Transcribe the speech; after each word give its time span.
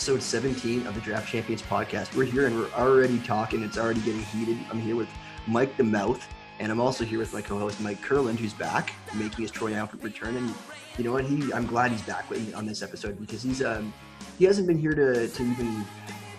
episode 0.00 0.22
17 0.22 0.86
of 0.86 0.94
the 0.94 1.00
Draft 1.02 1.28
Champions 1.28 1.60
podcast. 1.60 2.16
We're 2.16 2.24
here 2.24 2.46
and 2.46 2.56
we're 2.58 2.70
already 2.70 3.18
talking. 3.18 3.62
It's 3.62 3.76
already 3.76 4.00
getting 4.00 4.22
heated. 4.22 4.56
I'm 4.70 4.80
here 4.80 4.96
with 4.96 5.10
Mike 5.46 5.76
the 5.76 5.84
Mouth, 5.84 6.26
and 6.58 6.72
I'm 6.72 6.80
also 6.80 7.04
here 7.04 7.18
with 7.18 7.34
my 7.34 7.42
co-host 7.42 7.82
Mike 7.82 8.00
Kurland, 8.00 8.38
who's 8.38 8.54
back, 8.54 8.94
making 9.14 9.42
his 9.42 9.50
Troy 9.50 9.74
Alford 9.74 10.02
return. 10.02 10.38
And 10.38 10.54
you 10.96 11.04
know 11.04 11.12
what? 11.12 11.26
He, 11.26 11.52
I'm 11.52 11.66
glad 11.66 11.90
he's 11.90 12.00
back 12.00 12.24
on 12.54 12.64
this 12.64 12.80
episode 12.80 13.20
because 13.20 13.42
he's 13.42 13.62
um, 13.62 13.92
he 14.38 14.46
hasn't 14.46 14.66
been 14.66 14.78
here 14.78 14.94
to, 14.94 15.28
to 15.28 15.42
even 15.42 15.84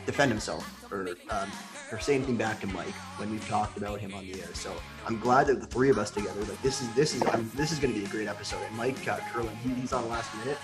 defend 0.07 0.31
himself 0.31 0.91
or 0.91 1.09
um, 1.29 1.51
or 1.91 1.99
say 1.99 2.15
anything 2.15 2.37
back 2.37 2.59
to 2.61 2.67
Mike 2.67 2.93
when 3.17 3.29
we've 3.31 3.47
talked 3.47 3.77
about 3.77 3.99
him 3.99 4.13
on 4.13 4.25
the 4.25 4.39
air. 4.41 4.53
So 4.53 4.73
I'm 5.05 5.19
glad 5.19 5.47
that 5.47 5.59
the 5.59 5.67
three 5.67 5.89
of 5.89 5.97
us 5.97 6.11
together, 6.11 6.39
like 6.41 6.61
this 6.61 6.81
is 6.81 6.93
this 6.93 7.13
is 7.15 7.23
I'm, 7.23 7.49
this 7.55 7.71
is 7.71 7.79
going 7.79 7.93
to 7.93 7.99
be 7.99 8.05
a 8.05 8.09
great 8.09 8.27
episode. 8.27 8.61
And 8.67 8.75
Mike 8.77 9.07
uh, 9.07 9.17
Kurland, 9.17 9.55
he, 9.57 9.73
he's 9.73 9.93
on 9.93 10.07
last 10.09 10.33
minute. 10.37 10.57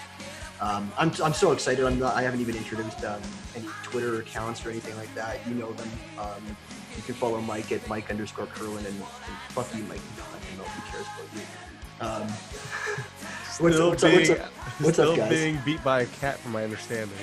Um, 0.60 0.92
I'm, 0.98 1.12
I'm 1.24 1.34
so 1.34 1.52
excited. 1.52 1.86
I'm 1.86 2.00
not, 2.00 2.16
I 2.16 2.24
haven't 2.24 2.42
even 2.42 2.56
introduced 2.56 3.04
um, 3.06 3.22
any 3.56 3.68
Twitter 3.84 4.20
accounts 4.20 4.66
or 4.66 4.72
anything 4.72 4.96
like 4.98 5.14
that. 5.14 5.46
You 5.48 5.54
know 5.54 5.72
them. 5.74 5.90
Um, 6.18 6.58
you 6.96 7.04
can 7.04 7.14
follow 7.14 7.40
Mike 7.42 7.72
at 7.72 7.88
Mike 7.88 8.10
underscore 8.10 8.48
Kurland 8.48 8.78
and, 8.78 8.88
and 8.88 9.38
fuck 9.50 9.74
you, 9.76 9.84
Mike. 9.84 10.02
I 10.18 10.50
don't 10.50 10.58
know 10.58 10.64
who 10.64 10.92
cares 10.92 11.06
about 11.06 11.36
you. 11.36 11.44
Um, 12.00 12.28
what's, 13.60 13.76
Still 13.76 13.90
what's, 13.90 14.04
up, 14.04 14.14
what's 14.14 14.30
up? 14.30 14.40
What's 14.80 14.98
still 14.98 15.12
up, 15.12 15.18
guys? 15.18 15.30
being 15.30 15.60
beat 15.64 15.84
by 15.84 16.02
a 16.02 16.06
cat, 16.08 16.40
from 16.40 16.54
my 16.54 16.64
understanding. 16.64 17.18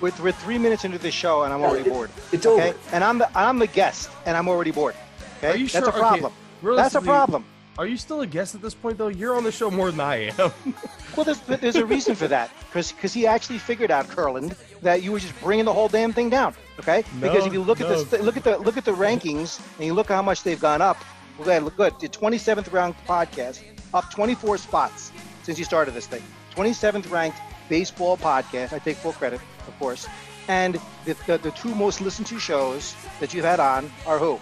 We're, 0.00 0.12
we're 0.22 0.32
three 0.32 0.58
minutes 0.58 0.84
into 0.84 0.98
the 0.98 1.10
show 1.10 1.42
and 1.42 1.52
I'm 1.52 1.62
already 1.62 1.88
It- 1.88 1.92
bored. 1.92 2.10
It's 2.32 2.46
Okay, 2.46 2.70
over. 2.70 2.78
and 2.92 3.02
I'm 3.04 3.18
the 3.18 3.28
I'm 3.38 3.58
the 3.58 3.66
guest 3.66 4.10
and 4.26 4.36
I'm 4.36 4.48
already 4.48 4.70
bored. 4.70 4.94
Okay, 5.38 5.50
Are 5.52 5.56
you 5.56 5.66
that's 5.68 5.86
sure? 5.86 5.88
a 5.88 5.98
problem. 5.98 6.32
Okay, 6.64 6.76
That's 6.76 6.94
a 6.94 7.00
problem. 7.02 7.44
Are 7.78 7.86
you 7.86 7.96
still 7.96 8.22
a 8.22 8.26
guest 8.26 8.56
at 8.56 8.60
this 8.62 8.74
point, 8.74 8.98
though? 8.98 9.06
You're 9.06 9.36
on 9.36 9.44
the 9.44 9.52
show 9.52 9.70
more 9.70 9.90
than 9.92 10.00
I 10.00 10.30
am. 10.38 10.52
Well, 11.16 11.24
there's, 11.24 11.40
there's 11.40 11.74
a 11.74 11.84
reason 11.86 12.14
for 12.14 12.28
that 12.28 12.48
because 12.72 13.12
he 13.12 13.26
actually 13.26 13.58
figured 13.58 13.90
out, 13.90 14.06
Kurland, 14.06 14.56
that 14.82 15.02
you 15.02 15.10
were 15.10 15.18
just 15.18 15.34
bringing 15.40 15.64
the 15.64 15.72
whole 15.72 15.88
damn 15.88 16.12
thing 16.12 16.30
down. 16.30 16.54
Okay, 16.78 17.02
because 17.20 17.44
if 17.44 17.52
you 17.52 17.60
look 17.60 17.80
at 17.80 17.88
the 17.88 18.22
look 18.22 18.36
at 18.36 18.44
the 18.44 18.56
look 18.58 18.76
at 18.76 18.84
the 18.84 18.92
rankings 18.92 19.58
and 19.78 19.86
you 19.86 19.94
look 19.94 20.12
at 20.12 20.14
how 20.14 20.22
much 20.22 20.44
they've 20.44 20.60
gone 20.60 20.80
up. 20.80 20.96
Well, 21.38 21.60
look 21.62 21.76
good. 21.76 21.98
The 21.98 22.08
27th 22.08 22.70
ranked 22.72 23.04
podcast 23.04 23.62
up 23.94 24.12
24 24.12 24.58
spots 24.58 25.10
since 25.42 25.58
you 25.58 25.64
started 25.64 25.92
this 25.94 26.06
thing. 26.06 26.22
27th 26.54 27.10
ranked 27.10 27.38
baseball 27.68 28.16
podcast. 28.16 28.72
I 28.72 28.78
take 28.78 28.96
full 28.98 29.12
credit, 29.12 29.40
of 29.68 29.78
course. 29.78 30.06
And 30.48 30.80
the, 31.04 31.14
the, 31.26 31.38
the 31.38 31.50
two 31.52 31.74
most 31.74 32.00
listened 32.00 32.26
to 32.28 32.38
shows 32.38 32.94
that 33.20 33.32
you've 33.34 33.44
had 33.44 33.60
on 33.60 33.90
are 34.06 34.18
who? 34.18 34.40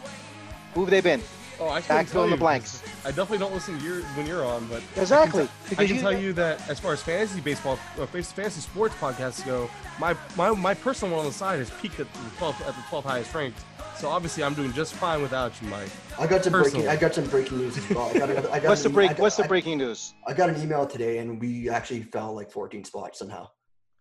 Who 0.74 0.80
have 0.82 0.90
they 0.90 1.00
been? 1.00 1.20
oh, 1.58 1.70
I 1.70 1.80
can't 1.80 2.06
fill 2.06 2.12
tell 2.20 2.24
in 2.24 2.30
the 2.30 2.36
you, 2.36 2.40
blanks. 2.40 2.82
'cause 2.82 2.90
I 3.06 3.08
definitely 3.08 3.38
don't 3.38 3.54
listen 3.54 3.78
to 3.78 3.84
you 3.84 4.02
when 4.14 4.26
you're 4.26 4.44
on, 4.44 4.66
but 4.66 4.82
Exactly. 4.96 5.44
I 5.44 5.46
can, 5.46 5.46
t- 5.46 5.52
I 5.64 5.68
Because 5.70 5.86
can 5.86 5.96
you- 5.96 6.02
tell 6.02 6.12
you 6.18 6.32
that 6.34 6.68
as 6.68 6.78
far 6.78 6.92
as 6.92 7.02
fantasy 7.02 7.40
baseball, 7.40 7.78
uh, 7.98 8.02
or 8.02 8.06
fantasy 8.06 8.60
sports 8.60 8.94
podcasts 8.96 9.44
go, 9.46 9.68
my 9.98 10.14
my 10.36 10.50
my 10.50 10.74
personal 10.74 11.16
one 11.16 11.24
on 11.24 11.32
the 11.32 11.36
side 11.36 11.58
has 11.58 11.70
peaked 11.80 11.98
at 11.98 12.12
the 12.12 12.18
12th 12.38 12.60
at 12.60 12.74
the 12.76 12.82
12th 12.90 13.04
highest 13.04 13.34
ranked. 13.34 13.58
So 13.96 14.10
obviously, 14.10 14.44
I'm 14.44 14.52
doing 14.52 14.74
just 14.74 14.92
fine 14.92 15.22
without 15.22 15.52
you, 15.62 15.68
Mike. 15.68 15.88
I 16.18 16.26
got 16.26 16.44
some 16.44 16.52
Personally. 16.52 16.84
breaking. 16.84 16.88
I 16.90 17.00
got 17.00 17.14
some 17.14 17.24
breaking 17.28 17.56
news 17.56 17.78
as 17.78 17.88
well. 17.88 18.10
I 18.10 18.18
got, 18.18 18.28
another- 18.30 18.50
I 18.52 18.58
got 18.60 18.68
What's 18.68 18.82
the 18.82 18.88
an- 18.90 18.94
break? 18.94 19.08
Got- 19.12 19.18
What's 19.20 19.36
the 19.36 19.44
breaking 19.44 19.78
news? 19.78 20.12
I 20.26 20.34
got 20.34 20.50
an 20.50 20.60
email 20.60 20.86
today, 20.86 21.16
and 21.18 21.40
we 21.40 21.70
actually 21.70 22.02
fell 22.02 22.34
like 22.34 22.50
14 22.52 22.84
spots 22.84 23.18
somehow. 23.18 23.48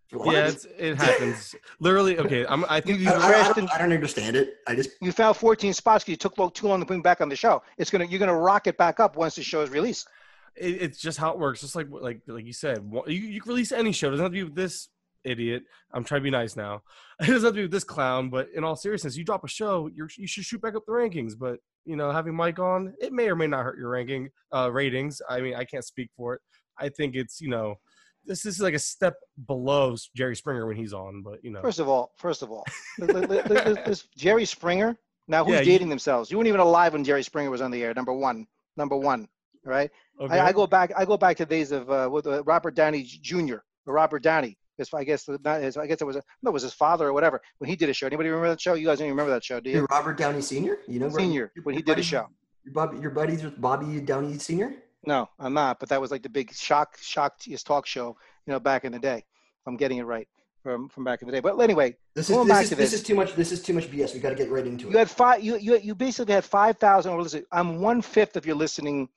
For 0.10 0.18
like- 0.20 0.34
Yeah, 0.36 0.48
it's, 0.48 0.66
it 0.78 0.96
happens. 0.96 1.56
Literally, 1.80 2.18
okay. 2.20 2.46
I'm, 2.48 2.66
I 2.70 2.80
think 2.80 3.00
You- 3.00 3.10
I, 3.10 3.14
these 3.16 3.24
I- 3.24 3.28
I 3.28 3.32
crashed 3.32 3.56
don't, 3.56 3.74
I 3.74 3.78
don't 3.80 3.92
understand 3.94 4.36
it. 4.36 4.56
I 4.68 4.76
just 4.76 4.92
You 5.02 5.12
found 5.12 5.36
14 5.38 5.74
spots 5.74 6.04
because 6.04 6.12
you 6.12 6.18
took 6.18 6.38
lo- 6.38 6.50
too 6.50 6.68
long 6.68 6.80
to 6.80 6.86
bring 6.86 7.02
back 7.02 7.22
on 7.22 7.30
the 7.30 7.36
show. 7.36 7.62
It's 7.78 7.90
gonna 7.90 8.06
you're 8.06 8.20
gonna 8.20 8.38
rock 8.38 8.68
it 8.68 8.78
back 8.78 9.00
up 9.00 9.16
once 9.18 9.36
the 9.36 9.44
show 9.44 9.62
is 9.62 9.70
released. 9.70 10.08
it, 10.56 10.82
it's 10.82 11.00
just 11.00 11.18
how 11.18 11.32
it 11.32 11.40
works. 11.40 11.62
Just 11.62 11.76
like 11.76 11.88
like 11.90 12.22
like 12.28 12.46
you 12.46 12.54
said, 12.54 12.80
you, 13.08 13.14
you 13.14 13.42
can 13.42 13.50
release 13.50 13.72
any 13.72 13.92
show. 13.92 14.08
It 14.08 14.12
doesn't 14.12 14.24
have 14.26 14.32
to 14.32 14.38
be 14.38 14.44
with 14.44 14.56
this 14.56 14.90
idiot. 15.24 15.64
I'm 15.92 16.04
trying 16.04 16.22
to 16.22 16.24
be 16.24 16.30
nice 16.32 16.56
now. 16.56 16.84
It 17.22 17.28
doesn't 17.28 17.44
have 17.44 17.54
to 17.54 17.58
be 17.58 17.62
with 17.64 17.72
this 17.72 17.84
clown. 17.86 18.30
But 18.30 18.50
in 18.54 18.64
all 18.66 18.76
seriousness, 18.76 19.16
you 19.18 19.24
drop 19.24 19.44
a 19.46 19.48
show, 19.48 19.90
you're, 19.96 20.10
you 20.18 20.28
should 20.28 20.44
shoot 20.44 20.62
back 20.62 20.76
up 20.76 20.84
the 20.86 20.92
rankings. 20.92 21.32
But 21.38 21.60
you 21.86 21.96
know, 21.96 22.12
having 22.12 22.36
Mike 22.36 22.60
on, 22.60 22.94
it 23.00 23.12
may 23.14 23.28
or 23.30 23.36
may 23.36 23.48
not 23.48 23.64
hurt 23.64 23.78
your 23.80 23.90
ranking 23.90 24.30
uh, 24.54 24.70
ratings. 24.72 25.22
I 25.30 25.40
mean, 25.42 25.56
I 25.56 25.64
can't 25.66 25.84
speak 25.86 26.10
for 26.18 26.34
it. 26.36 26.42
I 26.78 26.90
think 26.90 27.16
it's 27.16 27.40
you 27.42 27.50
know, 27.50 27.76
this 28.26 28.46
is 28.46 28.60
like 28.60 28.74
a 28.74 28.80
step 28.80 29.16
below 29.48 29.96
Jerry 30.16 30.36
Springer 30.36 30.66
when 30.68 30.76
he's 30.78 30.94
on. 30.94 31.22
But 31.24 31.44
you 31.44 31.52
know, 31.52 31.62
First 31.62 31.80
of 31.80 31.88
all, 31.88 32.12
first 32.18 32.42
of 32.42 32.52
all, 32.52 32.64
this 33.00 34.08
Jerry 34.18 34.46
Springer. 34.46 34.98
Now 35.28 35.44
who's 35.44 35.54
Yeah, 35.54 35.60
you- 35.62 35.66
dating 35.66 35.90
themselves? 35.90 36.30
You 36.30 36.38
weren't 36.38 36.48
even 36.48 36.60
alive 36.60 36.94
when 36.94 37.04
Jerry 37.04 37.24
Springer 37.24 37.50
was 37.50 37.62
on 37.62 37.72
the 37.72 37.82
air. 37.84 37.94
Number 37.96 38.14
one, 38.14 38.46
number 38.78 38.96
one. 38.96 39.28
right? 39.64 39.90
okay. 40.22 40.38
I, 40.40 40.48
I 40.48 40.52
go 40.52 40.68
back. 40.68 40.92
I 40.96 41.04
go 41.06 41.18
back 41.18 41.38
to 41.38 41.46
days 41.46 41.72
of 41.72 41.90
uh, 41.90 42.08
with 42.12 42.28
uh, 42.28 42.44
Robert 42.44 42.76
Downey 42.76 43.02
Jr. 43.04 43.56
or 43.88 43.94
Robert 43.94 44.22
Downey. 44.22 44.58
His, 44.78 44.94
I 44.94 45.04
guess 45.04 45.24
the- 45.24 45.40
not 45.44 45.62
his, 45.62 45.78
I 45.78 45.88
guess 45.88 46.02
it 46.02 46.06
was 46.06 46.18
a, 46.18 46.22
no, 46.44 46.52
it 46.52 46.54
was 46.54 46.62
his 46.64 46.74
father 46.74 47.08
or 47.08 47.14
whatever 47.14 47.42
when 47.58 47.70
he 47.70 47.76
did 47.76 47.90
a 47.90 47.94
show. 47.94 48.06
Anybody 48.08 48.30
remember 48.30 48.50
that 48.50 48.62
show? 48.62 48.74
You 48.76 48.86
guys 48.86 49.00
don't 49.00 49.08
even 49.08 49.18
remember 49.18 49.34
that 49.34 49.44
show, 49.44 49.60
do 49.60 49.72
Hey. 49.72 49.82
Robert 49.90 50.18
Downey 50.18 50.42
Sr. 50.42 50.78
You 50.88 51.00
know 51.00 51.10
Senior 51.10 51.52
your- 51.56 51.64
when 51.64 51.74
he 51.76 51.80
your 51.80 51.96
did 51.96 52.00
a 52.00 52.04
show. 52.04 52.28
Your 52.66 52.74
Bobby, 52.74 53.00
your 53.00 53.12
buddies 53.12 53.44
with 53.44 53.60
Bobby 53.60 54.00
Downey 54.02 54.38
Sr. 54.38 54.74
No, 55.06 55.30
I'm 55.40 55.54
not. 55.54 55.80
But 55.80 55.90
that 55.90 56.02
was 56.02 56.12
like 56.12 56.24
the 56.24 56.30
big 56.30 56.54
shock, 56.54 56.98
shock 57.02 57.42
his 57.44 57.64
talk 57.64 57.86
show, 57.86 58.18
you 58.46 58.54
know, 58.54 58.60
back 58.60 58.86
in 58.86 58.92
the 58.92 59.00
day. 59.00 59.18
If 59.18 59.68
I'm 59.68 59.78
getting 59.78 59.98
it 60.00 60.04
right 60.04 60.28
from 60.64 60.90
from 60.90 61.04
back 61.04 61.22
in 61.22 61.28
the 61.28 61.32
day. 61.32 61.40
But 61.40 61.60
anyway, 61.60 61.96
This 62.16 62.30
is 62.30 62.36
Going 62.36 62.48
this 62.48 62.56
back 62.56 62.64
is, 62.64 62.70
to 62.70 62.76
this 62.76 62.92
this. 62.92 63.02
is 63.02 63.06
too 63.06 63.16
much. 63.16 63.36
This 63.36 63.52
is 63.52 63.62
too 63.62 63.74
much 63.74 63.90
BS. 63.92 64.14
We 64.14 64.20
got 64.20 64.30
to 64.30 64.36
get 64.36 64.50
right 64.50 64.66
into 64.66 64.86
you 64.86 64.92
it. 64.92 64.98
had 64.98 65.10
five. 65.10 65.44
You 65.44 65.58
you 65.58 65.78
you 65.78 65.94
basically 65.96 66.34
had 66.34 66.44
five 66.44 66.78
thousand. 66.78 67.14
Or 67.14 67.22
listen, 67.22 67.46
I'm 67.52 67.80
one 67.82 68.02
fifth 68.02 68.36
of 68.36 68.46
your 68.46 68.56
listening. 68.56 69.10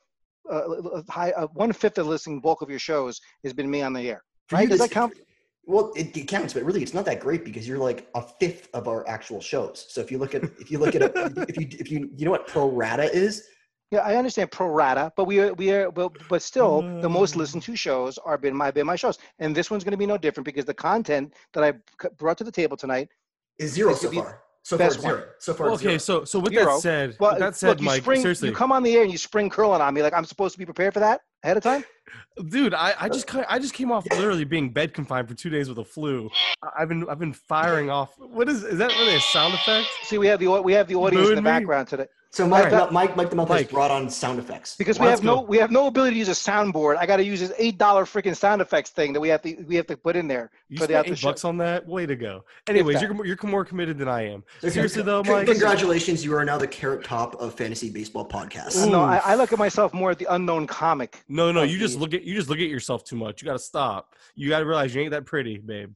Uh, 0.50 1.02
high, 1.10 1.30
uh, 1.32 1.46
one 1.48 1.72
fifth 1.72 1.98
of 1.98 2.06
the 2.06 2.10
listening 2.10 2.40
bulk 2.40 2.62
of 2.62 2.70
your 2.70 2.78
shows 2.78 3.20
has 3.44 3.52
been 3.52 3.70
me 3.70 3.82
on 3.82 3.92
the 3.92 4.08
air. 4.08 4.22
For 4.46 4.56
right? 4.56 4.62
you, 4.62 4.68
Does 4.70 4.78
that 4.80 4.90
count? 4.90 5.12
Well, 5.66 5.92
it, 5.94 6.16
it 6.16 6.26
counts, 6.28 6.54
but 6.54 6.62
really, 6.64 6.82
it's 6.82 6.94
not 6.94 7.04
that 7.04 7.20
great 7.20 7.44
because 7.44 7.68
you're 7.68 7.76
like 7.78 8.08
a 8.14 8.22
fifth 8.22 8.68
of 8.72 8.88
our 8.88 9.06
actual 9.06 9.40
shows. 9.42 9.84
So 9.90 10.00
if 10.00 10.10
you 10.10 10.16
look 10.16 10.34
at 10.34 10.42
if 10.58 10.70
you 10.70 10.78
look 10.78 10.94
at 10.94 11.02
a, 11.02 11.44
if 11.48 11.58
you 11.58 11.66
if 11.78 11.90
you 11.90 12.10
you 12.16 12.24
know 12.24 12.30
what 12.30 12.46
pro 12.46 12.68
rata 12.70 13.12
is, 13.14 13.46
Yeah, 13.90 14.00
I 14.00 14.16
understand 14.16 14.50
pro 14.50 14.66
rata, 14.68 15.12
but 15.16 15.24
we 15.24 15.40
are 15.40 15.54
we 15.54 15.70
are 15.72 15.90
but, 15.90 16.12
but 16.28 16.42
still 16.42 16.82
the 17.00 17.08
most 17.08 17.34
Mm. 17.34 17.38
listened 17.38 17.62
to 17.62 17.74
shows 17.74 18.18
are 18.18 18.36
been 18.36 18.54
my 18.54 18.70
been 18.70 18.84
my 18.86 18.96
shows, 18.96 19.18
and 19.38 19.54
this 19.56 19.70
one's 19.70 19.82
going 19.82 19.92
to 19.92 19.96
be 19.98 20.04
no 20.06 20.18
different 20.18 20.44
because 20.44 20.66
the 20.66 20.74
content 20.74 21.32
that 21.54 21.64
I 21.64 21.72
brought 22.18 22.36
to 22.38 22.44
the 22.44 22.52
table 22.52 22.76
tonight. 22.76 23.08
is 23.58 23.72
zero 23.72 23.90
This 23.90 24.02
so 24.02 24.10
be 24.10 24.18
far. 24.18 24.42
So 24.62 24.76
far, 24.76 24.86
best 24.86 24.96
it's 24.96 25.04
zero. 25.06 25.24
So 25.38 25.54
far, 25.54 25.66
Well, 25.66 25.74
okay, 25.76 25.84
zero. 25.84 25.98
so 25.98 26.24
so 26.26 26.38
with 26.38 26.52
Zero. 26.52 26.74
that 26.74 26.80
said, 26.82 27.16
Well, 27.18 27.30
with 27.30 27.38
that 27.40 27.46
look, 27.46 27.54
said, 27.54 27.80
you 27.80 27.86
Mike, 27.86 28.02
spring, 28.02 28.20
seriously, 28.20 28.48
you 28.50 28.54
come 28.54 28.72
on 28.72 28.82
the 28.82 28.94
air 28.94 29.02
and 29.04 29.10
you 29.10 29.16
spring 29.16 29.48
curling 29.48 29.80
on 29.80 29.94
me 29.94 30.02
like 30.02 30.12
I'm 30.12 30.26
supposed 30.26 30.52
to 30.52 30.58
be 30.58 30.66
prepared 30.66 30.92
for 30.92 31.00
that 31.00 31.22
ahead 31.42 31.56
of 31.56 31.62
time. 31.62 31.82
Dude, 32.48 32.74
I, 32.74 32.94
I 33.00 33.08
just 33.08 33.34
I 33.48 33.58
just 33.58 33.72
came 33.72 33.90
off 33.90 34.04
literally 34.12 34.44
being 34.44 34.70
bed 34.70 34.92
confined 34.92 35.28
for 35.28 35.34
two 35.34 35.48
days 35.48 35.68
with 35.70 35.78
a 35.78 35.84
flu. 35.84 36.28
I- 36.62 36.82
I've 36.82 36.88
been 36.90 37.08
I've 37.08 37.18
been 37.18 37.32
firing 37.32 37.88
off. 37.88 38.10
What 38.18 38.48
is 38.50 38.62
is 38.64 38.76
that 38.78 38.90
really 38.98 39.16
a 39.16 39.20
sound 39.20 39.54
effect? 39.54 39.88
See, 40.02 40.18
we 40.18 40.26
have 40.26 40.40
the 40.40 40.48
we 40.60 40.74
have 40.74 40.88
the 40.88 40.96
audience 40.96 41.30
in 41.30 41.36
the 41.36 41.42
me? 41.42 41.46
background 41.50 41.88
today 41.88 42.06
So 42.30 42.46
Mike, 42.46 42.70
Alright. 42.72 42.92
Mike, 42.92 43.16
Mike 43.16 43.30
the 43.30 43.36
Mouth 43.36 43.48
has 43.48 43.66
brought 43.66 43.90
on 43.90 44.10
sound 44.10 44.38
effects. 44.38 44.76
because 44.76 44.98
Well, 44.98 45.06
we 45.06 45.10
let's 45.12 45.20
have 45.20 45.24
no 45.24 45.36
go. 45.36 45.42
we 45.42 45.56
have 45.58 45.70
no 45.70 45.86
ability 45.86 46.12
to 46.12 46.18
use 46.18 46.28
a 46.28 46.32
soundboard. 46.32 46.98
I 46.98 47.06
got 47.06 47.16
to 47.16 47.24
use 47.24 47.40
this 47.40 47.52
eight 47.56 47.78
dollar 47.78 48.04
freaking 48.04 48.36
sound 48.36 48.60
effects 48.60 48.90
thing 48.90 49.14
that 49.14 49.20
we 49.20 49.30
have 49.30 49.40
to 49.42 49.56
we 49.66 49.76
have 49.76 49.86
to 49.86 49.96
put 49.96 50.14
in 50.14 50.28
there 50.28 50.50
You 50.68 50.76
for 50.76 50.86
the 50.86 50.92
spent 50.92 50.98
after 51.06 51.12
eight 51.14 51.22
bucks 51.22 51.44
on 51.46 51.56
that? 51.58 51.86
Way 51.86 52.04
to 52.04 52.16
go. 52.16 52.44
Anyways, 52.68 53.00
you're 53.00 53.24
you're 53.24 53.38
more 53.44 53.64
committed 53.64 53.96
than 53.96 54.08
I 54.08 54.28
am. 54.28 54.44
So 54.60 54.68
Seriously 54.68 55.02
though, 55.02 55.22
Mike. 55.22 55.46
Congratulations, 55.46 56.22
you 56.22 56.34
are 56.36 56.44
now 56.44 56.58
the 56.58 56.68
carrot 56.68 57.02
top 57.02 57.34
of 57.36 57.54
fantasy 57.54 57.88
baseball 57.88 58.28
podcasts. 58.28 58.88
No, 58.88 59.00
I, 59.00 59.16
I 59.24 59.34
look 59.34 59.52
at 59.54 59.58
myself 59.58 59.94
more 59.94 60.10
at 60.10 60.18
the 60.18 60.26
unknown 60.34 60.66
comic. 60.66 61.24
No, 61.28 61.50
no, 61.50 61.62
you 61.62 61.78
just 61.78 61.98
look 61.98 62.12
at 62.12 62.24
you 62.24 62.34
just 62.34 62.50
look 62.50 62.58
at 62.58 62.68
yourself 62.68 63.04
too 63.04 63.16
much. 63.16 63.40
You 63.40 63.46
got 63.46 63.54
to 63.54 63.58
stop. 63.58 64.14
You 64.34 64.50
got 64.50 64.58
to 64.58 64.66
realize 64.66 64.94
you 64.94 65.00
ain't 65.00 65.12
that 65.12 65.24
pretty, 65.24 65.58
babe. 65.58 65.92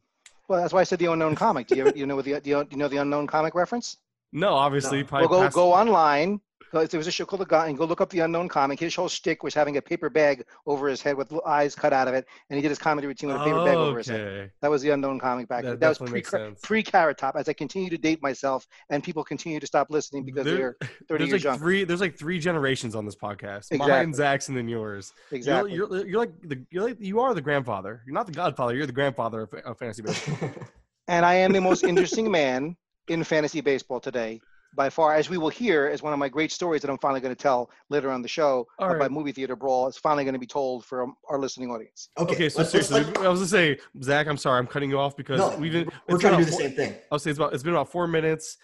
Well, 0.49 0.61
that's 0.61 0.73
why 0.73 0.81
I 0.81 0.85
said 0.85 0.99
the 0.99 1.07
unknown 1.13 1.35
comic. 1.35 1.67
Do 1.67 1.77
you 1.77 1.87
ever, 1.87 1.97
you 1.97 2.07
know 2.07 2.17
what 2.17 2.25
the 2.25 2.41
do 2.41 2.51
you, 2.51 2.65
do 2.65 2.69
you 2.73 2.77
know 2.79 2.89
the 2.89 2.97
unknown 2.99 3.27
comic 3.27 3.55
reference? 3.55 3.99
No, 4.33 4.55
obviously, 4.55 4.93
No. 4.93 4.99
you 4.99 5.05
probably 5.05 5.29
Well, 5.29 5.39
go 5.41 5.45
passed- 5.45 5.55
go 5.55 5.73
online. 5.73 6.41
Go, 6.71 6.87
there 6.87 6.97
was 6.97 7.07
a 7.07 7.11
show 7.11 7.27
called 7.27 7.43
The 7.43 7.45
Guy, 7.45 7.69
and 7.69 7.77
go 7.77 7.85
look 7.85 8.01
up 8.01 8.09
the 8.09 8.21
unknown 8.21 8.49
comic. 8.49 8.81
His 8.81 8.95
whole 8.95 9.07
shtick 9.11 9.43
was 9.43 9.53
having 9.53 9.77
a 9.77 9.83
paper 9.83 10.09
bag 10.09 10.43
over 10.67 10.89
his 10.89 11.03
head 11.03 11.19
with 11.19 11.31
eyes 11.45 11.75
cut 11.75 11.93
out 11.93 12.09
of 12.09 12.15
it, 12.15 12.27
and 12.49 12.57
he 12.57 12.63
did 12.63 12.71
his 12.71 12.79
comedy 12.79 13.07
routine 13.07 13.29
with 13.29 13.43
a 13.43 13.45
paper 13.45 13.63
bag 13.63 13.77
over 13.77 13.99
his 13.99 14.07
head. 14.07 14.51
That 14.63 14.71
was 14.71 14.81
the 14.81 14.89
unknown 14.89 15.21
comic 15.21 15.49
back 15.49 15.65
then. 15.65 15.73
That 15.73 15.81
That 15.81 16.01
was 16.01 16.11
pre 16.11 16.23
pre 16.63 16.83
Carrot 16.83 17.19
Top. 17.19 17.37
As 17.37 17.47
I 17.47 17.53
continue 17.53 17.91
to 17.91 17.99
date 17.99 18.23
myself, 18.23 18.67
and 18.89 19.05
people 19.05 19.23
continue 19.23 19.61
to 19.61 19.67
stop 19.67 19.89
listening 19.91 20.25
because 20.25 20.47
There- 20.47 20.57
they're 20.57 20.89
30 20.89 20.95
there's 21.09 21.21
years 21.21 21.33
like 21.33 21.45
younger. 21.45 21.59
three. 21.59 21.85
There's 21.85 22.01
like 22.01 22.17
three 22.19 22.39
generations 22.39 22.97
on 22.97 23.05
this 23.05 23.17
podcast. 23.17 23.71
Mine, 23.77 23.83
Exactly. 23.83 24.13
Zach's, 24.15 24.49
and 24.49 24.57
then 24.57 24.67
yours. 24.67 25.13
You're- 25.31 25.39
Exactly. 25.39 25.75
You're, 25.75 26.07
you're, 26.07 26.19
like 26.21 26.41
the 26.49 26.65
you're 26.71 26.85
like 26.85 26.97
you 26.99 27.21
are 27.21 27.35
the 27.35 27.43
grandfather. 27.43 28.01
You're 28.07 28.15
not 28.15 28.25
the 28.25 28.33
godfather. 28.33 28.75
You're 28.75 28.87
the 28.87 28.93
grandfather 28.93 29.43
of, 29.43 29.53
of 29.53 29.79
fantasy 29.79 30.01
baseball. 30.01 30.49
and 31.09 31.27
I 31.27 31.35
am 31.35 31.53
the 31.53 31.61
most 31.61 31.85
interesting 31.85 32.31
man 32.31 32.79
in 33.09 33.25
fantasy 33.25 33.61
baseball 33.61 34.01
today, 34.01 34.41
by 34.75 34.89
far, 34.89 35.15
as 35.15 35.29
we 35.29 35.37
will 35.37 35.51
hear 35.51 35.87
is 35.89 36.03
one 36.03 36.15
of 36.15 36.19
my 36.19 36.29
great 36.31 36.51
stories 36.51 36.81
that 36.81 36.91
I'm 36.91 36.97
finally 36.99 37.21
going 37.21 37.35
to 37.35 37.41
tell 37.41 37.69
later 37.91 38.11
on 38.11 38.23
the 38.23 38.29
show 38.29 38.67
All 38.79 38.87
about 38.89 39.01
right. 39.01 39.11
movie 39.11 39.33
theater 39.33 39.55
brawl. 39.55 39.87
is 39.87 39.99
finally 39.99 40.25
going 40.25 40.33
to 40.33 40.39
be 40.41 40.47
told 40.47 40.85
for 40.87 41.03
um, 41.03 41.15
our 41.29 41.39
listening 41.39 41.71
audience. 41.71 42.09
okay, 42.17 42.33
Okay, 42.35 42.49
so 42.49 42.61
let's- 42.63 42.73
let's- 42.73 42.89
seriously, 42.89 43.13
let's- 43.13 43.19
I 43.27 43.29
was 43.29 43.41
gonna 43.41 43.49
say, 43.49 43.79
Zach, 44.03 44.27
I'm 44.29 44.39
sorry, 44.39 44.59
I'm 44.59 44.67
cutting 44.67 44.89
you 44.89 44.99
off 44.99 45.15
because 45.15 45.39
no, 45.41 45.55
we've 45.59 45.73
been. 45.73 45.91
we're 46.09 46.19
trying 46.19 46.33
to 46.33 46.39
been 46.39 46.47
do 46.47 46.51
the 46.51 46.57
about 46.57 46.69
same 46.69 46.77
thing. 46.77 46.95
I'll 47.11 47.19
say 47.19 47.31
it's 47.31 47.39
about 47.39 47.53
it's 47.53 47.63
been 47.63 47.75
about 47.75 47.91
four 47.93 48.07
minutes. 48.07 48.57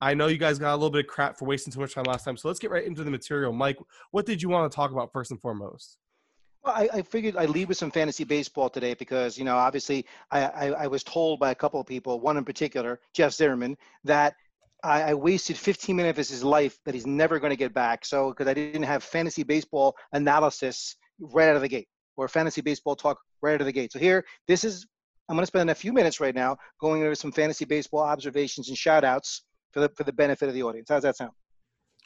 I 0.00 0.14
know 0.14 0.26
you 0.28 0.36
guys 0.38 0.58
got 0.58 0.72
a 0.72 0.76
little 0.76 0.90
bit 0.90 1.00
of 1.00 1.06
crap 1.08 1.36
for 1.38 1.46
wasting 1.46 1.72
too 1.72 1.80
much 1.80 1.94
time 1.94 2.04
last 2.04 2.24
time, 2.24 2.36
so 2.36 2.46
let's 2.48 2.60
get 2.60 2.70
right 2.70 2.84
into 2.86 3.02
the 3.02 3.10
material. 3.10 3.52
Mike, 3.52 3.78
what 4.12 4.24
did 4.26 4.42
you 4.42 4.48
want 4.48 4.70
to 4.70 4.76
talk 4.76 4.92
about 4.92 5.10
first 5.10 5.30
and 5.32 5.40
foremost? 5.40 5.96
I, 6.66 6.88
I 6.92 7.02
figured 7.02 7.36
I'd 7.36 7.50
lead 7.50 7.68
with 7.68 7.76
some 7.76 7.90
fantasy 7.90 8.24
baseball 8.24 8.68
today 8.68 8.94
because, 8.94 9.38
you 9.38 9.44
know, 9.44 9.56
obviously 9.56 10.06
I, 10.30 10.44
I, 10.44 10.66
I 10.70 10.86
was 10.86 11.02
told 11.02 11.40
by 11.40 11.50
a 11.50 11.54
couple 11.54 11.80
of 11.80 11.86
people, 11.86 12.20
one 12.20 12.36
in 12.36 12.44
particular, 12.44 13.00
Jeff 13.14 13.32
Zimmerman, 13.32 13.76
that 14.04 14.34
I, 14.82 15.02
I 15.02 15.14
wasted 15.14 15.56
15 15.56 15.96
minutes 15.96 16.18
of 16.18 16.28
his 16.28 16.44
life 16.44 16.78
that 16.84 16.94
he's 16.94 17.06
never 17.06 17.38
going 17.38 17.50
to 17.50 17.56
get 17.56 17.74
back. 17.74 18.04
So, 18.04 18.30
because 18.30 18.46
I 18.46 18.54
didn't 18.54 18.82
have 18.82 19.02
fantasy 19.02 19.42
baseball 19.42 19.96
analysis 20.12 20.96
right 21.18 21.48
out 21.48 21.56
of 21.56 21.62
the 21.62 21.68
gate 21.68 21.88
or 22.16 22.28
fantasy 22.28 22.60
baseball 22.60 22.96
talk 22.96 23.18
right 23.42 23.54
out 23.54 23.60
of 23.60 23.66
the 23.66 23.72
gate. 23.72 23.92
So, 23.92 23.98
here, 23.98 24.24
this 24.46 24.64
is, 24.64 24.86
I'm 25.28 25.36
going 25.36 25.42
to 25.42 25.46
spend 25.46 25.70
a 25.70 25.74
few 25.74 25.92
minutes 25.92 26.20
right 26.20 26.34
now 26.34 26.56
going 26.80 27.02
over 27.02 27.14
some 27.14 27.32
fantasy 27.32 27.64
baseball 27.64 28.02
observations 28.02 28.68
and 28.68 28.76
shout 28.78 29.04
outs 29.04 29.42
for 29.72 29.80
the, 29.80 29.88
for 29.90 30.04
the 30.04 30.12
benefit 30.12 30.48
of 30.48 30.54
the 30.54 30.62
audience. 30.62 30.88
How's 30.88 31.02
that 31.02 31.16
sound? 31.16 31.32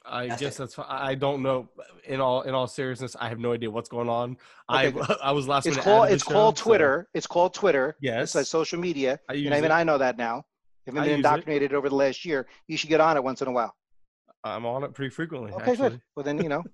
I 0.05 0.29
That's 0.29 0.41
guess 0.41 0.55
it. 0.55 0.58
that's 0.58 0.75
fine. 0.75 0.87
I 0.88 1.14
don't 1.14 1.43
know. 1.43 1.69
In 2.06 2.20
all 2.20 2.43
in 2.43 2.55
all 2.55 2.67
seriousness, 2.67 3.17
I 3.20 3.29
have 3.29 3.38
no 3.38 3.52
idea 3.52 3.70
what's 3.70 3.88
going 3.88 4.08
on. 4.08 4.37
Okay, 4.73 4.99
I 4.99 5.17
I 5.25 5.32
was 5.32 5.47
last 5.47 5.67
It's 5.67 5.76
called 5.76 6.08
it's 6.11 6.25
the 6.25 6.32
called 6.32 6.56
show, 6.56 6.62
so- 6.64 6.69
Twitter. 6.70 7.08
It's 7.14 7.26
called 7.26 7.55
Twitter. 7.55 7.97
Yes, 8.00 8.23
It's 8.31 8.35
like 8.35 8.47
social 8.47 8.79
media. 8.81 9.20
I 9.29 9.35
and 9.35 9.43
even 9.43 9.64
it. 9.64 9.70
I 9.70 9.85
know 9.85 9.99
that 9.99 10.17
now. 10.17 10.44
I've 10.88 10.94
been 10.94 11.05
it. 11.05 11.11
indoctrinated 11.12 11.75
over 11.75 11.88
the 11.88 11.94
last 11.94 12.25
year. 12.25 12.49
You 12.67 12.76
should 12.76 12.88
get 12.91 13.00
on 13.00 13.17
it 13.17 13.23
once 13.23 13.43
in 13.43 13.49
a 13.49 13.52
while. 13.52 13.75
I'm 14.43 14.64
on 14.64 14.82
it 14.85 14.94
pretty 14.94 15.11
frequently. 15.11 15.52
Okay, 15.52 15.73
actually. 15.73 15.91
good. 15.91 16.00
Well, 16.17 16.25
then 16.25 16.43
you 16.43 16.49
know, 16.49 16.64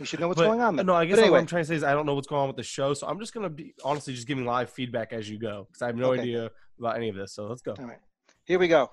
you 0.00 0.04
should 0.04 0.18
know 0.20 0.26
what's 0.28 0.40
But- 0.40 0.46
going 0.48 0.60
on. 0.60 0.74
Then. 0.76 0.86
No, 0.86 0.94
I 0.94 1.04
guess 1.06 1.20
But 1.20 1.30
what. 1.30 1.38
I'm 1.38 1.46
trying 1.46 1.62
to 1.62 1.68
say 1.68 1.76
is 1.76 1.84
I 1.84 1.92
don't 1.92 2.04
know 2.04 2.14
what's 2.14 2.26
going 2.26 2.42
on 2.42 2.48
with 2.48 2.56
the 2.56 2.62
show, 2.64 2.92
so 2.94 3.06
I'm 3.06 3.20
just 3.20 3.32
gonna 3.32 3.48
be 3.48 3.74
honestly 3.84 4.12
just 4.12 4.26
giving 4.26 4.44
live 4.44 4.70
feedback 4.70 5.12
as 5.12 5.30
you 5.30 5.38
go 5.38 5.68
because 5.68 5.82
I 5.82 5.86
have 5.86 5.96
no 5.96 6.10
Okay. 6.12 6.20
idea 6.22 6.50
about 6.80 6.96
any 6.96 7.08
of 7.08 7.14
this. 7.14 7.32
So 7.32 7.46
let's 7.46 7.62
go. 7.62 7.74
All 7.78 7.86
right, 7.86 7.98
here 8.44 8.58
we 8.58 8.66
go. 8.68 8.90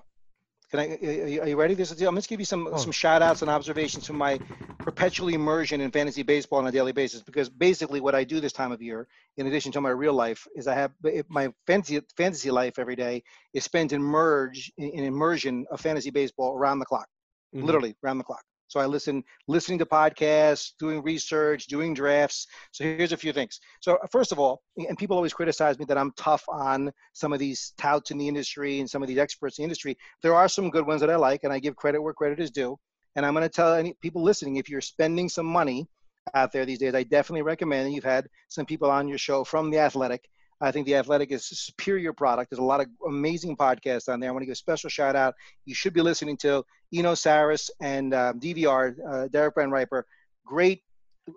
Can 0.70 0.80
I? 0.80 0.98
Are 1.42 1.46
you, 1.48 1.56
ready? 1.56 1.74
This 1.74 1.92
is. 1.92 2.00
I'm 2.00 2.14
going 2.14 2.22
to 2.22 2.28
give 2.28 2.40
you 2.40 2.46
some 2.46 2.68
Oh. 2.72 2.76
some 2.76 2.90
shout 2.92 3.22
outs 3.22 3.42
and 3.42 3.50
observations 3.50 4.06
from 4.06 4.16
my 4.16 4.38
perpetual 4.78 5.28
immersion 5.28 5.80
in 5.80 5.90
fantasy 5.90 6.22
baseball 6.22 6.58
on 6.60 6.66
a 6.66 6.72
daily 6.72 6.92
basis. 6.92 7.22
Because 7.22 7.48
basically, 7.48 8.00
what 8.00 8.14
I 8.14 8.24
do 8.24 8.40
this 8.40 8.52
time 8.52 8.72
of 8.72 8.82
year, 8.82 9.06
in 9.36 9.46
addition 9.46 9.72
to 9.72 9.80
my 9.80 9.90
real 9.90 10.14
life, 10.14 10.46
is 10.56 10.66
I 10.66 10.74
have 10.74 10.92
my 11.28 11.52
fantasy 11.66 12.00
fantasy 12.16 12.50
life 12.50 12.78
every 12.78 12.96
day 12.96 13.22
is 13.52 13.64
spent 13.64 13.92
in 13.92 14.02
merge 14.02 14.72
in, 14.76 14.90
in 14.90 15.04
immersion 15.04 15.66
of 15.70 15.80
fantasy 15.80 16.10
baseball 16.10 16.56
around 16.56 16.78
the 16.80 16.86
clock. 16.86 17.08
Mhm. 17.54 17.62
literally 17.64 17.94
around 18.02 18.18
the 18.18 18.24
clock. 18.24 18.42
So 18.74 18.80
I 18.80 18.86
listen, 18.86 19.22
listening 19.46 19.78
to 19.78 19.86
podcasts, 19.86 20.72
doing 20.80 21.00
research, 21.00 21.66
doing 21.66 21.94
drafts. 21.94 22.48
So 22.72 22.82
here's 22.82 23.12
a 23.12 23.16
few 23.16 23.32
things. 23.32 23.60
So 23.78 23.96
first 24.10 24.32
of 24.32 24.40
all, 24.40 24.62
and 24.76 24.98
people 24.98 25.14
always 25.14 25.32
criticize 25.32 25.78
me 25.78 25.84
that 25.84 25.96
I'm 25.96 26.10
tough 26.16 26.42
on 26.48 26.90
some 27.12 27.32
of 27.32 27.38
these 27.38 27.72
touts 27.78 28.10
in 28.10 28.18
the 28.18 28.26
industry 28.26 28.80
and 28.80 28.90
some 28.90 29.00
of 29.00 29.06
these 29.06 29.18
experts 29.18 29.60
in 29.60 29.62
the 29.62 29.66
industry. 29.66 29.96
There 30.24 30.34
are 30.34 30.48
some 30.48 30.70
good 30.70 30.88
ones 30.88 31.02
that 31.02 31.08
I 31.08 31.14
like, 31.14 31.44
and 31.44 31.52
I 31.52 31.60
give 31.60 31.76
credit 31.76 32.02
where 32.02 32.12
credit 32.14 32.40
is 32.40 32.50
due. 32.50 32.76
And 33.14 33.24
I'm 33.24 33.32
going 33.32 33.44
to 33.44 33.48
tell 33.48 33.74
any 33.74 33.94
people 34.02 34.24
listening, 34.24 34.56
if 34.56 34.68
you're 34.68 34.80
spending 34.80 35.28
some 35.28 35.46
money 35.46 35.86
out 36.34 36.50
there 36.50 36.66
these 36.66 36.80
days, 36.80 36.96
I 36.96 37.04
definitely 37.04 37.42
recommend. 37.42 37.92
You've 37.92 38.02
had 38.02 38.26
some 38.48 38.66
people 38.66 38.90
on 38.90 39.06
your 39.06 39.18
show 39.18 39.44
from 39.44 39.70
the 39.70 39.78
Athletic. 39.78 40.28
I 40.60 40.70
think 40.70 40.86
the 40.86 40.96
Athletic 40.96 41.32
is 41.32 41.50
a 41.50 41.54
superior 41.54 42.12
product. 42.12 42.50
There's 42.50 42.60
a 42.60 42.64
lot 42.64 42.80
of 42.80 42.86
amazing 43.06 43.56
podcasts 43.56 44.12
on 44.12 44.20
there. 44.20 44.30
I 44.30 44.32
want 44.32 44.42
to 44.42 44.46
give 44.46 44.52
a 44.52 44.56
special 44.56 44.88
shout 44.88 45.16
out. 45.16 45.34
You 45.64 45.74
should 45.74 45.92
be 45.92 46.00
listening 46.00 46.36
to 46.38 46.64
Eno 46.92 47.12
Sarris 47.12 47.70
and 47.80 48.14
um, 48.14 48.40
DVR, 48.40 48.94
uh, 49.08 49.28
Derek 49.28 49.56
VanRiper. 49.56 50.02
Great 50.46 50.82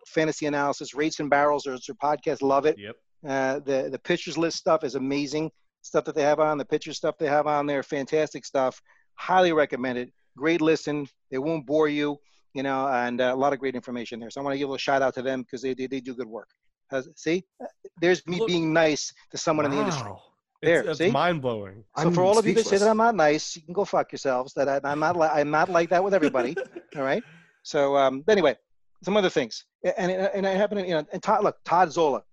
fantasy 0.05 0.45
analysis. 0.45 0.93
Rates 0.93 1.19
and 1.19 1.29
barrels 1.29 1.65
are 1.65 1.71
their 1.71 1.95
podcast. 1.95 2.41
Love 2.41 2.65
it. 2.65 2.77
Yep. 2.77 2.95
Uh, 3.27 3.59
the 3.59 3.89
the 3.91 3.99
pitchers 3.99 4.37
list 4.37 4.57
stuff 4.57 4.83
is 4.83 4.95
amazing. 4.95 5.51
Stuff 5.81 6.05
that 6.05 6.15
they 6.15 6.23
have 6.23 6.39
on 6.39 6.57
the 6.57 6.65
pitcher 6.65 6.93
stuff 6.93 7.17
they 7.17 7.27
have 7.27 7.47
on 7.47 7.65
there, 7.65 7.81
fantastic 7.81 8.45
stuff. 8.45 8.81
Highly 9.15 9.53
recommend 9.53 9.97
it. 9.97 10.11
Great 10.35 10.61
listen. 10.61 11.07
They 11.31 11.37
won't 11.37 11.65
bore 11.65 11.87
you, 11.87 12.17
you 12.53 12.61
know, 12.61 12.87
and 12.87 13.21
uh, 13.21 13.31
a 13.33 13.35
lot 13.35 13.53
of 13.53 13.59
great 13.59 13.75
information 13.75 14.19
there. 14.19 14.29
So 14.29 14.41
I 14.41 14.43
want 14.43 14.53
to 14.53 14.59
give 14.59 14.67
a 14.67 14.71
little 14.71 14.77
shout 14.77 15.01
out 15.01 15.15
to 15.15 15.21
them 15.21 15.41
because 15.41 15.61
they, 15.61 15.73
they 15.73 15.87
they 15.87 15.99
do 15.99 16.13
good 16.13 16.27
work. 16.27 16.49
Has, 16.89 17.09
see, 17.15 17.43
Uh, 17.61 17.65
there's 18.01 18.25
me 18.27 18.39
Look- 18.39 18.47
being 18.47 18.73
nice 18.73 19.13
to 19.31 19.37
someone 19.37 19.65
in 19.65 19.71
the 19.71 19.79
industry. 19.79 20.09
Wow. 20.09 20.21
There, 20.61 20.81
it's, 20.89 20.99
it's 20.99 21.13
mind 21.13 21.41
blowing. 21.43 21.83
So 21.97 22.07
I'm 22.07 22.13
for 22.13 22.21
all 22.23 22.37
of 22.39 22.45
you 22.47 22.55
that 22.55 22.65
say 22.65 22.77
that 22.77 22.89
I'm 22.89 22.97
not 22.97 23.13
nice, 23.15 23.55
you 23.55 23.61
can 23.61 23.73
go 23.73 23.85
fuck 23.85 24.11
yourselves. 24.11 24.53
That 24.55 24.67
I, 24.67 24.79
I'm 24.83 24.99
not 24.99 25.15
li- 25.15 25.29
I'm 25.31 25.51
not 25.51 25.69
like 25.69 25.89
that 25.89 26.03
with 26.03 26.15
everybody. 26.15 26.55
all 26.95 27.03
right. 27.03 27.21
So 27.61 27.95
um, 27.95 28.23
anyway, 28.27 28.55
some 29.03 29.15
other 29.17 29.29
things, 29.29 29.65
A- 29.85 29.99
and 29.99 30.11
it, 30.11 30.31
and 30.33 30.45
it 30.47 30.57
happened. 30.57 30.87
You 30.87 30.95
know, 30.95 31.05
and 31.13 31.21
Todd, 31.21 31.43
look, 31.43 31.57
Todd 31.63 31.91
Zola, 31.91 32.23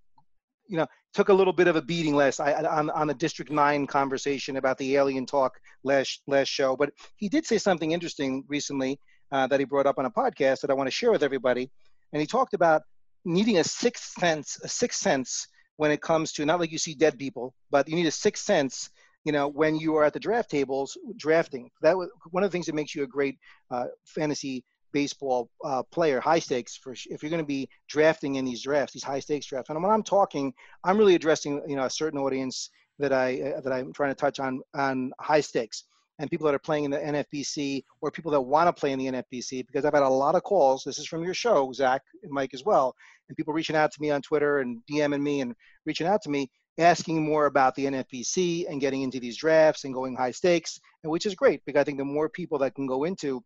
you 0.69 0.79
know, 0.79 0.87
took 1.13 1.29
a 1.29 1.35
little 1.35 1.53
bit 1.53 1.69
of 1.69 1.77
a 1.77 1.83
beating 1.83 2.15
last 2.15 2.41
I, 2.41 2.53
I- 2.53 2.79
on 2.79 2.89
on 2.91 3.09
the 3.09 3.15
District 3.15 3.51
Nine 3.51 3.87
conversation 3.87 4.57
about 4.57 4.79
the 4.79 4.97
alien 4.97 5.27
talk 5.27 5.53
last 5.83 6.23
last 6.27 6.49
show, 6.49 6.77
but 6.77 6.93
he 7.17 7.29
did 7.29 7.45
say 7.45 7.59
something 7.59 7.93
interesting 7.93 8.43
recently 8.49 8.99
uh, 9.33 9.47
that 9.49 9.61
he 9.61 9.67
brought 9.67 9.87
up 9.87 9.99
on 9.99 10.07
a 10.07 10.11
podcast 10.11 10.63
that 10.63 10.71
I 10.71 10.75
want 10.75 10.87
to 10.87 10.91
share 10.93 11.13
with 11.13 11.23
everybody, 11.23 11.71
and 12.15 12.21
he 12.23 12.27
talked 12.27 12.55
about 12.55 12.81
needing 13.25 13.59
a 13.59 13.65
sixth 13.65 14.15
sense, 14.19 14.59
a 14.63 14.69
sixth 14.69 15.01
sense 15.01 15.49
when 15.77 15.91
it 15.91 16.01
comes 16.01 16.33
to 16.33 16.47
not 16.47 16.61
like 16.61 16.71
you 16.71 16.79
see 16.79 16.95
dead 16.95 17.19
people, 17.19 17.55
but 17.71 17.89
you 17.89 17.97
need 17.97 18.07
a 18.07 18.11
sixth 18.11 18.45
sense 18.45 18.91
you 19.25 19.33
know, 19.33 19.49
when 19.49 19.77
you 19.77 19.97
are 19.97 20.05
at 20.05 20.13
the 20.13 20.21
draft 20.21 20.51
tables 20.51 20.97
drafting. 21.17 21.71
That 21.83 21.97
was 21.97 22.09
one 22.31 22.45
of 22.45 22.51
the 22.51 22.53
things 22.53 22.67
that 22.67 22.75
makes 22.75 22.95
you 22.95 23.03
a 23.03 23.07
great 23.07 23.39
uh, 23.71 23.87
fantasy 24.05 24.65
baseball 24.93 25.51
uh, 25.65 25.83
player, 25.91 26.21
high 26.21 26.39
stakes 26.39 26.77
for 26.77 26.93
if 26.93 27.23
you're 27.23 27.31
going 27.31 27.43
to 27.43 27.47
be 27.47 27.69
drafting 27.89 28.37
in 28.37 28.45
these 28.45 28.63
drafts, 28.63 28.93
these 28.93 29.03
high 29.03 29.19
stakes 29.21 29.47
drafts. 29.47 29.71
And 29.71 29.83
when 29.83 29.91
I'm 29.91 30.03
talking, 30.03 30.53
I'm 30.85 30.99
really 30.99 31.15
addressing 31.15 31.63
you 31.67 31.77
know 31.77 31.85
a 31.85 31.91
certain 31.91 32.19
audience 32.19 32.71
that 32.99 33.13
I 33.13 33.41
uh, 33.41 33.61
that 33.63 33.73
I'm 33.73 33.93
trying 33.93 34.11
to 34.11 34.15
touch 34.15 34.39
on 34.39 34.61
on 34.75 35.13
high 35.19 35.41
stakes 35.41 35.85
and 36.19 36.31
people 36.31 36.47
that 36.47 36.55
are 36.55 36.61
playing 36.61 36.85
in 36.85 36.91
the 36.91 36.99
NFBC 36.99 37.83
or 38.01 38.11
people 38.11 38.31
that 38.33 38.41
want 38.41 38.69
to 38.69 38.79
play 38.79 38.93
in 38.93 38.99
the 38.99 39.07
NFBC 39.07 39.67
because 39.67 39.85
I've 39.85 39.95
had 39.95 40.03
a 40.03 40.09
lot 40.09 40.35
of 40.35 40.43
calls. 40.43 40.85
This 40.85 40.99
is 40.99 41.07
from 41.07 41.25
your 41.25 41.35
show, 41.35 41.73
Zach 41.73 42.03
and 42.23 42.33
Mike 42.33 42.55
as 42.55 42.65
well, 42.65 42.95
and 43.29 43.37
people 43.37 43.53
reaching 43.53 43.77
out 43.77 43.93
to 43.93 44.01
me 44.01 44.11
on 44.11 44.23
Twitter 44.23 44.61
and 44.61 44.81
DMing 44.91 45.23
me 45.23 45.41
and 45.41 45.55
reaching 45.87 46.07
out 46.07 46.23
to 46.23 46.31
me 46.31 46.51
asking 46.79 47.25
more 47.25 47.47
about 47.47 47.75
the 47.75 47.87
NFBC 47.87 48.69
and 48.69 48.81
getting 48.81 49.03
into 49.03 49.21
these 49.21 49.37
drafts 49.37 49.85
and 49.85 49.95
going 49.95 50.17
high 50.17 50.33
stakes, 50.33 50.81
and 51.03 51.11
which 51.11 51.27
is 51.27 51.35
great 51.35 51.63
because 51.65 51.81
I 51.81 51.85
think 51.85 51.99
the 51.99 52.05
more 52.05 52.29
people 52.29 52.59
that 52.59 52.75
can 52.75 52.87
go 52.87 53.05
into 53.05 53.43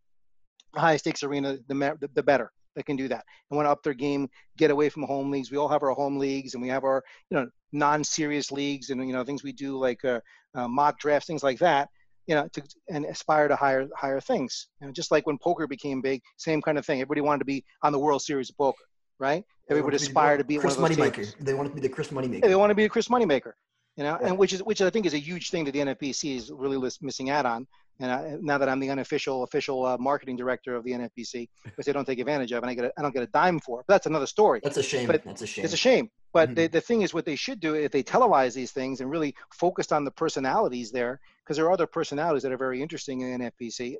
a 0.74 0.80
high 0.80 0.96
stakes 0.96 1.22
arena, 1.22 1.58
the, 1.68 2.08
the, 2.14 2.22
better 2.22 2.50
that 2.74 2.86
can 2.86 2.96
do 2.96 3.08
that 3.08 3.24
and 3.50 3.56
want 3.56 3.66
to 3.66 3.70
up 3.70 3.82
their 3.82 3.94
game, 3.94 4.28
get 4.56 4.70
away 4.70 4.88
from 4.88 5.02
home 5.02 5.30
leagues. 5.30 5.50
We 5.50 5.58
all 5.58 5.68
have 5.68 5.82
our 5.82 5.90
home 5.90 6.18
leagues 6.18 6.54
and 6.54 6.62
we 6.62 6.68
have 6.68 6.84
our 6.84 7.02
you 7.30 7.36
know 7.36 7.48
non-serious 7.72 8.50
leagues 8.50 8.90
and 8.90 9.06
you 9.06 9.12
know 9.12 9.24
things 9.24 9.42
we 9.42 9.52
do 9.52 9.78
like 9.78 10.04
uh, 10.04 10.20
uh, 10.54 10.68
mock 10.68 10.98
drafts, 10.98 11.26
things 11.26 11.42
like 11.42 11.58
that. 11.58 11.88
You 12.28 12.34
know, 12.34 12.48
to, 12.52 12.62
and 12.90 13.06
aspire 13.06 13.48
to 13.48 13.56
higher 13.56 13.88
higher 13.96 14.20
things. 14.20 14.68
You 14.80 14.86
know, 14.86 14.92
just 14.92 15.10
like 15.10 15.26
when 15.26 15.38
poker 15.38 15.66
became 15.66 16.02
big, 16.02 16.20
same 16.36 16.60
kind 16.60 16.76
of 16.78 16.84
thing. 16.84 17.00
Everybody 17.00 17.22
wanted 17.22 17.38
to 17.40 17.46
be 17.46 17.64
on 17.82 17.90
the 17.90 17.98
World 17.98 18.20
Series 18.22 18.50
of 18.50 18.56
poker, 18.58 18.84
right? 19.18 19.42
Everybody 19.70 19.96
aspire 19.96 20.36
to 20.36 20.44
be 20.44 20.58
Chris 20.58 20.76
Moneymaker. 20.76 21.34
They 21.40 21.54
want 21.54 21.70
to 21.70 21.74
be 21.74 21.80
the 21.80 21.88
Chris 21.88 22.10
Yeah, 22.12 22.40
they 22.40 22.54
want 22.54 22.70
to 22.70 22.74
be 22.74 22.84
a 22.84 22.88
Chris 22.88 23.08
Moneymaker, 23.08 23.52
you 23.96 24.04
know, 24.04 24.18
Yeah. 24.20 24.28
and 24.28 24.38
which 24.38 24.52
is 24.52 24.62
which 24.62 24.80
I 24.82 24.90
think 24.90 25.06
is 25.06 25.14
a 25.14 25.18
huge 25.18 25.50
thing 25.50 25.64
that 25.64 25.72
the 25.72 25.80
NFBC 25.80 26.36
is 26.36 26.50
really 26.52 26.78
missing 27.00 27.30
out 27.30 27.46
on. 27.46 27.66
And 28.00 28.12
I, 28.12 28.36
now 28.40 28.58
that 28.58 28.68
I'm 28.68 28.78
the 28.78 28.90
unofficial 28.90 29.42
official 29.42 29.84
uh, 29.84 29.96
marketing 29.98 30.36
director 30.36 30.76
of 30.76 30.84
the 30.84 30.92
NFBC, 30.92 31.48
which 31.76 31.86
they 31.86 31.92
don't 31.92 32.04
take 32.04 32.18
advantage 32.18 32.52
of, 32.52 32.62
and 32.62 32.70
I 32.70 32.74
get 32.74 32.84
a, 32.84 32.92
I 32.96 33.02
don't 33.02 33.12
get 33.12 33.22
a 33.22 33.26
dime 33.28 33.58
for. 33.58 33.84
But 33.88 33.94
that's 33.94 34.06
another 34.06 34.26
story. 34.26 34.60
That's 34.62 34.76
a 34.76 34.82
shame. 34.82 35.06
But 35.06 35.24
That's 35.24 35.42
a 35.42 35.46
shame. 35.46 35.64
It's 35.64 35.74
a 35.74 35.78
shame. 35.78 36.10
But 36.32 36.50
Mhm. 36.50 36.54
the, 36.56 36.66
the 36.68 36.80
thing 36.80 37.02
is, 37.02 37.14
what 37.14 37.24
they 37.24 37.36
should 37.36 37.60
do 37.60 37.74
if 37.74 37.90
they 37.90 38.02
televise 38.02 38.54
these 38.54 38.70
things 38.70 39.00
and 39.00 39.10
really 39.10 39.34
focused 39.54 39.92
on 39.92 40.04
the 40.04 40.10
personalities 40.10 40.90
there, 40.90 41.20
because 41.44 41.56
there 41.56 41.66
are 41.66 41.72
other 41.72 41.86
personalities 41.86 42.42
that 42.42 42.52
are 42.52 42.58
very 42.58 42.82
interesting 42.82 43.22
in. 43.22 43.50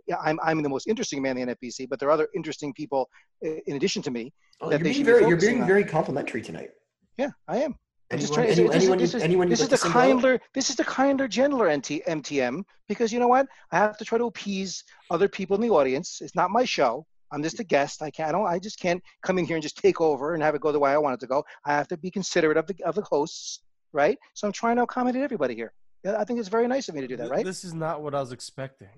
Yeah, 0.06 0.16
I'm, 0.22 0.38
I'm 0.42 0.62
the 0.62 0.68
most 0.68 0.86
interesting 0.86 1.22
man 1.22 1.38
in 1.38 1.48
the 1.48 1.54
NFBC, 1.54 1.88
but 1.88 1.98
there 1.98 2.08
are 2.08 2.12
other 2.12 2.28
interesting 2.34 2.72
people 2.74 3.08
in 3.40 3.76
addition 3.76 4.02
to 4.02 4.10
me. 4.10 4.32
Oh, 4.60 4.68
that 4.68 4.72
you're 4.72 4.78
they 4.78 4.82
being 4.84 4.94
should 4.94 5.06
be 5.06 5.12
very, 5.12 5.28
you're 5.28 5.36
being 5.36 5.62
on. 5.62 5.66
very 5.68 5.84
complimentary 5.84 6.42
tonight. 6.42 6.70
Yeah, 7.16 7.30
I 7.46 7.58
am. 7.58 7.76
I'm 8.10 8.18
just 8.18 8.32
Anyone, 8.38 8.46
trying. 8.56 8.58
anyone, 8.58 8.72
this, 8.72 8.82
anyone, 8.82 9.00
is, 9.00 9.12
this 9.12 9.18
is, 9.18 9.22
anyone 9.22 9.48
this 9.50 9.60
is 9.60 9.70
like 9.70 9.80
the 9.80 9.86
out? 9.88 9.92
kinder. 9.92 10.40
This 10.54 10.70
is 10.70 10.76
the 10.76 10.84
kinder, 10.84 11.28
gentler 11.28 11.74
NT, 11.76 12.02
MTM 12.08 12.62
because 12.88 13.12
you 13.12 13.20
know 13.20 13.28
what? 13.28 13.46
I 13.70 13.76
have 13.76 13.98
to 13.98 14.04
try 14.04 14.16
to 14.18 14.24
appease 14.24 14.84
other 15.10 15.28
people 15.28 15.56
in 15.56 15.62
the 15.62 15.70
audience. 15.70 16.20
It's 16.22 16.34
not 16.34 16.50
my 16.50 16.64
show. 16.64 17.06
I'm 17.32 17.42
just 17.42 17.60
a 17.60 17.64
guest. 17.64 18.02
I 18.02 18.10
can't. 18.10 18.28
I 18.28 18.32
don't. 18.32 18.46
I 18.46 18.58
just 18.58 18.78
can't 18.78 19.02
come 19.22 19.38
in 19.38 19.44
here 19.44 19.56
and 19.56 19.62
just 19.62 19.76
take 19.76 20.00
over 20.00 20.34
and 20.34 20.42
have 20.42 20.54
it 20.54 20.60
go 20.60 20.72
the 20.72 20.78
way 20.78 20.90
I 20.92 20.98
want 20.98 21.14
it 21.14 21.20
to 21.20 21.26
go. 21.26 21.44
I 21.64 21.72
have 21.72 21.88
to 21.88 21.96
be 21.96 22.10
considerate 22.10 22.56
of 22.56 22.66
the 22.66 22.76
of 22.84 22.94
the 22.94 23.02
hosts, 23.02 23.60
right? 23.92 24.18
So 24.34 24.46
I'm 24.46 24.52
trying 24.52 24.76
to 24.76 24.82
accommodate 24.82 25.22
everybody 25.22 25.54
here. 25.54 25.72
I 26.06 26.24
think 26.24 26.38
it's 26.38 26.48
very 26.48 26.68
nice 26.68 26.88
of 26.88 26.94
me 26.94 27.00
to 27.00 27.08
do 27.08 27.16
that, 27.16 27.30
right? 27.30 27.44
This 27.44 27.64
is 27.64 27.74
not 27.74 28.02
what 28.02 28.14
I 28.14 28.20
was 28.20 28.32
expecting. 28.32 28.88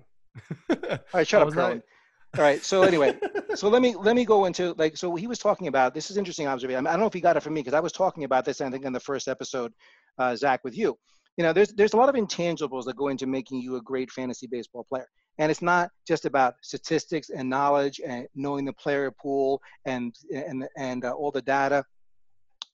All 0.69 0.97
right, 1.13 1.27
shut 1.27 1.41
up, 1.41 1.53
not- 1.53 1.81
All 2.37 2.43
right. 2.43 2.63
So 2.63 2.83
anyway, 2.83 3.17
so 3.55 3.67
let 3.69 3.81
me 3.81 3.95
let 3.95 4.15
me 4.15 4.23
go 4.23 4.45
into 4.45 4.73
like 4.77 4.95
so 4.95 5.15
he 5.15 5.27
was 5.27 5.39
talking 5.39 5.67
about 5.67 5.93
this 5.93 6.09
is 6.11 6.17
interesting 6.17 6.47
observation. 6.47 6.77
I, 6.77 6.81
mean, 6.81 6.87
I 6.87 6.91
don't 6.91 7.01
know 7.01 7.07
if 7.07 7.13
he 7.13 7.21
got 7.21 7.35
it 7.35 7.41
from 7.43 7.53
me 7.53 7.61
because 7.61 7.73
I 7.73 7.79
was 7.79 7.91
talking 7.91 8.23
about 8.23 8.45
this 8.45 8.61
I 8.61 8.69
think 8.69 8.85
in 8.85 8.93
the 8.93 8.99
first 8.99 9.27
episode, 9.27 9.73
uh, 10.17 10.35
Zach, 10.35 10.63
with 10.63 10.77
you. 10.77 10.97
You 11.37 11.43
know, 11.43 11.53
there's 11.53 11.69
there's 11.73 11.93
a 11.93 11.97
lot 11.97 12.07
of 12.09 12.15
intangibles 12.15 12.85
that 12.85 12.95
go 12.95 13.07
into 13.07 13.25
making 13.25 13.61
you 13.61 13.75
a 13.77 13.81
great 13.81 14.11
fantasy 14.11 14.47
baseball 14.47 14.85
player, 14.87 15.07
and 15.37 15.49
it's 15.49 15.61
not 15.61 15.89
just 16.07 16.25
about 16.25 16.55
statistics 16.61 17.29
and 17.29 17.49
knowledge 17.49 17.99
and 18.05 18.27
knowing 18.35 18.65
the 18.65 18.73
player 18.73 19.11
pool 19.11 19.61
and 19.85 20.15
and 20.33 20.67
and 20.77 21.05
uh, 21.05 21.11
all 21.11 21.31
the 21.31 21.41
data 21.41 21.83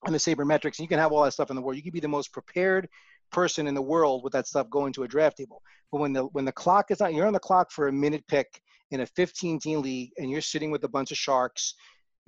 and 0.04 0.14
the 0.14 0.18
sabermetrics. 0.18 0.78
You 0.78 0.88
can 0.88 0.98
have 0.98 1.12
all 1.12 1.22
that 1.24 1.32
stuff 1.32 1.50
in 1.50 1.56
the 1.56 1.62
world. 1.62 1.76
You 1.76 1.82
can 1.82 1.92
be 1.92 2.00
the 2.00 2.08
most 2.08 2.32
prepared 2.32 2.88
person 3.30 3.66
in 3.66 3.74
the 3.74 3.82
world 3.82 4.24
with 4.24 4.32
that 4.32 4.46
stuff 4.46 4.70
going 4.70 4.92
to 4.94 5.02
a 5.04 5.08
draft 5.08 5.36
table. 5.36 5.62
But 5.92 6.00
when 6.00 6.12
the 6.12 6.24
when 6.24 6.44
the 6.44 6.52
clock 6.52 6.90
is 6.90 7.00
on, 7.00 7.14
you're 7.14 7.26
on 7.26 7.32
the 7.32 7.40
clock 7.40 7.70
for 7.70 7.88
a 7.88 7.92
minute 7.92 8.24
pick 8.28 8.60
in 8.90 9.00
a 9.00 9.06
15 9.06 9.60
team 9.60 9.82
league 9.82 10.12
and 10.18 10.30
you're 10.30 10.40
sitting 10.40 10.70
with 10.70 10.82
a 10.84 10.88
bunch 10.88 11.10
of 11.10 11.18
sharks 11.18 11.74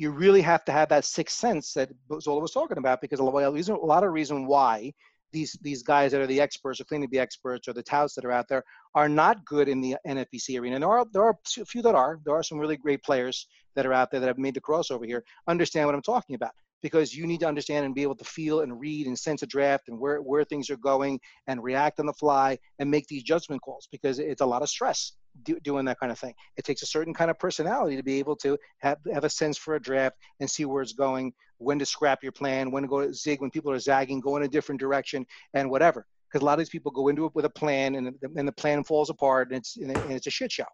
you 0.00 0.10
really 0.10 0.40
have 0.40 0.64
to 0.64 0.72
have 0.72 0.88
that 0.88 1.04
sixth 1.04 1.36
sense 1.36 1.74
that 1.74 1.90
Zola 2.22 2.40
was 2.40 2.52
talking 2.52 2.78
about 2.78 3.02
because 3.02 3.20
a 3.20 3.22
lot 3.22 4.02
of 4.02 4.12
reason 4.14 4.46
why 4.46 4.94
these 5.32 5.56
these 5.62 5.82
guys 5.82 6.12
that 6.12 6.20
are 6.20 6.26
the 6.26 6.40
experts 6.40 6.80
or 6.80 6.84
claim 6.84 7.02
to 7.02 7.08
be 7.08 7.18
experts 7.18 7.68
or 7.68 7.72
the 7.72 7.82
touts 7.82 8.14
that 8.14 8.24
are 8.24 8.32
out 8.32 8.48
there 8.48 8.64
are 8.94 9.08
not 9.08 9.44
good 9.44 9.68
in 9.68 9.80
the 9.80 9.96
NFBC 10.06 10.60
arena. 10.60 10.76
And 10.76 10.82
there 10.82 10.90
are 10.90 11.06
there 11.12 11.22
are 11.22 11.38
a 11.58 11.64
few 11.64 11.82
that 11.82 11.94
are. 11.94 12.18
There 12.24 12.34
are 12.34 12.42
some 12.42 12.58
really 12.58 12.76
great 12.76 13.02
players 13.02 13.46
that 13.76 13.86
are 13.86 13.92
out 13.92 14.10
there 14.10 14.20
that 14.20 14.26
have 14.26 14.38
made 14.38 14.54
the 14.54 14.60
crossover 14.60 15.06
here. 15.06 15.24
Understand 15.48 15.86
what 15.86 15.94
I'm 15.94 16.02
talking 16.02 16.34
about 16.34 16.52
because 16.82 17.14
you 17.14 17.26
need 17.26 17.40
to 17.40 17.48
understand 17.48 17.84
and 17.84 17.94
be 17.94 18.02
able 18.02 18.16
to 18.16 18.24
feel 18.24 18.60
and 18.60 18.80
read 18.80 19.06
and 19.06 19.18
sense 19.18 19.42
a 19.42 19.46
draft 19.46 19.88
and 19.88 19.98
where 19.98 20.22
where 20.22 20.44
things 20.44 20.70
are 20.70 20.76
going 20.76 21.20
and 21.46 21.62
react 21.62 22.00
on 22.00 22.06
the 22.06 22.12
fly 22.14 22.58
and 22.78 22.90
make 22.90 23.06
these 23.06 23.22
judgment 23.22 23.62
calls 23.62 23.88
because 23.92 24.18
it's 24.18 24.40
a 24.40 24.46
lot 24.46 24.62
of 24.62 24.68
stress 24.68 25.12
do, 25.42 25.58
doing 25.60 25.84
that 25.86 25.98
kind 25.98 26.12
of 26.12 26.18
thing. 26.18 26.34
It 26.56 26.64
takes 26.64 26.82
a 26.82 26.86
certain 26.86 27.14
kind 27.14 27.30
of 27.30 27.38
personality 27.38 27.96
to 27.96 28.02
be 28.02 28.18
able 28.18 28.36
to 28.36 28.58
have, 28.78 28.98
have 29.12 29.24
a 29.24 29.30
sense 29.30 29.56
for 29.56 29.74
a 29.74 29.80
draft 29.80 30.16
and 30.40 30.50
see 30.50 30.64
where 30.64 30.82
it's 30.82 30.92
going, 30.92 31.32
when 31.58 31.78
to 31.78 31.86
scrap 31.86 32.22
your 32.22 32.32
plan, 32.32 32.70
when 32.70 32.82
to 32.82 32.88
go 32.88 33.06
to 33.06 33.12
zig, 33.12 33.40
when 33.40 33.50
people 33.50 33.70
are 33.70 33.78
zagging, 33.78 34.20
go 34.20 34.36
in 34.36 34.42
a 34.42 34.48
different 34.48 34.80
direction, 34.80 35.26
and 35.54 35.70
whatever. 35.70 36.06
Because 36.28 36.42
a 36.42 36.44
lot 36.44 36.54
of 36.54 36.58
these 36.60 36.70
people 36.70 36.92
go 36.92 37.08
into 37.08 37.26
it 37.26 37.34
with 37.34 37.44
a 37.44 37.50
plan, 37.50 37.96
and, 37.96 38.14
and 38.36 38.46
the 38.46 38.52
plan 38.52 38.84
falls 38.84 39.10
apart, 39.10 39.48
and 39.48 39.58
it's 39.58 39.76
and 39.76 39.90
it's 40.12 40.26
a 40.26 40.30
shit 40.30 40.52
show, 40.52 40.64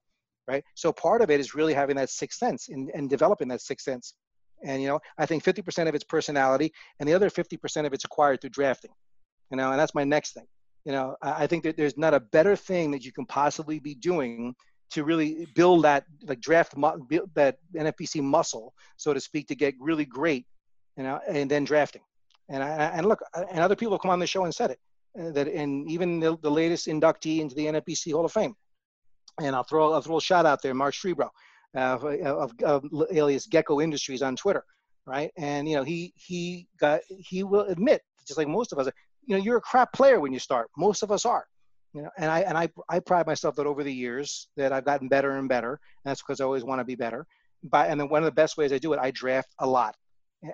right? 0.47 0.63
So 0.75 0.93
part 0.93 1.23
of 1.23 1.31
it 1.31 1.41
is 1.41 1.55
really 1.55 1.73
having 1.73 1.97
that 1.97 2.11
sixth 2.11 2.39
sense 2.39 2.69
and, 2.69 2.91
and 2.95 3.09
developing 3.09 3.49
that 3.49 3.63
sixth 3.63 3.85
sense. 3.85 4.15
And 4.65 4.83
you 4.83 4.89
know, 4.89 5.01
I 5.19 5.27
think 5.27 5.45
50% 5.45 5.89
of 5.89 5.95
it's 5.95 6.05
personality, 6.05 6.73
and 7.01 7.09
the 7.09 7.15
other 7.15 7.31
50% 7.31 7.87
of 7.87 7.93
it's 7.93 8.05
acquired 8.05 8.41
through 8.41 8.51
drafting. 8.51 8.93
You 9.51 9.57
know, 9.57 9.71
and 9.71 9.81
that's 9.81 9.95
my 9.95 10.05
next 10.05 10.35
thing 10.35 10.47
you 10.87 10.93
know 10.93 11.17
i 11.21 11.47
think 11.47 11.65
that 11.65 11.77
there's 11.77 11.99
not 11.99 12.15
a 12.15 12.21
better 12.21 12.57
thing 12.57 12.91
that 12.93 13.05
you 13.05 13.13
can 13.13 13.27
possibly 13.27 13.79
be 13.79 13.95
doing 13.95 14.55
to 14.89 15.03
really 15.05 15.47
build 15.55 15.85
that 15.85 16.05
like 16.23 16.41
draft 16.41 16.75
build 17.09 17.29
that 17.35 17.59
nfbc 17.75 18.23
muscle 18.23 18.73
so 18.97 19.13
to 19.13 19.21
speak 19.21 19.47
to 19.49 19.55
get 19.55 19.75
really 19.81 20.07
great 20.07 20.47
you 20.97 21.03
know 21.03 21.21
and 21.29 21.51
then 21.51 21.65
drafting. 21.65 22.03
And 22.49 22.63
I, 22.63 22.69
and 22.97 23.07
look 23.07 23.21
and 23.35 23.59
other 23.59 23.75
people 23.75 23.99
come 23.99 24.13
on 24.13 24.21
the 24.21 24.27
show 24.27 24.45
and 24.45 24.55
said 24.55 24.71
it 24.71 24.79
uh, 25.21 25.33
that 25.33 25.49
and 25.49 25.91
even 25.91 26.21
the, 26.21 26.39
the 26.43 26.51
latest 26.51 26.87
inductee 26.87 27.41
into 27.41 27.57
the 27.57 27.67
nfbc 27.67 28.13
hall 28.13 28.25
of 28.25 28.33
fame. 28.33 28.55
And 29.41 29.55
i'll 29.55 29.65
throw 29.65 29.93
i'll 29.93 30.01
throw 30.01 30.19
a 30.19 30.21
shout 30.21 30.47
out 30.47 30.63
there 30.63 30.73
mark 30.73 30.95
Strebro, 30.95 31.29
uh, 31.77 31.99
of, 31.99 32.05
of, 32.23 32.53
of 32.63 32.85
alias 33.13 33.47
gecko 33.47 33.81
industries 33.81 34.23
on 34.23 34.37
twitter 34.37 34.65
right? 35.07 35.31
And 35.37 35.69
you 35.69 35.77
know 35.77 35.85
he 35.85 36.13
he 36.17 36.67
got 36.79 37.01
he 37.09 37.45
will 37.45 37.67
admit 37.67 38.03
just 38.27 38.39
like 38.39 38.49
most 38.49 38.73
of 38.73 38.79
us 38.79 38.89
you 39.27 39.37
know 39.37 39.43
you're 39.43 39.59
a 39.59 39.61
crap 39.61 39.93
player 39.93 40.21
when 40.21 40.33
you 40.33 40.39
start 40.39 40.69
most 40.77 41.03
of 41.03 41.11
us 41.11 41.25
are 41.25 41.47
you 41.93 42.03
know 42.03 42.11
and 42.19 42.31
i 42.31 42.41
and 42.41 42.57
i 42.57 42.69
i 42.89 42.99
pride 42.99 43.27
myself 43.27 43.55
that 43.57 43.67
over 43.67 43.83
the 43.83 43.93
years 43.93 44.49
that 44.57 44.73
i've 44.73 44.85
gotten 44.85 45.09
better 45.09 45.33
and 45.39 45.49
better 45.49 45.73
and 45.73 46.11
that's 46.11 46.23
because 46.23 46.41
i 46.41 46.45
always 46.45 46.65
want 46.65 46.81
to 46.81 46.85
be 46.85 46.95
better 46.95 47.27
but 47.65 47.91
and 47.91 48.01
then 48.01 48.09
one 48.09 48.23
of 48.23 48.27
the 48.27 48.33
best 48.33 48.57
ways 48.57 48.73
i 48.73 48.79
do 48.79 48.93
it 48.93 48.99
i 49.01 49.11
draft 49.11 49.55
a 49.61 49.67
lot 49.67 49.95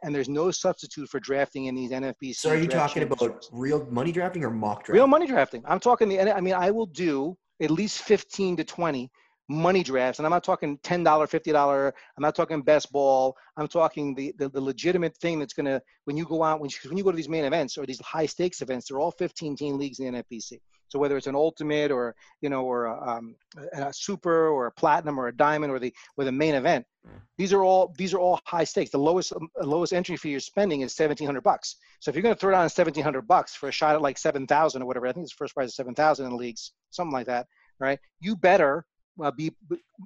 and 0.03 0.15
there's 0.15 0.29
no 0.29 0.51
substitute 0.51 1.09
for 1.09 1.21
drafting 1.21 1.67
in 1.67 1.75
these 1.75 1.91
NFBC. 1.91 2.37
So 2.37 2.51
are 2.51 2.57
you 2.57 2.69
talking 2.69 3.03
about 3.03 3.47
real 3.53 3.85
money 3.91 4.13
drafting 4.13 4.45
or 4.45 4.51
mock 4.51 4.85
drafting? 4.85 4.95
Real 4.95 5.07
money 5.07 5.27
drafting. 5.27 5.63
I'm 5.67 5.81
talking 5.81 6.09
the. 6.09 6.35
I 6.35 6.41
mean, 6.41 6.55
I 6.55 6.71
will 6.71 6.87
do 6.87 7.37
at 7.61 7.71
least 7.71 7.99
15 8.03 8.57
to 8.59 8.65
20 8.65 9.11
money 9.53 9.83
drafts, 9.83 10.19
and 10.19 10.27
I'm 10.27 10.31
not 10.31 10.45
talking 10.45 10.79
ten 10.83 11.05
dollar, 11.05 11.27
fifty 11.27 11.53
dollar. 11.53 11.95
I'm 12.17 12.23
not 12.23 12.35
talking 12.35 12.63
best 12.63 12.91
ball. 12.93 13.37
I'm 13.57 13.69
talking 13.69 14.15
the, 14.15 14.35
the, 14.39 14.49
the 14.49 14.61
legitimate 14.61 15.17
thing 15.19 15.39
that's 15.39 15.53
gonna 15.53 15.81
when 16.05 16.17
you 16.17 16.25
go 16.25 16.43
out 16.43 16.61
when 16.61 16.71
you, 16.71 16.91
when 16.91 16.99
you 16.99 17.05
go 17.05 17.11
to 17.11 17.17
these 17.17 17.29
main 17.29 17.45
events 17.45 17.77
or 17.77 17.87
these 17.87 18.01
high 18.01 18.27
stakes 18.27 18.63
events, 18.63 18.89
they're 18.89 18.99
all 18.99 19.11
15 19.11 19.57
team 19.57 19.79
leagues 19.79 19.99
in 19.99 20.13
the 20.13 20.23
NFBC. 20.23 20.59
So 20.93 20.99
whether 20.99 21.17
it's 21.17 21.27
an 21.27 21.35
ultimate 21.35 21.91
or 21.91 22.15
you 22.43 22.51
know 22.51 22.65
or 22.65 22.85
a, 22.85 23.11
um, 23.11 23.35
a, 23.73 23.91
super 23.95 24.49
or 24.49 24.67
a 24.67 24.73
platinum 24.73 25.19
or 25.19 25.29
a 25.29 25.35
diamond 25.35 25.73
or 25.73 25.79
the 25.79 25.95
or 26.19 26.25
the 26.25 26.33
main 26.33 26.55
event, 26.55 26.85
mm. 27.07 27.19
these 27.39 27.55
are 27.55 27.63
all 27.63 27.95
these 27.97 28.13
are 28.13 28.19
all 28.19 28.41
high 28.45 28.65
stakes. 28.65 28.91
The 28.91 28.99
lowest 28.99 29.33
um, 29.33 29.49
lowest 29.63 29.95
entry 29.95 30.19
fee 30.19 30.31
you're 30.33 30.41
spending 30.41 30.83
is 30.83 30.95
1,700 30.95 31.41
bucks. 31.41 31.77
So 32.01 32.11
if 32.11 32.15
you're 32.15 32.23
going 32.23 32.35
to 32.35 32.39
throw 32.39 32.51
down 32.51 32.61
1,700 32.65 33.23
bucks 33.23 33.55
for 33.55 33.71
a 33.71 33.73
shot 33.73 33.95
at 33.95 34.03
like 34.03 34.19
7,000 34.19 34.83
or 34.83 34.85
whatever, 34.85 35.07
I 35.07 35.13
think 35.13 35.25
it's 35.25 35.33
first 35.33 35.55
prize 35.55 35.71
is 35.71 35.77
7,000 35.77 36.27
in 36.27 36.33
the 36.33 36.37
leagues, 36.37 36.73
something 36.91 37.13
like 37.13 37.27
that, 37.27 37.47
right? 37.81 37.99
You 38.21 38.37
better 38.37 38.85
uh, 39.23 39.31
be 39.31 39.53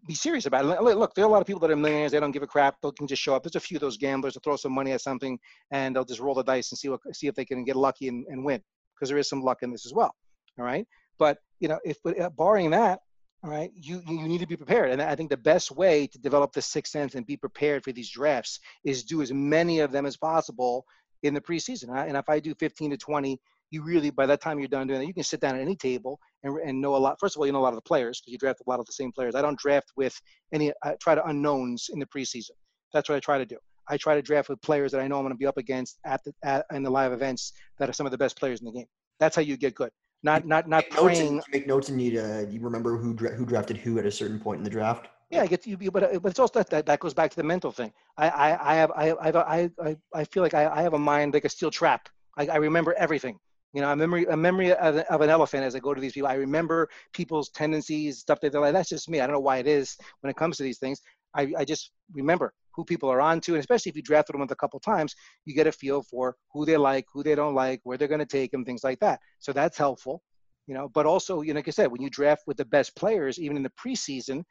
be 0.06 0.14
serious 0.14 0.46
about 0.46 0.64
it. 0.64 0.82
Look, 0.82 1.14
there 1.14 1.24
are 1.24 1.28
a 1.28 1.30
lot 1.30 1.40
of 1.40 1.46
people 1.46 1.60
that 1.60 1.70
are 1.70 1.76
millionaires. 1.76 2.12
They 2.12 2.20
don't 2.20 2.32
give 2.32 2.42
a 2.42 2.46
crap. 2.46 2.76
They 2.82 2.90
can 2.96 3.06
just 3.06 3.22
show 3.22 3.34
up. 3.34 3.42
There's 3.42 3.56
a 3.56 3.60
few 3.60 3.76
of 3.76 3.80
those 3.80 3.96
gamblers 3.96 4.34
that 4.34 4.42
throw 4.42 4.56
some 4.56 4.72
money 4.72 4.92
at 4.92 5.00
something 5.00 5.38
and 5.70 5.94
they'll 5.94 6.04
just 6.04 6.20
roll 6.20 6.34
the 6.34 6.42
dice 6.42 6.70
and 6.72 6.78
see 6.78 6.88
what 6.88 7.00
see 7.12 7.26
if 7.26 7.34
they 7.34 7.44
can 7.44 7.64
get 7.64 7.76
lucky 7.76 8.08
and, 8.08 8.26
and 8.28 8.44
win 8.44 8.62
because 8.94 9.08
there 9.08 9.18
is 9.18 9.28
some 9.28 9.42
luck 9.42 9.58
in 9.62 9.70
this 9.70 9.86
as 9.86 9.92
well. 9.92 10.14
All 10.58 10.64
right, 10.64 10.86
but 11.18 11.38
you 11.60 11.68
know, 11.68 11.78
if 11.84 11.98
but 12.02 12.18
uh, 12.18 12.30
barring 12.30 12.70
that, 12.70 13.00
all 13.44 13.50
right, 13.50 13.70
you 13.74 14.02
you 14.06 14.26
need 14.26 14.40
to 14.40 14.46
be 14.46 14.56
prepared. 14.56 14.90
And 14.90 15.00
I 15.00 15.14
think 15.14 15.30
the 15.30 15.36
best 15.36 15.70
way 15.70 16.06
to 16.08 16.18
develop 16.18 16.52
the 16.52 16.62
sixth 16.62 16.92
sense 16.92 17.14
and 17.14 17.26
be 17.26 17.36
prepared 17.36 17.84
for 17.84 17.92
these 17.92 18.10
drafts 18.10 18.58
is 18.84 19.04
do 19.04 19.22
as 19.22 19.32
many 19.32 19.80
of 19.80 19.92
them 19.92 20.06
as 20.06 20.16
possible 20.16 20.84
in 21.22 21.34
the 21.34 21.40
preseason. 21.40 21.90
And 21.90 22.16
if 22.16 22.28
I 22.28 22.40
do 22.40 22.54
15 22.54 22.90
to 22.90 22.96
20 22.96 23.38
you 23.70 23.82
really 23.82 24.10
by 24.10 24.26
that 24.26 24.40
time 24.40 24.58
you're 24.58 24.68
done 24.68 24.86
doing 24.86 25.02
it, 25.02 25.08
you 25.08 25.14
can 25.14 25.24
sit 25.24 25.40
down 25.40 25.56
at 25.56 25.60
any 25.60 25.76
table 25.76 26.18
and, 26.42 26.56
and 26.60 26.80
know 26.80 26.94
a 26.94 26.98
lot. 26.98 27.16
First 27.20 27.36
of 27.36 27.40
all, 27.40 27.46
you 27.46 27.52
know 27.52 27.58
a 27.58 27.66
lot 27.66 27.70
of 27.70 27.76
the 27.76 27.82
players 27.82 28.20
because 28.20 28.32
you 28.32 28.38
draft 28.38 28.60
a 28.66 28.70
lot 28.70 28.80
of 28.80 28.86
the 28.86 28.92
same 28.92 29.12
players. 29.12 29.34
I 29.34 29.42
don't 29.42 29.58
draft 29.58 29.92
with 29.96 30.18
any. 30.52 30.72
I 30.82 30.94
try 31.00 31.14
to 31.14 31.24
unknowns 31.26 31.90
in 31.92 31.98
the 31.98 32.06
preseason. 32.06 32.52
That's 32.92 33.08
what 33.08 33.16
I 33.16 33.20
try 33.20 33.38
to 33.38 33.46
do. 33.46 33.58
I 33.88 33.96
try 33.96 34.14
to 34.14 34.22
draft 34.22 34.48
with 34.48 34.60
players 34.62 34.92
that 34.92 35.00
I 35.00 35.08
know 35.08 35.16
I'm 35.16 35.22
going 35.22 35.32
to 35.32 35.38
be 35.38 35.46
up 35.46 35.58
against 35.58 35.98
at 36.04 36.22
the 36.24 36.32
at, 36.42 36.66
in 36.72 36.82
the 36.82 36.90
live 36.90 37.12
events 37.12 37.52
that 37.78 37.88
are 37.88 37.92
some 37.92 38.06
of 38.06 38.12
the 38.12 38.18
best 38.18 38.38
players 38.38 38.60
in 38.60 38.66
the 38.66 38.72
game. 38.72 38.86
That's 39.20 39.36
how 39.36 39.42
you 39.42 39.56
get 39.56 39.74
good. 39.74 39.90
Not 40.22 40.46
not 40.46 40.68
not 40.68 40.84
make 40.84 40.90
praying. 40.90 41.36
Notes 41.36 41.46
and, 41.46 41.54
make 41.54 41.66
notes 41.66 41.88
and 41.88 42.00
you 42.00 42.20
uh, 42.20 42.44
you 42.48 42.60
remember 42.60 42.96
who 42.96 43.14
dra- 43.14 43.34
who 43.34 43.44
drafted 43.44 43.76
who 43.76 43.98
at 43.98 44.06
a 44.06 44.10
certain 44.10 44.40
point 44.40 44.58
in 44.58 44.64
the 44.64 44.70
draft. 44.70 45.08
Yeah, 45.30 45.42
I 45.42 45.46
get 45.46 45.66
you, 45.66 45.90
but 45.90 46.22
but 46.22 46.30
it's 46.30 46.38
also 46.38 46.62
that, 46.62 46.86
that 46.86 47.00
goes 47.00 47.12
back 47.12 47.30
to 47.30 47.36
the 47.36 47.42
mental 47.42 47.72
thing. 47.72 47.92
I 48.16 48.28
I, 48.28 48.72
I 48.72 48.74
have 48.76 48.90
I 48.92 49.10
I 49.10 49.70
I 49.80 49.96
I 50.14 50.24
feel 50.24 50.42
like 50.42 50.54
I, 50.54 50.68
I 50.68 50.82
have 50.82 50.94
a 50.94 50.98
mind 50.98 51.34
like 51.34 51.44
a 51.44 51.48
steel 51.48 51.70
trap. 51.70 52.08
I, 52.38 52.46
I 52.46 52.56
remember 52.56 52.94
everything. 52.94 53.38
You 53.72 53.82
know, 53.82 53.92
a 53.92 53.96
memory, 53.96 54.24
a 54.26 54.36
memory 54.36 54.72
of, 54.72 54.96
of, 54.96 55.20
an 55.20 55.28
elephant 55.28 55.64
as 55.64 55.74
I 55.74 55.80
go 55.80 55.92
to 55.92 56.00
these 56.00 56.12
people. 56.12 56.28
I 56.28 56.34
remember 56.34 56.88
people's 57.12 57.50
tendencies, 57.50 58.18
stuff 58.18 58.40
that 58.40 58.52
they're 58.52 58.60
like. 58.60 58.72
That's 58.72 58.88
just 58.88 59.10
me. 59.10 59.20
I 59.20 59.26
don't 59.26 59.34
know 59.34 59.40
why 59.40 59.58
it 59.58 59.66
is 59.66 59.96
when 60.20 60.30
it 60.30 60.36
comes 60.36 60.56
to 60.56 60.62
these 60.62 60.78
things. 60.78 61.00
I, 61.34 61.52
I 61.58 61.64
just 61.64 61.92
remember 62.14 62.54
who 62.76 62.84
people 62.84 63.10
are 63.10 63.20
onto, 63.20 63.52
and 63.52 63.60
especially 63.60 63.90
if 63.90 63.96
you 63.96 64.02
drafted 64.02 64.34
them 64.34 64.40
with 64.40 64.50
a 64.50 64.56
couple 64.56 64.78
times, 64.80 65.14
you 65.44 65.54
get 65.54 65.66
a 65.66 65.72
feel 65.72 66.02
for 66.02 66.36
who 66.52 66.64
they 66.64 66.76
like, 66.76 67.06
who 67.12 67.22
they 67.22 67.34
don't 67.34 67.54
like, 67.54 67.80
where 67.84 67.96
they're 67.96 68.08
going 68.08 68.20
to 68.20 68.26
take 68.26 68.50
them, 68.50 68.64
things 68.64 68.84
like 68.84 69.00
that. 69.00 69.20
So 69.38 69.52
that's 69.52 69.78
helpful, 69.78 70.22
you 70.66 70.74
know. 70.74 70.88
But 70.88 71.06
also, 71.06 71.42
you 71.42 71.52
know, 71.52 71.58
like 71.58 71.68
I 71.68 71.72
said, 71.72 71.90
when 71.90 72.02
you 72.02 72.10
draft 72.10 72.42
with 72.46 72.56
the 72.56 72.64
best 72.64 72.94
players, 72.96 73.38
even 73.38 73.56
in 73.56 73.62
the 73.62 73.70
preseason, 73.70 74.44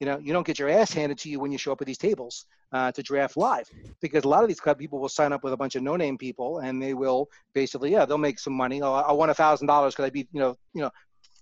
you 0.00 0.06
know, 0.06 0.18
you 0.18 0.32
don't 0.32 0.46
get 0.46 0.58
your 0.58 0.70
ass 0.70 0.92
handed 0.92 1.18
to 1.18 1.28
you 1.28 1.38
when 1.38 1.52
you 1.52 1.58
show 1.58 1.72
up 1.72 1.80
at 1.82 1.86
these 1.86 1.98
tables 1.98 2.46
uh, 2.72 2.90
to 2.92 3.02
draft 3.02 3.36
live 3.36 3.68
because 4.00 4.24
a 4.24 4.28
lot 4.28 4.42
of 4.42 4.48
these 4.48 4.58
club 4.58 4.78
people 4.78 4.98
will 4.98 5.10
sign 5.10 5.32
up 5.32 5.44
with 5.44 5.52
a 5.52 5.56
bunch 5.56 5.76
of 5.76 5.82
no-name 5.82 6.16
people 6.16 6.60
and 6.60 6.82
they 6.82 6.94
will 6.94 7.28
basically, 7.52 7.92
yeah, 7.92 8.06
they'll 8.06 8.18
make 8.18 8.38
some 8.38 8.54
money. 8.54 8.80
Oh, 8.80 8.94
I 8.94 9.12
won 9.12 9.28
a 9.28 9.34
thousand 9.34 9.66
dollars 9.66 9.94
because 9.94 10.06
I 10.06 10.10
beat, 10.10 10.28
you 10.32 10.40
know, 10.40 10.56
you 10.72 10.80
know, 10.80 10.90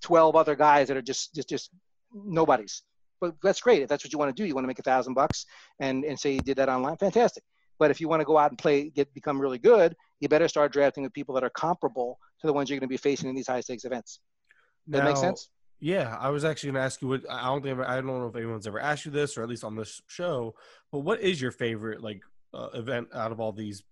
12 0.03 0.35
other 0.35 0.57
guys 0.57 0.89
that 0.89 0.97
are 0.97 1.03
just, 1.03 1.35
just, 1.35 1.49
just 1.49 1.71
nobodies. 2.13 2.83
But 3.21 3.37
that's 3.43 3.61
great. 3.61 3.83
If 3.83 3.89
that's 3.89 4.05
what 4.05 4.13
you 4.13 4.19
want 4.19 4.37
to 4.37 4.43
do, 4.43 4.47
you 4.47 4.55
want 4.55 4.65
to 4.65 4.69
make 4.69 4.79
a 4.81 4.83
thousand 4.83 5.15
bucks 5.15 5.47
and, 5.79 6.05
and 6.05 6.19
say 6.19 6.35
you 6.35 6.41
did 6.41 6.59
that 6.59 6.69
online, 6.69 6.97
fantastic. 6.97 7.45
But 7.79 7.93
if 7.93 8.01
you 8.01 8.09
want 8.09 8.21
to 8.21 8.25
go 8.25 8.37
out 8.37 8.51
and 8.51 8.59
play, 8.59 8.91
get 8.91 9.13
become 9.15 9.41
really 9.41 9.59
good, 9.59 9.95
you 10.19 10.29
better 10.29 10.49
start 10.49 10.73
drafting 10.73 11.05
with 11.05 11.13
people 11.13 11.35
that 11.37 11.45
are 11.45 11.51
comparable 11.51 12.19
to 12.41 12.47
the 12.49 12.53
ones 12.53 12.69
you're 12.69 12.79
going 12.79 12.89
to 12.89 12.93
be 12.93 12.97
facing 12.97 13.29
in 13.29 13.37
these 13.37 13.47
high 13.47 13.61
stakes 13.61 13.85
events. 13.85 14.19
Now, 14.89 14.99
that 14.99 15.05
make 15.05 15.17
sense? 15.17 15.49
Yeah, 15.81 16.17
I 16.19 16.31
was 16.31 16.45
actually 16.45 16.73
going 16.73 16.81
to 16.81 16.87
ask 16.87 17.01
you 17.03 17.09
what 17.09 17.23
I 17.31 17.45
don't 17.45 17.63
think 17.63 17.79
I 17.81 17.97
don't 17.97 18.07
know 18.07 18.27
if 18.27 18.35
anyone's 18.35 18.67
ever 18.67 18.81
asked 18.81 19.05
you 19.05 19.13
this 19.13 19.37
or 19.37 19.43
at 19.43 19.49
least 19.49 19.65
on 19.65 19.77
this 19.77 20.01
show, 20.09 20.55
but 20.91 21.01
what 21.01 21.21
is 21.21 21.41
your 21.41 21.53
favorite 21.53 22.03
like 22.03 22.21
uh, 22.53 22.69
event 22.75 23.09
out 23.15 23.31
of 23.31 23.39
all 23.41 23.53
these 23.53 23.85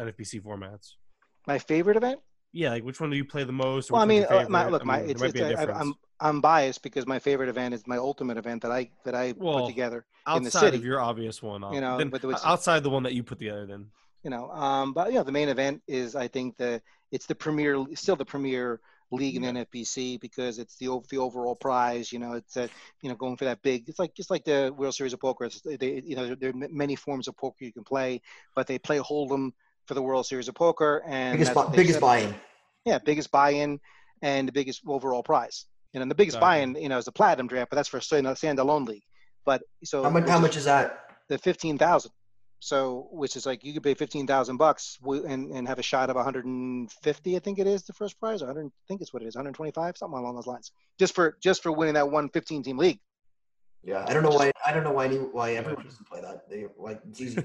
NFBC 0.00 0.42
formats? 0.42 0.92
My 1.46 1.58
favorite 1.58 1.96
event? 1.96 2.20
Yeah, 2.52 2.70
like 2.70 2.84
which 2.84 3.00
one 3.00 3.10
do 3.10 3.16
you 3.16 3.24
play 3.24 3.44
the 3.44 3.52
most? 3.52 3.90
Well, 3.90 4.02
I 4.02 4.04
mean, 4.04 4.24
uh, 4.28 4.46
my, 4.48 4.68
look, 4.68 4.82
I 4.82 4.84
mean, 4.84 5.06
my 5.06 5.10
it's, 5.10 5.22
it's 5.22 5.60
I'm 5.72 5.94
I'm 6.20 6.40
biased 6.40 6.82
because 6.82 7.06
my 7.06 7.18
favorite 7.18 7.48
event 7.48 7.74
is 7.74 7.86
my 7.86 7.96
ultimate 7.96 8.36
event 8.38 8.62
that 8.62 8.72
I 8.72 8.90
that 9.04 9.14
I 9.14 9.34
well, 9.36 9.60
put 9.60 9.68
together 9.68 10.04
in 10.34 10.42
the 10.42 10.50
city. 10.50 10.76
of 10.76 10.84
your 10.84 11.00
obvious 11.00 11.42
one, 11.42 11.62
you 11.72 11.80
know, 11.80 11.98
then, 11.98 12.12
outside 12.44 12.82
the 12.82 12.90
one 12.90 13.04
that 13.04 13.14
you 13.14 13.22
put 13.22 13.38
together, 13.38 13.66
then 13.66 13.86
you 14.24 14.30
know, 14.30 14.50
um, 14.50 14.92
but 14.92 15.08
you 15.08 15.14
know, 15.14 15.22
the 15.22 15.32
main 15.32 15.48
event 15.48 15.82
is 15.86 16.14
I 16.14 16.28
think 16.28 16.56
the 16.56 16.82
it's 17.10 17.26
the 17.26 17.34
premier, 17.34 17.84
still 17.94 18.16
the 18.16 18.24
premier 18.24 18.80
league 19.10 19.36
in 19.36 19.42
NFBC 19.42 20.20
because 20.20 20.58
it's 20.58 20.76
the 20.76 21.00
the 21.10 21.18
overall 21.18 21.54
prize. 21.54 22.12
You 22.12 22.18
know, 22.18 22.34
it's 22.34 22.56
a, 22.56 22.68
you 23.02 23.08
know 23.08 23.14
going 23.14 23.36
for 23.36 23.44
that 23.44 23.62
big. 23.62 23.88
It's 23.88 23.98
like 23.98 24.14
just 24.14 24.30
like 24.30 24.44
the 24.44 24.74
World 24.76 24.94
Series 24.94 25.12
of 25.12 25.20
Poker. 25.20 25.44
It's, 25.46 25.60
they 25.60 26.02
you 26.04 26.16
know 26.16 26.34
there 26.34 26.50
are 26.50 26.68
many 26.70 26.96
forms 26.96 27.28
of 27.28 27.36
poker 27.36 27.64
you 27.64 27.72
can 27.72 27.84
play, 27.84 28.20
but 28.54 28.66
they 28.66 28.78
play 28.78 28.98
hold'em 28.98 29.52
for 29.86 29.94
the 29.94 30.02
World 30.02 30.26
Series 30.26 30.48
of 30.48 30.54
Poker 30.54 31.02
and 31.06 31.38
biggest, 31.38 31.72
biggest 31.72 32.00
buy-in. 32.00 32.34
Yeah, 32.84 32.98
biggest 32.98 33.30
buy-in 33.30 33.80
and 34.22 34.48
the 34.48 34.52
biggest 34.52 34.82
overall 34.86 35.22
prize. 35.22 35.66
And 35.92 36.00
then 36.00 36.08
the 36.08 36.14
biggest 36.14 36.38
buy-in, 36.38 36.76
you 36.76 36.88
know, 36.88 36.98
is 36.98 37.04
the 37.04 37.12
platinum 37.12 37.48
draft, 37.48 37.70
but 37.70 37.76
that's 37.76 37.88
for 37.88 37.96
a 37.96 38.00
standalone 38.00 38.86
league. 38.86 39.02
But 39.44 39.62
so 39.82 40.02
how 40.04 40.10
much? 40.10 40.28
How 40.28 40.38
much 40.38 40.56
is 40.56 40.64
that? 40.64 41.16
The 41.28 41.38
fifteen 41.38 41.78
thousand. 41.78 42.12
So, 42.60 43.08
which 43.10 43.36
is 43.36 43.46
like 43.46 43.64
you 43.64 43.72
could 43.72 43.82
pay 43.82 43.94
fifteen 43.94 44.26
thousand 44.26 44.58
bucks 44.58 44.98
and 45.02 45.50
and 45.50 45.66
have 45.66 45.78
a 45.78 45.82
shot 45.82 46.10
of 46.10 46.16
150. 46.16 47.36
I 47.36 47.38
think 47.38 47.58
it 47.58 47.66
is 47.66 47.84
the 47.84 47.94
first 47.94 48.20
prize. 48.20 48.42
100. 48.42 48.66
I 48.66 48.70
think 48.86 49.00
it's 49.00 49.14
what 49.14 49.22
it 49.22 49.26
is. 49.26 49.34
125, 49.34 49.96
something 49.96 50.18
along 50.18 50.34
those 50.34 50.46
lines. 50.46 50.70
Just 50.98 51.14
for 51.14 51.38
just 51.40 51.62
for 51.62 51.72
winning 51.72 51.94
that 51.94 52.10
one 52.10 52.28
15 52.28 52.62
team 52.62 52.76
league. 52.76 53.00
Yeah, 53.82 54.04
I 54.06 54.12
don't 54.12 54.22
know 54.22 54.30
why. 54.30 54.52
I 54.64 54.72
don't 54.72 54.84
know 54.84 54.92
why 54.92 55.06
any, 55.06 55.16
why 55.16 55.54
everyone 55.54 55.84
doesn't 55.84 56.06
play 56.06 56.20
that. 56.20 56.50
They 56.50 56.66
like 56.76 57.00
it's 57.08 57.20
easy. 57.20 57.44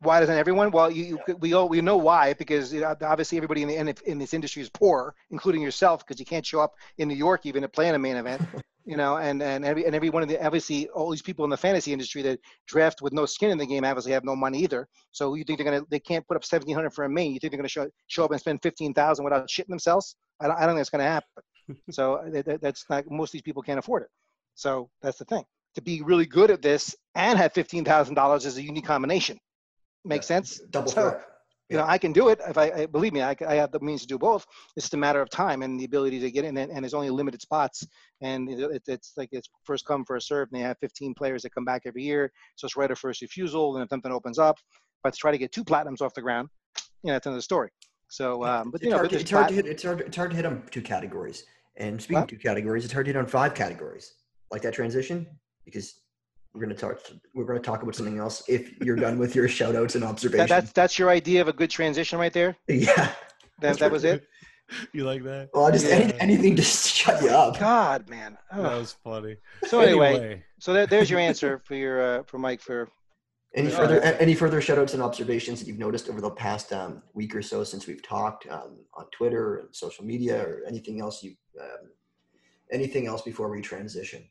Why 0.00 0.20
doesn't 0.20 0.36
everyone? 0.36 0.70
Well, 0.70 0.90
you, 0.90 1.18
you 1.26 1.36
we 1.36 1.54
all 1.54 1.68
we 1.68 1.80
know 1.80 1.96
why 1.96 2.32
because 2.34 2.72
you 2.72 2.82
know, 2.82 2.94
obviously 3.02 3.36
everybody 3.36 3.62
in 3.62 3.68
the 3.68 3.76
in, 3.76 3.94
in 4.06 4.18
this 4.18 4.32
industry 4.32 4.62
is 4.62 4.70
poor, 4.70 5.14
including 5.30 5.60
yourself, 5.60 6.06
because 6.06 6.20
you 6.20 6.26
can't 6.26 6.46
show 6.46 6.60
up 6.60 6.74
in 6.98 7.08
New 7.08 7.16
York 7.16 7.46
even 7.46 7.62
to 7.62 7.68
play 7.68 7.88
in 7.88 7.94
a 7.96 7.98
main 7.98 8.16
event. 8.16 8.40
you 8.88 8.96
know, 8.96 9.18
and 9.18 9.42
and 9.42 9.64
every 9.64 9.84
and 9.84 9.94
every 9.94 10.08
one 10.08 10.22
of 10.22 10.30
the 10.30 10.42
obviously 10.42 10.88
all 10.88 11.10
these 11.10 11.20
people 11.20 11.44
in 11.44 11.50
the 11.50 11.56
fantasy 11.56 11.92
industry 11.92 12.22
that 12.22 12.38
draft 12.66 13.02
with 13.02 13.12
no 13.12 13.26
skin 13.26 13.50
in 13.50 13.58
the 13.58 13.66
game 13.66 13.84
obviously 13.84 14.12
have 14.12 14.24
no 14.24 14.34
money 14.34 14.62
either. 14.62 14.88
So 15.10 15.34
you 15.34 15.44
think 15.44 15.58
they're 15.58 15.64
gonna 15.64 15.84
they 15.90 16.00
can't 16.00 16.26
put 16.26 16.36
up 16.36 16.44
seventeen 16.44 16.74
hundred 16.74 16.94
for 16.94 17.04
a 17.04 17.08
main? 17.08 17.34
You 17.34 17.40
think 17.40 17.50
they're 17.50 17.58
gonna 17.58 17.68
show 17.68 17.90
show 18.06 18.24
up 18.24 18.30
and 18.30 18.40
spend 18.40 18.62
fifteen 18.62 18.94
thousand 18.94 19.24
without 19.24 19.48
shitting 19.48 19.68
themselves? 19.68 20.16
I 20.40 20.46
don't, 20.46 20.56
I 20.56 20.60
don't 20.64 20.76
think 20.76 20.80
it's 20.80 20.90
gonna 20.90 21.04
happen. 21.04 21.28
so 21.90 22.14
uh, 22.14 22.30
that, 22.30 22.46
that, 22.46 22.60
that's 22.62 22.84
not 22.88 23.10
most 23.10 23.28
of 23.28 23.32
these 23.32 23.42
people 23.42 23.62
can't 23.62 23.78
afford 23.78 24.04
it. 24.04 24.08
So 24.54 24.88
that's 25.02 25.18
the 25.18 25.26
thing. 25.26 25.44
To 25.74 25.82
be 25.82 26.00
really 26.00 26.26
good 26.26 26.50
at 26.50 26.62
this 26.62 26.96
and 27.14 27.38
have 27.38 27.52
fifteen 27.52 27.84
thousand 27.84 28.14
dollars 28.14 28.46
is 28.46 28.56
a 28.56 28.62
unique 28.62 28.86
combination. 28.86 29.38
Makes 30.08 30.26
sense? 30.26 30.58
Double 30.70 30.90
So, 30.90 31.10
threat. 31.10 31.20
you 31.70 31.76
know 31.76 31.84
i 31.86 31.98
can 31.98 32.12
do 32.14 32.28
it 32.30 32.38
if 32.48 32.56
i, 32.56 32.66
I 32.70 32.86
believe 32.86 33.12
me 33.12 33.20
I, 33.20 33.36
I 33.46 33.56
have 33.56 33.70
the 33.72 33.80
means 33.80 34.00
to 34.00 34.06
do 34.06 34.18
both 34.18 34.46
it's 34.74 34.86
just 34.86 34.94
a 34.94 34.96
matter 34.96 35.20
of 35.20 35.28
time 35.28 35.60
and 35.62 35.78
the 35.78 35.84
ability 35.84 36.18
to 36.20 36.30
get 36.30 36.44
in 36.46 36.56
and, 36.56 36.72
and 36.72 36.82
there's 36.82 36.94
only 36.94 37.10
limited 37.10 37.42
spots 37.42 37.86
and 38.22 38.48
it, 38.48 38.58
it- 38.76 38.82
it's 38.86 39.12
like 39.18 39.28
it's 39.32 39.48
first 39.64 39.84
come 39.84 40.02
first 40.06 40.26
serve 40.28 40.48
and 40.50 40.58
they 40.58 40.64
have 40.64 40.78
15 40.80 41.12
players 41.14 41.42
that 41.42 41.54
come 41.54 41.66
back 41.66 41.82
every 41.84 42.02
year 42.02 42.32
so 42.56 42.64
it's 42.64 42.76
right 42.76 42.90
of 42.90 42.98
first 42.98 43.20
refusal 43.20 43.76
and 43.76 43.82
if 43.84 43.90
something 43.90 44.10
opens 44.12 44.38
up 44.38 44.56
but 45.02 45.12
to 45.12 45.18
try 45.18 45.30
to 45.30 45.36
get 45.38 45.52
two 45.52 45.62
platinums 45.64 46.00
off 46.00 46.14
the 46.14 46.22
ground 46.22 46.48
you 47.02 47.08
know 47.08 47.12
that's 47.16 47.26
another 47.26 47.42
story 47.42 47.68
so 48.08 48.42
um 48.46 48.70
but 48.70 48.80
you 48.82 48.88
it's, 48.88 48.92
know 48.92 48.96
hard 49.00 49.10
but 49.10 49.12
to, 49.12 49.20
it's 49.20 49.30
hard 49.30 49.48
to 49.48 49.54
hit. 49.54 49.66
It's 49.66 49.82
hard. 49.82 50.00
It's 50.00 50.16
hard 50.16 50.30
to 50.30 50.36
hit 50.36 50.46
on 50.46 50.62
two 50.70 50.80
categories. 50.82 51.44
And 51.76 52.00
speaking 52.00 52.22
of 52.22 52.28
two 52.28 52.38
categories, 52.38 52.82
it's 52.84 52.92
hard 52.94 53.04
to 53.06 53.12
hit 53.12 53.18
on 53.18 53.26
five 53.26 53.52
categories. 53.54 54.14
Like 54.50 54.62
that 54.62 54.72
transition, 54.72 55.26
because 55.66 55.86
we're 56.54 56.62
gonna 56.62 56.74
talk. 56.74 57.00
We're 57.34 57.44
gonna 57.44 57.60
talk 57.60 57.82
about 57.82 57.94
something 57.94 58.18
else. 58.18 58.42
If 58.48 58.80
you're 58.80 58.96
done 58.96 59.18
with 59.18 59.34
your 59.34 59.48
shout 59.58 59.76
outs 59.76 59.94
and 59.94 60.02
that, 60.02 60.08
observations, 60.08 60.48
that's 60.48 60.72
that's 60.72 60.98
your 60.98 61.10
idea 61.10 61.40
of 61.40 61.48
a 61.48 61.52
good 61.52 61.70
transition 61.70 62.18
right 62.18 62.32
there 62.32 62.56
yeah. 62.68 63.12
that, 63.60 63.78
that 63.78 63.90
was 63.90 64.04
it 64.04 64.26
You 64.92 65.04
like 65.04 65.22
that? 65.24 65.48
Well, 65.54 65.70
just 65.72 65.86
any, 65.86 66.12
anything 66.20 66.54
to 66.56 66.62
shut 66.62 67.22
you 67.22 67.30
up. 67.30 67.58
god 67.58 68.08
man 68.08 68.36
That 68.52 68.78
was 68.78 68.96
funny. 69.02 69.36
so 69.66 69.80
anyway, 69.80 70.44
so 70.58 70.72
there, 70.74 70.86
there's 70.86 71.08
your 71.08 71.20
answer 71.20 71.58
for 71.64 71.74
your 71.74 72.20
uh, 72.20 72.22
for 72.24 72.38
mike 72.38 72.60
for 72.60 72.88
Any 73.54 73.70
further 73.70 73.98
a- 74.00 74.20
any 74.20 74.34
further 74.34 74.60
shout 74.60 74.78
outs 74.78 74.92
and 74.94 75.02
observations 75.02 75.58
that 75.60 75.68
you've 75.68 75.78
noticed 75.78 76.08
over 76.10 76.20
the 76.20 76.30
past 76.30 76.72
um, 76.72 77.02
week 77.14 77.34
or 77.34 77.40
so 77.42 77.64
since 77.64 77.86
we've 77.86 78.02
talked 78.02 78.46
um, 78.48 78.78
on 78.94 79.06
Twitter 79.10 79.56
and 79.56 79.74
social 79.74 80.04
media 80.04 80.42
or 80.42 80.62
anything 80.66 81.00
else 81.00 81.22
you 81.22 81.34
um, 81.60 81.90
anything 82.70 83.06
else 83.06 83.22
before 83.22 83.48
we 83.48 83.62
transition? 83.62 84.28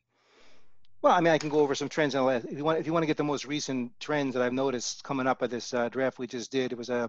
Well, 1.00 1.12
I 1.12 1.20
mean, 1.20 1.32
I 1.32 1.38
can 1.38 1.48
go 1.48 1.60
over 1.60 1.74
some 1.74 1.88
trends. 1.88 2.14
In 2.14 2.20
the 2.20 2.24
last, 2.26 2.44
if 2.46 2.58
you 2.58 2.64
want, 2.64 2.78
if 2.78 2.86
you 2.86 2.92
want 2.92 3.04
to 3.04 3.06
get 3.06 3.16
the 3.16 3.24
most 3.24 3.44
recent 3.44 3.92
trends 4.00 4.34
that 4.34 4.42
I've 4.42 4.52
noticed 4.52 5.04
coming 5.04 5.26
up 5.26 5.42
at 5.42 5.50
this 5.50 5.72
uh, 5.72 5.88
draft 5.88 6.18
we 6.18 6.26
just 6.26 6.50
did, 6.50 6.72
it 6.72 6.78
was 6.78 6.90
a 6.90 7.08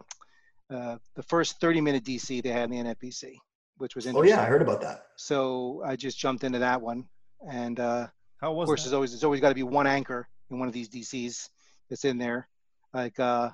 uh, 0.69 0.97
the 1.15 1.23
first 1.23 1.59
30-minute 1.59 2.03
DC 2.03 2.43
they 2.43 2.49
had 2.49 2.71
in 2.71 2.85
the 2.85 2.93
NFBC, 2.93 3.33
which 3.79 3.95
was 3.95 4.05
interesting. 4.05 4.15
Oh 4.15 4.19
interesting. 4.19 4.37
yeah, 4.37 4.41
I 4.41 4.45
heard 4.45 4.61
about 4.61 4.81
that. 4.81 5.05
So 5.15 5.81
I 5.83 5.95
just 5.95 6.19
jumped 6.19 6.43
into 6.43 6.59
that 6.59 6.79
one, 6.79 7.05
and 7.49 7.79
uh, 7.79 8.07
How 8.39 8.51
of 8.55 8.65
course, 8.67 8.81
that? 8.83 8.89
there's 8.89 8.93
always 8.93 9.11
there's 9.11 9.23
always 9.23 9.41
got 9.41 9.49
to 9.49 9.55
be 9.55 9.63
one 9.63 9.87
anchor 9.87 10.27
in 10.51 10.59
one 10.59 10.67
of 10.67 10.73
these 10.73 10.89
DCs 10.89 11.49
that's 11.89 12.05
in 12.05 12.19
there. 12.19 12.47
Like, 12.93 13.19
uh, 13.19 13.49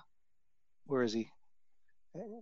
where 0.87 1.03
is 1.03 1.13
he? 1.13 1.29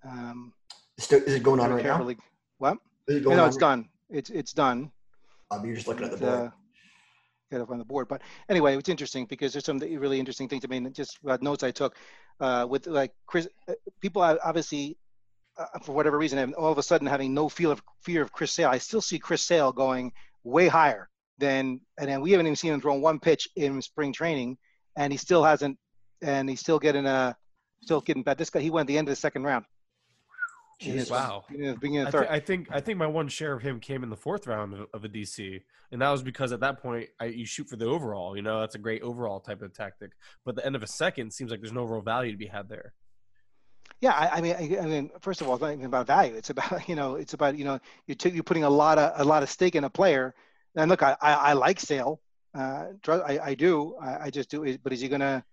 Um, 0.04 0.54
Is 0.98 1.12
it- 1.12 1.24
is 1.28 1.36
it 1.36 1.44
going 1.44 1.60
on 1.60 1.72
right 1.72 1.84
now? 1.84 1.90
Carefully- 1.98 2.18
What? 2.58 2.78
Is 3.08 3.18
it 3.18 3.20
No, 3.20 3.26
going 3.26 3.38
no, 3.38 3.44
on 3.44 3.50
it's 3.50 3.58
right- 3.58 3.62
done. 3.62 3.90
It's 4.10 4.30
it's 4.32 4.54
done. 4.54 4.92
Um, 5.52 5.64
you're 5.66 5.76
just 5.76 5.88
looking 5.88 6.06
at 6.06 6.12
the 6.12 6.18
It's, 6.18 6.26
board. 6.26 6.52
Uh, 7.54 7.58
get 7.58 7.62
up 7.64 7.72
on 7.72 7.78
the 7.78 7.86
board. 7.86 8.08
But 8.08 8.22
anyway, 8.50 8.78
it's 8.78 8.90
interesting 8.90 9.26
because 9.26 9.54
there's 9.54 9.66
some 9.66 9.80
really 9.80 10.20
interesting 10.20 10.50
things. 10.50 10.64
I 10.66 10.68
mean, 10.68 10.92
just 10.94 11.20
uh, 11.28 11.38
notes 11.42 11.64
I 11.64 11.72
took 11.72 11.96
uh, 12.40 12.66
with 12.70 12.88
like 12.88 13.12
Chris. 13.26 13.48
Uh, 13.68 13.74
people 14.02 14.22
obviously, 14.22 14.98
uh, 15.58 15.80
for 15.84 15.94
whatever 15.94 16.18
reason, 16.18 16.54
all 16.56 16.72
of 16.72 16.78
a 16.78 16.84
sudden 16.84 17.08
having 17.08 17.34
no 17.34 17.50
feel 17.50 17.72
of 17.72 17.82
fear 18.02 18.22
of 18.22 18.32
Chris 18.32 18.52
Sale. 18.52 18.70
I 18.70 18.80
still 18.80 19.02
see 19.02 19.20
Chris 19.20 19.42
Sale 19.42 19.72
going 19.72 20.12
way 20.44 20.68
higher 20.68 21.10
than, 21.38 21.82
and 21.98 22.10
then 22.10 22.22
we 22.22 22.32
haven't 22.32 22.48
even 22.48 22.56
seen 22.56 22.74
him 22.74 22.82
throw 22.82 22.96
one 22.96 23.20
pitch 23.20 23.48
in 23.56 23.82
spring 23.82 24.14
training, 24.14 24.58
and 24.96 25.14
he 25.14 25.18
still 25.18 25.44
hasn't, 25.44 25.78
and 26.22 26.50
he's 26.50 26.60
still 26.60 26.80
getting 26.80 27.06
a, 27.06 27.36
still 27.82 28.02
getting 28.02 28.24
bad. 28.24 28.38
This 28.38 28.50
guy, 28.50 28.60
he 28.60 28.70
went 28.70 28.86
at 28.86 28.88
the 28.88 28.98
end 28.98 29.08
of 29.08 29.12
the 29.12 29.16
second 29.16 29.44
round. 29.44 29.66
Jesus. 30.84 31.10
Wow. 31.10 31.46
Beginning 31.50 31.70
of- 31.70 31.80
beginning 31.80 32.06
I, 32.06 32.10
of 32.10 32.12
thi- 32.14 32.18
third. 32.20 32.28
I 32.30 32.40
think 32.40 32.68
I 32.72 32.80
think 32.80 32.98
my 32.98 33.08
one 33.08 33.28
share 33.28 33.54
of 33.54 33.62
him 33.62 33.80
came 33.80 34.04
in 34.04 34.10
the 34.10 34.18
fourth 34.18 34.48
round 34.48 34.74
of, 34.74 34.88
of 34.94 35.06
a 35.06 35.10
DC, 35.10 35.62
and 35.92 36.02
that 36.02 36.10
was 36.10 36.24
because 36.24 36.52
at 36.52 36.60
that 36.62 36.82
point 36.82 37.10
I, 37.20 37.26
you 37.26 37.46
shoot 37.46 37.70
for 37.70 37.76
the 37.76 37.86
overall. 37.86 38.36
You 38.36 38.42
know, 38.42 38.60
that's 38.62 38.76
a 38.76 38.80
great 38.80 39.02
overall 39.02 39.40
type 39.40 39.62
of 39.62 39.74
tactic. 39.74 40.12
But 40.46 40.56
the 40.56 40.66
end 40.66 40.76
of 40.76 40.84
a 40.84 40.88
second 40.88 41.32
seems 41.34 41.52
like 41.52 41.62
there's 41.62 41.74
no 41.74 41.84
real 41.84 42.02
value 42.02 42.32
to 42.32 42.38
be 42.38 42.48
had 42.48 42.70
there. 42.70 42.94
Yeah, 44.02 44.12
I, 44.12 44.38
I 44.38 44.42
mean, 44.42 44.56
I, 44.56 44.80
I 44.82 44.86
mean, 44.86 45.12
first 45.22 45.40
of 45.40 45.48
all, 45.48 45.56
it's 45.56 45.62
not 45.62 45.72
even 45.72 45.86
about 45.86 46.08
value. 46.08 46.34
It's 46.36 46.50
about 46.50 46.88
you 46.90 46.96
know, 46.96 47.16
it's 47.16 47.34
about 47.34 47.58
you 47.58 47.66
know, 47.66 47.80
you're 48.08 48.16
t- 48.16 48.30
you're 48.30 48.44
putting 48.44 48.64
a 48.64 48.70
lot 48.70 48.98
of 48.98 49.20
a 49.20 49.24
lot 49.24 49.44
of 49.44 49.50
stake 49.50 49.76
in 49.76 49.84
a 49.84 49.90
player. 49.90 50.36
And 50.76 50.90
look, 50.90 51.04
I 51.04 51.16
I, 51.22 51.34
I 51.34 51.54
like 51.54 51.80
Sale, 51.80 52.20
uh, 52.56 52.86
I 53.08 53.40
I 53.40 53.54
do. 53.56 53.96
I, 54.02 54.26
I 54.26 54.30
just 54.30 54.50
do. 54.50 54.78
But 54.84 54.94
is 54.94 55.02
he 55.02 55.08
gonna 55.08 55.44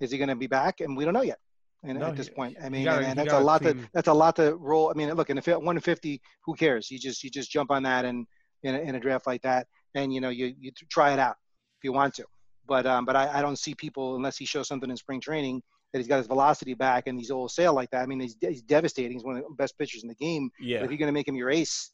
is 0.00 0.10
he 0.10 0.18
gonna 0.18 0.36
be 0.36 0.46
back? 0.46 0.80
And 0.80 0.96
we 0.96 1.04
don't 1.04 1.14
know 1.14 1.22
yet. 1.22 1.38
And 1.84 1.98
No, 1.98 2.06
at 2.06 2.16
this 2.16 2.28
point, 2.28 2.56
I 2.62 2.68
mean, 2.68 2.84
gotta- 2.84 2.98
and, 3.00 3.10
and 3.10 3.18
that's 3.18 3.32
a 3.32 3.40
lot 3.44 3.62
to 3.62 3.68
that's 3.92 4.08
a 4.08 4.12
lot 4.12 4.36
to 4.36 4.54
roll. 4.56 4.90
I 4.90 4.94
mean, 4.94 5.12
look, 5.14 5.30
in 5.30 5.38
a 5.38 5.42
fi- 5.42 5.52
150, 5.56 6.20
who 6.44 6.54
cares? 6.54 6.90
You 6.90 6.98
just 6.98 7.24
you 7.24 7.30
just 7.30 7.50
jump 7.50 7.70
on 7.72 7.82
that 7.82 8.04
and 8.04 8.26
in 8.62 8.74
a, 8.76 8.78
in 8.78 8.94
a 8.94 9.00
draft 9.00 9.26
like 9.26 9.42
that, 9.42 9.66
and 9.94 10.14
you 10.14 10.20
know, 10.20 10.28
you 10.28 10.54
you 10.58 10.70
try 10.90 11.12
it 11.12 11.18
out 11.18 11.36
if 11.78 11.84
you 11.84 11.92
want 11.92 12.14
to. 12.14 12.24
But 12.68 12.86
um, 12.86 13.04
but 13.04 13.16
I, 13.16 13.38
I 13.38 13.42
don't 13.42 13.58
see 13.58 13.74
people 13.74 14.14
unless 14.14 14.36
he 14.38 14.44
shows 14.44 14.68
something 14.68 14.88
in 14.88 14.96
spring 14.96 15.20
training 15.20 15.60
that 15.92 15.98
he's 15.98 16.06
got 16.08 16.18
his 16.18 16.28
velocity 16.28 16.74
back 16.74 17.06
and 17.08 17.18
he's 17.18 17.30
all 17.30 17.48
sale 17.48 17.74
like 17.74 17.90
that. 17.90 18.02
I 18.02 18.06
mean, 18.06 18.20
he's, 18.20 18.34
he's 18.40 18.62
devastating. 18.62 19.12
He's 19.12 19.24
one 19.24 19.36
of 19.36 19.42
the 19.42 19.54
best 19.58 19.76
pitchers 19.76 20.02
in 20.04 20.08
the 20.08 20.14
game. 20.14 20.50
Yeah, 20.58 20.78
But 20.78 20.84
if 20.86 20.90
you're 20.90 20.96
going 20.98 21.08
to 21.08 21.12
make 21.12 21.28
him 21.28 21.34
your 21.36 21.50
ace 21.50 21.90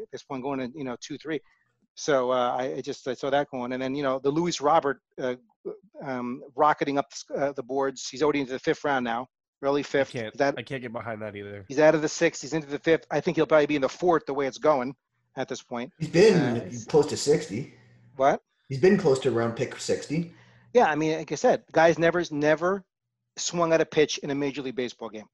at 0.00 0.08
this 0.10 0.22
point, 0.22 0.42
going 0.42 0.60
to 0.60 0.70
you 0.78 0.84
know 0.84 0.96
two 1.00 1.18
three. 1.18 1.40
So 1.94 2.30
uh, 2.32 2.56
I 2.58 2.74
I 2.76 2.80
just 2.80 3.06
I 3.06 3.14
saw 3.14 3.30
that 3.30 3.48
going, 3.50 3.72
and 3.72 3.82
then 3.82 3.94
you 3.94 4.02
know 4.02 4.18
the 4.18 4.30
Luis 4.30 4.60
Robert 4.60 5.00
uh, 5.20 5.34
um, 6.04 6.42
rocketing 6.56 6.98
up 6.98 7.06
the, 7.28 7.34
uh, 7.34 7.52
the 7.52 7.62
boards. 7.62 8.08
He's 8.08 8.22
already 8.22 8.40
into 8.40 8.52
the 8.52 8.58
fifth 8.58 8.84
round 8.84 9.04
now, 9.04 9.26
early 9.62 9.80
I 9.80 9.84
fifth. 9.84 10.10
can't 10.12 10.36
That 10.38 10.54
I 10.58 10.62
can't 10.62 10.82
get 10.82 10.92
behind 10.92 11.20
that 11.22 11.36
either. 11.36 11.64
he's 11.68 11.78
out 11.78 11.94
of 11.94 12.02
the 12.02 12.08
sixth. 12.08 12.42
He's 12.42 12.52
into 12.54 12.66
the 12.68 12.78
fifth. 12.78 13.04
I 13.10 13.20
think 13.20 13.36
he'll 13.36 13.46
probably 13.46 13.66
be 13.66 13.76
in 13.76 13.82
the 13.82 13.88
fourth 13.88 14.24
the 14.26 14.34
way 14.34 14.46
it's 14.46 14.58
going 14.58 14.94
at 15.36 15.48
this 15.48 15.62
point. 15.62 15.92
He's 15.98 16.08
been 16.08 16.34
Uh, 16.36 16.70
close 16.88 17.06
to 17.08 17.16
sixty. 17.16 17.74
What? 18.16 18.40
He's 18.68 18.80
been 18.80 18.96
close 18.96 19.18
to 19.20 19.28
around 19.36 19.52
pick 19.56 19.78
sixty. 19.78 20.32
Yeah, 20.72 20.86
I 20.86 20.94
mean, 20.94 21.18
like 21.18 21.30
I 21.32 21.34
said, 21.34 21.62
guys 21.72 21.98
never 21.98 22.22
never 22.30 22.82
swung 23.36 23.72
at 23.74 23.80
a 23.82 23.86
pitch 23.86 24.18
in 24.18 24.30
a 24.30 24.34
major 24.34 24.62
league 24.62 24.76
baseball 24.76 25.10
game. 25.10 25.26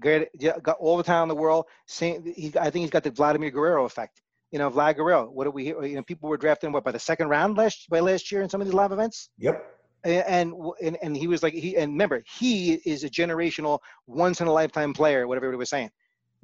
Great, 0.00 0.28
yeah, 0.38 0.58
got 0.62 0.76
all 0.78 0.96
the 0.96 1.02
time 1.04 1.22
in 1.24 1.28
the 1.28 1.34
world. 1.36 1.66
Same, 1.86 2.24
he, 2.24 2.52
I 2.58 2.70
think 2.70 2.82
he's 2.82 2.90
got 2.90 3.04
the 3.04 3.10
Vladimir 3.12 3.50
Guerrero 3.50 3.84
effect. 3.84 4.20
You 4.54 4.60
know, 4.60 4.70
Vlad 4.70 4.94
Guerrero. 4.94 5.24
What 5.24 5.46
do 5.46 5.50
we 5.50 5.64
hear? 5.64 5.84
You 5.84 5.96
know, 5.96 6.04
people 6.04 6.28
were 6.28 6.36
drafting 6.36 6.70
what 6.70 6.84
by 6.84 6.92
the 6.92 6.98
second 7.00 7.28
round 7.28 7.56
last 7.56 7.90
by 7.90 7.98
last 7.98 8.30
year 8.30 8.40
in 8.40 8.48
some 8.48 8.60
of 8.60 8.68
these 8.68 8.72
live 8.72 8.92
events, 8.92 9.28
Yep. 9.38 9.66
And 10.04 10.54
and 10.80 10.96
and 11.02 11.16
he 11.16 11.26
was 11.26 11.42
like 11.42 11.54
he 11.54 11.76
and 11.76 11.90
remember 11.90 12.22
he 12.38 12.74
is 12.74 13.02
a 13.02 13.10
generational, 13.10 13.80
once 14.06 14.40
in 14.40 14.46
a 14.46 14.52
lifetime 14.52 14.94
player. 14.94 15.26
Whatever 15.26 15.46
everybody 15.46 15.58
was 15.58 15.70
saying. 15.70 15.90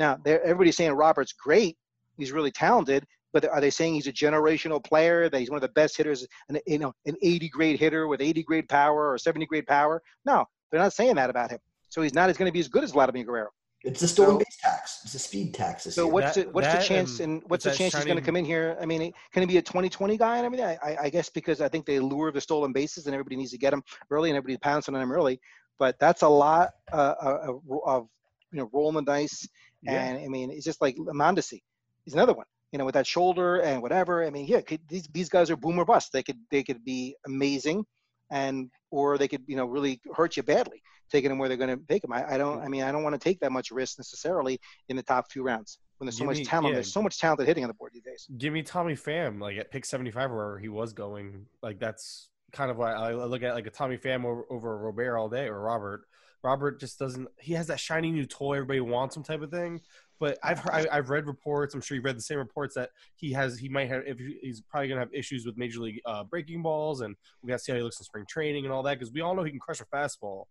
Now, 0.00 0.18
everybody's 0.26 0.76
saying 0.76 0.90
Robert's 0.90 1.32
great. 1.32 1.76
He's 2.18 2.32
really 2.32 2.50
talented. 2.50 3.06
But 3.32 3.48
are 3.48 3.60
they 3.60 3.70
saying 3.70 3.94
he's 3.94 4.08
a 4.08 4.12
generational 4.12 4.82
player? 4.82 5.28
That 5.28 5.38
he's 5.38 5.48
one 5.48 5.58
of 5.58 5.62
the 5.62 5.68
best 5.68 5.96
hitters, 5.96 6.26
an 6.48 6.58
you 6.66 6.80
know, 6.80 6.92
an 7.06 7.14
80 7.22 7.48
grade 7.50 7.78
hitter 7.78 8.08
with 8.08 8.20
80 8.20 8.42
grade 8.42 8.68
power 8.68 9.12
or 9.12 9.18
70 9.18 9.46
grade 9.46 9.68
power? 9.68 10.02
No, 10.24 10.46
they're 10.72 10.80
not 10.80 10.94
saying 10.94 11.14
that 11.14 11.30
about 11.30 11.52
him. 11.52 11.60
So 11.90 12.02
he's 12.02 12.14
not 12.14 12.28
as 12.28 12.36
going 12.36 12.48
to 12.48 12.52
be 12.52 12.58
as 12.58 12.66
good 12.66 12.82
as 12.82 12.90
Vladimir 12.90 13.22
Guerrero. 13.22 13.50
It's 13.82 14.00
the 14.00 14.08
stolen 14.08 14.34
So- 14.34 14.38
base 14.38 14.56
tax. 14.60 15.00
It's 15.04 15.14
a 15.14 15.18
speed 15.18 15.54
tax 15.54 15.84
this 15.84 15.94
So 15.94 16.04
year. 16.04 16.12
what's 16.12 16.34
That- 16.34 16.46
the 16.48 16.52
what's 16.52 16.72
the 16.72 16.82
chance 16.82 17.20
and 17.20 17.40
and 17.40 17.50
what's 17.50 17.64
the 17.64 17.70
chance 17.72 17.94
he's 17.94 18.04
going 18.04 18.18
to 18.18 18.22
come 18.22 18.36
in 18.36 18.44
here? 18.44 18.76
I 18.80 18.84
mean, 18.84 19.12
can 19.32 19.42
he 19.42 19.46
be 19.46 19.56
a 19.56 19.62
2020 19.62 20.16
guy 20.18 20.36
and 20.36 20.44
everything? 20.46 20.66
I, 20.66 20.78
I, 20.82 20.96
I 21.04 21.10
guess 21.10 21.30
because 21.30 21.60
I 21.60 21.68
think 21.68 21.86
they 21.86 21.98
lure 21.98 22.30
the 22.30 22.40
stolen 22.40 22.72
bases 22.72 23.06
and 23.06 23.14
everybody 23.14 23.36
needs 23.36 23.52
to 23.52 23.58
get 23.58 23.72
him 23.72 23.82
early 24.10 24.28
and 24.30 24.36
everybody's 24.36 24.58
pouncing 24.58 24.94
on 24.94 25.00
him 25.00 25.10
early. 25.12 25.40
But 25.78 25.98
that's 25.98 26.22
a 26.22 26.28
lot 26.28 26.70
uh, 26.92 27.14
of, 27.20 27.62
of 27.86 28.08
you 28.52 28.58
know 28.58 28.68
rolling 28.72 28.96
the 28.96 29.02
dice 29.02 29.48
Yeah. 29.82 29.92
and 29.92 30.18
I 30.24 30.28
mean 30.28 30.50
it's 30.50 30.64
just 30.64 30.82
like 30.82 30.96
Mondesi. 30.96 31.62
He's 32.04 32.14
another 32.14 32.34
one. 32.34 32.46
You 32.72 32.78
know, 32.78 32.84
with 32.84 32.94
that 32.94 33.06
shoulder 33.06 33.60
and 33.62 33.82
whatever. 33.82 34.24
I 34.24 34.30
mean, 34.30 34.46
yeah, 34.46 34.60
could, 34.60 34.80
these 34.88 35.08
these 35.08 35.28
guys 35.28 35.50
are 35.50 35.56
boom 35.56 35.78
or 35.78 35.84
bust. 35.84 36.12
They 36.12 36.22
could 36.22 36.38
they 36.50 36.62
could 36.62 36.84
be 36.84 37.16
amazing, 37.26 37.84
and 38.30 38.70
or 38.90 39.18
they 39.18 39.26
could 39.26 39.42
you 39.46 39.56
know 39.56 39.64
really 39.64 40.00
hurt 40.14 40.36
you 40.36 40.42
badly 40.42 40.82
taking 41.10 41.30
them 41.30 41.38
where 41.38 41.48
they're 41.48 41.58
going 41.58 41.76
to 41.78 41.84
take 41.86 42.02
them. 42.02 42.12
I, 42.12 42.34
I 42.34 42.38
don't. 42.38 42.60
I 42.62 42.68
mean, 42.68 42.82
I 42.82 42.92
don't 42.92 43.02
want 43.02 43.14
to 43.14 43.18
take 43.18 43.40
that 43.40 43.52
much 43.52 43.70
risk 43.70 43.98
necessarily 43.98 44.60
in 44.88 44.96
the 44.96 45.02
top 45.02 45.30
few 45.30 45.42
rounds 45.42 45.78
when 45.98 46.06
there's 46.06 46.16
so 46.16 46.20
Give 46.20 46.26
much 46.28 46.38
me- 46.38 46.44
talent. 46.44 46.68
yeah. 46.68 46.74
There's 46.74 46.92
so 46.92 47.02
much 47.02 47.18
talented 47.20 47.46
hitting 47.46 47.64
on 47.64 47.68
the 47.68 47.74
board 47.74 47.92
these 47.92 48.02
days. 48.02 48.26
Give 48.38 48.52
me 48.52 48.62
Tommy 48.62 48.94
Pham 48.94 49.40
like 49.40 49.56
at 49.58 49.70
pick 49.70 49.84
75 49.84 50.30
or 50.30 50.34
wherever 50.36 50.58
he 50.58 50.68
was 50.68 50.92
going. 50.92 51.46
Like 51.62 51.78
that's 51.78 52.28
kind 52.52 52.70
of 52.70 52.76
why 52.76 52.92
I 52.92 53.12
look 53.12 53.42
at 53.42 53.54
like 53.54 53.66
a 53.66 53.70
Tommy 53.70 53.96
Pham 53.98 54.24
over, 54.24 54.44
over 54.50 54.78
Robert 54.78 55.16
all 55.16 55.28
day 55.28 55.46
or 55.46 55.60
Robert. 55.60 56.02
Robert 56.42 56.80
just 56.80 56.98
doesn't. 56.98 57.28
He 57.38 57.52
has 57.52 57.66
that 57.66 57.78
shiny 57.78 58.10
new 58.10 58.24
toy 58.24 58.54
everybody 58.54 58.80
wants 58.80 59.16
him 59.16 59.22
type 59.22 59.42
of 59.42 59.50
thing. 59.50 59.80
But 60.18 60.38
I've 60.42 60.58
heard, 60.58 60.86
I've 60.88 61.08
read 61.10 61.26
reports. 61.26 61.74
I'm 61.74 61.80
sure 61.80 61.94
you've 61.94 62.04
read 62.04 62.16
the 62.16 62.22
same 62.22 62.38
reports 62.38 62.74
that 62.74 62.90
he 63.16 63.32
has. 63.32 63.58
He 63.58 63.68
might 63.70 63.88
have. 63.88 64.02
If 64.06 64.18
he's 64.18 64.60
probably 64.62 64.88
gonna 64.88 65.00
have 65.00 65.12
issues 65.14 65.44
with 65.46 65.56
major 65.58 65.80
league 65.80 66.00
uh, 66.06 66.24
breaking 66.24 66.62
balls, 66.62 67.00
and 67.02 67.14
we 67.42 67.48
got 67.48 67.58
to 67.58 67.58
see 67.64 67.72
how 67.72 67.76
he 67.76 67.82
looks 67.82 67.98
in 68.00 68.04
spring 68.04 68.24
training 68.28 68.64
and 68.64 68.72
all 68.72 68.82
that. 68.82 68.98
Because 68.98 69.12
we 69.12 69.20
all 69.22 69.34
know 69.34 69.42
he 69.44 69.50
can 69.50 69.60
crush 69.60 69.80
a 69.80 69.84
fastball, 69.86 70.44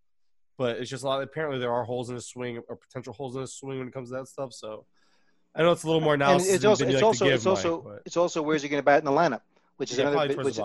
but 0.59 0.77
it's 0.77 0.89
just 0.89 1.03
a 1.03 1.07
lot. 1.07 1.23
Apparently, 1.23 1.57
there 1.57 1.71
are 1.71 1.85
holes 1.85 2.09
in 2.09 2.15
the 2.15 2.21
swing 2.21 2.61
or 2.67 2.75
potential 2.75 3.13
holes 3.13 3.33
in 3.35 3.41
the 3.41 3.47
swing 3.47 3.79
when 3.79 3.87
it 3.87 3.93
comes 3.93 4.09
to 4.09 4.17
that 4.17 4.27
stuff. 4.27 4.51
So 4.53 4.85
I 5.55 5.63
know 5.63 5.71
it's 5.71 5.83
a 5.83 5.87
little 5.87 6.01
more 6.01 6.13
analysis. 6.15 6.53
it's 6.53 6.65
also 6.65 6.83
it's 6.85 6.95
like 6.95 7.03
also 7.03 7.25
give, 7.25 7.33
it's 7.35 7.45
also 7.47 7.75
Mike, 7.77 7.83
but- 7.85 8.01
it's 8.05 8.17
also 8.17 8.41
where's 8.41 8.61
he 8.61 8.67
going 8.69 8.79
to 8.81 8.85
bat 8.85 8.99
in 8.99 9.05
the 9.05 9.11
lineup, 9.11 9.41
which 9.77 9.89
is 9.91 9.97
another 9.97 10.17
big- 10.27 10.37
which, 10.45 10.57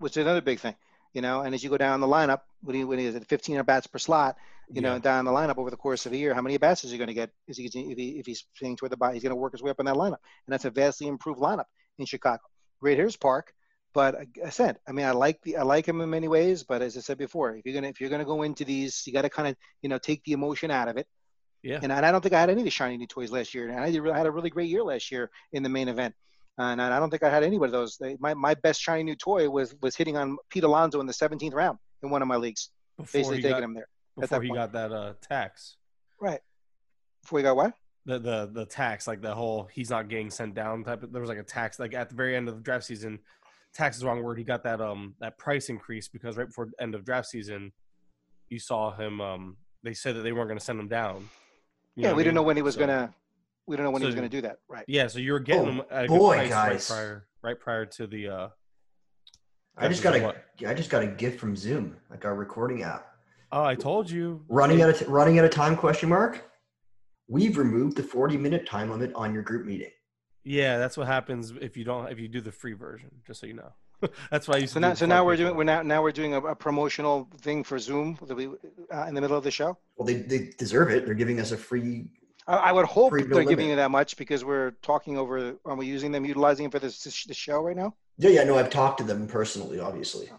which 0.00 0.12
is 0.16 0.22
another 0.22 0.40
big 0.42 0.58
thing. 0.58 0.74
You 1.14 1.22
know, 1.22 1.40
and 1.42 1.54
as 1.54 1.62
you 1.64 1.70
go 1.70 1.78
down 1.78 2.00
the 2.00 2.06
lineup, 2.08 2.40
when 2.62 2.74
he 2.76 2.82
when 2.84 2.98
he's 2.98 3.14
at 3.14 3.24
15 3.26 3.56
at 3.58 3.64
bats 3.64 3.86
per 3.86 3.98
slot, 3.98 4.36
you 4.70 4.82
know, 4.82 4.94
Yeah. 4.94 4.98
down 4.98 5.24
the 5.24 5.30
lineup 5.30 5.56
over 5.56 5.70
the 5.70 5.76
course 5.76 6.04
of 6.04 6.12
a 6.12 6.16
year, 6.16 6.34
how 6.34 6.42
many 6.42 6.58
bats 6.58 6.82
is 6.84 6.90
he 6.90 6.98
going 6.98 7.08
to 7.08 7.14
get? 7.14 7.30
Is 7.46 7.56
he 7.56 7.64
if, 7.66 7.72
he 7.96 8.18
if 8.18 8.26
he's 8.26 8.44
playing 8.58 8.76
toward 8.76 8.90
the 8.92 8.96
bottom, 8.96 9.14
he's 9.14 9.22
going 9.22 9.30
to 9.30 9.36
work 9.36 9.52
his 9.52 9.62
way 9.62 9.70
up 9.70 9.78
in 9.80 9.86
that 9.86 9.94
lineup, 9.94 10.18
and 10.46 10.52
that's 10.52 10.64
a 10.64 10.70
vastly 10.70 11.06
improved 11.06 11.40
lineup 11.40 11.64
in 11.98 12.04
Chicago. 12.06 12.42
Great 12.80 12.98
Hills 12.98 13.16
Park, 13.16 13.54
but 14.00 14.12
I 14.48 14.50
said, 14.50 14.74
I 14.88 14.92
mean, 14.96 15.06
I 15.06 15.10
like 15.24 15.38
the 15.42 15.52
I 15.56 15.64
like 15.74 15.84
him 15.90 16.00
in 16.00 16.08
many 16.18 16.28
ways, 16.28 16.58
but 16.70 16.78
as 16.86 16.96
I 16.96 17.00
said 17.00 17.18
before, 17.26 17.48
if 17.56 17.62
you're 17.64 17.74
gonna 17.78 17.88
if 17.94 18.00
you're 18.00 18.10
gonna 18.14 18.30
go 18.34 18.42
into 18.48 18.64
these, 18.72 18.92
you 19.06 19.12
got 19.18 19.22
to 19.28 19.30
kind 19.38 19.48
of 19.48 19.54
you 19.82 19.88
know 19.88 19.98
take 19.98 20.20
the 20.24 20.32
emotion 20.38 20.70
out 20.70 20.86
of 20.92 20.96
it. 21.02 21.06
Yeah. 21.70 21.80
And, 21.82 21.92
I- 21.92 21.96
and 21.98 22.06
I 22.06 22.12
don't 22.12 22.22
think 22.24 22.34
I 22.38 22.40
had 22.44 22.50
any 22.54 22.60
of 22.60 22.64
the 22.70 22.70
shiny 22.80 22.96
new 22.96 23.08
toys 23.08 23.30
last 23.32 23.50
year, 23.54 23.64
and 23.68 23.80
I 23.86 23.90
did, 23.90 24.08
I 24.08 24.16
had 24.16 24.26
a 24.26 24.30
really 24.30 24.50
great 24.56 24.68
year 24.74 24.84
last 24.92 25.10
year 25.10 25.24
in 25.56 25.62
the 25.64 25.68
main 25.78 25.88
event. 25.88 26.14
And 26.58 26.80
I 26.80 26.96
I 26.96 27.00
don't 27.00 27.10
think 27.10 27.24
I 27.24 27.30
had 27.36 27.42
any 27.42 27.56
of 27.56 27.72
those. 27.72 27.96
They, 28.02 28.16
my, 28.20 28.34
my 28.34 28.54
best 28.66 28.80
shiny 28.86 29.02
new 29.02 29.16
toy 29.16 29.50
was 29.50 29.74
was 29.84 29.96
hitting 30.00 30.16
on 30.16 30.26
Pete 30.50 30.64
Alonso 30.70 31.00
in 31.00 31.06
the 31.12 31.18
17th 31.22 31.54
round 31.62 31.78
in 32.04 32.10
one 32.14 32.22
of 32.22 32.28
my 32.28 32.36
leagues, 32.36 32.62
Before 32.96 33.18
basically 33.18 33.42
taking 33.42 33.50
got, 33.50 33.62
him 33.66 33.74
there. 33.78 33.88
before 34.16 34.38
that 34.38 34.42
he 34.44 34.48
point. 34.50 34.58
got 34.62 34.72
that 34.78 34.92
uh, 34.92 35.12
tax. 35.34 35.76
Right. 36.20 36.40
Before 37.22 37.36
we 37.38 37.42
got 37.42 37.56
what? 37.56 37.72
the 38.08 38.18
the 38.18 38.38
the 38.60 38.64
tax, 38.64 39.06
like 39.06 39.20
the 39.20 39.34
whole 39.34 39.68
he's 39.70 39.90
not 39.90 40.08
getting 40.08 40.30
sent 40.30 40.54
down 40.54 40.82
type 40.82 41.02
of 41.02 41.12
there 41.12 41.20
was 41.20 41.28
like 41.28 41.44
a 41.46 41.50
tax 41.58 41.78
like 41.78 41.92
at 41.94 42.08
the 42.08 42.14
very 42.22 42.34
end 42.38 42.48
of 42.48 42.54
the 42.56 42.62
draft 42.68 42.84
season, 42.86 43.18
tax 43.74 43.96
is 43.96 44.02
the 44.02 44.08
wrong 44.08 44.22
word. 44.22 44.38
He 44.38 44.44
got 44.44 44.64
that 44.64 44.80
um 44.80 45.14
that 45.20 45.38
price 45.38 45.68
increase 45.68 46.08
because 46.08 46.36
right 46.36 46.46
before 46.46 46.68
end 46.80 46.94
of 46.94 47.04
draft 47.04 47.28
season, 47.28 47.72
you 48.48 48.58
saw 48.58 48.94
him 48.96 49.20
um 49.20 49.56
they 49.82 49.94
said 49.94 50.16
that 50.16 50.22
they 50.22 50.32
weren't 50.32 50.48
gonna 50.48 50.60
send 50.60 50.80
him 50.80 50.88
down. 50.88 51.28
You 51.96 52.04
yeah, 52.04 52.12
we 52.12 52.22
I 52.22 52.24
didn't 52.24 52.34
know 52.36 52.42
when 52.42 52.56
he 52.56 52.62
was 52.62 52.74
So- 52.74 52.80
gonna. 52.80 53.14
We 53.66 53.76
don't 53.76 53.84
know 53.84 53.90
when 53.90 54.00
he 54.00 54.06
was 54.06 54.14
gonna 54.14 54.30
do 54.30 54.40
that. 54.42 54.60
Right. 54.66 54.86
Yeah, 54.88 55.08
so 55.08 55.18
you 55.18 55.32
were 55.32 55.40
getting 55.40 55.66
Oh, 55.68 55.70
him 55.70 55.82
at 55.90 56.06
a 56.06 56.08
boy, 56.08 56.38
good 56.38 56.48
price 56.48 56.48
guys. 56.48 56.90
right 56.90 56.96
prior 56.96 57.26
right 57.42 57.60
prior 57.60 57.86
to 57.86 58.06
the 58.06 58.28
uh 58.28 58.48
I 59.76 59.88
just 59.88 60.02
got 60.02 60.16
is 60.16 60.22
a 60.22 60.24
what- 60.26 60.44
I 60.66 60.74
just 60.74 60.90
got 60.90 61.02
a 61.02 61.06
gift 61.06 61.38
from 61.38 61.54
Zoom, 61.54 61.96
like 62.10 62.24
our 62.24 62.34
recording 62.34 62.82
app. 62.82 63.06
Oh, 63.52 63.62
I 63.64 63.74
told 63.74 64.10
you. 64.10 64.44
Running 64.48 64.82
out 64.82 64.90
of 64.90 64.98
t- 64.98 65.04
running 65.06 65.38
out 65.38 65.44
of 65.44 65.50
time? 65.50 65.76
Question 65.76 66.08
mark. 66.08 66.44
We've 67.28 67.56
removed 67.58 67.96
the 67.96 68.02
40 68.02 68.36
minute 68.38 68.66
time 68.66 68.90
limit 68.90 69.12
on 69.14 69.32
your 69.34 69.42
group 69.42 69.66
meeting. 69.66 69.90
Yeah, 70.48 70.78
that's 70.78 70.96
what 70.96 71.06
happens 71.06 71.52
if 71.60 71.76
you 71.76 71.84
don't 71.84 72.10
if 72.10 72.18
you 72.18 72.26
do 72.26 72.40
the 72.40 72.50
free 72.50 72.72
version, 72.72 73.10
just 73.26 73.40
so 73.40 73.46
you 73.46 73.52
know. 73.52 73.72
that's 74.30 74.48
why 74.48 74.56
you. 74.56 74.66
So 74.66 74.80
now, 74.80 74.94
so 74.94 75.04
now 75.04 75.22
we're 75.22 75.36
doing 75.36 75.54
we're 75.54 75.64
now 75.64 75.82
now 75.82 76.02
we're 76.02 76.10
doing 76.10 76.32
a, 76.32 76.40
a 76.40 76.56
promotional 76.56 77.28
thing 77.42 77.62
for 77.62 77.78
Zoom 77.78 78.18
that 78.26 78.34
we, 78.34 78.46
uh, 78.46 79.04
in 79.08 79.14
the 79.14 79.20
middle 79.20 79.36
of 79.36 79.44
the 79.44 79.50
show. 79.50 79.76
Well, 79.96 80.06
they, 80.06 80.14
they 80.14 80.50
deserve 80.56 80.90
it. 80.90 81.04
They're 81.04 81.14
giving 81.14 81.38
us 81.38 81.52
a 81.52 81.56
free. 81.58 82.06
I, 82.46 82.56
I 82.56 82.72
would 82.72 82.86
hope 82.86 83.10
Free, 83.10 83.24
they're 83.24 83.44
giving 83.44 83.68
you 83.68 83.76
that 83.76 83.90
much 83.90 84.16
because 84.16 84.42
we're 84.42 84.70
talking 84.80 85.18
over. 85.18 85.56
Are 85.66 85.76
we 85.76 85.84
using 85.86 86.12
them, 86.12 86.24
utilizing 86.24 86.64
them 86.64 86.70
for 86.70 86.78
this, 86.78 87.02
this 87.02 87.24
the 87.24 87.34
show 87.34 87.60
right 87.60 87.76
now? 87.76 87.94
Yeah, 88.16 88.30
yeah. 88.30 88.44
No, 88.44 88.56
I've 88.56 88.70
talked 88.70 88.98
to 88.98 89.04
them 89.04 89.26
personally, 89.26 89.80
obviously. 89.80 90.30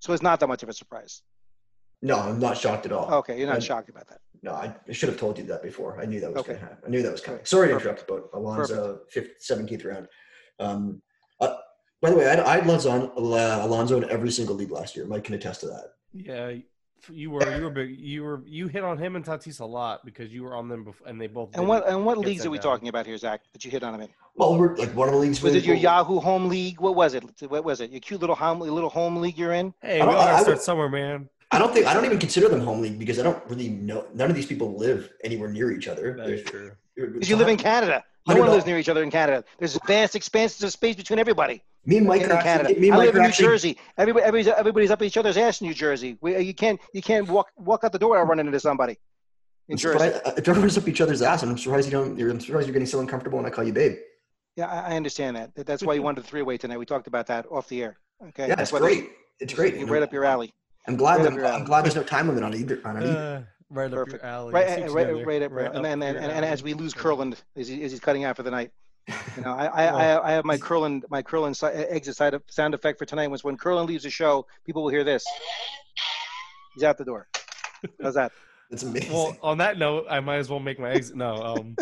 So 0.00 0.12
it's 0.12 0.22
not 0.22 0.40
that 0.40 0.48
much 0.48 0.64
of 0.64 0.68
a 0.68 0.72
surprise. 0.72 1.22
No, 2.04 2.18
I'm 2.20 2.38
not 2.38 2.58
shocked 2.58 2.84
at 2.84 2.92
all. 2.92 3.12
Okay, 3.14 3.38
you're 3.38 3.46
not 3.46 3.56
And- 3.56 3.64
shocked 3.64 3.88
about 3.88 4.06
that. 4.08 4.20
No, 4.42 4.52
I, 4.52 4.74
I 4.86 4.92
should 4.92 5.08
have 5.08 5.18
told 5.18 5.38
you 5.38 5.44
that 5.44 5.62
before. 5.62 5.98
I 5.98 6.04
knew 6.04 6.20
that 6.20 6.30
was 6.30 6.40
Okay. 6.40 6.52
going 6.52 6.58
to 6.60 6.66
happen. 6.66 6.84
I 6.86 6.90
knew 6.90 7.02
that 7.02 7.10
was 7.12 7.22
coming. 7.22 7.38
Okay, 7.38 7.46
Sorry 7.46 7.68
to 7.68 7.74
interrupt, 7.74 8.06
but 8.06 8.28
Alonso, 8.34 9.00
fifth, 9.08 9.30
seventeenth 9.38 9.86
round. 9.86 10.06
Um, 10.60 11.00
uh, 11.40 11.54
by 12.02 12.10
the 12.10 12.16
way, 12.16 12.28
I, 12.28 12.44
I 12.44 12.56
had 12.56 12.66
Alonso, 12.66 12.90
uh, 13.16 13.60
Alonso 13.66 13.96
in 13.96 14.10
every 14.10 14.30
single 14.30 14.54
league 14.54 14.70
last 14.70 14.96
year. 14.96 15.06
Mike 15.06 15.24
can 15.24 15.34
attest 15.34 15.60
to 15.62 15.66
that. 15.68 15.92
Yeah, 16.12 16.52
you 17.10 17.30
were 17.30 17.56
you 17.56 17.64
were 17.64 17.70
big. 17.70 17.98
You 17.98 18.22
were 18.22 18.42
you 18.44 18.68
hit 18.68 18.84
on 18.84 18.98
him 18.98 19.16
and 19.16 19.24
Tatis 19.24 19.60
a 19.60 19.64
lot 19.64 20.04
because 20.04 20.30
you 20.30 20.42
were 20.42 20.54
on 20.54 20.68
them 20.68 20.84
before, 20.84 21.08
and 21.08 21.18
they 21.18 21.26
both. 21.26 21.56
And 21.56 21.66
what 21.66 21.88
and 21.88 22.04
what 22.04 22.18
leagues 22.18 22.44
are 22.44 22.50
we 22.50 22.58
down. 22.58 22.64
talking 22.64 22.88
about 22.88 23.06
here, 23.06 23.16
Zach? 23.16 23.40
That 23.54 23.64
you 23.64 23.70
hit 23.70 23.82
on 23.82 23.94
him 23.94 24.02
in? 24.02 24.08
Well, 24.36 24.58
we're 24.58 24.76
like 24.76 24.94
one 24.94 25.08
of 25.08 25.14
the 25.14 25.20
leagues. 25.20 25.42
Was 25.42 25.54
it 25.54 25.64
your 25.64 25.76
Yahoo 25.76 26.20
home 26.20 26.48
league? 26.50 26.80
What 26.82 26.96
was 26.96 27.14
it? 27.14 27.24
What 27.48 27.64
was 27.64 27.80
it? 27.80 27.90
Your 27.90 28.00
cute 28.00 28.20
little 28.20 28.36
home 28.36 28.60
little 28.60 28.90
home 28.90 29.16
league 29.22 29.38
you're 29.38 29.54
in? 29.54 29.72
Hey, 29.80 30.02
we 30.02 30.06
all 30.06 30.12
gotta 30.12 30.42
start 30.42 30.46
would- 30.58 30.60
somewhere, 30.62 30.90
man. 30.90 31.30
I 31.54 31.58
don't 31.58 31.72
think 31.72 31.86
I 31.86 31.94
don't 31.94 32.04
even 32.04 32.18
consider 32.18 32.48
them 32.48 32.60
home 32.60 32.80
league 32.82 32.98
because 32.98 33.18
I 33.18 33.22
don't 33.22 33.42
really 33.48 33.68
know. 33.68 34.06
None 34.14 34.28
of 34.30 34.36
these 34.36 34.46
people 34.46 34.76
live 34.76 35.10
anywhere 35.22 35.48
near 35.48 35.70
each 35.70 35.88
other. 35.88 36.14
That 36.16 36.28
is 36.30 36.42
true. 36.42 36.72
Because 36.96 37.28
you 37.30 37.36
live 37.36 37.48
in 37.48 37.56
Canada. 37.56 38.04
No 38.26 38.36
one 38.36 38.48
lives 38.50 38.64
near 38.66 38.78
each 38.78 38.88
other 38.88 39.02
in 39.02 39.10
Canada. 39.10 39.44
There's 39.58 39.78
vast 39.86 40.16
expanses 40.16 40.62
of 40.62 40.70
space 40.72 40.96
between 40.96 41.18
everybody 41.18 41.62
Me 41.84 41.98
and 41.98 42.06
Mike 42.06 42.22
in 42.22 42.30
are 42.30 42.34
actually, 42.34 42.48
Canada. 42.50 42.80
Me 42.80 42.86
and 42.88 42.94
I 42.94 42.98
Mike 42.98 43.06
live 43.06 43.14
are 43.14 43.18
in 43.18 43.22
New 43.24 43.28
actually, 43.28 43.46
Jersey. 43.46 43.78
Everybody, 43.98 44.24
everybody's, 44.24 44.48
everybody's 44.54 44.90
up 44.90 45.02
each 45.02 45.16
other's 45.18 45.36
ass 45.36 45.60
in 45.60 45.66
New 45.66 45.74
Jersey. 45.74 46.16
We, 46.22 46.38
you 46.38 46.54
can't 46.54 46.80
you 46.94 47.02
can't 47.02 47.28
walk 47.28 47.48
walk 47.56 47.84
out 47.84 47.92
the 47.92 47.98
door 47.98 48.10
without 48.12 48.28
running 48.28 48.46
into 48.46 48.60
somebody 48.60 48.96
in 49.68 49.74
I'm 49.74 49.76
Jersey. 49.78 49.98
surprised- 49.98 50.26
uh, 50.26 50.32
if 50.38 50.48
everyone's 50.48 50.78
up 50.78 50.88
each 50.88 51.00
other's 51.02 51.20
ass, 51.22 51.42
I'm 51.42 51.58
surprised 51.58 51.86
you 51.86 51.92
don't. 51.92 52.18
You're, 52.18 52.30
I'm 52.30 52.40
surprised 52.40 52.66
you're 52.66 52.72
getting 52.72 52.86
so 52.86 53.00
uncomfortable 53.00 53.36
when 53.38 53.46
I 53.46 53.50
call 53.50 53.64
you 53.64 53.72
babe. 53.74 53.96
Yeah, 54.56 54.68
I, 54.70 54.92
I 54.92 54.96
understand 54.96 55.36
that. 55.36 55.54
That- 55.56 55.66
That's 55.66 55.82
why 55.82 55.92
you 55.94 56.02
wanted 56.02 56.24
the 56.24 56.28
three 56.28 56.42
way 56.42 56.56
tonight. 56.56 56.78
We 56.78 56.86
talked 56.86 57.06
about 57.08 57.26
that 57.26 57.44
off 57.50 57.68
the 57.68 57.82
air. 57.82 57.98
Okay, 58.28 58.48
Yeah, 58.48 58.54
that's 58.54 58.70
it's 58.70 58.72
why 58.72 58.78
great. 58.78 59.10
It's 59.40 59.52
great. 59.52 59.86
Right 59.86 60.02
up 60.02 60.12
your 60.12 60.24
alley. 60.24 60.54
I'm 60.86 60.96
glad. 60.96 61.20
right 61.20 61.34
that, 61.34 61.44
up 61.44 61.60
I'm 61.60 61.64
glad 61.64 61.84
there's 61.84 61.94
no 61.94 62.02
time 62.02 62.28
limit 62.28 62.42
on 62.44 62.54
either. 62.54 62.80
On 62.84 62.96
either. 63.02 63.18
Uh, 63.18 63.42
right 63.70 63.86
up 63.86 63.92
Perfect. 63.92 64.22
your 64.22 64.30
alley. 64.30 64.52
Right, 64.52 64.66
I 64.66 64.76
see 64.76 64.82
right, 64.82 65.08
you 65.08 65.24
right, 65.24 65.42
up, 65.42 65.52
there. 65.52 65.66
and, 65.66 65.86
and, 65.86 66.02
and, 66.02 66.02
your 66.02 66.22
and, 66.22 66.32
and 66.32 66.44
as 66.44 66.62
we 66.62 66.74
lose 66.74 66.94
Kurland, 66.94 67.36
as, 67.56 67.68
he, 67.68 67.82
as 67.82 67.90
he's 67.90 68.00
cutting 68.00 68.24
out 68.24 68.36
for 68.36 68.42
the 68.42 68.50
night, 68.50 68.70
you 69.36 69.42
know, 69.42 69.52
I, 69.52 69.66
I, 69.66 69.84
I, 69.86 70.28
I 70.28 70.32
have 70.32 70.44
my 70.44 70.56
Kurland, 70.56 71.02
my 71.10 71.22
Kurland 71.22 71.56
si- 71.56 71.66
exit 71.66 72.16
side 72.16 72.34
of 72.34 72.42
sound 72.48 72.74
effect 72.74 72.98
for 72.98 73.04
tonight 73.04 73.28
was 73.28 73.44
when 73.44 73.56
Kurland 73.56 73.88
leaves 73.88 74.04
the 74.04 74.10
show, 74.10 74.46
people 74.64 74.82
will 74.82 74.90
hear 74.90 75.04
this. 75.04 75.24
He's 76.74 76.84
out 76.84 76.98
the 76.98 77.04
door. 77.04 77.28
How's 78.02 78.14
that? 78.14 78.32
It's 78.70 78.82
amazing. 78.82 79.12
Well, 79.12 79.36
on 79.42 79.58
that 79.58 79.78
note, 79.78 80.06
I 80.08 80.20
might 80.20 80.36
as 80.38 80.48
well 80.50 80.60
make 80.60 80.78
my 80.78 80.90
exit. 80.90 81.16
No, 81.16 81.34
um, 81.42 81.76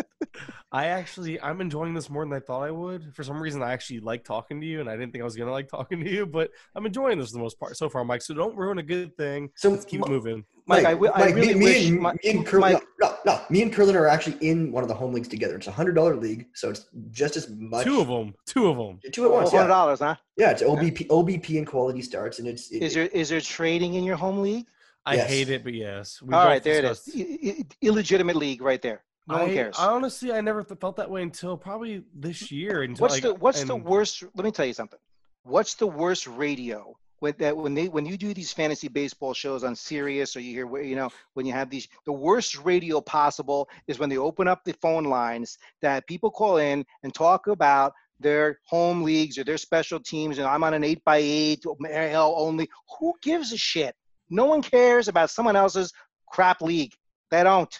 I 0.71 0.87
actually 0.87 1.39
I'm 1.41 1.61
enjoying 1.61 1.93
this 1.93 2.09
more 2.09 2.25
than 2.25 2.33
I 2.33 2.39
thought 2.39 2.63
I 2.63 2.71
would. 2.71 3.15
For 3.15 3.23
some 3.23 3.41
reason, 3.41 3.61
I 3.63 3.71
actually 3.73 3.99
like 3.99 4.23
talking 4.23 4.59
to 4.61 4.67
you, 4.67 4.79
and 4.81 4.89
I 4.89 4.93
didn't 4.97 5.11
think 5.11 5.21
I 5.21 5.25
was 5.25 5.35
gonna 5.35 5.51
like 5.51 5.69
talking 5.69 6.03
to 6.03 6.09
you, 6.09 6.25
but 6.25 6.51
I'm 6.75 6.85
enjoying 6.85 7.17
this 7.19 7.29
for 7.29 7.33
the 7.37 7.43
most 7.43 7.59
part 7.59 7.77
so 7.77 7.89
far, 7.89 8.03
Mike. 8.03 8.21
So 8.21 8.33
don't 8.33 8.55
ruin 8.55 8.77
a 8.79 8.83
good 8.83 9.15
thing. 9.17 9.49
so 9.55 9.69
Let's 9.69 9.85
keep 9.85 10.01
M- 10.05 10.11
moving. 10.11 10.43
Mike, 10.65 10.85
I 10.85 10.91
wi- 10.93 11.11
I 11.13 11.29
really 11.31 11.55
me, 11.55 11.63
wish 11.65 11.89
me 11.91 11.97
my- 11.97 12.13
me 12.23 12.29
and 12.31 12.45
Curlin, 12.45 12.73
Mike- 12.73 12.83
no, 13.01 13.15
no, 13.25 13.41
me 13.49 13.61
and 13.63 13.73
Curlin 13.73 13.97
are 13.97 14.07
actually 14.07 14.37
in 14.47 14.71
one 14.71 14.81
of 14.81 14.87
the 14.87 14.95
home 14.95 15.13
leagues 15.13 15.27
together. 15.27 15.55
It's 15.57 15.67
a 15.67 15.71
hundred 15.71 15.93
dollar 15.95 16.15
league, 16.15 16.47
so 16.53 16.69
it's 16.69 16.85
just 17.11 17.35
as 17.37 17.49
much. 17.49 17.83
Two 17.85 17.99
of 17.99 18.07
them. 18.07 18.33
Two 18.45 18.67
of 18.69 18.77
them. 18.77 18.99
Two 19.11 19.25
at 19.25 19.31
once. 19.31 19.51
hundred 19.51 19.63
Yeah, 19.63 19.67
dollars, 19.67 19.99
huh? 19.99 20.15
yeah. 20.37 20.51
It's 20.51 20.61
OBP, 20.63 21.07
OBP 21.07 21.57
and 21.57 21.67
quality 21.67 22.01
starts, 22.01 22.39
and 22.39 22.47
it's. 22.47 22.71
It, 22.71 22.81
Is 22.81 22.93
there 22.93 23.07
is 23.07 23.29
there 23.29 23.41
trading 23.41 23.95
in 23.95 24.03
your 24.03 24.15
home 24.15 24.41
league? 24.41 24.65
I 25.05 25.15
Yes. 25.15 25.29
hate 25.29 25.49
it, 25.49 25.63
but 25.63 25.73
yes. 25.73 26.21
We 26.21 26.33
All 26.33 26.45
right, 26.45 26.63
there 26.63 26.79
it 26.79 26.81
discussed- 26.83 27.15
is. 27.15 27.21
I- 27.55 27.61
I- 27.61 27.65
illegitimate 27.81 28.35
league 28.37 28.61
right 28.61 28.81
there. 28.81 29.03
No 29.27 29.35
one 29.39 29.49
I- 29.49 29.53
cares. 29.53 29.75
I 29.77 29.87
honestly, 29.87 30.31
I 30.33 30.41
never 30.41 30.63
felt 30.63 30.95
that 30.97 31.09
way 31.09 31.21
until 31.23 31.57
probably 31.57 32.03
this 32.13 32.51
year. 32.51 32.83
Until 32.83 33.01
What's 33.03 33.13
like, 33.15 33.23
the 33.23 33.33
what's 33.35 33.63
the 33.63 33.75
worst? 33.75 34.23
Let 34.35 34.43
me 34.45 34.51
tell 34.51 34.65
you 34.65 34.73
something. 34.73 34.99
What's 35.43 35.75
the 35.75 35.87
worst 35.87 36.27
radio 36.27 36.95
when 37.19 37.33
that 37.39 37.55
when 37.55 37.73
they 37.73 37.87
when 37.89 38.05
you 38.05 38.17
do 38.17 38.33
these 38.33 38.51
fantasy 38.53 38.87
baseball 38.89 39.33
shows 39.33 39.63
on 39.63 39.75
Sirius 39.75 40.35
or 40.35 40.41
you 40.41 40.53
hear 40.53 40.67
where 40.67 40.81
you 40.83 40.95
know 40.95 41.09
when 41.33 41.45
you 41.45 41.53
have 41.53 41.69
these 41.69 41.87
the 42.05 42.11
worst 42.11 42.57
radio 42.59 42.99
possible 43.01 43.69
is 43.87 43.99
when 43.99 44.09
they 44.09 44.17
open 44.17 44.47
up 44.47 44.63
the 44.65 44.73
phone 44.81 45.05
lines 45.05 45.57
that 45.81 46.05
people 46.07 46.31
call 46.31 46.57
in 46.57 46.85
and 47.03 47.13
talk 47.13 47.47
about 47.47 47.93
their 48.19 48.59
home 48.65 49.03
leagues 49.03 49.37
or 49.37 49.43
their 49.43 49.57
special 49.57 49.99
teams 49.99 50.37
and 50.37 50.47
I'm 50.47 50.63
on 50.63 50.73
an 50.73 50.83
eight 50.83 51.03
by 51.03 51.17
eight 51.17 51.63
oh, 51.67 51.77
hell 51.89 52.35
only. 52.37 52.69
Who 52.99 53.13
gives 53.21 53.51
a 53.53 53.57
shit? 53.57 53.95
No 54.29 54.45
one 54.45 54.61
cares 54.61 55.07
about 55.07 55.29
someone 55.29 55.55
else's 55.55 55.91
crap 56.29 56.61
league. 56.61 56.93
They 57.31 57.43
don't. 57.43 57.73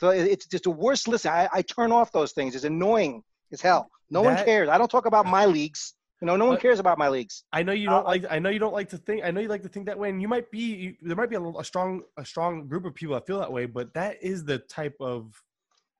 So 0.00 0.10
it's 0.10 0.46
just 0.46 0.64
the 0.64 0.70
worst. 0.70 1.06
Listen, 1.08 1.32
I, 1.32 1.48
I 1.52 1.62
turn 1.62 1.92
off 1.92 2.10
those 2.12 2.32
things. 2.32 2.54
It's 2.54 2.64
annoying 2.64 3.22
as 3.52 3.60
hell. 3.60 3.90
No 4.10 4.22
one 4.22 4.36
cares. 4.44 4.68
I 4.68 4.76
don't 4.78 4.90
talk 4.90 5.06
about 5.06 5.26
my 5.26 5.46
leagues. 5.46 5.94
You 6.20 6.26
know, 6.26 6.36
no 6.36 6.46
one 6.46 6.56
cares 6.56 6.78
about 6.78 6.98
my 6.98 7.08
leagues. 7.08 7.44
I 7.52 7.62
know 7.64 7.72
you 7.72 7.88
Uh, 7.88 7.94
don't 7.94 8.06
like. 8.06 8.24
I 8.30 8.38
know 8.38 8.50
you 8.50 8.60
don't 8.60 8.72
like 8.72 8.88
to 8.90 8.98
think. 8.98 9.24
I 9.24 9.30
know 9.32 9.40
you 9.40 9.48
like 9.48 9.62
to 9.62 9.68
think 9.68 9.86
that 9.86 9.98
way, 9.98 10.08
and 10.08 10.22
you 10.22 10.28
might 10.28 10.50
be. 10.50 10.60
You, 10.60 10.94
there 11.02 11.16
might 11.16 11.30
be 11.30 11.36
a, 11.36 11.42
a 11.42 11.64
strong, 11.64 12.02
a 12.16 12.24
strong 12.24 12.68
group 12.68 12.84
of 12.84 12.94
people 12.94 13.14
that 13.14 13.26
feel 13.26 13.40
that 13.40 13.52
way. 13.52 13.66
But 13.66 13.92
that 13.94 14.22
is 14.22 14.44
the 14.44 14.58
type 14.58 14.94
of 15.00 15.32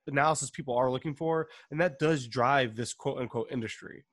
analysis 0.07 0.51
people 0.51 0.77
are 0.77 0.91
looking 0.91 1.15
for, 1.15 1.49
and 1.71 1.81
that 1.81 1.99
does 1.99 2.29
drive 2.29 2.77
this 2.77 2.93
quote 2.93 3.19
unquote 3.19 3.49
industry. 3.51 4.05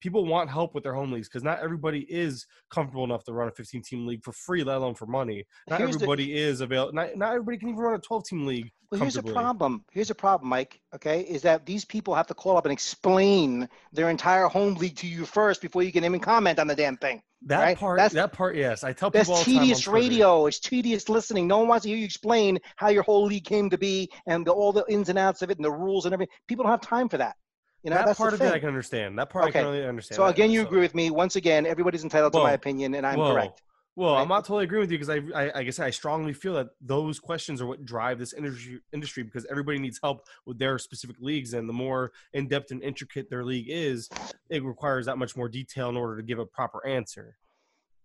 People 0.00 0.24
want 0.26 0.50
help 0.50 0.74
with 0.74 0.84
their 0.84 0.94
home 0.94 1.12
leagues 1.12 1.28
because 1.28 1.42
not 1.42 1.60
everybody 1.60 2.00
is 2.08 2.46
comfortable 2.70 3.04
enough 3.04 3.24
to 3.24 3.32
run 3.32 3.48
a 3.48 3.52
15 3.52 3.82
team 3.82 4.06
league 4.06 4.22
for 4.22 4.32
free, 4.32 4.62
let 4.62 4.76
alone 4.76 4.94
for 4.94 5.06
money. 5.06 5.44
Not 5.68 5.80
Here's 5.80 5.90
the- 5.90 5.96
everybody 5.96 6.36
is 6.36 6.60
available. 6.60 6.92
Not, 6.92 7.16
not 7.16 7.30
everybody 7.30 7.58
can 7.58 7.68
even 7.68 7.80
run 7.80 7.94
a 7.94 7.98
12 7.98 8.24
team 8.24 8.46
league. 8.46 8.70
Well, 8.90 9.00
here's 9.00 9.14
the 9.14 9.22
problem. 9.22 9.84
Here's 9.92 10.08
the 10.08 10.14
problem, 10.14 10.48
Mike. 10.48 10.80
Okay, 10.94 11.20
is 11.20 11.42
that 11.42 11.66
these 11.66 11.84
people 11.84 12.14
have 12.14 12.26
to 12.28 12.34
call 12.34 12.56
up 12.56 12.64
and 12.64 12.72
explain 12.72 13.68
their 13.92 14.08
entire 14.08 14.46
home 14.46 14.74
league 14.74 14.96
to 14.96 15.06
you 15.06 15.26
first 15.26 15.60
before 15.60 15.82
you 15.82 15.92
can 15.92 16.04
even 16.04 16.20
comment 16.20 16.58
on 16.58 16.66
the 16.66 16.74
damn 16.74 16.96
thing. 16.96 17.20
That 17.46 17.60
right? 17.60 17.78
part, 17.78 17.98
That's- 17.98 18.14
that 18.14 18.32
part, 18.32 18.56
yes. 18.56 18.82
I 18.82 18.92
tell 18.92 19.10
That's 19.10 19.28
people 19.28 19.38
all 19.38 19.44
the 19.44 19.52
time 19.52 19.60
tedious 19.60 19.86
radio. 19.86 20.46
It's 20.46 20.58
tedious 20.58 21.08
listening. 21.08 21.46
No 21.46 21.58
one 21.58 21.68
wants 21.68 21.84
to 21.84 21.90
hear 21.90 21.98
you 21.98 22.04
explain 22.04 22.58
how 22.76 22.88
your 22.88 23.02
whole 23.04 23.26
league 23.26 23.44
came 23.44 23.70
to 23.70 23.78
be 23.78 24.10
and 24.26 24.44
the, 24.44 24.50
all 24.50 24.72
the 24.72 24.84
ins 24.88 25.08
and 25.08 25.18
outs 25.18 25.42
of 25.42 25.50
it 25.50 25.58
and 25.58 25.64
the 25.64 25.70
rules 25.70 26.04
and 26.04 26.12
everything. 26.14 26.32
People 26.48 26.64
don't 26.64 26.72
have 26.72 26.80
time 26.80 27.08
for 27.08 27.18
that. 27.18 27.36
You 27.82 27.90
know, 27.90 27.96
that 27.96 28.16
part 28.16 28.34
of 28.34 28.42
it 28.42 28.52
I 28.52 28.58
can 28.58 28.68
understand. 28.68 29.18
That 29.18 29.30
part 29.30 29.46
Okay. 29.48 29.60
I 29.60 29.62
can 29.62 29.72
really 29.72 29.86
understand. 29.86 30.16
So 30.16 30.24
that. 30.24 30.30
again, 30.34 30.50
you 30.50 30.62
So- 30.62 30.66
agree 30.66 30.80
with 30.80 30.94
me. 30.94 31.10
Once 31.10 31.36
again, 31.36 31.64
everybody's 31.64 32.02
entitled 32.02 32.32
to 32.32 32.40
my 32.40 32.52
opinion, 32.52 32.94
and 32.94 33.06
I'm 33.06 33.18
Whoa. 33.18 33.32
correct. 33.32 33.62
Well, 33.94 34.14
right? 34.14 34.20
I'm 34.22 34.28
not 34.28 34.44
totally 34.44 34.64
agreeing 34.64 34.82
with 34.82 34.92
you 34.92 34.98
because 34.98 35.10
I, 35.10 35.46
I, 35.46 35.58
I 35.58 35.62
guess 35.64 35.80
I 35.80 35.90
strongly 35.90 36.32
feel 36.32 36.54
that 36.54 36.68
those 36.80 37.18
questions 37.18 37.60
are 37.60 37.66
what 37.66 37.84
drive 37.84 38.20
this 38.20 38.32
industry 38.32 38.80
industry 38.92 39.24
because 39.24 39.44
everybody 39.50 39.80
needs 39.80 39.98
help 40.00 40.26
with 40.46 40.56
their 40.58 40.78
specific 40.78 41.16
leagues, 41.20 41.52
and 41.54 41.68
the 41.68 41.72
more 41.72 42.12
in 42.32 42.46
depth 42.48 42.70
and 42.70 42.80
intricate 42.82 43.28
their 43.28 43.44
league 43.44 43.66
is, 43.68 44.08
it 44.50 44.62
requires 44.64 45.06
that 45.06 45.18
much 45.18 45.36
more 45.36 45.48
detail 45.48 45.88
in 45.88 45.96
order 45.96 46.16
to 46.16 46.22
give 46.22 46.38
a 46.38 46.46
proper 46.46 46.86
answer. 46.86 47.38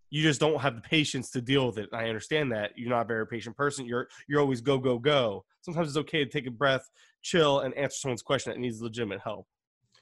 You 0.09 0.21
just 0.23 0.39
don't 0.39 0.61
have 0.61 0.75
the 0.75 0.81
patience 0.81 1.29
to 1.31 1.41
deal 1.41 1.65
with 1.67 1.77
it. 1.79 1.89
I 1.93 2.05
understand 2.07 2.51
that 2.51 2.71
you're 2.75 2.89
not 2.89 3.01
a 3.01 3.05
very 3.05 3.27
patient 3.27 3.55
person. 3.55 3.85
You're 3.85 4.07
you're 4.27 4.39
always 4.41 4.61
go 4.61 4.77
go 4.79 4.97
go. 4.99 5.45
Sometimes 5.61 5.89
it's 5.89 5.97
okay 5.97 6.23
to 6.23 6.29
take 6.29 6.47
a 6.47 6.51
breath, 6.51 6.89
chill, 7.21 7.59
and 7.59 7.73
answer 7.75 7.97
someone's 7.97 8.21
question 8.23 8.51
that 8.51 8.59
needs 8.59 8.81
legitimate 8.81 9.21
help. 9.21 9.47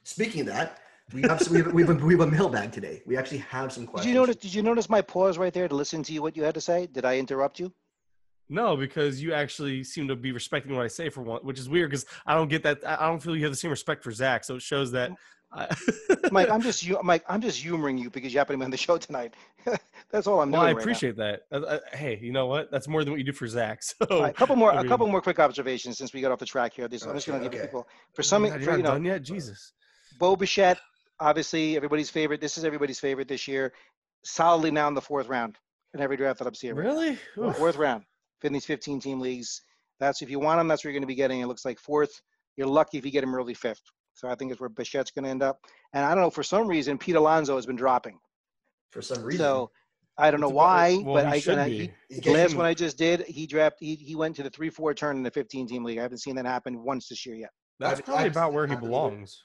Speaking 0.03 0.41
of 0.41 0.47
that, 0.47 0.79
we 1.13 1.21
have 1.23 1.47
we 1.49 1.57
have, 1.57 1.73
we 1.73 1.81
have, 1.81 1.89
a, 1.89 2.05
we 2.05 2.13
have 2.13 2.21
a 2.21 2.27
mailbag 2.27 2.71
today. 2.71 3.01
We 3.05 3.17
actually 3.17 3.39
have 3.39 3.71
some 3.71 3.85
questions. 3.85 3.85
Did 3.85 3.91
questions. 3.91 4.07
you 4.07 4.19
notice? 4.19 4.35
Did 4.37 4.53
you 4.53 4.63
notice 4.63 4.89
my 4.89 5.01
pause 5.01 5.37
right 5.37 5.53
there 5.53 5.67
to 5.67 5.75
listen 5.75 6.03
to 6.03 6.13
you? 6.13 6.21
What 6.21 6.35
you 6.37 6.43
had 6.43 6.55
to 6.55 6.61
say? 6.61 6.87
Did 6.87 7.05
I 7.05 7.17
interrupt 7.17 7.59
you? 7.59 7.73
No, 8.49 8.75
because 8.75 9.21
you 9.21 9.33
actually 9.33 9.83
seem 9.83 10.07
to 10.09 10.15
be 10.15 10.31
respecting 10.31 10.75
what 10.75 10.83
I 10.83 10.87
say 10.87 11.09
for 11.09 11.21
one, 11.21 11.41
which 11.43 11.59
is 11.59 11.69
weird 11.69 11.89
because 11.89 12.05
I 12.25 12.35
don't 12.35 12.49
get 12.49 12.63
that. 12.63 12.79
I 12.85 13.05
I 13.05 13.07
don't 13.07 13.21
feel 13.21 13.35
you 13.35 13.43
have 13.43 13.51
the 13.51 13.57
same 13.57 13.71
respect 13.71 14.03
for 14.03 14.11
Zach, 14.11 14.43
so 14.43 14.55
it 14.55 14.61
shows 14.61 14.91
that. 14.91 15.11
I, 15.53 15.67
Mike, 16.31 16.49
I'm 16.49 16.61
just 16.61 16.85
you, 16.85 16.97
Mike. 17.03 17.23
I'm 17.27 17.41
just 17.41 17.61
humoring 17.61 17.97
you 17.97 18.09
because 18.09 18.33
you 18.33 18.39
happen 18.39 18.53
to 18.53 18.57
be 18.57 18.65
on 18.65 18.71
the 18.71 18.77
show 18.77 18.97
tonight. 18.97 19.35
That's 20.11 20.27
all 20.27 20.41
I'm 20.41 20.51
well, 20.51 20.61
doing. 20.61 20.69
I 20.69 20.71
right 20.71 20.75
now. 20.77 20.81
appreciate 20.81 21.17
that. 21.17 21.41
Uh, 21.51 21.59
uh, 21.59 21.79
hey, 21.93 22.19
you 22.21 22.31
know 22.31 22.47
what? 22.47 22.71
That's 22.71 22.87
more 22.87 23.03
than 23.03 23.11
what 23.11 23.17
you 23.17 23.25
do 23.25 23.33
for 23.33 23.47
Zach. 23.47 23.81
So 24.01 24.05
All 24.09 24.21
right, 24.21 24.31
a 24.31 24.33
couple 24.33 24.55
more, 24.55 24.73
I 24.73 24.81
a 24.81 24.85
couple 24.85 25.07
more 25.07 25.21
quick 25.21 25.39
observations 25.39 25.97
since 25.97 26.13
we 26.13 26.21
got 26.21 26.31
off 26.31 26.39
the 26.39 26.45
track 26.45 26.73
here. 26.73 26.87
This, 26.87 27.03
I'm 27.03 27.13
just 27.13 27.27
going 27.27 27.39
to 27.41 27.47
Okay, 27.47 27.57
give 27.57 27.65
people 27.65 27.87
for 28.13 28.23
some, 28.23 28.43
God, 28.43 28.53
for, 28.53 28.59
you're 28.59 28.77
you 28.77 28.83
know, 28.83 28.91
done 28.91 29.05
yet. 29.05 29.21
Jesus. 29.23 29.73
Bo 30.21 30.35
Bichette, 30.35 30.79
obviously 31.19 31.75
everybody's 31.75 32.11
favorite. 32.11 32.39
This 32.39 32.55
is 32.55 32.63
everybody's 32.63 32.99
favorite 32.99 33.27
this 33.27 33.47
year. 33.47 33.73
Solidly 34.23 34.69
now 34.69 34.87
in 34.87 34.93
the 34.93 35.01
fourth 35.01 35.27
round 35.27 35.57
in 35.95 35.99
every 35.99 36.15
draft 36.15 36.37
that 36.37 36.47
I'm 36.47 36.53
seeing. 36.53 36.75
Really? 36.75 37.17
Oof. 37.39 37.57
Fourth 37.57 37.75
round 37.75 38.03
in 38.43 38.53
these 38.53 38.65
15 38.65 38.99
team 38.99 39.19
leagues. 39.19 39.63
That's 39.99 40.21
if 40.21 40.29
you 40.29 40.39
want 40.39 40.61
him, 40.61 40.67
that's 40.67 40.83
where 40.83 40.91
you're 40.91 40.99
going 40.99 41.07
to 41.07 41.07
be 41.07 41.15
getting. 41.15 41.41
It 41.41 41.47
looks 41.47 41.65
like 41.65 41.79
fourth. 41.79 42.21
You're 42.55 42.67
lucky 42.67 42.99
if 42.99 43.05
you 43.05 43.09
get 43.11 43.23
him 43.23 43.33
early 43.33 43.55
fifth. 43.55 43.81
So 44.13 44.29
I 44.29 44.35
think 44.35 44.51
it's 44.51 44.61
where 44.61 44.69
Bichette's 44.69 45.09
going 45.09 45.23
to 45.23 45.29
end 45.31 45.41
up. 45.41 45.57
And 45.93 46.05
I 46.05 46.13
don't 46.13 46.21
know 46.23 46.29
for 46.29 46.43
some 46.43 46.67
reason 46.67 46.99
Pete 46.99 47.15
Alonso 47.15 47.55
has 47.55 47.65
been 47.65 47.75
dropping. 47.75 48.19
for 48.91 49.01
some 49.01 49.23
reason. 49.23 49.39
So 49.39 49.71
I 50.19 50.29
don't 50.29 50.39
know 50.41 50.47
It's 50.49 50.55
why, 50.55 51.01
well, 51.03 51.15
but 51.15 51.25
he 51.25 51.31
I, 51.31 51.39
should 51.39 51.53
and 51.53 51.61
I 51.61 51.69
be. 51.69 51.91
he, 52.09 52.19
the 52.19 52.31
last 52.31 52.53
one 52.53 52.67
I 52.67 52.75
just 52.75 52.95
did, 52.99 53.21
he 53.21 53.47
dropped. 53.47 53.77
He, 53.79 53.95
he 53.95 54.15
went 54.15 54.35
to 54.35 54.43
the 54.43 54.51
three 54.51 54.69
four 54.69 54.93
turn 54.93 55.17
in 55.17 55.23
the 55.23 55.31
15 55.31 55.67
team 55.67 55.83
league. 55.83 55.97
I 55.97 56.03
haven't 56.03 56.19
seen 56.19 56.35
that 56.35 56.45
happen 56.45 56.83
once 56.83 57.07
this 57.07 57.25
year 57.25 57.33
yet. 57.35 57.49
That's 57.79 57.93
I've- 57.93 58.03
probably 58.03 58.25
I've 58.25 58.31
about 58.33 58.53
where 58.53 58.67
he 58.67 58.73
not 58.73 58.79
either. 58.83 58.87
belongs. 58.87 59.43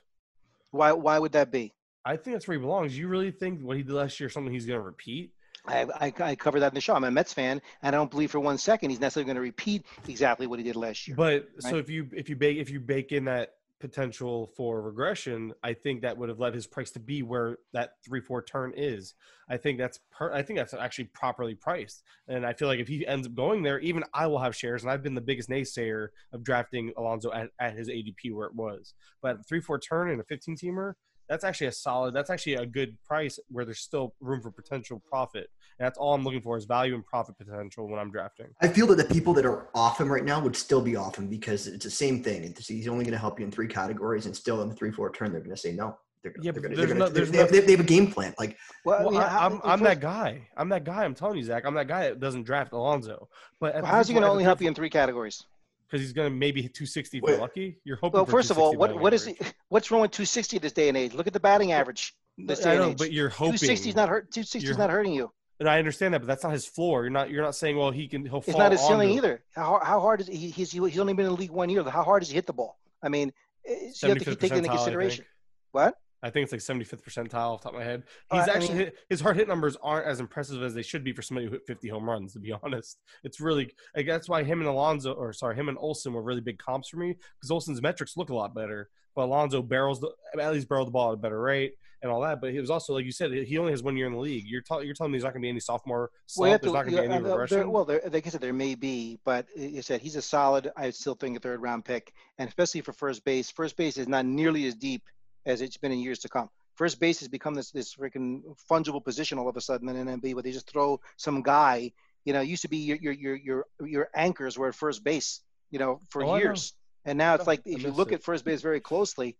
Why 0.70 0.92
why 0.92 1.18
would 1.18 1.32
that 1.32 1.50
be? 1.50 1.72
I 2.04 2.16
think 2.16 2.36
that's 2.36 2.46
where 2.46 2.56
he 2.56 2.60
belongs. 2.60 2.96
You 2.96 3.08
really 3.08 3.32
think 3.32 3.60
what 3.62 3.76
he 3.76 3.82
did 3.82 3.92
last 3.92 4.20
year 4.20 4.28
is 4.28 4.32
something 4.32 4.52
he's 4.52 4.66
going 4.66 4.78
to 4.78 4.84
repeat? 4.84 5.32
I, 5.66 5.86
I, 6.00 6.12
I 6.20 6.34
covered 6.36 6.60
that 6.60 6.68
in 6.68 6.74
the 6.74 6.80
show. 6.80 6.94
I'm 6.94 7.02
a 7.02 7.10
Mets 7.10 7.32
fan, 7.32 7.60
and 7.82 7.94
I 7.94 7.98
don't 7.98 8.10
believe 8.10 8.30
for 8.30 8.38
one 8.38 8.56
second 8.56 8.90
he's 8.90 9.00
necessarily 9.00 9.26
going 9.26 9.34
to 9.34 9.40
repeat 9.42 9.84
exactly 10.06 10.46
what 10.46 10.60
he 10.60 10.64
did 10.64 10.76
last 10.76 11.08
year. 11.08 11.16
But 11.16 11.48
so 11.58 11.76
if 11.78 11.90
you 11.90 12.08
if 12.12 12.28
you 12.28 12.36
bake 12.36 12.58
if 12.58 12.70
you 12.70 12.78
bake 12.78 13.10
in 13.10 13.24
that 13.24 13.54
potential 13.80 14.50
for 14.56 14.80
regression, 14.82 15.52
I 15.62 15.74
think 15.74 16.02
that 16.02 16.16
would 16.16 16.28
have 16.28 16.38
led 16.38 16.54
his 16.54 16.66
price 16.66 16.90
to 16.92 17.00
be 17.00 17.22
where 17.22 17.58
that 17.72 17.92
three 18.04 18.20
four 18.20 18.42
turn 18.42 18.72
is. 18.76 19.14
I 19.48 19.56
think 19.56 19.78
that's 19.78 20.00
per, 20.10 20.32
I 20.32 20.42
think 20.42 20.58
that's 20.58 20.74
actually 20.74 21.06
properly 21.06 21.54
priced, 21.54 22.02
and 22.28 22.46
I 22.46 22.52
feel 22.52 22.68
like 22.68 22.80
if 22.80 22.88
he 22.88 23.06
ends 23.06 23.26
up 23.26 23.34
going 23.34 23.62
there, 23.62 23.78
even 23.80 24.04
I 24.14 24.26
will 24.26 24.38
have 24.38 24.56
shares. 24.56 24.82
And 24.82 24.90
I've 24.90 25.02
been 25.02 25.14
the 25.14 25.20
biggest 25.20 25.48
naysayer 25.48 26.08
of 26.32 26.42
drafting 26.42 26.92
Alonso 26.96 27.32
at, 27.32 27.50
at 27.60 27.76
his 27.76 27.88
ADP 27.88 28.32
where 28.32 28.46
it 28.46 28.54
was. 28.54 28.94
But 29.22 29.46
three 29.46 29.60
four 29.60 29.78
turn 29.78 30.10
and 30.10 30.20
a 30.20 30.24
fifteen 30.24 30.56
teamer, 30.56 30.94
that's 31.28 31.44
actually 31.44 31.68
a 31.68 31.72
solid. 31.72 32.14
That's 32.14 32.30
actually 32.30 32.54
a 32.54 32.66
good 32.66 32.96
price 33.04 33.38
where 33.48 33.64
there's 33.64 33.80
still 33.80 34.14
room 34.20 34.40
for 34.40 34.50
potential 34.50 35.02
profit. 35.08 35.48
And 35.78 35.84
that's 35.86 35.98
all 35.98 36.14
I'm 36.14 36.24
looking 36.24 36.40
for 36.40 36.56
is 36.56 36.64
value 36.64 36.94
and 36.94 37.04
profit 37.04 37.36
potential 37.38 37.88
when 37.88 37.98
I'm 37.98 38.10
drafting. 38.10 38.46
I 38.62 38.68
feel 38.68 38.86
that 38.88 38.96
the 38.96 39.12
people 39.14 39.34
that 39.34 39.44
are 39.44 39.68
off 39.74 40.00
him 40.00 40.10
right 40.10 40.24
now 40.24 40.40
would 40.40 40.56
still 40.56 40.80
be 40.80 40.96
off 40.96 41.16
him 41.18 41.26
because 41.28 41.66
it's 41.66 41.84
the 41.84 41.90
same 41.90 42.22
thing. 42.22 42.44
It's, 42.44 42.66
he's 42.68 42.88
only 42.88 43.04
going 43.04 43.12
to 43.12 43.18
help 43.18 43.38
you 43.38 43.44
in 43.44 43.50
three 43.52 43.68
categories, 43.68 44.26
and 44.26 44.34
still 44.34 44.62
in 44.62 44.68
the 44.68 44.74
three 44.74 44.90
four 44.90 45.10
turn, 45.12 45.32
they're 45.32 45.40
going 45.40 45.54
to 45.54 45.60
say 45.60 45.72
no. 45.72 45.98
They're, 46.22 46.32
Yeah, 46.40 46.52
they're 46.52 46.62
but 46.62 46.62
gonna, 46.62 46.76
there's 46.76 46.88
they're 46.88 46.98
no- 46.98 47.08
there's 47.08 47.30
they, 47.30 47.38
have, 47.38 47.52
no- 47.52 47.60
they 47.60 47.70
have 47.72 47.80
a 47.80 47.84
game 47.84 48.10
plan. 48.10 48.34
Like 48.38 48.56
well, 48.84 48.98
I 48.98 49.02
Well, 49.02 49.10
mean, 49.12 49.20
I, 49.20 49.28
how- 49.28 49.46
am 49.46 49.60
I'm 49.64 49.78
first- 49.80 49.84
that 49.84 50.00
guy. 50.00 50.48
I'm 50.56 50.68
that 50.70 50.84
guy. 50.84 51.04
I'm 51.04 51.14
telling 51.14 51.36
you, 51.38 51.44
Zach. 51.44 51.64
I'm 51.66 51.74
that 51.74 51.88
guy 51.88 52.04
that 52.04 52.20
doesn't 52.20 52.44
draft 52.44 52.72
Alonso. 52.72 53.28
But 53.60 53.74
well, 53.74 53.84
how's 53.84 54.08
he 54.08 54.14
going 54.14 54.24
to 54.24 54.30
only 54.30 54.44
help 54.44 54.60
you 54.62 54.68
in 54.68 54.74
three 54.74 54.90
categories? 54.90 55.44
Because 55.88 56.00
he's 56.02 56.12
going 56.12 56.30
to 56.30 56.34
maybe 56.36 56.62
hit 56.62 56.74
260 56.74 57.18
if 57.18 57.22
Wait. 57.22 57.30
you're 57.32 57.40
lucky. 57.40 57.78
You're 57.84 57.96
hoping. 57.96 58.18
Well, 58.18 58.24
for 58.26 58.32
first 58.32 58.50
of 58.50 58.58
all, 58.58 58.72
260 58.72 58.94
what 58.96 59.02
what 59.02 59.14
is 59.14 59.22
average. 59.28 59.40
it, 59.40 59.54
what's 59.68 59.90
wrong 59.90 60.00
with 60.02 60.10
260 60.10 60.58
this 60.58 60.72
day 60.72 60.88
and 60.88 60.96
age? 60.96 61.14
Look 61.14 61.26
at 61.26 61.32
the 61.32 61.40
batting 61.40 61.72
average 61.72 62.14
this 62.38 62.60
day 62.60 62.70
I 62.70 62.72
and 62.74 62.82
know, 62.82 62.90
age. 62.90 62.98
but 62.98 63.12
you're 63.12 63.28
hoping. 63.28 63.52
260 63.58 63.88
is 63.90 63.94
not 63.96 64.08
hurt. 64.08 64.30
260 64.32 64.58
is 64.58 64.64
You're- 64.64 64.76
not 64.78 64.90
hurting 64.90 65.12
you. 65.14 65.30
And 65.58 65.70
I 65.70 65.78
understand 65.78 66.12
that, 66.12 66.18
but 66.20 66.26
that's 66.26 66.42
not 66.42 66.52
his 66.52 66.66
floor. 66.66 67.02
You're 67.04 67.10
not. 67.10 67.30
You're 67.30 67.42
not 67.42 67.54
saying, 67.54 67.78
well, 67.78 67.90
he 67.90 68.08
can. 68.08 68.22
He'll 68.26 68.42
fall. 68.42 68.52
It's 68.52 68.58
not 68.58 68.72
his 68.72 68.80
ceiling 68.82 69.10
either. 69.12 69.42
How, 69.54 69.80
how 69.82 70.00
hard 70.00 70.20
is 70.20 70.26
he? 70.26 70.50
He's, 70.50 70.70
he's 70.72 70.98
only 70.98 71.14
been 71.14 71.24
in 71.24 71.32
the 71.32 71.38
league 71.38 71.50
one 71.50 71.70
year. 71.70 71.82
How 71.84 72.02
hard 72.02 72.20
does 72.20 72.28
he 72.28 72.34
hit 72.34 72.46
the 72.46 72.52
ball? 72.52 72.78
I 73.02 73.08
mean, 73.08 73.32
it's- 73.64 74.02
you 74.02 74.10
have 74.10 74.18
to 74.18 74.24
75th 74.24 74.28
keep 74.32 74.40
taking 74.40 74.58
into 74.58 74.68
consideration. 74.68 75.24
What? 75.72 75.94
I 76.22 76.30
think 76.30 76.50
it's 76.50 76.52
like 76.52 76.78
75th 76.78 77.02
percentile 77.02 77.52
off 77.54 77.60
the 77.62 77.68
top 77.68 77.74
of 77.74 77.78
my 77.80 77.84
head. 77.84 78.04
Uh, 78.30 78.38
He's 78.40 78.48
I 78.48 78.54
actually 78.56 78.68
mean- 78.76 78.84
hit, 78.86 78.96
his 79.10 79.20
hard 79.20 79.36
hit 79.36 79.48
numbers 79.48 79.76
aren't 79.82 80.06
as 80.06 80.18
impressive 80.20 80.62
as 80.62 80.74
they 80.74 80.82
should 80.82 81.04
be 81.04 81.12
for 81.12 81.22
somebody 81.22 81.46
who 81.46 81.52
hit 81.52 81.66
50 81.66 81.88
home 81.88 82.08
runs. 82.08 82.32
To 82.32 82.38
be 82.40 82.52
honest, 82.62 82.98
it's 83.22 83.40
really 83.40 83.70
like 83.94 84.06
that's 84.06 84.28
why 84.28 84.42
him 84.42 84.60
and 84.60 84.68
Alonso, 84.68 85.12
or 85.12 85.32
sorry, 85.32 85.54
him 85.56 85.68
and 85.68 85.78
Olson 85.78 86.12
were 86.12 86.22
really 86.22 86.40
big 86.40 86.58
comps 86.58 86.88
for 86.88 86.96
me 86.96 87.14
because 87.38 87.50
Olson's 87.50 87.82
metrics 87.82 88.16
look 88.16 88.30
a 88.30 88.34
lot 88.34 88.54
better, 88.54 88.88
but 89.14 89.22
Alonso 89.24 89.62
barrels 89.62 90.00
the 90.00 90.10
at 90.40 90.52
least 90.52 90.68
barreled 90.68 90.88
the 90.88 90.92
ball 90.92 91.10
at 91.10 91.14
a 91.14 91.18
better 91.18 91.40
rate 91.40 91.74
and 92.02 92.10
all 92.12 92.20
that. 92.22 92.40
But 92.40 92.52
he 92.52 92.60
was 92.60 92.70
also 92.70 92.94
like 92.94 93.04
you 93.04 93.12
said, 93.12 93.32
he 93.32 93.58
only 93.58 93.72
has 93.72 93.82
one 93.82 93.96
year 93.96 94.06
in 94.06 94.12
the 94.12 94.18
league. 94.18 94.44
You're, 94.46 94.62
ta- 94.62 94.78
you're 94.80 94.94
telling 94.94 95.12
me 95.12 95.16
there's 95.18 95.24
not 95.24 95.32
going 95.32 95.42
to 95.42 95.46
be 95.46 95.50
any 95.50 95.60
sophomore 95.60 96.10
Well, 96.36 96.48
you 96.48 96.52
have 96.52 96.60
slump. 96.62 96.62
There's 96.62 96.72
not 96.74 96.82
going 96.84 96.96
to 96.96 97.08
be 97.08 97.14
any 97.14 97.30
uh, 97.42 97.46
there- 97.46 97.68
well, 97.68 97.84
there, 97.84 98.00
like 98.10 98.26
I 98.26 98.30
said, 98.30 98.40
there 98.40 98.52
may 98.52 98.74
be, 98.74 99.18
but 99.24 99.46
you 99.56 99.82
said 99.82 100.00
he's 100.00 100.16
a 100.16 100.22
solid. 100.22 100.70
I 100.76 100.90
still 100.90 101.14
think 101.14 101.36
a 101.36 101.40
third 101.40 101.60
round 101.62 101.84
pick, 101.84 102.12
and 102.38 102.48
especially 102.48 102.80
for 102.80 102.92
first 102.92 103.24
base. 103.24 103.50
First 103.50 103.76
base 103.76 103.96
is 103.98 104.08
not 104.08 104.24
nearly 104.26 104.66
as 104.66 104.74
deep 104.74 105.02
as 105.46 105.62
it's 105.62 105.78
been 105.78 105.92
in 105.92 106.00
years 106.00 106.18
to 106.20 106.28
come. 106.28 106.50
First 106.74 107.00
base 107.00 107.20
has 107.20 107.28
become 107.28 107.54
this 107.54 107.70
this 107.70 107.94
freaking 107.94 108.42
fungible 108.70 109.02
position 109.02 109.38
all 109.38 109.48
of 109.48 109.56
a 109.56 109.60
sudden 109.62 109.88
in 109.88 110.06
NMB, 110.06 110.34
where 110.34 110.42
they 110.42 110.52
just 110.52 110.70
throw 110.70 111.00
some 111.16 111.42
guy. 111.42 111.92
You 112.24 112.34
know, 112.34 112.40
it 112.42 112.48
used 112.48 112.62
to 112.62 112.68
be 112.68 112.78
your 112.78 112.98
your 112.98 113.12
your 113.14 113.36
your, 113.36 113.66
your 113.80 114.08
anchors 114.14 114.58
were 114.58 114.68
at 114.68 114.74
first 114.74 115.02
base. 115.04 115.40
You 115.70 115.78
know, 115.78 116.00
for 116.10 116.22
Oh, 116.24 116.36
years, 116.36 116.74
and 117.04 117.18
now 117.18 117.34
it's 117.34 117.46
like 117.46 117.62
if 117.64 117.82
you 117.82 117.90
look 117.92 118.12
it. 118.12 118.16
at 118.16 118.22
first 118.24 118.44
base 118.44 118.60
very 118.62 118.80
closely, 118.80 119.36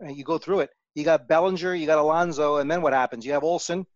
and 0.00 0.16
you 0.16 0.24
go 0.24 0.38
through 0.38 0.60
it, 0.60 0.70
you 0.94 1.04
got 1.04 1.28
Bellinger, 1.28 1.74
you 1.74 1.86
got 1.86 1.98
Alonso, 1.98 2.56
and 2.56 2.70
then 2.70 2.82
what 2.82 2.92
happens? 2.92 3.26
You 3.26 3.32
have 3.32 3.44
Olson, 3.44 3.86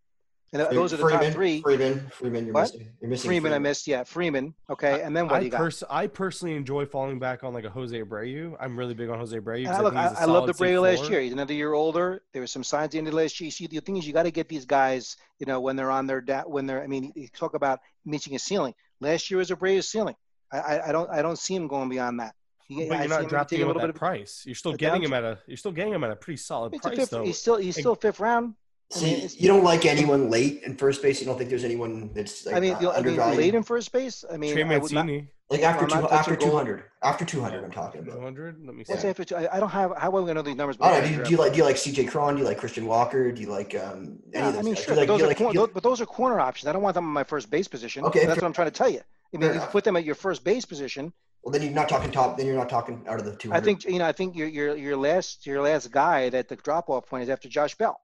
and 0.53 0.61
those 0.71 0.91
are 0.93 0.97
the 0.97 1.09
top 1.09 1.23
three. 1.33 1.61
Freeman, 1.61 2.09
Freeman, 2.11 2.45
you're 2.45 2.53
What? 2.53 2.73
missing. 2.73 2.87
You're 2.99 3.09
missing 3.09 3.29
Freeman, 3.29 3.53
I 3.53 3.59
missed. 3.59 3.87
Yeah, 3.87 4.03
Freeman. 4.03 4.53
Okay, 4.69 5.01
and 5.01 5.15
then 5.15 5.25
what 5.27 5.35
I, 5.35 5.39
do 5.39 5.45
you 5.45 5.51
got? 5.51 5.57
pers- 5.59 5.83
I 5.89 6.07
personally 6.07 6.55
enjoy 6.55 6.85
falling 6.85 7.19
back 7.19 7.43
on 7.43 7.53
like 7.53 7.63
a 7.63 7.69
Jose 7.69 7.97
Abreu. 7.97 8.55
I'm 8.59 8.77
really 8.77 8.93
big 8.93 9.09
on 9.09 9.17
Jose 9.19 9.37
Abreu. 9.37 9.65
Ah, 9.65 9.69
'cause 9.71 9.79
I, 9.79 9.81
look, 9.81 9.95
I, 9.95 10.07
I 10.19 10.25
love 10.25 10.47
the 10.47 10.53
Bray 10.53 10.77
last 10.77 11.09
year. 11.09 11.21
He's 11.21 11.31
another 11.33 11.53
year 11.53 11.73
older. 11.73 12.21
There 12.33 12.41
were 12.41 12.47
some 12.47 12.63
signs 12.63 12.85
at 12.85 12.91
the 12.91 12.97
end 12.97 13.07
of 13.07 13.13
last 13.13 13.39
year. 13.39 13.45
You 13.45 13.51
see, 13.51 13.67
the 13.67 13.79
thing 13.79 13.97
is, 13.97 14.05
you 14.05 14.13
got 14.13 14.23
to 14.23 14.31
get 14.31 14.49
these 14.49 14.65
guys. 14.65 15.15
You 15.39 15.45
know, 15.45 15.59
when 15.61 15.75
they're 15.75 15.91
on 15.91 16.05
their 16.05 16.21
da- 16.21 16.43
when 16.43 16.65
they're. 16.67 16.83
I 16.83 16.87
mean, 16.87 17.13
you 17.15 17.27
talk 17.29 17.53
about 17.53 17.79
reaching 18.05 18.35
a 18.35 18.39
ceiling. 18.39 18.73
Last 18.99 19.31
year 19.31 19.37
was 19.37 19.49
Abreu's 19.49 19.87
ceiling. 19.89 20.15
I, 20.51 20.57
I, 20.59 20.89
I 20.89 20.91
don't 20.91 21.09
I 21.09 21.21
don't 21.21 21.39
see 21.39 21.55
him 21.55 21.67
going 21.67 21.87
beyond 21.89 22.19
that. 22.19 22.35
He- 22.67 22.87
But 22.89 22.99
you're 22.99 23.07
not 23.07 23.21
him 23.23 23.29
taking 23.47 23.61
him 23.61 23.67
a 23.67 23.69
at 23.71 23.75
little 23.75 23.81
that 23.81 23.87
bit 23.87 23.89
of- 23.89 23.95
price. 23.95 24.43
You're 24.45 24.55
still 24.55 24.73
getting 24.73 25.01
him 25.03 25.13
at 25.13 25.23
a. 25.23 25.39
You're 25.47 25.57
still 25.57 25.71
getting 25.71 25.93
him 25.93 26.03
at 26.03 26.11
a 26.11 26.15
pretty 26.17 26.37
solid 26.37 26.73
price, 26.73 26.95
fifth, 26.95 27.09
though. 27.11 27.23
he's 27.23 27.37
still 27.39 27.55
he's 27.55 27.75
still 27.77 27.95
fifth 27.95 28.19
round. 28.19 28.55
I 28.95 29.01
mean, 29.01 29.29
See, 29.29 29.39
you 29.39 29.47
don't 29.47 29.63
like 29.63 29.85
anyone 29.85 30.29
late 30.29 30.63
in 30.63 30.75
first 30.75 31.01
base. 31.01 31.19
You 31.19 31.25
don't 31.25 31.37
think 31.37 31.49
there's 31.49 31.63
anyone 31.63 32.11
that's 32.13 32.45
like 32.45 32.55
I 32.55 32.59
mean, 32.59 32.73
uh, 32.73 32.79
you 32.79 32.85
know, 32.85 32.91
I 32.91 33.01
mean, 33.01 33.37
late 33.37 33.55
in 33.55 33.63
first 33.63 33.91
base. 33.91 34.25
I 34.29 34.37
mean, 34.37 34.53
Trey 34.53 34.63
I 34.63 34.77
would 34.77 34.91
not, 34.91 35.07
like 35.49 35.63
after 35.63 35.87
two, 35.87 36.09
after 36.09 36.35
200, 36.35 36.83
after 37.03 37.25
200, 37.25 37.63
I'm 37.63 37.71
talking 37.71 38.01
about. 38.01 38.15
200. 38.15 38.65
Let 38.65 38.75
me 38.75 38.83
see. 38.83 38.91
what's 38.93 39.05
after? 39.05 39.23
two- 39.23 39.35
I, 39.35 39.57
I 39.57 39.59
don't 39.59 39.69
have. 39.69 39.95
How 39.97 40.07
am 40.07 40.15
I 40.15 40.19
going 40.19 40.27
to 40.27 40.33
know 40.35 40.41
these 40.41 40.55
numbers? 40.55 40.77
I 40.79 40.91
don't 40.91 41.01
know. 41.01 41.07
Do 41.09 41.15
you, 41.15 41.23
do 41.23 41.31
you 41.31 41.37
like 41.37 41.51
do 41.53 41.57
you 41.59 41.63
like 41.63 41.75
CJ 41.75 42.09
Cron? 42.09 42.35
Do 42.35 42.41
you 42.41 42.47
like 42.47 42.57
Christian 42.57 42.85
Walker? 42.85 43.31
Do 43.31 43.41
you 43.41 43.47
like 43.49 43.75
um, 43.75 44.19
any 44.33 44.43
Yeah, 44.43 44.47
of 44.49 44.53
those 44.53 44.59
I 44.59 44.63
mean, 44.63 44.73
guys? 44.75 44.83
sure, 44.83 44.95
like, 44.95 45.07
but 45.07 45.13
those 45.13 45.21
are 45.23 45.27
like, 45.27 45.37
cor- 45.37 45.53
do 45.53 45.67
but 45.73 45.83
those 45.83 46.01
are 46.01 46.05
corner 46.05 46.39
options. 46.39 46.67
I 46.67 46.73
don't 46.73 46.81
want 46.81 46.95
them 46.95 47.05
in 47.05 47.11
my 47.11 47.23
first 47.23 47.49
base 47.49 47.67
position. 47.67 48.03
Okay, 48.05 48.25
that's 48.25 48.39
fair- 48.39 48.43
what 48.43 48.47
I'm 48.47 48.53
trying 48.53 48.67
to 48.67 48.71
tell 48.71 48.89
you. 48.89 49.01
I 49.33 49.37
mean, 49.37 49.53
you 49.53 49.59
put 49.59 49.85
them 49.85 49.95
at 49.95 50.03
your 50.03 50.15
first 50.15 50.43
base 50.43 50.65
position, 50.65 51.13
well, 51.43 51.51
then 51.51 51.63
you're 51.63 51.71
not 51.71 51.89
talking 51.89 52.11
top. 52.11 52.37
Then 52.37 52.45
you're 52.45 52.55
not 52.55 52.69
talking 52.69 53.03
out 53.07 53.19
of 53.19 53.25
the 53.25 53.35
two. 53.35 53.51
I 53.51 53.59
think 53.59 53.85
you 53.85 53.97
know. 53.99 54.05
I 54.05 54.11
think 54.11 54.35
your 54.35 54.47
your 54.47 54.75
your 54.75 54.95
last 54.95 55.45
your 55.45 55.61
last 55.61 55.91
guy 55.91 56.29
that 56.29 56.47
the 56.47 56.55
drop 56.55 56.89
off 56.89 57.07
point 57.07 57.23
is 57.23 57.29
after 57.29 57.49
Josh 57.49 57.75
Bell. 57.75 57.99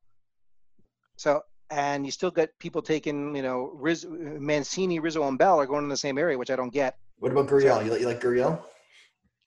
So 1.17 1.41
and 1.69 2.05
you 2.05 2.11
still 2.11 2.31
got 2.31 2.49
people 2.59 2.81
taking, 2.81 3.35
you 3.35 3.41
know, 3.41 3.71
Riz, 3.73 4.05
Mancini, 4.09 4.99
Rizzo, 4.99 5.27
and 5.27 5.37
Bell 5.37 5.59
are 5.59 5.65
going 5.65 5.83
in 5.83 5.89
the 5.89 5.97
same 5.97 6.17
area, 6.17 6.37
which 6.37 6.49
I 6.49 6.55
don't 6.55 6.71
get. 6.71 6.97
What 7.19 7.31
about 7.31 7.47
Gurriel? 7.47 7.83
You 7.83 7.91
like, 7.91 8.01
you 8.01 8.07
like 8.07 8.21
Gurriel? 8.21 8.61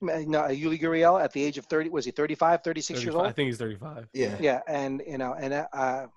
No, 0.01 0.13
Yuli 0.43 0.81
Gurriel 0.81 1.23
at 1.23 1.31
the 1.31 1.43
age 1.43 1.57
of 1.57 1.65
30, 1.65 1.89
was 1.89 2.05
he 2.05 2.11
35, 2.11 2.63
36 2.63 3.03
years 3.03 3.15
old? 3.15 3.25
I 3.25 3.31
think 3.31 3.47
he's 3.47 3.57
35. 3.57 4.07
Yeah. 4.13 4.35
Yeah, 4.39 4.61
and 4.67 5.01
you 5.07 5.17
know, 5.17 5.33
and 5.33 5.53
uh, 5.53 6.07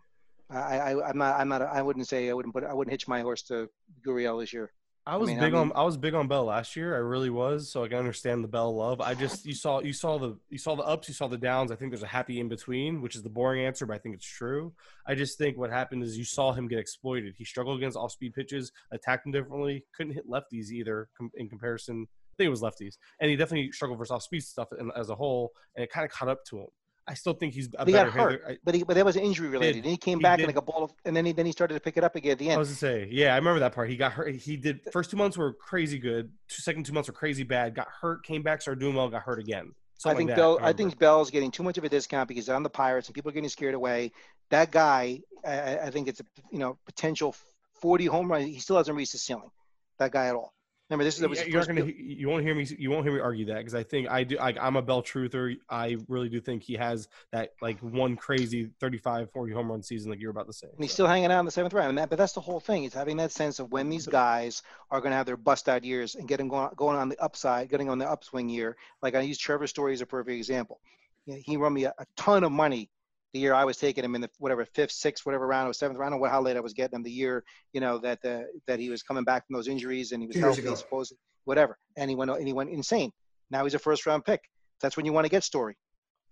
I, 0.50 0.78
I, 0.78 1.08
I'm 1.08 1.18
not, 1.18 1.38
I'm 1.38 1.48
not, 1.48 1.62
I 1.62 1.82
wouldn't 1.82 2.08
say 2.08 2.30
I 2.30 2.32
wouldn't 2.32 2.54
put, 2.54 2.64
I 2.64 2.72
wouldn't 2.72 2.92
hitch 2.92 3.06
my 3.06 3.20
horse 3.20 3.42
to 3.44 3.68
Gurriel 4.06 4.40
this 4.40 4.52
year. 4.52 4.72
I 5.06 5.16
was 5.16 5.28
mean, 5.28 5.38
I 5.38 5.42
big 5.42 5.54
on 5.54 5.70
I 5.74 5.82
was 5.82 5.98
big 5.98 6.14
on 6.14 6.28
Bell 6.28 6.44
last 6.44 6.76
year. 6.76 6.94
I 6.94 6.98
really 6.98 7.28
was, 7.28 7.70
so 7.70 7.84
I 7.84 7.88
can 7.88 7.98
understand 7.98 8.42
the 8.42 8.48
Bell 8.48 8.74
love. 8.74 9.02
I 9.02 9.14
just 9.14 9.44
you 9.44 9.54
saw 9.54 9.80
you 9.80 9.92
saw 9.92 10.18
the 10.18 10.38
you 10.48 10.56
saw 10.56 10.74
the 10.76 10.82
ups, 10.82 11.08
you 11.08 11.14
saw 11.14 11.28
the 11.28 11.36
downs. 11.36 11.70
I 11.70 11.76
think 11.76 11.90
there's 11.90 12.02
a 12.02 12.06
happy 12.06 12.40
in 12.40 12.48
between, 12.48 13.02
which 13.02 13.14
is 13.14 13.22
the 13.22 13.28
boring 13.28 13.64
answer, 13.66 13.84
but 13.84 13.94
I 13.94 13.98
think 13.98 14.14
it's 14.14 14.26
true. 14.26 14.72
I 15.06 15.14
just 15.14 15.36
think 15.36 15.58
what 15.58 15.70
happened 15.70 16.02
is 16.04 16.16
you 16.16 16.24
saw 16.24 16.52
him 16.52 16.68
get 16.68 16.78
exploited. 16.78 17.34
He 17.36 17.44
struggled 17.44 17.76
against 17.76 17.98
off 17.98 18.12
speed 18.12 18.32
pitches, 18.34 18.72
attacked 18.92 19.26
him 19.26 19.32
differently, 19.32 19.84
couldn't 19.94 20.14
hit 20.14 20.28
lefties 20.28 20.70
either 20.70 21.08
com- 21.18 21.32
in 21.34 21.50
comparison. 21.50 22.06
I 22.08 22.34
think 22.38 22.46
it 22.46 22.50
was 22.50 22.62
lefties, 22.62 22.96
and 23.20 23.30
he 23.30 23.36
definitely 23.36 23.72
struggled 23.72 23.98
for 23.98 24.12
off 24.14 24.22
speed 24.22 24.42
stuff 24.42 24.68
in, 24.78 24.90
as 24.96 25.10
a 25.10 25.14
whole, 25.14 25.52
and 25.76 25.84
it 25.84 25.90
kind 25.90 26.06
of 26.06 26.10
caught 26.10 26.28
up 26.28 26.44
to 26.46 26.60
him. 26.60 26.66
I 27.06 27.14
still 27.14 27.34
think 27.34 27.52
he's 27.52 27.68
a 27.78 27.84
he 27.84 27.92
got 27.92 28.08
hurt. 28.10 28.42
I, 28.48 28.58
but 28.64 28.74
he, 28.74 28.82
but 28.82 28.94
that 28.94 29.04
was 29.04 29.16
injury 29.16 29.48
related. 29.48 29.76
and 29.82 29.84
he 29.86 29.96
came 29.96 30.18
He 30.18 30.22
back 30.22 30.38
did. 30.38 30.44
in 30.44 30.46
like 30.48 30.56
a 30.56 30.62
ball 30.62 30.84
of, 30.84 30.92
and 31.04 31.14
then 31.14 31.26
he, 31.26 31.32
then 31.32 31.44
he 31.44 31.52
started 31.52 31.74
to 31.74 31.80
pick 31.80 31.96
it 31.98 32.04
up 32.04 32.16
again 32.16 32.32
at 32.32 32.38
the 32.38 32.46
end. 32.48 32.54
I 32.54 32.58
was 32.58 32.70
to 32.70 32.74
say, 32.74 33.08
yeah, 33.10 33.34
I 33.34 33.36
remember 33.36 33.60
that 33.60 33.74
part. 33.74 33.90
He 33.90 33.96
got 33.96 34.12
hurt. 34.12 34.34
He 34.34 34.56
did 34.56 34.80
first 34.92 35.10
two 35.10 35.16
months 35.18 35.36
were 35.36 35.52
crazy 35.52 35.98
good. 35.98 36.30
Two 36.48 36.62
second 36.62 36.86
two 36.86 36.92
months 36.94 37.08
were 37.08 37.12
crazy 37.14 37.42
bad. 37.42 37.74
Got 37.74 37.88
hurt, 38.00 38.24
came 38.24 38.42
back, 38.42 38.62
started 38.62 38.80
doing 38.80 38.94
well, 38.94 39.08
got 39.10 39.22
hurt 39.22 39.38
again. 39.38 39.74
I 40.06 40.14
think 40.14 40.30
like 40.30 40.36
Bell. 40.36 40.52
I 40.52 40.56
remember. 40.56 40.76
think 40.76 40.98
Bell's 40.98 41.30
getting 41.30 41.50
too 41.50 41.62
much 41.62 41.78
of 41.78 41.84
a 41.84 41.88
discount 41.88 42.28
because 42.28 42.44
he's 42.44 42.50
on 42.50 42.62
the 42.62 42.70
Pirates 42.70 43.08
and 43.08 43.14
people 43.14 43.30
are 43.30 43.32
getting 43.34 43.48
scared 43.48 43.74
away. 43.74 44.12
That 44.50 44.70
guy, 44.70 45.20
I, 45.46 45.52
I- 45.52 45.86
I 45.86 45.90
think 45.90 46.08
it's 46.08 46.20
a 46.20 46.24
you 46.50 46.58
know 46.58 46.78
potential 46.86 47.34
40 47.80 48.06
home 48.06 48.30
run. 48.30 48.42
He 48.42 48.58
still 48.60 48.76
hasn't 48.76 48.96
reached 48.96 49.12
the 49.12 49.18
ceiling. 49.18 49.50
That 49.98 50.10
guy 50.10 50.26
at 50.26 50.34
all. 50.34 50.52
Remember, 50.94 51.04
this 51.04 51.18
is 51.20 51.26
was 51.26 51.46
you're 51.46 51.64
gonna. 51.64 51.84
You 51.84 52.28
won't 52.28 52.44
hear 52.44 52.54
me. 52.54 52.66
You 52.78 52.90
won't 52.90 53.04
hear 53.04 53.12
me 53.12 53.20
argue 53.20 53.46
that 53.46 53.56
because 53.56 53.74
I 53.74 53.82
think 53.82 54.08
I 54.08 54.22
do. 54.24 54.38
I, 54.38 54.54
I'm 54.60 54.76
a 54.76 54.82
Bell 54.82 55.02
truther. 55.02 55.56
I 55.68 55.96
really 56.08 56.28
do 56.28 56.40
think 56.40 56.62
he 56.62 56.74
has 56.74 57.08
that 57.32 57.50
like 57.60 57.78
one 57.80 58.16
crazy 58.16 58.70
35, 58.80 59.30
40 59.32 59.52
home 59.52 59.70
run 59.70 59.82
season 59.82 60.10
like 60.10 60.20
you're 60.20 60.30
about 60.30 60.46
to 60.46 60.52
say. 60.52 60.68
and 60.68 60.80
he's 60.80 60.90
So, 60.90 60.94
still 60.94 61.06
hanging 61.06 61.32
out 61.32 61.40
in 61.40 61.44
the 61.44 61.50
seventh 61.50 61.74
round. 61.74 61.90
And 61.90 61.98
that, 61.98 62.10
but 62.10 62.18
that's 62.18 62.32
the 62.32 62.40
whole 62.40 62.60
thing. 62.60 62.84
Is 62.84 62.94
having 62.94 63.16
that 63.16 63.32
sense 63.32 63.58
of 63.58 63.72
when 63.72 63.88
these 63.88 64.06
guys 64.06 64.62
are 64.90 65.00
going 65.00 65.10
to 65.10 65.16
have 65.16 65.26
their 65.26 65.36
bust 65.36 65.68
out 65.68 65.82
years 65.84 66.14
and 66.14 66.28
getting 66.28 66.48
going, 66.48 66.70
going 66.76 66.96
on 66.96 67.08
the 67.08 67.20
upside, 67.22 67.68
getting 67.68 67.90
on 67.90 67.98
the 67.98 68.08
upswing 68.08 68.48
year. 68.48 68.76
Like 69.02 69.14
I 69.14 69.20
use 69.20 69.38
Trevor 69.38 69.66
Story 69.66 69.94
as 69.94 70.00
a 70.00 70.06
perfect 70.06 70.36
example. 70.36 70.80
You 71.26 71.34
know, 71.34 71.40
he 71.44 71.56
won 71.56 71.72
me 71.72 71.84
a, 71.84 71.94
a 71.98 72.06
ton 72.16 72.44
of 72.44 72.52
money 72.52 72.90
the 73.34 73.40
year 73.40 73.52
I 73.52 73.64
was 73.64 73.76
taking 73.76 74.04
him 74.04 74.14
in 74.14 74.20
the 74.22 74.30
whatever 74.38 74.64
fifth, 74.64 74.92
sixth, 74.92 75.26
whatever 75.26 75.46
round 75.46 75.68
or 75.68 75.74
seventh 75.74 75.98
round. 75.98 76.08
I 76.08 76.10
don't 76.12 76.18
know 76.18 76.22
what 76.22 76.30
how 76.30 76.40
late 76.40 76.56
I 76.56 76.60
was 76.60 76.72
getting 76.72 76.96
him. 76.96 77.02
The 77.02 77.10
year 77.10 77.44
you 77.74 77.80
know 77.80 77.98
that 77.98 78.22
the, 78.22 78.46
that 78.66 78.78
he 78.78 78.88
was 78.88 79.02
coming 79.02 79.24
back 79.24 79.46
from 79.46 79.54
those 79.54 79.68
injuries 79.68 80.12
and 80.12 80.22
he 80.22 80.26
was 80.26 80.36
Two 80.36 80.42
healthy, 80.42 80.62
ago. 80.62 80.74
supposed 80.76 81.12
whatever. 81.44 81.76
And 81.98 82.08
he 82.08 82.16
went 82.16 82.30
and 82.30 82.46
he 82.46 82.52
went 82.54 82.70
insane. 82.70 83.10
Now 83.50 83.64
he's 83.64 83.74
a 83.74 83.78
first 83.78 84.06
round 84.06 84.24
pick. 84.24 84.40
That's 84.80 84.96
when 84.96 85.04
you 85.04 85.12
want 85.12 85.26
to 85.26 85.28
get 85.30 85.44
Story. 85.44 85.76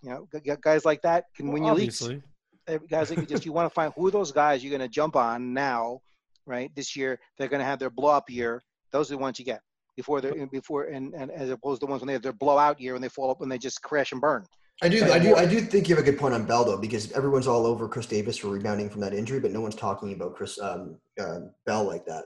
You 0.03 0.11
know, 0.11 0.29
g- 0.33 0.41
g- 0.47 0.57
guys 0.63 0.85
like 0.85 1.03
that 1.03 1.25
can 1.37 1.53
win 1.53 1.65
you 1.65 1.73
leagues 1.75 2.01
obviously. 2.03 2.23
every- 2.69 2.87
guys 2.89 3.11
like 3.11 3.19
you 3.19 3.27
just 3.27 3.45
you 3.45 3.53
want 3.53 3.69
to 3.69 3.75
find 3.75 3.93
who 3.97 4.07
are 4.07 4.11
those 4.11 4.33
guys 4.33 4.63
you're 4.65 4.71
going 4.77 4.89
to 4.89 4.89
jump 4.89 5.17
on 5.17 5.53
now 5.53 6.01
right 6.47 6.71
this 6.75 6.95
year 6.97 7.19
they're 7.39 7.49
going 7.49 7.61
to 7.61 7.65
have 7.67 7.79
their 7.81 7.91
blow 7.91 8.11
up 8.11 8.31
year 8.31 8.61
those 8.93 9.11
are 9.11 9.15
the 9.17 9.19
ones 9.19 9.39
you 9.39 9.45
get 9.45 9.61
before 9.97 10.21
they're 10.21 10.47
before 10.49 10.85
and, 10.85 11.15
and 11.15 11.31
as 11.31 11.51
opposed 11.51 11.81
to 11.81 11.87
the 11.87 11.91
ones 11.91 12.01
when 12.01 12.07
they 12.09 12.13
have 12.15 12.23
their 12.23 12.33
blowout 12.33 12.81
year 12.81 12.95
and 12.97 13.03
they 13.05 13.09
fall 13.09 13.31
up 13.31 13.41
and 13.43 13.51
they 13.53 13.59
just 13.59 13.81
crash 13.83 14.11
and 14.13 14.21
burn 14.21 14.45
I 14.83 14.89
do, 14.89 15.05
I 15.05 15.19
do, 15.21 15.37
I 15.37 15.47
do 15.47 15.61
think 15.61 15.89
you 15.89 15.95
have 15.95 16.05
a 16.05 16.11
good 16.11 16.19
point 16.19 16.35
on 16.35 16.45
Bell 16.45 16.65
though, 16.65 16.77
because 16.77 17.13
everyone's 17.13 17.47
all 17.47 17.67
over 17.67 17.89
Chris 17.89 18.07
Davis 18.07 18.37
for 18.37 18.49
rebounding 18.49 18.91
from 18.91 19.01
that 19.03 19.15
injury, 19.15 19.39
but 19.39 19.53
no 19.53 19.61
one's 19.61 19.77
talking 19.77 20.13
about 20.13 20.35
Chris 20.35 20.61
um, 20.61 20.99
uh, 21.21 21.41
Bell 21.67 21.85
like 21.85 22.05
that. 22.07 22.25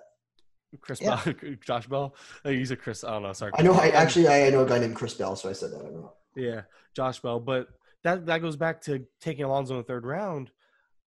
Chris 0.81 1.01
Yeah. 1.01 1.23
Bell, 1.23 1.35
Josh 1.64 1.87
Bell. 1.87 2.14
Uh, 2.45 2.51
He's 2.51 2.71
a 2.71 2.77
Chris. 2.77 3.05
I 3.05 3.11
don't 3.11 3.23
know. 3.23 3.33
Sorry. 3.33 3.53
I 3.57 3.62
know. 3.62 3.75
I 3.75 3.88
actually, 3.88 4.29
I 4.29 4.49
know 4.51 4.64
a 4.64 4.69
guy 4.69 4.79
named 4.79 4.97
Chris 4.97 5.14
Bell, 5.14 5.37
so 5.37 5.49
I 5.49 5.53
said 5.53 5.71
that. 5.73 5.81
I 5.81 5.83
don't 5.83 5.95
know. 5.95 6.12
Yeah, 6.35 6.62
Josh 6.95 7.21
Bell. 7.21 7.40
But 7.40 7.69
that 8.05 8.27
that 8.27 8.38
goes 8.38 8.57
back 8.57 8.81
to 8.83 9.07
taking 9.21 9.45
Alonso 9.45 9.75
in 9.75 9.79
the 9.79 9.85
third 9.85 10.07
round. 10.07 10.51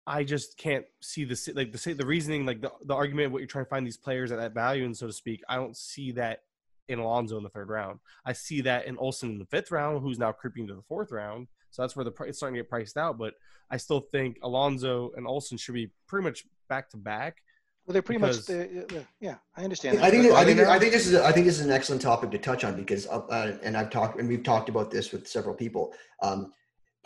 I 0.05 0.23
just 0.23 0.57
can't 0.57 0.85
see 1.01 1.25
the 1.25 1.53
like 1.55 1.71
the 1.71 1.93
the 1.93 2.05
reasoning, 2.05 2.45
like 2.45 2.61
the 2.61 2.71
the 2.85 2.93
argument 2.93 3.31
what 3.31 3.39
you're 3.39 3.47
trying 3.47 3.65
to 3.65 3.69
find 3.69 3.85
these 3.85 3.97
players 3.97 4.31
at 4.31 4.37
that 4.37 4.53
value 4.53 4.85
and 4.85 4.95
so 4.95 5.07
to 5.07 5.13
speak. 5.13 5.41
I 5.49 5.55
don't 5.55 5.75
see 5.75 6.11
that 6.13 6.43
in 6.87 6.99
Alonso 6.99 7.37
in 7.37 7.43
the 7.43 7.49
third 7.49 7.69
round. 7.69 7.99
I 8.25 8.33
see 8.33 8.61
that 8.61 8.85
in 8.85 8.97
Olson 8.97 9.31
in 9.31 9.39
the 9.39 9.45
fifth 9.45 9.71
round, 9.71 10.01
who's 10.01 10.19
now 10.19 10.31
creeping 10.31 10.67
to 10.67 10.73
the 10.75 10.81
fourth 10.87 11.11
round. 11.11 11.47
So 11.71 11.81
that's 11.81 11.95
where 11.95 12.05
the 12.05 12.13
it's 12.23 12.37
starting 12.37 12.55
to 12.55 12.61
get 12.63 12.69
priced 12.69 12.97
out. 12.97 13.17
But 13.17 13.33
I 13.69 13.77
still 13.77 13.99
think 14.11 14.37
Alonso 14.41 15.11
and 15.15 15.27
Olson 15.27 15.57
should 15.57 15.73
be 15.75 15.91
pretty 16.07 16.23
much 16.23 16.45
back 16.69 16.89
to 16.91 16.97
back. 16.97 17.37
well 17.85 17.93
they're 17.93 18.01
pretty 18.01 18.19
Because- 18.21 18.37
much 18.39 18.45
they're- 18.47 19.07
yeah 19.21 19.35
i 19.55 19.63
understand 19.63 19.99
I 19.99 20.09
think, 20.09 20.23
that. 20.23 20.33
I 20.33 20.43
think. 20.45 20.59
I 20.59 20.79
think 20.79 20.91
this 20.91 21.07
is, 21.07 21.13
a, 21.13 21.23
I 21.25 21.31
think 21.31 21.45
this 21.45 21.59
is 21.59 21.65
an 21.65 21.71
excellent 21.71 22.01
topic 22.01 22.31
to 22.31 22.37
touch 22.37 22.63
on 22.63 22.75
because, 22.75 23.07
uh, 23.07 23.19
uh, 23.29 23.57
and 23.63 23.77
I've 23.77 23.89
talked, 23.89 24.19
and 24.19 24.27
we've 24.27 24.43
talked 24.43 24.67
about 24.69 24.91
this 24.91 25.11
with 25.11 25.27
several 25.27 25.55
people. 25.55 25.93
Um, 26.21 26.51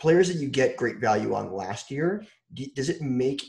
players 0.00 0.26
that 0.28 0.38
you 0.38 0.48
get 0.48 0.76
great 0.76 0.96
value 0.98 1.34
on 1.34 1.52
last 1.52 1.90
year, 1.92 2.24
do, 2.54 2.66
does 2.74 2.88
it 2.88 3.00
make, 3.00 3.42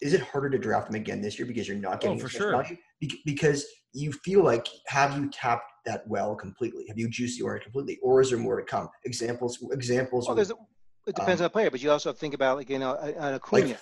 is 0.00 0.14
it 0.14 0.20
harder 0.20 0.50
to 0.50 0.58
draft 0.58 0.86
them 0.86 0.94
again 0.94 1.20
this 1.20 1.38
year 1.38 1.46
because 1.46 1.66
you're 1.68 1.76
not 1.76 1.96
oh, 1.96 1.98
getting 1.98 2.18
Oh, 2.18 2.22
for 2.22 2.28
sure. 2.28 2.50
value? 2.52 2.76
Because 3.24 3.66
you 3.92 4.12
feel 4.12 4.42
like, 4.42 4.66
have 4.86 5.16
you 5.16 5.30
tapped 5.30 5.70
that 5.86 6.06
well 6.08 6.34
completely? 6.34 6.84
Have 6.88 6.98
you 6.98 7.08
juiced 7.08 7.38
the 7.38 7.44
orange 7.44 7.64
completely, 7.64 7.98
or 8.02 8.20
is 8.20 8.30
there 8.30 8.38
more 8.38 8.58
to 8.58 8.64
come? 8.64 8.88
Examples, 9.04 9.58
examples. 9.72 10.26
well, 10.26 10.36
would- 10.36 10.46
there's 10.46 10.58
it 11.06 11.14
depends 11.16 11.38
on 11.42 11.44
the 11.44 11.50
player 11.50 11.70
but 11.70 11.82
you 11.82 11.90
also 11.90 12.14
think 12.14 12.32
about 12.32 12.56
like 12.56 12.70
you 12.70 12.78
know 12.78 12.94
an 12.96 13.34
acuna 13.34 13.66
like, 13.66 13.78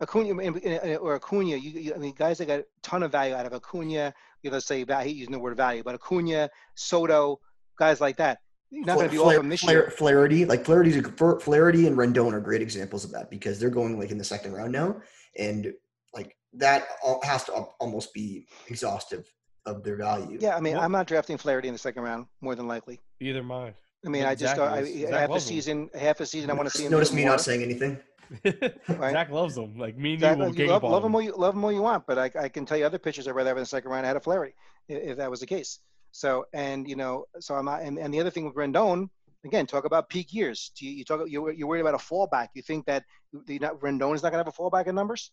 Acuna 0.00 0.40
in- 0.40 0.56
in- 0.58 0.96
or 0.96 1.14
Acuna, 1.14 1.56
you, 1.56 1.80
you, 1.80 1.94
I 1.94 1.98
mean, 1.98 2.14
guys 2.16 2.38
that 2.38 2.46
got 2.46 2.60
a 2.60 2.64
ton 2.82 3.02
of 3.02 3.12
value 3.12 3.34
out 3.34 3.44
of 3.44 3.52
Acuna, 3.52 4.14
you 4.42 4.50
know, 4.50 4.54
let's 4.54 4.66
say, 4.66 4.84
I 4.88 5.04
hate 5.04 5.16
using 5.16 5.32
the 5.32 5.38
word 5.38 5.56
value, 5.56 5.82
but 5.82 5.94
Acuna, 5.94 6.48
Soto, 6.74 7.38
guys 7.78 8.00
like 8.00 8.16
that. 8.16 8.38
You're 8.70 8.84
not 8.86 8.96
going 8.96 9.08
to 9.08 9.12
be 9.12 9.18
off 9.18 9.34
them 9.34 9.48
this 9.48 9.64
year. 9.64 9.90
Flaherty, 9.90 10.44
like 10.44 10.64
Flaherty's 10.64 10.96
a, 10.96 11.02
Flaherty 11.40 11.86
and 11.86 11.96
Rendon 11.96 12.32
are 12.32 12.40
great 12.40 12.62
examples 12.62 13.04
of 13.04 13.10
that 13.12 13.30
because 13.30 13.58
they're 13.58 13.70
going 13.70 13.98
like 13.98 14.10
in 14.10 14.18
the 14.18 14.24
second 14.24 14.52
round 14.52 14.72
now, 14.72 14.96
and 15.36 15.72
like 16.14 16.36
that 16.54 16.86
al- 17.04 17.20
has 17.24 17.44
to 17.44 17.52
almost 17.80 18.14
be 18.14 18.46
exhaustive 18.68 19.26
of 19.66 19.82
their 19.82 19.96
value. 19.96 20.38
Yeah, 20.40 20.56
I 20.56 20.60
mean, 20.60 20.74
Well- 20.74 20.82
I'm 20.84 20.92
not 20.92 21.06
drafting 21.06 21.36
Flaherty 21.36 21.68
in 21.68 21.74
the 21.74 21.78
second 21.78 22.02
round, 22.02 22.26
more 22.40 22.54
than 22.54 22.68
likely. 22.68 23.00
Either 23.20 23.42
mine. 23.42 23.74
I 24.06 24.08
mean, 24.08 24.22
But 24.22 24.28
I 24.30 24.34
just, 24.36 24.56
Zach 24.56 24.70
I, 24.72 24.78
is- 24.78 25.00
Zach 25.02 25.10
half 25.12 25.28
a 25.28 25.32
loves 25.32 25.44
him. 25.44 25.48
season, 25.48 25.90
half 25.94 26.20
a 26.20 26.26
season, 26.26 26.50
I 26.50 26.54
want 26.54 26.70
to 26.70 26.76
see 26.78 26.84
him. 26.84 26.92
Notice 26.92 27.12
me 27.12 27.22
more. 27.22 27.32
not 27.32 27.40
saying 27.40 27.62
anything. 27.62 27.98
Right. 28.88 29.12
Zach 29.12 29.30
loves 29.30 29.56
them. 29.56 29.76
Like 29.76 29.98
me 29.98 30.12
and 30.12 30.20
Zach, 30.20 30.36
you 30.38 30.44
will 30.44 30.54
you 30.54 30.66
love, 30.68 30.76
up 30.76 30.84
on 30.84 30.92
love 30.92 31.02
him 31.02 31.08
him. 31.10 31.14
all 31.16 31.22
you 31.22 31.32
love 31.36 31.54
him 31.56 31.64
all 31.64 31.72
you 31.72 31.82
want, 31.82 32.06
but 32.06 32.16
I, 32.16 32.30
I 32.40 32.48
can 32.48 32.64
tell 32.64 32.78
you 32.78 32.86
other 32.86 32.98
pitchers 32.98 33.26
I'd 33.26 33.32
rather 33.32 33.50
have 33.50 33.56
in 33.56 33.62
the 33.62 33.66
second 33.66 33.90
round. 33.90 34.06
I 34.06 34.08
had 34.08 34.16
a 34.16 34.20
Flaherty, 34.20 34.54
i- 34.88 34.92
if 34.92 35.16
that 35.16 35.28
was 35.28 35.40
the 35.40 35.46
case. 35.46 35.80
So 36.12 36.46
and 36.52 36.88
you 36.88 36.96
know, 36.96 37.26
so 37.38 37.54
I'm 37.54 37.64
not. 37.64 37.82
And, 37.82 37.98
and 37.98 38.12
the 38.12 38.20
other 38.20 38.30
thing 38.30 38.44
with 38.44 38.54
Rendon, 38.54 39.08
again, 39.44 39.66
talk 39.66 39.84
about 39.84 40.08
peak 40.08 40.32
years. 40.32 40.72
Do 40.76 40.86
you, 40.86 40.92
you 40.92 41.04
talk? 41.04 41.20
You're, 41.26 41.52
you're 41.52 41.68
worried 41.68 41.80
about 41.80 41.94
a 41.94 41.98
fallback. 41.98 42.48
You 42.54 42.62
think 42.62 42.86
that 42.86 43.04
the 43.46 43.58
not, 43.58 43.80
Rendon 43.80 44.14
is 44.14 44.22
not 44.22 44.32
going 44.32 44.44
to 44.44 44.48
have 44.48 44.48
a 44.48 44.52
fallback 44.52 44.86
in 44.86 44.94
numbers? 44.94 45.30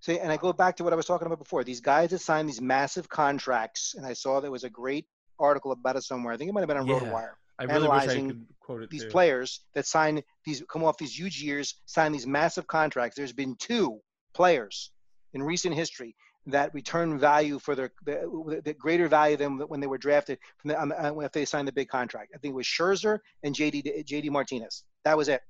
See, 0.00 0.18
and 0.18 0.32
I 0.32 0.36
go 0.36 0.52
back 0.52 0.76
to 0.76 0.84
what 0.84 0.92
I 0.92 0.96
was 0.96 1.06
talking 1.06 1.26
about 1.26 1.38
before. 1.38 1.62
These 1.62 1.80
guys 1.80 2.10
that 2.10 2.18
sign 2.18 2.46
these 2.46 2.60
massive 2.60 3.08
contracts, 3.08 3.94
and 3.96 4.04
I 4.04 4.14
saw 4.14 4.40
there 4.40 4.50
was 4.50 4.64
a 4.64 4.70
great 4.70 5.06
article 5.38 5.70
about 5.70 5.96
it 5.96 6.02
somewhere. 6.02 6.34
I 6.34 6.36
think 6.36 6.50
it 6.50 6.52
might 6.52 6.60
have 6.60 6.68
been 6.68 6.76
on 6.78 6.86
Yeah. 6.86 6.98
RotoWire 6.98 7.34
I 7.58 7.64
really 7.64 7.88
wish 7.88 8.08
I 8.08 8.20
could 8.20 8.46
quote 8.60 8.82
it 8.82 8.90
these 8.90 9.04
too. 9.04 9.10
players 9.10 9.60
that 9.74 9.86
sign 9.86 10.22
these 10.44 10.62
come 10.68 10.84
off 10.84 10.98
these 10.98 11.16
huge 11.16 11.42
years, 11.42 11.74
sign 11.86 12.12
these 12.12 12.26
massive 12.26 12.66
contracts. 12.66 13.16
There's 13.16 13.32
been 13.32 13.56
two 13.56 14.00
players 14.34 14.90
in 15.32 15.42
recent 15.42 15.74
history 15.74 16.16
that 16.46 16.74
return 16.74 17.18
value 17.18 17.58
for 17.58 17.74
their 17.74 17.92
the, 18.04 18.60
the 18.64 18.74
greater 18.74 19.08
value 19.08 19.36
than 19.36 19.58
when 19.68 19.80
they 19.80 19.86
were 19.86 19.98
drafted 19.98 20.38
from 20.58 20.68
the, 20.68 20.80
uh, 20.80 21.18
if 21.20 21.32
they 21.32 21.44
signed 21.44 21.68
the 21.68 21.72
big 21.72 21.88
contract. 21.88 22.32
I 22.34 22.38
think 22.38 22.52
it 22.52 22.56
was 22.56 22.66
Scherzer 22.66 23.18
and 23.42 23.54
JD 23.54 24.04
JD 24.06 24.30
Martinez. 24.30 24.84
That 25.04 25.16
was 25.16 25.28
it. 25.28 25.40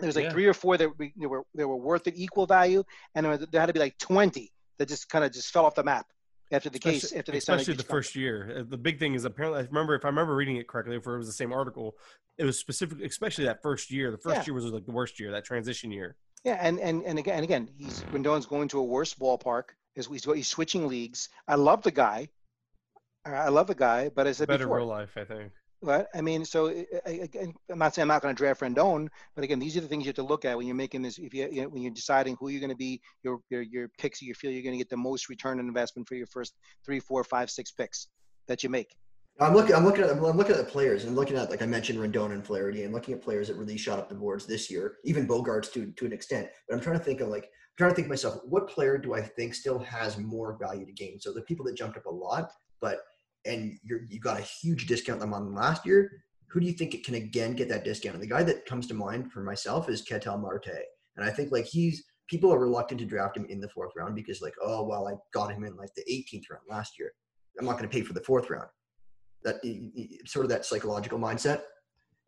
There 0.00 0.08
was 0.08 0.16
like 0.16 0.24
Yeah. 0.24 0.32
three 0.32 0.46
or 0.46 0.54
four 0.54 0.76
that 0.76 0.88
were, 0.88 1.08
they 1.16 1.26
were 1.26 1.44
they 1.54 1.64
were 1.64 1.76
worth 1.76 2.06
it 2.08 2.14
equal 2.16 2.46
value, 2.46 2.82
and 3.14 3.24
there, 3.24 3.60
had 3.60 3.66
to 3.66 3.72
be 3.72 3.78
like 3.78 3.96
20 3.98 4.50
that 4.78 4.88
just 4.88 5.08
kind 5.08 5.24
of 5.24 5.32
just 5.32 5.52
fell 5.52 5.64
off 5.66 5.76
the 5.76 5.84
map 5.84 6.06
after 6.50 6.68
the 6.68 6.80
case 6.80 7.12
after 7.12 7.30
they 7.30 7.38
signed 7.38 7.60
especially 7.60 7.76
the 7.76 7.84
first 7.84 8.16
year. 8.16 8.58
Uh, 8.58 8.64
The 8.68 8.76
big 8.76 8.98
thing 8.98 9.14
is 9.14 9.24
apparently, 9.24 9.60
I 9.60 9.66
remember 9.66 9.94
if 9.94 10.04
I 10.04 10.08
remember 10.08 10.34
reading 10.34 10.56
it 10.56 10.66
correctly, 10.66 10.96
if 10.96 11.06
it 11.06 11.16
was 11.16 11.28
the 11.28 11.32
same 11.32 11.52
article, 11.52 11.96
it 12.36 12.44
was 12.44 12.58
specific, 12.58 12.98
especially 13.02 13.44
that 13.44 13.62
first 13.62 13.92
year. 13.92 14.10
The 14.10 14.18
first 14.18 14.38
Yeah. 14.40 14.44
year 14.46 14.54
was 14.54 14.64
like 14.64 14.86
the 14.86 14.92
worst 14.92 15.20
year, 15.20 15.30
that 15.30 15.44
transition 15.44 15.92
year. 15.92 16.16
Yeah, 16.42 16.58
and 16.60 16.78
and 16.80 17.04
and 17.04 17.18
again, 17.18 17.36
and 17.36 17.44
again, 17.44 17.70
he's 17.78 18.02
Rendon's 18.12 18.46
going 18.46 18.68
to 18.68 18.80
a 18.80 18.84
worse 18.84 19.14
ballpark. 19.14 19.70
Is 19.96 20.06
he's, 20.06 20.24
he's 20.24 20.48
switching 20.48 20.88
leagues. 20.88 21.28
I 21.48 21.54
love 21.54 21.82
the 21.82 21.90
guy. 21.90 22.28
I 23.26 23.48
love 23.48 23.68
the 23.68 23.74
guy, 23.74 24.10
but 24.14 24.26
as 24.26 24.36
I 24.36 24.38
said 24.40 24.48
Better 24.48 24.64
before, 24.64 24.78
real 24.78 24.86
life, 24.86 25.16
I 25.16 25.24
think. 25.24 25.50
right? 25.80 26.04
I 26.14 26.20
mean, 26.20 26.44
so 26.44 26.68
I- 26.68 26.86
I- 27.06 27.10
again, 27.10 27.54
I'm 27.70 27.78
not 27.78 27.94
saying 27.94 28.02
I'm 28.02 28.08
not 28.08 28.20
going 28.20 28.34
to 28.34 28.38
draft 28.38 28.60
Rendon, 28.60 29.08
but 29.34 29.44
again, 29.44 29.58
these 29.58 29.76
are 29.78 29.80
the 29.80 29.88
things 29.88 30.04
you 30.04 30.08
have 30.08 30.16
to 30.16 30.22
look 30.22 30.44
at 30.44 30.56
when 30.58 30.66
you're 30.66 30.76
making 30.76 31.00
this. 31.00 31.16
If 31.18 31.32
you, 31.32 31.48
you 31.50 31.62
know, 31.62 31.68
when 31.70 31.80
you're 31.82 31.92
deciding 31.92 32.36
who 32.38 32.48
you're 32.48 32.60
going 32.60 32.68
to 32.70 32.76
be, 32.76 33.00
your 33.22 33.40
your 33.48 33.62
your 33.62 33.88
picks, 33.98 34.20
you 34.20 34.34
feel 34.34 34.50
you're 34.50 34.62
going 34.62 34.74
to 34.74 34.78
get 34.78 34.90
the 34.90 34.96
most 34.96 35.30
return 35.30 35.58
on 35.58 35.66
investment 35.66 36.06
for 36.06 36.16
your 36.16 36.26
first 36.26 36.52
three, 36.84 37.00
four, 37.00 37.24
five, 37.24 37.50
six 37.50 37.70
picks 37.72 38.08
that 38.46 38.62
you 38.62 38.68
make. 38.68 38.94
I'm 39.40 39.54
looking. 39.54 39.74
I'm 39.74 39.84
looking 39.84 40.04
at. 40.04 40.10
I'm 40.10 40.20
looking 40.20 40.54
at 40.54 40.58
the 40.58 40.70
players 40.70 41.04
and 41.04 41.16
looking 41.16 41.36
at 41.36 41.48
like 41.50 41.62
I 41.62 41.66
mentioned 41.66 41.98
Rendon 41.98 42.32
and 42.32 42.46
Flaherty 42.46 42.84
and 42.84 42.92
looking 42.92 43.14
at 43.14 43.22
players 43.22 43.48
that 43.48 43.56
really 43.56 43.76
shot 43.78 43.98
up 43.98 44.08
the 44.10 44.14
boards 44.14 44.44
this 44.46 44.70
year, 44.70 44.96
even 45.04 45.26
Bogaerts 45.26 45.72
to 45.72 45.90
to 45.92 46.04
an 46.06 46.12
extent. 46.12 46.48
But 46.68 46.74
I'm 46.74 46.80
trying 46.82 46.98
to 46.98 47.04
think 47.04 47.20
of 47.20 47.28
like 47.28 47.50
trying 47.76 47.90
to 47.90 47.96
think 47.96 48.08
myself, 48.08 48.40
what 48.44 48.68
player 48.68 48.98
do 48.98 49.14
I 49.14 49.20
think 49.20 49.54
still 49.54 49.78
has 49.80 50.18
more 50.18 50.56
value 50.60 50.86
to 50.86 50.92
gain? 50.92 51.18
So 51.20 51.32
the 51.32 51.42
people 51.42 51.64
that 51.66 51.76
jumped 51.76 51.96
up 51.96 52.06
a 52.06 52.10
lot, 52.10 52.50
but 52.80 53.00
and 53.44 53.78
you're 53.82 54.00
you 54.08 54.20
got 54.20 54.38
a 54.38 54.42
huge 54.42 54.86
discount 54.86 55.20
them 55.20 55.34
on 55.34 55.54
last 55.54 55.84
year. 55.84 56.10
Who 56.48 56.60
do 56.60 56.66
you 56.66 56.72
think 56.72 56.94
it 56.94 57.04
can 57.04 57.16
again 57.16 57.54
get 57.54 57.68
that 57.68 57.84
discount? 57.84 58.14
And 58.14 58.22
the 58.22 58.28
guy 58.28 58.42
that 58.42 58.64
comes 58.64 58.86
to 58.88 58.94
mind 58.94 59.32
for 59.32 59.40
myself 59.40 59.88
is 59.88 60.02
Ketel 60.02 60.38
Marte. 60.38 60.68
And 61.16 61.24
I 61.24 61.30
think 61.30 61.50
like 61.52 61.66
he's 61.66 62.04
people 62.28 62.52
are 62.52 62.58
reluctant 62.58 63.00
to 63.00 63.06
draft 63.06 63.36
him 63.36 63.44
in 63.46 63.60
the 63.60 63.68
fourth 63.68 63.92
round 63.96 64.14
because 64.14 64.40
like, 64.40 64.54
oh 64.62 64.84
well, 64.84 65.08
I 65.08 65.14
got 65.32 65.52
him 65.52 65.64
in 65.64 65.76
like 65.76 65.94
the 65.94 66.04
18th 66.10 66.44
round 66.50 66.62
last 66.68 66.98
year. 66.98 67.12
I'm 67.58 67.66
not 67.66 67.72
going 67.72 67.88
to 67.88 67.94
pay 67.94 68.02
for 68.02 68.14
the 68.14 68.20
fourth 68.20 68.50
round. 68.50 68.68
That 69.42 69.56
sort 70.26 70.44
of 70.44 70.50
that 70.50 70.64
psychological 70.64 71.18
mindset. 71.18 71.62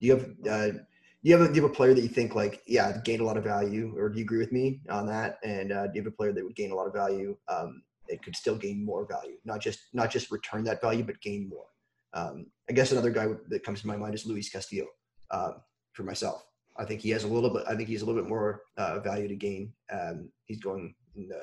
Do 0.01 0.07
you 0.07 0.12
have 0.12 0.28
uh, 0.49 0.78
you 1.23 1.37
have 1.37 1.49
a, 1.49 1.49
do 1.49 1.55
you 1.55 1.62
have 1.62 1.71
a 1.71 1.75
player 1.75 1.95
that 1.95 2.03
you 2.03 2.09
think 2.09 2.35
like 2.35 2.62
yeah 2.67 2.99
gained 3.05 3.21
a 3.21 3.25
lot 3.25 3.37
of 3.37 3.45
value, 3.45 3.95
or 3.97 4.09
do 4.09 4.19
you 4.19 4.25
agree 4.25 4.39
with 4.39 4.53
me 4.53 4.81
on 4.91 5.07
that? 5.07 5.39
And 5.45 5.73
uh, 5.73 5.87
do 5.89 5.93
you 5.95 6.03
have 6.03 6.12
a 6.12 6.17
player 6.17 6.33
that 6.33 6.45
would 6.45 6.57
gain 6.57 6.71
a 6.71 6.75
lot 6.75 6.87
of 6.87 6.93
value? 6.93 7.37
Um, 7.49 7.83
it 8.09 8.23
could 8.23 8.37
still 8.37 8.57
gain 8.57 8.85
more 8.85 9.07
value, 9.07 9.37
not 9.45 9.61
just 9.61 9.81
not 9.93 10.11
just 10.11 10.31
return 10.31 10.64
that 10.64 10.81
value, 10.81 11.05
but 11.05 11.21
gain 11.21 11.49
more. 11.49 11.67
Um, 12.14 12.47
I 12.71 12.73
guess 12.73 12.93
another 12.93 13.11
guy 13.11 13.27
that 13.49 13.64
comes 13.64 13.81
to 13.81 13.87
my 13.87 13.97
mind 13.97 14.14
is 14.14 14.27
Luis 14.27 14.49
Castillo. 14.49 14.87
Um, 15.31 15.57
for 15.93 16.03
myself, 16.05 16.45
I 16.77 16.85
think 16.85 17.01
he 17.01 17.11
has 17.11 17.25
a 17.25 17.29
little 17.29 17.51
bit. 17.51 17.64
I 17.69 17.75
think 17.75 17.89
he's 17.89 18.03
a 18.03 18.07
little 18.07 18.21
bit 18.21 18.29
more 18.29 18.62
uh, 18.77 19.01
value 19.01 19.29
to 19.29 19.37
gain. 19.37 19.73
Um, 19.91 20.31
he's 20.45 20.61
going 20.61 20.95
in 21.17 21.29
the 21.29 21.43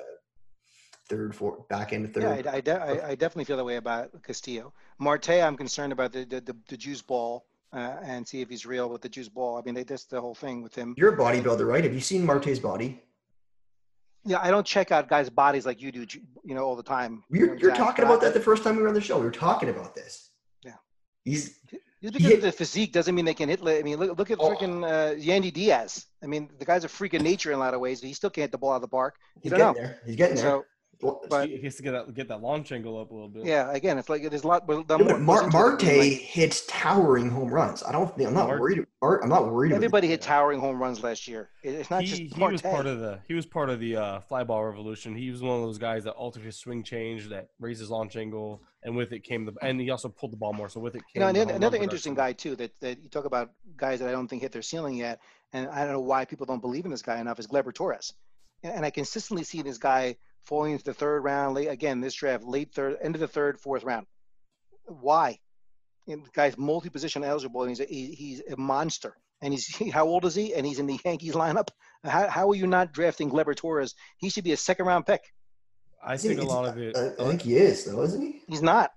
third, 1.10 1.36
fourth, 1.36 1.68
back 1.68 1.94
end 1.94 2.14
third. 2.14 2.24
Yeah, 2.24 2.52
I, 2.52 2.56
I, 2.58 2.62
de- 2.62 3.06
I, 3.08 3.16
definitely 3.16 3.46
feel 3.46 3.58
that 3.58 3.66
way 3.66 3.76
about 3.76 4.12
Castillo. 4.24 4.74
Marte, 5.00 5.32
I'm 5.32 5.58
concerned 5.58 5.92
about 5.92 6.14
the 6.14 6.26
the, 6.26 6.42
the, 6.42 6.56
the 6.68 6.78
juice 6.78 7.02
ball 7.02 7.46
uh, 7.74 7.98
and 8.04 8.28
see 8.28 8.42
if 8.42 8.50
he's 8.50 8.66
real 8.66 8.90
with 8.90 9.02
the 9.02 9.10
juice 9.10 9.30
ball. 9.30 9.58
I 9.58 9.62
mean, 9.62 9.74
they, 9.76 9.84
that's 9.84 10.06
the 10.06 10.22
whole 10.22 10.36
thing 10.36 10.62
with 10.62 10.76
him. 10.76 10.94
You're 10.98 11.14
a 11.14 11.18
bodybuilder, 11.18 11.68
right? 11.68 11.84
Have 11.84 11.94
you 11.94 12.00
seen 12.00 12.26
Marte's 12.26 12.60
body? 12.60 13.02
Yeah, 14.26 14.40
I 14.42 14.52
don't 14.52 14.66
check 14.66 14.92
out 14.92 15.10
guys' 15.10 15.30
bodies 15.30 15.66
like 15.66 15.82
you 15.82 15.92
do, 15.92 16.06
you 16.46 16.56
know, 16.56 16.64
all 16.64 16.78
the 16.78 16.84
time. 16.84 17.24
You're, 17.30 17.56
you're 17.58 17.76
talking 17.76 18.06
about 18.06 18.22
that 18.22 18.34
the 18.34 18.40
first 18.40 18.64
time 18.64 18.78
we 18.78 18.82
were 18.84 18.88
on 18.88 18.94
the 18.94 19.02
show. 19.02 19.18
We 19.18 19.26
were 19.26 19.32
talking 19.32 19.68
about 19.70 19.96
this. 19.96 20.30
Yeah. 20.64 20.76
He's 21.26 21.60
just 22.02 22.14
because 22.16 22.42
the 22.42 22.52
physique 22.52 22.92
doesn't 22.92 23.16
mean 23.16 23.26
they 23.26 23.34
can 23.34 23.50
hit. 23.50 23.62
I 23.66 23.82
mean, 23.82 23.98
look, 23.98 24.18
look 24.18 24.32
at 24.32 24.38
oh. 24.40 24.50
freaking 24.50 24.86
uh, 24.86 25.16
Yandy 25.16 25.54
Diaz. 25.54 26.06
I 26.22 26.28
mean, 26.28 26.50
the 26.60 26.66
guy's 26.66 26.84
a 26.84 26.90
freak 26.90 27.14
of 27.14 27.22
nature 27.22 27.52
in 27.52 27.56
a 27.56 27.60
lot 27.60 27.74
of 27.74 27.80
ways. 27.80 28.02
But 28.02 28.08
he 28.08 28.14
still 28.14 28.30
can't 28.30 28.44
hit 28.44 28.52
the 28.52 28.58
ball 28.58 28.72
out 28.72 28.76
of 28.76 28.82
the 28.82 28.88
park. 28.90 29.16
You 29.36 29.42
he's 29.44 29.52
getting 29.52 29.66
know. 29.68 29.74
there. 29.74 30.00
He's 30.06 30.16
getting 30.16 30.36
there. 30.36 30.44
So, 30.44 30.66
but 31.30 31.50
he 31.50 31.62
has 31.62 31.76
to 31.76 31.84
get 31.84 31.92
that 31.92 32.14
get 32.14 32.28
that 32.28 32.42
launch 32.42 32.72
angle 32.72 33.00
up 33.00 33.12
a 33.12 33.14
little 33.14 33.30
bit. 33.30 33.46
Yeah, 33.46 33.72
again, 33.72 33.98
it's 33.98 34.10
like 34.10 34.28
there's 34.30 34.44
a 34.44 34.48
lot. 34.48 34.68
The 34.68 34.98
yeah, 35.00 35.18
Mar- 35.18 35.50
Marte 35.50 35.84
like, 35.84 36.12
hits 36.14 36.66
towering 36.68 37.30
home 37.30 37.50
runs. 37.50 37.84
I 37.84 37.92
don't. 37.92 38.12
I'm 38.18 38.34
not 38.34 38.48
Mar- 38.48 38.60
worried. 38.60 38.86
I'm 39.02 39.30
not 39.30 39.52
worried. 39.52 39.74
Everybody 39.74 40.08
hit 40.08 40.22
towering 40.22 40.60
home 40.60 40.82
runs 40.82 41.04
last 41.04 41.28
year. 41.28 41.50
It's 41.62 41.90
not 41.90 42.02
he, 42.02 42.08
just. 42.08 42.22
He 42.36 42.44
was 42.44 42.62
part 42.62 42.86
of 42.86 43.00
the. 43.00 43.20
He 43.28 43.34
was 43.34 43.46
part 43.46 43.70
of 43.70 43.80
the 43.80 43.96
uh, 43.98 44.20
fly 44.22 44.44
ball 44.44 44.64
revolution. 44.66 45.16
He 45.16 45.30
was 45.30 45.42
one 45.42 45.56
of 45.56 45.62
those 45.64 45.78
guys 45.78 46.04
that 46.06 46.12
altered 46.12 46.44
his 46.44 46.58
swing 46.58 46.84
change, 46.84 47.30
that 47.30 47.50
raised 47.60 47.80
his 47.80 47.90
launch 47.90 48.16
angle, 48.16 48.62
and 48.84 48.96
with 48.96 49.12
it 49.12 49.24
came 49.24 49.46
the. 49.46 49.54
And 49.62 49.80
he 49.80 49.90
also 49.90 50.10
pulled 50.10 50.32
the 50.32 50.38
ball 50.38 50.54
more. 50.54 50.70
So 50.70 50.80
with 50.80 50.96
it 50.96 51.04
came. 51.14 51.16
You 51.16 51.22
know, 51.22 51.28
another, 51.28 51.54
another 51.54 51.78
interesting 51.78 52.14
guy 52.14 52.34
too 52.34 52.56
that 52.56 52.80
that 52.80 53.04
you 53.04 53.10
talk 53.10 53.26
about 53.26 53.52
guys 53.76 54.00
that 54.00 54.10
I 54.10 54.12
don't 54.12 54.28
think 54.28 54.42
hit 54.42 54.52
their 54.52 54.62
ceiling 54.62 54.96
yet, 54.96 55.20
and 55.52 55.68
I 55.68 55.84
don't 55.84 55.94
know 55.94 56.00
why 56.00 56.26
people 56.26 56.46
don't 56.46 56.62
believe 56.62 56.86
in 56.86 56.92
this 56.92 57.02
guy 57.02 57.20
enough 57.20 57.40
is 57.40 57.48
Gleyber 57.48 57.74
Torres, 57.74 58.14
and 58.64 58.86
I 58.86 58.90
consistently 58.90 59.44
see 59.44 59.62
this 59.62 59.78
guy 59.78 60.16
falling 60.46 60.74
into 60.74 60.84
the 60.84 60.94
third 60.94 61.24
round. 61.24 61.56
Late, 61.56 61.68
again, 61.68 62.02
this 62.02 62.14
draft, 62.14 62.44
late 62.44 62.74
third, 62.74 62.98
end 63.02 63.16
of 63.16 63.22
the 63.22 63.28
third, 63.28 63.60
fourth 63.60 63.84
round. 63.84 64.06
Why? 64.86 65.40
And 66.08 66.26
the 66.26 66.30
guy's 66.34 66.58
multi-position 66.58 67.24
eligible, 67.24 67.62
and 67.62 67.70
he's 67.70 67.80
a, 67.80 67.86
he, 67.86 68.08
he's 68.14 68.42
a 68.52 68.58
monster. 68.58 69.16
And 69.42 69.54
he's 69.54 69.76
how 69.94 70.06
old 70.06 70.26
is 70.26 70.36
he? 70.36 70.54
And 70.54 70.66
he's 70.66 70.80
in 70.80 70.88
the 70.88 71.00
Yankees 71.06 71.34
lineup. 71.34 71.70
How, 72.04 72.28
how 72.28 72.50
are 72.50 72.56
you 72.56 72.68
not 72.68 72.94
drafting 72.94 73.30
Gleyber 73.30 73.56
Torres? 73.56 73.96
He 74.18 74.30
should 74.30 74.44
be 74.44 74.52
a 74.52 74.58
second-round 74.58 75.06
pick. 75.06 75.22
I 76.06 76.18
think 76.18 76.40
a 76.40 76.44
lot 76.44 76.66
of 76.66 76.78
it. 76.78 76.98
I, 76.98 77.24
I, 77.24 77.28
think 77.28 77.44
he 77.44 77.56
is, 77.56 77.86
though, 77.86 78.02
isn't 78.04 78.22
he? 78.22 78.42
He's 78.48 78.62
not. 78.62 78.92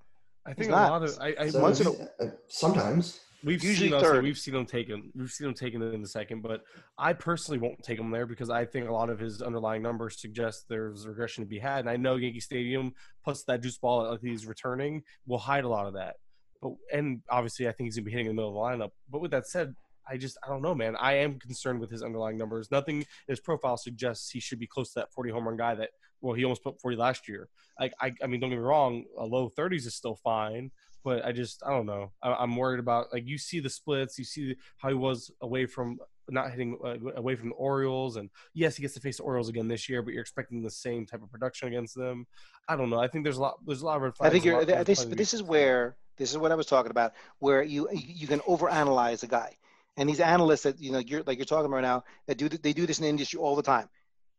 I 0.45 0.51
think 0.51 0.59
he's 0.59 0.69
a 0.69 0.71
not. 0.73 0.91
lot 0.91 1.03
of. 1.05 1.19
I, 1.21 1.35
I 1.39 1.49
so, 1.51 1.61
once 1.61 1.81
in 1.81 1.87
a, 1.87 2.25
uh, 2.25 2.31
sometimes 2.49 3.21
We've 3.47 3.63
usually 3.63 3.91
seen 3.91 4.01
third. 4.01 4.25
we've 4.25 4.37
seen 4.37 4.57
him 4.57 4.67
taken. 4.67 5.13
We've 5.15 5.31
seen 5.31 5.47
him 5.47 5.55
taken 5.55 5.81
in 5.81 6.03
the 6.03 6.09
second, 6.09 6.43
but 6.43 6.65
I 6.99 7.13
personally 7.13 7.59
won't 7.59 7.81
take 7.81 7.97
him 7.97 8.11
there 8.11 8.27
because 8.27 8.51
I 8.51 8.65
think 8.65 8.89
a 8.89 8.93
lot 8.93 9.09
of 9.09 9.21
his 9.21 9.41
underlying 9.41 9.83
numbers 9.83 10.21
suggest 10.21 10.65
there's 10.69 11.07
regression 11.07 11.45
to 11.45 11.49
be 11.49 11.61
had. 11.61 11.81
And 11.81 11.89
I 11.89 11.97
know 11.97 12.17
Yankee 12.17 12.41
Stadium 12.41 12.93
plus 13.23 13.45
that 13.45 13.63
juice 13.63 13.79
ball 13.79 14.11
that 14.11 14.21
he's 14.21 14.47
returning 14.47 15.05
will 15.29 15.39
hide 15.39 15.63
a 15.63 15.69
lot 15.69 15.87
of 15.87 15.95
that. 15.95 16.17
But 16.61 16.73
and 16.93 17.23
obviously 17.31 17.69
I 17.69 17.73
think 17.73 17.87
he's 17.87 17.95
gonna 17.95 18.07
be 18.07 18.11
hitting 18.11 18.27
in 18.27 18.31
the 18.31 18.35
middle 18.35 18.51
of 18.51 18.79
the 18.79 18.85
lineup. 18.85 18.91
But 19.09 19.21
with 19.21 19.31
that 19.31 19.47
said, 19.47 19.77
I 20.09 20.17
just 20.17 20.39
I 20.45 20.49
don't 20.49 20.63
know, 20.63 20.75
man. 20.75 20.97
I 20.97 21.15
am 21.15 21.39
concerned 21.39 21.79
with 21.79 21.91
his 21.91 22.03
underlying 22.03 22.37
numbers. 22.37 22.73
Nothing 22.73 22.99
in 23.03 23.07
his 23.29 23.39
profile 23.39 23.77
suggests 23.77 24.29
he 24.29 24.41
should 24.41 24.59
be 24.59 24.67
close 24.67 24.93
to 24.95 25.01
that 25.01 25.13
40 25.13 25.31
home 25.31 25.47
run 25.47 25.57
guy 25.57 25.77
that 25.77 25.91
well 26.21 26.35
he 26.35 26.45
almost 26.45 26.65
put 26.65 26.81
40 26.81 26.97
last 26.97 27.29
year. 27.29 27.49
Like 27.79 27.93
I 28.01 28.13
I 28.21 28.27
mean 28.27 28.41
don't 28.41 28.51
get 28.51 28.57
me 28.57 28.63
wrong, 28.63 29.05
a 29.17 29.25
low 29.25 29.51
30s 29.57 29.87
is 29.87 29.95
still 29.95 30.17
fine, 30.17 30.73
but 31.07 31.25
I 31.25 31.31
just 31.31 31.63
I 31.65 31.71
don't 31.71 31.87
know. 31.87 32.11
I, 32.21 32.43
am 32.43 32.57
worried 32.57 32.81
about 32.81 33.13
like 33.13 33.29
you 33.29 33.39
see 33.39 33.61
the 33.61 33.71
splits, 33.71 34.19
you 34.19 34.25
see 34.25 34.57
how 34.79 34.89
he 34.89 34.95
was 34.97 35.31
away 35.41 35.65
from 35.67 36.01
not 36.29 36.51
hitting 36.51 36.77
uh, 36.85 36.97
away 37.15 37.37
from 37.37 37.51
the 37.51 37.55
Orioles, 37.55 38.17
and 38.17 38.29
yes, 38.55 38.75
he 38.75 38.83
gets 38.83 38.95
to 38.95 39.01
face 39.01 39.19
the 39.19 39.23
Orioles 39.23 39.49
again 39.49 39.69
this 39.69 39.89
year, 39.89 40.03
but 40.03 40.13
you're 40.13 40.21
expecting 40.21 40.65
the 40.65 40.71
same 40.71 41.07
type 41.07 41.23
of 41.23 41.31
production 41.31 41.69
against 41.69 41.95
them. 41.95 42.27
I 42.69 42.75
don't 42.75 42.91
know. 42.91 42.99
I 42.99 43.07
think 43.07 43.23
there's 43.23 43.37
a 43.37 43.41
lot. 43.41 43.59
There's 43.65 43.83
a 43.83 43.87
lot 43.87 43.99
of 43.99 44.03
red 44.03 44.17
flags. 44.17 44.29
I 44.29 44.33
think 44.33 44.45
you're. 44.45 44.65
This, 44.65 45.05
but 45.05 45.17
this 45.17 45.33
is 45.33 45.45
where 45.45 45.97
this 46.17 46.33
is 46.33 46.39
what 46.39 46.51
I 46.51 46.57
was 46.57 46.67
talking 46.67 46.91
about, 46.91 47.13
where 47.39 47.63
you 47.63 47.89
you 47.93 48.27
can 48.27 48.41
overanalyze 48.41 49.23
a 49.23 49.29
guy, 49.29 49.57
and 49.97 50.09
these 50.09 50.19
analysts 50.19 50.65
that 50.65 50.81
you 50.81 50.91
know 50.91 50.99
you're 50.99 51.23
like 51.23 51.39
you're 51.39 51.45
talking 51.45 51.71
about 51.71 51.83
now 51.83 52.03
that 52.27 52.37
do 52.37 52.49
they 52.49 52.73
do 52.73 52.85
this 52.85 52.99
in 52.99 53.05
the 53.05 53.11
industry 53.11 53.39
all 53.39 53.55
the 53.55 53.63
time 53.63 53.89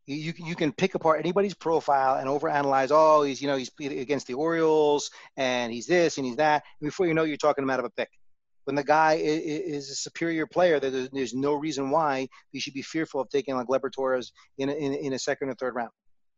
you, 0.08 0.32
you 0.38 0.54
can 0.54 0.72
pick 0.72 0.94
apart 0.94 1.20
anybody's 1.20 1.54
profile 1.54 2.18
and 2.18 2.28
overanalyze. 2.28 2.88
Oh, 2.90 3.22
he's 3.22 3.42
you 3.42 3.48
know 3.48 3.56
he's 3.56 3.70
against 3.80 4.26
the 4.26 4.34
Orioles 4.34 5.10
and 5.36 5.72
he's 5.72 5.86
this 5.86 6.16
and 6.16 6.26
he's 6.26 6.36
that. 6.36 6.64
And 6.80 6.88
before 6.88 7.06
you 7.06 7.14
know, 7.14 7.24
you're 7.24 7.36
talking 7.36 7.62
him 7.62 7.70
out 7.70 7.78
of 7.78 7.84
a 7.84 7.90
pick. 7.90 8.08
When 8.64 8.74
the 8.74 8.84
guy 8.84 9.14
is 9.14 9.90
a 9.90 9.94
superior 9.94 10.46
player, 10.46 10.78
there's 10.78 11.34
no 11.34 11.54
reason 11.54 11.90
why 11.90 12.28
you 12.52 12.60
should 12.60 12.74
be 12.74 12.82
fearful 12.82 13.20
of 13.20 13.30
taking 13.30 13.54
like 13.54 13.66
Gleyber 13.66 13.90
Torres 13.90 14.32
in 14.58 14.68
a, 14.68 14.72
in, 14.72 14.92
in 14.92 15.12
a 15.14 15.18
second 15.18 15.48
or 15.48 15.54
third 15.54 15.74
round 15.74 15.90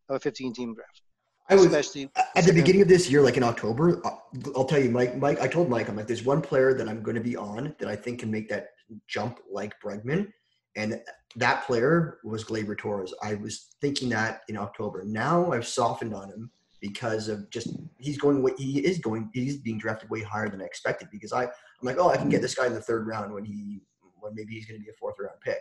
of 0.08 0.16
a 0.16 0.20
15 0.20 0.52
team 0.52 0.74
draft. 0.74 1.02
I 1.48 1.56
was 1.56 1.66
Especially 1.66 2.08
at 2.36 2.44
the 2.44 2.52
beginning 2.52 2.82
of 2.82 2.86
this 2.86 3.10
year, 3.10 3.20
like 3.20 3.36
in 3.36 3.42
October. 3.42 4.00
Uh, 4.06 4.10
I'll 4.56 4.64
tell 4.64 4.80
you, 4.80 4.90
Mike. 4.90 5.16
Mike, 5.16 5.40
I 5.40 5.48
told 5.48 5.68
Mike, 5.68 5.88
I'm 5.88 5.96
like, 5.96 6.06
there's 6.06 6.24
one 6.24 6.40
player 6.40 6.74
that 6.74 6.88
I'm 6.88 7.02
going 7.02 7.16
to 7.16 7.20
be 7.20 7.36
on 7.36 7.74
that 7.80 7.88
I 7.88 7.96
think 7.96 8.20
can 8.20 8.30
make 8.30 8.48
that 8.50 8.68
jump 9.08 9.40
like 9.50 9.74
Bregman, 9.84 10.32
and 10.76 11.00
that 11.36 11.64
player 11.64 12.18
was 12.24 12.44
Gleyber 12.44 12.76
Torres. 12.76 13.14
I 13.22 13.34
was 13.34 13.68
thinking 13.80 14.08
that 14.10 14.42
in 14.48 14.56
October. 14.56 15.04
Now 15.04 15.52
I've 15.52 15.66
softened 15.66 16.14
on 16.14 16.28
him 16.28 16.50
because 16.80 17.28
of 17.28 17.48
just 17.50 17.76
he's 17.98 18.18
going 18.18 18.42
what 18.42 18.58
he 18.58 18.80
is 18.80 18.98
going 18.98 19.30
he's 19.34 19.58
being 19.58 19.78
drafted 19.78 20.08
way 20.10 20.22
higher 20.22 20.48
than 20.48 20.62
I 20.62 20.64
expected 20.64 21.08
because 21.12 21.32
I 21.32 21.44
I'm 21.44 21.50
like 21.82 21.98
oh 21.98 22.08
I 22.08 22.16
can 22.16 22.30
get 22.30 22.40
this 22.40 22.54
guy 22.54 22.66
in 22.66 22.72
the 22.72 22.80
third 22.80 23.06
round 23.06 23.34
when 23.34 23.44
he 23.44 23.82
when 24.18 24.34
maybe 24.34 24.54
he's 24.54 24.64
going 24.64 24.80
to 24.80 24.84
be 24.84 24.90
a 24.90 24.94
fourth 24.94 25.16
round 25.20 25.38
pick 25.44 25.58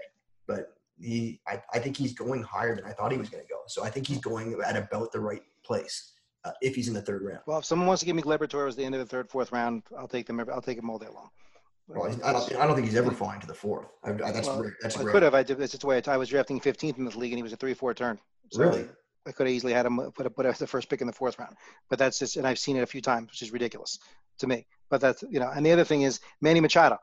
but 0.47 0.77
he 0.97 1.41
I, 1.45 1.61
I 1.73 1.79
think 1.79 1.97
he's 1.97 2.13
going 2.13 2.41
higher 2.43 2.73
than 2.73 2.85
I 2.85 2.93
thought 2.93 3.11
he 3.11 3.17
was 3.17 3.27
going 3.27 3.43
to 3.43 3.49
go 3.49 3.59
so 3.67 3.83
I 3.83 3.89
think 3.89 4.07
he's 4.07 4.19
going 4.19 4.57
at 4.65 4.77
about 4.77 5.11
the 5.11 5.19
right 5.19 5.43
place 5.61 6.13
uh, 6.45 6.51
if 6.61 6.75
he's 6.75 6.87
in 6.87 6.93
the 6.93 7.01
third 7.01 7.21
round. 7.21 7.41
Well, 7.45 7.59
if 7.59 7.65
someone 7.65 7.87
wants 7.87 7.99
to 8.01 8.05
give 8.05 8.15
me 8.15 8.21
Gleyber 8.21 8.49
Torres 8.49 8.75
at 8.75 8.77
the 8.77 8.85
end 8.85 8.95
of 8.95 8.99
the 8.99 9.05
third 9.05 9.29
fourth 9.29 9.51
round, 9.51 9.83
I'll 9.97 10.07
take 10.07 10.25
them. 10.25 10.39
I'll 10.51 10.61
take 10.61 10.77
him 10.77 10.89
all 10.89 10.97
day 10.97 11.07
long. 11.13 11.29
Well, 11.89 12.15
I 12.23 12.31
don't. 12.31 12.55
I 12.55 12.67
don't 12.67 12.75
think 12.75 12.87
he's 12.87 12.95
ever 12.95 13.11
fallen 13.11 13.39
to 13.39 13.47
the 13.47 13.53
fourth. 13.53 13.87
I, 14.03 14.11
I, 14.11 14.31
that's 14.31 14.47
well, 14.47 14.69
that's. 14.81 14.95
I 14.95 15.03
could 15.03 15.23
have. 15.23 15.33
I 15.33 15.41
did. 15.41 15.57
That's 15.57 15.71
just 15.71 15.81
the 15.81 15.87
way 15.87 16.01
I, 16.05 16.17
was 16.17 16.29
drafting 16.29 16.59
15th 16.59 16.99
in 16.99 17.05
this 17.05 17.15
league, 17.15 17.31
and 17.31 17.39
he 17.39 17.43
was 17.43 17.51
a 17.51 17.57
three-four 17.57 17.95
turn. 17.95 18.19
So 18.51 18.61
really? 18.61 18.85
I 19.27 19.31
could 19.31 19.47
have 19.47 19.55
easily 19.55 19.73
had 19.73 19.87
him 19.87 19.99
put 20.11 20.25
a, 20.25 20.29
put 20.29 20.45
as 20.45 20.59
the 20.59 20.67
first 20.67 20.87
pick 20.87 21.01
in 21.01 21.07
the 21.07 21.13
fourth 21.13 21.39
round, 21.39 21.55
but 21.89 21.99
that's 21.99 22.19
just, 22.19 22.37
and 22.37 22.47
I've 22.47 22.59
seen 22.59 22.77
it 22.77 22.81
a 22.81 22.87
few 22.87 23.01
times, 23.01 23.31
which 23.31 23.41
is 23.41 23.51
ridiculous 23.51 23.99
to 24.39 24.47
me. 24.47 24.65
But 24.89 25.01
that's 25.01 25.23
you 25.29 25.39
know, 25.39 25.49
and 25.49 25.65
the 25.65 25.71
other 25.71 25.83
thing 25.83 26.03
is 26.03 26.19
Manny 26.41 26.59
Machado. 26.59 26.97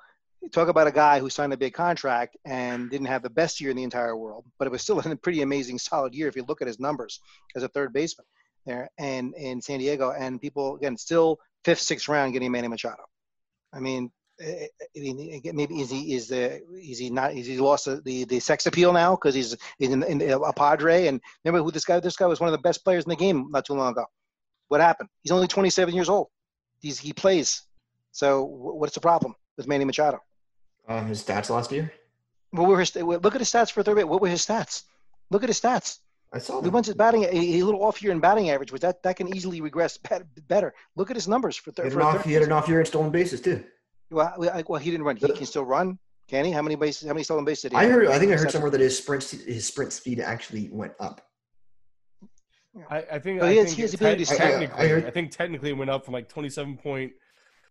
Talk 0.53 0.69
about 0.69 0.87
a 0.87 0.93
guy 0.93 1.19
who 1.19 1.31
signed 1.31 1.53
a 1.53 1.57
big 1.57 1.75
contract 1.75 2.37
and 2.45 2.89
didn't 2.89 3.09
have 3.09 3.23
the 3.23 3.31
best 3.31 3.61
year 3.61 3.71
in 3.71 3.77
the 3.77 3.83
entire 3.83 4.17
world, 4.17 4.45
but 4.59 4.67
it 4.67 4.71
was 4.71 4.83
still 4.83 5.01
a 5.05 5.17
pretty 5.17 5.43
amazing, 5.43 5.79
solid 5.79 6.15
year 6.15 6.29
if 6.29 6.37
you 6.37 6.45
look 6.47 6.63
at 6.63 6.69
his 6.69 6.79
numbers 6.79 7.21
as 7.57 7.65
a 7.65 7.69
third 7.69 7.93
baseman 7.93 8.27
there 8.65 8.89
and 8.99 9.35
in 9.35 9.61
San 9.61 9.81
Diego. 9.81 10.13
And 10.17 10.41
people 10.41 10.77
again 10.77 10.97
still 10.97 11.41
fifth, 11.65 11.81
sixth 11.81 12.09
round 12.09 12.33
getting 12.33 12.53
Manny 12.53 12.69
Machado. 12.69 13.03
I 13.73 13.81
mean, 13.81 14.13
I 14.39 14.69
mean, 14.95 15.41
maybe 15.55 15.81
is 15.81 15.91
he 15.91 16.15
is 16.15 16.29
the 16.29 16.63
is 16.79 16.99
he 16.99 17.09
not 17.09 17.35
is 17.35 17.47
he 17.47 17.59
lost 17.59 17.87
the 17.87 18.25
the 18.25 18.39
sex 18.39 18.67
appeal 18.67 18.93
now 18.93 19.17
because 19.17 19.35
he's 19.35 19.57
in, 19.79 20.03
in, 20.03 20.31
a 20.31 20.53
Padre 20.53 21.07
and 21.07 21.21
remember 21.45 21.65
who 21.65 21.71
this 21.71 21.87
guy 21.87 22.01
this 22.01 22.17
guy 22.17 22.27
was 22.27 22.39
one 22.39 22.49
of 22.49 22.53
the 22.53 22.59
best 22.59 22.85
players 22.85 23.05
in 23.05 23.11
the 23.11 23.17
game 23.17 23.49
not 23.51 23.65
too 23.65 23.73
long 23.73 23.93
ago. 23.93 24.05
What 24.69 24.81
happened? 24.81 25.09
He's 25.23 25.33
only 25.33 25.47
27 25.47 25.95
years 25.95 26.11
old. 26.11 26.29
He's 26.81 26.99
he 26.99 27.15
plays. 27.15 27.63
So 28.13 28.45
what's 28.45 28.95
the 28.95 29.01
problem 29.01 29.35
with 29.57 29.67
Manny 29.67 29.85
Machado? 29.85 30.21
Um, 30.87 31.07
his 31.07 31.23
stats 31.23 31.49
last 31.49 31.73
year. 31.73 31.93
What 32.51 32.69
were 32.69 32.79
his 32.79 32.95
look 32.95 33.35
at 33.35 33.41
his 33.41 33.51
stats 33.51 33.71
for 33.71 33.83
third 33.83 33.97
base? 33.97 34.05
What 34.05 34.21
were 34.21 34.29
his 34.29 34.45
stats? 34.45 34.83
Look 35.31 35.43
at 35.43 35.49
his 35.49 35.61
stats. 35.61 35.99
I 36.33 36.39
saw. 36.39 36.61
He 36.61 36.69
went 36.69 36.87
his 36.87 36.95
batting 36.95 37.25
a, 37.25 37.29
a, 37.29 37.63
little 37.63 37.83
off 37.83 38.03
year 38.03 38.13
in 38.13 38.21
batting 38.21 38.51
average, 38.51 38.71
but 38.71 38.83
that 38.83 39.03
that 39.03 39.17
can 39.17 39.35
easily 39.35 39.63
regress 39.63 39.99
better. 40.49 40.75
Look 40.95 41.11
at 41.11 41.17
his 41.17 41.27
numbers 41.27 41.57
for, 41.57 41.73
third. 41.73 41.87
He 42.25 42.33
had 42.35 42.43
an 42.43 42.53
off 42.53 42.69
year 42.69 42.81
in 42.81 42.87
stolen 42.87 43.11
bases 43.11 43.41
too. 43.41 43.65
Well, 44.11 44.35
well, 44.69 44.81
he 44.81 44.91
didn't 44.91 45.05
run. 45.05 45.17
He 45.17 45.29
can 45.29 45.47
still 45.47 45.65
run. 45.65 45.99
Can 46.29 46.45
he? 46.45 46.51
How 46.51 46.63
many 46.63 46.75
bases? 46.75 47.07
How 47.07 47.15
many 47.15 47.25
stolen 47.25 47.45
bases 47.45 47.63
did 47.63 47.73
he? 47.73 47.79
I 47.79 47.87
heard. 47.89 48.09
I 48.09 48.19
think 48.19 48.33
I 48.33 48.37
heard 48.37 48.51
somewhere 48.51 48.71
that 48.71 48.81
his 48.81 48.99
sprint 48.99 49.23
his 49.25 49.67
sprint 49.67 49.93
speed 49.93 50.21
actually 50.21 50.69
went 50.73 50.93
up. 51.01 51.21
I, 52.91 52.99
I 53.13 53.19
think. 53.19 53.41
But 53.41 53.47
I 53.49 53.53
he 53.53 53.57
has- 53.59 53.67
think 53.69 53.77
he 53.77 53.83
has 53.83 53.91
te- 53.93 53.97
ability 53.97 54.25
to 54.25 54.35
score. 54.35 54.45
I- 54.45 54.49
I 54.49 54.51
technically, 54.51 54.89
heard- 54.89 55.07
I 55.07 55.11
think 55.11 55.31
technically 55.31 55.71
it 55.71 55.75
went 55.75 55.91
up 55.91 56.05
from 56.05 56.15
like 56.15 56.29
27 56.29 56.77
point. 56.79 57.13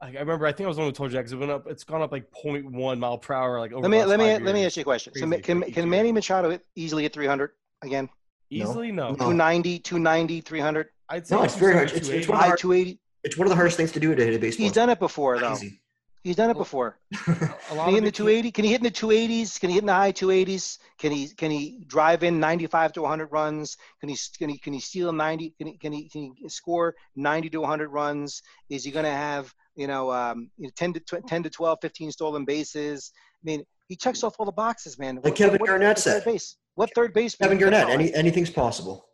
I 0.02 0.08
I 0.08 0.20
remember. 0.20 0.46
I 0.48 0.52
think 0.52 0.66
I 0.66 0.68
was 0.68 0.78
the 0.78 0.82
one 0.84 0.90
who 0.90 0.94
told 0.94 1.12
you 1.12 1.18
because 1.20 1.34
it 1.34 1.38
went 1.38 1.52
up. 1.52 1.68
It's 1.68 1.84
gone 1.84 2.02
up 2.02 2.12
like 2.12 2.30
0.1 2.32 3.00
mile 3.00 3.18
per 3.18 3.34
hour. 3.34 3.60
Like 3.60 3.72
over 3.72 3.82
Let 3.82 3.92
me 3.92 3.98
the 3.98 4.08
last 4.08 4.10
let 4.10 4.20
me 4.20 4.34
five 4.34 4.42
let 4.42 4.54
me 4.56 4.66
ask 4.66 4.78
you 4.78 4.82
a 4.82 4.84
question. 4.84 5.14
So, 5.16 5.30
can 5.40 5.62
can 5.62 5.74
year. 5.74 5.86
Manny 5.86 6.12
Machado 6.12 6.58
easily 6.76 7.04
hit 7.04 7.14
300 7.14 7.52
again? 7.82 8.10
easily 8.52 8.92
no. 8.92 9.10
No. 9.10 9.16
290, 9.16 9.80
290, 9.80 10.40
300, 10.42 10.88
I'd 11.10 11.28
say 11.28 11.36
No, 11.36 11.44
it's 11.44 11.56
very 11.56 11.74
hard. 11.74 11.88
It's- 11.92 12.08
it's 12.10 12.28
one 12.28 12.38
of 12.52 12.58
280. 12.60 13.00
It's 13.24 13.38
one 13.38 13.48
of 13.48 13.50
the 13.50 13.56
hardest 13.56 13.76
things 13.76 13.92
to 13.94 14.00
do 14.00 14.14
to 14.14 14.24
hit 14.24 14.36
a 14.36 14.40
baseball. 14.40 14.64
He's 14.64 14.72
done 14.72 14.90
it 14.92 15.00
before 15.00 15.40
though. 15.40 15.54
Easy. 15.54 15.82
He's 16.26 16.36
done 16.36 16.50
it 16.50 16.58
before. 16.58 16.98
A 17.14 17.18
Can 17.28 17.86
he 17.86 17.92
hit 17.92 17.98
in 18.00 18.04
the 18.04 18.08
it 18.08 18.16
can- 18.16 18.26
280? 18.26 18.52
Can 18.52 18.66
he 18.66 18.72
hit 18.72 18.80
in 18.80 18.84
the 18.84 18.90
280s? 18.90 19.60
Can 19.60 19.70
he 19.70 19.76
hit 19.76 19.84
in 19.84 19.86
the 19.86 19.94
high 19.94 20.12
280s? 20.12 20.80
Can 20.98 21.12
he 21.12 21.28
can 21.28 21.52
he 21.52 21.84
drive 21.86 22.24
in 22.24 22.40
95 22.40 22.94
to 22.94 23.02
100 23.04 23.28
runs? 23.28 23.78
Can 24.00 24.10
he 24.10 24.18
can 24.40 24.50
he 24.50 24.58
can 24.58 24.74
he 24.74 24.80
steal 24.80 25.14
90? 25.14 25.54
Can 25.56 25.68
he 25.68 25.78
can 25.78 25.94
he, 25.94 26.10
can 26.10 26.34
he 26.36 26.50
score 26.50 26.96
90 27.16 27.52
to 27.52 27.62
100 27.62 27.90
runs? 27.90 28.42
Is 28.70 28.84
he 28.84 28.90
going 28.90 29.06
to 29.06 29.12
have 29.12 29.54
you 29.76 29.86
know 29.86 30.12
um, 30.12 30.50
10 30.76 30.94
to 30.94 31.00
10 31.00 31.44
to 31.44 31.50
12, 31.52 31.78
15 31.80 32.12
stolen 32.12 32.44
bases? 32.44 33.12
I 33.16 33.46
mean, 33.46 33.64
he 33.88 33.96
checks 33.96 34.24
off 34.24 34.34
all 34.40 34.48
the 34.48 34.52
boxes, 34.52 34.98
man. 34.98 35.20
Like 35.24 35.36
Kevin 35.36 35.64
Garnett 35.64 35.90
what 35.90 36.00
said. 36.00 36.24
Third 36.24 36.32
base. 36.32 36.58
What 36.74 36.90
third 36.96 37.14
base? 37.14 37.36
Kevin 37.36 37.60
Garnett, 37.60 37.88
any, 37.88 38.12
anything's 38.16 38.50
possible. 38.50 39.08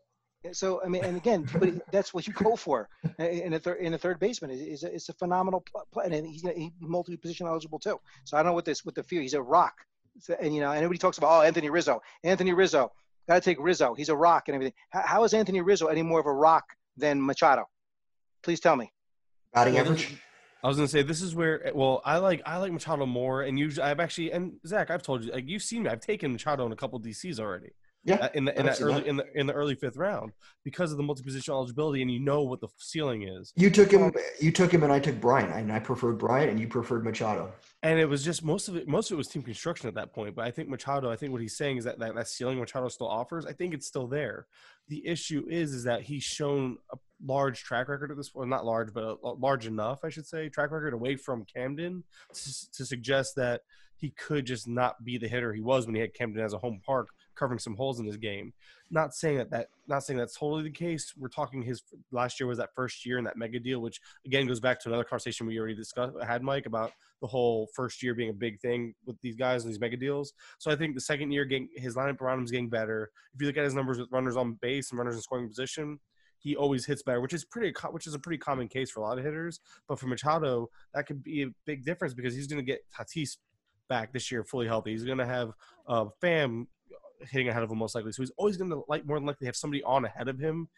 So 0.53 0.81
I 0.83 0.87
mean, 0.87 1.03
and 1.03 1.17
again, 1.17 1.47
but 1.53 1.69
that's 1.91 2.13
what 2.13 2.25
you 2.25 2.33
go 2.33 2.55
for 2.55 2.89
in 3.19 3.53
a 3.53 3.59
third 3.59 3.77
in 3.79 3.93
a 3.93 3.97
third 3.97 4.19
baseman. 4.19 4.49
is 4.49 4.83
a, 4.83 4.93
it's 4.93 5.07
a 5.09 5.13
phenomenal 5.13 5.63
play, 5.93 6.05
and 6.05 6.25
he's 6.25 6.41
he's 6.41 6.71
multi 6.79 7.15
position 7.15 7.45
eligible 7.45 7.77
too. 7.77 7.99
So 8.23 8.37
I 8.37 8.39
don't 8.39 8.51
know 8.51 8.53
what 8.53 8.65
this 8.65 8.83
with 8.83 8.95
the 8.95 9.03
fear. 9.03 9.21
He's 9.21 9.35
a 9.35 9.41
rock, 9.41 9.73
so, 10.19 10.35
and 10.41 10.53
you 10.53 10.61
know, 10.61 10.69
and 10.69 10.77
everybody 10.77 10.97
talks 10.97 11.19
about 11.19 11.29
oh 11.31 11.41
Anthony 11.41 11.69
Rizzo, 11.69 12.01
Anthony 12.23 12.53
Rizzo, 12.53 12.91
got 13.27 13.35
to 13.35 13.41
take 13.41 13.57
Rizzo. 13.59 13.93
He's 13.93 14.09
a 14.09 14.15
rock 14.15 14.47
and 14.47 14.55
everything. 14.55 14.73
How, 14.89 15.01
how 15.05 15.23
is 15.25 15.33
Anthony 15.35 15.61
Rizzo 15.61 15.87
any 15.87 16.01
more 16.01 16.19
of 16.19 16.25
a 16.25 16.33
rock 16.33 16.65
than 16.97 17.23
Machado? 17.23 17.65
Please 18.41 18.59
tell 18.59 18.75
me. 18.75 18.91
Batting 19.53 19.77
average. 19.77 20.17
I 20.63 20.67
was 20.67 20.77
gonna 20.77 20.87
say 20.87 21.01
this 21.01 21.21
is 21.21 21.33
where 21.35 21.71
well 21.73 22.01
I 22.05 22.17
like 22.17 22.41
I 22.45 22.57
like 22.57 22.71
Machado 22.71 23.05
more 23.05 23.41
and 23.41 23.57
usually 23.57 23.83
I've 23.83 23.99
actually 23.99 24.31
and 24.31 24.53
Zach 24.65 24.91
I've 24.91 25.01
told 25.01 25.23
you 25.23 25.31
like 25.31 25.47
you've 25.47 25.63
seen 25.63 25.83
me 25.83 25.89
I've 25.89 26.01
taken 26.01 26.31
Machado 26.31 26.65
in 26.65 26.71
a 26.71 26.75
couple 26.75 26.99
DCs 26.99 27.39
already 27.39 27.71
Yeah. 28.03 28.29
in 28.33 28.45
the 28.45 28.59
in 28.59 28.65
that 28.65 28.81
early 28.81 29.01
that. 29.01 29.07
in 29.07 29.17
the 29.17 29.25
in 29.35 29.45
the 29.47 29.53
early 29.53 29.75
fifth 29.75 29.95
round 29.95 30.31
because 30.63 30.91
of 30.91 30.97
the 30.97 31.03
multi 31.03 31.23
position 31.23 31.53
eligibility 31.53 32.01
and 32.01 32.11
you 32.11 32.19
know 32.19 32.41
what 32.41 32.59
the 32.59 32.67
ceiling 32.77 33.23
is 33.23 33.53
You 33.55 33.69
took 33.69 33.91
him. 33.91 34.11
You 34.39 34.51
took 34.51 34.73
him, 34.73 34.81
and 34.83 34.91
I 34.91 34.99
took 34.99 35.21
Bryant, 35.21 35.51
and 35.53 35.71
I 35.71 35.79
preferred 35.79 36.17
Bryant, 36.17 36.49
and 36.49 36.59
you 36.59 36.67
preferred 36.67 37.03
Machado. 37.03 37.51
and 37.83 37.99
it 37.99 38.09
was 38.09 38.23
just 38.25 38.43
most 38.43 38.67
of 38.67 38.75
it 38.75 38.87
most 38.87 39.11
of 39.11 39.15
it 39.15 39.17
was 39.17 39.27
team 39.27 39.43
construction 39.43 39.87
at 39.87 39.93
that 39.95 40.13
point 40.13 40.35
but 40.35 40.45
I 40.45 40.51
think 40.51 40.67
Machado 40.69 41.11
I 41.11 41.15
think 41.15 41.31
what 41.31 41.41
he's 41.41 41.55
saying 41.57 41.77
is 41.77 41.83
that 41.83 41.99
that, 41.99 42.15
that 42.15 42.27
ceiling 42.27 42.59
Machado 42.59 42.87
still 42.87 43.07
offers 43.07 43.45
I 43.45 43.53
think 43.53 43.73
it's 43.73 43.85
still 43.85 44.07
there 44.07 44.47
the 44.87 45.05
issue 45.05 45.45
is 45.49 45.73
is 45.73 45.83
that 45.83 46.01
he's 46.01 46.23
shown 46.23 46.77
a 46.91 46.97
large 47.23 47.63
track 47.63 47.87
record 47.87 48.09
at 48.09 48.17
this 48.17 48.29
point 48.29 48.49
not 48.49 48.65
large 48.65 48.93
but 48.93 49.03
a, 49.03 49.15
a 49.23 49.33
large 49.33 49.67
enough 49.67 50.03
I 50.03 50.09
should 50.09 50.25
say 50.25 50.49
track 50.49 50.71
record 50.71 50.93
away 50.93 51.15
from 51.17 51.45
Camden 51.45 52.03
to, 52.33 52.71
to 52.71 52.85
suggest 52.85 53.35
that 53.35 53.61
he 53.95 54.09
could 54.09 54.45
just 54.45 54.67
not 54.67 55.03
be 55.03 55.19
the 55.19 55.27
hitter 55.27 55.53
he 55.53 55.61
was 55.61 55.85
when 55.85 55.93
he 55.93 56.01
had 56.01 56.15
Camden 56.15 56.43
as 56.43 56.53
a 56.53 56.57
home 56.57 56.81
park 56.83 57.09
covering 57.35 57.59
some 57.59 57.75
holes 57.75 57.99
in 57.99 58.05
his 58.05 58.17
game 58.17 58.53
not 58.89 59.13
saying 59.13 59.37
that 59.37 59.49
that 59.49 59.67
not 59.87 60.03
saying 60.03 60.17
that's 60.17 60.37
totally 60.37 60.63
the 60.63 60.69
case 60.69 61.13
we're 61.17 61.27
talking 61.27 61.61
his 61.61 61.83
last 62.11 62.39
year 62.39 62.47
was 62.47 62.57
that 62.57 62.69
first 62.75 63.05
year 63.05 63.17
in 63.17 63.23
that 63.23 63.37
mega 63.37 63.59
deal 63.59 63.79
which 63.79 63.99
again 64.25 64.47
goes 64.47 64.59
back 64.59 64.79
to 64.79 64.89
another 64.89 65.03
conversation 65.03 65.47
we 65.47 65.57
already 65.57 65.75
discussed 65.75 66.13
had 66.25 66.43
Mike 66.43 66.65
about 66.65 66.91
the 67.21 67.27
whole 67.27 67.69
first 67.73 68.03
year 68.03 68.13
being 68.13 68.29
a 68.29 68.33
big 68.33 68.59
thing 68.59 68.93
with 69.05 69.15
these 69.21 69.35
guys 69.35 69.63
and 69.63 69.71
these 69.71 69.79
mega 69.79 69.95
deals. 69.95 70.33
So 70.57 70.71
I 70.71 70.75
think 70.75 70.95
the 70.95 71.01
second 71.01 71.31
year, 71.31 71.45
getting 71.45 71.69
his 71.75 71.95
lineup 71.95 72.19
around 72.19 72.39
him 72.39 72.45
is 72.45 72.51
getting 72.51 72.69
better. 72.69 73.11
If 73.33 73.41
you 73.41 73.47
look 73.47 73.57
at 73.57 73.63
his 73.63 73.75
numbers 73.75 73.99
with 73.99 74.11
runners 74.11 74.35
on 74.35 74.53
base 74.61 74.89
and 74.89 74.97
runners 74.97 75.15
in 75.15 75.21
scoring 75.21 75.47
position, 75.47 75.99
he 76.39 76.55
always 76.55 76.85
hits 76.85 77.03
better, 77.03 77.21
which 77.21 77.33
is 77.33 77.45
pretty, 77.45 77.71
which 77.91 78.07
is 78.07 78.15
a 78.15 78.19
pretty 78.19 78.39
common 78.39 78.67
case 78.67 78.89
for 78.89 78.99
a 78.99 79.03
lot 79.03 79.19
of 79.19 79.23
hitters. 79.23 79.59
But 79.87 79.99
for 79.99 80.07
Machado, 80.07 80.69
that 80.95 81.05
could 81.05 81.23
be 81.23 81.43
a 81.43 81.47
big 81.65 81.85
difference 81.85 82.15
because 82.15 82.33
he's 82.33 82.47
going 82.47 82.63
to 82.63 82.69
get 82.69 82.81
Tatis 82.91 83.37
back 83.87 84.11
this 84.11 84.31
year 84.31 84.43
fully 84.43 84.65
healthy. 84.65 84.91
He's 84.91 85.03
going 85.03 85.19
to 85.19 85.25
have 85.25 85.51
uh, 85.87 86.05
Pham 86.21 86.65
hitting 87.29 87.49
ahead 87.49 87.63
of 87.63 87.71
him 87.71 87.77
most 87.77 87.95
likely, 87.95 88.11
so 88.11 88.21
he's 88.21 88.31
always 88.37 88.57
going 88.57 88.71
to 88.71 88.83
like 88.87 89.05
more 89.05 89.17
than 89.17 89.25
likely 89.25 89.45
have 89.45 89.55
somebody 89.55 89.83
on 89.83 90.05
ahead 90.05 90.27
of 90.27 90.39
him. 90.39 90.69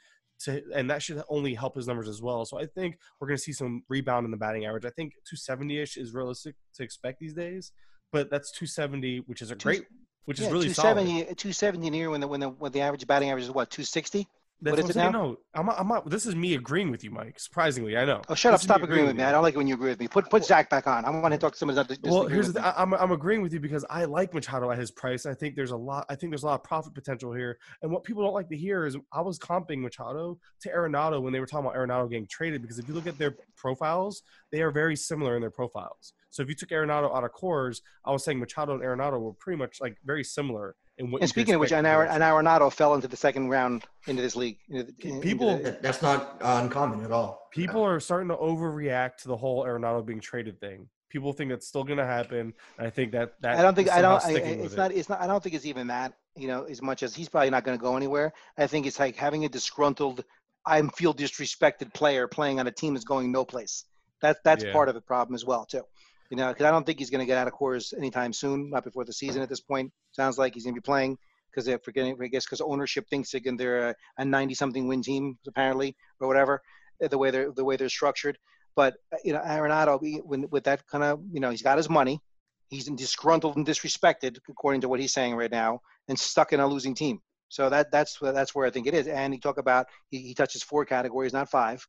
To, 0.41 0.61
and 0.73 0.89
that 0.89 1.01
should 1.01 1.21
only 1.29 1.53
help 1.53 1.75
his 1.75 1.87
numbers 1.87 2.09
as 2.09 2.21
well. 2.21 2.43
So 2.43 2.59
I 2.59 2.65
think 2.65 2.97
we're 3.19 3.27
going 3.27 3.37
to 3.37 3.43
see 3.43 3.53
some 3.53 3.83
rebound 3.87 4.25
in 4.25 4.31
the 4.31 4.37
batting 4.37 4.65
average. 4.65 4.83
I 4.83 4.89
think 4.89 5.13
270ish 5.31 5.95
is 5.95 6.13
realistic 6.13 6.55
to 6.75 6.83
expect 6.83 7.19
these 7.19 7.33
days, 7.33 7.71
but 8.11 8.29
that's 8.29 8.51
270, 8.51 9.19
which 9.27 9.41
is 9.41 9.51
a 9.51 9.55
great, 9.55 9.85
which 10.25 10.39
is 10.39 10.47
yeah, 10.47 10.51
really 10.51 10.73
solid. 10.73 11.05
270, 11.05 11.35
270 11.35 11.87
in 11.87 11.93
here 11.93 12.09
when 12.09 12.21
the 12.21 12.27
when 12.27 12.39
the 12.39 12.49
when 12.49 12.71
the 12.71 12.81
average 12.81 13.05
batting 13.07 13.29
average 13.29 13.45
is 13.45 13.51
what 13.51 13.69
260. 13.69 14.27
That's 14.61 14.77
what 14.77 14.83
what 14.83 14.89
is 14.91 14.95
I'm 14.97 15.01
it 15.09 15.11
saying. 15.11 15.11
No, 15.13 15.37
I'm 15.53 15.65
not, 15.65 15.79
I'm 15.79 15.87
not, 15.89 16.09
this 16.09 16.25
is 16.25 16.35
me 16.35 16.53
agreeing 16.53 16.89
with 16.89 17.03
you, 17.03 17.11
Mike. 17.11 17.37
Surprisingly, 17.37 17.97
I 17.97 18.05
know. 18.05 18.21
Oh, 18.29 18.35
shut 18.35 18.53
up! 18.53 18.59
This 18.59 18.61
is 18.61 18.67
Stop 18.67 18.81
agreeing 18.81 19.07
with 19.07 19.15
me. 19.17 19.21
you. 19.21 19.27
I 19.27 19.31
don't 19.33 19.43
like 19.43 19.55
it 19.55 19.57
when 19.57 19.67
you 19.67 19.73
agree 19.75 19.89
with 19.89 19.99
me. 19.99 20.07
Put 20.07 20.29
put 20.29 20.45
Zach 20.45 20.69
back 20.69 20.87
on. 20.87 21.03
I 21.03 21.09
want 21.09 21.33
to 21.33 21.37
talk 21.37 21.51
to 21.51 21.57
somebody 21.57 21.75
that 21.75 21.87
doesn't 21.89 22.03
Well, 22.05 22.27
here's 22.27 22.53
the 22.53 22.65
I- 22.65 22.81
I'm 22.81 22.93
I'm 22.93 23.11
agreeing 23.11 23.41
with 23.41 23.51
you 23.51 23.59
because 23.59 23.83
I 23.89 24.05
like 24.05 24.33
Machado 24.33 24.71
at 24.71 24.77
his 24.79 24.89
price. 24.91 25.25
I 25.25 25.33
think 25.33 25.55
there's 25.55 25.71
a 25.71 25.75
lot. 25.77 26.05
I 26.09 26.15
think 26.15 26.31
there's 26.31 26.43
a 26.43 26.45
lot 26.45 26.55
of 26.55 26.63
profit 26.63 26.93
potential 26.93 27.33
here. 27.33 27.57
And 27.81 27.91
what 27.91 28.03
people 28.05 28.23
don't 28.23 28.33
like 28.33 28.47
to 28.49 28.57
hear 28.57 28.85
is 28.85 28.95
I 29.11 29.19
was 29.21 29.37
comping 29.37 29.79
Machado 29.81 30.37
to 30.61 30.69
Arenado 30.69 31.21
when 31.21 31.33
they 31.33 31.41
were 31.41 31.45
talking 31.45 31.65
about 31.65 31.75
Arenado 31.77 32.09
getting 32.09 32.27
traded 32.27 32.61
because 32.61 32.79
if 32.79 32.87
you 32.87 32.93
look 32.93 33.07
at 33.07 33.17
their 33.17 33.35
profiles, 33.57 34.21
they 34.51 34.61
are 34.61 34.71
very 34.71 34.95
similar 34.95 35.35
in 35.35 35.41
their 35.41 35.51
profiles. 35.51 36.13
So 36.29 36.41
if 36.41 36.47
you 36.49 36.55
took 36.55 36.69
Arenado 36.69 37.15
out 37.15 37.23
of 37.25 37.31
Coors, 37.33 37.81
I 38.05 38.11
was 38.11 38.23
saying 38.23 38.39
Machado 38.39 38.73
and 38.73 38.81
Arenado 38.81 39.19
were 39.19 39.33
pretty 39.33 39.57
much 39.57 39.81
like 39.81 39.97
very 40.05 40.23
similar 40.23 40.75
in 40.97 41.11
what. 41.11 41.21
And 41.21 41.29
speaking 41.29 41.53
of 41.55 41.59
which, 41.59 41.71
expect 41.71 41.79
an, 41.79 41.91
from 41.91 41.95
Ar- 42.01 42.19
them. 42.19 42.21
an 42.21 42.45
Arenado 42.45 42.71
fell 42.71 42.93
into 42.93 43.07
the 43.07 43.17
second 43.17 43.49
round 43.49 43.83
into 44.07 44.21
this 44.21 44.35
league. 44.35 44.57
into 44.69 44.83
the- 44.91 45.07
into 45.07 45.19
People- 45.21 45.57
the- 45.57 45.77
That's 45.81 46.01
not 46.01 46.37
uncommon 46.41 47.03
at 47.03 47.11
all. 47.11 47.47
people 47.51 47.83
are 47.83 47.99
starting 47.99 48.29
to 48.29 48.35
overreact 48.35 49.17
to 49.17 49.27
the 49.27 49.37
whole 49.37 49.63
Arenado 49.63 50.05
being 50.05 50.19
traded 50.19 50.59
thing. 50.59 50.87
People 51.09 51.31
think 51.31 51.51
that's 51.51 51.67
still 51.67 51.83
going 51.83 51.99
to 51.99 52.05
happen. 52.05 52.53
I 52.79 52.89
think 52.89 53.11
that 53.11 53.33
that 53.41 53.59
I 53.59 53.61
don't 53.61 53.75
think 53.75 53.89
I 53.91 54.01
don't. 54.01 54.23
I, 54.25 54.31
it's 54.31 54.75
not. 54.75 54.91
it. 54.91 54.97
It's 54.97 55.09
not. 55.09 55.21
I 55.21 55.27
don't 55.27 55.43
think 55.43 55.55
it's 55.55 55.65
even 55.65 55.87
that. 55.87 56.13
You 56.35 56.47
know, 56.47 56.63
as 56.63 56.81
much 56.81 57.03
as 57.03 57.13
he's 57.13 57.29
probably 57.29 57.51
not 57.51 57.63
going 57.63 57.77
to 57.77 57.81
go 57.81 57.95
anywhere. 57.95 58.33
I 58.57 58.65
think 58.65 58.87
it's 58.87 58.99
like 58.99 59.15
having 59.15 59.45
a 59.45 59.49
disgruntled, 59.49 60.23
I 60.65 60.81
feel 60.81 61.13
disrespected 61.13 61.93
player 61.93 62.27
playing 62.27 62.59
on 62.59 62.65
a 62.65 62.71
team 62.71 62.95
that's 62.95 63.05
going 63.05 63.31
no 63.31 63.45
place. 63.45 63.85
That 64.23 64.37
that's 64.43 64.63
Yeah. 64.63 64.73
part 64.73 64.89
of 64.89 64.95
the 64.95 65.01
problem 65.01 65.35
as 65.35 65.45
well 65.45 65.65
too. 65.65 65.83
You 66.34 66.38
know, 66.38 66.47
because 66.47 66.65
I 66.65 66.71
don't 66.71 66.84
think 66.84 66.97
he's 66.97 67.11
going 67.11 67.19
to 67.19 67.27
get 67.27 67.38
out 67.38 67.47
of 67.47 67.53
Coors 67.53 67.95
anytime 67.95 68.34
soon. 68.34 68.71
Not 68.71 68.84
before 68.84 69.05
the 69.05 69.13
season. 69.13 69.43
At 69.43 69.49
this 69.49 69.59
point, 69.59 69.91
sounds 70.13 70.39
like 70.39 70.55
he's 70.55 70.63
going 70.63 70.73
to 70.73 70.81
be 70.81 70.84
playing 70.84 71.15
because 71.51 71.63
they're 71.63 71.77
forgetting. 71.77 72.17
I 72.19 72.25
guess 72.25 72.43
because 72.43 72.59
ownership 72.59 73.07
thinks 73.07 73.36
they're 73.55 73.89
a, 73.89 73.95
a 74.17 74.23
90-something 74.23 74.88
win 74.88 75.03
team 75.03 75.38
apparently 75.47 75.95
or 76.19 76.27
whatever. 76.27 76.63
uh, 77.03 77.07
The 77.07 77.19
way 77.19 77.29
they're 77.29 77.51
the 77.51 77.63
way 77.63 77.75
they're 77.75 77.88
structured. 77.88 78.39
But 78.75 78.95
uh, 79.13 79.17
you 79.23 79.34
know, 79.34 79.41
Arenado, 79.41 79.99
when, 80.23 80.49
with 80.49 80.63
that 80.63 80.88
kind 80.88 81.03
of, 81.03 81.19
you 81.31 81.39
know, 81.39 81.51
he's 81.51 81.61
got 81.61 81.77
his 81.77 81.88
money. 81.88 82.19
He's 82.69 82.86
disgruntled 82.86 83.55
and 83.55 83.67
disrespected, 83.67 84.39
according 84.49 84.81
to 84.81 84.89
what 84.89 84.99
he's 84.99 85.13
saying 85.13 85.36
right 85.36 85.51
now, 85.51 85.81
and 86.07 86.17
stuck 86.17 86.51
in 86.51 86.59
a 86.59 86.65
losing 86.65 86.95
team. 86.95 87.19
So 87.49 87.69
that 87.69 87.91
that's 87.91 88.17
that's 88.19 88.55
where 88.55 88.65
I 88.65 88.71
think 88.71 88.88
it 88.88 88.95
is. 88.95 89.05
And 89.07 89.36
he 89.36 89.39
talk 89.39 89.59
about 89.59 89.86
he, 90.09 90.17
he 90.17 90.34
touches 90.34 90.63
four 90.63 90.84
categories, 90.84 91.31
not 91.31 91.51
five. 91.51 91.86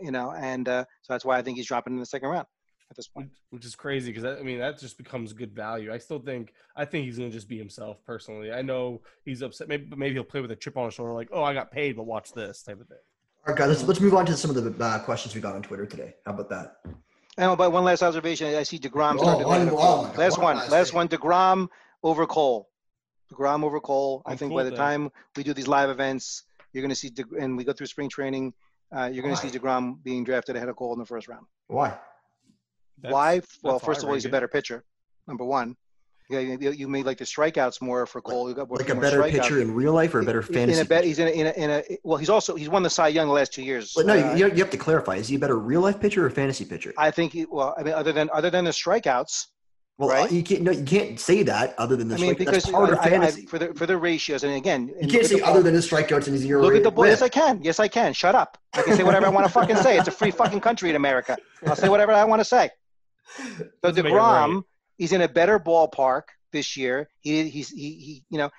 You 0.00 0.12
know, 0.12 0.30
and 0.30 0.68
uh, 0.68 0.84
so 1.02 1.12
that's 1.14 1.24
why 1.24 1.36
I 1.36 1.42
think 1.42 1.56
he's 1.56 1.66
dropping 1.66 1.94
in 1.94 1.98
the 1.98 2.06
second 2.06 2.28
round 2.28 2.46
at 2.90 2.96
this 2.96 3.08
point. 3.08 3.28
which, 3.28 3.38
which 3.50 3.64
is 3.66 3.74
crazy 3.74 4.12
because 4.12 4.24
I 4.38 4.42
mean 4.42 4.58
that 4.58 4.78
just 4.78 4.96
becomes 4.98 5.32
good 5.32 5.52
value. 5.54 5.92
I 5.92 5.98
still 5.98 6.18
think 6.18 6.52
I 6.76 6.84
think 6.84 7.04
he's 7.04 7.18
gonna 7.18 7.30
just 7.30 7.48
be 7.48 7.58
himself 7.58 7.98
personally. 8.04 8.52
I 8.52 8.62
know 8.62 9.02
he's 9.24 9.42
upset. 9.42 9.68
Maybe 9.68 9.94
maybe 9.96 10.14
he'll 10.14 10.24
play 10.24 10.40
with 10.40 10.50
a 10.50 10.56
chip 10.56 10.76
on 10.76 10.86
his 10.86 10.94
shoulder, 10.94 11.12
like 11.12 11.28
oh 11.32 11.42
I 11.42 11.54
got 11.54 11.70
paid, 11.70 11.96
but 11.96 12.04
watch 12.04 12.32
this 12.32 12.62
type 12.62 12.80
of 12.80 12.88
thing. 12.88 12.98
All 13.46 13.54
right, 13.54 13.58
guys, 13.58 13.68
let's, 13.68 13.82
let's 13.84 14.00
move 14.00 14.14
on 14.14 14.26
to 14.26 14.36
some 14.36 14.54
of 14.54 14.56
the 14.78 14.84
uh, 14.84 14.98
questions 15.00 15.34
we 15.34 15.40
got 15.40 15.54
on 15.54 15.62
Twitter 15.62 15.86
today. 15.86 16.14
How 16.26 16.32
about 16.32 16.48
that? 16.50 16.76
And 17.38 17.56
but 17.56 17.70
one 17.72 17.84
last 17.84 18.02
observation, 18.02 18.54
I 18.54 18.62
see 18.64 18.78
Degrom 18.78 19.14
Oh, 19.18 19.22
started. 19.22 19.46
one- 19.46 19.68
oh 19.70 20.02
my 20.02 20.08
God, 20.08 20.18
last 20.18 20.38
one 20.38 20.44
one, 20.44 20.56
last 20.56 20.70
last 20.70 20.94
one. 20.94 21.08
Degrom 21.08 21.68
over 22.02 22.26
Cole. 22.26 22.68
Degrom 23.32 23.64
over 23.64 23.80
Cole. 23.80 24.22
I 24.26 24.32
I'm 24.32 24.38
think 24.38 24.50
cool 24.50 24.56
by 24.58 24.64
the 24.64 24.70
with 24.70 24.76
that. 24.78 24.82
time 24.82 25.10
we 25.36 25.42
do 25.44 25.52
these 25.54 25.68
live 25.68 25.90
events, 25.90 26.44
you're 26.72 26.82
going 26.82 26.88
to 26.90 26.94
see, 26.96 27.10
De- 27.10 27.24
and 27.38 27.56
we 27.56 27.64
go 27.64 27.72
through 27.72 27.86
spring 27.86 28.08
training, 28.08 28.54
uh, 28.94 29.08
you're 29.12 29.22
going 29.22 29.34
to 29.34 29.40
see 29.40 29.48
Why? 29.48 29.58
Degrom 29.78 30.02
being 30.02 30.24
drafted 30.24 30.56
ahead 30.56 30.68
of 30.68 30.76
Cole 30.76 30.92
in 30.94 30.98
the 30.98 31.06
first 31.06 31.28
round. 31.28 31.46
Why? 31.68 31.96
That's- 33.02 33.12
Why? 33.14 33.40
Well, 33.62 33.74
that's 33.74 33.82
how 33.82 33.86
first 33.86 34.02
of 34.02 34.08
all, 34.08 34.14
he's 34.14 34.24
a 34.24 34.28
better 34.28 34.48
pitcher. 34.48 34.84
Number 35.26 35.44
one. 35.44 35.76
Yeah, 36.30 36.40
you, 36.40 36.72
you 36.72 36.88
made 36.88 37.06
like 37.06 37.16
the 37.16 37.24
strikeouts 37.24 37.80
more 37.80 38.04
for 38.04 38.20
Cole. 38.20 38.50
You 38.50 38.54
got 38.54 38.68
more, 38.68 38.76
Like 38.76 38.90
a 38.90 38.94
more 38.94 39.02
better 39.02 39.22
strikeouts. 39.22 39.30
pitcher 39.32 39.60
in 39.62 39.72
real 39.74 39.94
life 39.94 40.14
or 40.14 40.20
a 40.20 40.24
better 40.24 40.40
In 40.40 40.46
fantasy? 40.46 40.80
a 40.82 40.84
bet, 40.84 41.02
he's 41.04 41.18
in 41.18 41.26
a, 41.28 41.30
in 41.30 41.46
a, 41.46 41.50
in 41.52 41.70
a. 41.70 41.82
Well, 42.04 42.18
he's 42.18 42.28
also 42.28 42.54
he's 42.54 42.68
won 42.68 42.82
the 42.82 42.90
Cy 42.90 43.08
Young 43.08 43.28
the 43.28 43.32
last 43.32 43.50
two 43.54 43.62
years. 43.62 43.92
But 43.96 44.04
no, 44.04 44.12
Uh, 44.12 44.34
you, 44.34 44.46
you 44.50 44.56
have 44.56 44.68
to 44.70 44.76
clarify. 44.76 45.14
Is 45.14 45.28
he 45.28 45.36
a 45.36 45.38
better 45.38 45.58
real 45.58 45.80
life 45.80 45.98
pitcher 45.98 46.26
or 46.26 46.28
fantasy 46.30 46.66
pitcher? 46.66 46.92
I 46.98 47.10
think. 47.10 47.32
He, 47.32 47.46
well, 47.46 47.74
I 47.78 47.82
mean, 47.82 47.94
other 47.94 48.12
than 48.12 48.28
other 48.30 48.50
than 48.50 48.66
the 48.66 48.72
strikeouts, 48.72 49.46
well, 49.96 50.10
right? 50.10 50.30
you 50.30 50.42
can't. 50.42 50.60
No, 50.64 50.70
you 50.70 50.84
can't 50.84 51.18
say 51.18 51.42
that 51.44 51.74
other 51.78 51.96
than 51.96 52.08
the 52.08 52.16
I 52.16 52.18
mean, 52.18 52.34
strike. 52.34 52.38
because 52.46 52.62
That's 52.64 52.72
part 52.74 52.90
of 52.92 52.98
I- 52.98 53.02
I- 53.02 53.04
I- 53.06 53.08
fantasy. 53.10 53.46
for 53.46 53.58
the 53.58 53.72
for 53.72 53.86
the 53.86 53.96
ratios, 53.96 54.44
and 54.44 54.52
again, 54.54 54.88
you 55.00 55.08
can't 55.08 55.12
look 55.22 55.24
say 55.32 55.40
other 55.40 55.62
than 55.62 55.72
the 55.72 55.80
strikeouts 55.80 56.26
and 56.26 56.34
his 56.34 56.44
ERA. 56.44 56.60
Look 56.60 56.74
at 56.74 56.82
the 56.82 56.90
ball. 56.90 57.06
Yes, 57.06 57.22
I 57.22 57.30
can. 57.30 57.62
Yes, 57.62 57.80
I 57.80 57.88
can. 57.88 58.12
Shut 58.12 58.34
up. 58.34 58.58
I 58.74 58.82
can 58.82 58.94
say 58.98 59.02
whatever 59.02 59.24
I 59.24 59.30
want 59.30 59.46
to 59.46 59.52
fucking 59.52 59.76
say. 59.76 59.96
It's 59.96 60.08
a 60.08 60.10
free 60.10 60.30
fucking 60.30 60.60
country 60.60 60.90
in 60.90 60.96
America. 60.96 61.38
I'll 61.66 61.74
say 61.74 61.88
whatever 61.88 62.12
I 62.12 62.24
want 62.24 62.40
to 62.40 62.44
say. 62.44 62.68
So 63.36 63.66
Doesn't 63.82 64.06
Degrom, 64.06 64.54
right. 64.54 64.62
he's 64.96 65.12
in 65.12 65.22
a 65.22 65.28
better 65.28 65.58
ballpark 65.58 66.22
this 66.52 66.76
year. 66.76 67.08
He 67.20 67.48
he's 67.48 67.68
he, 67.68 67.92
he 67.94 68.24
you 68.30 68.38
know 68.38 68.50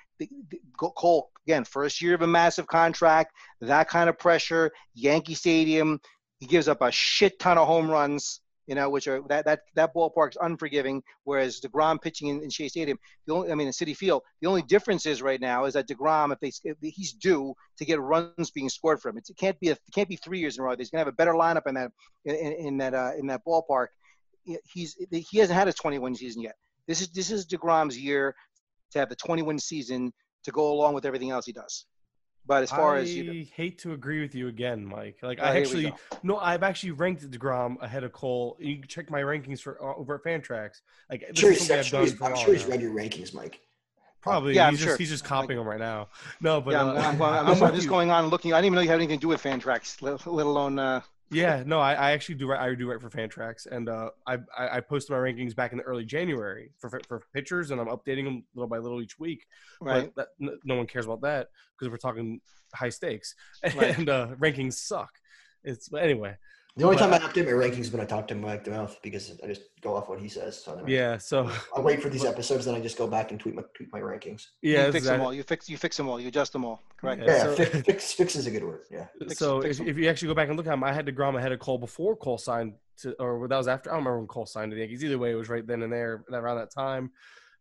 Cole 0.78 1.30
again, 1.46 1.64
first 1.64 2.02
year 2.02 2.14
of 2.14 2.22
a 2.22 2.26
massive 2.26 2.66
contract, 2.66 3.32
that 3.60 3.88
kind 3.88 4.08
of 4.08 4.18
pressure, 4.18 4.70
Yankee 4.94 5.34
Stadium. 5.34 6.00
He 6.38 6.46
gives 6.46 6.68
up 6.68 6.80
a 6.80 6.90
shit 6.90 7.38
ton 7.38 7.58
of 7.58 7.66
home 7.66 7.90
runs 7.90 8.40
you 8.70 8.76
know, 8.76 8.88
which 8.88 9.08
are 9.08 9.20
that 9.28 9.44
that 9.46 9.62
that 9.74 9.92
ballpark's 9.92 10.36
unforgiving. 10.40 11.02
Whereas 11.24 11.60
Degrom 11.60 12.00
pitching 12.00 12.28
in, 12.28 12.40
in 12.40 12.50
Shea 12.50 12.68
Stadium, 12.68 13.00
the 13.26 13.34
only 13.34 13.50
I 13.50 13.56
mean 13.56 13.66
in 13.66 13.72
Citi 13.72 13.96
Field, 13.96 14.22
the 14.40 14.46
only 14.46 14.62
difference 14.62 15.06
is 15.06 15.20
right 15.20 15.40
now 15.40 15.64
is 15.64 15.74
that 15.74 15.88
Degrom, 15.88 16.32
if 16.32 16.38
they 16.38 16.52
if 16.62 16.76
he's 16.80 17.12
due 17.12 17.52
to 17.78 17.84
get 17.84 18.00
runs 18.00 18.52
being 18.52 18.68
scored 18.68 19.02
from 19.02 19.18
it, 19.18 19.28
it 19.28 19.36
can't 19.36 19.58
be 19.58 19.70
a, 19.70 19.72
it 19.72 19.80
can't 19.92 20.08
be 20.08 20.14
three 20.14 20.38
years 20.38 20.56
in 20.56 20.62
a 20.62 20.66
row. 20.68 20.76
He's 20.78 20.88
gonna 20.88 21.00
have 21.00 21.08
a 21.08 21.12
better 21.12 21.32
lineup 21.32 21.66
in 21.66 21.74
that 21.74 21.90
in, 22.24 22.34
in 22.36 22.78
that 22.78 22.94
uh, 22.94 23.10
in 23.18 23.26
that 23.26 23.40
ballpark. 23.44 23.88
He's 24.44 24.96
he 25.10 25.38
hasn't 25.38 25.58
had 25.58 25.68
a 25.68 25.72
21 25.72 26.14
season 26.14 26.42
yet. 26.42 26.54
This 26.86 27.00
is 27.00 27.08
this 27.08 27.30
is 27.30 27.46
Degrom's 27.46 27.98
year 27.98 28.34
to 28.92 28.98
have 28.98 29.08
the 29.08 29.16
21 29.16 29.58
season 29.58 30.12
to 30.44 30.50
go 30.50 30.72
along 30.72 30.94
with 30.94 31.04
everything 31.04 31.30
else 31.30 31.46
he 31.46 31.52
does. 31.52 31.86
But 32.46 32.62
as 32.62 32.70
far 32.70 32.96
I 32.96 33.00
as 33.00 33.14
you 33.14 33.24
know, 33.24 33.44
hate 33.54 33.78
to 33.80 33.92
agree 33.92 34.20
with 34.22 34.34
you 34.34 34.48
again, 34.48 34.84
Mike. 34.84 35.18
Like 35.22 35.38
Oh, 35.40 35.44
I 35.44 35.58
actually 35.58 35.92
no, 36.22 36.38
I've 36.38 36.62
actually 36.62 36.92
ranked 36.92 37.30
Degrom 37.30 37.80
ahead 37.82 38.02
of 38.02 38.12
Cole. 38.12 38.56
You 38.58 38.78
can 38.78 38.88
check 38.88 39.10
my 39.10 39.20
rankings 39.20 39.60
for 39.60 39.80
uh, 39.82 39.94
over 39.96 40.14
at 40.14 40.24
Fantrax. 40.24 40.80
Like 41.10 41.22
I'm 41.28 41.34
this 41.34 41.38
sure 41.40 41.52
is 41.52 41.58
he's, 41.58 41.68
something 41.68 41.76
I'm 41.76 41.80
I've 41.80 41.86
sure 41.86 41.98
done 41.98 42.06
he's, 42.06 42.14
for 42.14 42.24
a 42.24 42.28
I'm 42.28 42.36
sure 42.36 42.54
he's 42.54 42.64
read 42.64 42.80
your 42.80 42.92
rankings, 42.92 43.34
Mike. 43.34 43.60
Probably, 44.22 44.54
Yeah, 44.54 44.66
I'm 44.66 44.72
he's 44.74 44.80
sure. 44.80 44.88
just 44.88 44.98
he's 44.98 45.10
just 45.10 45.24
copying 45.24 45.58
them 45.58 45.68
right 45.68 45.78
now. 45.78 46.08
No, 46.40 46.60
but 46.60 46.72
yeah, 46.72 46.82
uh, 46.82 46.92
I'm, 46.92 47.22
I'm, 47.22 47.22
I'm, 47.22 47.46
I'm 47.46 47.62
I'm 47.62 47.72
just 47.74 47.84
you. 47.84 47.88
going 47.90 48.10
on 48.10 48.26
looking. 48.28 48.52
I 48.52 48.56
didn't 48.56 48.66
even 48.66 48.74
know 48.76 48.82
you 48.82 48.88
had 48.88 48.96
anything 48.96 49.18
to 49.18 49.20
do 49.22 49.28
with 49.28 49.42
Fantrax, 49.42 50.02
let, 50.02 50.26
let 50.26 50.46
alone. 50.46 50.78
Uh, 50.78 51.00
Yeah, 51.30 51.62
no, 51.64 51.78
I, 51.78 51.94
I 51.94 52.10
actually 52.12 52.34
do. 52.36 52.48
write- 52.48 52.60
I 52.60 52.74
do 52.74 52.90
write 52.90 53.00
for 53.00 53.08
Fantrax, 53.10 53.66
and 53.66 53.88
uh, 53.88 54.10
I, 54.26 54.38
I 54.56 54.76
I 54.78 54.80
posted 54.80 55.12
my 55.12 55.18
rankings 55.18 55.54
back 55.54 55.72
in 55.72 55.78
the 55.78 55.84
early 55.84 56.04
January 56.04 56.72
for 56.78 56.90
for 57.08 57.22
pitchers, 57.32 57.70
and 57.70 57.80
I'm 57.80 57.86
updating 57.86 58.24
them 58.24 58.44
little 58.54 58.68
by 58.68 58.78
little 58.78 59.00
each 59.00 59.18
week. 59.18 59.46
right. 59.80 60.10
But 60.14 60.28
that, 60.40 60.58
no 60.64 60.74
one 60.76 60.86
cares 60.86 61.04
about 61.06 61.20
that 61.22 61.48
because 61.78 61.90
we're 61.90 61.98
talking 61.98 62.40
high 62.74 62.88
stakes, 62.88 63.34
Right. 63.62 63.96
and 63.98 64.08
uh, 64.08 64.28
rankings 64.38 64.74
suck. 64.74 65.10
It's 65.62 65.88
but 65.88 66.02
anyway. 66.02 66.36
The 66.76 66.84
only 66.84 66.96
But- 66.96 67.00
time 67.10 67.14
I 67.14 67.18
update 67.18 67.46
my 67.46 67.52
rankings 67.52 67.80
is 67.80 67.90
when 67.92 68.00
I 68.00 68.04
talk 68.04 68.28
to 68.28 68.34
Mike 68.34 68.62
the 68.64 68.70
Mouth 68.70 68.96
because 69.02 69.38
I 69.42 69.46
just 69.48 69.62
go 69.80 69.96
off 69.96 70.08
what 70.08 70.20
he 70.20 70.28
says. 70.28 70.62
So 70.62 70.76
then 70.76 70.84
I- 70.84 70.88
Yeah. 70.88 71.18
So 71.18 71.50
I 71.76 71.80
wait 71.80 72.00
for 72.00 72.08
these 72.08 72.24
episodes, 72.24 72.64
then 72.64 72.74
I 72.74 72.80
just 72.80 72.96
go 72.96 73.06
back 73.08 73.32
and 73.32 73.40
tweet 73.40 73.54
my 73.54 73.62
tweet 73.74 73.92
my 73.92 74.00
rankings. 74.00 74.46
yeah, 74.62 74.86
you 74.86 74.92
fix 74.92 75.04
them 75.06 75.14
exactly. 75.14 75.24
all. 75.24 75.34
You 75.34 75.42
fix 75.42 75.68
you 75.68 75.76
fix 75.76 75.96
them 75.96 76.08
all. 76.08 76.20
You 76.20 76.28
adjust 76.28 76.52
them 76.52 76.64
all. 76.64 76.82
Correct. 76.96 77.22
Yeah, 77.22 77.28
Yeah, 77.28 77.42
so- 77.42 77.54
fix, 77.56 77.80
fix 77.82 78.12
fix 78.12 78.36
is 78.36 78.46
a 78.46 78.50
good 78.50 78.64
word. 78.64 78.82
Yeah. 78.90 79.06
So 79.28 79.60
fix 79.62 79.76
if, 79.76 79.80
'em. 79.82 79.88
if 79.88 79.96
you 79.98 80.08
actually 80.08 80.28
go 80.28 80.34
back 80.34 80.48
and 80.48 80.56
look 80.56 80.66
at 80.66 80.72
him, 80.74 80.84
I 80.84 80.92
had 80.92 81.06
to 81.06 81.12
Degrom 81.12 81.36
ahead 81.36 81.52
of 81.52 81.58
Cole 81.58 81.78
before 81.78 82.16
Cole 82.16 82.38
signed 82.38 82.74
to, 82.98 83.14
or 83.20 83.48
that 83.48 83.56
was 83.56 83.66
after. 83.68 83.90
I 83.90 83.94
don't 83.94 84.04
remember 84.04 84.18
when 84.20 84.28
Cole 84.28 84.46
signed 84.46 84.70
to 84.70 84.74
the 84.76 84.80
Yankees. 84.82 85.02
Either 85.04 85.18
way, 85.18 85.32
it 85.32 85.36
was 85.36 85.48
right 85.48 85.66
then 85.66 85.82
and 85.82 85.92
there 85.92 86.24
around 86.32 86.58
that 86.58 86.70
time. 86.72 87.10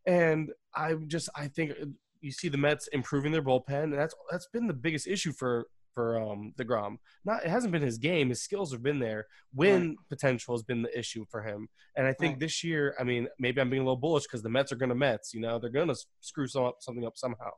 And 0.06 0.52
I 0.76 0.94
just 0.94 1.30
I 1.36 1.48
think 1.48 1.72
uh, 1.72 1.86
you 2.22 2.32
see 2.32 2.48
the 2.50 2.58
Mets 2.58 2.88
improving 2.90 3.32
their 3.32 3.42
bullpen, 3.42 3.84
and 3.86 3.94
that's 3.94 4.14
that's 4.30 4.48
been 4.48 4.68
the 4.68 4.74
biggest 4.74 5.08
issue 5.08 5.32
for 5.32 5.68
for 5.94 6.20
um 6.20 6.54
Degrom. 6.58 6.98
Not 7.26 7.44
it 7.44 7.50
hasn't 7.50 7.72
been 7.72 7.82
his 7.82 7.98
game; 7.98 8.30
his 8.30 8.42
skills 8.42 8.72
have 8.72 8.84
been 8.84 9.00
there. 9.00 9.26
Win 9.54 9.96
potential 10.10 10.56
has 10.56 10.64
been 10.64 10.82
the 10.82 10.98
issue 10.98 11.26
for 11.30 11.42
him. 11.42 11.68
And 11.96 12.08
I 12.08 12.14
think 12.14 12.34
Right. 12.34 12.40
this 12.42 12.64
year, 12.64 12.96
I 13.00 13.04
mean, 13.04 13.28
maybe 13.40 13.60
I'm 13.60 13.70
being 13.70 13.82
a 13.82 13.86
little 13.86 13.98
bullish 13.98 14.24
because 14.24 14.42
the 14.42 14.50
Mets 14.50 14.72
are 14.72 14.76
going 14.78 14.90
to 14.90 14.96
Mets. 14.96 15.34
You 15.34 15.42
know, 15.42 15.60
they're 15.60 15.70
going 15.70 15.88
to 15.90 15.98
screw 16.22 16.48
some 16.48 16.66
up, 16.66 16.78
something 16.80 17.06
up 17.06 17.18
somehow. 17.18 17.52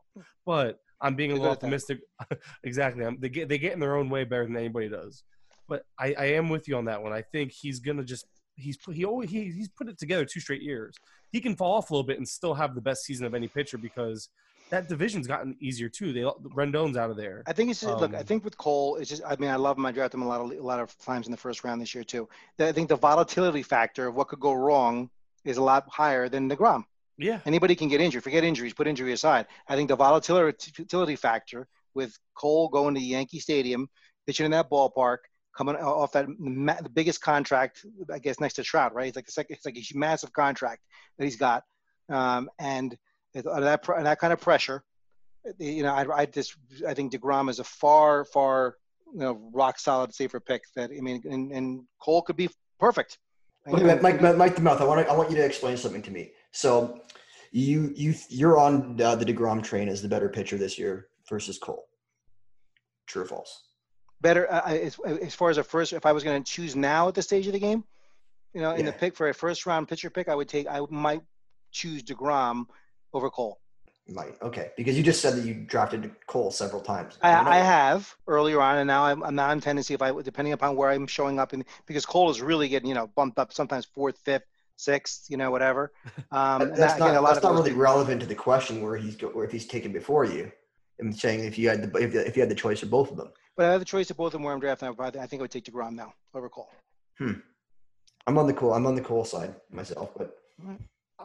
But 0.46 0.80
I'm 1.02 1.16
being 1.16 1.32
a 1.32 1.34
little 1.34 1.48
good 1.50 1.54
at 1.54 1.60
that. 1.62 1.66
optimistic. 1.68 2.00
exactly. 2.64 3.06
I'm, 3.06 3.20
they 3.20 3.30
get 3.30 3.50
they 3.50 3.58
get 3.58 3.74
in 3.74 3.80
their 3.80 3.96
own 3.96 4.10
way 4.10 4.24
better 4.24 4.46
than 4.46 4.58
anybody 4.58 4.90
does. 4.90 5.24
But 5.68 5.84
I, 6.00 6.14
I 6.18 6.26
am 6.34 6.50
with 6.50 6.68
you 6.68 6.78
on 6.78 6.86
that 6.86 7.02
one. 7.02 7.14
I 7.14 7.22
think 7.22 7.52
he's 7.52 7.80
gonna 7.80 8.04
just 8.04 8.26
he's 8.56 8.78
he 8.92 9.06
always 9.06 9.30
he, 9.30 9.46
he's 9.52 9.70
put 9.70 9.88
it 9.90 9.98
together 9.98 10.26
two 10.26 10.40
straight 10.40 10.62
years. 10.62 10.96
He 11.32 11.40
can 11.40 11.56
fall 11.56 11.74
off 11.76 11.90
a 11.90 11.94
little 11.94 12.06
bit 12.06 12.18
and 12.18 12.28
still 12.28 12.54
have 12.54 12.76
the 12.76 12.82
best 12.82 13.04
season 13.04 13.26
of 13.26 13.34
any 13.34 13.48
pitcher 13.48 13.78
because 13.78 14.30
that 14.72 14.90
division's 14.90 15.28
gotten 15.28 15.56
easier 15.60 15.90
too. 15.90 16.12
They 16.14 16.22
Rendon's 16.56 16.98
out 16.98 17.10
of 17.12 17.18
there. 17.18 17.44
I 17.46 17.54
think 17.54 17.70
it's 17.70 17.82
just, 17.82 17.98
look. 18.00 18.14
I 18.16 18.20
Um, 18.20 18.26
think 18.26 18.44
with 18.44 18.58
Cole, 18.58 18.96
it's 18.96 19.10
just. 19.10 19.22
I 19.26 19.36
mean, 19.38 19.52
I 19.52 19.58
love 19.58 19.78
him. 19.78 19.86
I 19.86 19.92
drafted 19.92 20.18
him 20.18 20.24
a 20.24 20.28
lot 20.28 20.42
of 20.42 20.52
a 20.52 20.64
lot 20.64 20.80
of 20.80 20.98
times 21.00 21.28
in 21.28 21.32
the 21.32 21.38
first 21.38 21.64
round 21.64 21.80
this 21.82 21.94
year 21.94 22.04
too. 22.04 22.28
I 22.60 22.72
think 22.72 22.90
the 22.90 22.96
volatility 22.96 23.64
factor 23.64 24.08
of 24.08 24.16
what 24.16 24.28
could 24.30 24.40
go 24.40 24.54
wrong 24.54 25.10
is 25.46 25.58
a 25.58 25.64
lot 25.64 25.88
higher 25.90 26.30
than 26.30 26.50
Degrom. 26.50 26.84
Yeah. 27.18 27.40
Anybody 27.46 27.76
can 27.76 27.88
get 27.88 28.02
injured. 28.02 28.24
Forget 28.24 28.44
injuries. 28.44 28.74
Put 28.74 28.88
injury 28.88 29.12
aside. 29.14 29.46
I 29.68 29.76
think 29.76 29.90
the 29.90 29.96
volatility 29.96 31.16
factor 31.16 31.68
with 31.94 32.18
Cole 32.36 32.70
going 32.70 32.96
to 32.96 33.02
Yankee 33.02 33.40
Stadium, 33.40 33.90
pitching 34.26 34.46
in 34.46 34.52
that 34.52 34.70
ballpark, 34.70 35.18
coming 35.56 35.76
off 35.76 36.14
that 36.14 36.28
ma- 36.40 36.80
the 36.82 36.90
biggest 36.90 37.22
contract, 37.22 37.86
I 38.12 38.20
guess 38.20 38.40
next 38.40 38.54
to 38.56 38.64
Trout, 38.64 38.96
right? 38.96 39.08
It's 39.08 39.16
like 39.18 39.26
the 39.26 39.32
second, 39.34 39.56
it's 39.58 39.66
like 39.66 39.78
a 39.78 39.98
massive 39.98 40.32
contract 40.32 40.82
that 41.18 41.26
he's 41.26 41.36
got, 41.36 41.64
um, 42.10 42.50
and 42.58 42.98
uh, 43.36 43.60
that 43.60 43.84
pr- 43.84 44.02
that 44.02 44.20
kind 44.20 44.34
of 44.34 44.40
pressure, 44.40 44.84
you 45.58 45.84
know, 45.84 45.94
I, 45.94 46.22
I 46.22 46.26
just 46.26 46.56
I 46.88 46.94
think 46.94 47.14
Degrom 47.14 47.50
is 47.50 47.60
a 47.60 47.64
far 47.64 48.26
far 48.26 48.78
you 49.14 49.20
know 49.20 49.50
rock 49.54 49.80
solid 49.80 50.14
safer 50.14 50.40
pick. 50.40 50.64
That 50.76 50.92
I 50.92 51.02
mean, 51.02 51.22
and, 51.30 51.52
and 51.52 51.84
Cole 52.00 52.22
could 52.22 52.38
be 52.38 52.50
perfect. 52.80 53.20
Wait 53.68 53.84
a 53.84 54.02
Mike, 54.02 54.22
Mike, 54.22 54.38
Mike 54.38 54.56
the 54.56 54.62
Mouth. 54.62 54.82
I 54.82 54.86
want 54.86 55.06
to, 55.06 55.12
I 55.12 55.16
want 55.16 55.30
you 55.30 55.36
to 55.38 55.46
explain 55.46 55.78
something 55.78 56.02
to 56.02 56.12
me. 56.12 56.32
So, 56.52 57.02
you 57.52 57.94
you 57.96 58.16
you're 58.30 58.58
on 58.58 59.00
uh, 59.00 59.16
the 59.16 59.26
Degrom 59.26 59.64
train 59.64 59.88
as 59.88 60.02
the 60.02 60.08
better 60.08 60.30
pitcher 60.30 60.58
this 60.58 60.80
year 60.80 61.08
versus 61.30 61.60
Cole. 61.60 61.86
True 63.06 63.24
or 63.24 63.26
false? 63.26 63.64
better 64.22 64.52
uh, 64.52 64.62
as, 64.68 64.98
as 65.00 65.36
far 65.36 65.50
as 65.50 65.58
a 65.58 65.64
first 65.64 65.94
if 65.94 66.06
i 66.06 66.12
was 66.12 66.24
going 66.24 66.42
to 66.42 66.52
choose 66.52 66.76
now 66.76 67.08
at 67.08 67.16
this 67.16 67.26
stage 67.26 67.48
of 67.48 67.54
the 67.54 67.60
game 67.60 67.84
you 68.54 68.62
know 68.62 68.72
in 68.72 68.86
the 68.86 68.92
pick 68.92 69.16
for 69.16 69.28
a 69.30 69.34
first 69.34 69.66
round 69.66 69.88
pitcher 69.88 70.10
pick 70.10 70.30
i 70.30 70.36
would 70.36 70.48
take 70.48 70.68
i 70.68 70.80
might 70.90 71.22
choose 71.72 72.04
DeGrom 72.04 72.66
over 73.14 73.30
cole 73.30 73.60
Might 74.08 74.36
okay 74.42 74.72
because 74.78 74.98
you 74.98 75.04
just 75.04 75.22
said 75.22 75.36
that 75.36 75.46
you 75.46 75.54
drafted 75.54 76.12
Cole 76.28 76.52
several 76.52 76.82
times. 76.82 77.18
I, 77.22 77.58
I 77.58 77.60
have 77.60 78.14
earlier 78.28 78.62
on 78.62 78.78
and 78.80 78.88
now 78.88 79.04
i'm, 79.06 79.24
I'm 79.24 79.36
now 79.36 79.48
i'm 79.48 79.62
tendency 79.62 79.94
if 79.94 80.02
i 80.02 80.12
depending 80.22 80.54
upon 80.54 80.76
where 80.76 80.90
i'm 80.90 81.08
showing 81.08 81.40
up 81.40 81.54
in 81.54 81.64
because 81.86 82.06
cole 82.06 82.30
is 82.30 82.42
really 82.42 82.68
getting 82.68 82.90
you 82.90 82.96
know 82.96 83.08
bumped 83.16 83.38
up 83.40 83.54
sometimes 83.54 83.86
fourth 83.86 84.18
fifth 84.18 84.44
sixth 84.78 85.26
you 85.30 85.38
know 85.38 85.52
whatever 85.52 85.92
um 86.32 86.60
that's 86.60 86.80
that- 86.80 87.00
not 87.00 87.10
again, 87.12 87.24
that's 87.24 87.44
not 87.44 87.54
really 87.54 87.74
relevant 87.74 88.20
to 88.22 88.28
the 88.28 88.36
question 88.36 88.82
where 88.82 88.98
he's 88.98 89.16
go, 89.16 89.28
where 89.30 89.46
if 89.46 89.52
he's 89.52 89.68
taken 89.68 89.92
before 89.92 90.26
you. 90.26 90.52
I'm 91.00 91.12
saying 91.14 91.44
if 91.46 91.58
you 91.58 91.68
had 91.70 91.80
the 91.92 91.98
if, 92.00 92.14
if 92.14 92.36
you 92.36 92.42
had 92.42 92.50
the 92.52 92.56
choice 92.56 92.84
of 92.84 92.90
both 92.92 93.10
of 93.12 93.18
them. 93.18 93.30
but 93.58 93.66
i 93.66 93.72
have 93.72 93.82
the 93.82 93.86
choice 93.86 94.10
of 94.12 94.18
both 94.18 94.28
of 94.28 94.34
them 94.34 94.44
where 94.44 94.54
i'm 94.54 94.60
drafting 94.60 94.88
I 94.88 95.08
i 95.08 95.26
think 95.28 95.40
i 95.40 95.44
would 95.44 95.52
take 95.52 95.66
DeGrom 95.66 95.94
now 95.94 96.14
over 96.36 96.48
cole 96.50 96.70
Hmm. 97.18 97.34
I'm 98.28 98.38
on 98.38 98.46
the 98.48 98.54
Cole. 98.54 98.74
I'm 98.74 98.86
on 98.86 98.96
the 98.96 99.02
Cole 99.02 99.26
side 99.26 99.56
myself, 99.72 100.12
but 100.18 100.38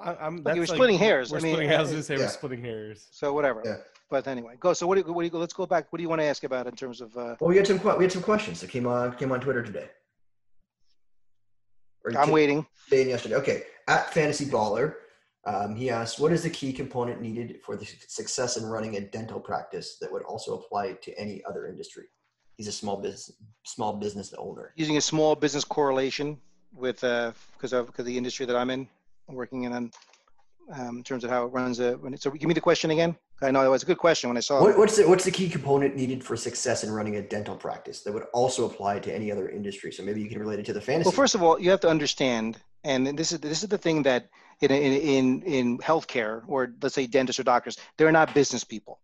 I, 0.04 0.16
I'm. 0.26 0.36
Look, 0.36 0.44
That's 0.44 0.56
you're 0.56 0.66
like- 0.66 0.76
splitting 0.76 0.98
hairs. 0.98 1.30
We're 1.30 1.38
I 1.38 1.40
mean, 1.40 1.52
splitting 1.52 1.68
hairs. 1.70 1.92
I 1.92 1.96
was 1.96 2.06
say 2.06 2.14
yeah. 2.14 2.20
we're 2.20 2.28
splitting 2.28 2.62
hairs. 2.62 3.06
so 3.10 3.32
whatever 3.32 3.62
Yeah. 3.64 3.76
but 4.10 4.26
anyway 4.28 4.54
go 4.60 4.72
so 4.72 4.86
what 4.86 4.94
do 4.96 5.00
you, 5.06 5.12
what 5.12 5.22
do 5.22 5.28
you 5.28 5.38
let's 5.38 5.52
go 5.54 5.66
back 5.66 5.86
what 5.92 5.96
do 5.98 6.02
you 6.02 6.08
want 6.08 6.20
to 6.20 6.26
ask 6.26 6.44
about 6.44 6.66
in 6.66 6.74
terms 6.76 7.00
of 7.00 7.16
uh 7.16 7.34
well, 7.40 7.48
we 7.48 7.56
had 7.56 7.66
some 7.66 7.80
we 7.98 8.04
had 8.04 8.12
some 8.12 8.22
questions 8.22 8.60
that 8.60 8.70
came 8.70 8.86
on 8.86 9.12
came 9.16 9.32
on 9.32 9.40
Twitter 9.40 9.62
today. 9.62 9.88
Or 12.04 12.16
i'm 12.18 12.30
waiting 12.30 12.64
today 12.88 13.02
and 13.02 13.10
yesterday. 13.10 13.34
Okay, 13.36 13.62
at 13.88 14.12
Fantasy 14.14 14.44
Baller, 14.46 14.94
um, 15.44 15.74
he 15.74 15.90
asked, 15.90 16.20
"What 16.20 16.32
is 16.32 16.42
the 16.44 16.50
key 16.50 16.72
component 16.72 17.20
needed 17.20 17.60
for 17.64 17.74
the 17.76 17.84
success 18.06 18.56
in 18.56 18.64
running 18.64 18.96
a 18.96 19.00
dental 19.00 19.40
practice 19.40 19.98
that 20.00 20.12
would 20.12 20.22
also 20.22 20.54
apply 20.58 20.92
to 20.92 21.18
any 21.18 21.42
other 21.48 21.66
industry?" 21.66 22.04
He's 22.56 22.68
a 22.68 22.72
small 22.72 22.96
business 22.96 23.32
small 23.64 23.92
business 23.94 24.32
owner. 24.38 24.72
using 24.76 24.96
a 24.96 25.00
small 25.00 25.34
business 25.34 25.64
correlation 25.64 26.38
with 26.72 27.02
uh 27.02 27.32
because 27.54 27.72
of 27.72 27.86
because 27.86 28.04
the 28.06 28.16
industry 28.16 28.46
that 28.46 28.54
I'm 28.56 28.70
in, 28.70 28.88
working 29.28 29.64
in 29.64 29.72
on 29.72 29.90
um, 30.72 30.98
in 30.98 31.04
terms 31.04 31.22
of 31.22 31.30
how 31.30 31.44
it 31.44 31.48
runs. 31.48 31.78
A, 31.80 31.92
when 31.92 32.14
it, 32.14 32.22
so 32.22 32.30
give 32.30 32.48
me 32.48 32.54
the 32.54 32.60
question 32.60 32.90
again. 32.90 33.16
I 33.42 33.50
know 33.50 33.62
it 33.62 33.68
was 33.68 33.82
a 33.82 33.86
good 33.86 33.98
question 33.98 34.30
when 34.30 34.36
I 34.36 34.40
saw 34.40 34.60
What, 34.60 34.70
it. 34.70 34.78
what's 34.78 34.96
the 34.96 35.08
what's 35.08 35.24
the 35.24 35.30
key 35.30 35.48
component 35.48 35.94
needed 35.94 36.24
for 36.24 36.36
success 36.36 36.84
in 36.84 36.90
running 36.90 37.16
a 37.16 37.22
dental 37.22 37.54
practice 37.54 38.00
that 38.02 38.12
would 38.12 38.24
also 38.32 38.64
apply 38.64 38.98
to 39.00 39.14
any 39.14 39.30
other 39.30 39.48
industry? 39.48 39.92
So 39.92 40.02
maybe 40.02 40.22
you 40.22 40.28
can 40.28 40.38
relate 40.38 40.58
it 40.58 40.66
to 40.66 40.72
the 40.72 40.80
fantasy. 40.80 41.08
Well, 41.08 41.12
first 41.12 41.34
of 41.34 41.42
all, 41.42 41.60
you 41.60 41.70
have 41.70 41.80
to 41.80 41.88
understand, 41.88 42.58
and 42.84 43.06
this 43.18 43.32
is 43.32 43.40
this 43.40 43.62
is 43.62 43.68
the 43.68 43.78
thing 43.78 44.02
that 44.04 44.28
in 44.60 44.70
in 44.70 44.92
in, 44.92 45.42
in 45.42 45.78
healthcare 45.78 46.42
or 46.48 46.72
let's 46.82 46.94
say 46.94 47.06
dentists 47.06 47.38
or 47.38 47.44
doctors, 47.44 47.76
they're 47.98 48.12
not 48.12 48.34
business 48.34 48.64
people, 48.64 49.00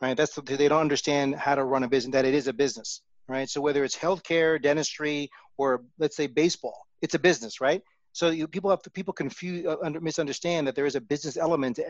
right? 0.00 0.16
That's 0.16 0.34
the, 0.34 0.42
they 0.42 0.68
don't 0.68 0.80
understand 0.80 1.34
how 1.34 1.54
to 1.54 1.64
run 1.64 1.82
a 1.82 1.88
business. 1.88 2.12
That 2.12 2.24
it 2.24 2.34
is 2.34 2.46
a 2.46 2.52
business, 2.52 3.02
right? 3.28 3.48
So 3.48 3.60
whether 3.60 3.82
it's 3.84 3.96
healthcare, 3.96 4.62
dentistry, 4.62 5.30
or 5.58 5.82
let's 5.98 6.16
say 6.16 6.28
baseball, 6.28 6.86
it's 7.02 7.14
a 7.14 7.18
business, 7.18 7.60
right? 7.60 7.82
So 8.14 8.30
you, 8.30 8.46
people 8.46 8.70
have 8.70 8.80
people 8.92 9.12
confuse 9.12 9.66
uh, 9.66 9.76
under, 9.82 10.00
misunderstand 10.00 10.68
that 10.68 10.76
there 10.76 10.86
is 10.86 10.94
a 10.94 11.00
business 11.00 11.36
element 11.36 11.80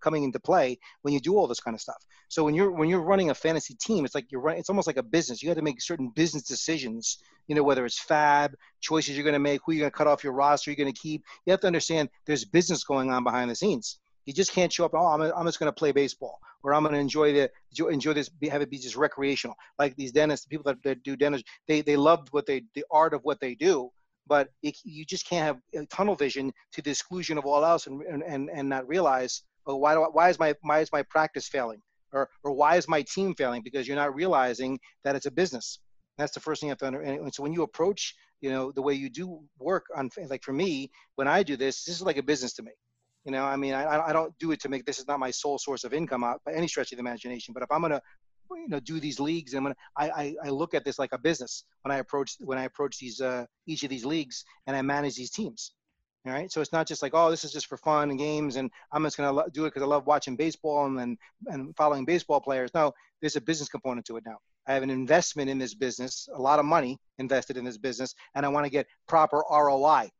coming 0.00 0.24
into 0.24 0.40
play 0.40 0.78
when 1.02 1.12
you 1.12 1.20
do 1.20 1.36
all 1.36 1.46
this 1.46 1.60
kind 1.60 1.74
of 1.74 1.82
stuff. 1.82 2.02
So 2.28 2.44
when 2.44 2.54
you're 2.54 2.70
when 2.70 2.88
you're 2.88 3.02
running 3.02 3.28
a 3.28 3.34
fantasy 3.34 3.74
team, 3.74 4.06
it's 4.06 4.14
like 4.14 4.32
you're 4.32 4.40
running. 4.40 4.58
It's 4.58 4.70
almost 4.70 4.86
like 4.86 4.96
a 4.96 5.02
business. 5.02 5.42
You 5.42 5.50
have 5.50 5.58
to 5.58 5.62
make 5.62 5.82
certain 5.82 6.08
business 6.08 6.44
decisions. 6.44 7.18
You 7.46 7.54
know 7.54 7.62
whether 7.62 7.84
it's 7.84 8.02
FAAB 8.02 8.54
choices 8.80 9.16
you're 9.16 9.24
going 9.24 9.34
to 9.34 9.38
make, 9.38 9.60
who 9.64 9.72
you're 9.72 9.82
going 9.82 9.92
to 9.92 9.96
cut 9.96 10.06
off 10.06 10.24
your 10.24 10.32
roster, 10.32 10.70
you're 10.70 10.76
going 10.76 10.92
to 10.92 10.98
keep. 10.98 11.22
You 11.44 11.50
have 11.50 11.60
to 11.60 11.66
understand 11.66 12.08
there's 12.24 12.46
business 12.46 12.82
going 12.82 13.10
on 13.12 13.22
behind 13.22 13.50
the 13.50 13.54
scenes. 13.54 13.98
You 14.24 14.32
just 14.32 14.52
can't 14.52 14.72
show 14.72 14.86
up. 14.86 14.92
Oh, 14.94 15.06
I'm, 15.06 15.20
I'm 15.20 15.44
just 15.44 15.60
going 15.60 15.70
to 15.70 15.78
play 15.78 15.92
baseball, 15.92 16.40
or 16.62 16.72
I'm 16.72 16.84
going 16.84 16.94
to 16.94 17.00
enjoy 17.00 17.34
the 17.34 17.50
enjoy- 17.86 18.14
this, 18.14 18.30
have 18.50 18.62
it 18.62 18.70
be 18.70 18.78
just 18.78 18.96
recreational. 18.96 19.56
Like 19.78 19.94
these 19.96 20.10
dentists, 20.10 20.46
people 20.46 20.64
that, 20.64 20.82
that 20.84 21.02
do 21.02 21.16
dentistry, 21.16 21.46
they 21.68 21.82
they 21.82 21.96
love 21.96 22.28
what 22.30 22.46
they 22.46 22.64
the 22.74 22.86
art 22.90 23.12
of 23.12 23.20
what 23.24 23.40
they 23.40 23.54
do, 23.54 23.92
but 24.26 24.48
it, 24.62 24.76
you 24.84 25.04
just 25.04 25.28
can't 25.28 25.60
have 25.74 25.88
tunnel 25.88 26.14
vision 26.14 26.52
to 26.72 26.82
the 26.82 26.90
exclusion 26.90 27.38
of 27.38 27.46
all 27.46 27.64
else, 27.64 27.86
and 27.86 28.02
and 28.02 28.22
and, 28.22 28.50
and 28.50 28.68
not 28.68 28.86
realize, 28.88 29.42
oh, 29.66 29.76
why 29.76 29.94
do 29.94 30.02
I, 30.02 30.08
why 30.08 30.28
is 30.28 30.38
my 30.38 30.54
why 30.62 30.80
is 30.80 30.92
my 30.92 31.02
practice 31.02 31.48
failing? 31.48 31.82
or 32.12 32.28
or 32.44 32.52
why 32.52 32.76
is 32.76 32.88
my 32.88 33.02
team 33.02 33.34
failing? 33.34 33.62
Because 33.62 33.86
you're 33.86 33.96
not 33.96 34.14
realizing 34.14 34.78
that 35.04 35.16
it's 35.16 35.26
a 35.26 35.30
business. 35.30 35.80
That's 36.18 36.32
the 36.32 36.40
first 36.40 36.60
thing 36.60 36.68
you 36.68 36.70
have 36.70 36.78
to 36.78 36.86
understand 36.86 37.20
and 37.20 37.34
so 37.34 37.42
when 37.42 37.52
you 37.52 37.62
approach 37.62 38.14
you 38.40 38.50
know 38.50 38.72
the 38.72 38.82
way 38.82 38.94
you 38.94 39.08
do 39.08 39.40
work 39.58 39.86
on 39.96 40.10
like 40.28 40.42
for 40.42 40.52
me 40.52 40.90
when 41.16 41.28
i 41.28 41.42
do 41.42 41.56
this 41.56 41.84
this 41.84 41.94
is 41.94 42.02
like 42.02 42.16
a 42.16 42.22
business 42.22 42.52
to 42.54 42.62
me. 42.62 42.72
You 43.24 43.32
know 43.32 43.44
i 43.44 43.56
mean 43.56 43.74
i, 43.74 44.08
I 44.08 44.12
don't 44.12 44.32
do 44.38 44.52
it 44.52 44.60
to 44.60 44.68
make 44.68 44.84
this 44.84 44.98
is 44.98 45.06
not 45.08 45.18
my 45.18 45.30
sole 45.30 45.58
source 45.58 45.84
of 45.84 45.92
income 45.92 46.22
uh, 46.22 46.34
by 46.44 46.52
any 46.52 46.68
stretch 46.68 46.92
of 46.92 46.96
the 46.96 47.00
imagination 47.00 47.52
but 47.52 47.62
if 47.62 47.70
i'm 47.72 47.80
going 47.80 47.92
to 47.92 48.00
you 48.50 48.68
know 48.68 48.80
do 48.80 49.00
these 49.00 49.20
leagues. 49.20 49.54
And 49.54 49.64
when 49.64 49.74
I, 49.96 50.10
I, 50.10 50.34
I 50.46 50.48
look 50.50 50.74
at 50.74 50.84
this 50.84 50.98
like 50.98 51.12
a 51.12 51.18
business 51.18 51.64
when 51.82 51.92
i 51.92 51.98
approach 51.98 52.36
when 52.40 52.58
i 52.58 52.64
approach 52.64 52.98
these 52.98 53.20
uh, 53.20 53.46
each 53.66 53.82
of 53.82 53.90
these 53.90 54.04
leagues 54.04 54.44
and 54.66 54.76
i 54.76 54.82
manage 54.82 55.16
these 55.16 55.30
teams. 55.30 55.72
All 56.26 56.32
right? 56.32 56.50
So 56.50 56.60
it's 56.60 56.72
not 56.72 56.88
just 56.88 57.02
like 57.02 57.12
oh 57.14 57.30
this 57.30 57.44
is 57.44 57.52
just 57.52 57.66
for 57.66 57.76
fun 57.76 58.10
and 58.10 58.18
games 58.18 58.56
and 58.56 58.70
i'm 58.92 59.04
just 59.04 59.16
to 59.16 59.44
do 59.52 59.64
it 59.64 59.68
because 59.68 59.82
i 59.82 59.86
love 59.86 60.06
watching 60.06 60.36
baseball 60.36 60.86
and, 60.86 60.98
and 60.98 61.18
and 61.48 61.76
following 61.76 62.04
baseball 62.04 62.40
players. 62.40 62.70
No 62.74 62.92
there's 63.20 63.36
a 63.36 63.40
business 63.40 63.68
component 63.68 64.06
to 64.06 64.16
it 64.16 64.24
now. 64.26 64.36
I 64.66 64.74
have 64.74 64.82
an 64.82 64.90
investment 64.90 65.48
in 65.48 65.58
this 65.58 65.74
business 65.74 66.28
a 66.34 66.40
lot 66.40 66.58
of 66.58 66.64
money 66.64 66.98
invested 67.18 67.56
in 67.56 67.64
this 67.64 67.78
business 67.78 68.14
and 68.34 68.44
i 68.44 68.48
want 68.48 68.64
to 68.64 68.70
get 68.70 68.86
proper 69.06 69.42
roi 69.50 70.10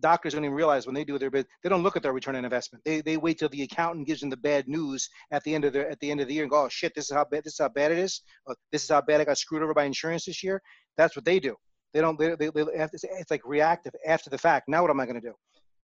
Doctors 0.00 0.34
don't 0.34 0.44
even 0.44 0.54
realize 0.54 0.86
when 0.86 0.94
they 0.94 1.04
do 1.04 1.18
their 1.18 1.30
bid, 1.30 1.46
they 1.62 1.68
don't 1.68 1.82
look 1.82 1.96
at 1.96 2.02
their 2.02 2.12
return 2.12 2.36
on 2.36 2.44
investment. 2.44 2.84
They, 2.84 3.00
they 3.00 3.16
wait 3.16 3.38
till 3.38 3.48
the 3.48 3.62
accountant 3.62 4.06
gives 4.06 4.20
them 4.20 4.30
the 4.30 4.36
bad 4.36 4.68
news 4.68 5.08
at 5.30 5.42
the 5.44 5.54
end 5.54 5.64
of 5.64 5.72
the 5.72 5.90
at 5.90 6.00
the 6.00 6.10
end 6.10 6.20
of 6.20 6.28
the 6.28 6.34
year 6.34 6.44
and 6.44 6.50
go, 6.50 6.64
oh 6.64 6.68
shit, 6.68 6.94
this 6.94 7.06
is 7.06 7.10
how 7.10 7.24
bad 7.24 7.44
this 7.44 7.54
is 7.54 7.58
how 7.58 7.68
bad 7.68 7.92
it 7.92 7.98
is. 7.98 8.22
Oh, 8.46 8.54
this 8.72 8.84
is 8.84 8.90
how 8.90 9.00
bad 9.00 9.20
I 9.20 9.24
got 9.24 9.38
screwed 9.38 9.62
over 9.62 9.74
by 9.74 9.84
insurance 9.84 10.24
this 10.24 10.42
year. 10.42 10.60
That's 10.96 11.16
what 11.16 11.24
they 11.24 11.38
do. 11.40 11.56
They 11.92 12.00
don't. 12.00 12.18
They, 12.18 12.34
they, 12.36 12.50
they 12.50 12.64
it's 12.72 13.30
like 13.30 13.42
reactive 13.44 13.94
after 14.06 14.30
the 14.30 14.38
fact. 14.38 14.68
Now 14.68 14.82
what 14.82 14.90
am 14.90 15.00
I 15.00 15.06
going 15.06 15.20
to 15.20 15.28
do? 15.28 15.34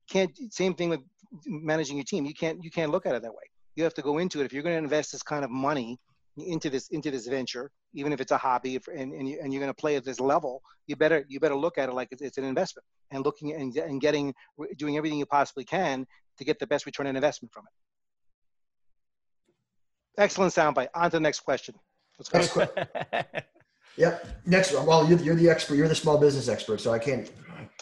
Can't. 0.09 0.31
Same 0.51 0.73
thing 0.73 0.89
with 0.89 1.01
managing 1.45 1.97
your 1.97 2.05
team. 2.05 2.25
You 2.25 2.33
can't. 2.33 2.63
You 2.63 2.71
can't 2.71 2.91
look 2.91 3.05
at 3.05 3.15
it 3.15 3.21
that 3.21 3.31
way. 3.31 3.43
You 3.75 3.83
have 3.83 3.93
to 3.95 4.01
go 4.01 4.17
into 4.17 4.41
it. 4.41 4.45
If 4.45 4.53
you're 4.53 4.63
going 4.63 4.75
to 4.75 4.83
invest 4.83 5.11
this 5.13 5.23
kind 5.23 5.43
of 5.43 5.49
money 5.49 5.99
into 6.37 6.69
this 6.69 6.87
into 6.89 7.11
this 7.11 7.27
venture, 7.27 7.71
even 7.93 8.11
if 8.11 8.19
it's 8.19 8.31
a 8.31 8.37
hobby 8.37 8.79
and, 8.95 9.13
and, 9.13 9.29
you, 9.29 9.39
and 9.41 9.53
you're 9.53 9.59
going 9.59 9.69
to 9.69 9.79
play 9.79 9.95
at 9.95 10.03
this 10.03 10.19
level, 10.19 10.61
you 10.87 10.95
better 10.95 11.25
you 11.27 11.39
better 11.39 11.55
look 11.55 11.77
at 11.77 11.89
it 11.89 11.93
like 11.93 12.09
it's, 12.11 12.21
it's 12.21 12.37
an 12.37 12.43
investment 12.43 12.85
and 13.11 13.23
looking 13.23 13.53
and, 13.53 13.75
and 13.77 14.01
getting 14.01 14.33
doing 14.77 14.97
everything 14.97 15.19
you 15.19 15.25
possibly 15.25 15.63
can 15.63 16.05
to 16.37 16.43
get 16.43 16.59
the 16.59 16.67
best 16.67 16.85
return 16.85 17.07
on 17.07 17.15
investment 17.15 17.53
from 17.53 17.65
it. 17.65 17.71
Excellent 20.21 20.53
soundbite. 20.53 20.87
On 20.93 21.09
to 21.09 21.17
the 21.17 21.19
next 21.19 21.41
question. 21.41 21.75
Let's 22.17 22.29
go. 22.29 22.39
Next 22.39 22.51
question. 22.51 22.87
yep. 23.97 24.27
Next 24.45 24.73
one. 24.73 24.85
Well, 24.85 25.07
you're, 25.07 25.19
you're 25.19 25.35
the 25.35 25.49
expert. 25.49 25.75
You're 25.75 25.87
the 25.87 25.95
small 25.95 26.17
business 26.17 26.47
expert, 26.47 26.81
so 26.81 26.93
I 26.93 26.99
can't 26.99 27.31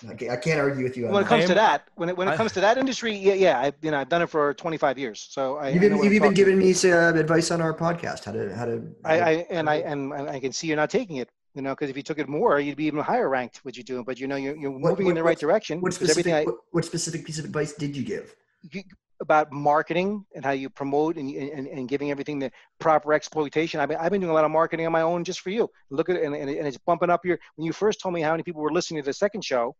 I 0.10 0.36
can't 0.36 0.60
argue 0.60 0.84
with 0.84 0.97
you. 0.97 1.08
when 1.08 1.24
it 1.24 1.28
comes 1.28 1.45
to 1.45 1.54
that, 1.54 1.88
when 1.95 2.10
it 2.10 2.18
when 2.18 2.28
it 2.28 2.36
comes 2.36 2.52
to 2.54 2.62
that 2.62 2.78
industry, 2.78 3.16
yeah, 3.16 3.34
yeah, 3.34 3.60
I 3.60 3.74
you 3.82 3.91
know 3.91 3.99
I've 3.99 4.10
done 4.10 4.22
it 4.22 4.28
for 4.28 4.54
25 4.54 4.97
years, 4.97 5.28
so 5.30 5.58
I. 5.58 5.70
You've, 5.70 5.84
you've 5.84 6.14
even 6.14 6.34
given 6.34 6.58
me 6.58 6.74
uh, 6.74 7.14
advice 7.14 7.52
on 7.52 7.62
our 7.62 7.74
podcast 7.74 8.26
how 8.26 8.32
to 8.32 8.56
how 8.56 8.66
to. 8.66 8.84
I, 9.04 9.20
I 9.20 9.32
and 9.49 9.70
I 9.70 9.76
and 9.76 10.14
I 10.14 10.39
can 10.39 10.52
see 10.52 10.68
you're 10.68 10.78
not 10.78 10.89
taking 10.89 11.18
it. 11.18 11.30
You 11.54 11.62
know, 11.62 11.72
because 11.72 11.89
if 11.89 11.97
you 11.97 12.04
took 12.04 12.18
it 12.18 12.30
more, 12.30 12.62
you'd 12.62 12.78
be 12.78 12.86
even 12.86 13.02
higher 13.02 13.28
ranked. 13.28 13.58
What 13.66 13.76
you 13.76 13.84
doing? 13.84 14.06
But 14.06 14.20
you 14.20 14.28
know, 14.28 14.38
you're, 14.38 14.56
you're 14.56 14.72
moving 14.72 14.82
what, 14.82 14.99
what, 14.99 15.10
in 15.10 15.16
the 15.16 15.24
right 15.24 15.38
direction. 15.38 15.82
What 15.82 15.93
specific, 15.93 16.34
I, 16.34 16.45
what 16.72 16.86
specific 16.86 17.26
piece 17.26 17.39
of 17.39 17.45
advice 17.45 17.74
did 17.74 17.95
you 17.95 18.04
give? 18.04 18.34
You, 18.72 18.84
about 19.22 19.54
marketing 19.54 20.26
and 20.36 20.43
how 20.43 20.52
you 20.52 20.70
promote 20.70 21.16
and, 21.16 21.30
and, 21.34 21.68
and 21.68 21.88
giving 21.88 22.10
everything 22.10 22.39
the 22.39 22.52
proper 22.80 23.14
exploitation. 23.14 23.80
I've 23.80 23.88
been, 23.88 23.97
I've 23.99 24.12
been 24.12 24.20
doing 24.20 24.32
a 24.32 24.34
lot 24.34 24.43
of 24.43 24.52
marketing 24.52 24.88
on 24.88 24.91
my 24.91 25.04
own 25.04 25.24
just 25.24 25.41
for 25.41 25.52
you. 25.52 25.70
Look 25.91 26.10
at 26.10 26.18
it, 26.18 26.24
and, 26.24 26.36
and, 26.36 26.49
it's 26.49 26.78
bumping 26.78 27.12
up 27.12 27.24
your. 27.24 27.38
When 27.56 27.66
you 27.66 27.72
first 27.72 28.02
told 28.02 28.16
me 28.16 28.22
how 28.22 28.32
many 28.32 28.43
people 28.43 28.62
were 28.62 28.74
listening 28.74 29.02
to 29.02 29.06
the 29.06 29.14
second 29.14 29.45
show, 29.45 29.76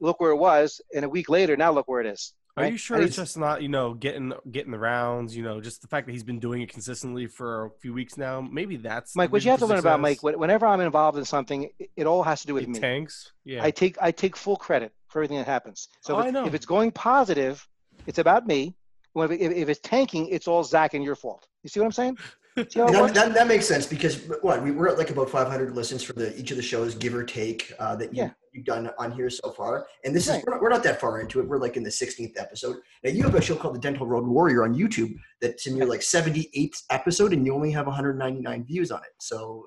look 0.00 0.20
where 0.20 0.30
it 0.30 0.36
was, 0.36 0.80
and 0.94 1.04
a 1.04 1.08
week 1.08 1.28
later, 1.28 1.56
now 1.56 1.72
look 1.72 1.88
where 1.88 2.00
it 2.00 2.06
is. 2.06 2.32
Right? 2.56 2.68
Are 2.68 2.72
you 2.72 2.78
sure 2.78 3.00
it's 3.00 3.16
just 3.16 3.38
not, 3.38 3.62
you 3.62 3.68
know, 3.68 3.94
getting 3.94 4.32
getting 4.50 4.72
the 4.72 4.78
rounds? 4.78 5.36
You 5.36 5.44
know, 5.44 5.60
just 5.60 5.82
the 5.82 5.88
fact 5.88 6.06
that 6.06 6.12
he's 6.12 6.24
been 6.24 6.40
doing 6.40 6.62
it 6.62 6.68
consistently 6.68 7.26
for 7.26 7.66
a 7.66 7.70
few 7.80 7.94
weeks 7.94 8.16
now. 8.16 8.40
Maybe 8.40 8.76
that's 8.76 9.14
Mike. 9.14 9.30
What 9.30 9.44
you 9.44 9.50
have 9.52 9.60
to 9.60 9.66
learn 9.66 9.78
about 9.78 10.00
Mike. 10.00 10.22
Whenever 10.22 10.66
I'm 10.66 10.80
involved 10.80 11.16
in 11.16 11.24
something, 11.24 11.70
it 11.96 12.06
all 12.06 12.24
has 12.24 12.40
to 12.40 12.48
do 12.48 12.54
with 12.54 12.64
it 12.64 12.68
me. 12.70 12.80
Tanks. 12.80 13.32
Yeah. 13.44 13.62
I 13.62 13.70
take 13.70 13.96
I 14.02 14.10
take 14.10 14.36
full 14.36 14.56
credit 14.56 14.92
for 15.06 15.20
everything 15.20 15.38
that 15.38 15.46
happens. 15.46 15.88
So 16.00 16.16
oh, 16.16 16.20
if, 16.20 16.34
if, 16.48 16.54
it's 16.54 16.66
going 16.66 16.90
positive, 16.90 17.66
it's 18.06 18.18
about 18.18 18.46
me. 18.46 18.74
If, 19.14 19.30
if 19.30 19.68
it's 19.68 19.80
tanking, 19.80 20.28
it's 20.28 20.48
all 20.48 20.64
Zach 20.64 20.94
and 20.94 21.04
your 21.04 21.16
fault. 21.16 21.46
You 21.62 21.68
see 21.68 21.80
what 21.80 21.86
I'm 21.86 21.92
saying? 21.92 22.18
that, 22.56 23.12
that, 23.14 23.34
that, 23.34 23.46
makes 23.46 23.66
sense 23.66 23.86
because 23.86 24.22
what 24.42 24.62
we, 24.62 24.70
are 24.70 24.88
at 24.88 24.98
like 24.98 25.10
about 25.10 25.30
500 25.30 25.74
listens 25.74 26.02
for 26.02 26.14
the 26.14 26.38
each 26.38 26.50
of 26.50 26.56
the 26.56 26.62
shows, 26.62 26.94
give 26.94 27.14
or 27.14 27.24
take, 27.24 27.72
uh, 27.78 27.94
that 27.96 28.12
you, 28.12 28.22
yeah. 28.22 28.30
you've 28.52 28.64
done 28.64 28.90
on 28.98 29.12
here 29.12 29.30
so 29.30 29.50
far. 29.50 29.86
And 30.04 30.14
this 30.14 30.28
right. 30.28 30.38
is 30.38 30.44
we're 30.44 30.54
not, 30.54 30.62
we're 30.62 30.68
not, 30.70 30.82
that 30.82 31.00
far 31.00 31.20
into 31.20 31.40
it. 31.40 31.48
We're 31.48 31.58
like 31.58 31.76
in 31.76 31.82
the 31.82 31.90
16th 31.90 32.32
episode. 32.38 32.76
Now 33.04 33.10
you 33.10 33.22
have 33.22 33.34
a 33.34 33.40
show 33.40 33.54
called 33.54 33.74
The 33.76 33.80
Dental 33.80 34.06
Road 34.06 34.26
Warrior 34.26 34.64
on 34.64 34.74
YouTube 34.74 35.14
that's 35.40 35.66
in 35.66 35.76
your 35.76 35.86
like 35.86 36.00
78th 36.00 36.82
episode, 36.90 37.32
and 37.32 37.46
you 37.46 37.54
only 37.54 37.70
have 37.70 37.86
199 37.86 38.64
views 38.64 38.90
on 38.90 38.98
it. 38.98 39.12
So 39.18 39.64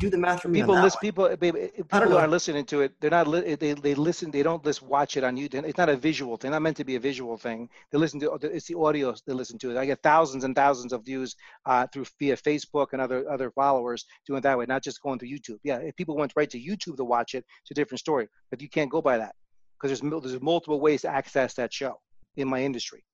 do 0.00 0.10
the 0.10 0.18
math 0.18 0.42
for 0.42 0.48
me. 0.48 0.60
People 0.60 0.74
listen. 0.80 0.98
People, 1.00 1.36
baby, 1.36 1.70
people 1.76 2.18
are 2.18 2.26
listening 2.26 2.64
to 2.66 2.80
it. 2.82 2.92
They're 3.00 3.10
not. 3.10 3.28
Li- 3.28 3.54
they 3.54 3.74
they 3.74 3.94
listen. 3.94 4.30
They 4.30 4.42
don't 4.42 4.62
just 4.64 4.82
watch 4.82 5.16
it 5.16 5.24
on 5.24 5.36
YouTube. 5.36 5.64
It's 5.64 5.78
not 5.78 5.88
a 5.88 5.96
visual 5.96 6.36
thing. 6.36 6.50
Not 6.50 6.62
meant 6.62 6.76
to 6.78 6.84
be 6.84 6.96
a 6.96 7.00
visual 7.00 7.36
thing. 7.36 7.68
They 7.92 7.98
listen 7.98 8.18
to. 8.20 8.32
It's 8.42 8.66
the 8.66 8.78
audio. 8.78 9.14
They 9.26 9.32
listen 9.32 9.58
to 9.58 9.70
it. 9.70 9.76
I 9.76 9.86
get 9.86 10.02
thousands 10.02 10.44
and 10.44 10.54
thousands 10.54 10.92
of 10.92 11.04
views 11.04 11.36
uh, 11.66 11.86
through 11.92 12.06
via 12.18 12.36
Facebook 12.36 12.88
and 12.92 13.00
other 13.00 13.28
other 13.30 13.50
followers 13.50 14.04
doing 14.26 14.38
it 14.38 14.42
that 14.42 14.58
way. 14.58 14.66
Not 14.66 14.82
just 14.82 15.00
going 15.02 15.18
through 15.18 15.28
YouTube. 15.28 15.58
Yeah, 15.62 15.76
if 15.78 15.94
people 15.96 16.16
went 16.16 16.32
right 16.36 16.50
to 16.50 16.58
YouTube 16.58 16.96
to 16.96 17.04
watch 17.04 17.34
it, 17.34 17.44
it's 17.62 17.70
a 17.70 17.74
different 17.74 18.00
story. 18.00 18.28
But 18.50 18.62
you 18.62 18.68
can't 18.68 18.90
go 18.90 19.00
by 19.00 19.18
that 19.18 19.34
because 19.80 20.00
there's 20.00 20.22
there's 20.22 20.42
multiple 20.42 20.80
ways 20.80 21.02
to 21.02 21.08
access 21.08 21.54
that 21.54 21.72
show 21.72 22.00
in 22.36 22.48
my 22.48 22.62
industry. 22.62 23.04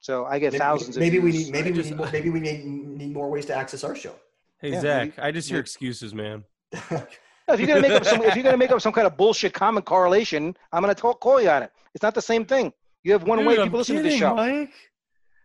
So 0.00 0.26
I 0.26 0.38
get 0.38 0.52
maybe, 0.52 0.60
thousands. 0.60 0.98
Maybe 0.98 1.18
we 1.18 1.32
need. 1.32 1.50
Maybe 1.50 1.72
we 1.72 1.82
need. 1.82 1.96
More, 1.96 2.10
maybe 2.12 2.30
we 2.30 2.40
need, 2.40 2.64
need 2.64 3.12
more 3.12 3.30
ways 3.30 3.46
to 3.46 3.54
access 3.54 3.82
our 3.82 3.96
show. 3.96 4.14
Hey 4.60 4.72
yeah, 4.72 4.80
Zach, 4.80 5.08
maybe, 5.16 5.28
I 5.28 5.30
just 5.30 5.48
hear 5.48 5.60
excuses, 5.60 6.14
man. 6.14 6.42
if 6.72 7.08
you're 7.48 7.66
gonna 7.66 7.80
make 7.80 7.92
up 7.92 8.04
some, 8.04 8.22
if 8.22 8.34
you're 8.34 8.44
gonna 8.44 8.56
make 8.56 8.72
up 8.72 8.80
some 8.80 8.92
kind 8.92 9.06
of 9.06 9.16
bullshit 9.16 9.52
common 9.54 9.82
correlation, 9.82 10.56
I'm 10.72 10.82
gonna 10.82 10.94
talk, 10.94 11.20
call 11.20 11.40
you 11.40 11.48
on 11.48 11.62
it. 11.62 11.72
It's 11.94 12.02
not 12.02 12.14
the 12.14 12.22
same 12.22 12.44
thing. 12.44 12.72
You 13.04 13.12
have 13.12 13.22
one 13.22 13.38
Dude, 13.38 13.46
way 13.46 13.54
people 13.54 13.68
I'm 13.68 13.72
listen 13.72 13.96
kidding, 13.96 14.10
to 14.10 14.16
the 14.16 14.20
show. 14.20 14.34
Mike. 14.34 14.72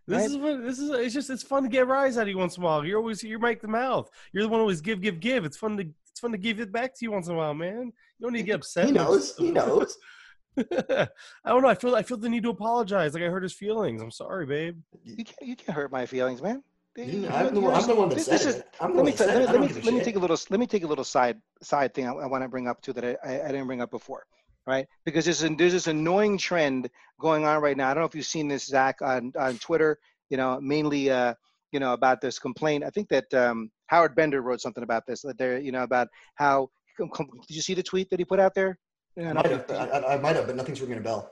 This 0.06 0.18
right? 0.18 0.30
is 0.30 0.36
what 0.36 0.62
this 0.62 0.78
is. 0.78 0.90
It's 0.90 1.14
just 1.14 1.30
it's 1.30 1.42
fun 1.42 1.62
to 1.62 1.68
get 1.68 1.86
rise 1.86 2.18
out 2.18 2.22
of 2.22 2.28
you 2.28 2.38
once 2.38 2.56
in 2.56 2.62
a 2.62 2.66
while. 2.66 2.84
You're 2.84 2.98
always 2.98 3.22
you're 3.22 3.38
Mike 3.38 3.62
the 3.62 3.68
mouth. 3.68 4.10
You're 4.32 4.42
the 4.42 4.48
one 4.48 4.58
who 4.58 4.62
always 4.62 4.80
give, 4.80 5.00
give, 5.00 5.20
give. 5.20 5.44
It's 5.44 5.56
fun 5.56 5.76
to 5.76 5.86
it's 6.10 6.20
fun 6.20 6.32
to 6.32 6.38
give 6.38 6.60
it 6.60 6.72
back 6.72 6.94
to 6.94 7.04
you 7.04 7.12
once 7.12 7.28
in 7.28 7.34
a 7.34 7.36
while, 7.36 7.54
man. 7.54 7.92
You 8.18 8.26
don't 8.26 8.32
need 8.32 8.40
to 8.40 8.46
get 8.46 8.56
upset. 8.56 8.86
He 8.86 8.92
knows. 8.92 9.36
He 9.36 9.50
knows. 9.50 9.96
I 10.58 11.08
don't 11.46 11.62
know. 11.62 11.68
I 11.68 11.74
feel 11.74 11.94
I 11.94 12.02
feel 12.02 12.16
the 12.16 12.28
need 12.28 12.42
to 12.42 12.50
apologize. 12.50 13.14
Like 13.14 13.22
I 13.22 13.26
hurt 13.26 13.42
his 13.44 13.54
feelings. 13.54 14.02
I'm 14.02 14.10
sorry, 14.10 14.44
babe. 14.44 14.78
You 15.04 15.24
can't 15.24 15.42
you 15.42 15.56
can't 15.56 15.74
hurt 15.74 15.90
my 15.90 16.04
feelings, 16.04 16.42
man. 16.42 16.62
I'm, 16.96 17.22
the, 17.22 17.28
I'm 17.28 17.86
the 17.86 17.94
one 17.94 18.08
that 18.08 18.20
said 18.20 18.40
it. 18.42 18.68
let 18.80 18.94
me, 18.94 19.12
let, 19.12 19.60
me, 19.60 19.68
let 19.82 19.94
me 19.94 20.00
take 20.00 20.14
a 20.14 20.18
little 20.18 20.38
let 20.50 20.60
me 20.60 20.66
take 20.66 20.84
a 20.84 20.86
little 20.86 21.04
side 21.04 21.40
side 21.60 21.92
thing 21.92 22.06
I, 22.06 22.12
I 22.12 22.26
want 22.26 22.44
to 22.44 22.48
bring 22.48 22.68
up 22.68 22.80
too 22.82 22.92
that 22.92 23.04
I, 23.04 23.16
I, 23.24 23.44
I 23.44 23.46
didn't 23.48 23.66
bring 23.66 23.80
up 23.80 23.90
before, 23.90 24.24
right? 24.66 24.86
Because 25.04 25.24
there's 25.24 25.40
there's 25.40 25.72
this 25.72 25.88
annoying 25.88 26.38
trend 26.38 26.88
going 27.20 27.44
on 27.44 27.60
right 27.60 27.76
now. 27.76 27.90
I 27.90 27.94
don't 27.94 28.02
know 28.02 28.06
if 28.06 28.14
you've 28.14 28.26
seen 28.26 28.46
this, 28.46 28.66
Zach, 28.66 29.02
on 29.02 29.32
on 29.36 29.58
Twitter. 29.58 29.98
You 30.30 30.36
know, 30.36 30.60
mainly 30.60 31.10
uh, 31.10 31.34
you 31.72 31.80
know 31.80 31.94
about 31.94 32.20
this 32.20 32.38
complaint. 32.38 32.84
I 32.84 32.90
think 32.90 33.08
that 33.08 33.32
um, 33.34 33.70
Howard 33.86 34.14
Bender 34.14 34.40
wrote 34.40 34.60
something 34.60 34.84
about 34.84 35.04
this. 35.06 35.22
That 35.22 35.36
there, 35.36 35.58
you 35.58 35.72
know, 35.72 35.82
about 35.82 36.06
how 36.36 36.70
did 36.96 37.56
you 37.56 37.62
see 37.62 37.74
the 37.74 37.82
tweet 37.82 38.08
that 38.10 38.20
he 38.20 38.24
put 38.24 38.38
out 38.38 38.54
there? 38.54 38.78
Yeah, 39.16 39.30
I, 39.30 39.32
might 39.32 39.50
have, 39.50 39.70
I, 39.70 40.14
I, 40.14 40.18
might 40.18 40.36
have, 40.36 40.46
but 40.46 40.56
nothing's 40.56 40.80
ringing 40.80 40.98
a 40.98 41.00
bell. 41.00 41.30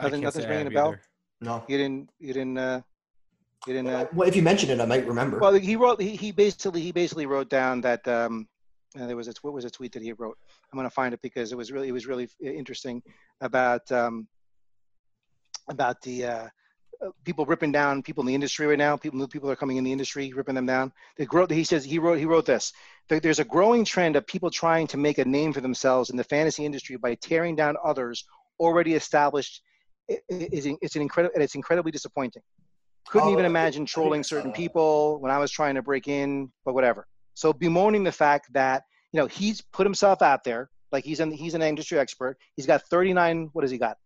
Nothing, 0.00 0.20
nothing's 0.22 0.46
ringing 0.46 0.66
a 0.68 0.70
bell. 0.70 0.96
No, 1.40 1.64
you 1.68 1.78
didn't. 1.78 2.10
You 2.18 2.32
didn't. 2.32 2.58
Uh, 2.58 2.80
didn't. 3.72 3.88
Uh, 3.88 4.06
well, 4.12 4.28
if 4.28 4.36
you 4.36 4.42
mention 4.42 4.70
it, 4.70 4.80
I 4.80 4.86
might 4.86 5.06
remember. 5.06 5.38
Well, 5.38 5.54
he 5.54 5.76
wrote. 5.76 6.00
He, 6.00 6.16
he 6.16 6.32
basically 6.32 6.82
he 6.82 6.92
basically 6.92 7.26
wrote 7.26 7.48
down 7.48 7.80
that 7.82 8.06
um, 8.06 8.46
uh, 8.98 9.06
there 9.06 9.16
was 9.16 9.28
a 9.28 9.32
what 9.42 9.54
was 9.54 9.64
a 9.64 9.70
tweet 9.70 9.92
that 9.92 10.02
he 10.02 10.12
wrote. 10.12 10.36
I'm 10.72 10.76
going 10.76 10.88
to 10.88 10.94
find 10.94 11.14
it 11.14 11.22
because 11.22 11.52
it 11.52 11.56
was 11.56 11.72
really 11.72 11.88
it 11.88 11.92
was 11.92 12.06
really 12.06 12.28
interesting 12.40 13.02
about 13.40 13.90
um, 13.90 14.28
about 15.68 16.00
the 16.02 16.24
uh, 16.24 16.48
uh, 17.02 17.08
people 17.24 17.46
ripping 17.46 17.72
down 17.72 18.02
people 18.02 18.22
in 18.22 18.26
the 18.26 18.34
industry 18.34 18.66
right 18.66 18.78
now. 18.78 18.96
People 18.96 19.18
new 19.18 19.26
people 19.26 19.50
are 19.50 19.56
coming 19.56 19.78
in 19.78 19.84
the 19.84 19.92
industry, 19.92 20.32
ripping 20.32 20.54
them 20.54 20.66
down. 20.66 20.92
The 21.16 21.26
growth. 21.26 21.50
He 21.50 21.64
says 21.64 21.84
he 21.84 21.98
wrote 21.98 22.18
he 22.18 22.26
wrote 22.26 22.46
this. 22.46 22.72
There's 23.08 23.38
a 23.38 23.44
growing 23.44 23.84
trend 23.84 24.16
of 24.16 24.26
people 24.26 24.50
trying 24.50 24.86
to 24.88 24.96
make 24.96 25.18
a 25.18 25.24
name 25.24 25.52
for 25.52 25.60
themselves 25.60 26.10
in 26.10 26.16
the 26.16 26.24
fantasy 26.24 26.64
industry 26.64 26.96
by 26.96 27.14
tearing 27.14 27.56
down 27.56 27.76
others 27.82 28.24
already 28.58 28.94
established. 28.94 29.62
It's, 30.06 30.66
it's 30.82 30.96
an 30.96 31.02
incredible 31.02 31.32
and 31.34 31.42
it's 31.42 31.54
incredibly 31.54 31.90
disappointing 31.90 32.42
couldn't 33.08 33.30
even 33.30 33.44
oh, 33.44 33.48
imagine 33.48 33.86
trolling 33.86 34.22
certain 34.22 34.52
people 34.60 35.20
when 35.20 35.30
I 35.30 35.38
was 35.38 35.50
trying 35.50 35.74
to 35.74 35.82
break 35.82 36.08
in, 36.08 36.50
but 36.64 36.74
whatever. 36.74 37.06
So 37.34 37.52
bemoaning 37.52 38.04
the 38.04 38.12
fact 38.12 38.52
that 38.52 38.84
you 39.12 39.20
know 39.20 39.26
he's 39.26 39.60
put 39.60 39.86
himself 39.86 40.22
out 40.22 40.44
there, 40.44 40.70
like 40.92 41.04
he's 41.04 41.20
an 41.20 41.30
he's 41.30 41.54
an 41.54 41.62
industry 41.62 41.98
expert. 41.98 42.38
He's 42.56 42.66
got 42.66 42.82
39. 42.88 43.50
What 43.52 43.62
has 43.62 43.70
he 43.70 43.78
got? 43.78 43.96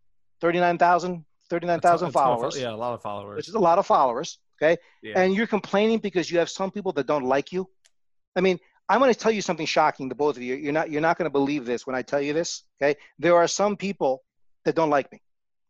39,000 0.41 1.25
39,000 1.51 2.11
followers. 2.13 2.59
Yeah, 2.61 2.73
a 2.73 2.77
lot 2.77 2.95
of 2.95 3.03
followers. 3.03 3.37
Which 3.37 3.49
is 3.49 3.55
a 3.55 3.59
lot 3.59 3.79
of 3.79 3.87
followers. 3.87 4.39
Okay. 4.61 4.81
Yeah. 5.03 5.19
And 5.19 5.35
you're 5.35 5.47
complaining 5.47 5.99
because 5.99 6.31
you 6.31 6.39
have 6.39 6.51
some 6.51 6.71
people 6.71 6.93
that 6.93 7.07
don't 7.07 7.25
like 7.25 7.53
you. 7.53 7.69
I 8.37 8.41
mean, 8.41 8.59
I'm 8.89 9.01
going 9.01 9.13
to 9.13 9.19
tell 9.19 9.33
you 9.33 9.43
something 9.43 9.67
shocking 9.67 10.09
to 10.09 10.15
both 10.15 10.37
of 10.37 10.43
you. 10.43 10.57
You're 10.57 10.73
not 10.73 10.91
you're 10.91 11.01
not 11.01 11.17
going 11.17 11.27
to 11.27 11.31
believe 11.31 11.65
this 11.65 11.87
when 11.87 11.97
I 11.97 12.03
tell 12.03 12.21
you 12.21 12.33
this. 12.33 12.65
Okay. 12.81 12.99
There 13.19 13.37
are 13.37 13.49
some 13.49 13.77
people 13.77 14.23
that 14.65 14.75
don't 14.75 14.91
like 14.91 15.11
me. 15.13 15.23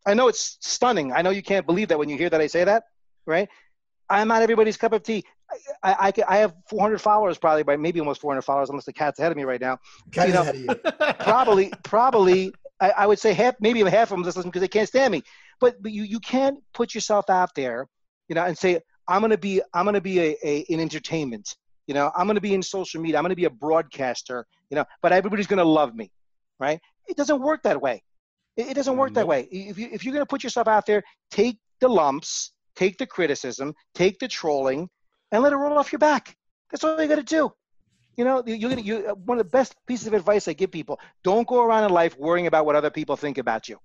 I 0.06 0.14
know 0.14 0.28
it's 0.28 0.58
stunning. 0.60 1.12
I 1.12 1.22
know 1.22 1.30
you 1.30 1.42
can't 1.42 1.66
believe 1.66 1.88
that 1.88 1.98
when 1.98 2.08
you 2.08 2.16
hear 2.16 2.30
that 2.30 2.40
I 2.40 2.46
say 2.46 2.64
that 2.64 2.84
right? 3.28 3.48
I'm 4.10 4.28
not 4.28 4.42
everybody's 4.42 4.76
cup 4.76 4.92
of 4.92 5.02
tea. 5.02 5.24
I, 5.82 5.92
I, 5.92 6.08
I, 6.08 6.12
I 6.28 6.36
have 6.38 6.54
400 6.68 6.98
followers, 6.98 7.38
probably 7.38 7.62
by 7.62 7.76
maybe 7.76 8.00
almost 8.00 8.20
400 8.20 8.42
followers, 8.42 8.70
unless 8.70 8.86
the 8.86 8.92
cat's 8.92 9.18
ahead 9.18 9.30
of 9.30 9.36
me 9.36 9.44
right 9.44 9.60
now. 9.60 9.78
Cat's 10.12 10.28
You 10.28 10.34
know, 10.34 10.42
ahead 10.42 10.54
of 10.56 10.60
you. 10.60 11.14
Probably, 11.20 11.72
probably, 11.84 12.52
I, 12.80 12.90
I 12.90 13.06
would 13.06 13.18
say 13.18 13.32
half, 13.32 13.54
maybe 13.60 13.80
even 13.80 13.92
half 13.92 14.10
of 14.10 14.16
them 14.16 14.24
just 14.24 14.36
listen 14.36 14.50
because 14.50 14.62
they 14.62 14.68
can't 14.68 14.88
stand 14.88 15.12
me. 15.12 15.22
But, 15.60 15.82
but 15.82 15.92
you, 15.92 16.04
you 16.04 16.20
can't 16.20 16.58
put 16.72 16.94
yourself 16.94 17.28
out 17.28 17.54
there, 17.54 17.86
you 18.28 18.34
know, 18.34 18.44
and 18.44 18.56
say 18.56 18.80
I'm 19.08 19.20
gonna 19.20 19.38
be, 19.38 19.60
I'm 19.74 19.84
gonna 19.84 20.00
be 20.00 20.20
a, 20.20 20.36
a 20.44 20.58
in 20.68 20.80
entertainment. 20.80 21.56
You 21.86 21.94
know, 21.94 22.12
I'm 22.14 22.26
gonna 22.26 22.40
be 22.40 22.54
in 22.54 22.62
social 22.62 23.00
media. 23.00 23.16
I'm 23.16 23.24
gonna 23.24 23.34
be 23.34 23.46
a 23.46 23.50
broadcaster. 23.50 24.46
You 24.70 24.76
know, 24.76 24.84
but 25.02 25.12
everybody's 25.12 25.46
gonna 25.46 25.64
love 25.64 25.94
me, 25.94 26.12
right? 26.60 26.78
It 27.08 27.16
doesn't 27.16 27.40
work 27.40 27.62
that 27.62 27.80
way. 27.80 28.02
It, 28.56 28.68
it 28.68 28.74
doesn't 28.74 28.96
work 28.96 29.14
that 29.14 29.22
mm-hmm. 29.22 29.30
way. 29.30 29.48
If 29.50 29.78
you 29.78 29.88
if 29.90 30.04
you're 30.04 30.12
gonna 30.12 30.26
put 30.26 30.44
yourself 30.44 30.68
out 30.68 30.84
there, 30.84 31.02
take 31.30 31.58
the 31.80 31.88
lumps, 31.88 32.52
take 32.78 32.96
the 32.96 33.06
criticism, 33.06 33.74
take 33.94 34.18
the 34.20 34.28
trolling, 34.28 34.88
and 35.32 35.42
let 35.42 35.52
it 35.52 35.56
roll 35.56 35.76
off 35.76 35.92
your 35.92 35.98
back. 35.98 36.36
That's 36.70 36.84
all 36.84 37.00
you 37.02 37.08
got 37.08 37.16
to 37.16 37.22
do. 37.38 37.52
You 38.16 38.24
know, 38.24 38.42
you- 38.46 38.54
you're 38.54 38.70
gonna, 38.70 38.82
you, 38.82 38.96
uh, 39.10 39.14
one 39.14 39.38
of 39.38 39.44
the 39.44 39.50
best 39.58 39.74
pieces 39.86 40.06
of 40.06 40.14
advice 40.14 40.48
I 40.48 40.52
give 40.52 40.70
people: 40.70 40.98
don't 41.24 41.46
go 41.46 41.62
around 41.64 41.84
in 41.84 41.90
life 41.90 42.16
worrying 42.18 42.46
about 42.46 42.66
what 42.66 42.76
other 42.76 42.90
people 42.90 43.16
think 43.16 43.38
about 43.38 43.68
you. 43.68 43.78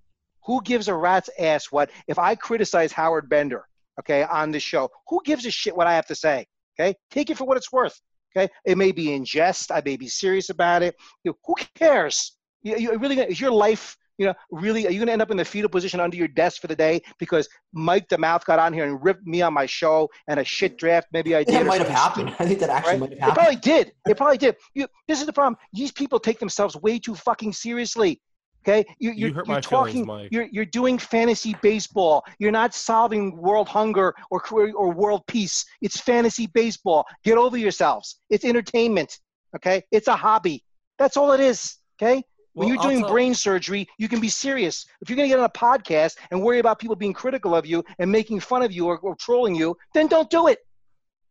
Who 0.46 0.62
gives 0.62 0.88
a 0.88 0.96
rat's 0.96 1.30
ass 1.40 1.72
what? 1.72 1.90
If 2.08 2.20
I 2.20 2.36
criticize 2.36 2.92
Howard 2.92 3.30
Bender, 3.30 3.64
okay, 4.00 4.24
on 4.24 4.52
the 4.52 4.60
show, 4.60 4.90
who 5.08 5.22
gives 5.24 5.46
a 5.46 5.52
shit 5.52 5.76
what 5.76 5.88
I 5.88 5.96
have 5.96 6.08
to 6.08 6.16
say? 6.16 6.46
Okay, 6.74 6.96
take 7.12 7.30
it 7.30 7.38
for 7.38 7.46
what 7.46 7.58
it's 7.58 7.72
worth. 7.72 8.00
Okay, 8.36 8.52
it 8.66 8.78
may 8.78 8.92
be 8.92 9.14
in 9.14 9.26
jest, 9.26 9.72
I 9.72 9.82
may 9.86 9.98
be 9.98 10.08
serious 10.08 10.50
about 10.50 10.82
it. 10.82 10.96
You 11.24 11.32
know, 11.32 11.38
who 11.46 11.56
cares? 11.76 12.36
You, 12.64 12.78
you 12.78 12.98
really 12.98 13.20
is 13.20 13.40
your 13.40 13.52
life? 13.52 13.96
You 14.18 14.28
know, 14.28 14.34
really, 14.52 14.86
are 14.88 14.92
you 14.92 15.00
gonna 15.00 15.12
end 15.12 15.22
up 15.22 15.32
in 15.32 15.38
the 15.38 15.46
fetal 15.46 15.70
position 15.70 16.00
under 16.00 16.16
your 16.16 16.28
desk 16.28 16.62
for 16.62 16.68
the 16.68 16.76
day 16.76 17.02
because 17.20 17.50
Mike 17.74 18.08
the 18.10 18.18
Mouth 18.18 18.46
got 18.46 18.60
on 18.60 18.72
here 18.74 18.86
and 18.86 19.04
ripped 19.04 19.26
me 19.26 19.42
on 19.42 19.54
my 19.54 19.66
show 19.66 20.10
and 20.28 20.40
a 20.40 20.44
shit 20.44 20.78
draft 20.78 21.08
maybe 21.12 21.36
I 21.36 21.44
did? 21.44 21.56
That 21.56 21.66
might 21.66 21.82
have 21.82 21.90
happened. 21.90 22.36
I 22.40 22.46
think 22.46 22.60
that 22.60 22.70
actually 22.70 22.92
right? 22.92 23.00
might 23.00 23.10
have 23.12 23.20
happened. 23.20 23.38
It 23.38 23.40
probably 23.40 23.56
did. 23.56 23.92
It 24.08 24.18
probably 24.18 24.38
did. 24.38 24.56
You, 24.76 24.88
this 25.08 25.20
is 25.20 25.26
the 25.26 25.34
problem. 25.34 25.58
These 25.74 25.92
people 25.92 26.20
take 26.20 26.40
themselves 26.40 26.76
way 26.76 27.00
too 27.00 27.16
fucking 27.16 27.54
seriously. 27.54 28.22
Okay, 28.66 28.86
you, 28.98 29.12
you're, 29.12 29.30
You 29.30 29.34
hurt 29.34 29.48
you're 29.48 29.56
my 29.56 29.62
feelings, 29.62 29.94
talking. 29.94 30.06
Mike. 30.06 30.30
You're 30.32 30.48
you're 30.52 30.66
doing 30.66 30.98
fantasy 30.98 31.56
baseball. 31.62 32.24
You're 32.40 32.52
not 32.52 32.74
solving 32.74 33.36
world 33.36 33.68
hunger 33.68 34.16
or 34.32 34.42
or 34.52 34.92
world 34.92 35.24
peace. 35.28 35.66
It's 35.82 36.00
fantasy 36.00 36.48
baseball. 36.48 37.06
Get 37.26 37.38
over 37.38 37.58
yourselves. 37.58 38.22
It's 38.30 38.46
entertainment. 38.46 39.20
Okay, 39.56 39.84
it's 39.92 40.08
a 40.08 40.16
hobby. 40.16 40.64
That's 40.98 41.18
all 41.18 41.34
it 41.34 41.42
is. 41.42 41.78
Okay. 42.02 42.24
When 42.54 42.68
Well, 42.68 42.76
you're 42.76 42.84
doing 42.84 43.06
brain 43.08 43.34
surgery, 43.34 43.88
you 43.98 44.08
can 44.08 44.20
be 44.20 44.30
serious. 44.30 44.86
If 45.02 45.10
you're 45.10 45.18
going 45.18 45.28
to 45.28 45.34
get 45.36 45.40
on 45.40 45.46
a 45.46 45.50
podcast 45.50 46.18
and 46.30 46.42
worry 46.42 46.60
about 46.60 46.78
people 46.80 46.96
being 46.96 47.14
critical 47.14 47.56
of 47.56 47.66
you 47.66 47.84
and 47.98 48.12
making 48.12 48.42
fun 48.42 48.62
of 48.62 48.72
you 48.72 48.86
or, 48.86 49.00
or 49.00 49.16
trolling 49.16 49.56
you, 49.56 49.76
then 49.94 50.08
don't 50.08 50.30
do 50.30 50.48
it. 50.48 50.60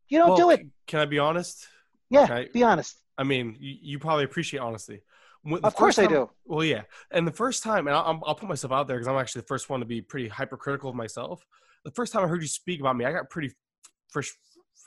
You 0.08 0.18
don't 0.18 0.30
well, 0.30 0.36
do 0.36 0.50
it. 0.50 0.66
Can 0.88 1.00
I 1.00 1.04
be 1.04 1.18
honest? 1.18 1.66
Yeah, 2.10 2.26
I- 2.28 2.48
be 2.52 2.62
honest. 2.62 2.96
I 3.16 3.24
mean, 3.24 3.56
you, 3.60 3.76
you 3.80 3.98
probably 3.98 4.24
appreciate 4.24 4.60
honesty. 4.60 5.02
The 5.44 5.56
Of 5.56 5.74
course 5.74 5.96
first 5.96 6.10
I 6.10 6.12
do. 6.12 6.30
Well, 6.44 6.64
yeah, 6.64 6.82
and 7.10 7.26
the 7.26 7.32
first 7.32 7.62
time, 7.62 7.88
and 7.88 7.96
I'll, 7.96 8.20
I'll 8.24 8.34
put 8.34 8.48
myself 8.48 8.72
out 8.72 8.86
there 8.86 8.96
because 8.96 9.08
I'm 9.08 9.18
actually 9.18 9.42
the 9.42 9.48
first 9.48 9.68
one 9.68 9.80
to 9.80 9.86
be 9.86 10.00
pretty 10.00 10.28
hypercritical 10.28 10.90
of 10.90 10.96
myself. 10.96 11.44
The 11.84 11.90
first 11.90 12.12
time 12.12 12.24
I 12.24 12.28
heard 12.28 12.42
you 12.42 12.48
speak 12.48 12.80
about 12.80 12.96
me, 12.96 13.04
I 13.04 13.12
got 13.12 13.28
pretty 13.28 13.52
fresh. 14.08 14.32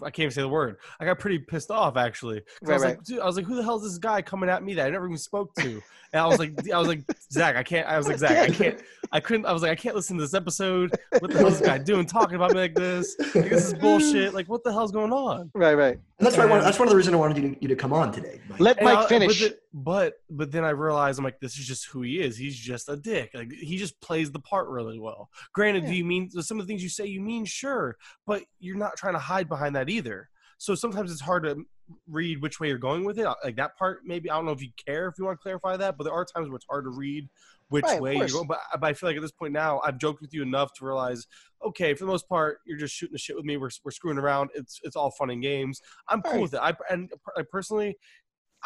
I 0.01 0.05
can't 0.09 0.19
even 0.19 0.31
say 0.31 0.41
the 0.41 0.49
word. 0.49 0.77
I 0.99 1.05
got 1.05 1.19
pretty 1.19 1.39
pissed 1.39 1.71
off 1.71 1.97
actually. 1.97 2.41
'Cause 2.41 2.47
I 2.63 2.65
Right, 2.67 2.73
was 2.75 2.83
right. 2.83 2.89
like, 2.97 3.03
dude, 3.03 3.19
I 3.19 3.25
was 3.25 3.35
like, 3.35 3.45
who 3.45 3.55
the 3.55 3.63
hell 3.63 3.77
is 3.77 3.83
this 3.83 3.97
guy 3.97 4.21
coming 4.21 4.49
at 4.49 4.63
me 4.63 4.73
that 4.75 4.87
I 4.87 4.89
never 4.89 5.05
even 5.05 5.17
spoke 5.17 5.53
to? 5.55 5.81
And 6.13 6.21
I 6.21 6.25
was 6.27 6.39
like, 6.39 6.53
I 6.73 6.77
was 6.77 6.87
like, 6.87 7.03
Zach, 7.31 7.55
I 7.55 7.63
can't. 7.63 7.87
I 7.87 7.97
was 7.97 8.07
like, 8.07 8.17
Zach, 8.17 8.37
I 8.49 8.49
can't. 8.53 8.79
I 9.11 9.19
couldn't. 9.19 9.45
I 9.45 9.53
was 9.53 9.61
like, 9.61 9.71
I 9.71 9.75
can't 9.75 9.95
listen 9.95 10.17
to 10.17 10.23
this 10.23 10.33
episode. 10.33 10.97
What 11.19 11.31
the 11.31 11.39
hell 11.39 11.47
is 11.47 11.59
this 11.59 11.65
guy 11.65 11.77
doing 11.77 12.05
talking 12.05 12.35
about 12.35 12.51
me 12.53 12.59
like 12.59 12.75
this? 12.75 13.15
Like, 13.33 13.49
this 13.49 13.65
is 13.65 13.73
bullshit. 13.75 14.33
Like, 14.33 14.47
what 14.47 14.63
the 14.63 14.71
hell's 14.71 14.91
going 14.91 15.11
on? 15.13 15.51
Right, 15.53 15.73
right. 15.75 15.99
And 16.17 16.25
that's 16.25 16.37
why 16.37 16.43
I 16.43 16.45
wanted, 16.45 16.63
that's 16.63 16.79
one 16.79 16.87
of 16.87 16.91
the 16.91 16.95
reasons 16.95 17.13
I 17.13 17.17
wanted 17.17 17.37
you 17.43 17.49
to, 17.55 17.61
you 17.61 17.67
to 17.67 17.75
come 17.75 17.91
on 17.91 18.11
today. 18.13 18.39
Mike. 18.47 18.59
Let 18.61 18.81
Mike 18.81 18.97
I- 18.99 19.07
finish. 19.07 19.41
But, 19.41 19.49
the- 19.51 19.57
but 19.73 20.13
but 20.29 20.51
then 20.51 20.63
I 20.63 20.69
realized 20.69 21.19
I'm 21.19 21.25
like, 21.25 21.39
this 21.41 21.57
is 21.57 21.67
just 21.67 21.87
who 21.87 22.03
he 22.03 22.21
is. 22.21 22.37
He's 22.37 22.55
just 22.57 22.87
a 22.87 22.95
dick. 22.95 23.31
Like 23.33 23.51
he 23.51 23.75
just 23.77 23.99
plays 23.99 24.31
the 24.31 24.39
part 24.39 24.69
really 24.69 24.97
well. 24.97 25.29
Granted, 25.53 25.83
Yeah. 25.83 25.89
do 25.89 25.95
you 25.95 26.05
mean 26.05 26.29
some 26.31 26.57
of 26.59 26.65
the 26.65 26.71
things 26.71 26.81
you 26.81 26.87
say 26.89 27.05
you 27.05 27.19
mean 27.19 27.43
sure, 27.43 27.97
but 28.25 28.43
you're 28.59 28.77
not 28.77 28.95
trying 28.95 29.13
to 29.15 29.19
hide 29.19 29.49
behind 29.49 29.75
that 29.75 29.89
either. 29.89 30.29
So 30.57 30.73
sometimes 30.73 31.11
it's 31.11 31.19
hard 31.19 31.43
to 31.43 31.65
read 32.09 32.41
which 32.41 32.61
way 32.61 32.69
you're 32.69 32.77
going 32.77 33.03
with 33.03 33.19
it. 33.19 33.27
Like 33.43 33.57
that 33.57 33.77
part, 33.77 33.99
maybe 34.05 34.29
I 34.31 34.35
don't 34.35 34.45
know 34.45 34.53
if 34.53 34.61
you 34.61 34.69
care 34.87 35.09
if 35.09 35.15
you 35.19 35.25
want 35.25 35.37
to 35.37 35.43
clarify 35.43 35.75
that, 35.75 35.97
but 35.97 36.05
there 36.05 36.13
are 36.13 36.23
times 36.25 36.47
where 36.47 36.55
it's 36.55 36.65
hard 36.69 36.85
to 36.85 36.91
read 36.91 37.27
which 37.69 37.83
Right, 37.85 38.01
way 38.01 38.15
you're 38.17 38.27
going. 38.27 38.47
But, 38.47 38.59
but 38.79 38.87
I 38.87 38.93
feel 38.93 39.09
like 39.09 39.15
at 39.15 39.21
this 39.21 39.31
point 39.31 39.53
now, 39.53 39.81
I've 39.83 39.97
joked 39.97 40.21
with 40.21 40.33
you 40.33 40.41
enough 40.43 40.73
to 40.75 40.85
realize, 40.85 41.25
okay, 41.65 41.93
for 41.93 42.05
the 42.05 42.11
most 42.11 42.29
part, 42.29 42.59
you're 42.65 42.77
just 42.77 42.93
shooting 42.93 43.13
the 43.13 43.19
shit 43.19 43.35
with 43.35 43.45
me. 43.45 43.57
We're, 43.57 43.69
we're 43.83 43.91
screwing 43.91 44.17
around. 44.17 44.51
It's 44.53 44.79
it's 44.83 44.95
all 44.95 45.11
fun 45.11 45.29
and 45.31 45.41
games. 45.41 45.81
I'm 46.09 46.21
cool 46.21 46.33
Right. 46.33 46.41
with 46.43 46.53
it. 46.53 46.59
I 46.61 46.73
and 46.89 47.09
I 47.37 47.41
personally, 47.49 47.97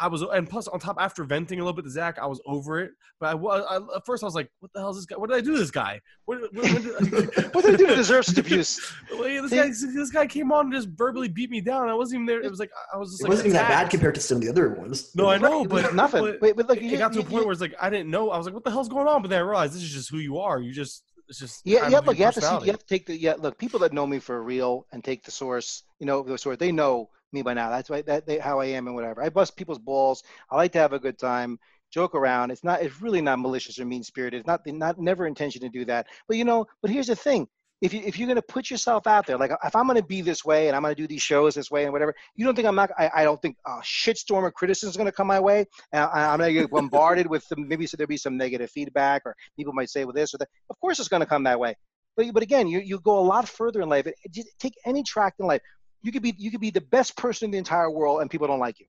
I 0.00 0.08
was, 0.08 0.22
and 0.22 0.48
plus 0.48 0.66
on 0.68 0.80
top, 0.80 0.96
after 0.98 1.24
venting 1.24 1.60
a 1.60 1.62
little 1.62 1.76
bit 1.76 1.84
to 1.84 1.90
Zach, 1.90 2.18
I 2.18 2.26
was 2.26 2.40
over 2.46 2.80
it. 2.80 2.92
But 3.18 3.26
I, 3.30 3.34
was 3.34 3.64
I 3.68 3.96
at 3.96 4.06
first 4.06 4.22
I 4.22 4.26
was 4.26 4.34
like, 4.34 4.50
"What 4.60 4.72
the 4.72 4.80
hell 4.80 4.90
is 4.90 4.96
this 4.96 5.06
guy? 5.06 5.16
What 5.16 5.28
did 5.28 5.36
I 5.36 5.40
do 5.40 5.52
to 5.52 5.58
this 5.58 5.70
guy? 5.70 6.00
What, 6.24 6.40
what, 6.40 6.54
what 6.54 6.82
did, 7.10 7.54
what 7.54 7.64
did 7.64 7.74
I 7.74 7.76
do 7.76 7.86
to 7.86 7.96
deserve 7.96 8.24
such 8.24 8.38
abuse? 8.38 8.80
Wait, 9.12 9.40
this 9.40 9.52
guy, 9.52 9.68
this 9.68 10.10
guy 10.10 10.26
came 10.26 10.50
on 10.52 10.66
and 10.66 10.74
just 10.74 10.88
verbally 10.88 11.28
beat 11.28 11.50
me 11.50 11.60
down. 11.60 11.88
I 11.88 11.94
wasn't 11.94 12.16
even 12.22 12.26
there. 12.26 12.42
It 12.42 12.50
was 12.50 12.60
like 12.60 12.70
I 12.92 12.96
was 12.96 13.10
just 13.10 13.20
it 13.20 13.24
like 13.24 13.30
wasn't 13.30 13.46
even 13.48 13.56
that 13.56 13.68
bad 13.68 13.90
compared 13.90 14.14
to 14.14 14.20
some 14.20 14.36
of 14.38 14.42
the 14.42 14.48
other 14.48 14.70
ones. 14.70 15.14
No, 15.14 15.28
I 15.28 15.36
know, 15.38 15.58
Right, 15.58 15.64
it 15.64 15.70
was 15.70 15.82
but 15.82 15.94
nothing. 15.94 16.22
but 16.24 16.40
Wait, 16.40 16.56
but 16.56 16.68
look, 16.68 16.78
it, 16.78 16.84
you 16.84 16.94
it 16.94 16.98
got 16.98 17.12
to 17.12 17.20
a 17.20 17.22
point 17.22 17.32
you- 17.42 17.44
where 17.44 17.52
it's 17.52 17.60
like 17.60 17.74
I 17.80 17.90
didn't 17.90 18.10
know. 18.10 18.30
I 18.30 18.38
was 18.38 18.46
like, 18.46 18.54
"What 18.54 18.64
the 18.64 18.70
hell's 18.70 18.88
going 18.88 19.06
on?" 19.06 19.20
But 19.22 19.28
then 19.28 19.38
I 19.38 19.42
realized 19.42 19.74
this 19.74 19.82
is 19.82 19.92
just 19.92 20.10
who 20.10 20.18
you 20.18 20.38
are. 20.38 20.60
You 20.60 20.72
just 20.72 21.04
it's 21.28 21.38
just 21.38 21.60
Yeah, 21.64 21.88
yeah. 21.88 22.00
Look, 22.00 22.18
you 22.18 22.24
have 22.24 22.34
to 22.34 22.40
see. 22.40 22.54
You 22.62 22.70
have 22.72 22.80
to 22.80 22.86
take 22.86 23.06
the. 23.06 23.16
Yeah, 23.16 23.34
look. 23.38 23.58
People 23.58 23.80
that 23.80 23.92
know 23.92 24.06
me 24.06 24.18
for 24.18 24.42
real 24.42 24.86
and 24.92 25.04
take 25.04 25.24
the 25.24 25.30
source. 25.30 25.84
You 25.98 26.06
know 26.06 26.22
the 26.22 26.36
source. 26.38 26.56
They 26.58 26.72
know 26.72 27.08
me 27.32 27.42
by 27.42 27.54
now. 27.54 27.70
That's 27.70 27.90
why 27.90 28.02
that 28.02 28.26
they, 28.26 28.38
how 28.38 28.60
I 28.60 28.66
am 28.66 28.86
and 28.86 28.94
whatever. 28.96 29.22
I 29.22 29.28
bust 29.28 29.56
people's 29.56 29.78
balls. 29.78 30.22
I 30.50 30.56
like 30.56 30.72
to 30.72 30.78
have 30.78 30.92
a 30.92 30.98
good 30.98 31.18
time, 31.18 31.58
joke 31.92 32.14
around. 32.14 32.50
It's 32.50 32.64
not. 32.64 32.82
It's 32.82 33.00
really 33.00 33.20
not 33.20 33.38
malicious 33.38 33.78
or 33.78 33.84
mean 33.84 34.02
spirited. 34.02 34.40
It's 34.40 34.46
not. 34.46 34.66
Not 34.66 34.98
never 34.98 35.26
intention 35.26 35.60
to 35.62 35.68
do 35.68 35.84
that. 35.86 36.06
But 36.28 36.36
you 36.36 36.44
know. 36.44 36.66
But 36.82 36.90
here's 36.90 37.06
the 37.08 37.16
thing. 37.16 37.46
If 37.80 37.94
you 37.94 38.02
if 38.04 38.18
you're 38.18 38.28
gonna 38.28 38.42
put 38.42 38.70
yourself 38.70 39.06
out 39.06 39.26
there, 39.26 39.38
like 39.38 39.52
if 39.64 39.74
I'm 39.74 39.86
gonna 39.86 40.02
be 40.02 40.20
this 40.20 40.44
way 40.44 40.66
and 40.68 40.76
I'm 40.76 40.82
gonna 40.82 40.94
do 40.94 41.06
these 41.06 41.22
shows 41.22 41.54
this 41.54 41.70
way 41.70 41.84
and 41.84 41.92
whatever, 41.92 42.14
you 42.36 42.44
don't 42.44 42.54
think 42.54 42.68
I'm 42.68 42.74
not? 42.74 42.90
I, 42.98 43.10
I 43.14 43.24
don't 43.24 43.40
think 43.40 43.56
a 43.66 43.78
shitstorm 43.80 44.46
of 44.46 44.52
criticism 44.52 44.90
is 44.90 44.96
gonna 44.98 45.10
come 45.12 45.26
my 45.26 45.40
way. 45.40 45.64
And 45.92 46.04
I, 46.04 46.30
I'm 46.30 46.38
gonna 46.38 46.52
get 46.52 46.70
bombarded 46.70 47.26
with 47.26 47.42
some, 47.44 47.66
maybe 47.66 47.86
so 47.86 47.96
there'll 47.96 48.06
be 48.08 48.18
some 48.18 48.36
negative 48.36 48.70
feedback 48.70 49.22
or 49.24 49.34
people 49.56 49.72
might 49.72 49.88
say 49.88 50.04
well 50.04 50.12
this 50.12 50.34
or 50.34 50.38
that. 50.38 50.48
Of 50.68 50.78
course, 50.78 50.98
it's 50.98 51.08
gonna 51.08 51.24
come 51.24 51.42
that 51.44 51.58
way. 51.58 51.74
But 52.18 52.34
but 52.34 52.42
again, 52.42 52.68
you 52.68 52.80
you 52.80 53.00
go 53.00 53.18
a 53.18 53.26
lot 53.34 53.48
further 53.48 53.80
in 53.80 53.88
life. 53.88 54.06
It, 54.06 54.14
it- 54.24 54.46
take 54.58 54.74
any 54.84 55.02
track 55.02 55.34
in 55.38 55.46
life. 55.46 55.62
You 56.02 56.12
could 56.12 56.22
be 56.22 56.34
you 56.38 56.50
could 56.50 56.60
be 56.60 56.70
the 56.70 56.80
best 56.80 57.16
person 57.16 57.46
in 57.46 57.50
the 57.50 57.58
entire 57.58 57.90
world, 57.90 58.20
and 58.20 58.30
people 58.30 58.46
don't 58.46 58.60
like 58.60 58.80
you. 58.80 58.86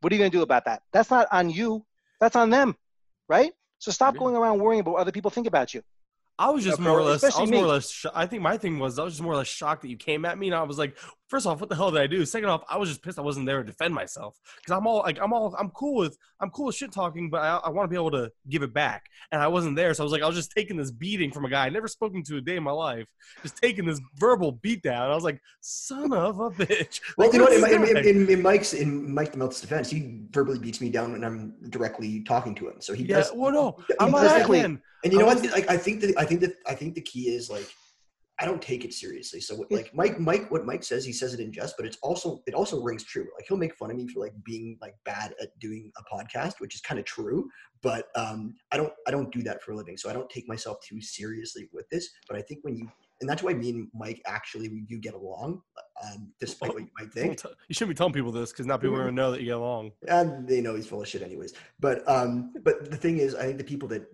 What 0.00 0.12
are 0.12 0.16
you 0.16 0.20
gonna 0.20 0.30
do 0.30 0.42
about 0.42 0.64
that? 0.66 0.82
That's 0.92 1.10
not 1.10 1.28
on 1.30 1.50
you. 1.50 1.84
That's 2.20 2.36
on 2.36 2.50
them, 2.50 2.76
right? 3.28 3.52
So 3.78 3.90
stop 3.90 4.16
going 4.16 4.36
around 4.36 4.60
worrying 4.60 4.80
about 4.80 4.92
what 4.92 5.00
other 5.00 5.12
people 5.12 5.30
think 5.30 5.46
about 5.46 5.74
you. 5.74 5.82
I 6.38 6.50
was 6.50 6.64
just 6.64 6.80
more 6.80 6.98
or 6.98 7.02
less. 7.02 7.22
I 7.22 7.40
was 7.40 7.50
more 7.50 7.64
or 7.64 7.68
less. 7.68 7.90
Sh- 7.90 8.06
I 8.14 8.26
think 8.26 8.42
my 8.42 8.56
thing 8.56 8.78
was 8.78 8.98
I 8.98 9.04
was 9.04 9.14
just 9.14 9.22
more 9.22 9.34
or 9.34 9.36
less 9.36 9.46
shocked 9.46 9.82
that 9.82 9.88
you 9.88 9.96
came 9.96 10.24
at 10.24 10.36
me, 10.36 10.48
and 10.48 10.54
I 10.54 10.62
was 10.62 10.78
like, 10.78 10.96
first 11.28 11.46
off, 11.46 11.60
what 11.60 11.68
the 11.68 11.76
hell 11.76 11.90
did 11.90 12.00
I 12.00 12.06
do? 12.06 12.24
Second 12.24 12.48
off, 12.48 12.62
I 12.68 12.76
was 12.76 12.88
just 12.88 13.02
pissed 13.02 13.18
I 13.18 13.22
wasn't 13.22 13.46
there 13.46 13.62
to 13.62 13.64
defend 13.64 13.94
myself 13.94 14.38
because 14.56 14.76
I'm 14.76 14.86
all 14.86 14.98
like, 14.98 15.18
I'm 15.20 15.32
all, 15.32 15.54
I'm 15.58 15.70
cool 15.70 15.96
with, 15.96 16.16
I'm 16.40 16.50
cool 16.50 16.66
with 16.66 16.74
shit 16.74 16.92
talking, 16.92 17.30
but 17.30 17.42
I, 17.42 17.60
I 17.64 17.68
want 17.70 17.84
to 17.84 17.90
be 17.90 17.96
able 17.96 18.10
to 18.12 18.30
give 18.48 18.62
it 18.62 18.74
back, 18.74 19.06
and 19.32 19.40
I 19.40 19.48
wasn't 19.48 19.76
there, 19.76 19.94
so 19.94 20.02
I 20.02 20.04
was 20.04 20.12
like, 20.12 20.22
I 20.22 20.26
was 20.26 20.36
just 20.36 20.52
taking 20.52 20.76
this 20.76 20.90
beating 20.90 21.32
from 21.32 21.44
a 21.44 21.50
guy 21.50 21.66
I 21.66 21.70
never 21.70 21.88
spoken 21.88 22.22
to 22.24 22.36
a 22.36 22.40
day 22.40 22.56
in 22.56 22.62
my 22.62 22.72
life, 22.72 23.06
just 23.42 23.56
taking 23.56 23.84
this 23.84 24.00
verbal 24.16 24.52
beat 24.52 24.82
down. 24.82 25.10
I 25.10 25.14
was 25.14 25.24
like, 25.24 25.40
son 25.60 26.12
of 26.12 26.40
a 26.40 26.50
bitch. 26.50 27.00
Well, 27.16 27.28
Like, 27.28 27.32
you 27.32 27.38
know 27.38 27.44
what? 27.46 27.72
In, 27.72 27.96
in, 27.96 28.06
in, 28.06 28.30
in 28.30 28.42
Mike's 28.42 28.74
in 28.74 29.12
Mike 29.12 29.32
the 29.32 29.38
Mouth's 29.38 29.60
defense, 29.60 29.90
he 29.90 30.20
verbally 30.30 30.58
beats 30.58 30.80
me 30.80 30.90
down 30.90 31.12
when 31.12 31.24
I'm 31.24 31.54
directly 31.70 32.22
talking 32.22 32.54
to 32.56 32.68
him. 32.68 32.80
So 32.80 32.92
he 32.92 33.04
yeah, 33.04 33.16
does. 33.16 33.32
well, 33.34 33.52
no, 33.52 33.76
I'm 34.00 34.10
not. 34.10 34.50
And 35.04 35.12
you 35.12 35.18
know 35.18 35.26
what? 35.26 35.42
Like, 35.52 35.68
I 35.68 35.76
think 35.76 36.00
that 36.00 36.14
I 36.16 36.24
think 36.24 36.40
that 36.40 36.54
I 36.66 36.74
think 36.74 36.94
the 36.94 37.00
key 37.00 37.34
is 37.34 37.50
like 37.50 37.68
I 38.40 38.46
don't 38.46 38.60
take 38.60 38.84
it 38.84 38.92
seriously. 38.92 39.40
So 39.40 39.54
what, 39.54 39.70
like 39.70 39.94
Mike, 39.94 40.18
Mike, 40.18 40.50
what 40.50 40.66
Mike 40.66 40.82
says, 40.82 41.04
he 41.04 41.12
says 41.12 41.34
it 41.34 41.40
in 41.40 41.52
jest, 41.52 41.76
but 41.76 41.86
it's 41.86 41.98
also 42.02 42.42
it 42.46 42.54
also 42.54 42.80
rings 42.82 43.04
true. 43.04 43.26
Like 43.36 43.46
he'll 43.46 43.56
make 43.56 43.76
fun 43.76 43.90
of 43.90 43.96
me 43.96 44.08
for 44.08 44.20
like 44.20 44.32
being 44.44 44.76
like 44.80 44.94
bad 45.04 45.34
at 45.40 45.56
doing 45.60 45.92
a 45.96 46.14
podcast, 46.14 46.54
which 46.58 46.74
is 46.74 46.80
kind 46.80 46.98
of 46.98 47.04
true. 47.04 47.48
But 47.82 48.06
um, 48.16 48.54
I 48.72 48.76
don't 48.76 48.92
I 49.06 49.12
don't 49.12 49.32
do 49.32 49.42
that 49.44 49.62
for 49.62 49.72
a 49.72 49.76
living, 49.76 49.96
so 49.96 50.10
I 50.10 50.12
don't 50.12 50.28
take 50.30 50.48
myself 50.48 50.78
too 50.86 51.00
seriously 51.00 51.68
with 51.72 51.88
this. 51.90 52.08
But 52.28 52.36
I 52.36 52.42
think 52.42 52.60
when 52.62 52.76
you 52.76 52.88
and 53.20 53.30
that's 53.30 53.44
why 53.44 53.54
me 53.54 53.70
and 53.70 53.88
Mike 53.94 54.20
actually 54.26 54.68
we 54.68 54.80
do 54.80 54.98
get 54.98 55.14
along, 55.14 55.62
um, 56.04 56.32
despite 56.40 56.74
what 56.74 56.82
you 56.82 56.88
might 56.98 57.12
think. 57.12 57.40
You 57.68 57.74
shouldn't 57.74 57.94
be 57.96 57.98
telling 57.98 58.12
people 58.12 58.32
this 58.32 58.50
because 58.50 58.66
now 58.66 58.76
people 58.76 58.96
are 58.96 59.04
gonna 59.04 59.12
know 59.12 59.30
that 59.30 59.40
you 59.40 59.46
get 59.46 59.56
along. 59.56 59.92
and 60.08 60.48
they 60.48 60.60
know 60.60 60.74
he's 60.74 60.86
full 60.86 61.00
of 61.00 61.08
shit 61.08 61.22
anyways 61.22 61.54
but 61.78 62.06
um 62.08 62.52
but 62.64 62.90
the 62.90 62.96
thing 62.96 63.18
is 63.18 63.34
i 63.34 63.42
think 63.44 63.58
the 63.58 63.64
people 63.64 63.88
that 63.88 64.04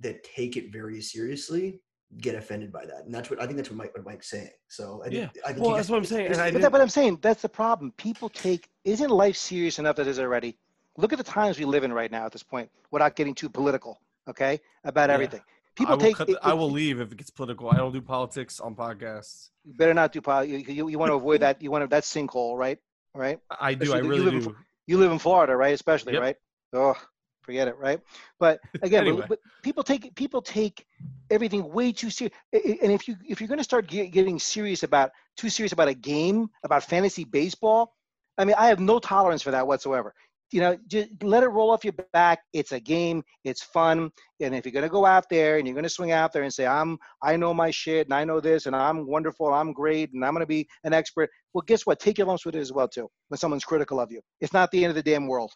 that 0.00 0.24
take 0.24 0.56
it 0.56 0.72
very 0.72 1.00
seriously 1.00 1.80
get 2.20 2.34
offended 2.34 2.70
by 2.70 2.84
that 2.84 3.04
and 3.06 3.14
that's 3.14 3.30
what 3.30 3.40
i 3.40 3.46
think 3.46 3.56
that's 3.56 3.70
what 3.70 3.78
mike 3.78 3.94
what 3.94 4.04
mike's 4.04 4.28
saying 4.28 4.50
so 4.68 5.00
i 5.02 5.08
think, 5.08 5.14
Yeah. 5.34 5.42
I 5.46 5.52
think 5.52 5.64
Well, 5.64 5.76
that's 5.76 5.88
what 5.88 5.96
I'm 5.96 6.04
saying, 6.04 6.26
and 6.26 6.34
I 6.36 6.38
But, 6.38 6.44
didn't. 6.52 6.62
that, 6.62 6.72
but 6.72 6.80
I'm 6.82 6.88
saying 6.90 7.18
that's 7.22 7.40
the 7.42 7.48
problem. 7.48 7.92
People 7.96 8.28
take 8.28 8.68
isn't 8.84 9.08
life 9.10 9.36
serious 9.36 9.78
enough 9.78 9.96
that 9.96 10.06
is 10.06 10.18
already? 10.18 10.58
Look 10.98 11.12
at 11.14 11.18
the 11.18 11.24
times 11.24 11.58
we 11.58 11.64
live 11.64 11.84
in 11.84 11.92
right 11.92 12.10
now 12.10 12.26
at 12.26 12.32
this 12.32 12.42
point, 12.42 12.68
without 12.90 13.16
getting 13.16 13.34
too 13.34 13.48
political. 13.48 13.98
Okay, 14.28 14.60
about 14.84 15.08
Yeah. 15.08 15.14
everything. 15.14 15.40
People 15.74 15.96
will, 15.96 16.02
take. 16.02 16.16
cut 16.16 16.28
it- 16.28 16.32
the- 16.34 16.46
I 16.46 16.50
it- 16.50 16.58
will 16.58 16.70
leave 16.70 17.00
if 17.00 17.12
it 17.12 17.16
gets 17.16 17.30
political. 17.30 17.70
I 17.70 17.76
don't 17.76 17.92
do 17.92 18.02
politics 18.02 18.60
on 18.60 18.74
podcasts. 18.74 19.48
You 19.64 19.72
better 19.74 19.94
not 19.94 20.12
do 20.12 20.20
politics. 20.20 20.68
You, 20.68 20.74
you, 20.74 20.88
you 20.90 20.98
want 20.98 21.08
to 21.10 21.14
avoid 21.14 21.40
that. 21.40 21.62
You 21.62 21.70
want 21.70 21.82
to 21.82 21.88
that 21.88 22.02
sinkhole, 22.04 22.58
right? 22.58 22.78
Right. 23.14 23.38
I 23.50 23.72
do. 23.74 23.84
I 23.92 23.96
Especially- 23.96 24.02
you 24.04 24.10
really 24.10 24.24
live 24.26 24.34
in 24.34 24.42
do. 24.50 24.56
You 24.86 24.98
live 24.98 25.12
in 25.12 25.18
Florida, 25.18 25.56
right? 25.56 25.72
Especially, 25.72 26.12
Yep. 26.12 26.22
right? 26.22 26.36
Oh, 26.74 26.94
forget 27.42 27.68
it, 27.68 27.76
right? 27.78 28.00
But 28.38 28.60
again, 28.82 29.04
but- 29.04 29.08
Anyway. 29.08 29.26
but, 29.28 29.38
people 29.62 29.82
take 29.82 30.14
people 30.14 30.42
take 30.42 30.86
everything 31.30 31.72
way 31.72 31.92
too 31.92 32.10
serious. 32.10 32.34
And 32.52 32.92
if 32.92 33.06
you 33.08 33.16
if 33.28 33.40
you're 33.40 33.48
going 33.48 33.58
to 33.58 33.64
start 33.64 33.86
get, 33.86 34.10
getting 34.12 34.38
serious 34.38 34.82
about 34.82 35.10
too 35.36 35.48
serious 35.48 35.72
about 35.72 35.88
a 35.88 35.94
game 35.94 36.48
about 36.64 36.82
fantasy 36.84 37.24
baseball, 37.24 37.94
I 38.38 38.44
mean, 38.44 38.56
I 38.58 38.66
have 38.68 38.80
no 38.80 38.98
tolerance 38.98 39.42
for 39.42 39.50
that 39.52 39.66
whatsoever. 39.66 40.14
You 40.50 40.60
know, 40.60 40.76
just 40.86 41.08
let 41.22 41.42
it 41.42 41.48
roll 41.48 41.70
off 41.70 41.82
your 41.82 41.94
back. 42.12 42.40
It's 42.52 42.72
a 42.72 42.80
game. 42.80 43.22
It's 43.42 43.62
fun. 43.62 44.10
And 44.42 44.54
if 44.54 44.66
you're 44.66 44.72
going 44.72 44.82
to 44.82 44.90
go 44.90 45.06
out 45.06 45.24
there 45.30 45.56
and 45.56 45.66
you're 45.66 45.72
going 45.74 45.82
to 45.84 45.88
swing 45.88 46.10
out 46.10 46.30
there 46.30 46.42
and 46.42 46.52
say, 46.52 46.66
"I'm, 46.66 46.98
I 47.22 47.36
know 47.38 47.54
my 47.54 47.70
shit, 47.70 48.06
and 48.06 48.12
I 48.12 48.24
know 48.24 48.38
this, 48.38 48.66
and 48.66 48.76
I'm 48.76 49.06
wonderful, 49.06 49.46
I'm 49.54 49.72
great, 49.72 50.12
and 50.12 50.22
I'm 50.22 50.34
going 50.34 50.42
to 50.42 50.46
be 50.46 50.68
an 50.84 50.92
expert," 50.92 51.30
well, 51.54 51.62
guess 51.66 51.86
what? 51.86 52.00
Take 52.00 52.18
your 52.18 52.26
lumps 52.26 52.44
with 52.44 52.54
it 52.54 52.60
as 52.60 52.70
well 52.70 52.86
too. 52.86 53.08
When 53.28 53.38
someone's 53.38 53.64
critical 53.64 53.98
of 53.98 54.12
you, 54.12 54.20
it's 54.42 54.52
not 54.52 54.70
the 54.72 54.84
end 54.84 54.90
of 54.90 54.94
the 54.94 55.02
damn 55.02 55.26
world. 55.26 55.52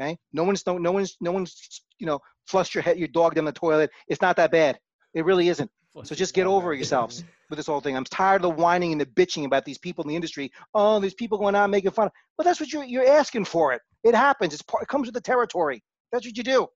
Okay? 0.00 0.16
No 0.32 0.44
one's 0.44 0.66
no, 0.66 0.78
no 0.78 0.92
one's 0.92 1.16
no 1.20 1.32
one's 1.32 1.82
you 1.98 2.06
know 2.06 2.20
flushed 2.46 2.74
your 2.74 2.82
head 2.82 2.98
your 2.98 3.08
dog 3.08 3.34
down 3.34 3.44
the 3.44 3.52
toilet. 3.52 3.90
It's 4.08 4.22
not 4.22 4.36
that 4.36 4.50
bad. 4.50 4.78
It 5.14 5.24
really 5.24 5.48
isn't. 5.48 5.70
So 6.04 6.14
just 6.14 6.32
get 6.32 6.46
over 6.46 6.72
yourselves 6.72 7.22
with 7.50 7.58
this 7.58 7.66
whole 7.66 7.80
thing. 7.80 7.96
I'm 7.96 8.04
tired 8.04 8.36
of 8.36 8.42
the 8.42 8.62
whining 8.62 8.92
and 8.92 9.00
the 9.00 9.04
bitching 9.04 9.44
about 9.44 9.66
these 9.66 9.76
people 9.76 10.02
in 10.04 10.08
the 10.08 10.16
industry. 10.16 10.50
Oh, 10.74 10.98
there's 10.98 11.12
people 11.12 11.36
going 11.36 11.54
out 11.54 11.68
making 11.68 11.90
fun. 11.90 12.08
Well, 12.36 12.44
that's 12.44 12.60
what 12.60 12.72
you're 12.72 12.84
you're 12.84 13.06
asking 13.06 13.44
for 13.44 13.74
it. 13.74 13.82
It 14.02 14.14
happens. 14.14 14.54
It's 14.54 14.62
part, 14.62 14.84
it 14.84 14.88
comes 14.88 15.06
with 15.06 15.14
the 15.14 15.20
territory. 15.20 15.82
That's 16.10 16.26
what 16.26 16.36
you 16.36 16.42
do. 16.42 16.66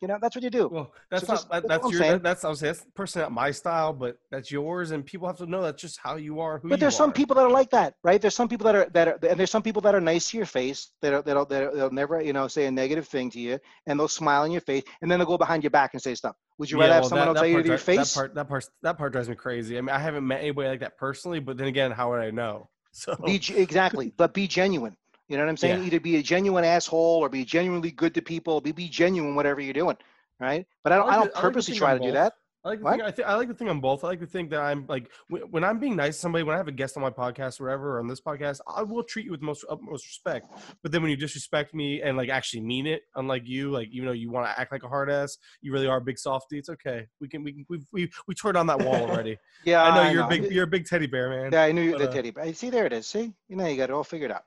You 0.00 0.08
know, 0.08 0.18
that's 0.20 0.34
what 0.34 0.42
you 0.42 0.48
do. 0.50 0.68
Well, 0.68 0.92
that's 1.10 1.26
So 1.26 1.32
not 1.32 1.36
just- 1.36 1.50
that's 1.50 1.66
that's 1.68 1.90
your 1.92 2.00
that, 2.00 2.22
that's 2.22 2.44
I 2.44 2.48
was 2.48 2.60
saying 2.60 2.72
that's 2.72 2.86
personally 2.94 3.24
not 3.24 3.32
my 3.32 3.50
style, 3.50 3.92
but 3.92 4.16
that's 4.30 4.50
yours, 4.50 4.92
and 4.92 5.04
people 5.04 5.26
have 5.26 5.36
to 5.38 5.46
know 5.46 5.60
that's 5.60 5.80
just 5.82 5.98
how 5.98 6.16
you 6.16 6.40
are. 6.40 6.58
Who 6.58 6.70
But 6.70 6.80
there's 6.80 6.96
some 6.96 7.10
are. 7.10 7.12
people 7.12 7.36
that 7.36 7.42
are 7.42 7.50
like 7.50 7.70
that, 7.70 7.94
right? 8.02 8.18
There's 8.20 8.34
some 8.34 8.48
people 8.48 8.64
that 8.64 8.74
are 8.74 8.88
that 8.94 9.08
are, 9.08 9.18
and 9.28 9.38
there's 9.38 9.50
some 9.50 9.62
people 9.62 9.82
that 9.82 9.94
are 9.94 10.00
nice 10.00 10.30
to 10.30 10.38
your 10.38 10.46
face. 10.46 10.90
That 11.02 11.12
are, 11.12 11.22
that'll 11.22 11.44
that'll 11.44 11.74
they'll 11.76 11.90
never 11.90 12.20
you 12.22 12.32
know 12.32 12.48
say 12.48 12.64
a 12.64 12.70
negative 12.70 13.08
thing 13.08 13.30
to 13.32 13.40
you, 13.40 13.58
and 13.86 14.00
they'll 14.00 14.08
smile 14.08 14.44
in 14.44 14.52
your 14.52 14.62
face, 14.62 14.84
and 15.02 15.10
then 15.10 15.18
they'll 15.18 15.28
go 15.28 15.36
behind 15.36 15.62
your 15.62 15.70
back 15.70 15.90
and 15.92 16.00
say 16.02 16.14
stuff. 16.14 16.34
Would 16.58 16.70
you 16.70 16.78
rather 16.80 16.90
Yeah, 16.90 16.94
have 16.96 17.04
someone 17.06 17.26
that- 17.26 17.28
else 17.28 17.34
that 17.36 17.40
tell 17.40 17.48
you 17.50 17.62
to 17.62 17.68
your 17.68 17.76
dri- 17.76 17.96
face? 17.96 18.14
That 18.14 18.18
part, 18.20 18.34
that 18.36 18.48
part, 18.48 18.64
that 18.82 18.96
part 18.98 19.12
drives 19.12 19.28
me 19.28 19.34
crazy. 19.34 19.76
I 19.76 19.82
mean, 19.82 19.90
I 19.90 19.98
haven't 19.98 20.26
met 20.26 20.40
anybody 20.40 20.68
like 20.70 20.80
that 20.80 20.96
personally, 20.96 21.40
but 21.40 21.58
then 21.58 21.66
again, 21.68 21.90
how 21.90 22.10
would 22.10 22.20
I 22.20 22.30
know? 22.30 22.68
So 22.92 23.14
Be 23.24 23.36
exactly, 23.54 24.12
but 24.16 24.34
be 24.34 24.48
genuine. 24.48 24.96
You 25.30 25.36
know 25.36 25.44
what 25.44 25.50
I'm 25.50 25.56
saying? 25.56 25.78
Yeah. 25.78 25.86
Either 25.86 26.00
be 26.00 26.16
a 26.16 26.22
genuine 26.22 26.64
asshole 26.64 27.20
or 27.20 27.28
be 27.28 27.44
genuinely 27.44 27.92
good 27.92 28.14
to 28.14 28.20
people. 28.20 28.60
Be 28.60 28.72
be 28.72 28.88
genuine 28.88 29.36
whatever 29.36 29.60
you're 29.60 29.72
doing, 29.72 29.96
right? 30.40 30.66
But 30.82 30.92
I 30.92 30.96
don't 30.96 31.06
like 31.06 31.14
I 31.14 31.18
don't 31.18 31.28
I 31.28 31.34
like 31.34 31.42
purposely 31.42 31.76
try 31.76 31.96
to 31.96 32.04
do 32.04 32.10
that. 32.10 32.32
I 32.64 32.70
like 32.70 32.80
to 32.80 32.90
think 32.90 33.02
I, 33.02 33.10
th- 33.10 33.28
I 33.28 33.34
like 33.36 33.48
to 33.48 33.54
think 33.54 33.70
I'm 33.70 33.80
both. 33.80 34.02
I 34.02 34.08
like 34.08 34.20
to 34.20 34.26
think 34.26 34.50
that 34.50 34.60
I'm 34.60 34.86
like 34.88 35.08
when, 35.28 35.42
when 35.42 35.64
I'm 35.64 35.78
being 35.78 35.94
nice 35.94 36.16
to 36.16 36.20
somebody, 36.20 36.42
when 36.42 36.54
I 36.54 36.58
have 36.58 36.66
a 36.66 36.72
guest 36.72 36.96
on 36.96 37.02
my 37.02 37.10
podcast 37.10 37.60
or 37.60 37.66
whatever, 37.66 37.96
or 37.96 38.00
on 38.00 38.08
this 38.08 38.20
podcast, 38.20 38.58
I 38.66 38.82
will 38.82 39.04
treat 39.04 39.24
you 39.24 39.30
with 39.30 39.40
most 39.40 39.64
utmost 39.70 40.04
respect. 40.04 40.50
But 40.82 40.90
then 40.90 41.00
when 41.00 41.12
you 41.12 41.16
disrespect 41.16 41.74
me 41.74 42.02
and 42.02 42.16
like 42.16 42.28
actually 42.28 42.62
mean 42.62 42.88
it, 42.88 43.02
unlike 43.14 43.44
you, 43.46 43.70
like 43.70 43.88
even 43.92 44.06
though 44.06 44.12
you 44.12 44.32
want 44.32 44.46
to 44.46 44.60
act 44.60 44.72
like 44.72 44.82
a 44.82 44.88
hard 44.88 45.08
ass, 45.10 45.38
you 45.62 45.72
really 45.72 45.86
are 45.86 45.98
a 45.98 46.02
big 46.02 46.18
softy. 46.18 46.58
It's 46.58 46.68
okay. 46.70 47.06
We 47.20 47.28
can 47.28 47.44
we 47.44 47.52
can 47.52 47.66
we 47.68 47.78
we 47.92 48.10
we 48.26 48.34
tore 48.34 48.52
down 48.52 48.66
that 48.66 48.82
wall 48.82 48.96
already. 48.96 49.38
Yeah, 49.64 49.84
I 49.84 49.94
know 49.94 50.10
you're 50.10 50.24
a 50.24 50.28
big 50.28 50.50
you're 50.50 50.64
a 50.64 50.66
big 50.66 50.86
teddy 50.86 51.06
bear, 51.06 51.28
man. 51.28 51.52
Yeah, 51.52 51.62
I 51.62 51.72
knew 51.72 51.82
you 51.82 51.92
but, 51.92 51.98
the 51.98 52.08
uh, 52.08 52.12
teddy 52.12 52.30
bear. 52.30 52.52
See, 52.54 52.70
there 52.70 52.86
it 52.86 52.94
is. 52.94 53.06
See, 53.06 53.32
you 53.46 53.56
know, 53.56 53.66
you 53.66 53.76
got 53.76 53.90
it 53.90 53.92
all 53.92 54.04
figured 54.04 54.32
out. 54.32 54.44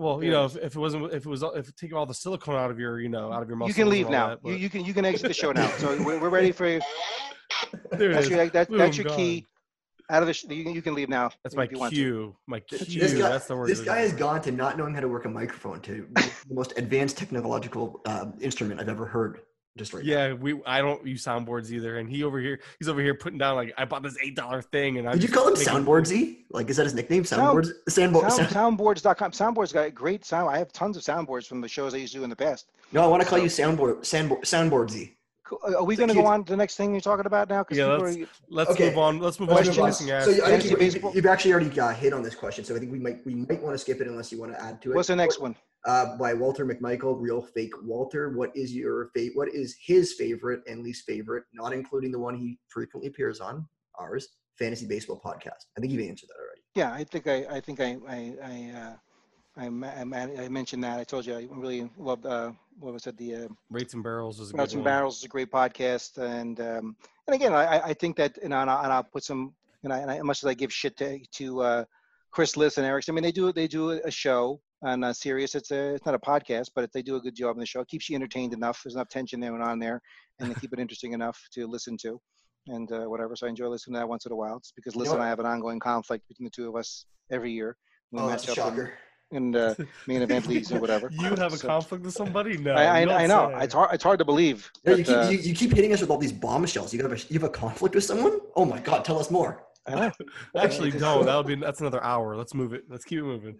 Well, 0.00 0.24
you 0.24 0.30
know, 0.30 0.46
if, 0.46 0.56
if 0.56 0.74
it 0.76 0.78
wasn't 0.78 1.12
if 1.12 1.26
it 1.26 1.28
was 1.28 1.42
if 1.42 1.74
take 1.76 1.94
all 1.94 2.06
the 2.06 2.14
silicone 2.14 2.56
out 2.56 2.70
of 2.70 2.78
your 2.78 3.00
you 3.00 3.10
know 3.10 3.30
out 3.30 3.42
of 3.42 3.48
your 3.48 3.56
muscles. 3.58 3.76
You 3.76 3.84
can 3.84 3.90
leave 3.90 4.08
now. 4.08 4.28
that, 4.28 4.38
you, 4.46 4.54
you 4.54 4.70
can 4.70 4.82
you 4.82 4.94
can 4.94 5.04
exit 5.04 5.28
the 5.28 5.34
show 5.34 5.52
now. 5.52 5.68
So 5.76 6.02
we're, 6.02 6.18
we're 6.18 6.30
ready 6.30 6.52
for 6.58 6.66
you. 6.66 6.80
there 7.92 8.10
it 8.10 8.14
That's 8.14 8.24
is. 8.26 8.30
your 8.30 8.46
that, 8.48 8.68
Boom, 8.68 8.78
that's 8.78 8.96
your 8.96 9.08
gone. 9.08 9.16
key. 9.16 9.46
Out 10.08 10.22
of 10.22 10.26
the 10.26 10.32
sh- 10.32 10.44
you, 10.48 10.64
can- 10.64 10.74
you 10.74 10.80
can 10.80 10.94
leave 10.94 11.10
now. 11.10 11.30
That's 11.44 11.54
my 11.54 11.68
you 11.70 11.78
want 11.78 11.90
to. 11.90 11.96
cue. 11.96 12.36
My 12.46 12.62
This 12.70 12.84
cue. 12.88 13.00
guy, 13.18 13.28
That's 13.28 13.46
the 13.46 13.56
word. 13.56 13.68
this 13.68 13.80
guy 13.80 13.98
has 14.00 14.12
gone 14.14 14.40
to 14.42 14.50
not 14.50 14.78
knowing 14.78 14.94
how 14.94 15.00
to 15.00 15.08
work 15.08 15.26
a 15.26 15.28
microphone 15.28 15.80
to 15.82 16.08
the 16.14 16.54
most 16.54 16.72
advanced 16.78 17.18
technological 17.18 18.00
uh, 18.06 18.26
instrument 18.40 18.80
I've 18.80 18.88
ever 18.88 19.04
heard. 19.06 19.42
Just 19.76 19.94
right 19.94 20.04
now. 20.04 20.12
Yeah, 20.12 20.32
we. 20.32 20.60
I 20.66 20.80
don't 20.80 21.06
use 21.06 21.24
soundboards 21.24 21.70
either, 21.70 21.98
and 21.98 22.08
he 22.10 22.24
over 22.24 22.40
here. 22.40 22.58
He's 22.78 22.88
over 22.88 23.00
here 23.00 23.14
putting 23.14 23.38
down 23.38 23.54
like 23.54 23.72
I 23.78 23.84
bought 23.84 24.02
this 24.02 24.16
eight 24.22 24.34
dollar 24.34 24.62
thing, 24.62 24.98
and 24.98 25.08
I 25.08 25.12
Did 25.12 25.22
you 25.22 25.28
call 25.28 25.46
him 25.46 25.54
Soundboardsy? 25.54 26.38
Like, 26.50 26.68
is 26.70 26.76
that 26.76 26.84
his 26.84 26.94
nickname? 26.94 27.24
Sound- 27.24 27.40
Soundboards. 27.64 27.70
Soundboard. 27.88 28.30
Sound, 28.32 28.50
sound, 28.50 28.78
soundboards.com. 28.78 29.30
Soundboards 29.30 29.72
got 29.72 29.94
great 29.94 30.24
sound. 30.24 30.50
I 30.50 30.58
have 30.58 30.72
tons 30.72 30.96
of 30.96 31.02
soundboards 31.04 31.46
from 31.46 31.60
the 31.60 31.68
shows 31.68 31.94
I 31.94 31.98
used 31.98 32.12
to 32.14 32.18
do 32.18 32.24
in 32.24 32.30
the 32.30 32.36
past. 32.36 32.70
no, 32.92 33.02
I 33.02 33.06
want 33.06 33.22
to 33.22 33.28
call 33.28 33.38
you 33.38 33.46
Soundboard. 33.46 33.98
Soundboard. 34.00 34.40
Soundboardsy. 34.42 35.12
Cool. 35.44 35.58
Are 35.76 35.84
we 35.84 35.94
going 35.96 36.08
to 36.08 36.14
go 36.14 36.26
on 36.26 36.44
to 36.44 36.52
the 36.52 36.56
next 36.56 36.76
thing 36.76 36.92
you're 36.92 37.00
talking 37.00 37.26
about 37.26 37.48
now? 37.48 37.62
'Cause 37.64 37.78
Yeah, 37.78 37.86
let's- 37.86 38.16
are- 38.16 38.26
Let's 38.48 38.70
Okay. 38.72 38.88
move 38.90 38.98
on. 38.98 39.18
Let's 39.20 39.38
move 39.38 39.48
Let's 39.50 39.60
on 39.68 39.74
to 39.74 39.80
move 39.80 39.96
Questions? 39.96 40.08
So 40.38 40.44
I 40.46 40.58
think 40.58 40.94
you, 40.94 41.10
you've 41.14 41.26
actually 41.26 41.52
already 41.52 41.80
uh, 41.80 41.88
hit 41.90 42.12
on 42.12 42.22
this 42.22 42.34
question. 42.34 42.64
So 42.64 42.74
I 42.74 42.78
think 42.80 42.90
we 42.90 42.98
might 42.98 43.24
we 43.24 43.34
might 43.34 43.62
want 43.62 43.74
to 43.74 43.78
skip 43.78 44.00
it 44.00 44.08
unless 44.08 44.30
you 44.32 44.38
want 44.40 44.52
to 44.52 44.60
add 44.62 44.82
to 44.82 44.92
it. 44.92 44.96
what's 44.96 45.08
the 45.08 45.16
next 45.16 45.40
one? 45.40 45.54
Uh, 45.86 46.16
by 46.18 46.34
Walter 46.34 46.66
McMichael, 46.66 47.16
Real 47.18 47.40
Fake 47.42 47.72
Walter. 47.82 48.30
What 48.36 48.50
is 48.54 48.74
your 48.74 49.10
fa- 49.16 49.30
What 49.34 49.48
is 49.48 49.76
his 49.84 50.14
favorite 50.14 50.60
and 50.66 50.82
least 50.82 51.04
favorite, 51.06 51.44
not 51.52 51.72
including 51.72 52.12
the 52.12 52.18
one 52.18 52.34
he 52.34 52.58
frequently 52.68 53.08
appears 53.08 53.40
on, 53.40 53.66
ours, 53.98 54.28
Fantasy 54.58 54.86
Baseball 54.86 55.20
Podcast? 55.24 55.66
I 55.76 55.80
think 55.80 55.92
you've 55.92 56.08
answered 56.08 56.28
that 56.28 56.40
already. 56.42 56.60
Yeah, 56.74 56.92
I 56.92 57.04
think 57.04 57.26
I, 57.26 57.56
I 57.56 57.60
think 57.60 57.80
I, 57.80 57.96
I, 58.08 58.34
I, 58.42 58.78
uh, 58.78 58.96
I, 59.56 59.66
I, 59.66 60.44
I 60.44 60.48
mentioned 60.48 60.84
that. 60.84 61.00
I 61.00 61.04
told 61.04 61.26
you 61.26 61.34
I 61.34 61.48
really 61.50 61.90
loved, 61.96 62.26
uh, 62.26 62.52
what 62.78 62.92
was 62.92 63.06
it? 63.06 63.16
The, 63.16 63.34
uh, 63.34 63.48
Rates 63.70 63.94
and 63.94 64.02
barrels 64.02 64.38
is 64.38 64.52
a 64.52 64.56
Nuts 64.56 64.72
good 64.72 64.78
and 64.78 64.84
one. 64.86 64.92
Barrels 64.94 65.18
is 65.18 65.24
a 65.24 65.28
great 65.28 65.50
podcast. 65.50 66.18
And, 66.18 66.60
um, 66.60 66.96
and 67.26 67.34
again, 67.34 67.52
I, 67.54 67.64
I- 67.78 67.86
I 67.88 67.94
think 67.94 68.16
that, 68.18 68.38
you 68.42 68.48
know, 68.50 68.60
and 68.60 68.70
I'll, 68.70 68.84
and 68.84 68.92
I'll 68.92 69.02
put 69.02 69.24
some, 69.24 69.54
and 69.82 69.92
I, 69.92 69.98
and 69.98 70.10
I, 70.10 70.18
as 70.18 70.24
much 70.24 70.42
as 70.42 70.46
I 70.46 70.54
give 70.54 70.72
shit 70.72 70.96
to, 70.98 71.18
to, 71.18 71.60
uh, 71.62 71.84
Chris 72.30 72.56
Liss 72.56 72.76
and 72.78 72.86
Eric, 72.86 73.06
I 73.08 73.12
mean, 73.12 73.24
they 73.24 73.32
do, 73.32 73.50
they 73.52 73.66
do 73.66 73.90
a 73.90 74.10
show 74.10 74.60
on 74.82 75.04
uh, 75.04 75.12
Sirius. 75.12 75.54
It's 75.54 75.70
a, 75.70 75.94
it's 75.94 76.06
not 76.06 76.14
a 76.14 76.18
podcast, 76.18 76.70
but 76.74 76.90
they 76.92 77.02
do 77.02 77.16
a 77.16 77.20
good 77.20 77.34
job 77.36 77.50
on 77.56 77.60
the 77.60 77.66
show. 77.66 77.80
It 77.80 77.88
keeps 77.88 78.08
you 78.08 78.16
entertained 78.16 78.52
enough. 78.54 78.80
There's 78.84 78.94
enough 78.94 79.08
tension 79.08 79.40
going 79.40 79.60
on 79.62 79.78
there, 79.78 80.00
and 80.38 80.50
they 80.50 80.54
keep 80.60 80.72
it 80.72 80.78
interesting 80.78 81.12
enough 81.12 81.38
to 81.52 81.66
listen 81.66 81.96
to, 81.98 82.20
and 82.68 82.90
uh, 82.92 83.04
whatever. 83.04 83.36
So 83.36 83.46
I 83.46 83.50
enjoy 83.50 83.68
listening 83.68 83.94
to 83.94 84.00
that 84.00 84.08
once 84.08 84.26
in 84.26 84.32
a 84.32 84.36
while. 84.36 84.56
It's 84.56 84.72
because 84.72 84.94
You 84.94 85.04
know 85.04 85.12
and? 85.14 85.22
I 85.22 85.28
have 85.28 85.40
an 85.40 85.46
ongoing 85.46 85.78
conflict 85.80 86.26
between 86.28 86.44
the 86.44 86.50
two 86.50 86.68
of 86.68 86.76
us 86.76 87.04
every 87.30 87.52
year. 87.52 87.76
We 88.12 88.20
Oh, 88.20 88.28
that's 88.28 88.48
up 88.48 88.56
shocker. 88.56 88.94
in 89.30 89.54
uh, 89.54 89.74
main 90.08 90.22
event 90.22 90.46
leagues 90.48 90.72
or 90.72 90.80
whatever. 90.80 91.10
You 91.12 91.34
have 91.36 91.52
a 91.52 91.56
So- 91.56 91.68
conflict 91.68 92.04
with 92.04 92.14
somebody? 92.14 92.56
No. 92.56 92.72
I, 92.74 93.02
I, 93.02 93.22
I 93.22 93.26
know. 93.26 93.48
It's 93.58 93.74
hard. 93.74 93.94
It's 93.94 94.02
hard 94.02 94.18
to 94.18 94.24
believe. 94.24 94.70
You, 94.84 94.96
keep, 94.96 95.08
uh, 95.08 95.28
you, 95.30 95.38
you 95.38 95.54
keep 95.54 95.72
hitting 95.72 95.92
us 95.92 96.00
with 96.00 96.10
all 96.10 96.18
these 96.18 96.32
bombshells. 96.32 96.92
You 96.92 97.02
have 97.02 97.12
a 97.12 97.18
you 97.28 97.34
have 97.38 97.44
a 97.44 97.50
conflict 97.50 97.94
with 97.94 98.04
someone? 98.04 98.40
Oh 98.56 98.64
my 98.64 98.80
god, 98.80 99.04
tell 99.04 99.18
us 99.18 99.30
more. 99.30 99.64
Actually, 100.56 100.90
no. 100.98 101.22
That'll 101.22 101.42
be 101.42 101.54
that's 101.54 101.80
another 101.80 102.02
hour. 102.02 102.36
Let's 102.36 102.54
move 102.54 102.72
it. 102.72 102.84
Let's 102.88 103.04
keep 103.04 103.18
it 103.20 103.24
moving. 103.24 103.56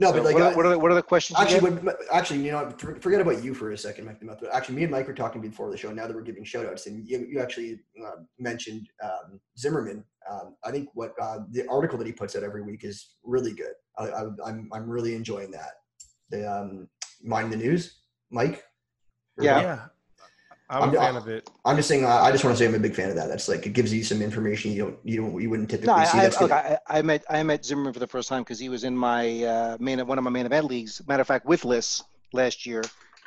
No, 0.00 0.08
So 0.08 0.14
but 0.14 0.24
like 0.24 0.34
what, 0.34 0.42
uh, 0.42 0.46
are, 0.46 0.56
what, 0.56 0.66
are 0.66 0.68
the, 0.70 0.78
what 0.78 0.90
are 0.90 0.94
the 0.94 1.02
questions? 1.02 1.38
Actually, 1.38 1.72
get? 1.72 1.84
what, 1.84 1.98
actually, 2.10 2.42
you 2.42 2.52
know, 2.52 2.70
for- 2.78 2.98
forget 3.00 3.20
about 3.20 3.44
you 3.44 3.52
for 3.52 3.70
a 3.72 3.76
second, 3.78 4.06
Mike. 4.06 4.16
But 4.22 4.48
actually, 4.50 4.76
me 4.76 4.84
and 4.84 4.90
Mike 4.90 5.06
were 5.06 5.12
talking 5.12 5.42
before 5.42 5.70
the 5.70 5.76
show. 5.76 5.92
Now 5.92 6.06
that 6.06 6.16
we're 6.16 6.22
giving 6.22 6.42
shout 6.42 6.64
outs, 6.64 6.86
and 6.86 7.06
you, 7.06 7.26
you 7.30 7.38
actually 7.38 7.80
uh, 8.02 8.22
mentioned 8.38 8.88
um, 9.04 9.38
Zimmerman. 9.58 10.02
Um, 10.30 10.56
I 10.64 10.70
think 10.70 10.88
what 10.94 11.12
uh, 11.20 11.40
the 11.50 11.66
article 11.68 11.98
that 11.98 12.06
he 12.06 12.14
puts 12.14 12.34
out 12.34 12.42
every 12.42 12.62
week 12.62 12.82
is 12.82 13.16
really 13.22 13.52
good. 13.52 13.74
I, 13.98 14.04
I, 14.04 14.22
I'm 14.46 14.70
I'm 14.72 14.88
really 14.88 15.14
enjoying 15.14 15.50
that. 15.50 15.72
The 16.30 16.50
um, 16.50 16.88
Mining 17.22 17.50
the 17.50 17.58
News, 17.58 18.00
Mike. 18.30 18.64
Yeah. 19.38 19.60
Yeah. 19.60 19.86
I'm 20.70 20.82
a 20.82 20.84
I'm- 20.84 20.94
fan 20.94 21.16
of 21.16 21.28
it. 21.28 21.50
I'm 21.64 21.76
just 21.76 21.88
saying. 21.88 22.04
Uh, 22.04 22.08
I 22.08 22.30
just 22.30 22.44
want 22.44 22.56
to 22.56 22.62
say 22.62 22.68
I'm 22.68 22.74
a 22.74 22.78
big 22.78 22.94
fan 22.94 23.10
of 23.10 23.16
that. 23.16 23.28
That's 23.28 23.48
like 23.48 23.66
it 23.66 23.72
gives 23.72 23.92
you 23.92 24.04
some 24.04 24.22
information 24.22 24.70
you 24.72 24.82
don't 24.84 24.98
you 25.04 25.20
don't 25.20 25.40
you 25.40 25.50
wouldn't 25.50 25.68
typically 25.68 25.88
No, 25.88 25.94
I, 25.94 26.04
see. 26.04 26.18
I, 26.18 26.22
That's 26.22 26.40
look. 26.40 26.52
I, 26.52 26.78
I 26.86 27.02
met 27.02 27.24
I 27.28 27.42
met 27.42 27.64
Zimmerman 27.64 27.92
for 27.92 27.98
the 27.98 28.06
first 28.06 28.28
time 28.28 28.42
because 28.42 28.58
he 28.58 28.68
was 28.68 28.84
in 28.84 28.96
my 28.96 29.42
uh, 29.44 29.76
main 29.80 30.06
one 30.06 30.16
of 30.16 30.24
my 30.24 30.30
main 30.30 30.46
event 30.46 30.66
leagues. 30.66 31.02
Matter 31.06 31.22
of 31.22 31.26
fact, 31.26 31.44
with 31.44 31.64
Liz 31.64 32.02
last 32.32 32.64
year, 32.66 32.82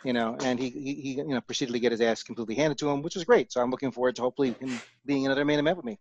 you 0.06 0.14
know, 0.14 0.38
and 0.44 0.58
he, 0.60 0.70
he 0.70 0.94
he 0.96 1.12
you 1.16 1.28
know 1.28 1.41
proceeded 1.41 1.74
to 1.74 1.80
get 1.80 1.91
his 1.91 2.02
ass 2.02 2.24
completely 2.24 2.56
handed 2.56 2.78
to 2.80 2.89
him, 2.89 3.02
which 3.02 3.16
is 3.18 3.26
great. 3.26 3.52
So 3.52 3.62
I'm 3.62 3.70
looking 3.72 3.91
forward 3.91 4.16
to 4.16 4.22
hopefully 4.22 4.56
him 4.60 4.80
being 5.06 5.26
another 5.26 5.44
main 5.44 5.60
event 5.60 5.76
with 5.78 5.86
me. 5.86 6.00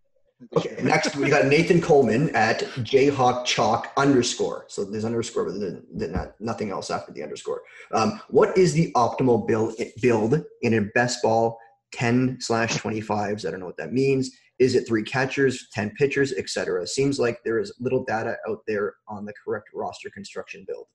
Okay, 0.56 0.76
next 0.82 1.16
we 1.16 1.28
got 1.28 1.46
Nathan 1.46 1.80
Coleman 1.80 2.34
at 2.34 2.60
Jayhawk 2.78 3.44
Chalk 3.44 3.92
underscore. 3.96 4.64
So 4.68 4.84
there's 4.84 5.04
underscore, 5.04 5.44
but 5.44 5.60
then 5.60 6.12
not, 6.12 6.34
nothing 6.40 6.70
else 6.70 6.90
after 6.90 7.12
the 7.12 7.22
underscore. 7.22 7.62
Um, 7.92 8.20
what 8.28 8.56
is 8.56 8.72
the 8.72 8.92
optimal 8.92 9.46
build 9.46 9.74
build 10.00 10.44
in 10.62 10.74
a 10.74 10.82
best 10.94 11.22
ball 11.22 11.58
10 11.92 12.38
slash 12.40 12.74
25s? 12.74 13.46
I 13.46 13.50
don't 13.50 13.60
know 13.60 13.66
what 13.66 13.76
that 13.76 13.92
means. 13.92 14.30
Is 14.58 14.74
it 14.74 14.86
three 14.86 15.02
catchers, 15.02 15.68
10 15.72 15.90
pitchers, 15.98 16.32
etc.? 16.32 16.86
Seems 16.86 17.18
like 17.18 17.38
there 17.44 17.58
is 17.58 17.72
little 17.80 18.04
data 18.04 18.36
out 18.48 18.58
there 18.66 18.94
on 19.08 19.24
the 19.24 19.32
correct 19.44 19.68
roster 19.74 20.10
construction 20.10 20.64
build. 20.66 20.86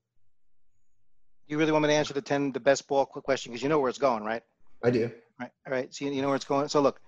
You 1.48 1.58
really 1.58 1.72
want 1.72 1.84
me 1.84 1.90
to 1.90 1.96
answer 1.96 2.14
the 2.14 2.22
ten 2.22 2.52
the 2.52 2.60
best 2.60 2.88
ball 2.88 3.06
quick 3.06 3.24
question 3.24 3.52
because 3.52 3.64
you 3.64 3.70
know 3.70 3.80
where 3.80 3.90
it's 3.90 3.98
going, 3.98 4.24
right? 4.24 4.42
I 4.84 4.90
do. 4.90 5.10
Right. 5.40 5.52
All 5.66 5.74
right. 5.74 5.94
So 5.94 6.06
you 6.06 6.12
you 6.12 6.22
know 6.22 6.28
where 6.28 6.36
it's 6.36 6.46
going. 6.46 6.68
So 6.68 6.82
look, 6.82 7.00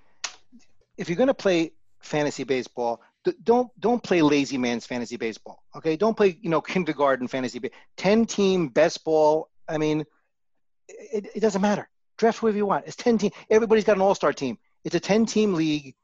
if 0.97 1.09
you're 1.09 1.17
going 1.17 1.27
to 1.27 1.33
play 1.33 1.73
fantasy 1.99 2.43
baseball, 2.43 3.01
don't 3.43 3.69
don't 3.79 4.01
play 4.01 4.21
lazy 4.21 4.57
man's 4.57 4.85
fantasy 4.85 5.17
baseball. 5.17 5.63
Okay. 5.75 5.95
Don't 5.95 6.15
play 6.15 6.37
you 6.41 6.49
know 6.49 6.61
kindergarten 6.73 7.27
fantasy. 7.27 7.59
Ten 7.97 8.25
team 8.25 8.69
best 8.69 9.03
ball. 9.03 9.49
I 9.67 9.77
mean, 9.77 10.05
it, 10.87 11.27
it 11.35 11.39
doesn't 11.39 11.61
matter. 11.61 11.89
Draft 12.17 12.39
whoever 12.39 12.57
you 12.57 12.65
want. 12.65 12.85
It's 12.87 12.95
ten 12.95 13.17
team. 13.17 13.31
Everybody's 13.49 13.83
got 13.83 13.95
an 13.95 14.01
all 14.01 14.15
star 14.15 14.33
team. 14.33 14.57
It's 14.83 14.95
a 14.95 14.99
ten 14.99 15.25
team 15.25 15.53
league 15.53 15.95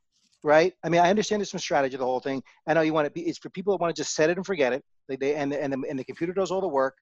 right? 0.46 0.74
I 0.84 0.89
mean, 0.89 1.02
I 1.02 1.10
understand 1.10 1.41
there's 1.41 1.50
some 1.50 1.60
strategy 1.60 1.98
the 1.98 2.06
whole 2.06 2.20
thing. 2.20 2.43
I 2.68 2.76
know 2.76 2.82
you 2.82 2.93
want 2.93 3.08
to 3.08 3.12
be. 3.12 3.22
It's 3.22 3.39
for 3.39 3.50
people 3.50 3.74
that 3.74 3.82
want 3.82 3.93
to 3.93 4.00
just 4.00 4.14
set 4.14 4.30
it 4.30 4.38
and 4.38 4.46
forget 4.46 4.74
it. 4.74 4.86
They, 5.10 5.16
they 5.16 5.34
and 5.34 5.52
the, 5.52 5.62
and 5.62 5.74
the, 5.74 5.84
and 5.89 6.00
the 6.00 6.04
computer 6.04 6.34
does 6.34 6.52
all 6.52 6.62
the 6.62 6.68
work. 6.68 6.96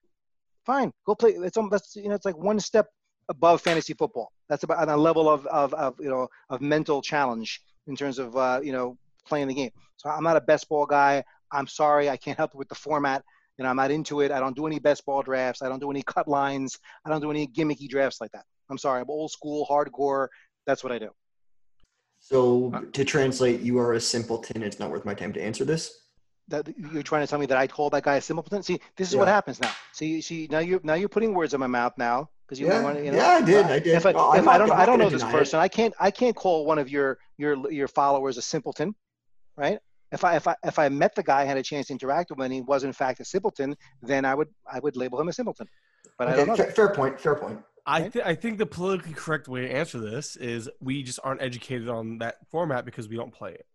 Fine, 0.64 0.92
go 1.06 1.14
play. 1.14 1.32
It's 1.32 1.58
that's 1.70 1.94
you 1.94 2.08
know, 2.08 2.14
it's 2.14 2.24
like 2.24 2.38
one 2.38 2.58
step 2.58 2.86
above 3.28 3.60
fantasy 3.60 3.92
football. 3.92 4.32
That's 4.48 4.64
about 4.64 4.78
on 4.78 4.88
a 4.88 4.96
level 4.96 5.28
of 5.28 5.46
of, 5.46 5.74
of 5.74 5.94
you 6.00 6.08
know 6.08 6.26
of 6.48 6.62
mental 6.62 7.02
challenge 7.02 7.60
in 7.86 7.96
terms 7.96 8.18
of 8.18 8.36
uh, 8.36 8.60
you 8.62 8.72
know 8.72 8.96
playing 9.26 9.48
the 9.48 9.54
game. 9.54 9.70
So 9.96 10.10
I'm 10.10 10.22
not 10.24 10.36
a 10.36 10.40
best 10.40 10.68
ball 10.68 10.86
guy. 10.86 11.24
I'm 11.52 11.66
sorry, 11.66 12.10
I 12.10 12.16
can't 12.16 12.36
help 12.36 12.54
with 12.54 12.68
the 12.68 12.74
format. 12.74 13.22
You 13.58 13.64
know, 13.64 13.70
I'm 13.70 13.76
not 13.76 13.90
into 13.90 14.20
it. 14.20 14.32
I 14.32 14.40
don't 14.40 14.56
do 14.56 14.66
any 14.66 14.80
best 14.80 15.06
ball 15.06 15.22
drafts. 15.22 15.62
I 15.62 15.68
don't 15.68 15.78
do 15.78 15.90
any 15.90 16.02
cut 16.02 16.26
lines. 16.26 16.78
I 17.04 17.10
don't 17.10 17.20
do 17.20 17.30
any 17.30 17.46
gimmicky 17.46 17.88
drafts 17.88 18.20
like 18.20 18.32
that. 18.32 18.44
I'm 18.68 18.78
sorry. 18.78 19.00
I'm 19.00 19.08
old 19.08 19.30
school, 19.30 19.66
hardcore. 19.70 20.28
That's 20.66 20.82
what 20.82 20.92
I 20.92 20.98
do. 20.98 21.10
So 22.18 22.70
to 22.92 23.04
translate, 23.04 23.60
you 23.60 23.78
are 23.78 23.92
a 23.92 24.00
simpleton. 24.00 24.62
It's 24.62 24.80
not 24.80 24.90
worth 24.90 25.04
my 25.04 25.14
time 25.14 25.32
to 25.34 25.42
answer 25.42 25.64
this. 25.64 26.00
That 26.48 26.68
you're 26.76 27.02
trying 27.02 27.22
to 27.22 27.26
tell 27.26 27.38
me 27.38 27.46
that 27.46 27.58
I 27.58 27.66
called 27.66 27.92
that 27.92 28.02
guy 28.02 28.16
a 28.16 28.20
simpleton. 28.20 28.62
See, 28.62 28.80
this 28.96 29.08
is 29.08 29.14
Yeah. 29.14 29.20
what 29.20 29.28
happens 29.28 29.60
now. 29.60 29.72
See, 29.92 30.20
see, 30.20 30.48
now 30.50 30.58
you're 30.58 30.80
now 30.82 30.94
you're 30.94 31.08
putting 31.08 31.34
words 31.34 31.54
in 31.54 31.60
my 31.60 31.66
mouth 31.66 31.92
now 31.96 32.30
because 32.46 32.60
you 32.60 32.66
Yeah, 32.66 32.82
want 32.82 32.98
to. 32.98 33.04
You 33.04 33.10
know, 33.12 33.16
yeah, 33.18 33.28
I 33.28 33.42
did. 33.42 33.66
I 33.66 33.78
did. 33.78 33.94
If 33.94 34.06
I, 34.06 34.12
oh, 34.12 34.32
No, 34.32 34.34
if 34.34 34.46
I 34.48 34.58
don't 34.58 34.70
I'm 34.70 34.76
I 34.76 34.78
not 34.80 34.86
don't 34.86 34.98
know 34.98 35.08
this 35.10 35.22
deny 35.22 35.32
it. 35.34 35.38
person, 35.38 35.60
I 35.60 35.68
can't 35.68 35.94
I 35.98 36.10
can't 36.10 36.36
call 36.36 36.66
one 36.66 36.78
of 36.78 36.88
your 36.90 37.18
your 37.38 37.70
your 37.70 37.88
followers 37.88 38.36
a 38.38 38.42
simpleton, 38.42 38.94
right? 39.56 39.78
If 40.12 40.24
I 40.24 40.36
if 40.36 40.46
I 40.46 40.54
if 40.64 40.78
I 40.78 40.88
met 40.88 41.14
the 41.14 41.22
guy, 41.22 41.44
had 41.44 41.56
a 41.56 41.62
chance 41.62 41.86
to 41.88 41.92
interact 41.94 42.30
with 42.30 42.38
him, 42.38 42.44
and 42.44 42.52
he 42.54 42.60
was 42.60 42.84
in 42.84 42.92
fact 42.92 43.20
a 43.20 43.24
simpleton, 43.24 43.76
then 44.02 44.24
I 44.24 44.34
would 44.34 44.48
I 44.70 44.78
would 44.80 44.96
label 44.96 45.20
him 45.20 45.28
a 45.28 45.32
simpleton. 45.32 45.68
But 46.18 46.28
I 46.28 46.36
don't 46.36 46.46
know. 46.46 46.56
fair, 46.56 46.70
fair 46.70 46.88
point. 46.90 47.18
Fair 47.20 47.34
point. 47.34 47.60
I 47.86 48.08
th- 48.08 48.24
I 48.24 48.34
think 48.34 48.58
the 48.58 48.66
politically 48.66 49.12
correct 49.14 49.48
way 49.48 49.62
to 49.62 49.70
answer 49.70 49.98
this 49.98 50.36
is 50.36 50.70
we 50.80 51.02
just 51.02 51.18
aren't 51.24 51.42
educated 51.42 51.88
on 51.88 52.18
that 52.18 52.36
format 52.50 52.84
because 52.84 53.08
we 53.08 53.16
don't 53.16 53.32
play 53.32 53.52
it. 53.52 53.66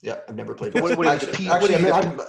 Yeah, 0.00 0.18
I've 0.28 0.36
never 0.36 0.54
played. 0.54 0.74
What- 0.74 0.96
what 0.96 0.98
are 0.98 1.04
you, 1.04 1.10
Actually- 1.10 1.46
the 1.46 1.52
actually, 1.52 1.74
I 1.74 1.78
mean, 1.78 1.92
I'm- 1.92 2.20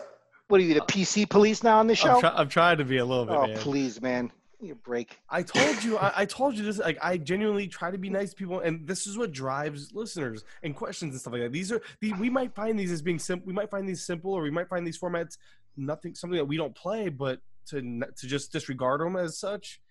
What 0.48 0.60
are 0.60 0.64
you, 0.64 0.74
the 0.74 0.82
PC 0.82 1.30
police 1.30 1.62
now 1.62 1.78
on 1.78 1.86
the 1.86 1.94
show? 1.94 2.16
I'm, 2.16 2.20
try- 2.22 2.34
I'm 2.36 2.50
trying 2.50 2.78
to 2.80 2.84
be 2.86 2.98
a 2.98 3.06
little 3.06 3.26
bit. 3.28 3.36
oh, 3.36 3.46
man. 3.46 3.58
please, 3.58 4.02
man, 4.02 4.32
you 4.62 4.76
break. 4.76 5.20
I 5.30 5.44
told 5.44 5.84
you, 5.84 5.98
I, 5.98 6.12
I 6.18 6.26
told 6.26 6.58
you 6.58 6.64
this. 6.64 6.80
Like, 6.80 6.98
I 7.02 7.18
genuinely 7.18 7.68
try 7.68 7.92
to 7.92 7.98
be 7.98 8.10
nice 8.10 8.32
to 8.32 8.36
people, 8.36 8.60
and 8.60 8.88
this 8.88 9.08
is 9.08 9.18
what 9.18 9.32
drives 9.32 9.94
listeners 9.94 10.44
and 10.64 10.76
questions 10.76 11.14
and 11.14 11.22
stuff 11.22 11.34
like 11.34 11.44
that. 11.44 11.52
These 11.52 11.72
are 11.72 11.82
the 12.02 12.14
we 12.14 12.30
might 12.30 12.54
find 12.54 12.78
these 12.78 12.92
as 12.92 13.02
being 13.02 13.20
simple. 13.20 13.48
We 13.48 13.54
might 13.54 13.70
find 13.70 13.88
these 13.88 14.06
simple, 14.06 14.34
or 14.34 14.42
we 14.42 14.52
might 14.52 14.70
find 14.70 14.86
these 14.86 15.00
formats 15.00 15.38
nothing 15.78 16.16
something 16.16 16.38
that 16.38 16.46
we 16.46 16.58
don't 16.58 16.76
play, 16.76 17.10
but 17.10 17.40
to 17.68 17.82
to 18.18 18.28
just 18.28 18.52
disregard 18.52 19.02
them 19.02 19.16
as 19.16 19.38
such. 19.38 19.82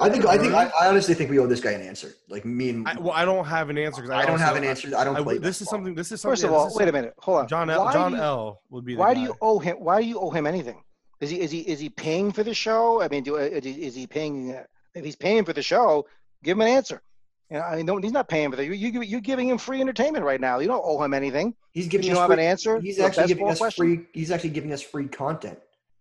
I 0.00 0.08
think. 0.08 0.26
I 0.26 0.38
think. 0.38 0.54
I. 0.54 0.70
I 0.80 0.88
honestly 0.88 1.14
think 1.14 1.30
we 1.30 1.38
owe 1.38 1.46
this 1.46 1.60
guy 1.60 1.72
an 1.72 1.82
answer. 1.82 2.14
Like 2.28 2.44
me 2.44 2.70
and. 2.70 2.88
I, 2.88 2.98
well, 2.98 3.12
I 3.12 3.24
don't 3.24 3.44
have 3.44 3.70
an 3.70 3.78
answer 3.78 4.02
because 4.02 4.16
I 4.16 4.26
don't 4.26 4.40
have 4.40 4.56
an 4.56 4.64
answer. 4.64 4.88
I 4.96 5.04
don't 5.04 5.16
I, 5.16 5.22
play. 5.22 5.38
this 5.38 5.62
is 5.62 5.68
something. 5.68 5.94
This 5.94 6.10
is 6.10 6.20
something. 6.20 6.32
First 6.32 6.44
of 6.44 6.52
all, 6.52 6.72
wait 6.74 6.88
a 6.88 6.92
minute, 6.92 7.14
hold 7.18 7.38
on. 7.38 7.48
John 7.48 7.70
L. 7.70 7.84
Why 7.84 7.92
John 7.92 8.12
you, 8.12 8.18
L. 8.18 8.62
would 8.70 8.84
be. 8.84 8.94
The 8.94 9.00
Why 9.00 9.14
guy. 9.14 9.20
do 9.20 9.20
you 9.20 9.34
owe 9.40 9.58
him? 9.58 9.76
Why 9.76 10.02
do 10.02 10.08
you 10.08 10.18
owe 10.18 10.30
him 10.30 10.46
anything? 10.46 10.82
Is 11.20 11.30
he 11.30 11.40
is 11.40 11.50
he 11.50 11.60
is 11.60 11.80
he 11.80 11.88
paying 11.88 12.32
for 12.32 12.42
the 12.44 12.54
show? 12.54 13.02
I 13.02 13.08
mean, 13.08 13.24
do 13.24 13.36
is 13.36 13.94
he, 13.94 14.06
paying? 14.06 14.54
Uh, 14.54 14.64
if 14.94 15.04
he's 15.04 15.16
paying 15.16 15.44
for 15.44 15.52
the 15.52 15.62
show, 15.62 16.06
give 16.44 16.56
him 16.56 16.62
an 16.62 16.68
answer. 16.68 17.02
You 17.50 17.56
know, 17.58 17.62
I 17.64 17.76
mean, 17.76 17.86
don't, 17.86 18.02
he's 18.02 18.12
not 18.12 18.28
paying 18.28 18.50
for 18.50 18.56
the. 18.56 18.64
You 18.64 18.72
you 18.72 19.02
you're 19.02 19.20
giving 19.20 19.48
him 19.48 19.58
free 19.58 19.80
entertainment 19.80 20.24
right 20.24 20.40
now. 20.40 20.58
You 20.60 20.68
don't 20.68 20.82
owe 20.84 21.02
him 21.02 21.14
anything. 21.14 21.54
He's 21.72 21.86
But 21.86 21.90
giving 21.92 22.06
you 22.06 22.12
us 22.12 22.18
don't 22.18 22.30
have 22.30 22.36
free, 22.36 22.44
an 22.44 22.50
answer. 22.50 22.80
He's 22.80 22.98
actually 23.00 23.26
giving 23.28 23.48
us 23.48 23.58
question? 23.58 23.84
free. 23.96 24.06
He's 24.12 24.30
actually 24.30 24.50
giving 24.50 24.72
us 24.72 24.82
free 24.82 25.08
content. 25.08 25.58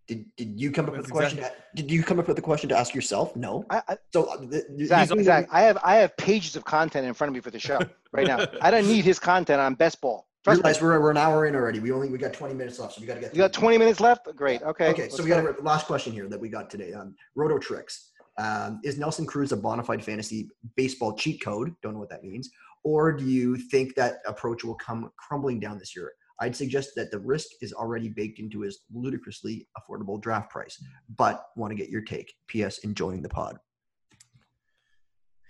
Did 0.08 0.26
Did 0.36 0.60
you 0.62 0.72
come 0.72 0.86
up 0.86 0.92
with 0.92 1.02
That's 1.02 1.08
the 1.10 1.14
question? 1.14 1.44
Did 1.76 1.90
you 1.92 2.04
come 2.04 2.20
up 2.20 2.28
with 2.28 2.36
the 2.36 2.42
question 2.42 2.70
to 2.70 2.78
ask 2.78 2.94
yourself? 2.94 3.36
No. 3.36 3.66
I, 3.70 3.82
I, 3.88 3.98
So 4.14 4.26
uh, 4.26 4.38
the, 4.38 4.66
he's- 4.78 5.24
Zach, 5.26 5.48
I 5.52 5.62
have 5.62 5.78
I 5.84 5.96
have 5.96 6.16
pages 6.18 6.56
of 6.56 6.64
content 6.64 7.08
in 7.08 7.14
front 7.16 7.30
of 7.30 7.34
me 7.34 7.40
for 7.42 7.50
the 7.52 7.60
show 7.60 7.80
right 8.12 8.28
now. 8.28 8.46
I 8.62 8.70
don't 8.70 8.88
need 8.88 9.04
his 9.06 9.18
content 9.20 9.60
on 9.60 9.74
best 9.74 10.00
ball. 10.00 10.27
Trust. 10.48 10.64
Realize 10.64 10.82
we're, 10.82 11.02
we're 11.02 11.12
an 11.12 11.18
hour 11.18 11.46
in 11.46 11.56
already. 11.56 11.80
We 11.80 11.92
only 11.92 12.10
we 12.10 12.18
got 12.18 12.32
20 12.32 12.54
minutes 12.54 12.80
left, 12.80 12.94
so 12.94 13.02
we 13.02 13.08
got 13.08 13.16
to 13.16 13.20
get. 13.20 13.34
You 13.34 13.40
got 13.40 13.54
through 13.54 13.62
20 13.64 13.78
minutes 13.78 14.00
left. 14.00 14.34
Great. 14.36 14.62
Okay. 14.62 14.88
Okay, 14.92 15.10
so 15.10 15.18
let's 15.18 15.24
we 15.24 15.30
go. 15.30 15.44
got 15.44 15.60
a 15.60 15.62
last 15.62 15.88
question 15.88 16.14
here 16.14 16.30
that 16.30 16.40
we 16.40 16.48
got 16.48 16.70
today. 16.70 16.94
Um, 16.94 17.16
Roto 17.36 17.58
Tricks. 17.60 18.12
Um, 18.38 18.80
is 18.84 18.98
Nelson 18.98 19.26
Cruz 19.26 19.52
a 19.52 19.58
bona 19.58 19.84
fide 19.84 20.04
fantasy 20.04 20.48
baseball 20.78 21.16
cheat 21.16 21.44
code? 21.44 21.74
Don't 21.82 21.94
know 21.94 22.00
what 22.00 22.10
that 22.10 22.24
means. 22.24 22.50
Or 22.86 23.12
do 23.12 23.26
you 23.26 23.58
think 23.58 23.96
that 23.96 24.20
approach 24.26 24.64
will 24.64 24.76
come 24.76 25.10
crumbling 25.18 25.60
down 25.60 25.80
this 25.80 25.96
year? 25.96 26.12
I'd 26.40 26.56
suggest 26.56 26.92
that 26.96 27.10
the 27.12 27.20
risk 27.20 27.48
is 27.62 27.74
already 27.74 28.10
baked 28.10 28.40
into 28.40 28.62
his 28.62 28.82
ludicrously 28.94 29.68
affordable 29.78 30.22
draft 30.22 30.52
price, 30.52 30.82
but 31.18 31.46
want 31.58 31.72
to 31.72 31.76
get 31.76 31.90
your 31.90 32.02
take. 32.02 32.32
P.S. 32.48 32.78
Enjoying 32.80 33.22
the 33.24 33.30
pod. 33.30 33.58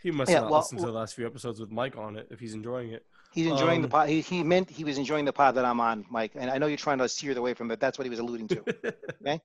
He 0.02 0.10
must 0.10 0.32
Yeah, 0.32 0.40
not 0.42 0.50
well- 0.52 0.60
listen 0.62 0.78
to 0.80 0.86
the 0.86 0.92
last 0.92 1.14
few 1.14 1.26
episodes 1.28 1.60
with 1.60 1.70
Mike 1.72 1.98
on 1.98 2.16
it 2.16 2.28
if 2.32 2.40
he's 2.40 2.54
enjoying 2.54 2.92
it. 2.94 3.06
He's 3.34 3.48
enjoying 3.48 3.82
the 3.82 3.88
Um, 3.88 3.92
pod. 3.92 4.10
He, 4.10 4.22
he 4.22 4.44
meant 4.44 4.70
he 4.70 4.84
was 4.84 4.98
enjoying 4.98 5.26
the 5.26 5.34
pod 5.34 5.56
that 5.56 5.66
I'm 5.66 5.80
on, 5.80 6.06
Mike. 6.10 6.32
And 6.36 6.50
I 6.50 6.58
know 6.58 6.68
you're 6.68 6.78
trying 6.78 6.98
to 7.00 7.10
steer 7.10 7.38
away 7.38 7.54
from 7.54 7.70
it. 7.72 7.80
That's 7.80 7.98
what 7.98 8.06
he 8.06 8.10
was 8.10 8.20
alluding 8.20 8.48
to. 8.50 8.60
okay. 9.22 9.40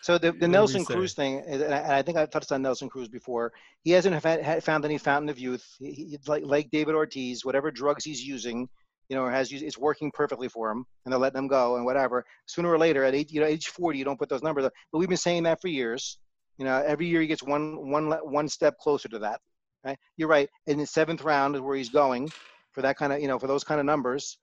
So 0.00 0.18
the, 0.18 0.32
the 0.32 0.46
Nelson. 0.46 0.84
Cruz 0.84 1.14
thing, 1.14 1.40
and 1.40 1.74
I, 1.74 2.02
think 2.02 2.18
I've 2.18 2.30
touched 2.30 2.52
on 2.52 2.62
Nelson 2.62 2.88
Cruz 2.88 3.08
before. 3.08 3.52
He 3.82 3.90
hasn't 3.90 4.22
had, 4.22 4.62
found 4.62 4.84
any 4.84 4.98
fountain 4.98 5.28
of 5.28 5.38
youth. 5.38 5.64
He, 5.78 5.92
he, 5.92 6.18
like 6.26 6.44
like 6.44 6.70
David 6.70 6.94
Ortiz, 6.94 7.44
whatever 7.44 7.70
drugs 7.70 8.04
he's 8.04 8.22
using, 8.22 8.68
you 9.08 9.16
know, 9.16 9.22
or 9.22 9.30
has 9.30 9.50
used, 9.50 9.64
it's 9.64 9.78
working 9.78 10.12
perfectly 10.12 10.48
for 10.48 10.70
him, 10.70 10.86
and 11.04 11.12
they're 11.12 11.18
letting 11.18 11.38
him 11.38 11.48
go 11.48 11.76
and 11.76 11.84
whatever. 11.84 12.24
Sooner 12.46 12.70
or 12.70 12.78
later, 12.78 13.02
at 13.04 13.14
age, 13.14 13.32
you 13.32 13.40
know, 13.40 13.46
age 13.46 13.68
40, 13.68 13.98
you 13.98 14.04
don't 14.04 14.18
put 14.18 14.28
those 14.28 14.42
numbers 14.42 14.66
up. 14.66 14.72
But 14.92 14.98
we've 14.98 15.08
been 15.08 15.16
saying 15.16 15.44
that 15.44 15.60
for 15.60 15.68
years. 15.68 16.18
You 16.58 16.64
know, 16.64 16.82
every 16.86 17.06
year 17.06 17.20
he 17.20 17.26
gets 17.26 17.42
one 17.42 17.90
one 17.90 18.10
one 18.10 18.48
step 18.48 18.78
closer 18.78 19.08
to 19.08 19.18
that. 19.20 19.40
Right? 19.84 19.98
You're 20.16 20.28
right. 20.28 20.48
In 20.66 20.78
the 20.78 20.86
seventh 20.86 21.22
round 21.22 21.56
is 21.56 21.62
where 21.62 21.76
he's 21.76 21.88
going 21.88 22.30
for 22.78 22.82
that 22.82 22.96
kind 22.96 23.12
of, 23.12 23.20
you 23.20 23.26
know, 23.26 23.40
for 23.40 23.48
those 23.48 23.64
kind 23.64 23.80
of 23.80 23.86
numbers. 23.86 24.38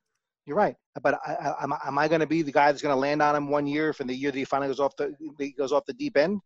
You're 0.45 0.57
right, 0.57 0.75
but 1.01 1.17
I, 1.25 1.53
I, 1.61 1.63
am, 1.63 1.97
I 1.97 2.09
going 2.09 2.19
to 2.19 2.27
be 2.27 2.41
the 2.41 2.51
guy 2.51 2.69
that's 2.69 2.81
going 2.81 2.93
to 2.93 2.99
land 2.99 3.21
on 3.21 3.33
him 3.33 3.47
one 3.47 3.65
year 3.65 3.93
from 3.93 4.07
the 4.07 4.13
year 4.13 4.29
that 4.29 4.37
he 4.37 4.43
finally 4.43 4.67
goes 4.67 4.81
off 4.81 4.93
the 4.97 5.15
he 5.39 5.51
goes 5.51 5.71
off 5.71 5.85
the 5.85 5.93
deep 5.93 6.17
end? 6.17 6.41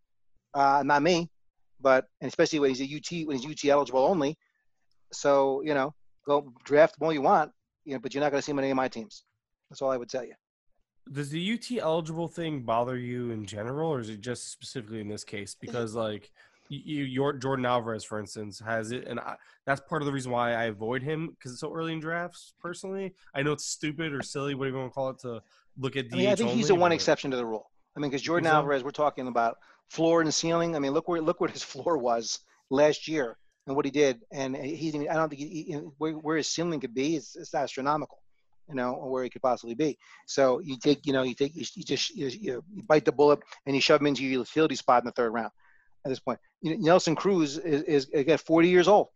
Uh, 0.53 0.83
not 0.85 1.01
me, 1.01 1.31
but 1.81 2.05
and 2.21 2.29
especially 2.29 2.59
when 2.59 2.73
he's 2.73 2.79
a 2.79 2.95
UT 2.95 3.27
when 3.27 3.37
he's 3.37 3.45
UT 3.45 3.69
eligible 3.69 4.05
only. 4.05 4.37
So 5.11 5.63
you 5.65 5.73
know, 5.73 5.95
go 6.27 6.53
draft 6.63 6.95
all 7.01 7.11
you 7.11 7.23
want, 7.23 7.51
you 7.85 7.93
know, 7.93 7.99
but 7.99 8.13
you're 8.13 8.21
not 8.21 8.29
going 8.29 8.39
to 8.39 8.45
see 8.45 8.51
him 8.51 8.59
on 8.59 8.65
any 8.65 8.71
of 8.71 8.77
my 8.77 8.87
teams. 8.87 9.23
That's 9.69 9.81
all 9.81 9.91
I 9.91 9.97
would 9.97 10.09
tell 10.09 10.23
you. 10.23 10.35
Does 11.11 11.31
the 11.31 11.53
UT 11.53 11.81
eligible 11.81 12.27
thing 12.27 12.61
bother 12.61 12.97
you 12.97 13.31
in 13.31 13.45
general, 13.47 13.89
or 13.89 13.99
is 13.99 14.09
it 14.09 14.21
just 14.21 14.51
specifically 14.51 15.01
in 15.01 15.09
this 15.09 15.23
case? 15.23 15.55
Because 15.59 15.95
like 15.95 16.31
you, 16.69 17.03
your 17.03 17.33
Yordan 17.33 17.67
Alvarez, 17.67 18.03
for 18.03 18.19
instance, 18.19 18.59
has 18.59 18.91
it, 18.91 19.07
and 19.07 19.19
I, 19.19 19.35
that's 19.65 19.81
part 19.81 20.01
of 20.01 20.05
the 20.05 20.11
reason 20.11 20.31
why 20.31 20.53
I 20.53 20.65
avoid 20.65 21.01
him 21.01 21.29
because 21.29 21.51
it's 21.51 21.61
so 21.61 21.73
early 21.73 21.93
in 21.93 21.99
drafts. 21.99 22.53
Personally, 22.61 23.15
I 23.33 23.41
know 23.41 23.51
it's 23.51 23.65
stupid 23.65 24.13
or 24.13 24.21
silly, 24.21 24.53
whatever 24.53 24.77
you 24.77 24.81
want 24.81 24.91
to 24.91 24.95
call 24.95 25.09
it, 25.09 25.19
to 25.19 25.41
look 25.77 25.95
at 25.97 26.09
DH 26.09 26.13
I 26.13 26.17
mean, 26.17 26.27
I 26.27 26.35
think 26.35 26.51
he's 26.51 26.67
the 26.67 26.75
one 26.75 26.91
exception 26.91 27.31
to 27.31 27.37
the 27.37 27.45
rule. 27.45 27.69
I 27.97 27.99
mean, 27.99 28.11
because 28.11 28.25
Yordan 28.25 28.43
so? 28.43 28.51
Alvarez, 28.51 28.83
we're 28.83 28.91
talking 28.91 29.27
about 29.27 29.57
floor 29.87 30.21
and 30.21 30.33
ceiling. 30.33 30.75
I 30.75 30.79
mean, 30.79 30.91
look 30.91 31.07
where 31.07 31.21
look 31.21 31.41
what 31.41 31.51
his 31.51 31.63
floor 31.71 31.97
was 31.97 32.39
last 32.69 33.07
year 33.07 33.37
and 33.65 33.75
what 33.75 33.85
he 33.85 33.91
did, 33.91 34.21
and 34.31 34.55
he's. 34.55 34.95
I 34.95 35.15
don't 35.15 35.29
think 35.29 35.41
he, 35.41 35.63
he, 35.63 35.73
where, 35.97 36.13
where 36.13 36.37
his 36.37 36.47
ceiling 36.47 36.79
could 36.79 36.93
be 36.93 37.15
is, 37.15 37.35
is 37.35 37.53
astronomical. 37.53 38.19
You 38.67 38.75
know, 38.75 38.93
or 38.93 39.09
where 39.09 39.23
he 39.23 39.31
could 39.31 39.41
possibly 39.41 39.73
be. 39.73 39.97
So 40.27 40.59
you 40.59 40.77
take, 40.77 41.07
you 41.07 41.11
know, 41.11 41.23
you 41.23 41.33
take, 41.33 41.55
you, 41.55 41.65
you 41.73 41.83
just 41.83 42.15
you, 42.15 42.27
you 42.37 42.83
bite 42.83 43.03
the 43.03 43.11
bullet 43.11 43.39
and 43.65 43.75
you 43.75 43.81
shove 43.81 43.99
him 43.99 44.05
into 44.05 44.23
your 44.23 44.41
utility 44.41 44.75
spot 44.75 45.01
in 45.01 45.07
the 45.07 45.11
third 45.11 45.31
round. 45.31 45.49
At 46.05 46.09
this 46.09 46.19
point, 46.19 46.39
Nelson 46.63 47.15
Cruz 47.15 47.57
is, 47.57 47.83
is 47.83 48.09
again 48.13 48.37
40 48.37 48.69
years 48.69 48.87
old, 48.87 49.07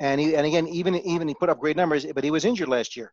and 0.00 0.20
he 0.20 0.34
and 0.34 0.46
again 0.46 0.66
even 0.68 0.94
even 0.96 1.28
he 1.28 1.34
put 1.34 1.50
up 1.50 1.60
great 1.60 1.76
numbers, 1.76 2.06
but 2.14 2.24
he 2.24 2.30
was 2.30 2.44
injured 2.44 2.68
last 2.68 2.96
year, 2.96 3.12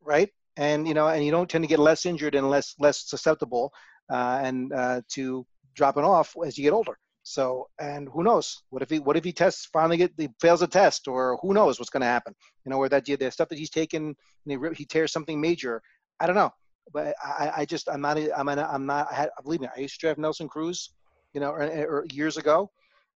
right? 0.00 0.30
And 0.56 0.86
you 0.86 0.94
know, 0.94 1.08
and 1.08 1.24
you 1.24 1.30
don't 1.30 1.50
tend 1.50 1.64
to 1.64 1.68
get 1.68 1.78
less 1.78 2.06
injured 2.06 2.34
and 2.34 2.48
less 2.48 2.74
less 2.78 3.08
susceptible 3.08 3.72
uh, 4.10 4.40
and 4.42 4.72
uh, 4.72 5.02
to 5.14 5.46
dropping 5.74 6.04
off 6.04 6.34
as 6.44 6.56
you 6.56 6.64
get 6.64 6.72
older. 6.72 6.96
So, 7.22 7.68
and 7.78 8.08
who 8.08 8.22
knows? 8.22 8.62
What 8.70 8.82
if 8.82 8.88
he 8.88 9.00
what 9.00 9.16
if 9.16 9.24
he 9.24 9.32
tests 9.32 9.66
finally 9.66 9.98
get 9.98 10.12
he 10.16 10.28
fails 10.40 10.62
a 10.62 10.66
test, 10.66 11.08
or 11.08 11.38
who 11.42 11.52
knows 11.52 11.78
what's 11.78 11.90
going 11.90 12.00
to 12.00 12.06
happen? 12.06 12.34
You 12.64 12.70
know, 12.70 12.78
where 12.78 12.88
that 12.88 13.04
the 13.04 13.30
stuff 13.30 13.48
that 13.50 13.58
he's 13.58 13.70
taken, 13.70 14.16
he, 14.46 14.56
he 14.74 14.86
tears 14.86 15.12
something 15.12 15.38
major. 15.40 15.82
I 16.20 16.26
don't 16.26 16.36
know, 16.36 16.52
but 16.92 17.14
I, 17.22 17.52
I 17.58 17.64
just 17.66 17.88
I'm 17.90 18.00
not 18.00 18.16
I'm 18.34 18.46
not 18.46 18.58
I'm 18.58 18.86
not. 18.86 19.08
I 19.10 19.14
had, 19.14 19.30
believe 19.42 19.60
me, 19.60 19.68
I 19.76 19.80
used 19.80 20.00
to 20.00 20.06
draft 20.06 20.18
Nelson 20.18 20.48
Cruz, 20.48 20.90
you 21.38 21.44
know, 21.44 21.50
or, 21.50 21.62
or 21.62 22.04
years 22.12 22.36
ago, 22.36 22.68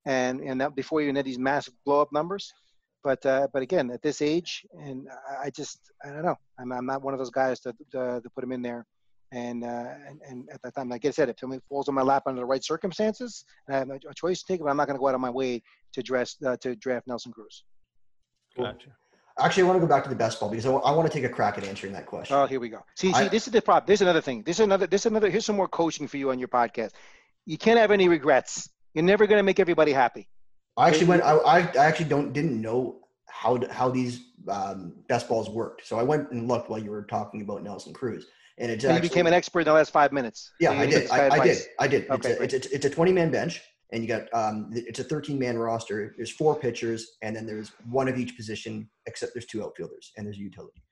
and 0.06 0.40
and 0.40 0.60
that 0.60 0.76
before 0.76 1.00
you 1.00 1.06
even 1.08 1.16
had 1.16 1.24
these 1.24 1.38
massive 1.38 1.74
blow 1.84 2.00
up 2.00 2.12
numbers. 2.12 2.52
But 3.02 3.26
uh, 3.26 3.48
but 3.52 3.62
again, 3.62 3.90
at 3.90 4.00
this 4.02 4.22
age, 4.22 4.64
and 4.78 5.08
I- 5.30 5.46
I 5.46 5.50
just 5.50 5.78
I 6.04 6.10
don't 6.10 6.22
know. 6.22 6.36
I'm 6.58 6.70
I'm 6.72 6.86
not 6.86 7.02
one 7.02 7.14
of 7.14 7.18
those 7.18 7.30
guys 7.42 7.58
to 7.60 7.72
to, 7.92 8.20
to 8.22 8.30
put 8.34 8.44
him 8.44 8.52
in 8.52 8.62
there. 8.62 8.86
And, 9.34 9.64
uh, 9.64 9.94
and 10.08 10.20
and 10.28 10.38
at 10.54 10.60
that 10.62 10.74
time, 10.76 10.90
like 10.90 11.06
I 11.06 11.10
said, 11.10 11.30
if 11.30 11.36
something 11.40 11.62
falls 11.68 11.88
on 11.88 11.94
my 11.94 12.02
lap 12.02 12.24
under 12.26 12.40
the 12.42 12.44
right 12.54 12.62
circumstances, 12.62 13.44
and 13.66 13.74
I 13.74 13.78
have 13.78 13.90
a 13.90 14.14
choice 14.14 14.38
to 14.42 14.46
take, 14.46 14.60
but 14.60 14.68
I'm 14.70 14.76
not 14.76 14.86
going 14.88 14.98
to 14.98 15.00
go 15.00 15.08
out 15.08 15.14
of 15.14 15.22
my 15.22 15.30
way 15.30 15.62
to 15.94 16.02
dress 16.02 16.36
uh, 16.46 16.56
to 16.58 16.76
draft 16.76 17.06
Nelson 17.06 17.32
Cruz. 17.32 17.64
Gotcha. 18.56 18.90
Actually, 19.38 19.62
I 19.62 19.66
want 19.68 19.76
to 19.80 19.86
go 19.86 19.90
back 19.94 20.02
to 20.04 20.10
the 20.10 20.14
best 20.24 20.38
ball 20.38 20.50
because 20.50 20.66
I 20.66 20.90
want 20.98 21.10
to 21.10 21.14
take 21.18 21.24
a 21.24 21.32
crack 21.38 21.56
at 21.56 21.64
answering 21.64 21.94
that 21.94 22.04
question. 22.04 22.36
Oh, 22.36 22.44
here 22.46 22.60
we 22.60 22.68
go. 22.68 22.80
See, 22.94 23.10
see, 23.14 23.28
this 23.28 23.46
is 23.46 23.52
the 23.54 23.62
problem. 23.62 23.86
This 23.86 23.98
is 23.98 24.02
another 24.02 24.20
thing. 24.20 24.42
This 24.42 24.56
is 24.56 24.64
another. 24.64 24.86
This 24.86 25.02
is 25.02 25.06
another. 25.06 25.30
Here's 25.30 25.46
some 25.46 25.56
more 25.56 25.68
coaching 25.68 26.06
for 26.06 26.18
you 26.18 26.28
on 26.30 26.38
your 26.38 26.48
podcast. 26.48 26.90
You 27.46 27.58
can't 27.58 27.78
have 27.78 27.90
any 27.90 28.08
regrets. 28.08 28.68
You're 28.94 29.04
never 29.04 29.26
going 29.26 29.38
to 29.38 29.42
make 29.42 29.58
everybody 29.58 29.92
happy. 29.92 30.28
I 30.76 30.88
actually 30.88 31.06
went. 31.06 31.22
I, 31.22 31.36
I 31.36 31.60
actually 31.76 32.08
don't 32.08 32.32
didn't 32.32 32.60
know 32.60 33.00
how 33.28 33.60
how 33.70 33.90
these 33.90 34.20
um, 34.48 34.94
best 35.08 35.28
balls 35.28 35.50
worked. 35.50 35.86
So 35.86 35.98
I 35.98 36.02
went 36.02 36.30
and 36.30 36.48
looked 36.48 36.70
while 36.70 36.82
you 36.82 36.90
were 36.90 37.02
talking 37.02 37.42
about 37.42 37.62
Nelson 37.62 37.92
Cruz, 37.92 38.26
and 38.58 38.70
it's 38.70 38.84
And 38.84 38.94
you 38.94 39.00
became 39.00 39.26
an 39.26 39.34
expert 39.34 39.60
in 39.60 39.66
the 39.66 39.72
last 39.72 39.90
five 39.90 40.12
minutes. 40.12 40.50
yeah, 40.60 40.70
So 40.70 40.76
I 40.76 40.86
did. 40.86 41.10
I, 41.10 41.28
I 41.28 41.44
did. 41.44 41.58
I 41.80 41.88
did. 41.88 42.10
Okay, 42.10 42.30
it's, 42.30 42.54
a, 42.54 42.56
it's, 42.56 42.66
a, 42.66 42.74
it's 42.74 42.84
a 42.86 42.90
20 42.90 43.12
man 43.12 43.30
bench, 43.30 43.60
and 43.92 44.02
you 44.02 44.08
got 44.08 44.22
um, 44.32 44.70
it's 44.72 45.00
a 45.00 45.04
13 45.04 45.38
man 45.38 45.58
roster. 45.58 46.14
There's 46.16 46.30
four 46.30 46.54
pitchers, 46.54 47.16
and 47.22 47.36
then 47.36 47.44
there's 47.44 47.72
one 47.90 48.08
of 48.08 48.16
each 48.16 48.36
position, 48.36 48.88
except 49.06 49.34
there's 49.34 49.46
two 49.46 49.62
outfielders, 49.62 50.12
and 50.16 50.26
there's 50.26 50.38
a 50.38 50.40
utility. 50.40 50.82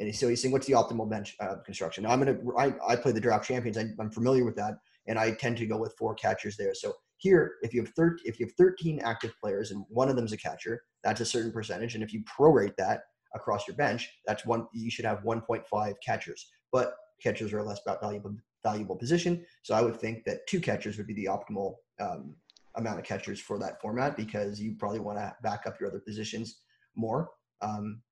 And 0.00 0.14
so 0.14 0.28
he's 0.28 0.40
saying, 0.40 0.52
what's 0.52 0.66
the 0.66 0.74
optimal 0.74 1.10
bench 1.10 1.34
uh, 1.40 1.56
construction? 1.66 2.04
Now 2.04 2.10
I'm 2.10 2.18
gonna. 2.18 2.38
I, 2.56 2.74
I 2.88 2.96
play 2.96 3.12
the 3.12 3.20
draft 3.20 3.46
champions. 3.46 3.78
I, 3.78 3.84
I'm 4.00 4.10
familiar 4.10 4.44
with 4.44 4.56
that, 4.56 4.78
and 5.08 5.18
I 5.18 5.32
tend 5.32 5.56
to 5.56 5.66
go 5.66 5.78
with 5.78 5.94
four 5.98 6.14
catchers 6.14 6.56
there. 6.56 6.74
So 6.74 6.94
here, 7.16 7.56
if 7.62 7.74
you 7.74 7.82
have 7.82 7.92
thir- 7.94 8.18
if 8.24 8.38
you 8.38 8.46
have 8.46 8.54
13 8.54 9.00
active 9.00 9.32
players 9.40 9.72
and 9.72 9.84
one 9.88 10.08
of 10.08 10.16
them 10.16 10.24
is 10.24 10.32
a 10.32 10.36
catcher, 10.36 10.82
that's 11.02 11.20
a 11.20 11.24
certain 11.24 11.50
percentage. 11.50 11.94
And 11.94 12.04
if 12.04 12.12
you 12.12 12.22
prorate 12.24 12.76
that 12.76 13.02
across 13.34 13.66
your 13.66 13.76
bench, 13.76 14.08
that's 14.26 14.46
one. 14.46 14.66
You 14.72 14.90
should 14.90 15.04
have 15.04 15.24
1.5 15.24 15.94
catchers. 16.04 16.48
But 16.70 16.94
catchers 17.22 17.52
are 17.52 17.58
a 17.58 17.64
less 17.64 17.80
valuable 18.00 18.36
valuable 18.62 18.96
position. 18.96 19.44
So 19.62 19.74
I 19.74 19.82
would 19.82 19.96
think 19.96 20.24
that 20.24 20.46
two 20.48 20.60
catchers 20.60 20.96
would 20.96 21.06
be 21.06 21.14
the 21.14 21.26
optimal 21.26 21.76
um, 22.00 22.34
amount 22.76 22.98
of 22.98 23.04
catchers 23.04 23.40
for 23.40 23.58
that 23.58 23.80
format 23.80 24.16
because 24.16 24.60
you 24.60 24.74
probably 24.78 25.00
want 25.00 25.18
to 25.18 25.34
back 25.42 25.64
up 25.66 25.78
your 25.80 25.88
other 25.88 26.00
positions 26.00 26.60
more 26.96 27.30
um, 27.62 28.02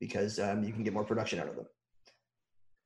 because 0.00 0.38
um, 0.38 0.64
you 0.64 0.72
can 0.72 0.82
get 0.82 0.92
more 0.92 1.04
production 1.04 1.38
out 1.38 1.48
of 1.48 1.56
them. 1.56 1.66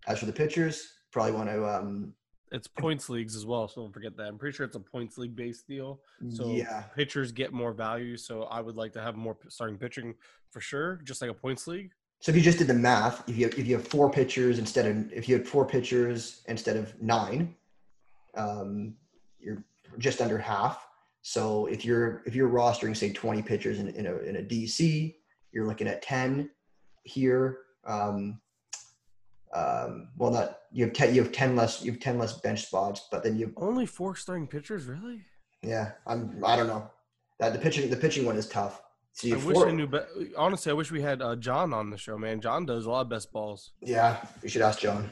As 0.07 0.19
for 0.19 0.27
the 0.27 0.33
pitchers, 0.33 0.89
probably 1.11 1.33
want 1.33 1.49
to. 1.49 2.13
It's 2.53 2.69
points 2.69 3.09
leagues 3.09 3.35
as 3.35 3.45
well, 3.45 3.67
so 3.67 3.83
don't 3.83 3.93
forget 3.93 4.17
that. 4.17 4.29
I'm 4.29 4.39
pretty 4.39 4.57
sure 4.57 4.65
it's 4.65 4.77
a 4.77 4.81
points 4.81 5.19
league 5.19 5.35
based 5.35 5.67
deal. 5.67 6.01
So 6.29 6.49
yeah, 6.49 6.83
pitchers 6.95 7.33
get 7.33 7.53
more 7.53 7.73
value. 7.73 8.17
So 8.17 8.45
I 8.45 8.61
would 8.61 8.77
like 8.77 8.93
to 8.93 9.01
have 9.01 9.17
more 9.17 9.37
starting 9.49 9.77
pitching 9.77 10.15
for 10.51 10.61
sure, 10.61 11.01
just 11.05 11.21
like 11.21 11.31
a 11.31 11.35
points 11.35 11.67
league. 11.67 11.91
So 12.21 12.31
if 12.31 12.37
you 12.37 12.43
just 12.43 12.59
did 12.59 12.69
the 12.69 12.75
math, 12.75 13.29
if 13.29 13.37
you 13.37 13.47
have, 13.47 13.59
if 13.59 13.67
you 13.67 13.77
have 13.77 13.87
four 13.87 14.11
pitchers 14.11 14.59
instead 14.59 14.87
of 14.87 15.13
if 15.13 15.29
you 15.29 15.37
had 15.37 15.47
four 15.47 15.67
pitchers 15.67 16.43
instead 16.47 16.77
of 16.77 17.01
nine, 17.03 17.55
um, 18.37 18.95
you're 19.39 19.63
just 19.99 20.21
under 20.21 20.39
half. 20.39 20.87
So 21.23 21.67
if 21.67 21.85
you're 21.85 22.23
if 22.27 22.35
you're 22.35 22.49
rostering 22.49 22.97
say 22.97 23.13
20 23.13 23.43
pitchers 23.43 23.81
in, 23.81 23.89
in 23.89 24.07
a 24.07 24.17
in 24.19 24.37
a 24.37 24.43
DC, 24.43 25.17
you're 25.53 25.67
looking 25.67 25.89
at 25.89 26.03
10 26.03 26.51
here. 27.05 27.59
Um, 27.85 28.41
um, 29.55 30.09
well, 30.17 30.31
not 30.31 30.59
you 30.77 30.85
have 30.85 30.93
10 30.93 31.15
you 31.15 31.23
have 31.23 31.33
10 31.33 31.57
less 31.57 31.83
you 31.83 31.91
have 31.93 32.01
10 32.01 32.19
less 32.19 32.35
bench 32.41 32.67
spots, 32.67 33.09
but 33.11 33.25
then 33.25 33.37
you 33.37 33.53
Only 33.57 33.87
four 33.87 34.15
starting 34.15 34.47
pitchers, 34.47 34.85
really? 34.85 35.23
yeah 35.63 35.93
I'm 36.07 36.21
I 36.45 36.55
don't 36.55 36.67
know 36.67 36.91
that 37.41 37.55
the 37.55 37.59
pitching 37.59 37.89
the 37.89 37.97
pitching 37.97 38.27
one 38.27 38.37
is 38.37 38.47
tough. 38.47 38.83
So 39.13 39.29
you 39.29 39.37
I 39.39 39.45
wish 39.45 39.57
I 39.57 39.71
knew. 39.71 39.87
Be- 39.87 40.35
Honestly, 40.37 40.71
I 40.71 40.75
wish 40.75 40.93
we 40.93 41.01
had 41.01 41.23
uh, 41.23 41.37
John 41.37 41.73
on 41.73 41.89
the 41.89 41.97
show, 41.97 42.19
man. 42.19 42.43
John 42.43 42.67
does 42.67 42.85
a 42.85 42.91
lot 42.91 43.01
of 43.01 43.09
best 43.09 43.33
balls. 43.33 43.73
yeah, 43.81 44.23
you 44.43 44.51
should 44.51 44.61
ask 44.61 44.81
John. 44.81 45.11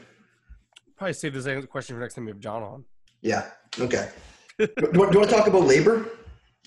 Probably 0.95 1.13
save 1.13 1.33
this 1.33 1.65
question 1.65 1.95
for 1.95 1.99
next 1.99 2.13
time 2.13 2.25
we 2.25 2.31
have 2.31 2.39
John 2.39 2.61
on. 2.61 2.85
Yeah. 3.21 3.49
Okay. 3.79 4.07
do, 4.59 4.67
you 4.67 4.91
do 4.91 4.91
you 4.93 4.99
want 4.99 5.11
to 5.29 5.35
talk 5.35 5.47
about 5.47 5.63
LABR? 5.63 6.07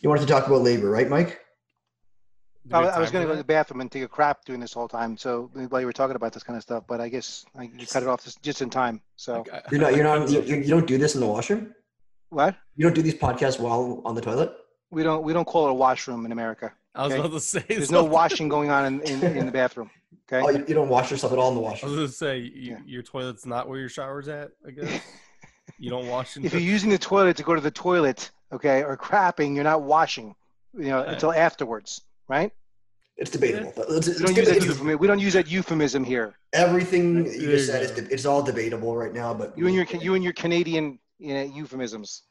You 0.03 0.09
wanted 0.09 0.23
to 0.23 0.27
talk 0.27 0.49
about 0.49 0.63
LABR, 0.63 0.91
right, 0.93 1.09
Mike? 1.09 1.41
Do 2.69 2.77
I, 2.77 2.85
I 2.85 2.99
was 2.99 3.11
going 3.11 3.23
to 3.25 3.27
go 3.29 3.33
to 3.33 3.39
the 3.39 3.45
bathroom 3.45 3.81
and 3.81 3.91
take 3.91 4.03
a 4.03 4.09
crap 4.09 4.45
during 4.45 4.61
this 4.61 4.73
whole 4.73 4.89
time. 4.89 5.17
So 5.17 5.51
while 5.69 5.81
you 5.81 5.87
were 5.87 5.93
talking 5.93 6.17
about 6.17 6.33
this 6.33 6.43
kind 6.43 6.57
of 6.57 6.63
stuff, 6.63 6.85
but 6.87 7.01
I 7.01 7.09
guess 7.09 7.45
I, 7.57 7.71
you 7.77 7.87
cut 7.87 8.03
it 8.03 8.09
off 8.09 8.25
just, 8.25 8.43
just 8.43 8.63
in 8.63 8.71
time. 8.71 9.01
So? 9.17 9.45
You're 9.71 9.81
not. 9.81 9.95
You're 9.97 10.05
not. 10.05 10.31
You, 10.31 10.43
you 10.43 10.67
don't 10.69 10.87
do 10.87 10.99
this 10.99 11.15
in 11.15 11.21
the 11.21 11.27
washroom. 11.27 11.75
what? 12.31 12.57
You 12.77 12.85
don't 12.85 12.95
do 12.95 13.03
these 13.03 13.15
podcasts 13.15 13.59
while 13.59 14.03
on 14.05 14.15
the 14.15 14.21
toilet. 14.21 14.53
We 14.91 15.03
don't 15.03 15.23
we 15.23 15.33
don't 15.33 15.45
call 15.45 15.67
it 15.67 15.71
a 15.71 15.75
washroom 15.75 16.25
in 16.25 16.33
America. 16.33 16.73
I 16.95 17.05
was 17.05 17.13
okay. 17.13 17.21
about 17.21 17.33
to 17.33 17.41
say. 17.41 17.65
There's 17.69 17.91
no 17.91 18.05
washing 18.05 18.49
going 18.49 18.71
on 18.71 18.87
in, 18.87 19.01
in, 19.03 19.37
in 19.37 19.47
the 19.47 19.53
bathroom. 19.53 19.91
Okay. 20.31 20.45
Oh, 20.45 20.51
you, 20.51 20.65
you 20.67 20.75
don't 20.75 20.89
wash 20.89 21.11
yourself 21.11 21.33
at 21.33 21.39
all 21.39 21.49
in 21.51 21.55
the 21.55 21.61
washroom. 21.61 21.93
I 21.93 21.93
was 21.93 21.97
going 21.99 22.09
to 22.09 22.15
say 22.15 22.39
you, 22.39 22.73
Yeah. 22.73 22.79
your 22.87 23.03
toilet's 23.03 23.47
not 23.47 23.69
where 23.69 23.79
your 23.79 23.89
shower's 23.89 24.29
at. 24.29 24.51
I 24.67 24.71
guess 24.73 25.01
you 25.79 25.91
don't 25.91 26.07
wash. 26.09 26.37
In 26.37 26.45
if 26.45 26.53
you're 26.53 26.63
using 26.63 26.91
the 26.91 26.99
toilet 26.99 27.37
to 27.37 27.43
go 27.43 27.55
to 27.55 27.61
the 27.61 27.71
toilet, 27.71 28.31
okay, 28.53 28.83
or 28.83 28.97
crapping, 28.97 29.55
you're 29.55 29.65
not 29.65 29.83
washing, 29.83 30.35
you 30.75 30.89
know, 30.89 30.99
Right. 30.99 31.09
until 31.09 31.33
afterwards, 31.33 32.03
right? 32.29 32.53
It's 33.19 33.31
debatable, 33.31 33.73
but 33.77 33.87
it's, 33.91 34.07
it's 34.07 34.21
We 34.21 34.27
don't, 34.27 34.35
good 34.35 34.47
use 34.47 34.49
that 34.49 34.61
that 34.61 34.67
euphemism. 34.67 34.99
we 34.99 35.07
don't 35.09 35.19
use 35.19 35.33
that 35.33 35.51
euphemism 35.51 36.05
here. 36.05 36.37
everything 36.53 37.27
you 37.27 37.47
just 37.51 37.67
said 37.67 37.83
is 37.83 37.91
de- 37.91 38.13
it's 38.15 38.25
all 38.25 38.43
debatable 38.43 38.97
right 38.97 39.13
now. 39.13 39.35
But 39.35 39.59
You 39.59 39.67
and 39.67 39.75
your 39.75 39.87
you 40.01 40.15
and 40.15 40.23
your 40.23 40.33
Canadian 40.35 40.99
you 41.19 41.35
know, 41.35 41.43
euphemisms. 41.43 42.23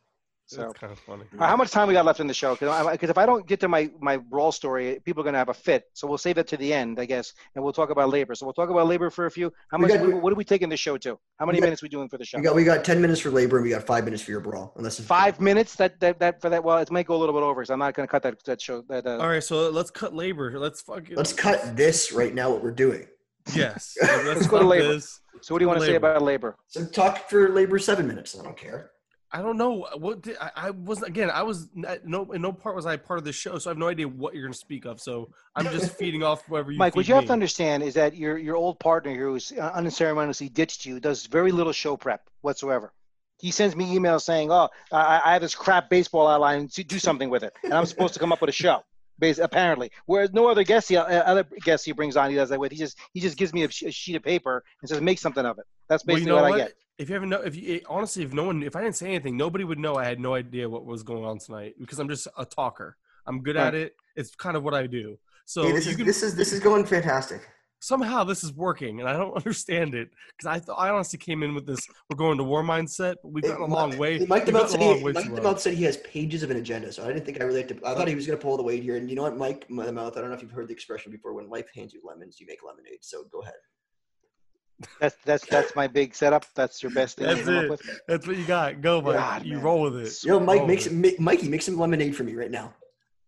So, 0.50 0.62
That's 0.62 0.80
kind 0.80 0.94
of 0.94 1.00
funny. 1.00 1.24
All 1.34 1.40
right, 1.40 1.50
how 1.50 1.58
much 1.58 1.72
time 1.72 1.90
we 1.90 1.94
got 1.94 2.06
left 2.06 2.22
in 2.22 2.28
the 2.28 2.34
show? 2.34 2.56
Because 2.56 3.10
if 3.10 3.18
I 3.18 3.26
don't 3.26 3.46
get 3.46 3.60
to 3.60 3.68
my 3.68 3.90
my 4.00 4.16
brawl 4.16 4.54
story, 4.54 5.02
people 5.04 5.20
are 5.22 5.26
going 5.26 5.34
to 5.34 5.40
have 5.40 5.50
a 5.50 5.54
fit. 5.54 5.84
So 5.94 6.08
we'll 6.08 6.18
save 6.18 6.36
that 6.38 6.48
to 6.48 6.58
the 6.58 6.74
end, 6.74 7.02
I 7.02 7.06
guess, 7.06 7.34
and 7.54 7.64
we'll 7.64 7.74
talk 7.74 7.90
about 7.90 8.10
LABR. 8.10 8.38
So 8.38 8.46
we'll 8.46 8.54
talk 8.54 8.70
about 8.70 8.88
LABR 8.88 9.12
for 9.12 9.26
a 9.26 9.32
few. 9.32 9.52
How 9.72 9.78
much? 9.78 9.92
got- 9.92 10.00
what, 10.08 10.22
what 10.22 10.32
are 10.34 10.38
we 10.38 10.46
taking 10.46 10.70
the 10.70 10.78
show 10.78 10.96
to? 11.00 11.20
How 11.38 11.46
many 11.46 11.60
got- 11.60 11.66
minutes 11.66 11.82
we 11.82 11.90
doing 11.90 12.08
for 12.08 12.18
the 12.18 12.24
show? 12.24 12.38
we 12.38 12.44
got 12.46 12.56
we 12.56 12.64
got 12.64 12.86
ten 12.86 13.02
minutes 13.02 13.20
for 13.20 13.30
LABR 13.30 13.56
and 13.56 13.64
we 13.64 13.70
got 13.72 13.86
five 13.86 14.06
minutes 14.06 14.24
for 14.24 14.32
your 14.32 14.40
brawl. 14.40 14.72
Unless 14.78 15.00
it's 15.00 15.08
Five 15.08 15.42
minutes. 15.42 15.76
That 15.76 16.00
that 16.00 16.18
that 16.20 16.40
for 16.42 16.50
that. 16.50 16.64
Well, 16.64 16.78
it 16.78 16.90
might 16.92 17.08
go 17.08 17.16
a 17.18 17.20
little 17.22 17.36
bit 17.36 17.44
over. 17.44 17.66
So 17.66 17.74
I'm 17.74 17.80
not 17.80 17.94
going 17.94 18.08
to 18.08 18.12
cut 18.12 18.24
that 18.24 18.42
that 18.46 18.62
show. 18.62 18.84
That 18.88 19.06
uh, 19.06 19.18
All 19.18 19.28
right, 19.28 19.44
so 19.44 19.70
let's 19.70 19.92
cut 19.92 20.14
LABR. 20.14 20.58
Let's 20.58 20.82
fucking. 20.82 21.18
Let's 21.18 21.34
cut 21.34 21.76
this 21.76 22.14
right 22.14 22.34
now. 22.34 22.52
What 22.52 22.64
we're 22.64 22.72
doing. 22.72 23.06
Yes. 23.54 23.96
Let's, 24.02 24.26
Let's 24.26 24.48
go 24.48 24.60
to 24.60 24.64
cut 24.66 24.72
LABR. 24.78 24.88
this. 24.96 25.20
So 25.42 25.54
what 25.54 25.60
do 25.60 25.64
you 25.64 25.68
want 25.70 25.80
to 25.82 25.86
say 25.86 25.96
about 25.96 26.22
LABR? 26.22 26.54
So 26.68 26.86
talk 26.86 27.30
for 27.30 27.50
LABR 27.50 27.82
seven 27.82 28.08
minutes. 28.08 28.38
I 28.40 28.44
don't 28.44 28.58
care. 28.58 28.92
I 29.32 29.42
don't 29.42 29.58
know 29.58 29.86
what 29.96 30.22
did, 30.22 30.38
I, 30.40 30.52
I 30.56 30.70
wasn't 30.70 31.10
again. 31.10 31.30
I 31.30 31.44
was 31.44 31.68
no 31.76 32.32
in 32.32 32.42
no 32.42 32.54
part 32.54 32.76
was 32.76 32.86
I 32.86 32.96
part 32.96 33.20
of 33.20 33.26
the 33.26 33.34
show, 33.34 33.58
so 33.58 33.70
I 33.70 33.72
have 33.72 33.78
no 33.78 33.90
idea 33.90 34.08
what 34.08 34.34
you're 34.34 34.44
going 34.44 34.54
to 34.54 34.58
speak 34.58 34.86
of. 34.86 35.02
So 35.02 35.30
I'm 35.56 35.66
just 35.72 35.96
feeding 35.96 36.24
off 36.24 36.48
whatever 36.48 36.72
you. 36.72 36.78
Mike, 36.78 36.96
what 36.96 37.08
you 37.08 37.16
have 37.16 37.26
to 37.26 37.34
understand 37.34 37.84
is 37.84 37.96
that 37.96 38.16
your 38.16 38.38
your 38.38 38.56
old 38.56 38.80
partner 38.80 39.12
here, 39.12 39.28
who's 39.28 39.52
uh, 39.52 39.72
unceremoniously 39.74 40.48
ditched 40.48 40.86
you, 40.86 41.00
does 41.02 41.26
very 41.26 41.52
little 41.52 41.74
show 41.74 41.98
prep 41.98 42.30
whatsoever. 42.42 42.94
He 43.40 43.52
sends 43.52 43.76
me 43.76 43.94
emails 43.98 44.22
saying, 44.22 44.50
"Oh, 44.50 44.70
I, 44.92 45.22
I 45.26 45.34
have 45.34 45.42
this 45.42 45.56
crap 45.56 45.90
baseball 45.90 46.28
outline. 46.28 46.68
Do 46.68 46.84
do 46.84 46.98
something 46.98 47.30
with 47.30 47.44
it," 47.44 47.54
and 47.64 47.74
I'm 47.74 47.86
supposed 47.86 48.14
to 48.14 48.20
come 48.20 48.32
up 48.32 48.40
with 48.40 48.50
a 48.50 48.54
show. 48.54 48.84
Bas- 49.20 49.40
apparently, 49.40 49.92
whereas 50.06 50.32
no 50.32 50.48
other 50.48 50.64
guest, 50.64 50.90
he, 50.90 50.96
uh, 50.96 51.04
other 51.04 51.44
guests 51.64 51.86
he 51.86 51.92
brings 51.92 52.16
on, 52.16 52.30
he 52.30 52.36
does 52.36 52.50
that 52.50 52.60
with. 52.60 52.72
He 52.72 52.78
just 52.78 52.98
he 53.14 53.20
just 53.20 53.36
gives 53.36 53.54
me 53.54 53.64
a, 53.64 53.70
sh- 53.70 53.84
a 53.84 53.92
sheet 53.92 54.16
of 54.16 54.24
paper 54.24 54.64
and 54.82 54.90
says, 54.90 55.02
"Make 55.02 55.20
something 55.20 55.46
of 55.46 55.60
it." 55.60 55.66
That's 55.90 56.06
Well, 56.06 56.16
basically 56.16 56.32
you 56.32 56.36
know 56.38 56.44
what, 56.44 56.52
what? 56.52 56.62
I 56.62 56.64
get. 56.66 56.74
If 56.98 57.10
you 57.10 57.14
haven't 57.14 57.30
know, 57.30 57.42
if 57.42 57.56
you 57.56 57.76
eh, 57.76 57.80
honestly, 57.88 58.24
if 58.24 58.34
no 58.34 58.44
one, 58.44 58.64
if 58.64 58.76
I 58.76 58.82
didn't 58.82 58.96
say 58.96 59.08
anything, 59.08 59.38
nobody 59.38 59.64
would 59.64 59.78
know. 59.78 59.96
I 59.96 60.06
had 60.06 60.20
no 60.20 60.34
idea 60.34 60.68
what 60.68 60.86
was 60.86 61.04
going 61.04 61.24
on 61.26 61.38
tonight 61.38 61.76
because 61.80 62.00
I'm 62.00 62.10
just 62.10 62.28
a 62.38 62.46
talker. 62.46 62.98
I'm 63.28 63.44
good 63.44 63.56
Right. 63.56 63.68
at 63.68 63.76
it. 63.76 63.96
It's 64.16 64.34
kind 64.36 64.58
of 64.58 64.64
what 64.64 64.74
I 64.74 64.88
do. 64.88 65.18
So 65.46 65.64
Hey, 65.64 65.74
this 65.74 65.88
is 65.88 65.96
can- 65.96 66.06
this 66.06 66.24
is 66.24 66.36
this 66.36 66.54
is 66.54 66.60
going 66.60 66.86
fantastic. 66.86 67.42
somehow 67.80 68.24
this 68.24 68.44
is 68.44 68.52
working, 68.54 69.00
and 69.00 69.08
I 69.08 69.14
don't 69.14 69.36
understand 69.46 69.94
it 69.94 70.10
because 70.36 70.48
I 70.48 70.60
thought 70.60 70.80
I 70.80 70.90
honestly 70.90 71.20
came 71.20 71.44
in 71.44 71.54
with 71.54 71.68
this. 71.68 71.88
We're 72.10 72.18
going 72.18 72.40
to 72.40 72.44
war 72.44 72.64
mindset, 72.64 73.18
but 73.22 73.32
we've 73.32 73.44
gotten 73.44 73.62
a 73.70 73.74
long 73.74 73.96
way. 74.00 74.26
Mike 74.28 74.48
gotten 74.48 74.68
said, 74.68 74.80
he, 74.82 75.04
Mike 75.04 75.26
too 75.26 75.58
said 75.60 75.74
he 75.76 75.84
has 75.84 75.98
pages 75.98 76.42
of 76.42 76.50
an 76.50 76.58
agenda, 76.58 76.92
so 76.92 77.04
I 77.04 77.10
didn't 77.10 77.26
think 77.26 77.40
I 77.40 77.44
really 77.44 77.62
had 77.62 77.70
to. 77.70 77.80
I 77.86 77.94
thought 77.94 78.08
he 78.08 78.16
was 78.16 78.26
going 78.26 78.40
to 78.40 78.44
pull 78.44 78.58
the 78.58 78.64
weight 78.64 78.82
here. 78.82 78.96
And 78.96 79.08
you 79.08 79.16
know 79.16 79.22
what, 79.22 79.38
Mike 79.38 79.68
DeMouth? 79.70 80.18
I 80.18 80.22
don't 80.22 80.30
know 80.30 80.36
if 80.36 80.42
you've 80.42 80.52
heard 80.52 80.68
the 80.68 80.74
expression 80.74 81.12
before. 81.12 81.34
When 81.34 81.48
life 81.48 81.68
hands 81.76 81.94
you 81.94 82.02
lemons, 82.04 82.40
you 82.40 82.48
make 82.48 82.64
lemonade. 82.66 83.00
So 83.02 83.26
go 83.32 83.42
ahead. 83.42 83.54
That's 85.00 85.16
that's 85.26 85.46
that's 85.48 85.76
my 85.76 85.88
big 85.88 86.14
setup. 86.14 86.46
That's 86.54 86.84
your 86.84 86.92
best 86.92 87.18
thing 87.18 87.28
you 87.30 87.36
That's 87.36 87.46
come 87.48 87.58
up 87.58 87.64
it. 87.64 87.70
with. 87.72 87.82
That's 88.08 88.28
what 88.28 88.38
you 88.38 88.46
got. 88.46 88.82
Go, 88.82 89.02
Mike. 89.02 89.16
God, 89.16 89.44
you 89.46 89.56
man. 89.56 89.64
roll 89.64 89.82
with 89.82 89.96
it. 89.98 90.24
Yo, 90.24 90.40
Mike, 90.40 90.60
Roll 90.60 90.68
make 90.68 90.82
some, 90.82 91.02
make, 91.02 91.20
Mikey, 91.20 91.50
make 91.50 91.62
some 91.64 91.78
lemonade 91.80 92.16
for 92.16 92.24
me 92.24 92.36
right 92.36 92.52
now. 92.52 92.74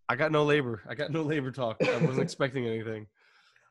I 0.07 0.15
got 0.15 0.31
no 0.31 0.45
LABR. 0.45 0.79
I 0.87 0.93
got 0.95 1.11
no 1.11 1.25
LABR 1.25 1.53
talk. 1.53 1.77
I 1.83 1.97
wasn't 1.97 2.21
expecting 2.21 2.67
anything. 2.67 3.07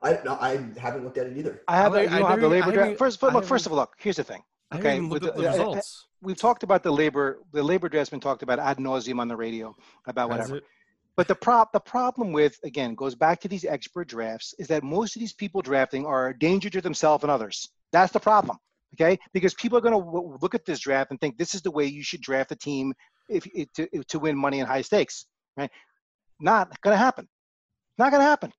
I 0.03 0.19
no, 0.25 0.37
I 0.41 0.59
haven't 0.77 1.05
looked 1.05 1.19
at 1.19 1.27
it 1.27 1.37
either. 1.37 1.63
I 1.69 1.77
have 1.77 1.95
I- 1.95 2.01
a, 2.01 2.03
you 2.05 2.09
I 2.11 2.19
don't 2.19 2.31
have 2.31 2.41
the 2.41 2.49
LABR 2.49 2.73
draft. 2.73 2.99
First, 2.99 3.23
I 3.23 3.29
look, 3.33 3.45
first 3.45 3.67
of 3.67 3.73
all, 3.73 3.79
look. 3.79 3.95
Here's 3.99 4.17
the 4.17 4.25
thing. 4.25 4.43
Okay, 4.75 4.83
haven't 4.91 4.97
even 4.97 5.09
looked 5.11 5.23
with 5.25 5.31
at 5.31 5.37
the 5.37 5.43
the- 5.43 5.49
uh, 5.49 5.53
uh, 5.53 5.57
results. 5.59 6.07
We've 6.21 6.37
talked 6.37 6.63
about 6.65 6.83
the 6.83 6.93
LABR. 6.93 7.37
The 7.53 7.63
LABR 7.63 7.91
draft's 7.91 8.11
been 8.11 8.19
talked 8.21 8.43
about 8.43 8.59
ad 8.59 8.79
nauseum 8.79 9.21
on 9.21 9.29
the 9.29 9.37
radio 9.37 9.77
about 10.07 10.31
Has 10.31 10.39
whatever. 10.39 10.57
it? 10.59 10.65
But 11.19 11.27
the 11.27 11.35
prop, 11.35 11.73
the 11.73 11.81
problem 11.81 12.31
with 12.31 12.61
again 12.63 12.95
goes 12.95 13.17
back 13.17 13.41
to 13.41 13.49
these 13.49 13.65
expert 13.65 14.07
drafts 14.07 14.55
is 14.57 14.69
that 14.69 14.85
most 14.85 15.17
of 15.17 15.21
these 15.21 15.33
people 15.33 15.61
drafting 15.61 16.07
are 16.07 16.29
a 16.29 16.39
danger 16.39 16.71
to 16.71 16.81
themselves 16.81 17.25
and 17.25 17.31
others. 17.31 17.69
That's 17.91 18.13
the 18.13 18.21
problem. 18.21 18.57
Okay, 18.95 19.19
because 19.33 19.53
people 19.55 19.77
are 19.77 19.81
going 19.81 20.01
to 20.01 20.39
look 20.41 20.55
at 20.55 20.65
this 20.65 20.79
draft 20.79 21.11
and 21.11 21.21
think 21.21 21.37
this 21.37 21.57
is 21.57 21.63
the 21.63 21.73
way 21.73 21.87
you 21.87 22.05
should 22.05 22.21
draft 22.21 22.53
a 22.53 22.57
team 22.57 22.95
if 23.29 23.45
if- 23.53 23.73
to 23.73 23.89
to 24.05 24.19
win 24.21 24.39
money 24.39 24.61
in 24.61 24.67
high 24.67 24.81
stakes. 24.81 25.27
Right? 25.57 25.73
Not 26.39 26.81
going 26.83 26.95
to 26.95 27.05
happen. 27.05 27.27
Not 27.99 28.13
going 28.13 28.21
to 28.21 28.29
happen. 28.29 28.53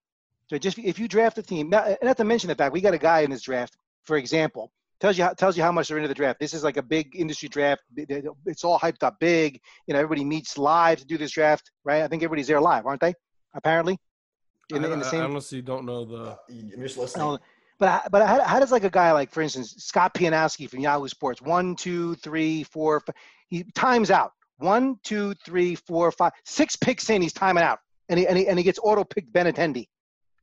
So 0.47 0.57
just 0.57 0.77
if 0.79 0.99
you 0.99 1.07
draft 1.07 1.37
a 1.37 1.41
team, 1.41 1.69
not 1.69 2.17
to 2.17 2.25
mention 2.25 2.49
the 2.49 2.55
fact 2.55 2.73
we 2.73 2.81
got 2.81 2.93
a 2.93 2.97
guy 2.97 3.21
in 3.21 3.31
this 3.31 3.43
draft, 3.43 3.77
for 4.03 4.17
example, 4.17 4.69
tells 4.99 5.17
you 5.17 5.23
how, 5.23 5.33
tells 5.33 5.57
you 5.57 5.63
how 5.63 5.71
much 5.71 5.87
they're 5.87 5.97
into 5.97 6.07
the 6.07 6.13
draft. 6.13 6.39
This 6.39 6.53
is 6.53 6.63
like 6.63 6.77
a 6.77 6.81
big 6.83 7.15
industry 7.15 7.49
draft. 7.49 7.81
It's 7.95 8.63
all 8.63 8.79
hyped 8.79 9.03
up 9.03 9.19
big. 9.19 9.59
You 9.87 9.93
know, 9.93 9.99
everybody 9.99 10.23
meets 10.25 10.57
live 10.57 10.99
to 10.99 11.05
do 11.05 11.17
this 11.17 11.31
draft, 11.31 11.71
right? 11.83 12.03
I 12.03 12.07
think 12.07 12.21
everybody's 12.23 12.47
there 12.47 12.61
live, 12.61 12.85
aren't 12.85 13.01
they? 13.01 13.13
Apparently, 13.53 13.97
in, 14.73 14.81
the- 14.81 14.91
in 14.93 14.99
the 14.99 15.05
I, 15.05 15.17
I 15.17 15.21
honestly 15.21 15.61
don't 15.61 15.85
know 15.85 16.05
the. 16.05 16.23
Uh, 16.31 16.35
I'm 16.49 16.81
just 16.81 16.97
listening. 16.97 17.37
But 17.79 18.11
but 18.11 18.27
how, 18.27 18.41
how 18.43 18.59
does 18.59 18.73
like 18.73 18.83
a 18.83 18.89
guy 18.89 19.11
like, 19.13 19.31
for 19.31 19.41
instance, 19.41 19.73
Scott 19.77 20.13
Pianowski 20.13 20.69
from 20.69 20.81
Yahoo 20.81 21.07
Sports, 21.07 21.41
one, 21.41 21.75
two, 21.77 22.15
three, 22.15 22.63
four, 22.63 22.99
five, 22.99 23.15
he 23.47 23.63
times 23.73 24.11
out. 24.11 24.31
One, 24.57 24.97
two, 25.05 25.33
three, 25.45 25.75
four, 25.75 26.11
five, 26.11 26.33
six 26.43 26.75
picks 26.75 27.09
in, 27.09 27.21
he's 27.21 27.31
timing 27.31 27.63
out, 27.63 27.79
and 28.09 28.19
he 28.19 28.27
and 28.27 28.37
he, 28.37 28.47
and 28.49 28.59
he 28.59 28.63
gets 28.63 28.79
auto 28.83 29.05
picked 29.05 29.31
Ben 29.31 29.45
Attendee. 29.51 29.87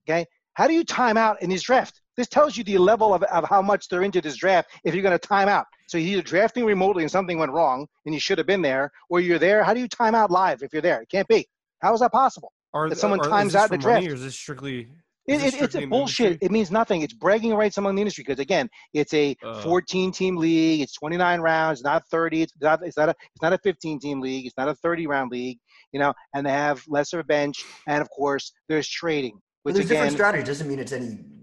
Okay, 0.09 0.25
How 0.55 0.67
do 0.67 0.73
you 0.73 0.83
time 0.85 1.19
out 1.19 1.43
in 1.43 1.51
this 1.51 1.63
draft? 1.63 2.01
This 2.17 2.29
tells 2.29 2.57
you 2.57 2.65
the 2.65 2.79
level 2.79 3.13
of, 3.15 3.23
of 3.25 3.45
how 3.49 3.61
much 3.63 3.89
they're 3.89 4.03
into 4.03 4.21
this 4.21 4.37
draft 4.37 4.71
if 4.85 4.95
you're 4.95 5.03
going 5.03 5.19
to 5.19 5.29
time 5.29 5.49
out. 5.49 5.67
So 5.89 5.99
you're 5.99 6.15
either 6.15 6.23
drafting 6.23 6.65
remotely 6.65 7.03
and 7.03 7.11
something 7.11 7.39
went 7.39 7.53
wrong 7.53 7.87
and 8.07 8.15
you 8.15 8.21
should 8.21 8.39
have 8.39 8.47
been 8.47 8.63
there, 8.63 8.91
or 9.11 9.21
you're 9.21 9.39
there. 9.39 9.63
How 9.63 9.75
do 9.75 9.81
you 9.81 9.89
time 9.89 10.15
out 10.15 10.31
live 10.31 10.63
if 10.63 10.73
you're 10.73 10.83
there? 10.83 11.03
It 11.03 11.09
can't 11.11 11.29
be. 11.29 11.47
How 11.83 11.93
is 11.95 12.01
that 12.01 12.13
possible? 12.13 12.53
Are, 12.75 12.89
That 12.89 12.97
someone 12.97 13.21
are- 13.21 13.29
times 13.29 13.53
this 13.53 13.63
out 13.63 13.69
for 13.69 13.77
the 13.77 13.87
money, 13.89 14.01
draft. 14.07 14.13
Or 14.13 14.15
is 14.17 14.23
this 14.23 14.35
strictly? 14.35 14.89
It, 15.29 15.35
is 15.37 15.43
it, 15.43 15.47
it's 15.47 15.57
strictly 15.57 15.85
a 15.85 15.87
bullshit. 15.89 16.27
industry? 16.27 16.47
It 16.47 16.53
means 16.53 16.71
nothing. 16.71 17.03
It's 17.03 17.13
bragging 17.13 17.53
rights 17.55 17.79
among 17.79 17.97
the 17.97 18.01
industry 18.03 18.23
because 18.25 18.39
again, 18.39 18.69
it's 18.95 19.13
a 19.13 19.37
Uh. 19.45 19.61
14 19.63 20.13
team 20.13 20.37
league. 20.37 20.81
It's 20.83 20.93
29 20.95 21.41
rounds, 21.41 21.83
not 21.83 22.05
30. 22.11 22.43
It's 22.43 22.53
not. 22.61 22.81
It's 22.85 22.97
not 22.97 23.09
a. 23.09 23.15
It's 23.35 23.43
not 23.43 23.53
a 23.53 23.59
15 23.59 23.99
team 23.99 24.21
league. 24.21 24.47
It's 24.47 24.57
not 24.57 24.69
a 24.69 24.75
30 24.77 25.07
round 25.09 25.31
league. 25.33 25.59
You 25.93 25.99
know, 26.01 26.15
and 26.35 26.47
they 26.47 26.51
have 26.53 26.83
lesser 26.89 27.23
bench, 27.25 27.65
and 27.89 28.01
of 28.03 28.09
course, 28.11 28.53
there's 28.69 28.89
trading, 28.89 29.33
But 29.65 29.75
which 29.75 29.75
there's 29.75 29.89
different 29.89 30.13
strategy. 30.13 30.45
Doesn't 30.45 30.69
mean 30.69 30.79
it's 30.79 30.93
any 30.93 31.07
m- 31.07 31.36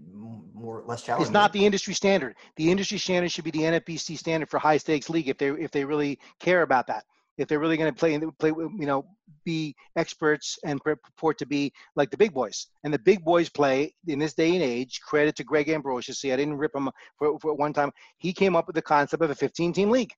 more 0.64 0.82
less 0.86 1.02
challenging. 1.02 1.26
is 1.26 1.32
not 1.32 1.52
the 1.52 1.64
industry 1.64 1.94
standard. 1.94 2.36
The 2.56 2.70
industry 2.70 2.98
standard 2.98 3.30
should 3.30 3.44
be 3.44 3.50
the 3.50 3.60
NFBC 3.60 4.18
standard 4.18 4.50
for 4.50 4.58
high 4.58 4.76
stakes 4.76 5.08
league 5.10 5.28
if 5.28 5.38
they 5.38 5.48
if 5.48 5.70
they 5.70 5.84
really 5.84 6.18
care 6.40 6.62
about 6.62 6.86
that. 6.88 7.04
If 7.36 7.48
they're 7.48 7.58
really 7.58 7.76
going 7.76 7.92
to 7.92 7.98
play 7.98 8.18
play 8.38 8.50
you 8.50 8.86
know 8.86 9.04
be 9.44 9.74
experts 9.96 10.58
and 10.64 10.80
purport 10.80 11.38
to 11.38 11.46
be 11.46 11.72
like 11.96 12.10
the 12.10 12.16
big 12.16 12.32
boys. 12.32 12.68
And 12.84 12.92
the 12.92 12.98
big 12.98 13.24
boys 13.24 13.48
play 13.48 13.94
in 14.06 14.18
this 14.18 14.34
day 14.34 14.54
and 14.54 14.62
age. 14.62 15.00
Credit 15.00 15.34
to 15.36 15.44
Greg 15.44 15.68
Ambrosius. 15.68 16.20
See, 16.20 16.32
I 16.32 16.36
didn't 16.36 16.56
rip 16.56 16.74
him 16.74 16.88
for, 17.18 17.38
for 17.40 17.54
one 17.54 17.72
time. 17.72 17.90
He 18.18 18.32
came 18.32 18.56
up 18.56 18.66
with 18.66 18.76
the 18.76 18.82
concept 18.82 19.22
of 19.22 19.30
a 19.30 19.34
15 19.34 19.72
team 19.72 19.90
league. 19.90 20.12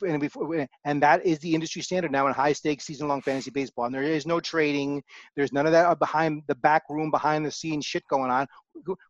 And, 0.00 0.68
and 0.84 1.02
that 1.02 1.26
is 1.26 1.38
the 1.40 1.54
industry 1.54 1.82
standard 1.82 2.12
now 2.12 2.26
in 2.26 2.32
high 2.32 2.52
stakes 2.52 2.84
season 2.84 3.08
long 3.08 3.22
fantasy 3.22 3.50
baseball. 3.50 3.86
And 3.86 3.94
there 3.94 4.02
is 4.02 4.26
no 4.26 4.40
trading. 4.40 5.02
There's 5.36 5.52
none 5.52 5.66
of 5.66 5.72
that 5.72 5.98
behind 5.98 6.42
the 6.46 6.54
back 6.54 6.84
room, 6.88 7.10
behind 7.10 7.44
the 7.44 7.50
scenes 7.50 7.84
shit 7.84 8.06
going 8.08 8.30
on. 8.30 8.46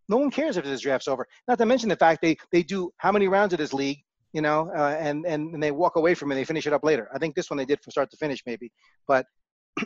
No 0.09 0.17
one 0.17 0.31
cares 0.31 0.57
if 0.57 0.65
this 0.65 0.81
draft's 0.81 1.09
over. 1.09 1.27
Not 1.47 1.59
to 1.59 1.67
mention 1.67 1.89
the 1.89 1.97
fact 1.97 2.23
they 2.23 2.37
they 2.51 2.63
do 2.63 2.91
how 2.97 3.13
many 3.13 3.29
rounds 3.29 3.53
of 3.53 3.59
this 3.59 3.73
league, 3.73 4.03
you 4.33 4.43
know, 4.43 4.71
uh, 4.77 4.97
and, 4.99 5.25
and 5.27 5.55
and 5.55 5.63
they 5.63 5.71
walk 5.71 5.97
away 5.97 6.15
from 6.15 6.33
it. 6.33 6.35
They 6.35 6.45
finish 6.45 6.67
it 6.67 6.73
up 6.73 6.85
later. 6.85 7.09
I 7.15 7.19
think 7.19 7.35
this 7.35 7.51
one 7.51 7.59
they 7.59 7.65
did 7.65 7.81
from 7.83 7.91
start 7.93 8.11
to 8.11 8.17
finish 8.17 8.43
maybe, 8.47 8.73
but 9.07 9.27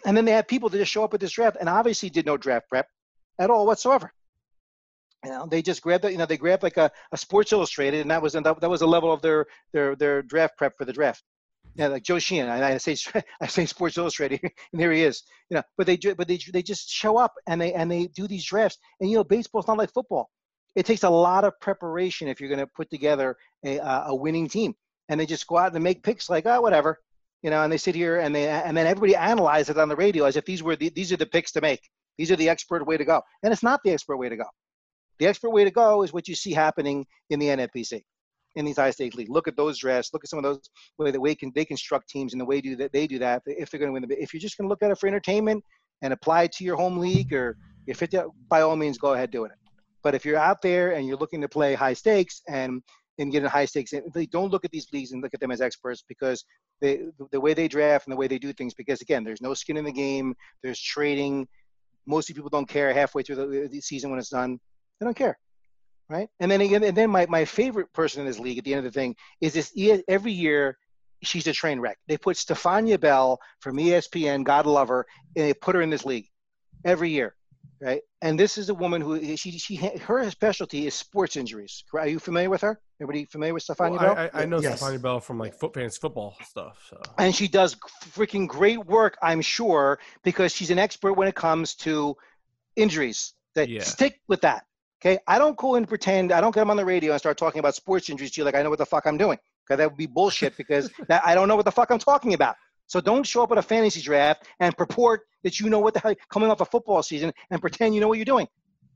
and 0.04 0.16
then 0.16 0.24
they 0.24 0.32
had 0.32 0.48
people 0.48 0.68
that 0.68 0.78
just 0.78 0.90
show 0.90 1.04
up 1.04 1.14
at 1.14 1.20
this 1.20 1.32
draft 1.32 1.56
and 1.60 1.68
obviously 1.68 2.10
did 2.10 2.26
no 2.26 2.36
draft 2.36 2.68
prep 2.68 2.88
at 3.38 3.50
all 3.50 3.66
whatsoever. 3.66 4.12
You 5.26 5.32
know, 5.32 5.44
they 5.44 5.60
just 5.60 5.82
grabbed, 5.82 6.04
you 6.04 6.18
know, 6.18 6.26
they 6.26 6.36
grabbed 6.36 6.62
like 6.62 6.76
a, 6.76 6.88
a 7.10 7.16
Sports 7.16 7.52
Illustrated, 7.52 8.00
and 8.00 8.10
that 8.12 8.22
was 8.22 8.36
and 8.36 8.46
that, 8.46 8.60
that 8.60 8.70
was 8.70 8.78
the 8.78 8.86
level 8.86 9.12
of 9.12 9.22
their 9.22 9.46
their 9.72 9.96
their 9.96 10.22
draft 10.22 10.56
prep 10.56 10.78
for 10.78 10.84
the 10.84 10.92
draft. 10.92 11.24
Yeah, 11.74 11.88
like 11.88 12.04
Joe 12.04 12.20
Sheehan, 12.20 12.48
I, 12.48 12.74
I 12.74 12.76
say 12.76 12.96
I 13.40 13.48
say 13.48 13.66
Sports 13.66 13.98
Illustrated, 13.98 14.40
and 14.72 14.80
there 14.80 14.92
he 14.92 15.02
is. 15.02 15.24
You 15.50 15.56
know, 15.56 15.64
but 15.76 15.88
they 15.88 15.96
but 15.96 16.28
they 16.28 16.38
they 16.52 16.62
just 16.62 16.88
show 16.88 17.16
up 17.16 17.34
and 17.48 17.60
they 17.60 17.72
and 17.72 17.90
they 17.90 18.06
do 18.06 18.28
these 18.28 18.44
drafts, 18.44 18.78
and 19.00 19.10
you 19.10 19.16
know, 19.16 19.24
baseball's 19.24 19.66
not 19.66 19.78
like 19.78 19.92
football. 19.92 20.30
It 20.76 20.86
takes 20.86 21.02
a 21.02 21.10
lot 21.10 21.42
of 21.42 21.58
preparation 21.58 22.28
if 22.28 22.40
you're 22.40 22.48
going 22.48 22.60
to 22.60 22.68
put 22.68 22.88
together 22.88 23.36
a 23.64 23.78
a 23.78 24.04
a 24.10 24.14
winning 24.14 24.48
team, 24.48 24.76
and 25.08 25.18
they 25.18 25.26
just 25.26 25.48
go 25.48 25.56
out 25.58 25.74
and 25.74 25.82
make 25.82 26.04
picks 26.04 26.30
like 26.30 26.46
oh 26.46 26.60
whatever, 26.60 27.00
you 27.42 27.50
know, 27.50 27.64
and 27.64 27.72
they 27.72 27.78
sit 27.78 27.96
here 27.96 28.18
and 28.18 28.32
they 28.32 28.48
and 28.48 28.76
then 28.76 28.86
everybody 28.86 29.16
analyzes 29.16 29.70
it 29.70 29.78
on 29.78 29.88
the 29.88 29.96
radio 29.96 30.24
as 30.24 30.36
if 30.36 30.44
these 30.44 30.62
were 30.62 30.76
the, 30.76 30.90
these 30.90 31.12
are 31.12 31.16
the 31.16 31.26
picks 31.26 31.50
to 31.50 31.60
make. 31.60 31.80
These 32.16 32.30
are 32.30 32.36
the 32.36 32.48
expert 32.48 32.86
way 32.86 32.96
to 32.96 33.04
go, 33.04 33.22
and 33.42 33.52
it's 33.52 33.64
not 33.64 33.80
the 33.82 33.90
expert 33.90 34.18
way 34.18 34.28
to 34.28 34.36
go. 34.36 34.46
The 35.18 35.26
expert 35.26 35.50
way 35.50 35.64
to 35.64 35.70
go 35.70 36.02
is 36.02 36.12
what 36.12 36.28
you 36.28 36.34
see 36.34 36.52
happening 36.52 37.06
in 37.30 37.38
the 37.38 37.46
NFBC, 37.46 38.02
in 38.56 38.64
these 38.64 38.76
high 38.76 38.90
stakes 38.90 39.16
league. 39.16 39.30
Look 39.30 39.48
at 39.48 39.56
those 39.56 39.78
drafts. 39.78 40.10
Look 40.12 40.24
at 40.24 40.30
some 40.30 40.38
of 40.38 40.42
those 40.42 40.60
way 40.98 41.10
the 41.10 41.20
way 41.20 41.34
can 41.34 41.52
they 41.54 41.64
construct 41.64 42.08
teams 42.08 42.32
and 42.32 42.40
the 42.40 42.44
way 42.44 42.60
do 42.60 42.76
that 42.76 42.92
they 42.92 43.06
do 43.06 43.18
that. 43.18 43.42
If 43.46 43.70
they're 43.70 43.80
going 43.80 43.90
to 43.90 43.92
win 43.92 44.06
the, 44.06 44.22
if 44.22 44.34
you're 44.34 44.40
just 44.40 44.56
going 44.58 44.66
to 44.66 44.70
look 44.70 44.82
at 44.82 44.90
it 44.90 44.98
for 44.98 45.06
entertainment 45.06 45.64
and 46.02 46.12
apply 46.12 46.44
it 46.44 46.52
to 46.52 46.64
your 46.64 46.76
home 46.76 46.98
league, 46.98 47.32
or 47.32 47.56
if 47.86 48.02
it 48.02 48.14
by 48.48 48.60
all 48.60 48.76
means 48.76 48.98
go 48.98 49.14
ahead 49.14 49.30
doing 49.30 49.50
it. 49.50 49.58
But 50.02 50.14
if 50.14 50.24
you're 50.24 50.38
out 50.38 50.62
there 50.62 50.92
and 50.92 51.06
you're 51.06 51.16
looking 51.16 51.40
to 51.40 51.48
play 51.48 51.74
high 51.74 51.94
stakes 51.94 52.42
and 52.48 52.82
and 53.18 53.32
get 53.32 53.42
in 53.42 53.48
high 53.48 53.64
stakes, 53.64 53.92
eh, 53.92 54.00
they 54.14 54.26
don't 54.26 54.50
look 54.50 54.64
at 54.64 54.70
these 54.70 54.86
leagues 54.92 55.12
and 55.12 55.22
look 55.22 55.32
at 55.32 55.40
them 55.40 55.50
as 55.50 55.60
experts 55.60 56.04
because 56.06 56.44
they, 56.80 57.00
the 57.32 57.40
way 57.40 57.54
they 57.54 57.66
draft 57.66 58.06
and 58.06 58.12
the 58.12 58.16
way 58.16 58.26
they 58.26 58.38
do 58.38 58.52
things. 58.52 58.74
Because 58.74 59.00
again, 59.00 59.24
there's 59.24 59.40
no 59.40 59.54
skin 59.54 59.78
in 59.78 59.84
the 59.84 59.92
game. 59.92 60.34
There's 60.62 60.80
trading. 60.80 61.48
Most 62.06 62.28
people 62.28 62.50
don't 62.50 62.68
care 62.68 62.92
halfway 62.92 63.22
through 63.22 63.68
the 63.68 63.80
season 63.80 64.10
when 64.10 64.18
it's 64.18 64.28
done. 64.28 64.60
They 65.00 65.04
don't 65.04 65.16
care, 65.16 65.38
right? 66.08 66.28
And 66.40 66.50
then 66.50 66.60
again, 66.60 66.82
and 66.82 66.96
then 66.96 67.10
my, 67.10 67.26
my 67.26 67.44
favorite 67.44 67.92
person 67.92 68.20
in 68.20 68.26
this 68.26 68.38
league 68.38 68.58
at 68.58 68.64
the 68.64 68.74
end 68.74 68.86
of 68.86 68.92
the 68.92 68.98
thing 68.98 69.14
is 69.40 69.52
this. 69.54 69.72
Every 70.08 70.32
year, 70.32 70.78
she's 71.22 71.46
a 71.46 71.52
train 71.52 71.80
wreck. 71.80 71.98
They 72.08 72.16
put 72.16 72.36
Stephania 72.36 72.98
Bell 72.98 73.38
from 73.60 73.76
ESPN, 73.76 74.44
God 74.44 74.66
love 74.66 74.88
her, 74.88 75.06
and 75.34 75.46
they 75.46 75.54
put 75.54 75.74
her 75.74 75.82
in 75.82 75.90
this 75.90 76.04
league 76.04 76.26
every 76.84 77.10
year, 77.10 77.34
right? 77.80 78.00
And 78.22 78.38
this 78.38 78.56
is 78.56 78.70
a 78.70 78.74
woman 78.74 79.02
who 79.02 79.36
she 79.36 79.52
she 79.58 79.76
her 79.76 80.30
specialty 80.30 80.86
is 80.86 80.94
sports 80.94 81.36
injuries. 81.36 81.84
Are 81.92 82.06
you 82.06 82.18
familiar 82.18 82.48
with 82.48 82.62
her? 82.62 82.80
Everybody 83.00 83.26
familiar 83.26 83.52
with 83.52 83.64
Stephania 83.64 83.98
Well, 83.98 84.14
Bell? 84.14 84.30
I, 84.34 84.40
I, 84.40 84.42
I 84.42 84.46
know 84.46 84.60
Yes. 84.60 84.78
Stefani 84.78 84.98
Bell 84.98 85.20
from 85.20 85.38
like 85.38 85.52
foot 85.52 85.74
fantasy 85.74 85.98
football 86.00 86.36
stuff. 86.42 86.86
So 86.88 87.02
and 87.18 87.34
she 87.34 87.48
does 87.48 87.74
freaking 88.14 88.48
great 88.48 88.84
work, 88.86 89.18
I'm 89.22 89.42
sure, 89.42 89.98
because 90.24 90.54
she's 90.54 90.70
an 90.70 90.78
expert 90.78 91.12
when 91.14 91.28
it 91.28 91.34
comes 91.34 91.74
to 91.76 92.16
injuries. 92.76 93.34
That 93.54 93.68
Yeah. 93.70 93.82
stick 93.82 94.20
with 94.28 94.42
that. 94.42 94.64
Okay, 95.02 95.18
I 95.26 95.38
don't 95.38 95.56
go 95.56 95.74
and 95.74 95.86
pretend. 95.86 96.32
I 96.32 96.40
don't 96.40 96.54
get 96.54 96.60
them 96.60 96.70
on 96.70 96.76
the 96.76 96.84
radio 96.84 97.12
and 97.12 97.20
start 97.20 97.36
talking 97.36 97.58
about 97.58 97.74
sports 97.74 98.08
injuries 98.08 98.30
to 98.32 98.40
you 98.40 98.44
like 98.44 98.54
I 98.54 98.62
know 98.62 98.70
what 98.70 98.78
the 98.78 98.86
fuck 98.86 99.06
I'm 99.06 99.18
doing. 99.18 99.38
Because 99.64 99.78
that 99.78 99.90
would 99.90 99.98
be 99.98 100.06
bullshit. 100.06 100.56
Because 100.56 100.90
that, 101.08 101.22
I 101.24 101.34
don't 101.34 101.48
know 101.48 101.56
what 101.56 101.64
the 101.64 101.72
fuck 101.72 101.90
I'm 101.90 101.98
talking 101.98 102.34
about. 102.34 102.56
So 102.86 103.00
don't 103.00 103.26
show 103.26 103.42
up 103.42 103.52
at 103.52 103.58
a 103.58 103.62
fantasy 103.62 104.00
draft 104.00 104.46
and 104.60 104.76
purport 104.76 105.22
that 105.42 105.60
you 105.60 105.68
know 105.68 105.80
what 105.80 105.92
the 105.92 106.00
hell 106.00 106.14
coming 106.30 106.50
off 106.50 106.60
a 106.60 106.64
football 106.64 107.02
season 107.02 107.32
and 107.50 107.60
pretend 107.60 107.94
you 107.94 108.00
know 108.00 108.08
what 108.08 108.18
you're 108.18 108.24
doing. 108.24 108.46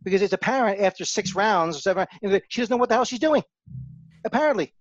Because 0.02 0.22
it's 0.22 0.32
apparent 0.32 0.80
after 0.80 1.04
six 1.04 1.34
rounds 1.34 1.76
or 1.76 1.80
seven, 1.80 2.06
she 2.48 2.62
doesn't 2.62 2.70
know 2.70 2.78
what 2.78 2.88
the 2.88 2.94
hell 2.94 3.04
she's 3.04 3.18
doing. 3.18 3.42
Apparently. 4.24 4.72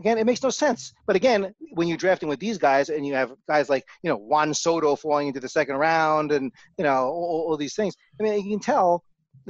Again, 0.00 0.16
it 0.16 0.26
makes 0.26 0.42
no 0.44 0.50
sense. 0.50 0.92
But 1.06 1.16
again, 1.16 1.52
when 1.72 1.88
you're 1.88 1.96
drafting 1.96 2.28
with 2.28 2.38
these 2.38 2.56
guys 2.56 2.88
and 2.88 3.04
you 3.04 3.14
have 3.14 3.32
guys 3.48 3.68
like, 3.68 3.84
you 4.02 4.10
know, 4.10 4.16
Juan 4.16 4.54
Soto 4.54 4.94
falling 4.94 5.26
into 5.26 5.40
the 5.40 5.48
second 5.48 5.76
round 5.76 6.30
and, 6.30 6.52
you 6.78 6.84
know, 6.84 7.06
all, 7.06 7.46
all 7.48 7.56
these 7.56 7.74
things, 7.74 7.96
I 8.18 8.22
mean, 8.22 8.44
you 8.44 8.50
can 8.50 8.60
tell 8.60 9.02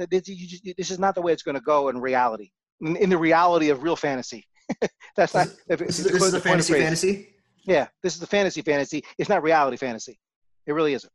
this, 0.09 0.23
just, 0.23 0.63
this 0.77 0.91
is 0.91 0.99
not 0.99 1.15
the 1.15 1.21
way 1.21 1.33
it's 1.33 1.43
going 1.43 1.55
to 1.55 1.61
go 1.61 1.89
in 1.89 1.99
reality, 1.99 2.51
in, 2.81 2.95
in 2.95 3.09
the 3.09 3.17
reality 3.17 3.69
of 3.69 3.83
real 3.83 3.95
fantasy. 3.95 4.47
That's 5.15 5.33
not. 5.33 5.47
if- 5.67 5.79
This 5.79 5.99
is, 5.99 6.05
to 6.07 6.13
this 6.13 6.23
is 6.23 6.33
a 6.33 6.37
the 6.37 6.41
fantasy 6.41 6.73
fantasy. 6.73 7.29
Yeah, 7.65 7.87
this 8.03 8.13
is 8.13 8.19
the 8.19 8.27
fantasy 8.27 8.61
fantasy. 8.61 9.03
It's 9.17 9.29
not 9.29 9.43
reality 9.43 9.77
fantasy. 9.77 10.19
It 10.65 10.73
really 10.73 10.93
isn't. 10.93 11.11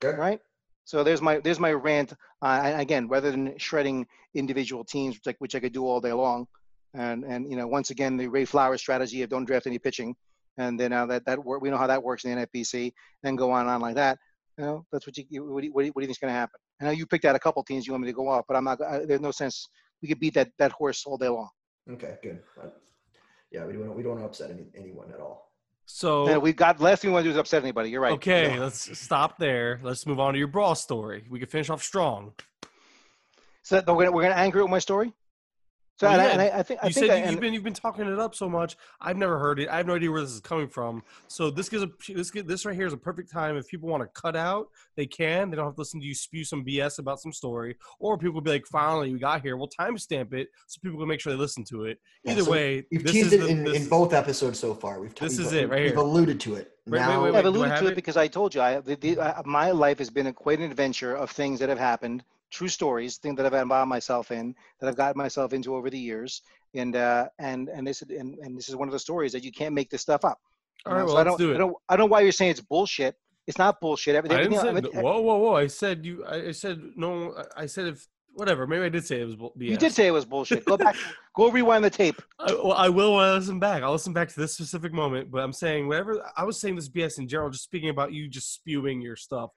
Good. 0.00 0.16
Right. 0.18 0.40
So 0.84 1.04
there's 1.04 1.20
my 1.20 1.38
there's 1.38 1.60
my 1.60 1.72
rant. 1.72 2.12
Uh, 2.42 2.72
again, 2.76 3.06
rather 3.08 3.30
than 3.30 3.56
shredding 3.58 4.06
individual 4.34 4.82
teams, 4.84 5.14
which 5.16 5.34
I, 5.34 5.36
which 5.38 5.54
I 5.54 5.60
could 5.60 5.72
do 5.72 5.86
all 5.86 6.00
day 6.00 6.12
long, 6.12 6.46
and 6.94 7.24
and 7.24 7.50
you 7.50 7.56
know 7.56 7.66
once 7.66 7.90
again 7.90 8.16
the 8.16 8.28
Ray 8.28 8.44
Flowers 8.44 8.80
strategy 8.80 9.22
of 9.22 9.30
don't 9.30 9.44
draft 9.44 9.66
any 9.66 9.78
pitching, 9.78 10.14
and 10.56 10.78
then 10.80 10.92
uh, 10.92 11.06
that 11.06 11.24
that 11.26 11.44
work 11.44 11.60
we 11.60 11.70
know 11.70 11.76
how 11.76 11.86
that 11.86 12.02
works 12.02 12.24
in 12.24 12.34
the 12.34 12.46
NFBC, 12.46 12.92
then 13.22 13.36
go 13.36 13.50
on 13.50 13.62
and 13.62 13.70
on 13.70 13.80
like 13.80 13.96
that. 13.96 14.18
You 14.58 14.64
know 14.64 14.86
that's 14.90 15.06
what 15.06 15.16
you 15.18 15.24
what 15.52 15.60
do 15.60 15.66
you, 15.66 15.72
what 15.72 15.82
do 15.82 15.86
you, 15.86 15.92
what 15.92 16.00
do 16.00 16.04
you 16.04 16.08
think's 16.08 16.18
going 16.18 16.32
to 16.32 16.38
happen? 16.38 16.58
I 16.80 16.84
know 16.84 16.90
you 16.90 17.06
picked 17.06 17.24
out 17.24 17.36
a 17.36 17.38
couple 17.38 17.62
teams 17.62 17.86
you 17.86 17.92
want 17.92 18.02
me 18.02 18.08
to 18.08 18.14
go 18.14 18.28
off, 18.28 18.44
but 18.48 18.56
I'm 18.56 18.64
not. 18.64 18.80
I, 18.82 19.04
there's 19.04 19.20
no 19.20 19.30
sense. 19.30 19.68
We 20.00 20.08
could 20.08 20.20
beat 20.20 20.34
that 20.34 20.50
that 20.58 20.72
horse 20.72 21.04
all 21.06 21.18
day 21.18 21.28
long. 21.28 21.48
Okay, 21.90 22.16
good. 22.22 22.40
Uh, 22.62 22.68
yeah, 23.52 23.66
we 23.66 23.72
don't 23.72 23.94
we 23.94 24.02
don't 24.02 24.12
want 24.12 24.22
to 24.22 24.26
upset 24.26 24.50
any, 24.50 24.66
anyone 24.76 25.12
at 25.12 25.20
all. 25.20 25.52
so 25.84 26.26
And 26.28 26.40
we 26.40 26.52
got 26.52 26.80
last 26.80 27.02
thing 27.02 27.10
we 27.10 27.14
want 27.14 27.24
to 27.24 27.28
do 27.30 27.32
is 27.32 27.38
upset 27.38 27.62
anybody. 27.62 27.90
You're 27.90 28.00
right. 28.00 28.12
okay, 28.14 28.54
Yeah. 28.54 28.60
let's 28.60 28.98
stop 28.98 29.38
there. 29.38 29.80
Let's 29.82 30.06
move 30.06 30.20
on 30.20 30.32
to 30.34 30.38
your 30.38 30.48
brawl 30.48 30.74
story. 30.74 31.24
We 31.28 31.38
can 31.38 31.48
finish 31.48 31.68
off 31.68 31.82
strong. 31.82 32.32
So 33.62 33.76
we're 33.86 33.94
gonna 33.94 34.12
we're 34.12 34.22
gonna 34.22 34.34
anchor 34.36 34.60
it 34.60 34.62
with 34.62 34.70
my 34.70 34.78
story. 34.78 35.12
So 36.00 36.08
Well, 36.08 36.18
and, 36.18 36.40
I, 36.40 36.44
and 36.46 36.54
I, 36.54 36.58
I 36.60 36.62
think 36.62 36.80
I 36.82 36.86
You 36.86 36.92
think 36.94 37.06
said 37.08 37.12
I, 37.12 37.16
you, 37.18 37.22
and- 37.24 37.32
you've 37.32 37.40
been 37.42 37.52
you've 37.52 37.62
been 37.62 37.74
talking 37.74 38.06
it 38.10 38.18
up 38.18 38.34
so 38.34 38.48
much. 38.48 38.74
I've 39.02 39.18
never 39.18 39.38
heard 39.38 39.60
it. 39.60 39.68
I 39.68 39.76
have 39.76 39.86
no 39.86 39.94
idea 39.96 40.10
where 40.10 40.22
this 40.22 40.30
is 40.30 40.40
coming 40.40 40.66
from. 40.66 41.02
So 41.28 41.50
this 41.50 41.68
gives 41.68 41.82
a 41.82 41.90
this 42.08 42.30
gi- 42.30 42.40
this 42.40 42.64
right 42.64 42.74
here 42.74 42.86
is 42.86 42.94
a 42.94 42.96
perfect 42.96 43.30
time 43.30 43.58
if 43.58 43.68
people 43.68 43.86
want 43.90 44.02
to 44.02 44.08
cut 44.18 44.34
out, 44.34 44.68
they 44.96 45.04
can. 45.04 45.50
They 45.50 45.56
don't 45.56 45.66
have 45.66 45.74
to 45.74 45.80
listen 45.82 46.00
to 46.00 46.06
you 46.06 46.14
spew 46.14 46.42
some 46.42 46.64
BS 46.64 47.00
about 47.00 47.20
some 47.20 47.34
story, 47.34 47.76
or 47.98 48.16
people 48.16 48.32
will 48.36 48.40
be 48.40 48.50
like, 48.50 48.64
"Finally, 48.66 49.12
we 49.12 49.18
got 49.18 49.42
here. 49.42 49.58
We'll 49.58 49.68
timestamp 49.68 50.32
it 50.32 50.48
so 50.68 50.80
people 50.82 50.98
can 50.98 51.06
make 51.06 51.20
sure 51.20 51.34
they 51.34 51.38
listen 51.38 51.64
to 51.64 51.84
it." 51.84 51.98
Yeah, 52.24 52.32
Either 52.32 52.44
so 52.44 52.50
way, 52.50 52.86
We've 52.90 53.02
this 53.02 53.12
teased 53.12 53.26
is 53.26 53.32
it 53.34 53.40
the- 53.42 53.48
in, 53.48 53.64
this 53.64 53.76
in 53.76 53.82
is- 53.82 53.88
both 53.88 54.14
episodes 54.14 54.58
so 54.58 54.72
far. 54.72 55.00
We've 55.02 55.14
This 55.14 55.32
we've- 55.36 55.44
is 55.48 55.52
it 55.52 55.68
right 55.68 55.82
We've 55.82 55.90
here. 55.90 55.98
alluded 56.00 56.40
to 56.40 56.54
it. 56.54 56.72
Wait, 56.86 56.92
wait, 56.92 56.98
now, 57.06 57.24
wait, 57.24 57.34
I've 57.34 57.44
alluded 57.44 57.76
to 57.78 57.86
it 57.88 57.90
it? 57.92 57.94
because 57.94 58.16
I 58.16 58.26
told 58.26 58.54
you 58.54 58.62
I, 58.62 58.80
the, 58.80 58.96
the, 58.96 59.18
uh, 59.18 59.42
my 59.44 59.70
life 59.70 59.98
has 59.98 60.08
been 60.08 60.28
a, 60.28 60.32
quite 60.32 60.60
an 60.60 60.64
adventure 60.70 61.14
of 61.14 61.30
things 61.30 61.60
that 61.60 61.68
have 61.68 61.78
happened, 61.78 62.24
true 62.50 62.68
stories, 62.68 63.16
things 63.18 63.36
that 63.36 63.46
I've 63.46 63.54
involved 63.54 63.88
myself 63.88 64.30
in, 64.30 64.54
that 64.80 64.88
I've 64.88 64.96
gotten 64.96 65.18
myself 65.18 65.52
into 65.52 65.74
over 65.74 65.90
the 65.90 65.98
years, 65.98 66.42
and 66.74 66.94
uh, 66.96 67.28
and 67.38 67.68
and 67.68 67.86
this 67.86 68.02
and, 68.02 68.36
and 68.38 68.56
this 68.56 68.68
is 68.68 68.76
one 68.76 68.88
of 68.88 68.92
the 68.92 68.98
stories 68.98 69.32
that 69.32 69.44
you 69.44 69.52
can't 69.52 69.74
make 69.74 69.90
this 69.90 70.02
stuff 70.02 70.24
up. 70.24 70.40
All 70.86 70.92
right, 70.94 71.00
know? 71.00 71.06
well, 71.06 71.14
so 71.14 71.20
I 71.20 71.24
don't, 71.24 71.38
do 71.38 71.54
I 71.54 71.58
don't, 71.58 71.76
I 71.88 71.96
don't 71.96 72.06
know 72.08 72.12
why 72.12 72.20
you're 72.20 72.32
saying 72.32 72.52
it's 72.52 72.60
bullshit. 72.60 73.16
It's 73.46 73.58
not 73.58 73.80
bullshit. 73.80 74.14
I 74.14 74.18
Everything, 74.18 74.38
didn't 74.38 74.60
say. 74.60 74.68
everything- 74.68 74.98
I 74.98 75.02
whoa, 75.02 75.20
whoa, 75.20 75.36
whoa! 75.38 75.54
I 75.56 75.66
said 75.66 76.04
you. 76.04 76.24
I 76.24 76.48
I 76.48 76.52
said 76.52 76.80
no. 76.96 77.34
I- 77.36 77.62
I 77.62 77.66
said 77.66 77.86
if 77.86 78.06
whatever. 78.34 78.66
Maybe 78.66 78.84
I 78.84 78.88
did 78.88 79.04
say 79.04 79.20
it 79.20 79.24
was 79.24 79.34
bull- 79.36 79.52
BS. 79.58 79.70
you 79.70 79.76
did 79.76 79.92
say 79.92 80.06
it 80.06 80.12
was 80.12 80.24
bullshit. 80.24 80.64
Go 80.64 80.76
back, 80.76 80.94
go 81.34 81.50
rewind 81.50 81.84
the 81.84 81.90
tape. 81.90 82.22
I, 82.38 82.52
well, 82.52 82.72
I 82.72 82.88
will 82.88 83.16
when 83.16 83.24
I 83.24 83.32
listen 83.34 83.58
back. 83.58 83.82
I'll 83.82 83.92
listen 83.92 84.12
back 84.12 84.28
to 84.28 84.38
this 84.40 84.54
specific 84.54 84.92
moment. 84.92 85.30
But 85.30 85.42
I'm 85.42 85.52
saying 85.52 85.88
whatever. 85.88 86.22
I 86.36 86.44
was 86.44 86.60
saying 86.60 86.76
this 86.76 86.88
BS 86.88 87.18
in 87.18 87.26
general, 87.28 87.50
just 87.50 87.64
speaking 87.64 87.88
about 87.90 88.12
you 88.12 88.28
just 88.28 88.54
spewing 88.54 89.00
your 89.00 89.16
stuff. 89.16 89.50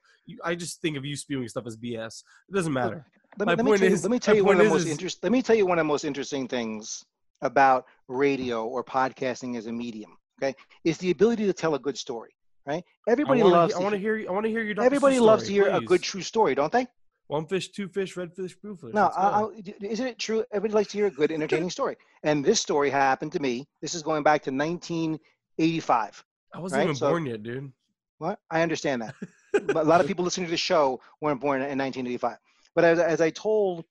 I 0.43 0.55
just 0.55 0.81
think 0.81 0.97
of 0.97 1.05
you 1.05 1.15
spewing 1.15 1.47
stuff 1.47 1.65
as 1.67 1.75
BS. 1.77 2.23
It 2.49 2.53
doesn't 2.55 2.73
matter. 2.73 3.05
let 3.37 3.45
My 3.47 3.55
me, 3.55 3.57
let 3.57 3.65
me 3.65 3.71
point 3.71 3.79
tell 3.81 3.89
you, 3.89 3.95
is- 3.95 4.03
let 4.03 4.11
me 4.11 4.19
tell 4.19 4.35
you 4.35 4.45
one 4.45 4.59
of 4.59 4.63
the 4.65 4.69
most 4.69 4.85
is- 4.85 4.91
interest, 4.91 5.23
let 5.23 5.31
me 5.31 5.41
tell 5.41 5.55
you 5.55 5.65
one 5.65 5.77
of 5.79 5.83
the 5.83 5.87
most 5.87 6.03
interesting 6.05 6.47
things 6.47 7.03
about 7.41 7.85
radio 8.07 8.65
or 8.65 8.83
podcasting 8.83 9.57
as 9.57 9.67
a 9.67 9.71
medium. 9.71 10.17
Okay, 10.41 10.55
is 10.83 10.97
the 10.97 11.11
ability 11.11 11.45
to 11.45 11.53
tell 11.53 11.75
a 11.75 11.79
good 11.79 11.97
story. 11.97 12.31
Right? 12.65 12.83
Everybody 13.09 13.41
I 13.41 13.43
wanna, 13.43 13.55
loves. 13.55 13.73
I 13.73 13.77
to 13.77 13.83
want 13.83 13.93
to 13.93 13.99
hear-. 13.99 14.25
I 14.27 14.31
want 14.31 14.45
to 14.45 14.49
hear 14.49 14.61
your. 14.63 14.81
Everybody 14.81 15.17
Seuss 15.17 15.21
loves 15.21 15.43
to 15.43 15.53
story, 15.53 15.69
hear 15.69 15.77
a 15.77 15.81
good 15.81 16.01
true 16.01 16.21
story, 16.21 16.55
don't 16.55 16.71
they? 16.71 16.87
One 17.27 17.45
fish, 17.45 17.69
two 17.71 17.87
fish, 17.89 18.15
red 18.15 18.33
fish, 18.33 18.55
blue 18.55 18.75
fish. 18.77 18.93
No, 18.93 19.07
I. 19.15 19.41
I, 19.43 19.47
isn't 19.81 20.07
it 20.07 20.17
true? 20.19 20.45
Everybody 20.53 20.73
likes 20.75 20.91
to 20.93 20.97
hear 20.97 21.07
a 21.07 21.11
good, 21.11 21.31
entertaining 21.31 21.69
story. 21.77 21.97
And 22.23 22.43
this 22.43 22.61
story 22.61 22.89
happened 22.89 23.33
to 23.33 23.39
me. 23.41 23.67
This 23.81 23.93
is 23.95 24.01
going 24.01 24.23
back 24.23 24.43
to 24.43 24.51
1985. 24.51 26.23
I 26.53 26.59
wasn't 26.59 26.79
right, 26.79 26.83
even 26.85 26.95
so- 26.95 27.09
born 27.09 27.25
yet, 27.25 27.43
dude. 27.43 27.71
What? 28.19 28.39
I 28.49 28.61
understand 28.61 29.01
that. 29.01 29.15
A 29.53 29.83
lot 29.83 30.01
of 30.01 30.07
people 30.07 30.23
listening 30.23 30.47
to 30.47 30.51
the 30.51 30.57
show 30.57 30.99
weren't 31.21 31.41
born 31.41 31.61
in 31.61 31.77
1985. 31.77 32.37
But 32.75 32.83
as, 32.83 32.99
as 32.99 33.21
I 33.21 33.29
told, 33.29 33.85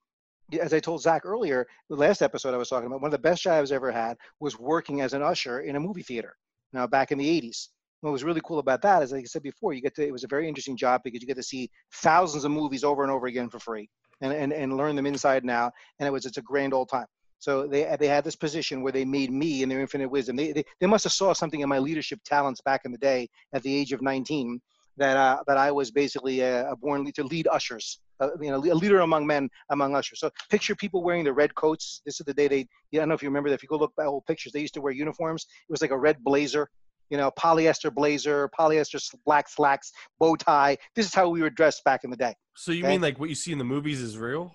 as 0.60 0.74
I 0.74 0.80
told 0.80 1.02
Zach 1.02 1.24
earlier, 1.24 1.66
the 1.88 1.96
last 1.96 2.22
episode 2.22 2.54
I 2.54 2.56
was 2.56 2.68
talking 2.68 2.86
about, 2.86 3.00
one 3.00 3.08
of 3.08 3.12
the 3.12 3.18
best 3.18 3.42
jobs 3.42 3.70
I 3.70 3.76
ever 3.76 3.92
had 3.92 4.16
was 4.40 4.58
working 4.58 5.00
as 5.00 5.12
an 5.12 5.22
usher 5.22 5.60
in 5.60 5.76
a 5.76 5.80
movie 5.80 6.02
theater. 6.02 6.36
Now 6.72 6.86
back 6.86 7.12
in 7.12 7.18
the 7.18 7.40
80s. 7.40 7.68
What 8.00 8.12
was 8.12 8.24
really 8.24 8.40
cool 8.44 8.58
about 8.58 8.82
that 8.82 9.04
is, 9.04 9.12
like 9.12 9.22
I 9.22 9.26
said 9.26 9.42
before, 9.42 9.72
you 9.72 9.80
get 9.80 9.94
to. 9.94 10.04
It 10.04 10.12
was 10.12 10.24
a 10.24 10.28
very 10.28 10.48
interesting 10.48 10.76
job 10.76 11.02
because 11.04 11.20
you 11.20 11.28
get 11.28 11.36
to 11.36 11.42
see 11.42 11.70
thousands 11.94 12.44
of 12.44 12.50
movies 12.50 12.82
over 12.82 13.04
and 13.04 13.12
over 13.12 13.28
again 13.28 13.48
for 13.48 13.60
free, 13.60 13.88
and 14.20 14.32
and, 14.32 14.52
and 14.52 14.76
learn 14.76 14.96
them 14.96 15.06
inside 15.06 15.48
out. 15.48 15.72
And 16.00 16.08
it 16.08 16.10
was 16.10 16.26
it's 16.26 16.36
a 16.36 16.42
grand 16.42 16.74
old 16.74 16.88
time. 16.88 17.06
So 17.38 17.68
they 17.68 17.94
they 18.00 18.08
had 18.08 18.24
this 18.24 18.34
position 18.34 18.82
where 18.82 18.90
they 18.90 19.04
made 19.04 19.30
me 19.30 19.62
in 19.62 19.68
their 19.68 19.80
infinite 19.80 20.10
wisdom. 20.10 20.34
They, 20.34 20.50
they 20.50 20.64
they 20.80 20.88
must 20.88 21.04
have 21.04 21.12
saw 21.12 21.32
something 21.32 21.60
in 21.60 21.68
my 21.68 21.78
leadership 21.78 22.18
talents 22.24 22.60
back 22.60 22.80
in 22.84 22.90
the 22.90 22.98
day 22.98 23.28
at 23.52 23.62
the 23.62 23.72
age 23.72 23.92
of 23.92 24.02
19 24.02 24.60
that 24.96 25.16
uh, 25.16 25.42
that 25.46 25.56
I 25.56 25.70
was 25.70 25.90
basically 25.90 26.40
a, 26.40 26.70
a 26.70 26.76
born 26.76 27.04
lead- 27.04 27.14
to 27.16 27.24
lead 27.24 27.48
ushers, 27.48 28.00
uh, 28.20 28.28
you 28.40 28.50
know, 28.50 28.58
a 28.58 28.74
leader 28.74 29.00
among 29.00 29.26
men, 29.26 29.48
among 29.70 29.94
ushers. 29.94 30.20
So 30.20 30.30
picture 30.50 30.74
people 30.74 31.02
wearing 31.02 31.24
the 31.24 31.32
red 31.32 31.54
coats. 31.54 32.02
This 32.04 32.20
is 32.20 32.26
the 32.26 32.34
day 32.34 32.48
they. 32.48 32.66
Yeah, 32.90 33.00
I 33.00 33.02
don't 33.02 33.08
know 33.08 33.14
if 33.14 33.22
you 33.22 33.28
remember 33.28 33.48
that. 33.50 33.54
If 33.56 33.62
you 33.62 33.68
go 33.68 33.76
look 33.76 33.92
at 33.98 34.06
old 34.06 34.26
pictures, 34.26 34.52
they 34.52 34.60
used 34.60 34.74
to 34.74 34.80
wear 34.80 34.92
uniforms. 34.92 35.46
It 35.68 35.72
was 35.72 35.80
like 35.82 35.90
a 35.90 35.98
red 35.98 36.22
blazer, 36.22 36.68
you 37.10 37.16
know, 37.16 37.30
polyester 37.38 37.92
blazer, 37.92 38.50
polyester 38.58 39.00
black 39.24 39.48
slacks, 39.48 39.92
bow 40.20 40.36
tie. 40.36 40.76
This 40.94 41.06
is 41.06 41.14
how 41.14 41.28
we 41.28 41.42
were 41.42 41.50
dressed 41.50 41.84
back 41.84 42.04
in 42.04 42.10
the 42.10 42.16
day. 42.16 42.34
So 42.54 42.72
you 42.72 42.84
Okay. 42.84 42.92
mean 42.92 43.00
like 43.00 43.18
what 43.18 43.28
you 43.28 43.34
see 43.34 43.52
in 43.52 43.58
the 43.58 43.64
movies 43.64 44.00
is 44.00 44.18
real? 44.18 44.54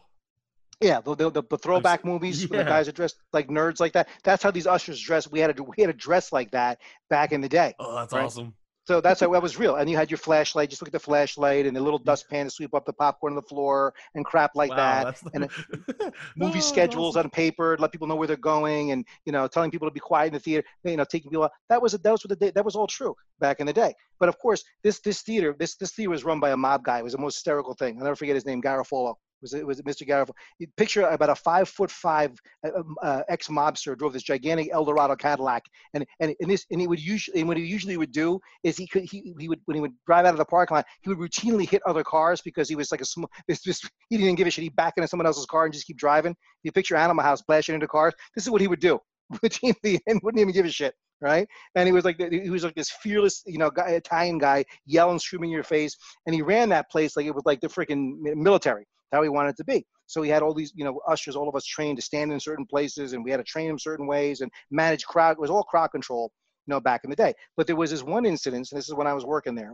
Yeah, 0.80 1.02
the, 1.02 1.16
the, 1.16 1.32
the, 1.32 1.58
throwback 1.58 2.06
movies 2.06 2.48
where 2.52 2.64
the 2.64 2.70
guys 2.70 2.88
are 2.88 2.92
dressed 2.92 3.16
like 3.34 3.48
nerds 3.48 3.80
like 3.80 3.94
that. 3.94 4.08
That's 4.24 4.44
how 4.44 4.52
these 4.52 4.68
ushers 4.68 5.02
dress. 5.02 5.30
We 5.30 5.40
had 5.40 5.58
to 5.58 5.64
we 5.64 5.74
had 5.80 5.88
to 5.88 5.94
dress 5.94 6.32
like 6.32 6.52
that 6.52 6.80
back 7.10 7.32
in 7.32 7.42
the 7.42 7.50
day. 7.50 7.74
Oh, 7.80 7.96
that's 7.96 8.14
Right. 8.14 8.26
awesome. 8.26 8.54
So 8.88 9.02
that's 9.02 9.20
how 9.20 9.32
that 9.34 9.42
was 9.42 9.60
real. 9.60 9.76
And 9.76 9.90
you 9.90 9.98
had 9.98 10.10
your 10.10 10.18
flashlight. 10.18 10.70
Just 10.70 10.82
look 10.82 10.88
at 10.88 10.94
the 10.94 11.00
flashlight 11.00 11.66
and 11.66 11.76
the 11.76 11.82
little 11.82 12.00
dustpan 12.00 12.46
to 12.46 12.50
sweep 12.50 12.74
up 12.74 12.86
the 12.86 12.94
popcorn 12.94 13.34
on 13.34 13.36
the 13.36 13.42
floor 13.42 13.94
and 14.16 14.24
crap 14.24 14.52
like 14.56 14.70
wow, 14.70 15.04
that. 15.04 15.18
The, 15.18 15.30
and 15.34 15.48
Oh, 15.50 16.12
Movie 16.36 16.54
that's 16.54 16.68
schedules 16.68 17.16
awesome. 17.16 17.28
on 17.28 17.30
paper, 17.32 17.78
let 17.80 17.92
people 17.92 18.08
know 18.08 18.16
where 18.16 18.28
they're 18.28 18.38
going, 18.38 18.92
and 18.92 19.06
you 19.26 19.32
know, 19.32 19.48
telling 19.48 19.72
people 19.72 19.88
to 19.88 19.94
be 19.94 20.00
quiet 20.00 20.28
in 20.28 20.34
the 20.34 20.40
theater. 20.40 20.66
You 20.84 20.98
know, 20.98 21.06
taking 21.06 21.32
people 21.32 21.46
out. 21.46 21.52
That 21.70 21.82
was 21.82 21.94
that 21.94 22.12
was 22.12 22.24
what 22.24 22.30
the 22.30 22.36
day, 22.36 22.52
that 22.52 22.66
was 22.66 22.76
all 22.76 22.88
true 22.88 23.16
back 23.40 23.60
in 23.60 23.68
the 23.68 23.74
day. 23.74 23.94
But 24.20 24.30
of 24.30 24.38
course, 24.40 24.64
this 24.84 25.00
this 25.00 25.22
theater 25.22 25.56
this 25.58 25.76
this 25.76 25.92
theater 25.92 26.10
was 26.10 26.24
run 26.24 26.40
by 26.40 26.52
a 26.52 26.58
mob 26.58 26.84
guy. 26.84 27.00
It 27.00 27.04
was 27.04 27.14
the 27.14 27.20
most 27.20 27.36
hysterical 27.36 27.74
thing. 27.74 27.98
I'll 27.98 28.04
never 28.04 28.16
forget 28.16 28.36
his 28.36 28.46
name, 28.46 28.62
Garofalo. 28.62 29.16
Was 29.42 29.54
it 29.54 29.66
was 29.66 29.80
it 29.80 29.86
Mr. 29.86 30.08
Garofalo? 30.08 30.34
Picture 30.78 31.02
about 31.04 31.30
a 31.30 31.36
five 31.36 31.70
foot 31.70 31.92
five 31.92 32.38
uh, 32.66 32.80
um, 32.80 32.96
uh, 33.04 33.22
ex 33.30 33.48
mobster 33.48 33.98
drove 33.98 34.14
this 34.14 34.24
gigantic 34.24 34.70
Eldorado 34.72 35.16
Cadillac, 35.16 35.64
and 35.94 36.06
and 36.20 36.36
and 36.40 36.50
this 36.50 36.66
and 36.72 36.82
he 36.82 36.88
would 36.88 37.00
usually 37.00 37.40
and 37.40 37.48
what 37.48 37.58
he 37.58 37.64
usually 37.64 37.98
would 37.98 38.12
do 38.12 38.40
is 38.64 38.78
he 38.78 38.88
could 38.88 39.04
he, 39.04 39.34
he 39.40 39.48
would 39.48 39.60
when 39.66 39.76
he 39.76 39.82
would 39.82 39.94
drive 40.06 40.26
out 40.26 40.34
of 40.34 40.38
the 40.38 40.46
parking 40.46 40.76
lot 40.76 40.86
he 41.02 41.10
would 41.10 41.20
routinely 41.20 41.70
hit 41.70 41.82
other 41.86 42.04
cars 42.04 42.42
because 42.42 42.68
he 42.68 42.76
was 42.76 42.92
like 42.92 43.02
a 43.02 43.06
small 43.06 43.30
this, 43.48 43.62
this 43.62 43.82
he 44.10 44.18
didn't 44.18 44.36
give 44.36 44.48
a 44.48 44.52
shit 44.52 44.64
he'd 44.64 44.76
back 44.76 44.94
into 44.98 45.08
someone 45.08 45.26
else's 45.26 45.46
car 45.46 45.66
and 45.66 45.74
just 45.74 45.86
keep 45.86 45.98
driving 45.98 46.36
you 46.64 46.72
picture 46.72 46.96
Animal 46.96 47.24
House 47.24 47.42
blasting 47.42 47.76
into 47.76 47.88
cars 47.88 48.14
this 48.36 48.44
is 48.44 48.50
what 48.50 48.62
he 48.62 48.68
would 48.68 48.80
do 48.80 49.00
routinely 49.36 50.00
and 50.08 50.20
wouldn't 50.24 50.42
even 50.42 50.54
give 50.54 50.66
a 50.66 50.70
shit 50.70 50.96
right 51.22 51.48
and 51.76 51.88
he 51.88 51.92
was 51.92 52.06
like 52.06 52.20
he 52.32 52.50
was 52.50 52.64
like 52.64 52.76
this 52.76 52.92
fearless 53.02 53.44
you 53.46 53.58
know 53.58 53.70
guy 53.70 53.90
Italian 53.90 54.38
guy 54.38 54.64
yelling 54.86 55.20
screaming 55.20 55.50
in 55.50 55.54
your 55.54 55.64
face 55.64 55.96
and 56.26 56.36
he 56.36 56.42
ran 56.42 56.70
that 56.70 56.90
place 56.92 57.18
like 57.18 57.26
it 57.26 57.34
was 57.34 57.46
like 57.46 57.60
the 57.60 57.68
freaking 57.68 58.18
military 58.36 58.86
how 59.12 59.22
he 59.22 59.30
wanted 59.30 59.56
to 59.58 59.64
be 59.64 59.86
so 60.08 60.22
he 60.22 60.30
had 60.30 60.42
all 60.42 60.54
these, 60.54 60.72
you 60.74 60.86
know, 60.86 61.00
ushers, 61.08 61.36
all 61.36 61.50
of 61.50 61.56
us 61.56 61.66
trained 61.66 61.98
to 61.98 62.02
stand 62.02 62.32
in 62.32 62.40
certain 62.40 62.66
places, 62.66 63.14
and 63.14 63.24
we 63.24 63.30
had 63.30 63.38
to 63.38 63.44
train 63.44 63.68
them 63.68 63.78
certain 63.78 64.08
ways 64.08 64.40
and 64.40 64.50
manage 64.72 65.06
crowd. 65.06 65.34
It 65.34 65.40
was 65.40 65.50
all 65.50 65.64
crowd 65.64 65.90
control, 65.90 66.32
you 66.66 66.74
know, 66.74 66.80
back 66.80 67.02
in 67.04 67.10
the 67.10 67.16
day. 67.16 67.34
But 67.58 67.68
there 67.68 67.76
was 67.76 67.92
this 67.92 68.04
one 68.04 68.26
incident. 68.26 68.72
And 68.72 68.80
this 68.80 68.88
is 68.88 68.96
when 68.96 69.06
I 69.06 69.14
was 69.14 69.26
working 69.26 69.54
there. 69.54 69.72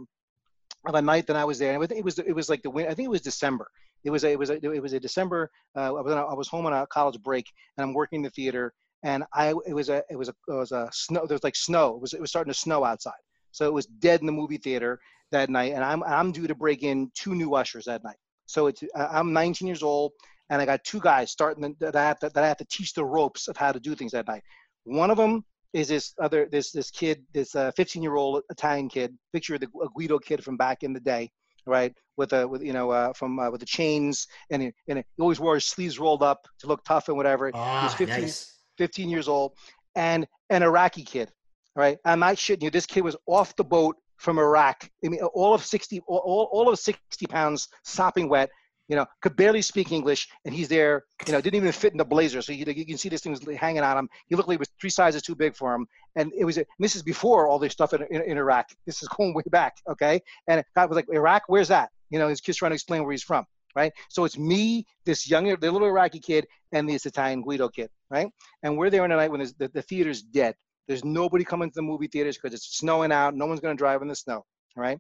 On 0.86 0.96
a 0.96 1.02
night 1.02 1.28
that 1.28 1.38
I 1.38 1.46
was 1.46 1.60
there, 1.60 1.74
and 1.74 1.92
it 1.94 2.04
was 2.04 2.20
it 2.20 2.36
was 2.36 2.50
like 2.50 2.62
the 2.62 2.70
win. 2.70 2.88
I 2.88 2.94
think 2.94 3.06
it 3.06 3.10
was 3.10 3.22
December. 3.22 3.70
It 4.04 4.10
was 4.10 4.26
a, 4.26 4.32
it 4.32 4.40
was 4.40 4.50
a, 4.50 4.56
it 4.56 4.82
was 4.82 4.92
a 4.92 5.00
December. 5.00 5.50
Uh, 5.78 5.96
I 5.96 6.02
was 6.02 6.12
a, 6.12 6.18
I 6.18 6.34
was 6.34 6.50
home 6.50 6.66
on 6.66 6.74
a 6.74 6.86
college 6.88 7.22
break, 7.24 7.46
and 7.78 7.86
I'm 7.86 7.94
working 7.94 8.18
in 8.18 8.24
the 8.24 8.30
theater. 8.32 8.74
And 9.02 9.24
I 9.34 9.54
it 9.66 9.74
was 9.74 9.88
a 9.88 10.04
it 10.10 10.18
was 10.18 10.28
a 10.28 10.36
it 10.50 10.54
was 10.54 10.74
a 10.74 10.90
snow. 10.92 11.26
There 11.26 11.36
was 11.36 11.44
like 11.44 11.56
snow. 11.56 11.96
It 11.96 12.02
was 12.02 12.14
it 12.14 12.20
was 12.20 12.32
starting 12.32 12.52
to 12.52 12.60
snow 12.60 12.84
outside. 12.84 13.14
So 13.52 13.66
it 13.66 13.74
was 13.74 13.86
dead 13.86 14.20
in 14.20 14.26
the 14.26 14.34
movie 14.34 14.58
theater 14.58 15.00
that 15.32 15.50
night, 15.50 15.72
and 15.72 15.86
I'm 15.86 16.04
I'm 16.04 16.34
due 16.34 16.48
to 16.48 16.56
break 16.56 16.84
in 16.84 17.12
two 17.14 17.34
new 17.34 17.56
ushers 17.56 17.86
that 17.86 18.04
night. 18.04 18.18
So 18.54 18.68
it's 18.68 18.84
I'm 18.96 19.34
19 19.34 19.68
years 19.68 19.82
old, 19.82 20.12
and 20.52 20.62
I 20.62 20.66
got 20.66 20.84
two 20.84 21.00
guys 21.00 21.32
starting 21.32 21.64
the, 21.64 21.76
that 21.80 21.96
I 21.96 22.04
have 22.04 22.20
to, 22.20 22.30
that 22.30 22.44
I 22.44 22.48
have 22.48 22.58
to 22.58 22.66
teach 22.66 22.94
the 22.94 23.04
ropes 23.04 23.48
of 23.48 23.58
how 23.58 23.72
to 23.72 23.80
do 23.80 23.96
things 23.96 24.12
that 24.12 24.28
night. 24.28 24.44
One 24.84 25.10
of 25.10 25.18
them 25.18 25.44
is 25.74 25.88
this 25.88 26.14
other 26.20 26.48
this 26.52 26.72
this 26.72 26.92
kid, 26.92 27.24
this 27.34 27.56
uh, 27.56 27.72
15 27.76 28.04
year 28.04 28.16
old 28.16 28.44
Italian 28.52 28.90
kid. 28.90 29.18
Picture 29.34 29.56
of 29.56 29.62
the 29.62 29.68
Guido 29.96 30.20
kid 30.20 30.44
from 30.44 30.56
back 30.56 30.84
in 30.84 30.94
the 30.94 31.00
day, 31.00 31.32
right? 31.66 31.94
With 32.16 32.32
a 32.34 32.48
with 32.48 32.62
you 32.62 32.74
know 32.74 32.92
uh, 32.92 33.14
from 33.14 33.40
uh, 33.40 33.50
with 33.50 33.60
the 33.60 33.66
chains, 33.66 34.28
and 34.52 34.62
he, 34.62 34.72
and 34.88 35.00
he 35.00 35.04
always 35.20 35.40
wore 35.40 35.56
his 35.56 35.66
sleeves 35.66 35.98
rolled 35.98 36.22
up 36.22 36.48
to 36.60 36.68
look 36.68 36.84
tough 36.84 37.08
and 37.08 37.18
whatever. 37.18 37.50
Ah, 37.56 37.94
15 37.98 38.22
nice. 38.22 38.54
15 38.78 39.10
years 39.10 39.28
old, 39.28 39.54
and 39.96 40.28
an 40.52 40.62
Iraqi 40.62 41.04
kid, 41.04 41.32
right? 41.76 41.98
I'm 42.06 42.20
not 42.20 42.36
shitting 42.36 42.62
you. 42.62 42.70
This 42.70 42.86
kid 42.86 43.02
was 43.02 43.16
off 43.26 43.56
the 43.56 43.64
boat 43.64 43.98
from 44.18 44.40
Iraq. 44.40 44.90
I 45.06 45.10
mean, 45.10 45.22
all 45.22 45.54
of 45.54 45.64
60, 45.64 46.02
all, 46.08 46.50
all 46.52 46.70
of 46.70 46.80
60 46.80 47.26
pounds, 47.28 47.68
sopping 47.84 48.30
wet. 48.30 48.50
You 48.90 48.98
know, 48.98 49.06
could 49.22 49.38
barely 49.38 49.62
speak 49.62 49.94
English, 49.94 50.28
and 50.44 50.54
he's 50.54 50.68
there. 50.68 51.06
You 51.26 51.32
know, 51.32 51.40
didn't 51.40 51.56
even 51.56 51.72
fit 51.72 51.94
in 51.94 51.98
the 51.98 52.06
blazer, 52.06 52.42
so 52.42 52.52
you, 52.52 52.66
you 52.68 52.86
can 52.86 52.98
see 52.98 53.08
this 53.08 53.22
thing 53.22 53.32
was 53.32 53.42
hanging 53.58 53.82
on 53.82 53.98
him. 53.98 54.10
He 54.28 54.36
looked 54.36 54.50
like 54.50 54.56
it 54.56 54.60
was 54.60 54.70
three 54.80 54.90
sizes 54.90 55.22
too 55.22 55.36
big 55.36 55.56
for 55.56 55.74
him, 55.74 55.88
and 56.18 56.34
it 56.38 56.44
was. 56.44 56.58
And 56.58 56.66
this 56.80 56.96
is 56.96 57.02
before 57.02 57.48
all 57.48 57.60
this 57.60 57.72
stuff 57.72 57.94
in, 57.94 58.02
in, 58.12 58.22
in 58.24 58.38
Iraq. 58.38 58.68
This 58.86 59.02
is 59.02 59.08
going 59.08 59.34
way 59.34 59.44
back, 59.50 59.78
okay? 59.90 60.22
And 60.48 60.64
God 60.76 60.90
was 60.90 60.98
like, 60.98 61.08
Iraq, 61.10 61.44
where's 61.48 61.70
that? 61.70 61.92
You 62.10 62.20
know, 62.20 62.28
his 62.28 62.42
kid's 62.42 62.58
trying 62.58 62.72
to 62.72 62.76
explain 62.76 63.04
where 63.04 63.12
he's 63.12 63.24
from, 63.24 63.46
right? 63.74 63.94
So 64.10 64.26
it's 64.26 64.38
me, 64.38 64.86
this 65.06 65.30
young, 65.30 65.46
the 65.46 65.72
little 65.72 65.88
Iraqi 65.88 66.20
kid, 66.20 66.46
and 66.74 66.88
this 66.88 67.06
Italian 67.06 67.42
Guido 67.42 67.70
kid, 67.70 67.90
right? 68.10 68.28
And 68.64 68.78
we're 68.78 68.90
there 68.90 69.06
in 69.06 69.12
the 69.12 69.16
night 69.16 69.32
when 69.32 69.40
the, 69.40 69.70
the 69.74 69.82
theater's 69.82 70.22
dead. 70.22 70.56
There's 70.88 71.06
nobody 71.06 71.44
coming 71.44 71.70
to 71.70 71.76
the 71.76 71.82
movie 71.82 72.08
theaters 72.08 72.38
because 72.38 72.54
it's 72.54 72.78
snowing 72.78 73.12
out. 73.12 73.36
No 73.36 73.46
one's 73.46 73.60
going 73.62 73.76
to 73.76 73.82
drive 73.82 74.02
in 74.02 74.08
the 74.08 74.16
snow, 74.16 74.44
right? 74.76 74.98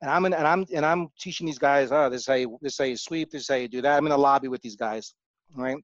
And 0.00 0.10
I'm 0.10 0.24
in, 0.26 0.32
and 0.34 0.46
I'm 0.46 0.64
and 0.72 0.86
I'm 0.86 1.08
teaching 1.18 1.46
these 1.46 1.58
guys, 1.58 1.90
oh, 1.90 2.08
this 2.08 2.20
is 2.22 2.26
how 2.26 2.34
you 2.34 2.56
this 2.62 2.74
is 2.74 2.78
how 2.78 2.84
you 2.84 2.96
sweep, 2.96 3.30
this 3.30 3.42
is 3.42 3.48
how 3.48 3.56
you 3.56 3.68
do 3.68 3.82
that. 3.82 3.96
I'm 3.96 4.06
in 4.06 4.10
the 4.10 4.18
lobby 4.18 4.46
with 4.48 4.62
these 4.62 4.76
guys, 4.76 5.12
right? 5.56 5.76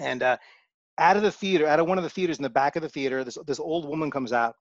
And 0.00 0.22
uh, 0.22 0.36
out 0.98 1.16
of 1.16 1.22
the 1.24 1.32
theater, 1.32 1.66
out 1.66 1.80
of 1.80 1.88
one 1.88 1.98
of 1.98 2.04
the 2.04 2.10
theaters 2.10 2.38
in 2.38 2.44
the 2.44 2.50
back 2.50 2.76
of 2.76 2.82
the 2.82 2.88
theater, 2.88 3.24
this 3.24 3.36
this 3.46 3.58
old 3.58 3.88
woman 3.88 4.10
comes 4.10 4.32
out, 4.32 4.54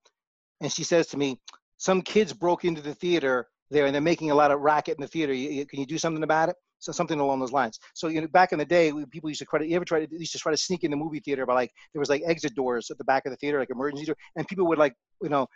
and 0.62 0.72
she 0.72 0.84
says 0.84 1.08
to 1.08 1.18
me, 1.18 1.40
"Some 1.78 2.02
kids 2.02 2.34
broke 2.34 2.66
into 2.66 2.82
the 2.82 2.96
theater 2.96 3.50
there, 3.70 3.86
and 3.86 3.94
they're 3.94 4.02
making 4.02 4.32
a 4.32 4.36
lot 4.36 4.50
of 4.52 4.62
racket 4.62 4.98
in 4.98 5.02
the 5.02 5.08
theater. 5.08 5.34
You- 5.34 5.50
you- 5.52 5.66
Can 5.68 5.80
you 5.80 5.86
do 5.86 6.00
something 6.00 6.24
about 6.24 6.50
it?" 6.50 6.56
So 6.82 6.92
something 6.92 7.20
along 7.20 7.40
those 7.40 7.54
lines. 7.54 7.80
So 7.94 8.08
you 8.10 8.20
know, 8.20 8.28
back 8.28 8.52
in 8.52 8.60
the 8.60 8.66
day, 8.66 8.92
people 9.10 9.30
used 9.30 9.40
to 9.40 9.58
to. 9.60 9.66
You 9.66 9.76
ever 9.78 9.86
try 9.86 10.06
to 10.06 10.20
used 10.20 10.34
to 10.34 10.40
try 10.40 10.52
to 10.52 10.58
sneak 10.58 10.84
in 10.84 10.92
the 10.92 10.98
movie 10.98 11.22
theater 11.22 11.46
by 11.46 11.54
like 11.54 11.72
there 11.94 12.00
was 12.00 12.10
like 12.10 12.24
exit 12.26 12.56
doors 12.56 12.92
at 12.92 12.98
the 12.98 13.06
back 13.06 13.26
of 13.26 13.32
the 13.32 13.38
theater, 13.38 13.60
like 13.60 13.70
emergency 13.70 14.06
door, 14.06 14.18
and 14.36 14.48
people 14.48 14.68
would 14.68 14.80
like 14.80 14.94
you 15.22 15.30
know, 15.30 15.48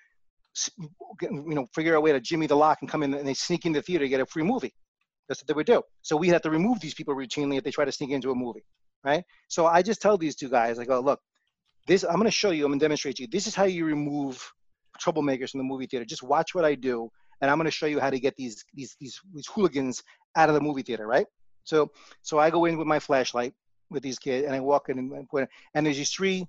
get- 1.19 1.31
you 1.31 1.55
know, 1.55 1.65
figure 1.73 1.95
out 1.95 1.97
a 1.97 2.01
way 2.01 2.11
to 2.11 2.19
jimmy 2.19 2.47
the 2.47 2.55
lock 2.55 2.77
and 2.81 2.89
come 2.89 3.03
in 3.03 3.13
and 3.13 3.27
they 3.27 3.33
sneak 3.33 3.65
in 3.65 3.73
the 3.73 3.81
theater 3.81 4.05
to 4.05 4.09
get 4.09 4.21
a 4.21 4.25
free 4.25 4.43
movie. 4.43 4.73
That's 5.27 5.41
what 5.41 5.47
they 5.47 5.53
would 5.53 5.65
do. 5.65 5.81
So 6.01 6.15
we 6.15 6.27
had 6.29 6.43
to 6.43 6.49
remove 6.49 6.79
these 6.79 6.93
people 6.93 7.15
routinely 7.15 7.57
if 7.57 7.63
they 7.63 7.71
try 7.71 7.85
to 7.85 7.91
sneak 7.91 8.11
into 8.11 8.31
a 8.31 8.35
movie, 8.35 8.63
right? 9.03 9.23
So 9.47 9.65
I 9.65 9.81
just 9.81 10.01
tell 10.01 10.17
these 10.17 10.35
two 10.35 10.49
guys, 10.49 10.77
I 10.77 10.85
go, 10.85 10.97
oh, 10.97 11.01
look, 11.01 11.19
this 11.87 12.03
I'm 12.03 12.15
going 12.15 12.25
to 12.25 12.31
show 12.31 12.51
you. 12.51 12.65
I'm 12.65 12.71
going 12.71 12.79
to 12.79 12.85
demonstrate 12.85 13.15
to 13.17 13.23
you. 13.23 13.29
This 13.31 13.47
is 13.47 13.55
how 13.55 13.63
you 13.65 13.85
remove 13.85 14.51
troublemakers 15.03 15.51
from 15.51 15.59
the 15.59 15.63
movie 15.63 15.87
theater. 15.87 16.05
Just 16.05 16.23
watch 16.23 16.53
what 16.53 16.65
I 16.65 16.75
do, 16.75 17.09
and 17.41 17.51
I'm 17.51 17.57
going 17.57 17.65
to 17.65 17.71
show 17.71 17.85
you 17.85 17.99
how 17.99 18.09
to 18.09 18.19
get 18.19 18.35
these 18.35 18.63
these 18.73 18.95
these 18.99 19.19
these 19.33 19.47
hooligans 19.47 20.03
out 20.35 20.49
of 20.49 20.55
the 20.55 20.61
movie 20.61 20.81
theater, 20.81 21.07
right? 21.07 21.27
So 21.63 21.91
so 22.21 22.39
I 22.39 22.49
go 22.49 22.65
in 22.65 22.77
with 22.77 22.87
my 22.87 22.99
flashlight 22.99 23.53
with 23.89 24.03
these 24.03 24.19
kids, 24.19 24.45
and 24.45 24.55
I 24.55 24.59
walk 24.59 24.89
in 24.89 24.97
and 24.97 25.29
point, 25.29 25.49
and 25.73 25.85
there's 25.85 25.97
these 25.97 26.11
three 26.11 26.47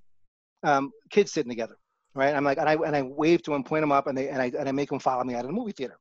um, 0.63 0.91
kids 1.09 1.31
sitting 1.31 1.49
together, 1.49 1.77
right? 2.15 2.35
I'm 2.35 2.43
like, 2.43 2.57
and 2.57 2.69
I 2.69 2.73
and 2.73 2.95
I 2.95 3.01
wave 3.01 3.43
to 3.43 3.51
them, 3.51 3.63
point 3.63 3.83
them 3.83 3.91
up, 3.91 4.07
and 4.07 4.17
they 4.17 4.29
and 4.29 4.41
I 4.41 4.51
and 4.57 4.67
I 4.69 4.71
make 4.71 4.89
them 4.89 4.99
follow 4.99 5.23
me 5.23 5.35
out 5.35 5.41
of 5.41 5.47
the 5.47 5.53
movie 5.53 5.71
theater. 5.71 5.97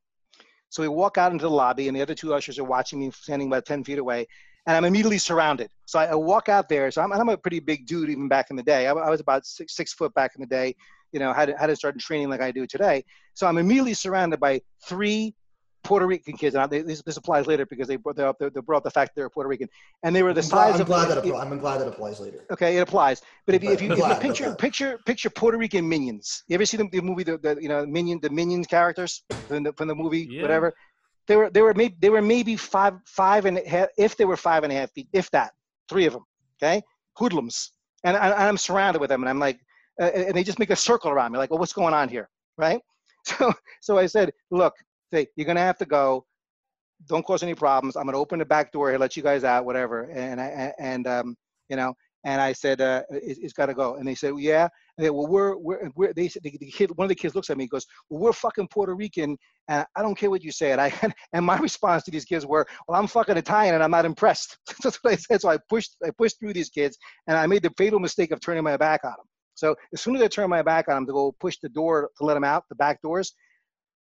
So 0.68 0.82
we 0.82 0.88
walk 0.88 1.16
out 1.16 1.32
into 1.32 1.44
the 1.44 1.50
lobby, 1.50 1.88
and 1.88 1.96
the 1.96 2.02
other 2.02 2.14
two 2.14 2.34
ushers 2.34 2.58
are 2.58 2.64
watching 2.64 2.98
me, 2.98 3.10
standing 3.12 3.48
about 3.48 3.64
10 3.66 3.84
feet 3.84 3.98
away, 3.98 4.26
and 4.66 4.76
I'm 4.76 4.84
immediately 4.84 5.18
surrounded. 5.18 5.70
So 5.86 5.98
I, 5.98 6.06
I 6.06 6.14
walk 6.14 6.48
out 6.48 6.68
there. 6.68 6.90
So 6.90 7.02
I'm, 7.02 7.12
I'm 7.12 7.28
a 7.28 7.36
pretty 7.36 7.60
big 7.60 7.86
dude 7.86 8.10
even 8.10 8.28
back 8.28 8.46
in 8.50 8.56
the 8.56 8.62
day. 8.62 8.86
I, 8.88 8.92
I 8.92 9.10
was 9.10 9.20
about 9.20 9.46
six, 9.46 9.76
six 9.76 9.92
foot 9.92 10.12
back 10.14 10.32
in 10.34 10.40
the 10.40 10.46
day. 10.46 10.74
You 11.12 11.20
know, 11.20 11.32
had 11.32 11.54
had 11.58 11.68
to 11.68 11.76
start 11.76 11.98
training 11.98 12.28
like 12.28 12.40
I 12.40 12.50
do 12.50 12.66
today. 12.66 13.04
So 13.34 13.46
I'm 13.46 13.58
immediately 13.58 13.94
surrounded 13.94 14.40
by 14.40 14.60
three 14.86 15.34
Puerto 15.84 16.06
Rican 16.06 16.36
kids. 16.36 16.56
And 16.56 16.70
they, 16.70 16.82
this, 16.82 17.02
this 17.02 17.16
applies 17.16 17.46
later 17.46 17.64
because 17.64 17.86
they 17.86 17.96
brought, 17.96 18.18
up, 18.18 18.38
they 18.38 18.48
brought 18.48 18.82
the 18.82 18.90
fact 18.90 19.12
they're 19.14 19.30
Puerto 19.30 19.48
Rican, 19.48 19.68
and 20.02 20.14
they 20.14 20.22
were 20.22 20.34
the 20.34 20.40
I'm 20.40 20.46
size 20.46 20.74
glad, 20.74 20.74
of. 20.74 20.80
I'm 20.80 20.86
glad 20.86 21.08
that 21.08 21.18
applies. 21.18 21.42
I'm 21.52 21.58
glad 21.58 21.78
that 21.78 21.88
applies 21.88 22.20
later. 22.20 22.44
Okay, 22.50 22.76
it 22.76 22.80
applies. 22.80 23.22
But 23.46 23.54
if 23.54 23.62
you 23.62 23.70
if 23.70 23.80
you, 23.80 23.92
if 23.92 23.98
you 23.98 24.14
picture 24.16 24.54
picture 24.56 24.98
picture 25.06 25.30
Puerto 25.30 25.56
Rican 25.58 25.88
minions, 25.88 26.42
you 26.48 26.54
ever 26.54 26.66
see 26.66 26.76
the, 26.76 26.88
the 26.90 27.00
movie 27.00 27.22
the, 27.22 27.38
the 27.38 27.56
you 27.60 27.68
know 27.68 27.86
minion 27.86 28.18
the 28.20 28.30
minions 28.30 28.66
characters 28.66 29.22
from 29.46 29.62
the 29.62 29.72
from 29.72 29.88
the 29.88 29.94
movie 29.94 30.28
Yeah. 30.30 30.42
whatever. 30.42 30.74
They 31.28 31.36
were 31.36 31.50
they 31.50 31.62
were 31.62 31.74
maybe 31.74 31.96
they 31.98 32.10
were 32.10 32.22
maybe 32.22 32.56
five 32.56 32.94
five 33.04 33.46
and 33.46 33.58
a 33.58 33.68
half 33.68 33.88
if 33.98 34.16
they 34.16 34.24
were 34.24 34.36
five 34.36 34.62
and 34.64 34.72
a 34.72 34.76
half 34.76 34.92
feet 34.92 35.08
if 35.12 35.30
that 35.32 35.52
three 35.88 36.06
of 36.06 36.12
them 36.12 36.24
okay 36.62 36.82
hoodlums 37.14 37.72
and, 38.04 38.16
I, 38.16 38.46
I'm 38.46 38.56
surrounded 38.56 39.00
with 39.00 39.10
them 39.10 39.22
and 39.22 39.28
I'm 39.28 39.40
like 39.40 39.58
and 39.98 40.34
they 40.34 40.44
just 40.44 40.58
make 40.58 40.70
a 40.70 40.76
circle 40.76 41.10
around 41.10 41.32
me 41.32 41.38
like 41.38 41.50
well 41.50 41.58
what's 41.58 41.72
going 41.72 41.94
on 41.94 42.08
here 42.08 42.28
right 42.58 42.80
so 43.26 43.52
so 43.80 43.98
I 43.98 44.06
said 44.06 44.32
look 44.50 44.74
say 45.12 45.26
you're 45.36 45.46
gonna 45.46 45.60
have 45.60 45.78
to 45.78 45.86
go 45.86 46.24
don't 47.08 47.24
cause 47.24 47.42
any 47.42 47.54
problems. 47.54 47.96
I'm 47.96 48.06
gonna 48.06 48.18
open 48.18 48.38
the 48.38 48.44
back 48.44 48.72
door 48.72 48.90
here, 48.90 48.98
let 48.98 49.16
you 49.16 49.22
guys 49.22 49.44
out, 49.44 49.64
whatever. 49.64 50.04
And 50.04 50.40
I 50.40 50.72
and 50.78 51.06
um, 51.06 51.36
you 51.68 51.76
know, 51.76 51.94
and 52.24 52.40
I 52.40 52.52
said, 52.52 52.80
uh, 52.80 53.02
it, 53.10 53.38
it's 53.40 53.52
got 53.52 53.66
to 53.66 53.74
go. 53.74 53.96
And 53.96 54.06
they 54.06 54.14
said, 54.14 54.32
yeah. 54.38 54.68
And 54.96 55.04
they, 55.04 55.10
well, 55.10 55.26
we're 55.26 55.56
we're, 55.56 55.90
we're 55.94 56.12
they 56.12 56.28
said 56.28 56.42
the, 56.42 56.56
the 56.58 56.70
kid, 56.70 56.90
one 56.96 57.04
of 57.04 57.08
the 57.08 57.14
kids 57.14 57.34
looks 57.34 57.50
at 57.50 57.56
me, 57.56 57.64
and 57.64 57.70
goes, 57.70 57.86
well, 58.08 58.20
we're 58.20 58.32
fucking 58.32 58.68
Puerto 58.68 58.94
Rican, 58.94 59.36
and 59.68 59.84
I 59.94 60.02
don't 60.02 60.16
care 60.16 60.30
what 60.30 60.42
you 60.42 60.52
say. 60.52 60.72
And 60.72 60.80
I 60.80 60.92
and 61.32 61.44
my 61.44 61.58
response 61.58 62.04
to 62.04 62.10
these 62.10 62.24
kids 62.24 62.46
were, 62.46 62.66
well, 62.88 62.98
I'm 62.98 63.06
fucking 63.06 63.36
Italian, 63.36 63.74
and 63.74 63.84
I'm 63.84 63.90
not 63.90 64.04
impressed. 64.04 64.56
That's 64.82 64.96
what 65.02 65.12
I 65.12 65.16
said. 65.16 65.40
So 65.40 65.48
I 65.48 65.58
pushed 65.68 65.96
I 66.04 66.10
pushed 66.16 66.40
through 66.40 66.54
these 66.54 66.70
kids, 66.70 66.96
and 67.26 67.36
I 67.36 67.46
made 67.46 67.62
the 67.62 67.72
fatal 67.76 68.00
mistake 68.00 68.30
of 68.30 68.40
turning 68.40 68.64
my 68.64 68.76
back 68.76 69.04
on 69.04 69.12
them. 69.12 69.26
So 69.56 69.74
as 69.92 70.00
soon 70.00 70.14
as 70.14 70.22
I 70.22 70.28
turn 70.28 70.48
my 70.48 70.62
back 70.62 70.88
on 70.88 70.94
them 70.94 71.06
to 71.06 71.12
go 71.12 71.32
push 71.40 71.58
the 71.60 71.68
door 71.68 72.10
to 72.18 72.24
let 72.24 72.34
them 72.34 72.44
out, 72.44 72.64
the 72.68 72.76
back 72.76 73.02
doors, 73.02 73.34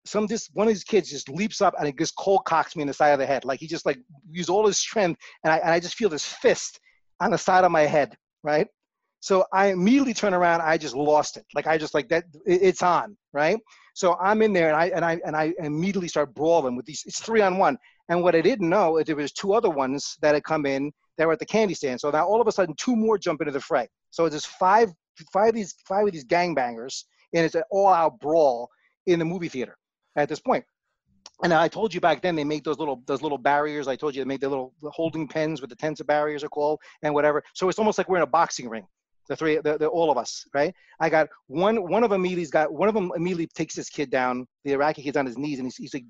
some 0.06 0.26
this 0.28 0.50
one 0.54 0.68
of 0.68 0.74
these 0.74 0.84
kids 0.84 1.10
just 1.10 1.30
leaps 1.30 1.62
up 1.62 1.76
and 1.78 1.88
it 1.88 1.98
just 1.98 2.16
cold 2.16 2.46
cocks 2.46 2.76
me 2.76 2.82
in 2.82 2.88
the 2.88 2.94
side 2.94 3.10
of 3.10 3.20
the 3.20 3.26
head. 3.26 3.46
Like 3.46 3.60
he 3.60 3.68
just 3.68 3.86
like 3.86 4.00
used 4.30 4.50
all 4.50 4.66
his 4.66 4.80
strength 4.80 5.20
and 5.44 5.54
I 5.54 5.58
and 5.58 5.70
I 5.70 5.80
just 5.80 5.96
feel 5.96 6.10
this 6.10 6.26
fist 6.26 6.80
on 7.20 7.32
the 7.32 7.38
side 7.38 7.64
of 7.64 7.72
my 7.72 7.82
head, 7.82 8.16
right? 8.44 8.68
So 9.20 9.46
I 9.54 9.68
immediately 9.68 10.16
turn 10.16 10.34
around, 10.34 10.62
I 10.62 10.78
just 10.78 10.96
lost 10.96 11.38
it. 11.38 11.46
Like 11.54 11.68
I 11.68 11.78
just 11.78 11.94
like 11.94 12.10
that 12.10 12.24
it's 12.46 12.82
on, 12.82 13.16
right? 13.34 13.60
So 13.94 14.16
I'm 14.20 14.42
in 14.42 14.54
there 14.54 14.68
and 14.68 14.76
I 14.76 14.88
and 14.96 15.06
I 15.06 15.20
and 15.26 15.36
I 15.36 15.54
immediately 15.60 16.08
start 16.08 16.34
brawling 16.34 16.76
with 16.76 16.86
these 16.86 17.04
it's 17.06 17.20
three 17.20 17.42
on 17.42 17.58
one. 17.58 17.78
And 18.10 18.24
what 18.24 18.36
I 18.36 18.42
didn't 18.42 18.70
know 18.70 18.98
is 18.98 19.06
there 19.06 19.16
was 19.16 19.32
two 19.32 19.54
other 19.54 19.70
ones 19.70 20.18
that 20.22 20.34
had 20.34 20.44
come 20.44 20.66
in 20.66 20.92
that 21.18 21.28
were 21.28 21.34
at 21.34 21.40
the 21.40 21.46
candy 21.46 21.76
stand. 21.76 22.02
So 22.02 22.10
now 22.10 22.26
all 22.28 22.42
of 22.42 22.48
a 22.48 22.52
sudden 22.52 22.76
two 22.78 22.96
more 22.96 23.18
jump 23.18 23.42
into 23.42 23.52
the 23.52 23.62
fray. 23.62 23.88
So 24.10 24.28
there's 24.28 24.46
five 24.46 24.92
five 25.32 25.50
of 25.50 25.56
these 25.56 25.76
five 25.88 26.06
of 26.06 26.14
these 26.14 26.26
gangbangers 26.26 27.04
and 27.34 27.46
it's 27.46 27.56
an 27.56 27.64
all 27.72 27.90
out 27.90 28.20
brawl 28.20 28.70
in 29.06 29.20
the 29.20 29.26
movie 29.26 29.50
theater 29.50 29.78
at 30.16 30.30
this 30.30 30.40
point. 30.40 30.66
And 31.44 31.54
I 31.54 31.68
told 31.68 31.94
you 31.94 32.00
back 32.00 32.22
then 32.22 32.36
they 32.36 32.44
made 32.44 32.64
those 32.64 32.78
little 32.78 33.02
those 33.08 33.22
little 33.22 33.38
barriers. 33.38 33.88
I 33.88 33.96
told 33.96 34.16
you 34.16 34.22
they 34.22 34.28
made 34.28 34.42
the 34.42 34.50
little 34.50 34.74
holding 34.84 35.28
pens 35.28 35.60
with 35.60 35.70
the 35.70 35.76
tens 35.76 36.00
of 36.00 36.08
barriers 36.08 36.44
are 36.44 36.50
called 36.50 36.80
and 37.02 37.14
whatever. 37.14 37.44
So 37.54 37.68
it's 37.68 37.80
almost 37.80 37.98
like 37.98 38.10
we're 38.10 38.18
in 38.18 38.24
a 38.24 38.28
boxing 38.28 38.70
ring. 38.70 38.86
The 39.28 39.36
three, 39.36 39.58
the, 39.58 39.78
the, 39.78 39.88
all 39.88 40.12
of 40.12 40.18
us, 40.18 40.46
right? 40.54 40.74
I 41.00 41.10
got 41.10 41.30
one. 41.48 41.90
One 41.90 42.04
of 42.04 42.12
immediately's 42.12 42.52
got 42.52 42.72
one 42.72 42.90
of 42.90 42.94
them 42.94 43.12
immediately 43.16 43.48
takes 43.48 43.76
this 43.76 43.90
kid 43.90 44.12
down. 44.12 44.46
The 44.66 44.74
Iraqi 44.74 45.04
kid's 45.04 45.18
on 45.18 45.26
his 45.26 45.38
knees 45.38 45.60
and 45.60 45.68
he's, 45.68 45.78
he's 45.78 45.94
like 45.94 46.06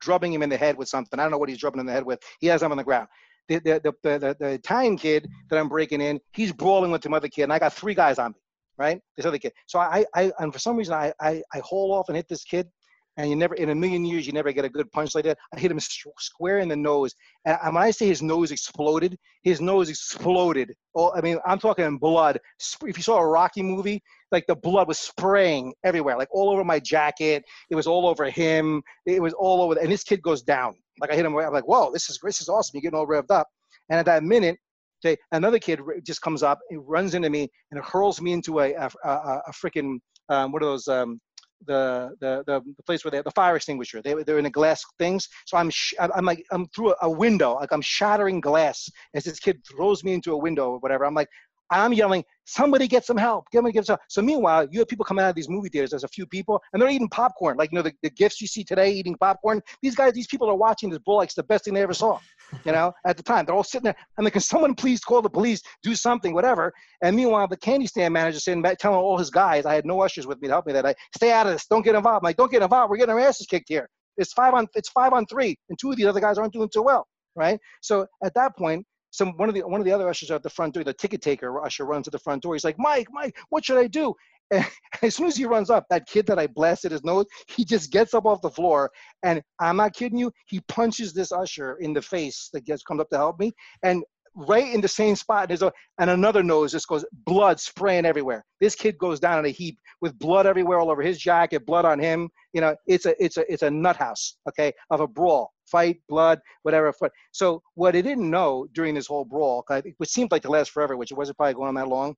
drubbing 0.00 0.32
him 0.32 0.42
in 0.42 0.50
the 0.50 0.56
head 0.56 0.76
with 0.76 0.88
something. 0.88 1.18
I 1.18 1.22
don't 1.22 1.32
know 1.32 1.38
what 1.38 1.48
he's 1.48 1.58
drubbing 1.58 1.80
in 1.80 1.86
the 1.86 1.92
head 1.92 2.04
with. 2.04 2.20
He 2.40 2.48
has 2.48 2.62
him 2.62 2.70
on 2.70 2.76
the 2.76 2.84
ground. 2.84 3.08
The 3.48 3.60
the, 3.60 3.80
the, 3.82 3.92
the, 4.02 4.18
the, 4.18 4.36
the 4.38 4.48
Italian 4.48 4.98
kid 4.98 5.28
that 5.48 5.58
I'm 5.58 5.68
breaking 5.68 6.00
in, 6.00 6.20
he's 6.32 6.52
brawling 6.52 6.90
with 6.90 7.02
some 7.02 7.14
other 7.14 7.28
kid, 7.28 7.44
and 7.44 7.52
I 7.52 7.58
got 7.58 7.72
three 7.72 7.94
guys 7.94 8.18
on 8.18 8.32
me, 8.32 8.38
right? 8.78 9.00
This 9.16 9.26
other 9.26 9.38
kid. 9.38 9.52
So 9.66 9.78
I, 9.78 10.04
I 10.14 10.32
and 10.38 10.52
for 10.52 10.58
some 10.58 10.76
reason 10.76 10.94
I, 10.94 11.12
I, 11.20 11.42
I 11.52 11.60
haul 11.60 11.92
off 11.92 12.08
and 12.08 12.16
hit 12.16 12.28
this 12.28 12.44
kid, 12.44 12.68
and 13.16 13.30
you 13.30 13.36
never 13.36 13.54
in 13.54 13.70
a 13.70 13.74
million 13.74 14.04
years 14.04 14.26
you 14.26 14.32
never 14.32 14.52
get 14.52 14.64
a 14.64 14.68
good 14.68 14.90
punch 14.92 15.14
like 15.14 15.24
that. 15.24 15.38
I 15.54 15.58
hit 15.58 15.70
him 15.70 15.80
square 15.80 16.58
in 16.58 16.68
the 16.68 16.76
nose, 16.76 17.14
and 17.44 17.58
when 17.74 17.82
I 17.82 17.90
say 17.90 18.06
his 18.06 18.22
nose 18.22 18.50
exploded, 18.50 19.18
his 19.42 19.60
nose 19.60 19.88
exploded. 19.88 20.74
Oh, 20.94 21.12
I 21.14 21.20
mean 21.20 21.38
I'm 21.46 21.58
talking 21.58 21.98
blood. 21.98 22.38
If 22.84 22.96
you 22.96 23.02
saw 23.02 23.18
a 23.18 23.26
Rocky 23.26 23.62
movie, 23.62 24.02
like 24.32 24.46
the 24.46 24.56
blood 24.56 24.88
was 24.88 24.98
spraying 24.98 25.72
everywhere, 25.84 26.16
like 26.16 26.28
all 26.32 26.50
over 26.50 26.64
my 26.64 26.78
jacket. 26.78 27.44
It 27.70 27.74
was 27.74 27.86
all 27.86 28.06
over 28.06 28.28
him. 28.28 28.82
It 29.06 29.22
was 29.22 29.32
all 29.32 29.62
over, 29.62 29.78
and 29.78 29.90
this 29.90 30.04
kid 30.04 30.22
goes 30.22 30.42
down. 30.42 30.74
Like 31.00 31.10
I 31.10 31.14
hit 31.14 31.24
him. 31.24 31.36
I'm 31.36 31.52
like, 31.52 31.68
whoa, 31.68 31.92
this 31.92 32.10
is 32.10 32.18
this 32.22 32.40
is 32.40 32.48
awesome. 32.48 32.72
You're 32.74 32.82
getting 32.82 32.98
all 32.98 33.06
revved 33.06 33.30
up, 33.30 33.48
and 33.88 33.98
at 33.98 34.06
that 34.06 34.22
minute. 34.22 34.58
Say, 35.02 35.16
another 35.32 35.58
kid 35.58 35.80
just 36.04 36.22
comes 36.22 36.42
up, 36.42 36.58
he 36.70 36.76
runs 36.76 37.14
into 37.14 37.30
me, 37.30 37.48
and 37.70 37.82
hurls 37.82 38.20
me 38.20 38.32
into 38.32 38.60
a 38.60 38.72
a, 38.72 38.90
a, 39.04 39.42
a 39.46 39.52
freaking 39.52 39.98
um, 40.28 40.52
what 40.52 40.62
are 40.62 40.66
those 40.66 40.88
um, 40.88 41.20
the, 41.66 42.10
the 42.20 42.42
the 42.46 42.82
place 42.84 43.04
where 43.04 43.10
they 43.10 43.16
have 43.16 43.24
the 43.24 43.30
fire 43.30 43.56
extinguisher. 43.56 44.02
They 44.02 44.14
they're 44.22 44.38
in 44.38 44.44
the 44.44 44.50
glass 44.50 44.84
things. 44.98 45.28
So 45.46 45.56
I'm 45.56 45.70
sh- 45.70 45.94
I'm 45.98 46.24
like 46.24 46.44
I'm 46.50 46.66
through 46.68 46.94
a 47.02 47.10
window, 47.10 47.54
like 47.54 47.72
I'm 47.72 47.82
shattering 47.82 48.40
glass 48.40 48.88
as 49.14 49.24
this 49.24 49.38
kid 49.38 49.62
throws 49.66 50.04
me 50.04 50.12
into 50.12 50.32
a 50.32 50.36
window 50.36 50.70
or 50.70 50.78
whatever. 50.78 51.04
I'm 51.04 51.14
like 51.14 51.28
I'm 51.70 51.92
yelling, 51.92 52.24
somebody 52.44 52.86
get 52.86 53.04
some 53.04 53.16
help. 53.16 53.46
Me 53.52 53.72
get 53.72 53.86
some. 53.86 53.94
help." 53.94 54.00
So 54.08 54.22
meanwhile, 54.22 54.66
you 54.70 54.78
have 54.78 54.88
people 54.88 55.04
coming 55.04 55.24
out 55.24 55.30
of 55.30 55.34
these 55.34 55.48
movie 55.48 55.68
theaters. 55.68 55.90
There's 55.90 56.04
a 56.04 56.08
few 56.08 56.26
people, 56.26 56.62
and 56.72 56.80
they're 56.80 56.90
eating 56.90 57.08
popcorn. 57.08 57.56
Like 57.56 57.72
you 57.72 57.76
know 57.76 57.82
the, 57.82 57.92
the 58.02 58.10
gifts 58.10 58.40
you 58.40 58.46
see 58.46 58.64
today, 58.64 58.90
eating 58.90 59.16
popcorn. 59.16 59.60
These 59.82 59.94
guys, 59.94 60.12
these 60.12 60.26
people 60.26 60.48
are 60.48 60.54
watching 60.54 60.90
this 60.90 61.00
bull 61.00 61.16
like 61.16 61.26
it's 61.26 61.34
the 61.34 61.42
best 61.42 61.64
thing 61.64 61.74
they 61.74 61.82
ever 61.82 61.94
saw. 61.94 62.18
You 62.64 62.72
know, 62.72 62.92
at 63.04 63.16
the 63.16 63.22
time, 63.22 63.44
they're 63.44 63.54
all 63.54 63.64
sitting 63.64 63.84
there. 63.84 63.96
I'm 64.18 64.24
like, 64.24 64.32
can 64.32 64.42
someone 64.42 64.74
please 64.74 65.00
call 65.00 65.22
the 65.22 65.30
police, 65.30 65.60
do 65.82 65.94
something, 65.94 66.34
whatever. 66.34 66.72
And 67.02 67.16
meanwhile, 67.16 67.48
the 67.48 67.56
candy 67.56 67.86
stand 67.86 68.14
manager 68.14 68.38
sitting 68.38 68.62
back 68.62 68.78
telling 68.78 68.98
all 68.98 69.18
his 69.18 69.30
guys, 69.30 69.66
I 69.66 69.74
had 69.74 69.84
no 69.84 70.00
ushers 70.00 70.26
with 70.26 70.40
me 70.40 70.48
to 70.48 70.54
help 70.54 70.66
me 70.66 70.72
that 70.72 70.86
I 70.86 70.94
stay 71.16 71.32
out 71.32 71.46
of 71.46 71.52
this. 71.52 71.66
Don't 71.66 71.84
get 71.84 71.94
involved. 71.94 72.22
I'm 72.22 72.28
like, 72.28 72.36
don't 72.36 72.50
get 72.50 72.62
involved. 72.62 72.90
We're 72.90 72.98
getting 72.98 73.14
our 73.14 73.20
asses 73.20 73.46
kicked 73.46 73.68
here. 73.68 73.88
It's 74.16 74.32
five 74.32 74.54
on 74.54 74.66
it's 74.74 74.88
five 74.88 75.12
on 75.12 75.26
three, 75.26 75.58
and 75.68 75.78
two 75.78 75.90
of 75.90 75.96
the 75.96 76.06
other 76.06 76.20
guys 76.20 76.38
aren't 76.38 76.52
doing 76.52 76.68
too 76.72 76.82
well, 76.82 77.06
right? 77.34 77.58
So 77.82 78.06
at 78.24 78.34
that 78.34 78.56
point, 78.56 78.86
some 79.16 79.36
one 79.36 79.48
of 79.48 79.54
the 79.54 79.66
one 79.66 79.80
of 79.80 79.84
the 79.84 79.92
other 79.92 80.08
ushers 80.08 80.30
at 80.30 80.42
the 80.42 80.50
front 80.50 80.74
door, 80.74 80.84
the 80.84 80.92
ticket 80.92 81.22
taker 81.22 81.64
usher 81.64 81.84
runs 81.84 82.04
to 82.04 82.10
the 82.10 82.18
front 82.18 82.42
door. 82.42 82.54
He's 82.54 82.64
like, 82.64 82.78
Mike, 82.78 83.08
Mike, 83.10 83.36
what 83.48 83.64
should 83.64 83.78
I 83.78 83.86
do? 83.86 84.14
And 84.52 84.64
as 85.02 85.16
soon 85.16 85.26
as 85.26 85.36
he 85.36 85.44
runs 85.44 85.70
up, 85.70 85.86
that 85.90 86.06
kid 86.06 86.24
that 86.26 86.38
I 86.38 86.46
blasted 86.46 86.92
his 86.92 87.02
nose, 87.02 87.26
he 87.48 87.64
just 87.64 87.90
gets 87.90 88.14
up 88.14 88.26
off 88.26 88.40
the 88.42 88.48
floor, 88.48 88.92
and 89.24 89.42
I'm 89.58 89.76
not 89.76 89.92
kidding 89.92 90.20
you, 90.20 90.30
he 90.46 90.60
punches 90.68 91.12
this 91.12 91.32
usher 91.32 91.78
in 91.78 91.92
the 91.92 92.00
face 92.00 92.48
that 92.52 92.64
gets 92.64 92.84
comes 92.84 93.00
up 93.00 93.10
to 93.10 93.16
help 93.16 93.40
me, 93.40 93.52
and 93.82 94.04
right 94.36 94.72
in 94.72 94.80
the 94.80 94.88
same 94.88 95.16
spot, 95.16 95.50
a 95.50 95.72
and 95.98 96.10
another 96.10 96.42
nose 96.42 96.72
just 96.72 96.86
goes 96.86 97.04
blood 97.24 97.58
spraying 97.58 98.04
everywhere. 98.04 98.44
This 98.60 98.74
kid 98.74 98.98
goes 98.98 99.18
down 99.18 99.38
in 99.38 99.46
a 99.46 99.50
heap 99.50 99.78
with 100.00 100.18
blood 100.18 100.46
everywhere 100.46 100.78
all 100.78 100.90
over 100.90 101.02
his 101.02 101.18
jacket, 101.18 101.66
blood 101.66 101.84
on 101.84 101.98
him. 101.98 102.28
You 102.52 102.60
know, 102.60 102.76
it's 102.86 103.06
a 103.06 103.14
it's 103.22 103.38
a 103.38 103.50
it's 103.52 103.62
a 103.62 103.70
nut 103.70 103.96
house, 103.96 104.36
okay, 104.48 104.72
of 104.90 105.00
a 105.00 105.06
brawl, 105.08 105.52
fight, 105.64 106.00
blood, 106.08 106.40
whatever. 106.62 106.92
So 107.32 107.62
what 107.74 107.96
I 107.96 108.02
didn't 108.02 108.30
know 108.30 108.66
during 108.74 108.94
this 108.94 109.06
whole 109.06 109.24
brawl, 109.24 109.64
which 109.96 110.10
seemed 110.10 110.30
like 110.30 110.42
to 110.42 110.50
last 110.50 110.70
forever, 110.70 110.96
which 110.96 111.10
it 111.10 111.18
wasn't 111.18 111.38
probably 111.38 111.54
going 111.54 111.68
on 111.68 111.74
that 111.74 111.88
long, 111.88 112.14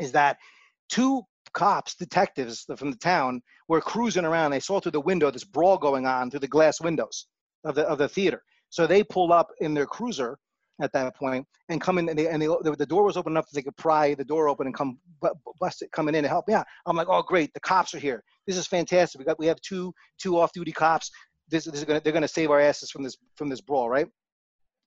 is 0.00 0.12
that 0.12 0.36
two 0.90 1.22
cops, 1.52 1.94
detectives 1.94 2.66
from 2.76 2.90
the 2.90 2.98
town, 2.98 3.42
were 3.66 3.80
cruising 3.80 4.24
around. 4.24 4.50
They 4.50 4.60
saw 4.60 4.78
through 4.78 4.92
the 4.92 5.00
window 5.00 5.30
this 5.30 5.44
brawl 5.44 5.78
going 5.78 6.06
on 6.06 6.30
through 6.30 6.40
the 6.40 6.48
glass 6.48 6.80
windows 6.80 7.26
of 7.64 7.74
the 7.74 7.86
of 7.86 7.98
the 7.98 8.08
theater. 8.08 8.42
So 8.68 8.86
they 8.86 9.02
pulled 9.02 9.32
up 9.32 9.48
in 9.60 9.74
their 9.74 9.86
cruiser 9.86 10.38
at 10.80 10.92
that 10.92 11.14
point 11.16 11.46
and 11.68 11.80
come 11.80 11.98
in 11.98 12.08
and, 12.08 12.18
they, 12.18 12.28
and 12.28 12.40
they, 12.40 12.46
the, 12.46 12.86
door 12.86 13.04
was 13.04 13.16
open 13.16 13.32
enough 13.32 13.46
that 13.46 13.54
they 13.54 13.62
could 13.62 13.76
pry 13.76 14.14
the 14.14 14.24
door 14.24 14.48
open 14.48 14.66
and 14.66 14.74
come 14.74 14.98
bu- 15.20 15.28
bu- 15.44 15.52
bust 15.60 15.82
it 15.82 15.92
coming 15.92 16.14
in 16.14 16.22
to 16.22 16.28
help 16.28 16.48
me 16.48 16.54
out. 16.54 16.66
I'm 16.86 16.96
like, 16.96 17.08
oh 17.08 17.22
great, 17.22 17.52
the 17.54 17.60
cops 17.60 17.94
are 17.94 17.98
here. 17.98 18.22
This 18.46 18.56
is 18.56 18.66
fantastic. 18.66 19.18
We 19.18 19.24
got 19.24 19.38
we 19.38 19.46
have 19.46 19.60
two 19.60 19.92
two 20.18 20.38
off-duty 20.38 20.72
cops. 20.72 21.10
This, 21.48 21.64
this 21.64 21.74
is 21.74 21.84
gonna 21.84 22.00
they're 22.00 22.12
gonna 22.12 22.28
save 22.28 22.50
our 22.50 22.60
asses 22.60 22.90
from 22.90 23.02
this 23.02 23.16
from 23.36 23.48
this 23.48 23.60
brawl, 23.60 23.88
right? 23.88 24.06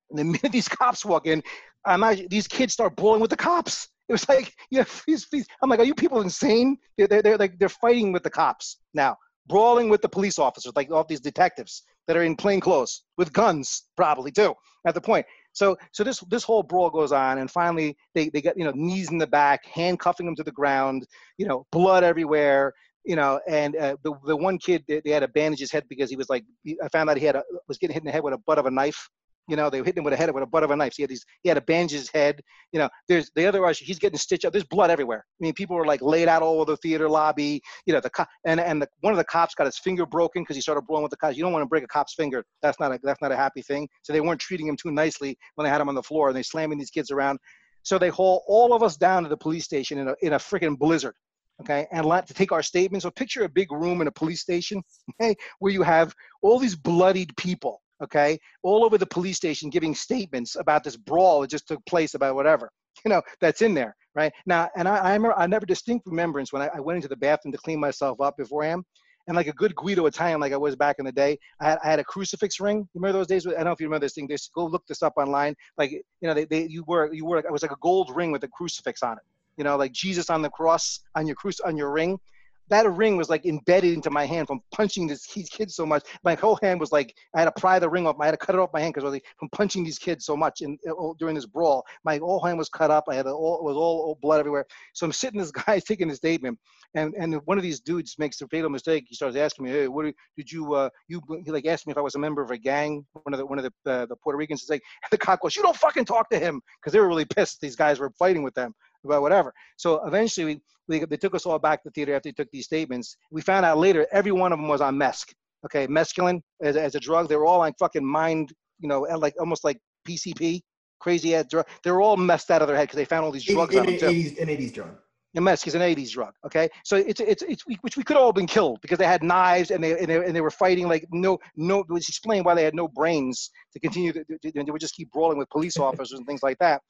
And 0.09 0.19
the 0.19 0.23
minute 0.23 0.51
these 0.51 0.67
cops 0.67 1.05
walk 1.05 1.27
in, 1.27 1.43
I'm 1.85 1.99
not, 1.99 2.17
these 2.29 2.47
kids 2.47 2.73
start 2.73 2.95
brawling 2.95 3.21
with 3.21 3.29
the 3.29 3.37
cops. 3.37 3.89
It 4.09 4.13
was 4.13 4.27
like, 4.27 4.53
yeah, 4.71 4.85
these, 5.07 5.27
these, 5.31 5.47
I'm 5.61 5.69
like, 5.69 5.79
are 5.79 5.85
you 5.85 5.95
people 5.95 6.21
insane? 6.21 6.77
They're, 6.97 7.07
they're, 7.07 7.21
they're 7.21 7.37
like, 7.37 7.59
they're 7.59 7.69
fighting 7.69 8.11
with 8.11 8.23
the 8.23 8.29
cops 8.29 8.77
now, 8.93 9.17
brawling 9.47 9.89
with 9.89 10.01
the 10.01 10.09
police 10.09 10.39
officers, 10.39 10.73
like 10.75 10.91
all 10.91 11.03
these 11.03 11.21
detectives 11.21 11.83
that 12.07 12.17
are 12.17 12.23
in 12.23 12.35
plain 12.35 12.59
clothes 12.59 13.03
with 13.17 13.33
guns, 13.33 13.83
probably 13.95 14.31
too, 14.31 14.53
at 14.85 14.93
the 14.93 15.01
point. 15.01 15.25
So, 15.53 15.77
so 15.91 16.03
this 16.03 16.19
this 16.29 16.43
whole 16.43 16.63
brawl 16.63 16.89
goes 16.89 17.11
on, 17.11 17.37
and 17.37 17.49
finally 17.49 17.95
they 18.15 18.29
they 18.29 18.41
get 18.41 18.57
you 18.57 18.65
know 18.65 18.73
knees 18.75 19.11
in 19.11 19.17
the 19.17 19.27
back, 19.27 19.65
handcuffing 19.65 20.27
him 20.27 20.35
to 20.35 20.43
the 20.43 20.51
ground, 20.51 21.05
you 21.37 21.47
know, 21.47 21.65
blood 21.71 22.03
everywhere, 22.03 22.73
you 23.05 23.15
know, 23.15 23.39
and 23.47 23.75
uh, 23.75 23.95
the 24.03 24.13
the 24.25 24.35
one 24.35 24.57
kid 24.57 24.83
they, 24.87 25.01
they 25.03 25.11
had 25.11 25.19
to 25.19 25.27
bandage 25.27 25.59
his 25.59 25.71
head 25.71 25.83
because 25.89 26.09
he 26.09 26.15
was 26.15 26.29
like, 26.29 26.43
I 26.83 26.87
found 26.89 27.09
out 27.09 27.17
he 27.17 27.25
had 27.25 27.35
a 27.35 27.43
was 27.67 27.77
getting 27.77 27.93
hit 27.93 28.01
in 28.01 28.05
the 28.05 28.11
head 28.11 28.23
with 28.23 28.33
a 28.33 28.39
butt 28.39 28.57
of 28.57 28.65
a 28.65 28.71
knife. 28.71 29.09
You 29.47 29.55
know, 29.57 29.69
they 29.69 29.81
were 29.81 29.85
hitting 29.85 29.99
him 29.99 30.05
with 30.05 30.13
a 30.13 30.17
head 30.17 30.33
with 30.33 30.43
a 30.43 30.47
butt 30.47 30.63
of 30.63 30.71
a 30.71 30.75
knife. 30.75 30.93
So 30.93 30.97
he 30.97 31.03
had 31.03 31.09
these, 31.09 31.25
he 31.41 31.49
had 31.49 31.55
to 31.55 31.61
bandage 31.61 31.91
his 31.91 32.09
head. 32.09 32.41
You 32.71 32.79
know, 32.79 32.89
there's 33.07 33.29
the 33.35 33.45
other 33.45 33.65
usher, 33.65 33.83
he's 33.83 33.99
getting 33.99 34.17
stitched 34.17 34.45
up. 34.45 34.53
There's 34.53 34.63
blood 34.63 34.89
everywhere. 34.89 35.25
I 35.27 35.43
mean, 35.43 35.53
people 35.53 35.75
were 35.75 35.85
like 35.85 36.01
laid 36.01 36.27
out 36.27 36.41
all 36.41 36.61
over 36.61 36.71
the 36.71 36.77
theater 36.77 37.09
lobby. 37.09 37.61
You 37.85 37.93
know, 37.93 37.99
the 37.99 38.09
cop 38.09 38.29
and 38.45 38.59
and 38.59 38.81
the, 38.81 38.87
one 39.01 39.11
of 39.11 39.17
the 39.17 39.25
cops 39.25 39.53
got 39.53 39.65
his 39.65 39.77
finger 39.77 40.05
broken 40.05 40.43
because 40.43 40.55
he 40.55 40.61
started 40.61 40.83
blowing 40.87 41.03
with 41.03 41.11
the 41.11 41.17
cops. 41.17 41.35
You 41.35 41.43
don't 41.43 41.51
want 41.53 41.63
to 41.63 41.67
break 41.67 41.83
a 41.83 41.87
cop's 41.87 42.13
finger. 42.13 42.43
That's 42.61 42.79
not 42.79 42.93
a 42.93 42.99
that's 43.03 43.21
not 43.21 43.31
a 43.31 43.35
happy 43.35 43.61
thing. 43.61 43.89
So 44.01 44.13
they 44.13 44.21
weren't 44.21 44.39
treating 44.39 44.67
him 44.67 44.77
too 44.77 44.91
nicely 44.91 45.37
when 45.55 45.65
they 45.65 45.69
had 45.69 45.81
him 45.81 45.89
on 45.89 45.95
the 45.95 46.03
floor 46.03 46.29
and 46.29 46.37
they 46.37 46.43
slamming 46.43 46.77
these 46.77 46.91
kids 46.91 47.11
around. 47.11 47.37
So 47.83 47.97
they 47.97 48.09
haul 48.09 48.43
all 48.47 48.73
of 48.73 48.81
us 48.81 48.95
down 48.95 49.23
to 49.23 49.29
the 49.29 49.37
police 49.37 49.65
station 49.65 49.97
in 49.97 50.07
a 50.07 50.15
in 50.21 50.33
a 50.33 50.37
freaking 50.37 50.77
blizzard. 50.79 51.15
okay, 51.61 51.85
and 51.91 52.05
let 52.05 52.27
to 52.27 52.33
take 52.33 52.51
our 52.53 52.63
statements. 52.63 53.03
So 53.03 53.11
picture 53.11 53.43
a 53.43 53.49
big 53.49 53.71
room 53.71 54.01
in 54.01 54.07
a 54.07 54.11
police 54.11 54.41
station, 54.41 54.81
okay, 55.21 55.35
where 55.59 55.73
you 55.73 55.83
have 55.83 56.15
all 56.41 56.59
these 56.59 56.77
bloodied 56.77 57.35
people, 57.37 57.81
okay, 58.01 58.39
all 58.63 58.83
over 58.83 58.97
the 58.97 59.05
police 59.05 59.37
station 59.37 59.69
giving 59.69 59.95
statements 59.95 60.55
about 60.55 60.83
this 60.83 60.95
brawl 60.95 61.41
that 61.41 61.49
just 61.49 61.67
took 61.67 61.83
place 61.85 62.13
about 62.13 62.35
whatever, 62.35 62.71
you 63.05 63.09
know, 63.09 63.21
that's 63.41 63.61
in 63.61 63.73
there, 63.73 63.95
right? 64.15 64.31
Now, 64.45 64.69
and 64.75 64.87
I, 64.87 64.97
I 64.97 65.13
remember, 65.13 65.37
I 65.37 65.47
never 65.47 65.65
distinct 65.65 66.07
remembrance 66.07 66.53
when 66.53 66.61
I, 66.61 66.69
I 66.75 66.79
went 66.79 66.97
into 66.97 67.07
the 67.07 67.15
bathroom 67.15 67.51
to 67.51 67.57
clean 67.57 67.79
myself 67.79 68.21
up 68.21 68.37
beforehand. 68.37 68.83
And 69.25 69.37
like 69.37 69.47
a 69.47 69.53
good 69.53 69.73
Guido 69.75 70.05
Italian, 70.05 70.41
like 70.41 70.51
I 70.51 70.57
was 70.57 70.75
back 70.75 70.97
in 70.99 71.05
the 71.05 71.11
day, 71.11 71.39
I 71.61 71.69
had, 71.69 71.79
I 71.81 71.89
had 71.91 71.99
a 71.99 72.03
crucifix 72.03 72.59
ring. 72.59 72.79
You 72.79 72.99
remember 72.99 73.19
those 73.19 73.27
days? 73.27 73.47
I 73.47 73.51
don't 73.51 73.63
know 73.63 73.71
if 73.71 73.79
you 73.79 73.85
remember 73.85 74.03
this 74.05 74.15
thing. 74.15 74.27
Just 74.27 74.51
go 74.53 74.65
look 74.65 74.85
this 74.85 75.01
up 75.01 75.13
online. 75.15 75.55
Like 75.77 75.91
you 75.91 76.01
know, 76.23 76.33
they, 76.33 76.43
they 76.43 76.67
you 76.67 76.83
were 76.87 77.13
you 77.13 77.25
were 77.25 77.37
it 77.37 77.49
was 77.49 77.61
like 77.61 77.71
a 77.71 77.77
gold 77.81 78.13
ring 78.13 78.33
with 78.33 78.43
a 78.43 78.49
crucifix 78.49 79.01
on 79.01 79.13
it. 79.13 79.23
You 79.55 79.63
know, 79.63 79.77
like 79.77 79.93
Jesus 79.93 80.29
on 80.29 80.41
the 80.41 80.49
cross 80.49 80.99
on 81.15 81.25
your 81.25 81.37
cruci 81.37 81.59
on 81.63 81.77
your 81.77 81.91
ring 81.91 82.19
that 82.69 82.89
ring 82.91 83.17
was 83.17 83.29
like 83.29 83.45
embedded 83.45 83.93
into 83.93 84.09
my 84.09 84.25
hand 84.25 84.47
from 84.47 84.61
punching 84.73 85.07
these 85.07 85.25
kids 85.25 85.75
so 85.75 85.85
much. 85.85 86.03
My 86.23 86.35
whole 86.35 86.57
hand 86.61 86.79
was 86.79 86.91
like 86.91 87.15
I 87.35 87.39
had 87.39 87.45
to 87.45 87.59
pry 87.59 87.79
the 87.79 87.89
ring 87.89 88.07
off. 88.07 88.15
I 88.19 88.25
had 88.25 88.31
to 88.31 88.37
cut 88.37 88.55
it 88.55 88.59
off 88.59 88.69
my 88.73 88.79
hand 88.79 88.93
because 88.93 89.03
I 89.03 89.07
was 89.07 89.13
like 89.13 89.25
from 89.37 89.49
punching 89.49 89.83
these 89.83 89.99
kids 89.99 90.25
so 90.25 90.37
much 90.37 90.61
in, 90.61 90.77
in 90.83 91.13
during 91.19 91.35
this 91.35 91.45
brawl. 91.45 91.85
My 92.03 92.17
whole 92.17 92.39
hand 92.39 92.57
was 92.57 92.69
cut 92.69 92.91
up. 92.91 93.05
I 93.09 93.15
had 93.15 93.27
all 93.27 93.57
it 93.59 93.63
was 93.63 93.75
all, 93.75 94.01
all 94.01 94.17
blood 94.21 94.39
everywhere. 94.39 94.65
So 94.93 95.05
I'm 95.05 95.11
sitting. 95.11 95.39
This 95.39 95.51
guy 95.65 95.79
taking 95.79 96.09
his 96.09 96.17
statement, 96.17 96.57
and 96.95 97.13
and 97.17 97.35
one 97.45 97.57
of 97.57 97.63
these 97.63 97.79
dudes 97.79 98.15
makes 98.17 98.41
a 98.41 98.47
fatal 98.47 98.69
mistake. 98.69 99.05
He 99.07 99.15
starts 99.15 99.35
asking 99.35 99.65
me, 99.65 99.71
"Hey, 99.71 99.87
what 99.87 100.05
did 100.37 100.51
you 100.51 100.73
uh 100.73 100.89
you?" 101.07 101.21
He 101.43 101.51
like 101.51 101.65
asked 101.65 101.85
me 101.85 101.91
if 101.91 101.97
I 101.97 102.01
was 102.01 102.15
a 102.15 102.19
member 102.19 102.41
of 102.41 102.51
a 102.51 102.57
gang. 102.57 103.05
One 103.23 103.33
of 103.33 103.39
the 103.39 103.45
one 103.45 103.59
of 103.59 103.65
the 103.65 103.91
uh, 103.91 104.05
the 104.05 104.15
Puerto 104.15 104.37
Ricans 104.37 104.63
is 104.63 104.69
like, 104.69 104.81
the 105.11 105.17
cop 105.17 105.41
goes, 105.41 105.55
"You 105.55 105.63
don't 105.63 105.77
fucking 105.77 106.05
talk 106.05 106.29
to 106.29 106.39
him," 106.39 106.61
because 106.79 106.93
they 106.93 106.99
were 106.99 107.07
really 107.07 107.25
pissed. 107.25 107.61
These 107.61 107.75
guys 107.75 107.99
were 107.99 108.11
fighting 108.17 108.43
with 108.43 108.53
them 108.53 108.73
about 109.03 109.21
whatever. 109.21 109.53
So 109.77 110.05
eventually, 110.05 110.61
we, 110.87 110.99
we, 110.99 111.05
they 111.05 111.17
took 111.17 111.35
us 111.35 111.45
all 111.45 111.59
back 111.59 111.83
to 111.83 111.89
the 111.89 111.93
theater 111.93 112.15
after 112.15 112.29
they 112.29 112.33
took 112.33 112.51
these 112.51 112.65
statements. 112.65 113.17
We 113.31 113.41
found 113.41 113.65
out 113.65 113.77
later 113.77 114.07
every 114.11 114.31
one 114.31 114.51
of 114.51 114.59
them 114.59 114.67
was 114.67 114.81
on 114.81 114.95
mesk. 114.95 115.33
Okay, 115.65 115.87
mescaline 115.87 116.41
as, 116.61 116.75
as 116.75 116.95
a 116.95 116.99
drug. 116.99 117.29
They 117.29 117.37
were 117.37 117.45
all 117.45 117.61
on 117.61 117.73
fucking 117.79 118.05
mind, 118.05 118.51
you 118.79 118.89
know, 118.89 119.01
like 119.01 119.33
almost 119.39 119.63
like 119.63 119.79
PCP, 120.07 120.61
crazy 120.99 121.35
ass 121.35 121.45
drug. 121.49 121.65
They 121.83 121.91
were 121.91 122.01
all 122.01 122.17
messed 122.17 122.51
out 122.51 122.61
of 122.61 122.67
their 122.67 122.75
head 122.75 122.83
because 122.83 122.97
they 122.97 123.05
found 123.05 123.25
all 123.25 123.31
these 123.31 123.45
drugs 123.45 123.73
them 123.73 123.85
80s, 123.85 124.41
an 124.41 124.47
80s 124.49 124.73
drug. 124.73 124.97
The 125.33 125.41
mesk 125.41 125.65
is 125.65 125.73
an 125.73 125.81
80s 125.81 126.11
drug. 126.11 126.33
Okay, 126.45 126.69
so 126.83 126.95
it's 126.95 127.19
it's 127.19 127.41
it's 127.43 127.63
which 127.81 127.97
we 127.97 128.03
could 128.03 128.17
all 128.17 128.33
been 128.33 128.45
killed 128.45 128.79
because 128.81 128.99
they 128.99 129.07
had 129.07 129.23
knives 129.23 129.71
and 129.71 129.83
they 129.83 129.97
and 129.97 130.07
they, 130.07 130.17
and 130.17 130.35
they 130.35 130.41
were 130.41 130.51
fighting 130.51 130.87
like 130.87 131.07
no 131.11 131.39
no. 131.55 131.79
It 131.79 131.89
was 131.89 132.07
explained 132.07 132.45
why 132.45 132.53
they 132.53 132.63
had 132.63 132.75
no 132.75 132.87
brains 132.87 133.49
to 133.73 133.79
continue. 133.79 134.13
To, 134.13 134.23
to, 134.23 134.51
they 134.51 134.71
would 134.71 134.81
just 134.81 134.95
keep 134.95 135.11
brawling 135.11 135.39
with 135.39 135.49
police 135.49 135.77
officers 135.87 136.19
and 136.19 136.27
things 136.27 136.43
like 136.43 136.57
that. 136.59 136.81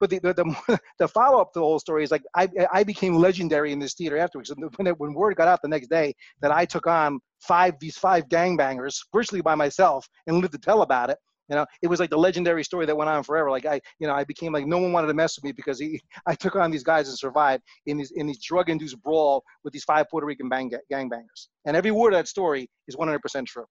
But 0.00 0.10
the 0.10 0.18
the, 0.18 0.34
the, 0.34 0.80
the 0.98 1.08
follow 1.08 1.40
up 1.40 1.52
to 1.52 1.60
the 1.60 1.64
whole 1.64 1.78
story 1.78 2.04
is 2.04 2.10
like 2.10 2.22
I 2.34 2.48
I 2.72 2.84
became 2.84 3.16
legendary 3.16 3.72
in 3.72 3.78
this 3.78 3.94
theater 3.94 4.18
afterwards. 4.18 4.52
When 4.76 4.86
it, 4.86 4.98
when 4.98 5.14
word 5.14 5.36
got 5.36 5.48
out 5.48 5.60
the 5.62 5.68
next 5.68 5.88
day 5.88 6.14
that 6.42 6.50
I 6.50 6.64
took 6.64 6.86
on 6.86 7.20
five 7.40 7.74
these 7.80 7.96
five 7.96 8.28
gangbangers 8.28 8.96
virtually 9.12 9.40
by 9.40 9.54
myself 9.54 10.08
and 10.26 10.38
lived 10.38 10.52
to 10.52 10.58
tell 10.58 10.82
about 10.82 11.10
it. 11.10 11.18
You 11.48 11.54
know, 11.54 11.66
it 11.80 11.86
was 11.86 12.00
like 12.00 12.10
the 12.10 12.18
legendary 12.18 12.64
story 12.64 12.86
that 12.86 12.96
went 12.96 13.08
on 13.08 13.22
forever. 13.22 13.50
Like 13.50 13.66
I, 13.66 13.80
you 14.00 14.08
know, 14.08 14.14
I 14.14 14.24
became 14.24 14.52
like 14.52 14.66
no 14.66 14.78
one 14.78 14.92
wanted 14.92 15.06
to 15.08 15.14
mess 15.14 15.36
with 15.36 15.44
me 15.44 15.52
because 15.52 15.78
he, 15.78 16.00
I 16.26 16.34
took 16.34 16.56
on 16.56 16.70
these 16.70 16.82
guys 16.82 17.08
and 17.08 17.16
survived 17.16 17.62
in 17.86 17.96
these 17.96 18.10
in 18.16 18.26
these 18.26 18.42
drug-induced 18.42 19.00
brawl 19.02 19.44
with 19.62 19.72
these 19.72 19.84
five 19.84 20.06
Puerto 20.10 20.26
Rican 20.26 20.48
bang, 20.48 20.70
gangbangers. 20.92 21.48
And 21.64 21.76
every 21.76 21.92
word 21.92 22.14
of 22.14 22.18
that 22.18 22.28
story 22.28 22.68
is 22.88 22.96
100% 22.96 23.20
true. 23.46 23.64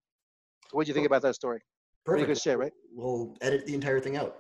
So 0.70 0.72
what 0.72 0.86
do 0.86 0.90
you 0.90 0.94
think 0.94 1.06
about 1.06 1.22
that 1.24 1.36
story? 1.36 1.60
Pretty 2.06 2.24
Perfect. 2.24 2.38
good 2.38 2.50
shit, 2.50 2.58
right? 2.58 2.72
We'll 2.94 3.36
edit 3.42 3.66
the 3.66 3.74
entire 3.74 4.00
thing 4.00 4.16
out. 4.16 4.38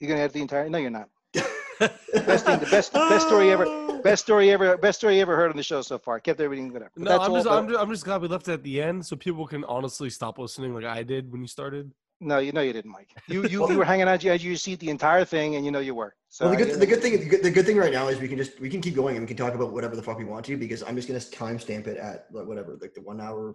You're 0.00 0.08
gonna 0.08 0.20
have 0.20 0.32
the 0.32 0.40
entire? 0.40 0.68
No, 0.68 0.78
you're 0.78 0.90
not. 0.90 1.08
best 1.78 2.46
thing, 2.46 2.58
the 2.58 2.68
best, 2.70 2.92
best 2.92 3.26
story 3.26 3.50
ever, 3.50 3.98
best 3.98 4.24
story 4.24 4.50
ever, 4.50 4.76
best 4.76 4.98
story 4.98 5.20
ever 5.20 5.36
heard 5.36 5.50
on 5.50 5.56
the 5.56 5.62
show 5.62 5.82
so 5.82 5.98
far. 5.98 6.18
Kept 6.20 6.40
everything 6.40 6.68
good. 6.68 6.84
No, 6.96 7.18
I'm 7.18 7.32
just, 7.34 7.46
I'm 7.46 7.68
just, 7.68 7.80
I'm 7.80 7.90
just 7.90 8.04
glad 8.04 8.20
we 8.20 8.28
left 8.28 8.48
it 8.48 8.52
at 8.52 8.62
the 8.62 8.82
end 8.82 9.04
so 9.04 9.16
people 9.16 9.46
can 9.46 9.64
honestly 9.64 10.10
stop 10.10 10.38
listening 10.38 10.74
like 10.74 10.84
I 10.84 11.02
did 11.02 11.30
when 11.30 11.40
you 11.40 11.46
started. 11.46 11.92
No, 12.20 12.38
you 12.38 12.50
know 12.50 12.62
you 12.62 12.72
didn't, 12.72 12.90
Mike. 12.90 13.10
You 13.28 13.46
you, 13.46 13.70
you 13.70 13.78
were 13.78 13.84
hanging 13.84 14.08
out 14.08 14.24
edge 14.24 14.24
of 14.26 14.42
your 14.42 14.56
seat 14.56 14.80
the 14.80 14.90
entire 14.90 15.24
thing, 15.24 15.54
and 15.54 15.64
you 15.64 15.70
know 15.70 15.78
you 15.78 15.94
were. 15.94 16.14
So 16.28 16.46
well, 16.46 16.56
the 16.56 16.64
good, 16.64 16.80
the 16.80 16.86
good 16.86 17.00
thing, 17.00 17.12
the 17.20 17.26
good, 17.26 17.42
the 17.42 17.50
good 17.50 17.66
thing 17.66 17.76
right 17.76 17.92
now 17.92 18.08
is 18.08 18.18
we 18.18 18.28
can 18.28 18.38
just 18.38 18.58
we 18.60 18.68
can 18.68 18.80
keep 18.80 18.94
going 18.94 19.16
and 19.16 19.22
we 19.22 19.28
can 19.28 19.36
talk 19.36 19.54
about 19.54 19.72
whatever 19.72 19.94
the 19.94 20.02
fuck 20.02 20.18
we 20.18 20.24
want 20.24 20.44
to 20.46 20.56
because 20.56 20.82
I'm 20.82 20.96
just 20.96 21.06
gonna 21.06 21.20
timestamp 21.20 21.86
it 21.86 21.96
at 21.96 22.26
whatever 22.30 22.76
like 22.80 22.94
the 22.94 23.02
one 23.02 23.20
hour 23.20 23.48
and 23.48 23.54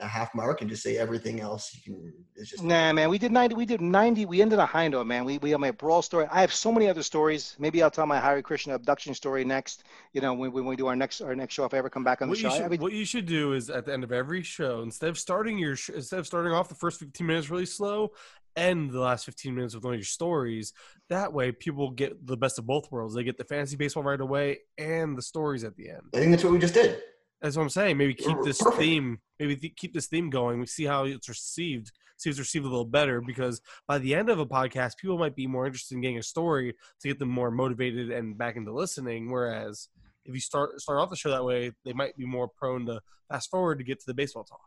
a 0.00 0.06
half 0.06 0.34
mark 0.34 0.60
and 0.60 0.70
just 0.70 0.82
say 0.82 0.96
everything 0.96 1.40
else 1.40 1.74
you 1.74 1.82
can 1.82 2.12
is 2.36 2.50
just 2.50 2.62
nah 2.62 2.92
man 2.92 3.10
we 3.10 3.18
did 3.18 3.30
90 3.32 3.54
we 3.54 3.66
did 3.66 3.80
90 3.80 4.26
we 4.26 4.40
ended 4.40 4.58
a 4.58 4.66
high 4.66 4.88
note 4.88 5.06
man. 5.06 5.24
We 5.24 5.38
we 5.38 5.50
have 5.50 5.60
my 5.60 5.70
brawl 5.70 6.02
story. 6.02 6.26
I 6.30 6.40
have 6.40 6.52
so 6.52 6.72
many 6.72 6.88
other 6.88 7.02
stories. 7.02 7.56
Maybe 7.58 7.82
i'll 7.82 7.90
tell 7.90 8.06
my 8.06 8.18
Hare 8.18 8.42
Krishna 8.42 8.74
abduction 8.74 9.14
story 9.14 9.44
next 9.44 9.84
you 10.12 10.20
know 10.20 10.32
when, 10.32 10.52
when 10.52 10.64
we 10.64 10.76
do 10.76 10.86
our 10.86 10.96
next 10.96 11.20
our 11.20 11.34
next 11.34 11.54
show 11.54 11.64
if 11.64 11.74
i 11.74 11.78
ever 11.78 11.90
come 11.90 12.04
back 12.04 12.22
on 12.22 12.28
the 12.28 12.32
what 12.32 12.38
show. 12.38 12.48
You 12.48 12.54
should, 12.54 12.64
I 12.64 12.68
mean, 12.68 12.80
what 12.80 12.92
you 12.92 13.04
should 13.04 13.26
do 13.26 13.52
is 13.52 13.70
at 13.70 13.86
the 13.86 13.92
end 13.92 14.04
of 14.04 14.12
every 14.12 14.42
show 14.42 14.80
instead 14.82 15.10
of 15.10 15.18
starting 15.18 15.58
your 15.58 15.76
sh- 15.76 15.90
instead 15.90 16.18
of 16.18 16.26
starting 16.26 16.52
off 16.52 16.68
the 16.68 16.74
first 16.74 17.00
15 17.00 17.26
minutes 17.26 17.50
really 17.50 17.66
slow 17.66 18.12
end 18.56 18.90
the 18.90 19.00
last 19.00 19.24
15 19.26 19.54
minutes 19.54 19.74
with 19.74 19.84
one 19.84 19.94
of 19.94 19.98
your 20.00 20.04
stories. 20.04 20.72
That 21.08 21.32
way 21.32 21.52
people 21.52 21.90
get 21.90 22.26
the 22.26 22.36
best 22.36 22.58
of 22.58 22.66
both 22.66 22.90
worlds. 22.90 23.14
They 23.14 23.22
get 23.22 23.38
the 23.38 23.44
fantasy 23.44 23.76
baseball 23.76 24.02
right 24.02 24.20
away 24.20 24.58
and 24.76 25.16
the 25.16 25.22
stories 25.22 25.62
at 25.62 25.76
the 25.76 25.88
end. 25.90 26.02
I 26.14 26.18
think 26.18 26.32
that's 26.32 26.42
what 26.42 26.52
we 26.52 26.58
just 26.58 26.74
did 26.74 27.00
that's 27.40 27.56
what 27.56 27.62
I'm 27.62 27.70
saying. 27.70 27.96
Maybe 27.96 28.14
keep 28.14 28.36
this 28.42 28.60
theme. 28.76 29.20
Maybe 29.38 29.56
th- 29.56 29.76
keep 29.76 29.94
this 29.94 30.06
theme 30.06 30.30
going. 30.30 30.60
We 30.60 30.66
see 30.66 30.84
how 30.84 31.04
it's 31.04 31.28
received. 31.28 31.92
See 32.18 32.28
if 32.28 32.34
it's 32.34 32.38
received 32.38 32.66
a 32.66 32.68
little 32.68 32.84
better 32.84 33.22
because 33.22 33.62
by 33.88 33.98
the 33.98 34.14
end 34.14 34.28
of 34.28 34.38
a 34.38 34.46
podcast, 34.46 34.98
people 34.98 35.16
might 35.16 35.34
be 35.34 35.46
more 35.46 35.66
interested 35.66 35.94
in 35.94 36.02
getting 36.02 36.18
a 36.18 36.22
story 36.22 36.74
to 37.00 37.08
get 37.08 37.18
them 37.18 37.30
more 37.30 37.50
motivated 37.50 38.10
and 38.10 38.36
back 38.36 38.56
into 38.56 38.72
listening. 38.72 39.30
Whereas 39.30 39.88
if 40.26 40.34
you 40.34 40.40
start 40.40 40.80
start 40.80 40.98
off 40.98 41.08
the 41.08 41.16
show 41.16 41.30
that 41.30 41.44
way, 41.44 41.72
they 41.84 41.94
might 41.94 42.16
be 42.16 42.26
more 42.26 42.48
prone 42.48 42.84
to 42.86 43.00
fast 43.30 43.50
forward 43.50 43.78
to 43.78 43.84
get 43.84 44.00
to 44.00 44.06
the 44.06 44.14
baseball 44.14 44.44
talk. 44.44 44.60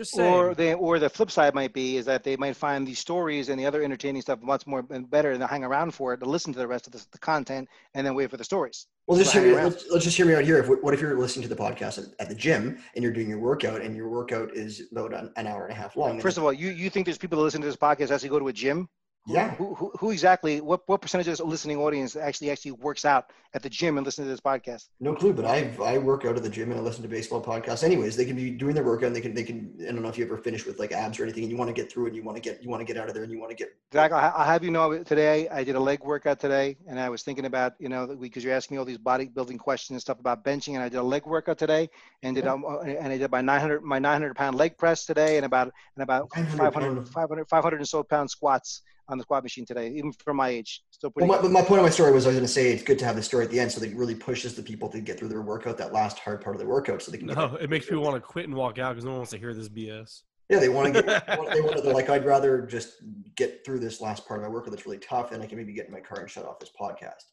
Just 0.00 0.14
saying. 0.14 0.32
Or 0.32 0.54
they, 0.54 0.72
or 0.72 0.98
the 0.98 1.10
flip 1.10 1.30
side 1.30 1.54
might 1.54 1.74
be 1.74 1.98
is 1.98 2.06
that 2.06 2.24
they 2.24 2.34
might 2.34 2.56
find 2.56 2.88
these 2.88 2.98
stories 2.98 3.50
and 3.50 3.60
the 3.60 3.66
other 3.66 3.82
entertaining 3.82 4.22
stuff 4.22 4.40
much 4.40 4.66
more 4.66 4.82
and 4.88 5.10
better, 5.10 5.32
and 5.32 5.42
they 5.42 5.46
hang 5.46 5.62
around 5.62 5.90
for 5.90 6.14
it 6.14 6.20
to 6.20 6.24
listen 6.24 6.54
to 6.54 6.58
the 6.58 6.66
rest 6.66 6.86
of 6.86 6.94
the, 6.94 7.04
the 7.12 7.18
content 7.18 7.68
and 7.92 8.06
then 8.06 8.14
wait 8.14 8.30
for 8.30 8.38
the 8.38 8.44
stories. 8.44 8.86
Well, 9.06 9.18
just 9.18 9.34
hear 9.34 9.42
me, 9.42 9.52
let's, 9.52 9.84
let's, 9.90 10.04
just 10.06 10.16
hear 10.16 10.24
me 10.24 10.34
out 10.34 10.44
here. 10.44 10.56
If, 10.56 10.68
what 10.68 10.94
if 10.94 11.02
you're 11.02 11.18
listening 11.18 11.46
to 11.46 11.54
the 11.54 11.62
podcast 11.62 11.98
at, 11.98 12.06
at, 12.18 12.28
the 12.30 12.34
gym 12.34 12.78
and 12.94 13.02
you're 13.02 13.12
doing 13.12 13.28
your 13.28 13.40
workout 13.40 13.82
and 13.82 13.94
your 13.94 14.08
workout 14.08 14.56
is 14.56 14.88
about 14.90 15.12
an, 15.12 15.30
an 15.36 15.46
hour 15.46 15.64
and 15.64 15.72
a 15.72 15.76
half 15.76 15.98
long? 15.98 16.18
First 16.18 16.38
of 16.38 16.44
all, 16.44 16.52
you, 16.52 16.70
you 16.70 16.88
think 16.88 17.04
there's 17.04 17.18
people 17.18 17.36
that 17.36 17.44
listen 17.44 17.60
to 17.60 17.66
this 17.66 17.76
podcast 17.76 18.10
as 18.10 18.22
they 18.22 18.28
go 18.28 18.38
to 18.38 18.48
a 18.48 18.54
gym? 18.54 18.88
Yeah. 19.26 19.54
Who, 19.56 19.74
who, 19.74 19.92
who, 19.98 20.10
exactly? 20.10 20.60
What 20.60 20.80
what 20.86 21.02
percentage 21.02 21.28
of 21.28 21.36
the 21.36 21.44
listening 21.44 21.76
audience 21.76 22.16
actually 22.16 22.50
actually 22.50 22.72
works 22.72 23.04
out 23.04 23.30
at 23.52 23.62
the 23.62 23.68
gym 23.68 23.98
and 23.98 24.04
listen 24.04 24.24
to 24.24 24.30
this 24.30 24.40
podcast? 24.40 24.88
No 24.98 25.14
clue, 25.14 25.34
but 25.34 25.44
I 25.44 25.70
I 25.82 25.98
work 25.98 26.24
out 26.24 26.36
at 26.36 26.42
the 26.42 26.48
gym 26.48 26.70
and 26.70 26.80
I 26.80 26.82
listen 26.82 27.02
to 27.02 27.08
baseball 27.08 27.42
podcasts. 27.42 27.84
Anyways, 27.84 28.16
they 28.16 28.24
can 28.24 28.34
be 28.34 28.50
doing 28.50 28.74
their 28.74 28.84
workout. 28.84 29.08
And 29.08 29.16
they 29.16 29.20
can 29.20 29.34
they 29.34 29.42
can. 29.42 29.72
I 29.82 29.92
don't 29.92 30.02
know 30.02 30.08
if 30.08 30.16
you 30.16 30.24
ever 30.24 30.38
finish 30.38 30.64
with 30.64 30.78
like 30.78 30.92
abs 30.92 31.20
or 31.20 31.24
anything, 31.24 31.44
and 31.44 31.52
you 31.52 31.58
want 31.58 31.68
to 31.68 31.74
get 31.74 31.92
through 31.92 32.06
it. 32.06 32.08
And 32.08 32.16
you 32.16 32.22
want 32.22 32.36
to 32.36 32.42
get 32.42 32.62
you 32.62 32.70
want 32.70 32.80
to 32.80 32.84
get 32.84 33.00
out 33.00 33.08
of 33.08 33.14
there, 33.14 33.22
and 33.22 33.30
you 33.30 33.38
want 33.38 33.50
to 33.50 33.56
get. 33.56 33.76
Zach, 33.92 34.10
I'll 34.10 34.44
have 34.44 34.64
you 34.64 34.70
know 34.70 35.02
today 35.02 35.48
I 35.48 35.64
did 35.64 35.76
a 35.76 35.80
leg 35.80 36.02
workout 36.02 36.40
today, 36.40 36.78
and 36.88 36.98
I 36.98 37.10
was 37.10 37.22
thinking 37.22 37.44
about 37.44 37.74
you 37.78 37.90
know 37.90 38.06
because 38.06 38.42
you're 38.42 38.54
asking 38.54 38.76
me 38.76 38.78
all 38.78 38.86
these 38.86 38.98
bodybuilding 38.98 39.58
questions 39.58 39.96
and 39.96 40.00
stuff 40.00 40.18
about 40.18 40.44
benching, 40.44 40.74
and 40.74 40.82
I 40.82 40.88
did 40.88 40.98
a 40.98 41.02
leg 41.02 41.26
workout 41.26 41.58
today, 41.58 41.90
and 42.22 42.34
did 42.34 42.46
um, 42.46 42.64
and 42.84 43.12
I 43.12 43.18
did 43.18 43.30
my 43.30 43.42
900 43.42 43.82
my 43.82 43.98
900 43.98 44.34
pound 44.34 44.56
leg 44.56 44.78
press 44.78 45.04
today, 45.04 45.36
and 45.36 45.44
about 45.44 45.70
and 45.96 46.02
about 46.02 46.32
500 46.34 47.08
500 47.08 47.48
500 47.48 47.76
and 47.76 47.88
so 47.88 48.02
pound 48.02 48.30
squats 48.30 48.82
on 49.10 49.18
the 49.18 49.22
squat 49.22 49.42
machine 49.42 49.64
today, 49.64 49.88
even 49.88 50.12
for 50.12 50.32
my 50.32 50.48
age. 50.48 50.82
Still 50.90 51.10
pretty. 51.10 51.28
Well, 51.28 51.42
my, 51.42 51.48
my, 51.48 51.62
point 51.62 51.80
of 51.80 51.84
my 51.84 51.90
story 51.90 52.12
was 52.12 52.26
I 52.26 52.28
was 52.28 52.36
going 52.36 52.46
to 52.46 52.52
say 52.52 52.72
it's 52.72 52.82
good 52.82 52.98
to 53.00 53.04
have 53.04 53.16
the 53.16 53.22
story 53.22 53.44
at 53.44 53.50
the 53.50 53.60
end, 53.60 53.72
so 53.72 53.80
that 53.80 53.90
it 53.90 53.96
really 53.96 54.14
pushes 54.14 54.54
the 54.54 54.62
people 54.62 54.88
to 54.90 55.00
get 55.00 55.18
through 55.18 55.28
their 55.28 55.42
workout, 55.42 55.78
that 55.78 55.92
last 55.92 56.18
hard 56.18 56.40
part 56.40 56.56
of 56.56 56.60
their 56.60 56.68
workout, 56.68 57.02
so 57.02 57.10
they 57.10 57.18
can. 57.18 57.28
No, 57.28 57.56
it 57.56 57.70
makes 57.70 57.86
people 57.86 58.02
want 58.02 58.16
to 58.16 58.20
quit 58.20 58.46
and 58.46 58.54
walk 58.54 58.78
out 58.78 58.90
because 58.90 59.04
no 59.04 59.10
one 59.10 59.18
wants 59.20 59.32
to 59.32 59.38
hear 59.38 59.54
this 59.54 59.68
BS. 59.68 60.22
Yeah, 60.48 60.58
they 60.58 60.68
want 60.68 60.94
to 60.94 61.02
get. 61.02 61.26
they 61.52 61.60
want 61.60 61.76
to. 61.76 61.82
They're 61.82 61.94
like, 61.94 62.10
I'd 62.10 62.24
rather 62.24 62.62
just 62.62 62.96
get 63.36 63.64
through 63.64 63.78
this 63.78 64.00
last 64.00 64.26
part 64.26 64.40
of 64.40 64.44
my 64.44 64.50
workout 64.50 64.72
that's 64.72 64.86
really 64.86 64.98
tough, 64.98 65.32
and 65.32 65.42
I 65.42 65.46
can 65.46 65.58
maybe 65.58 65.72
get 65.72 65.86
in 65.86 65.92
my 65.92 66.00
car 66.00 66.20
and 66.20 66.30
shut 66.30 66.44
off 66.44 66.58
this 66.58 66.70
podcast. 66.78 67.24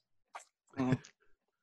Mm-hmm. 0.77 0.93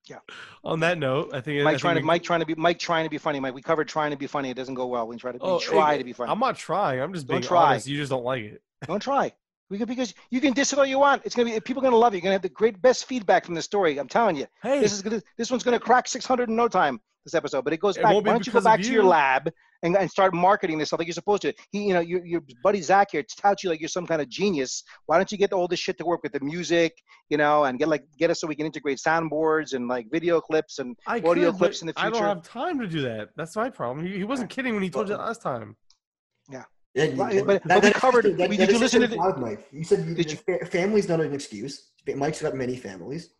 Yeah. 0.09 0.19
On 0.65 0.81
that 0.81 0.99
note, 0.99 1.31
I 1.32 1.41
think 1.41 1.62
Mike 1.62 1.77
I 1.77 1.78
trying 1.78 1.95
think 1.95 2.05
to 2.05 2.07
Mike 2.07 2.23
trying 2.23 2.41
to 2.41 2.47
be 2.47 2.55
Mike 2.55 2.78
trying 2.78 3.05
to 3.05 3.11
be 3.11 3.19
funny. 3.19 3.41
Mike, 3.41 3.55
we 3.55 3.62
covered 3.62 3.89
trying 3.89 4.11
to 4.11 4.16
be 4.16 4.27
funny. 4.27 4.51
It 4.51 4.55
doesn't 4.55 4.74
go 4.74 4.86
well. 4.86 5.07
We 5.07 5.16
try 5.16 5.32
to 5.32 5.39
we 5.39 5.61
try 5.61 5.95
it, 5.95 5.99
to 5.99 6.05
be 6.05 6.12
funny. 6.12 6.31
I'm 6.31 6.39
not 6.39 6.57
trying. 6.57 7.01
I'm 7.01 7.12
just 7.12 7.27
Don't 7.27 7.36
being 7.36 7.49
try. 7.49 7.73
honest. 7.73 7.86
You 7.86 7.97
just 7.97 8.11
don't 8.11 8.24
like 8.24 8.43
it. 8.43 8.62
Don't 8.86 9.01
try. 9.01 9.32
We 9.70 9.78
can, 9.78 9.86
because 9.86 10.15
you 10.31 10.41
can 10.41 10.53
diss 10.53 10.73
it 10.73 10.78
all 10.78 10.86
you 10.86 10.99
want. 10.99 11.23
It's 11.24 11.35
gonna 11.35 11.51
be 11.51 11.61
people 11.61 11.82
are 11.82 11.86
gonna 11.86 11.97
love 11.97 12.12
you. 12.12 12.19
You're 12.19 12.24
gonna 12.24 12.35
have 12.35 12.43
the 12.43 12.49
great 12.51 12.81
best 12.82 13.07
feedback 13.07 13.47
from 13.47 13.55
the 13.55 13.62
story. 13.62 13.99
I'm 13.99 14.09
telling 14.09 14.36
you. 14.36 14.47
Hey, 14.62 14.81
This 14.81 14.93
is 14.93 15.03
gonna 15.03 15.23
this 15.39 15.51
one's 15.51 15.62
gonna 15.62 15.81
crack 15.81 16.07
600 16.07 16.49
in 16.49 16.57
no 16.57 16.69
time. 16.69 17.01
This 17.24 17.35
episode, 17.35 17.65
but 17.65 17.73
it 17.73 17.81
goes 17.81 17.97
It 17.97 18.03
back. 18.03 18.15
Why 18.15 18.20
don't 18.20 18.47
you 18.47 18.53
go 18.53 18.61
back 18.61 18.82
to 18.82 18.93
your 18.93 19.03
lab 19.03 19.51
and, 19.82 19.97
and 19.97 20.11
start 20.11 20.35
marketing 20.35 20.77
this 20.77 20.91
stuff 20.91 20.99
like 20.99 21.07
you're 21.07 21.15
supposed 21.15 21.41
to? 21.41 21.55
He, 21.70 21.86
you 21.86 21.95
know, 21.95 22.01
your, 22.01 22.23
your 22.23 22.43
buddy 22.62 22.82
Zach 22.82 23.12
here 23.12 23.24
touts 23.41 23.65
you 23.65 23.70
like 23.70 23.81
you're 23.81 23.89
some 23.89 24.07
kind 24.07 24.20
of 24.20 24.28
genius. 24.28 24.85
Why 25.07 25.16
don't 25.16 25.32
you 25.32 25.39
get 25.39 25.55
all 25.55 25.66
this 25.66 25.81
shit 25.81 25.97
to 25.99 26.05
work 26.05 26.23
with 26.23 26.32
the 26.32 26.41
music, 26.41 26.93
you 27.31 27.39
know, 27.39 27.65
and 27.65 27.78
get 27.78 27.89
like 27.89 28.05
get 28.19 28.28
us 28.28 28.41
so 28.43 28.47
we 28.47 28.55
can 28.55 28.66
integrate 28.66 28.99
soundboards 28.99 29.73
and 29.73 29.89
like 29.89 30.09
video 30.12 30.39
clips 30.39 30.81
and 30.81 30.99
I 31.07 31.20
audio 31.20 31.51
could, 31.51 31.61
clips 31.61 31.81
in 31.81 31.86
the 31.86 31.95
future? 31.95 32.09
I 32.09 32.11
don't 32.11 32.24
have 32.24 32.43
time 32.43 32.78
to 32.81 32.86
do 32.86 33.01
that. 33.01 33.31
That's 33.36 33.57
my 33.57 33.70
problem. 33.70 34.05
He, 34.07 34.19
he 34.19 34.24
wasn't 34.24 34.51
kidding 34.51 34.74
when 34.74 34.82
he 34.82 34.91
told 34.91 35.09
you 35.09 35.16
last 35.16 35.41
time. 35.41 35.78
Yeah, 36.53 36.65
Right, 36.96 37.44
but- 37.44 37.62
but 37.66 37.82
we 37.82 37.90
covered- 37.90 38.36
that- 38.38 38.48
we- 38.48 38.56
did 38.56 38.70
you 38.70 38.78
listen 38.78 39.00
to 39.00 39.08
just 39.08 39.16
the- 39.18 39.22
loud, 39.24 39.40
Mike? 39.40 39.66
You 39.72 39.82
said 39.84 40.06
you, 40.06 40.14
Did 40.14 40.30
you- 40.30 40.66
family's 40.66 41.08
not 41.08 41.20
an 41.20 41.34
excuse. 41.34 41.90
Mike's 42.14 42.40
got 42.40 42.54
many 42.54 42.76
families. 42.76 43.30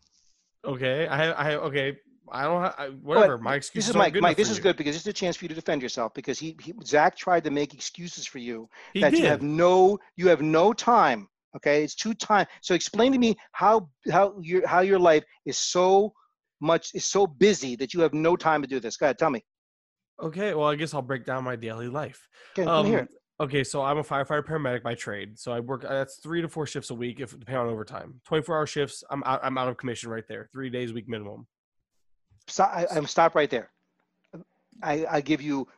Okay, 0.65 1.07
I 1.07 1.17
have, 1.17 1.37
I 1.37 1.45
have, 1.51 1.61
okay. 1.65 1.99
I 2.33 2.45
don't. 2.45 2.63
Have, 2.63 2.75
I, 2.79 2.89
whatever. 2.89 3.37
My 3.37 3.55
excuse 3.55 3.85
This 3.85 3.91
is 3.91 3.97
Mike. 3.97 4.15
good 4.15 4.23
Mike, 4.23 4.39
this 4.39 4.49
is 4.51 4.57
you. 4.57 4.63
good 4.63 4.77
because 4.79 4.95
this 4.97 5.03
is 5.03 5.07
a 5.07 5.13
chance 5.13 5.37
for 5.37 5.45
you 5.45 5.51
to 5.51 5.55
defend 5.55 5.83
yourself 5.83 6.15
because 6.15 6.39
he, 6.39 6.57
he 6.61 6.73
Zach 6.83 7.17
tried 7.19 7.45
to 7.45 7.51
make 7.51 7.75
excuses 7.75 8.27
for 8.27 8.39
you 8.39 8.67
He 8.95 9.01
that 9.03 9.11
did. 9.11 9.21
you 9.21 9.27
have 9.27 9.43
no 9.43 9.99
you 10.17 10.29
have 10.29 10.41
no 10.41 10.73
time. 10.73 11.29
Okay, 11.55 11.85
it's 11.85 11.95
too 11.95 12.15
time. 12.15 12.47
So 12.63 12.75
explain 12.75 13.13
to 13.13 13.19
me 13.19 13.37
how 13.53 13.91
how 14.11 14.35
your 14.41 14.67
how 14.67 14.81
your 14.81 14.99
life 14.99 15.23
is 15.45 15.59
so 15.59 16.15
much 16.63 16.93
is 16.95 17.07
so 17.07 17.27
busy 17.27 17.77
that 17.77 17.93
you 17.93 18.01
have 18.01 18.15
no 18.15 18.35
time 18.37 18.63
to 18.63 18.69
do 18.69 18.81
this. 18.81 18.97
Go 18.97 19.05
ahead, 19.05 19.19
tell 19.19 19.29
me. 19.31 19.45
Okay, 20.23 20.55
well, 20.55 20.69
I 20.69 20.77
guess 20.77 20.95
I'll 20.95 21.03
break 21.03 21.27
down 21.27 21.45
my 21.45 21.57
daily 21.57 21.89
life. 21.89 22.27
Okay, 22.53 22.65
let 22.67 22.85
me 22.85 22.89
hear 22.91 22.99
Um, 23.01 23.05
it. 23.05 23.11
Okay, 23.41 23.65
so 23.65 23.83
I'm 23.83 23.99
a 23.99 24.03
firefighter 24.05 24.45
paramedic 24.45 24.83
by 24.83 24.95
trade. 24.95 25.39
So 25.39 25.53
I 25.53 25.61
work 25.61 25.85
uh, 25.85 25.89
that's 25.89 26.17
three 26.17 26.41
to 26.43 26.49
four 26.49 26.67
shifts 26.67 26.91
a 26.91 26.95
week, 26.95 27.21
if 27.21 27.31
depending 27.39 27.57
on 27.67 27.69
overtime. 27.69 28.21
24 28.27 28.57
hour 28.57 28.67
shifts. 28.67 29.05
I'm 29.11 29.23
out. 29.25 29.41
I'm 29.43 29.59
out 29.59 29.69
of 29.69 29.77
commission 29.77 30.11
right 30.11 30.25
there. 30.29 30.49
Three 30.53 30.71
days 30.71 30.91
a 30.91 30.95
week 30.95 31.09
minimum. 31.09 31.47
Stop, 32.47 32.71
I, 32.75 32.87
I'm 32.95 33.07
stop 33.07 33.35
right 33.35 33.49
there. 33.51 33.71
I, 34.83 35.07
I 35.11 35.21
give 35.21 35.41
you 35.41 35.69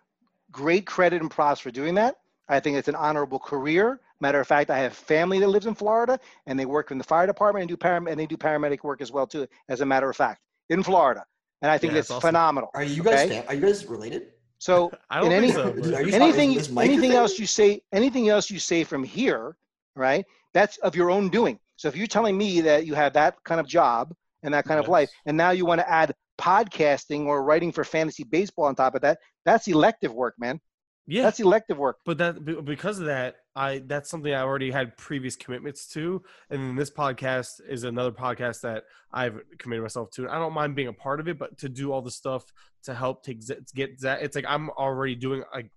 great 0.51 0.87
credit 0.87 1.21
and 1.21 1.31
props 1.31 1.61
for 1.61 1.71
doing 1.71 1.95
that. 1.97 2.17
I 2.49 2.61
think 2.61 2.77
it's 2.77 2.89
an 2.89 2.95
honorable 2.95 3.39
career. 3.39 4.01
Matter 4.21 4.41
of 4.41 4.47
fact, 4.47 4.71
I 4.71 4.79
have 4.79 4.95
family 4.95 5.39
that 5.41 5.49
lives 5.49 5.67
in 5.67 5.75
Florida, 5.75 6.19
and 6.47 6.59
they 6.59 6.65
work 6.65 6.91
in 6.91 6.97
the 6.99 7.05
fire 7.05 7.27
department 7.27 7.63
and 7.63 7.69
do 7.69 7.77
param- 7.77 8.11
and 8.11 8.19
they 8.19 8.27
do 8.27 8.37
paramedic 8.37 8.83
work 8.83 9.01
as 9.03 9.13
well 9.13 9.27
too. 9.27 9.47
As 9.69 9.81
a 9.83 9.87
matter 9.87 10.09
of 10.09 10.17
fact, 10.17 10.41
in 10.71 10.83
Florida, 10.83 11.25
and 11.63 11.71
I 11.71 11.77
think 11.79 11.93
Yeah, 11.93 11.99
it's 12.01 12.11
awesome. 12.11 12.29
phenomenal. 12.29 12.71
Are 12.75 12.83
you 12.83 13.03
guys 13.03 13.27
Okay. 13.27 13.41
fam- 13.41 13.45
are 13.49 13.55
you 13.55 13.61
guys 13.61 13.85
related? 13.87 14.33
So 14.59 14.91
I 15.11 15.21
don't 15.21 15.33
in 15.33 15.41
think 15.43 15.55
any 15.57 15.63
so. 15.63 15.69
Are 15.71 15.93
but- 15.93 16.07
you 16.07 16.15
anything 16.15 16.53
is 16.55 16.71
Mike 16.71 16.87
your 16.87 16.95
anything 16.95 17.13
else 17.17 17.39
you 17.39 17.47
say 17.47 17.81
anything 17.93 18.29
else 18.29 18.51
you 18.51 18.59
say 18.59 18.85
from 18.85 19.05
here, 19.05 19.57
right? 19.95 20.25
That's 20.55 20.79
of 20.79 20.95
your 20.97 21.11
own 21.11 21.29
doing. 21.29 21.59
So 21.77 21.89
if 21.89 21.97
you're 21.97 22.07
telling 22.07 22.37
me 22.39 22.61
that 22.63 22.87
you 22.87 22.95
have 22.95 23.13
that 23.15 23.37
kind 23.45 23.61
of 23.61 23.67
job 23.69 24.15
and 24.43 24.55
that 24.55 24.65
kind 24.65 24.81
of 24.81 24.89
life, 24.89 25.11
and 25.27 25.37
now 25.37 25.51
you 25.51 25.67
want 25.67 25.81
to 25.81 25.91
add 25.91 26.15
podcasting 26.39 27.27
or 27.27 27.43
writing 27.45 27.73
for 27.73 27.85
fantasy 27.85 28.25
baseball 28.25 28.65
on 28.67 28.75
top 28.75 28.95
of 28.95 29.03
that, 29.03 29.19
that's 29.45 29.69
elective 29.69 30.13
work, 30.13 30.35
man. 30.39 30.61
Yeah, 31.07 31.23
That's 31.23 31.39
elective 31.41 31.79
work. 31.79 31.99
but 32.05 32.19
that 32.19 32.45
because 32.65 32.99
of 32.99 33.07
that, 33.07 33.37
I 33.57 33.79
that's 33.87 34.11
something 34.11 34.33
I 34.33 34.43
already 34.43 34.71
had 34.71 34.97
previous 34.99 35.35
commitments 35.35 35.89
to, 35.95 36.23
and 36.51 36.61
then 36.61 36.77
this 36.77 36.91
podcast 36.91 37.61
is 37.69 37.85
another 37.85 38.13
podcast 38.13 38.61
that 38.61 38.85
I've 39.13 39.41
committed 39.59 39.83
myself 39.83 40.11
to. 40.13 40.23
And 40.25 40.31
I 40.31 40.39
don't 40.39 40.53
mind 40.53 40.77
being 40.77 40.89
a 40.89 40.93
part 40.93 41.19
of 41.21 41.27
it, 41.29 41.39
but 41.39 41.57
to 41.59 41.69
do 41.71 41.91
all 41.91 42.03
the 42.03 42.11
stuff 42.11 42.45
to 42.85 42.95
help 42.95 43.25
take 43.25 43.43
Z- 43.43 43.57
get 43.75 43.99
that, 44.03 44.23
it's 44.23 44.37
like 44.37 44.45
I'm 44.47 44.69
already 44.71 45.15
doing 45.17 45.43
like. 45.55 45.71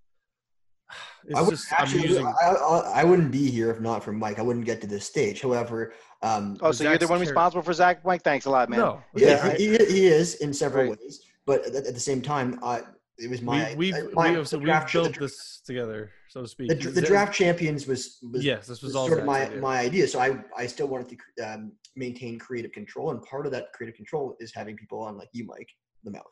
It's 1.28 1.38
I 1.38 1.42
would 1.42 1.52
just 1.52 1.72
I'm 1.72 1.84
actually, 1.84 2.04
using. 2.04 2.26
I, 2.26 2.32
I, 2.48 2.92
I 3.02 3.04
wouldn't 3.04 3.32
be 3.32 3.50
here 3.52 3.70
if 3.70 3.80
not 3.80 4.04
for 4.04 4.12
Mike. 4.12 4.40
I 4.40 4.42
wouldn't 4.42 4.66
get 4.66 4.82
to 4.82 4.88
this 4.88 5.06
stage. 5.06 5.42
However, 5.42 5.94
um, 6.24 6.58
Oh, 6.62 6.72
so 6.72 6.84
you're 6.84 6.98
the 6.98 7.08
one 7.08 7.20
responsible 7.20 7.62
for 7.62 7.74
Zach 7.74 8.04
Mike? 8.04 8.24
Thanks 8.24 8.46
a 8.46 8.50
lot, 8.50 8.70
man. 8.70 8.80
No, 8.80 9.02
yeah, 9.16 9.48
right. 9.48 9.58
he, 9.64 9.68
he 9.78 10.08
is 10.08 10.36
in 10.36 10.52
several 10.54 10.90
Right. 10.90 11.00
ways, 11.00 11.22
but 11.46 11.66
at, 11.66 11.76
at 11.76 11.94
the 11.94 12.00
same 12.00 12.22
time, 12.22 12.58
uh, 12.64 12.80
it 13.20 13.30
was 13.30 13.42
my 13.42 13.70
we, 13.72 13.92
we've, 13.92 13.94
uh, 13.96 14.08
my- 14.14 14.32
we've, 14.32 14.48
so 14.48 14.58
we've 14.58 14.66
draft- 14.66 14.94
built 14.94 15.14
the, 15.14 15.20
this 15.22 15.62
together, 15.66 16.12
so 16.30 16.42
to 16.42 16.48
speak. 16.48 16.70
the, 16.70 16.76
the 16.90 17.02
draft 17.02 17.34
champions 17.34 17.86
was, 17.88 18.18
was 18.32 18.44
Yes, 18.44 18.68
this 18.68 18.82
was 18.82 18.90
was 18.90 18.96
all 18.96 19.08
sort 19.08 19.20
of 19.20 19.26
my 19.26 19.46
idea. 19.48 19.60
my 19.60 19.80
idea. 19.80 20.08
So 20.08 20.20
I 20.20 20.38
I 20.58 20.66
still 20.68 20.88
wanted 20.88 21.18
to 21.38 21.54
um, 21.54 21.72
maintain 21.96 22.40
creative 22.40 22.72
control, 22.72 23.12
and 23.12 23.22
part 23.24 23.46
of 23.46 23.52
that 23.52 23.74
creative 23.74 23.96
control 23.96 24.36
is 24.40 24.54
having 24.54 24.76
people 24.78 25.00
on 25.02 25.18
like 25.18 25.30
you, 25.34 25.46
Mike, 25.46 25.70
the 26.04 26.12
mouth. 26.12 26.24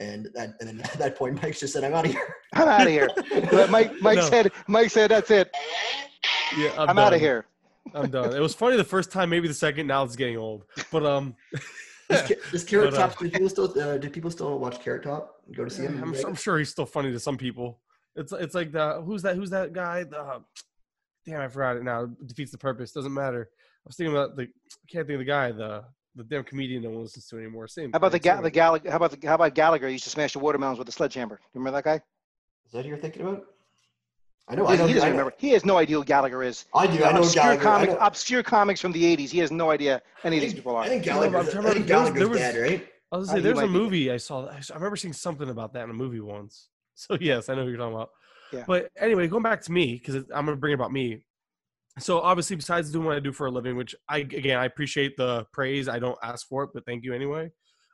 And 0.00 0.28
that 0.34 0.50
and 0.60 0.68
then 0.68 0.80
at 0.84 0.92
that 0.94 1.16
point, 1.16 1.42
Mike 1.42 1.58
just 1.58 1.72
said, 1.72 1.82
"I'm 1.84 1.92
out 1.94 2.04
of 2.06 2.12
here." 2.12 2.34
I'm 2.54 2.68
out 2.68 2.82
of 2.82 2.88
here. 2.88 3.08
But 3.50 3.68
Mike 3.70 3.92
Mike 4.00 4.18
No. 4.18 4.28
said 4.28 4.52
Mike 4.68 4.90
said 4.90 5.10
that's 5.10 5.30
it. 5.30 5.50
Yeah, 6.56 6.72
I'm, 6.78 6.98
out 6.98 7.12
of 7.12 7.20
here. 7.20 7.46
I'm 7.94 8.10
done. 8.10 8.34
It 8.34 8.40
was 8.40 8.54
funny 8.54 8.76
the 8.76 8.84
first 8.84 9.10
time, 9.12 9.28
maybe 9.28 9.48
the 9.48 9.54
second. 9.54 9.86
Now 9.86 10.02
it's 10.04 10.16
getting 10.16 10.36
old. 10.38 10.64
But 10.92 11.04
um, 11.04 11.34
Does, 12.08 12.32
does 12.52 12.64
Carrot 12.64 12.90
But, 12.92 13.00
uh, 13.00 13.08
Top? 13.08 13.18
Do 13.18 13.28
people 13.28 13.48
still 13.50 13.80
uh, 13.80 13.98
do 13.98 14.08
people 14.08 14.30
still 14.30 14.58
watch 14.58 14.80
Carrot 14.82 15.02
Top? 15.02 15.37
And 15.48 15.56
Go 15.56 15.64
to 15.64 15.70
see 15.70 15.82
him? 15.82 16.00
I'm, 16.02 16.14
I'm 16.26 16.34
sure 16.36 16.58
he's 16.58 16.68
still 16.70 16.86
funny 16.86 17.10
to 17.10 17.18
some 17.18 17.36
people. 17.36 17.80
It's 18.14 18.32
it's 18.32 18.54
like 18.54 18.70
the 18.72 19.02
who's 19.04 19.22
that 19.22 19.34
who's 19.36 19.50
that 19.50 19.72
guy? 19.72 20.04
The 20.04 20.20
uh, 20.20 20.38
damn, 21.26 21.40
I 21.40 21.48
forgot 21.48 21.76
it 21.76 21.82
now. 21.84 22.06
Defeats 22.26 22.52
the 22.52 22.58
purpose. 22.58 22.92
Doesn't 22.92 23.12
matter. 23.14 23.48
I 23.52 23.86
was 23.88 23.96
thinking 23.96 24.14
about 24.14 24.36
the 24.36 24.42
I 24.44 24.86
can't 24.90 25.06
think 25.06 25.14
of 25.16 25.20
the 25.20 25.24
guy. 25.24 25.50
The 25.52 25.84
the 26.14 26.24
damn 26.24 26.42
comedian 26.44 26.82
no 26.82 26.90
one 26.90 27.02
listens 27.02 27.26
to 27.28 27.36
anymore. 27.38 27.68
Same. 27.68 27.92
How 27.92 27.96
about 27.98 28.12
the 28.12 28.18
Ga- 28.18 28.40
the 28.40 28.50
Gallagher? 28.50 28.90
How 28.90 28.96
about 28.96 29.12
the, 29.20 29.26
how 29.26 29.34
about 29.36 29.54
Gallagher? 29.54 29.88
Used 29.88 30.04
to 30.04 30.10
smash 30.10 30.32
the 30.32 30.38
watermelons 30.40 30.78
with 30.78 30.88
a 30.88 30.92
sledgehammer. 30.92 31.36
Do 31.36 31.42
you 31.54 31.60
remember 31.60 31.76
that 31.78 31.84
guy? 31.84 32.02
Is 32.66 32.72
that 32.72 32.82
who 32.82 32.88
you're 32.88 32.98
thinking 32.98 33.22
about? 33.22 33.44
I 34.48 34.54
know. 34.56 34.66
I 34.66 34.72
he, 34.72 34.78
know. 34.78 34.86
he 34.88 34.94
doesn't 34.94 35.06
I 35.06 35.10
know- 35.12 35.18
remember. 35.18 35.34
He 35.38 35.50
has 35.50 35.64
no 35.64 35.76
idea 35.78 35.96
who 35.96 36.04
Gallagher 36.04 36.42
is. 36.42 36.64
I 36.74 36.86
do. 36.88 37.04
I 37.04 37.12
know 37.12 37.20
obscure 37.20 37.42
Gallagher. 37.44 37.60
I, 37.60 37.62
comics, 37.64 37.92
know, 37.92 37.98
obscure 38.00 38.42
comics 38.42 38.80
from 38.80 38.92
the 38.92 39.16
'80s. 39.16 39.28
He 39.30 39.38
has 39.38 39.52
no 39.52 39.70
idea 39.70 40.02
any 40.24 40.38
of 40.38 40.42
these 40.42 40.54
people 40.54 40.74
are. 40.74 40.82
I 40.82 40.86
are. 40.86 40.88
think 40.88 41.06
No, 41.06 41.12
but 41.20 41.24
I'm 41.26 41.30
Gallagher's, 41.32 41.52
trying 41.52 41.64
to 41.64 41.70
I 41.70 41.72
think 41.74 41.88
remember- 41.88 42.18
there 42.18 42.28
Gallagher's 42.28 42.28
was- 42.30 42.38
dead, 42.38 42.56
right? 42.60 42.88
I 43.12 43.16
was 43.16 43.28
Uh, 43.28 43.32
gonna 43.32 43.42
say 43.42 43.48
he 43.48 43.52
there's 43.54 43.58
a 43.58 43.66
might 43.66 43.72
be. 43.72 43.78
movie 43.84 44.12
I 44.12 44.16
saw. 44.18 44.46
I 44.48 44.60
remember 44.74 44.96
seeing 44.96 45.12
something 45.14 45.48
about 45.48 45.72
that 45.74 45.84
in 45.84 45.90
a 45.90 45.94
movie 45.94 46.20
once. 46.20 46.68
So 46.94 47.16
yes, 47.20 47.48
I 47.48 47.54
know 47.54 47.62
who 47.62 47.68
you're 47.68 47.78
talking 47.78 47.94
about. 47.94 48.10
Yeah. 48.52 48.64
But 48.66 48.90
anyway, 48.98 49.28
going 49.28 49.44
back 49.44 49.62
to 49.62 49.70
me 49.72 49.94
because 49.94 50.16
I'm 50.34 50.44
gonna 50.46 50.56
bring 50.56 50.72
it 50.72 50.74
about 50.74 50.90
me. 50.92 51.24
So 52.00 52.18
obviously, 52.20 52.56
besides 52.56 52.90
doing 52.90 53.06
what 53.06 53.16
I 53.16 53.20
do 53.20 53.32
for 53.32 53.46
a 53.46 53.50
living, 53.52 53.76
which 53.76 53.94
I 54.08 54.18
again 54.18 54.58
I 54.58 54.64
appreciate 54.64 55.16
the 55.16 55.46
praise. 55.52 55.88
I 55.88 56.00
don't 56.00 56.18
ask 56.24 56.48
for 56.48 56.64
it, 56.64 56.70
but 56.74 56.84
thank 56.86 57.04
you 57.04 57.14
anyway. 57.14 57.52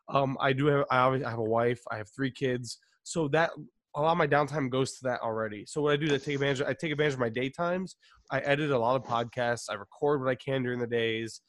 Um, 0.08 0.38
I 0.40 0.54
do 0.54 0.66
have 0.66 0.86
I 0.90 0.98
obviously 1.00 1.28
have 1.28 1.38
a 1.38 1.42
wife. 1.42 1.80
I 1.90 1.98
have 1.98 2.08
three 2.16 2.30
kids. 2.30 2.78
So 3.02 3.28
that 3.28 3.50
a 3.94 4.00
lot 4.00 4.12
of 4.12 4.16
my 4.18 4.26
downtime 4.26 4.70
goes 4.70 4.92
to 4.94 5.04
that 5.04 5.20
already. 5.20 5.66
So 5.66 5.82
what 5.82 5.92
I 5.92 5.96
do 5.96 6.06
is 6.06 6.12
I 6.12 6.18
take 6.24 6.34
advantage. 6.36 6.62
I 6.62 6.72
take 6.72 6.92
advantage 6.92 7.14
of 7.14 7.20
my 7.20 7.30
daytimes. 7.30 7.94
I 8.30 8.38
edit 8.40 8.70
a 8.70 8.78
lot 8.78 8.96
of 8.96 9.04
podcasts. 9.04 9.66
I 9.70 9.74
record 9.74 10.20
what 10.22 10.30
I 10.30 10.34
can 10.34 10.62
during 10.62 10.80
the 10.80 10.86
days. 10.86 11.42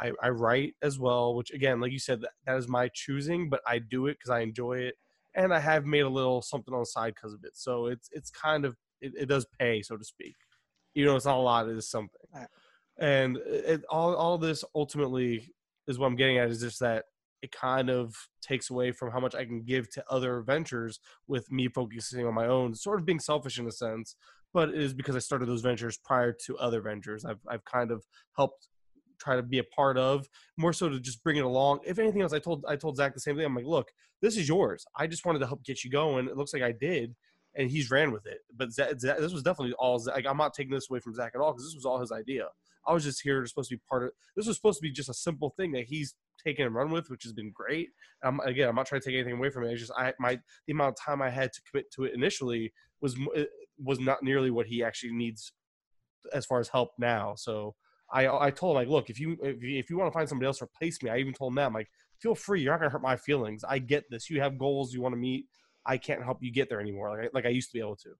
I, 0.00 0.12
I 0.22 0.30
write 0.30 0.74
as 0.82 0.98
well, 0.98 1.34
which 1.34 1.50
again, 1.50 1.80
like 1.80 1.92
you 1.92 1.98
said, 1.98 2.22
that, 2.22 2.30
that 2.46 2.56
is 2.56 2.68
my 2.68 2.88
choosing, 2.94 3.50
but 3.50 3.60
I 3.66 3.78
do 3.78 4.06
it 4.06 4.14
because 4.14 4.30
I 4.30 4.40
enjoy 4.40 4.78
it, 4.78 4.94
and 5.34 5.52
I 5.52 5.60
have 5.60 5.84
made 5.84 6.00
a 6.00 6.08
little 6.08 6.42
something 6.42 6.72
on 6.72 6.80
the 6.80 6.86
side 6.86 7.14
because 7.14 7.34
of 7.34 7.44
it. 7.44 7.52
So 7.54 7.86
it's 7.86 8.08
it's 8.12 8.30
kind 8.30 8.64
of 8.64 8.76
it, 9.00 9.12
it 9.16 9.26
does 9.26 9.46
pay, 9.58 9.82
so 9.82 9.96
to 9.96 10.04
speak. 10.04 10.36
You 10.94 11.04
know, 11.04 11.16
it's 11.16 11.26
not 11.26 11.36
a 11.36 11.40
lot; 11.40 11.68
it 11.68 11.76
is 11.76 11.90
something. 11.90 12.20
Right. 12.34 12.48
And 12.98 13.38
it, 13.46 13.82
all 13.90 14.14
all 14.14 14.38
this 14.38 14.64
ultimately 14.74 15.52
is 15.86 15.98
what 15.98 16.06
I'm 16.06 16.16
getting 16.16 16.38
at 16.38 16.50
is 16.50 16.60
just 16.60 16.80
that 16.80 17.04
it 17.42 17.52
kind 17.52 17.90
of 17.90 18.14
takes 18.42 18.70
away 18.70 18.92
from 18.92 19.10
how 19.10 19.20
much 19.20 19.34
I 19.34 19.44
can 19.44 19.62
give 19.62 19.90
to 19.90 20.04
other 20.10 20.42
ventures 20.42 21.00
with 21.26 21.50
me 21.50 21.68
focusing 21.68 22.26
on 22.26 22.34
my 22.34 22.46
own, 22.46 22.74
sort 22.74 23.00
of 23.00 23.06
being 23.06 23.18
selfish 23.18 23.58
in 23.58 23.66
a 23.66 23.72
sense, 23.72 24.14
but 24.52 24.68
it 24.68 24.74
is 24.74 24.92
because 24.92 25.16
I 25.16 25.20
started 25.20 25.48
those 25.48 25.62
ventures 25.62 25.98
prior 25.98 26.32
to 26.46 26.58
other 26.58 26.80
ventures. 26.80 27.24
I've 27.24 27.40
I've 27.48 27.64
kind 27.64 27.90
of 27.90 28.04
helped 28.36 28.68
try 29.20 29.36
to 29.36 29.42
be 29.42 29.58
a 29.58 29.64
part 29.64 29.98
of 29.98 30.28
more 30.56 30.72
so 30.72 30.88
to 30.88 30.98
just 30.98 31.22
bring 31.22 31.36
it 31.36 31.44
along. 31.44 31.80
If 31.84 31.98
anything 31.98 32.22
else, 32.22 32.32
I 32.32 32.38
told 32.38 32.64
I 32.68 32.76
told 32.76 32.96
Zach 32.96 33.14
the 33.14 33.20
same 33.20 33.36
thing. 33.36 33.44
I'm 33.44 33.54
like, 33.54 33.66
look, 33.66 33.88
this 34.22 34.36
is 34.36 34.48
yours. 34.48 34.84
I 34.96 35.06
just 35.06 35.24
wanted 35.24 35.40
to 35.40 35.46
help 35.46 35.64
get 35.64 35.84
you 35.84 35.90
going. 35.90 36.28
It 36.28 36.36
looks 36.36 36.52
like 36.52 36.62
I 36.62 36.72
did, 36.72 37.14
and 37.54 37.70
he's 37.70 37.90
ran 37.90 38.12
with 38.12 38.26
it. 38.26 38.38
But 38.56 38.72
Zach, 38.72 38.98
Zach, 38.98 39.18
this 39.18 39.32
was 39.32 39.42
definitely 39.42 39.74
all. 39.74 39.98
Zach. 39.98 40.16
Like, 40.16 40.26
I'm 40.26 40.36
not 40.36 40.54
taking 40.54 40.72
this 40.72 40.90
away 40.90 41.00
from 41.00 41.14
Zach 41.14 41.32
at 41.34 41.40
all 41.40 41.52
because 41.52 41.66
this 41.66 41.74
was 41.74 41.84
all 41.84 42.00
his 42.00 42.12
idea. 42.12 42.46
I 42.86 42.92
was 42.92 43.04
just 43.04 43.20
here 43.22 43.40
to 43.40 43.46
supposed 43.46 43.70
to 43.70 43.76
be 43.76 43.82
part 43.88 44.04
of. 44.04 44.10
This 44.36 44.46
was 44.46 44.56
supposed 44.56 44.78
to 44.78 44.82
be 44.82 44.90
just 44.90 45.08
a 45.08 45.14
simple 45.14 45.50
thing 45.56 45.72
that 45.72 45.84
he's 45.84 46.14
taken 46.42 46.66
and 46.66 46.74
run 46.74 46.90
with, 46.90 47.10
which 47.10 47.22
has 47.24 47.32
been 47.32 47.52
great. 47.54 47.90
Um, 48.24 48.40
again, 48.40 48.68
I'm 48.68 48.74
not 48.74 48.86
trying 48.86 49.02
to 49.02 49.06
take 49.06 49.14
anything 49.14 49.36
away 49.36 49.50
from 49.50 49.64
it. 49.64 49.72
It's 49.72 49.80
just 49.80 49.92
I 49.96 50.14
my 50.18 50.38
the 50.66 50.72
amount 50.72 50.90
of 50.98 51.04
time 51.04 51.20
I 51.20 51.30
had 51.30 51.52
to 51.52 51.60
commit 51.70 51.90
to 51.92 52.04
it 52.04 52.14
initially 52.14 52.72
was 53.00 53.16
was 53.78 54.00
not 54.00 54.22
nearly 54.22 54.50
what 54.50 54.66
he 54.66 54.82
actually 54.82 55.12
needs 55.12 55.52
as 56.32 56.46
far 56.46 56.60
as 56.60 56.68
help 56.68 56.92
now. 56.98 57.34
So 57.36 57.74
I 58.12 58.46
I 58.46 58.50
told 58.50 58.72
him 58.72 58.82
like, 58.82 58.88
look, 58.88 59.10
if 59.10 59.20
you 59.20 59.36
if 59.42 59.90
you, 59.90 59.96
want 59.96 60.12
to 60.12 60.16
find 60.16 60.28
somebody 60.28 60.46
else 60.46 60.58
to 60.58 60.64
replace 60.64 61.02
me, 61.02 61.10
I 61.10 61.18
even 61.18 61.32
told 61.32 61.56
them 61.56 61.72
like, 61.72 61.88
feel 62.20 62.34
free. 62.34 62.62
You're 62.62 62.72
not 62.72 62.80
gonna 62.80 62.90
hurt 62.90 63.02
my 63.02 63.16
feelings. 63.16 63.64
I 63.64 63.78
get 63.78 64.04
this. 64.10 64.30
You 64.30 64.40
have 64.40 64.58
goals 64.58 64.92
you 64.92 65.00
want 65.00 65.14
to 65.14 65.18
meet. 65.18 65.46
I 65.86 65.96
can't 65.96 66.22
help 66.22 66.42
you 66.42 66.52
get 66.52 66.68
there 66.68 66.80
anymore, 66.80 67.10
like 67.10 67.26
I, 67.26 67.28
like 67.32 67.46
I 67.46 67.50
used 67.50 67.70
to 67.70 67.74
be 67.74 67.80
able 67.80 67.96
to. 67.96 68.10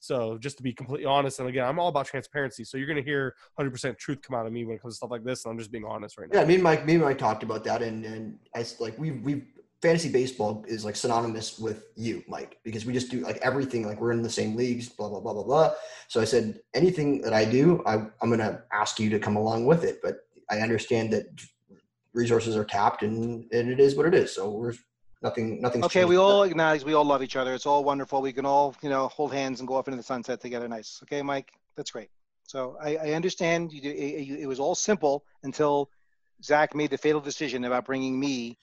So 0.00 0.38
just 0.38 0.56
to 0.58 0.62
be 0.62 0.72
completely 0.72 1.06
honest, 1.06 1.40
and 1.40 1.48
again, 1.48 1.64
I'm 1.64 1.78
all 1.80 1.88
about 1.88 2.06
transparency. 2.06 2.62
So 2.64 2.78
you're 2.78 2.86
gonna 2.86 3.02
hear 3.02 3.34
100% 3.58 3.98
truth 3.98 4.22
come 4.22 4.38
out 4.38 4.46
of 4.46 4.52
me 4.52 4.64
when 4.64 4.76
it 4.76 4.82
comes 4.82 4.94
to 4.94 4.96
stuff 4.98 5.10
like 5.10 5.24
this, 5.24 5.44
and 5.44 5.52
I'm 5.52 5.58
just 5.58 5.72
being 5.72 5.84
honest 5.84 6.18
right 6.18 6.32
now. 6.32 6.40
Yeah, 6.40 6.46
me 6.46 6.54
and 6.54 6.62
Mike, 6.62 6.86
me 6.86 6.94
and 6.94 7.02
Mike 7.02 7.18
talked 7.18 7.42
about 7.42 7.64
that, 7.64 7.82
and 7.82 8.04
and 8.04 8.38
I 8.54 8.64
like 8.78 8.96
we 8.98 9.10
we 9.10 9.42
fantasy 9.80 10.08
baseball 10.10 10.64
is 10.66 10.84
like 10.84 10.96
synonymous 10.96 11.58
with 11.58 11.86
you, 11.96 12.22
Mike, 12.28 12.58
because 12.64 12.84
we 12.84 12.92
just 12.92 13.10
do 13.10 13.20
like 13.20 13.36
everything. 13.38 13.86
Like 13.86 14.00
we're 14.00 14.12
in 14.12 14.22
the 14.22 14.30
same 14.30 14.56
leagues, 14.56 14.88
blah 14.88 15.08
blah 15.08 15.20
blah 15.20 15.32
blah 15.34 15.44
blah. 15.44 15.72
So 16.08 16.20
I 16.20 16.24
said 16.24 16.60
anything 16.74 17.20
that 17.22 17.32
I 17.32 17.44
do, 17.44 17.82
I 17.86 17.94
I'm 18.20 18.30
gonna 18.30 18.62
ask 18.72 18.98
you 18.98 19.10
to 19.10 19.18
come 19.18 19.36
along 19.36 19.66
with 19.66 19.84
it. 19.84 20.00
But 20.02 20.26
I 20.50 20.60
understand 20.60 21.12
that 21.12 21.26
resources 22.12 22.56
are 22.56 22.64
tapped, 22.64 23.02
and 23.02 23.44
and 23.52 23.70
it 23.70 23.80
is 23.80 23.94
what 23.94 24.06
it 24.06 24.14
is. 24.14 24.34
So 24.34 24.50
we're 24.50 24.74
nothing 25.22 25.60
nothing. 25.60 25.84
Okay, 25.84 26.04
we 26.04 26.16
all 26.16 26.42
acknowledge 26.42 26.84
we 26.84 26.94
all 26.94 27.04
love 27.04 27.22
each 27.22 27.36
other. 27.36 27.54
It's 27.54 27.66
all 27.66 27.84
wonderful. 27.84 28.20
We 28.20 28.32
can 28.32 28.46
all, 28.46 28.74
you 28.82 28.88
know, 28.90 29.08
hold 29.08 29.32
hands 29.32 29.60
and 29.60 29.68
go 29.68 29.76
off 29.76 29.86
into 29.88 29.96
the 29.96 30.02
sunset 30.02 30.40
together. 30.40 30.66
Nice. 30.68 31.00
Okay, 31.04 31.22
Mike, 31.22 31.52
that's 31.76 31.90
great. 31.90 32.08
So 32.42 32.76
I, 32.82 32.96
I 32.96 33.12
understand 33.12 33.72
you, 33.72 33.82
it- 33.90 34.40
it 34.40 34.46
was 34.46 34.58
all 34.58 34.74
simple 34.74 35.24
until 35.42 35.90
Zach 36.42 36.74
made 36.74 36.90
the 36.90 36.96
fatal 36.96 37.20
decision 37.20 37.64
about 37.64 37.84
bringing 37.84 38.18
me 38.18 38.56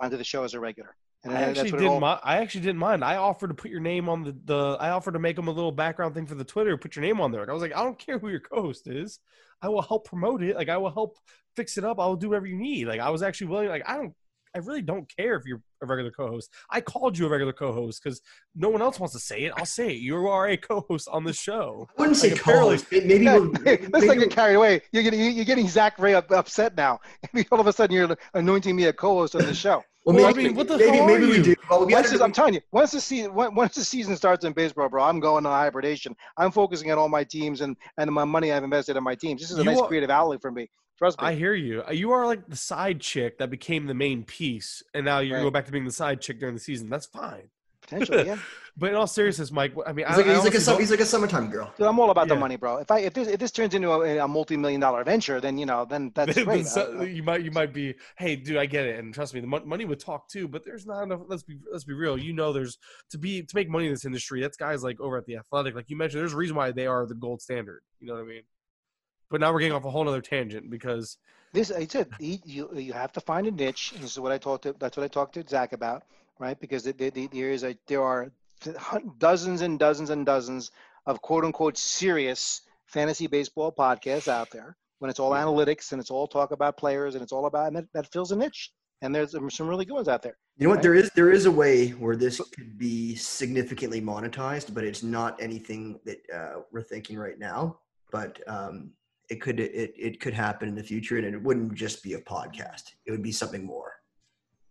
onto 0.00 0.16
the 0.16 0.24
show 0.24 0.44
as 0.44 0.54
a 0.54 0.60
regular. 0.60 0.96
And 1.24 1.32
I 1.32 1.40
actually 1.40 1.70
didn't 1.70 1.86
all- 1.86 2.00
mind. 2.00 2.20
I 2.22 2.38
actually 2.38 2.60
didn't 2.60 2.78
mind. 2.78 3.02
I 3.02 3.16
offered 3.16 3.48
to 3.48 3.54
put 3.54 3.70
your 3.70 3.80
name 3.80 4.08
on 4.08 4.24
the, 4.24 4.36
the 4.44 4.76
I 4.78 4.90
offered 4.90 5.12
to 5.12 5.18
make 5.18 5.36
them 5.36 5.48
a 5.48 5.52
little 5.52 5.72
background 5.72 6.14
thing 6.14 6.26
for 6.26 6.34
the 6.34 6.44
Twitter. 6.44 6.76
Put 6.76 6.96
your 6.96 7.04
name 7.04 7.20
on 7.20 7.32
there. 7.32 7.48
I 7.48 7.52
was 7.52 7.62
like, 7.62 7.74
I 7.74 7.82
don't 7.82 7.98
care 7.98 8.18
who 8.18 8.28
your 8.28 8.40
co-host 8.40 8.86
is. 8.88 9.20
I 9.62 9.68
will 9.68 9.80
help 9.80 10.06
promote 10.06 10.42
it. 10.42 10.54
Like 10.54 10.68
I 10.68 10.76
will 10.76 10.90
help 10.90 11.16
fix 11.56 11.78
it 11.78 11.84
up. 11.84 11.98
I 11.98 12.06
will 12.06 12.16
do 12.16 12.28
whatever 12.28 12.46
you 12.46 12.56
need. 12.56 12.86
Like 12.86 13.00
I 13.00 13.08
was 13.08 13.22
actually 13.22 13.46
willing. 13.46 13.68
Like 13.68 13.88
I 13.88 13.96
don't. 13.96 14.14
I 14.54 14.60
really 14.60 14.82
don't 14.82 15.10
care 15.16 15.34
if 15.34 15.44
you're 15.46 15.60
a 15.82 15.86
regular 15.86 16.12
co-host. 16.12 16.48
I 16.70 16.80
called 16.80 17.18
you 17.18 17.26
a 17.26 17.28
regular 17.28 17.52
co-host 17.52 18.00
because 18.02 18.20
no 18.54 18.68
one 18.68 18.82
else 18.82 19.00
wants 19.00 19.12
to 19.14 19.18
say 19.20 19.40
it. 19.42 19.52
I'll 19.56 19.66
say 19.66 19.88
it. 19.88 19.96
You 19.96 20.28
are 20.28 20.46
a 20.48 20.56
co-host 20.56 21.08
on 21.10 21.24
the 21.24 21.32
show. 21.32 21.88
I 21.98 22.02
wouldn't 22.02 22.16
say 22.18 22.30
Like, 22.30 22.40
apparently- 22.40 22.76
co-host. 22.78 22.92
Maybe 22.92 23.24
Yeah, 23.24 23.34
let's 23.38 23.64
maybe 23.92 24.06
not 24.06 24.18
get 24.18 24.30
carried 24.30 24.54
away. 24.54 24.82
You're 24.92 25.02
getting 25.02 25.20
you're 25.34 25.44
getting 25.44 25.68
Zach 25.68 25.98
Ray 25.98 26.14
up, 26.14 26.30
upset 26.30 26.76
now. 26.76 27.00
All 27.50 27.60
of 27.60 27.66
a 27.66 27.72
sudden, 27.72 27.96
you're 27.96 28.16
anointing 28.34 28.76
me 28.76 28.84
a 28.84 28.92
co-host 28.92 29.34
on 29.34 29.42
the 29.44 29.54
show. 29.54 29.82
Well, 30.06 30.14
Well, 30.16 30.26
I 30.26 30.32
maybe, 30.32 30.44
mean, 30.48 30.54
what 30.56 30.68
the 30.68 30.76
maybe, 30.76 30.98
hell 30.98 31.06
maybe 31.06 31.24
are 31.24 31.28
we 31.28 31.36
you? 31.38 31.42
do. 31.42 31.54
Well, 31.68 31.86
we 31.86 31.92
Once 31.94 32.10
this, 32.10 32.20
I'm 32.20 32.30
telling 32.30 32.52
you, 32.54 32.60
once 32.72 32.92
the 32.92 33.00
season 33.00 33.34
once 33.34 33.74
the 33.74 33.82
season 33.84 34.14
starts 34.16 34.44
in 34.44 34.52
baseball, 34.52 34.88
bro, 34.88 35.02
I'm 35.02 35.18
going 35.18 35.46
on 35.46 35.52
hibernation. 35.52 36.14
I'm 36.36 36.52
focusing 36.52 36.92
on 36.92 36.98
all 36.98 37.08
my 37.08 37.24
teams 37.24 37.60
and 37.62 37.76
and 37.98 38.08
my 38.12 38.24
money 38.24 38.52
I've 38.52 38.62
invested 38.64 38.96
in 38.96 39.02
my 39.02 39.16
teams. 39.16 39.40
This 39.40 39.50
is 39.50 39.56
a 39.58 39.62
You 39.62 39.70
nice 39.70 39.80
are- 39.80 39.88
creative 39.88 40.10
outlet 40.10 40.40
for 40.40 40.52
me. 40.52 40.68
Trust 40.98 41.20
me. 41.20 41.26
I 41.28 41.34
hear 41.34 41.54
you. 41.54 41.82
Uh, 41.86 41.92
You 41.92 42.12
are 42.12 42.26
like 42.26 42.46
the 42.48 42.56
side 42.56 43.00
chick 43.00 43.38
that 43.38 43.50
became 43.50 43.86
the 43.86 43.94
main 43.94 44.24
piece, 44.24 44.82
and 44.94 45.04
now 45.04 45.18
you 45.18 45.34
Right. 45.34 45.42
go 45.42 45.50
back 45.50 45.66
to 45.66 45.72
being 45.72 45.84
the 45.84 45.92
side 45.92 46.20
chick 46.20 46.38
during 46.40 46.54
the 46.54 46.60
season. 46.60 46.88
That's 46.88 47.06
fine. 47.06 47.48
Potentially, 47.82 48.26
yeah. 48.26 48.38
But 48.76 48.88
in 48.90 48.96
all 48.96 49.06
seriousness, 49.06 49.52
Mike, 49.52 49.72
I 49.86 49.92
mean, 49.92 50.04
he's 50.04 50.14
I, 50.14 50.16
like, 50.16 50.26
I 50.26 50.34
he's, 50.34 50.44
like 50.44 50.54
a, 50.54 50.64
don't- 50.64 50.80
he's 50.80 50.90
like 50.90 50.98
a 51.00 51.06
summertime 51.06 51.48
girl. 51.48 51.72
Dude, 51.78 51.86
I'm 51.86 52.00
all 52.00 52.10
about 52.10 52.26
the 52.26 52.34
money, 52.34 52.56
bro. 52.56 52.78
If 52.78 52.90
I 52.90 53.00
if 53.00 53.12
this 53.12 53.28
if 53.28 53.38
this 53.38 53.52
turns 53.52 53.72
into 53.74 53.92
a, 53.92 54.18
a 54.18 54.26
multi-million 54.26 54.80
dollar 54.80 55.04
venture, 55.04 55.40
then 55.40 55.58
you 55.58 55.66
know, 55.66 55.84
then 55.84 56.10
that's 56.16 56.34
Then 56.34 56.44
great. 56.44 56.66
so- 56.66 56.98
I- 57.00 57.04
you 57.04 57.22
might 57.22 57.42
you 57.44 57.50
might 57.52 57.72
be 57.72 57.94
hey 58.16 58.34
dude 58.36 58.56
i 58.56 58.66
get 58.66 58.86
it 58.86 58.98
and 58.98 59.12
trust 59.14 59.32
me 59.34 59.38
the 59.40 59.46
mon- 59.46 59.68
money 59.68 59.84
would 59.84 60.00
talk 60.00 60.28
too 60.28 60.48
but 60.48 60.64
there's 60.64 60.86
not 60.86 61.02
enough 61.04 61.20
let's 61.28 61.42
be 61.44 61.58
let's 61.70 61.84
be 61.84 61.92
real 61.92 62.16
you 62.18 62.32
know 62.32 62.52
there's 62.52 62.78
to 63.10 63.18
be 63.18 63.42
to 63.42 63.54
make 63.54 63.68
money 63.68 63.84
in 63.86 63.92
this 63.92 64.04
industry 64.06 64.40
that's 64.40 64.56
guys 64.56 64.82
like 64.82 64.98
over 65.00 65.16
at 65.18 65.26
the 65.26 65.36
athletic 65.36 65.74
like 65.76 65.88
you 65.90 65.96
mentioned 65.96 66.20
there's 66.20 66.32
a 66.32 66.36
reason 66.36 66.56
why 66.56 66.72
they 66.72 66.86
are 66.86 67.06
the 67.06 67.14
gold 67.14 67.40
standard 67.42 67.82
you 68.00 68.06
know 68.08 68.14
what 68.14 68.22
i 68.22 68.24
mean 68.26 68.42
but 69.34 69.40
now 69.40 69.52
we're 69.52 69.58
getting 69.58 69.74
off 69.74 69.84
a 69.84 69.90
whole 69.90 70.08
other 70.08 70.20
tangent 70.20 70.70
because 70.70 71.18
This 71.52 71.72
I 71.72 71.86
said 71.86 72.06
you 72.20 72.38
you 72.44 72.70
you 72.72 72.92
have 72.92 73.10
to 73.14 73.20
find 73.20 73.48
a 73.48 73.50
niche. 73.50 73.90
and 73.92 74.04
This 74.04 74.12
is 74.12 74.20
what 74.20 74.30
I 74.30 74.38
talked 74.38 74.62
to. 74.62 74.76
That's 74.78 74.96
what 74.96 75.02
I 75.02 75.08
talked 75.08 75.34
to 75.34 75.44
Zach 75.44 75.72
about, 75.72 76.04
right? 76.38 76.56
Because 76.60 76.84
the, 76.84 76.92
the, 76.92 77.10
the, 77.10 77.26
there 77.26 77.50
is 77.50 77.64
a 77.64 77.76
there 77.88 78.04
are 78.04 78.30
dozens 79.18 79.60
and 79.62 79.76
dozens 79.76 80.10
and 80.10 80.24
dozens 80.24 80.70
of 81.06 81.20
quote 81.20 81.44
unquote 81.44 81.76
serious 81.76 82.60
fantasy 82.86 83.26
baseball 83.26 83.72
podcasts 83.72 84.28
out 84.28 84.52
there. 84.52 84.76
When 85.00 85.10
it's 85.10 85.18
all 85.18 85.32
analytics 85.32 85.90
and 85.90 86.00
it's 86.00 86.12
all 86.12 86.28
talk 86.28 86.52
about 86.52 86.76
players 86.76 87.16
and 87.16 87.22
it's 87.24 87.32
all 87.32 87.46
about 87.46 87.66
and 87.66 87.76
that, 87.78 87.92
that 87.92 88.12
fills 88.12 88.30
a 88.30 88.36
niche. 88.36 88.70
And 89.02 89.12
there's 89.12 89.32
some 89.32 89.68
really 89.68 89.84
good 89.84 89.94
ones 89.94 90.06
out 90.06 90.22
there. 90.22 90.36
You 90.58 90.68
know 90.68 90.74
what? 90.74 90.82
There 90.82 90.94
is 90.94 91.10
there 91.16 91.32
is 91.32 91.46
a 91.46 91.50
way 91.50 91.88
where 92.04 92.14
this 92.14 92.40
could 92.54 92.78
be 92.78 93.16
significantly 93.16 94.00
monetized, 94.00 94.72
but 94.72 94.84
it's 94.84 95.02
not 95.02 95.42
anything 95.42 95.98
that 96.04 96.20
uh, 96.32 96.60
we're 96.70 96.88
thinking 96.94 97.18
right 97.18 97.40
now. 97.40 97.80
But 98.12 98.38
um, 98.46 98.92
it 99.28 99.40
could 99.40 99.60
it, 99.60 99.94
it 99.96 100.20
could 100.20 100.34
happen 100.34 100.68
in 100.68 100.74
the 100.74 100.82
future, 100.82 101.16
and 101.16 101.26
it 101.26 101.42
wouldn't 101.42 101.74
just 101.74 102.02
be 102.02 102.14
a 102.14 102.20
podcast. 102.20 102.92
It 103.06 103.10
would 103.10 103.22
be 103.22 103.32
something 103.32 103.64
more. 103.64 103.92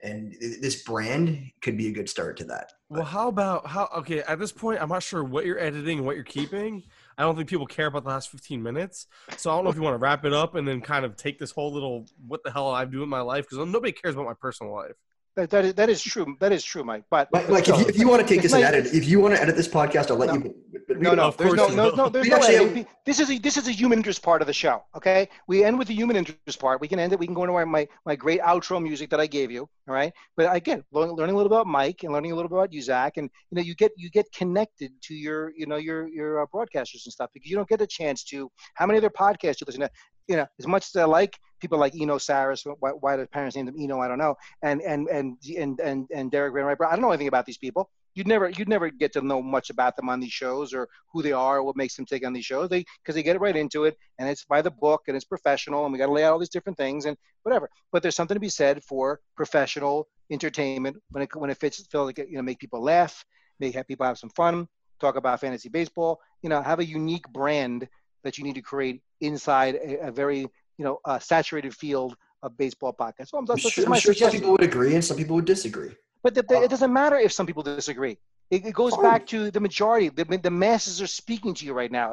And 0.02 0.36
this 0.40 0.84
brand 0.84 1.50
could 1.62 1.78
be 1.78 1.88
a 1.88 1.92
good 1.92 2.10
start 2.10 2.36
to 2.38 2.44
that. 2.46 2.74
well 2.90 3.06
how 3.06 3.30
about 3.30 3.66
how 3.66 3.88
okay 3.96 4.20
at 4.24 4.38
this 4.38 4.52
point 4.52 4.82
i'm 4.82 4.90
not 4.90 5.02
sure 5.02 5.24
what 5.24 5.46
you're 5.46 5.58
editing 5.60 6.00
and 6.00 6.06
what 6.06 6.16
you're 6.16 6.26
keeping 6.26 6.84
i 7.18 7.22
don't 7.24 7.38
think 7.38 7.48
people 7.48 7.66
care 7.66 7.86
about 7.88 8.04
the 8.04 8.10
last 8.10 8.30
15 8.30 8.62
minutes 8.62 9.08
so 9.38 9.50
i 9.50 9.56
don't 9.56 9.64
know 9.64 9.70
if 9.70 9.78
you 9.78 9.82
want 9.82 9.94
to 9.94 10.00
wrap 10.00 10.26
it 10.26 10.34
up 10.34 10.56
and 10.56 10.68
then 10.68 10.82
kind 10.82 11.06
of 11.06 11.16
take 11.16 11.40
this 11.40 11.52
whole 11.52 11.72
little 11.72 12.06
what 12.28 12.44
the 12.44 12.52
hell 12.52 12.70
i 12.70 12.84
do 12.84 13.02
in 13.02 13.08
my 13.08 13.22
life 13.22 13.48
because 13.50 13.66
nobody 13.66 13.94
cares 13.94 14.14
about 14.16 14.26
my 14.26 14.34
personal 14.34 14.74
life 14.74 14.98
That, 15.36 15.50
that, 15.50 15.66
is, 15.66 15.74
that 15.74 15.90
is 15.90 16.02
true. 16.04 16.38
That 16.40 16.52
is 16.52 16.64
true, 16.64 16.84
Mike. 16.84 17.06
But 17.10 17.28
Mike, 17.32 17.50
Mike 17.50 17.68
if, 17.70 17.80
you, 17.80 17.86
if 17.88 17.98
you 17.98 18.08
want 18.08 18.22
to 18.22 18.28
take 18.28 18.44
this 18.44 18.54
and 18.54 18.62
like- 18.62 18.74
edit, 18.74 18.94
if 18.94 19.08
you 19.08 19.20
want 19.20 19.34
to 19.36 19.42
edit 19.42 19.56
this 19.56 19.68
podcast, 19.68 20.12
I'll 20.12 20.18
let 20.18 20.28
No. 20.30 20.36
you. 20.36 20.56
But, 20.72 20.82
but 20.88 21.02
No, 21.02 21.16
no, 21.16 21.24
Of 21.24 21.38
there's 21.38 21.56
course 21.56 21.74
no, 21.74 21.90
no, 21.90 21.96
no, 21.96 22.10
there's 22.10 22.26
We 22.26 22.30
no 22.30 22.36
actually 22.36 22.56
editing. 22.58 22.86
This 23.04 23.20
is 23.20 23.32
a 23.32 23.40
this 23.40 23.58
is 23.58 23.68
a 23.68 23.72
human 23.72 23.98
interest 24.00 24.22
part 24.22 24.42
of 24.42 24.48
the 24.48 24.54
show. 24.54 24.84
Okay, 24.96 25.28
we 25.48 25.64
end 25.64 25.80
with 25.80 25.88
the 25.88 25.96
human 25.96 26.16
interest 26.16 26.60
part. 26.60 26.80
We 26.82 26.88
can 26.88 27.00
end 27.00 27.14
it. 27.14 27.20
We 27.20 27.26
can 27.26 27.34
go 27.34 27.44
into 27.44 27.54
my 27.54 27.66
my, 27.66 27.88
my 28.06 28.16
great 28.16 28.42
outro 28.42 28.82
music 28.82 29.10
that 29.10 29.20
I 29.20 29.26
gave 29.26 29.50
you. 29.50 29.62
All 29.88 29.96
right, 29.96 30.14
but 30.38 30.56
again, 30.56 30.84
learning, 30.92 31.16
learning 31.16 31.34
a 31.36 31.38
little 31.38 31.52
about 31.52 31.66
Mike 31.68 32.04
and 32.04 32.14
learning 32.14 32.32
a 32.32 32.36
little 32.36 32.48
bit 32.50 32.58
about 32.58 32.72
you, 32.72 32.82
Zach, 32.82 33.18
and 33.18 33.28
you 33.50 33.56
know, 33.56 33.62
you 33.64 33.74
get 33.76 33.92
you 33.98 34.12
get 34.12 34.32
connected 34.34 34.92
to 35.02 35.16
your 35.16 35.52
you 35.58 35.66
know 35.66 35.78
your 35.78 36.08
your 36.10 36.44
uh, 36.44 36.46
broadcasters 36.54 37.06
and 37.06 37.14
stuff 37.14 37.32
because 37.34 37.50
you 37.50 37.56
don't 37.56 37.68
get 37.68 37.82
a 37.82 37.88
chance 37.88 38.24
to. 38.26 38.52
How 38.76 38.86
many 38.86 38.98
other 39.00 39.10
podcasts 39.10 39.62
you 39.62 39.66
listen 39.66 39.82
to? 39.82 39.90
You 40.28 40.38
know, 40.38 40.46
as 40.60 40.68
much 40.68 40.86
as 40.88 40.96
I 40.96 41.06
like 41.06 41.38
people 41.64 41.80
like 41.80 41.96
Eno 42.00 42.18
Sarris, 42.18 42.68
why, 42.80 42.92
why 42.92 43.16
the 43.16 43.26
parents 43.26 43.56
named 43.56 43.70
him 43.70 43.76
Eno, 43.80 44.00
I 44.00 44.08
don't 44.08 44.20
know, 44.20 44.36
and 44.62 44.82
and 44.82 45.08
and 45.08 45.38
and 45.58 45.80
and, 45.80 46.08
and 46.14 46.30
Derek 46.30 46.54
VanRiper. 46.54 46.86
I 46.86 46.92
don't 46.92 47.02
know 47.02 47.10
anything 47.10 47.28
about 47.28 47.48
these 47.48 47.58
people. 47.58 47.90
You'd 48.14 48.28
never 48.28 48.50
you'd 48.50 48.70
never 48.70 48.90
get 48.90 49.14
to 49.14 49.22
know 49.22 49.42
much 49.42 49.72
about 49.72 49.96
them 49.96 50.10
on 50.10 50.20
these 50.20 50.32
shows 50.32 50.74
or 50.74 50.88
who 51.12 51.24
they 51.24 51.32
are 51.32 51.58
or 51.58 51.64
what 51.64 51.76
makes 51.76 51.96
them 51.96 52.06
take 52.06 52.24
on 52.26 52.34
these 52.34 52.46
shows. 52.46 52.70
They 52.70 52.86
because 53.02 53.16
they 53.16 53.24
get 53.24 53.40
right 53.40 53.56
into 53.56 53.86
it 53.86 53.98
and 54.20 54.30
it's 54.30 54.46
by 54.46 54.62
the 54.62 54.70
book 54.70 55.04
and 55.08 55.16
it's 55.16 55.26
professional 55.26 55.86
and 55.86 55.92
we 55.92 55.98
got 55.98 56.06
to 56.06 56.12
lay 56.12 56.24
out 56.24 56.34
all 56.34 56.40
these 56.40 56.50
different 56.50 56.78
things 56.78 57.06
and 57.06 57.18
whatever. 57.42 57.70
But 57.92 58.04
there's 58.04 58.16
something 58.16 58.36
to 58.36 58.40
be 58.40 58.50
said 58.50 58.84
for 58.84 59.20
professional 59.36 60.08
entertainment 60.30 60.98
when 61.10 61.24
it 61.24 61.36
when 61.36 61.50
it 61.50 61.58
fits 61.58 61.82
feel 61.88 62.06
like 62.06 62.20
it, 62.20 62.30
you 62.30 62.36
know 62.36 62.44
make 62.44 62.60
people 62.60 62.84
laugh 62.84 63.26
make 63.60 63.74
have 63.74 63.88
people 63.88 64.06
have 64.06 64.18
some 64.18 64.30
fun 64.32 64.68
talk 65.00 65.16
about 65.16 65.40
fantasy 65.40 65.70
baseball 65.70 66.20
you 66.42 66.50
know 66.50 66.62
have 66.62 66.80
a 66.80 66.86
unique 66.86 67.28
brand 67.34 67.88
that 68.24 68.38
you 68.38 68.44
need 68.44 68.56
to 68.56 68.62
create 68.62 69.02
inside 69.22 69.76
a, 69.76 70.08
a 70.08 70.12
very 70.12 70.48
you 70.78 70.86
know 70.86 71.00
uh, 71.06 71.20
saturated 71.20 71.74
field 71.76 72.16
of 72.44 72.58
baseball 72.58 72.94
podcasts 72.94 73.30
so 73.30 73.38
I'm, 73.38 73.44
I'm 73.44 73.46
that's, 73.48 73.62
sure, 73.62 73.86
I'm 73.86 74.00
sure 74.00 74.14
some 74.14 74.32
people 74.32 74.52
would 74.52 74.64
agree 74.64 74.94
and 74.96 75.04
some 75.04 75.18
people 75.18 75.36
would 75.38 75.46
disagree. 75.46 75.92
but 76.24 76.34
the, 76.36 76.44
the- 76.44 76.58
Uh, 76.58 76.66
it 76.66 76.70
doesn't 76.70 76.94
matter 77.02 77.18
if 77.28 77.32
some 77.32 77.46
people 77.50 77.64
disagree. 77.64 78.18
It, 78.52 78.66
it 78.66 78.76
goes 78.82 78.94
Fine. 78.96 79.04
back 79.10 79.22
to 79.34 79.40
the 79.56 79.60
majority. 79.60 80.10
The, 80.10 80.26
the 80.50 80.52
masses 80.52 81.02
are 81.02 81.08
speaking 81.08 81.54
to 81.58 81.66
you 81.66 81.74
right 81.82 81.92
now. 82.00 82.08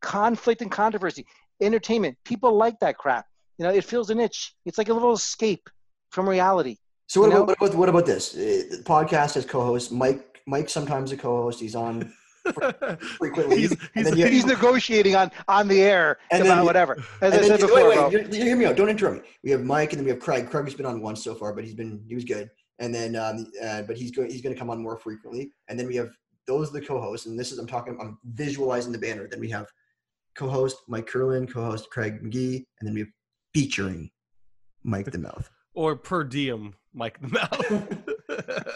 Conflict 0.00 0.60
and 0.64 0.70
controversy, 0.82 1.22
entertainment. 1.68 2.16
People 2.24 2.52
like 2.64 2.76
that 2.80 2.94
crap. 3.02 3.24
You 3.58 3.62
know, 3.64 3.72
it 3.78 3.84
fills 3.84 4.08
a 4.10 4.14
niche. 4.14 4.40
It's 4.66 4.78
like 4.80 4.88
a 4.88 4.94
little 4.98 5.12
escape 5.12 5.64
from 6.14 6.28
reality. 6.28 6.76
So 7.08 7.20
what 7.20 7.30
about, 7.30 7.46
what 7.48 7.56
about 7.58 7.74
what 7.80 7.88
about 7.94 8.06
this 8.12 8.24
Uh, 8.34 8.38
the 8.72 8.82
podcast 8.94 9.36
as 9.36 9.44
co-host? 9.54 9.92
Mike 9.92 10.22
Mike 10.46 10.68
sometimes 10.68 11.12
a 11.12 11.16
co-host. 11.16 11.60
He's 11.64 11.76
on 11.86 11.94
frequently. 12.52 13.58
he's, 13.58 13.72
and 13.94 14.06
he's, 14.06 14.16
you- 14.16 14.26
He's 14.26 14.46
negotiating 14.56 15.14
on 15.16 15.30
on 15.48 15.68
the 15.68 15.82
air 15.82 16.18
And 16.30 16.42
about 16.42 16.56
then- 16.56 16.64
whatever. 16.64 17.02
As 17.20 17.32
I 17.34 17.42
said 17.42 17.50
then, 17.50 17.60
before, 17.60 17.88
wait, 17.88 17.94
bro. 17.94 18.08
wait, 18.08 18.32
you- 18.34 18.44
hear 18.44 18.56
me 18.56 18.64
out. 18.66 18.76
Don't 18.76 18.88
interrupt 18.88 19.22
me. 19.22 19.28
We 19.44 19.50
have 19.50 19.62
Mike, 19.62 19.92
and 19.92 19.98
then 20.00 20.04
we 20.04 20.10
have 20.10 20.20
Craig. 20.20 20.48
Craig 20.50 20.64
has 20.64 20.74
been 20.74 20.86
on 20.86 21.00
once 21.00 21.22
so 21.22 21.34
far, 21.34 21.52
but 21.52 21.64
he's 21.64 21.74
been 21.74 22.02
he 22.08 22.14
was 22.14 22.24
good. 22.24 22.50
And 22.78 22.94
then, 22.94 23.16
um, 23.16 23.46
uh, 23.64 23.82
but 23.82 23.96
he's 23.96 24.10
going 24.10 24.30
he's 24.30 24.42
going 24.42 24.54
to 24.54 24.58
come 24.58 24.70
on 24.70 24.82
more 24.82 24.98
frequently. 24.98 25.50
And 25.68 25.78
then 25.78 25.86
we 25.86 25.96
have 25.96 26.10
those 26.46 26.70
are 26.70 26.72
the 26.74 26.82
co-hosts, 26.86 27.26
and 27.26 27.38
this 27.38 27.50
is 27.52 27.58
I'm 27.58 27.66
talking 27.66 27.96
I'm 28.00 28.18
visualizing 28.24 28.92
the 28.92 28.98
banner. 28.98 29.26
Then 29.28 29.40
we 29.40 29.50
have 29.50 29.66
co-host 30.36 30.76
Mike 30.88 31.08
Kurland, 31.10 31.52
co-host 31.52 31.88
Craig 31.90 32.22
McGee, 32.22 32.64
and 32.80 32.86
then 32.86 32.94
we 32.94 33.00
have 33.00 33.08
featuring 33.54 34.10
Mike 34.84 35.10
the 35.10 35.18
Mouth. 35.18 35.50
or 35.74 35.96
per 35.96 36.22
diem 36.24 36.74
mike 36.94 37.18
the 37.20 37.28
mouth 37.28 37.98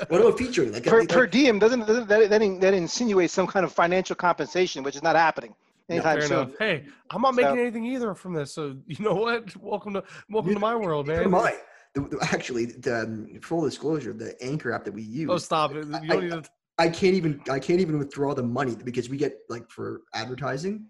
What 0.09 0.20
about 0.20 0.39
featuring? 0.39 0.73
Like, 0.73 0.85
per, 0.85 1.01
like- 1.01 1.09
per 1.09 1.27
diem 1.27 1.59
doesn't, 1.59 1.81
doesn't 1.81 2.09
that, 2.09 2.31
that, 2.31 2.43
in- 2.43 2.61
that 2.61 2.74
insinuates 2.74 3.32
some 3.32 3.47
kind 3.47 3.65
of 3.65 3.73
financial 3.73 4.16
compensation, 4.16 4.82
which 4.82 4.97
is 4.97 5.03
not 5.03 5.16
happening 5.16 5.55
anytime 5.89 6.19
Fair 6.19 6.28
soon. 6.28 6.39
enough. 6.39 6.53
Hey, 6.59 6.85
I'm 7.11 7.23
not 7.23 7.35
making 7.35 7.59
anything 7.59 7.85
either 7.85 8.15
from 8.15 8.32
this. 8.35 8.53
So 8.53 8.77
you 8.87 9.05
know 9.05 9.15
what? 9.15 9.57
Welcome 9.57 9.95
to 9.95 10.05
welcome 10.28 10.55
to 10.55 10.61
my 10.61 10.74
world, 10.74 11.07
man. 11.07 11.24
am 11.24 11.35
I. 11.35 11.57
The, 11.95 12.03
the, 12.03 12.19
actually, 12.32 12.66
the 12.66 13.03
um, 13.03 13.41
full 13.43 13.62
disclosure, 13.62 14.12
the 14.12 14.41
Anchor 14.43 14.73
app 14.73 14.85
that 14.85 14.95
we 14.95 15.03
use. 15.03 15.28
Oh, 15.28 15.39
stop 15.39 15.73
it! 15.73 15.87
You 15.87 16.09
don't 16.09 16.23
need 16.23 16.31
to. 16.31 16.45
I 16.78 16.89
can't 16.89 17.15
even 17.15 17.43
I 17.51 17.59
can't 17.59 17.81
even 17.81 17.99
withdraw 17.99 18.32
the 18.35 18.43
money 18.43 18.74
because 18.85 19.11
we 19.11 19.16
get 19.16 19.39
like 19.49 19.69
for 19.69 20.03
advertising, 20.15 20.87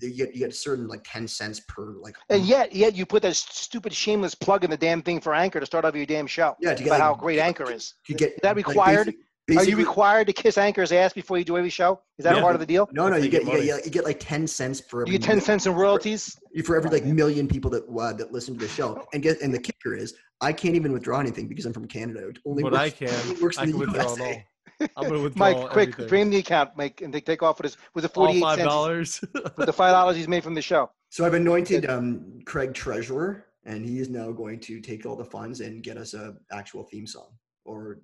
you 0.00 0.10
get 0.16 0.34
you 0.34 0.40
get 0.40 0.54
certain 0.54 0.88
like 0.88 1.02
ten 1.04 1.28
cents 1.28 1.60
per 1.68 1.94
like. 2.00 2.16
And 2.30 2.42
yet, 2.44 2.74
yet 2.74 2.94
you 2.94 3.04
put 3.06 3.22
that 3.22 3.36
stupid 3.36 3.92
shameless 3.92 4.34
plug 4.34 4.64
in 4.64 4.70
the 4.70 4.76
damn 4.76 5.02
thing 5.02 5.20
for 5.20 5.34
Anchor 5.34 5.60
to 5.60 5.66
start 5.66 5.84
off 5.84 5.94
your 5.94 6.06
damn 6.06 6.26
show. 6.26 6.56
yeah, 6.60 6.74
to 6.74 6.82
get 6.82 6.86
About 6.88 6.92
like, 6.94 7.02
how 7.02 7.14
great 7.14 7.38
Anchor 7.38 7.70
is. 7.70 7.94
to 8.06 8.14
get 8.14 8.30
Is 8.32 8.38
that 8.42 8.56
like, 8.56 8.66
required? 8.66 9.06
basic- 9.46 9.60
Are 9.60 9.64
you 9.70 9.76
required 9.76 10.26
to 10.26 10.32
kiss 10.32 10.58
Anchor's 10.58 10.90
ass 10.92 11.12
before 11.12 11.38
you 11.38 11.44
do 11.44 11.56
every 11.56 11.70
show? 11.70 12.00
Is 12.18 12.24
that 12.24 12.34
Yeah. 12.36 12.42
part 12.42 12.54
of 12.56 12.60
the 12.60 12.66
deal? 12.66 12.88
No, 12.92 13.08
no, 13.08 13.14
you 13.16 13.22
they 13.22 13.28
get, 13.28 13.44
get 13.46 13.60
you 13.60 13.66
get 13.66 13.84
you 13.84 13.90
get 13.92 14.04
like 14.04 14.18
ten 14.18 14.46
cents 14.46 14.80
for 14.80 15.02
every 15.02 15.12
You 15.12 15.18
get 15.18 15.26
10 15.26 15.40
cents 15.40 15.66
in 15.66 15.74
royalties? 15.74 16.36
for 16.64 16.74
every 16.76 16.90
like 16.90 17.04
million 17.04 17.46
people 17.46 17.70
that 17.70 17.84
uh, 17.88 18.12
that 18.14 18.32
listen 18.32 18.54
to 18.58 18.60
the 18.66 18.68
show. 18.72 19.06
And 19.12 19.22
get 19.22 19.40
and 19.42 19.52
the 19.54 19.58
kicker 19.60 19.94
is 19.94 20.14
I 20.40 20.52
can't 20.52 20.74
even 20.74 20.92
withdraw 20.92 21.20
anything 21.20 21.46
because 21.48 21.64
I'm 21.66 21.72
from 21.72 21.86
Canada. 21.86 22.28
It 22.28 22.38
only 22.44 22.62
But 22.62 22.72
works, 22.72 22.82
I 22.84 22.90
can. 22.90 23.08
only 23.30 23.42
works 23.42 23.58
I 23.58 23.62
can 23.62 23.72
the 23.72 23.78
withdraw 23.78 24.02
it 24.02 24.18
USA. 24.18 24.34
all. 24.34 24.42
I'm 24.80 25.08
gonna 25.08 25.22
withdraw 25.22 25.52
Mike, 25.52 25.70
quick, 25.70 25.88
everything. 25.90 26.08
drain 26.08 26.30
the 26.30 26.36
account, 26.38 26.70
Mike, 26.76 27.00
and 27.00 27.12
take, 27.12 27.24
take 27.26 27.42
off 27.42 27.58
with 27.58 27.64
his 27.72 27.76
with 27.94 28.02
the 28.04 28.10
all 28.10 28.26
48 28.26 28.40
five 28.40 28.56
cents, 28.58 28.68
dollars. 28.68 29.20
with 29.56 29.66
the 29.66 29.72
five 29.72 29.92
dollars 29.98 30.16
he's 30.16 30.28
made 30.28 30.42
from 30.44 30.54
the 30.54 30.62
show. 30.62 30.90
So 31.10 31.24
I've 31.24 31.34
anointed 31.34 31.88
um, 31.88 32.40
Craig 32.44 32.74
treasurer, 32.74 33.46
and 33.64 33.84
he 33.84 33.98
is 34.00 34.08
now 34.08 34.32
going 34.32 34.60
to 34.60 34.80
take 34.80 35.06
all 35.06 35.16
the 35.16 35.24
funds 35.24 35.60
and 35.60 35.82
get 35.82 35.96
us 35.96 36.14
a 36.14 36.34
actual 36.52 36.84
theme 36.84 37.06
song, 37.06 37.28
or 37.64 37.98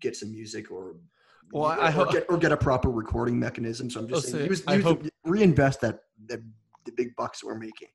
get 0.00 0.16
some 0.16 0.30
music, 0.32 0.70
or 0.70 0.96
Well, 1.52 1.66
I- 1.66 1.76
or, 1.76 1.80
I 1.82 1.90
ho- 1.90 2.04
get, 2.12 2.26
or 2.28 2.38
get 2.38 2.52
a 2.52 2.56
proper 2.56 2.90
recording 2.90 3.38
mechanism. 3.38 3.88
So 3.90 4.00
I'm 4.00 4.08
just 4.08 4.26
I'll 4.26 4.32
saying, 4.32 4.44
say, 4.44 4.48
use, 4.48 4.62
I 4.66 4.74
use 4.74 4.82
the- 4.84 4.88
hope- 4.90 5.06
reinvest 5.24 5.80
that, 5.82 6.00
that 6.26 6.40
the 6.84 6.92
big 6.92 7.14
bucks 7.16 7.44
we're 7.44 7.56
making. 7.58 7.88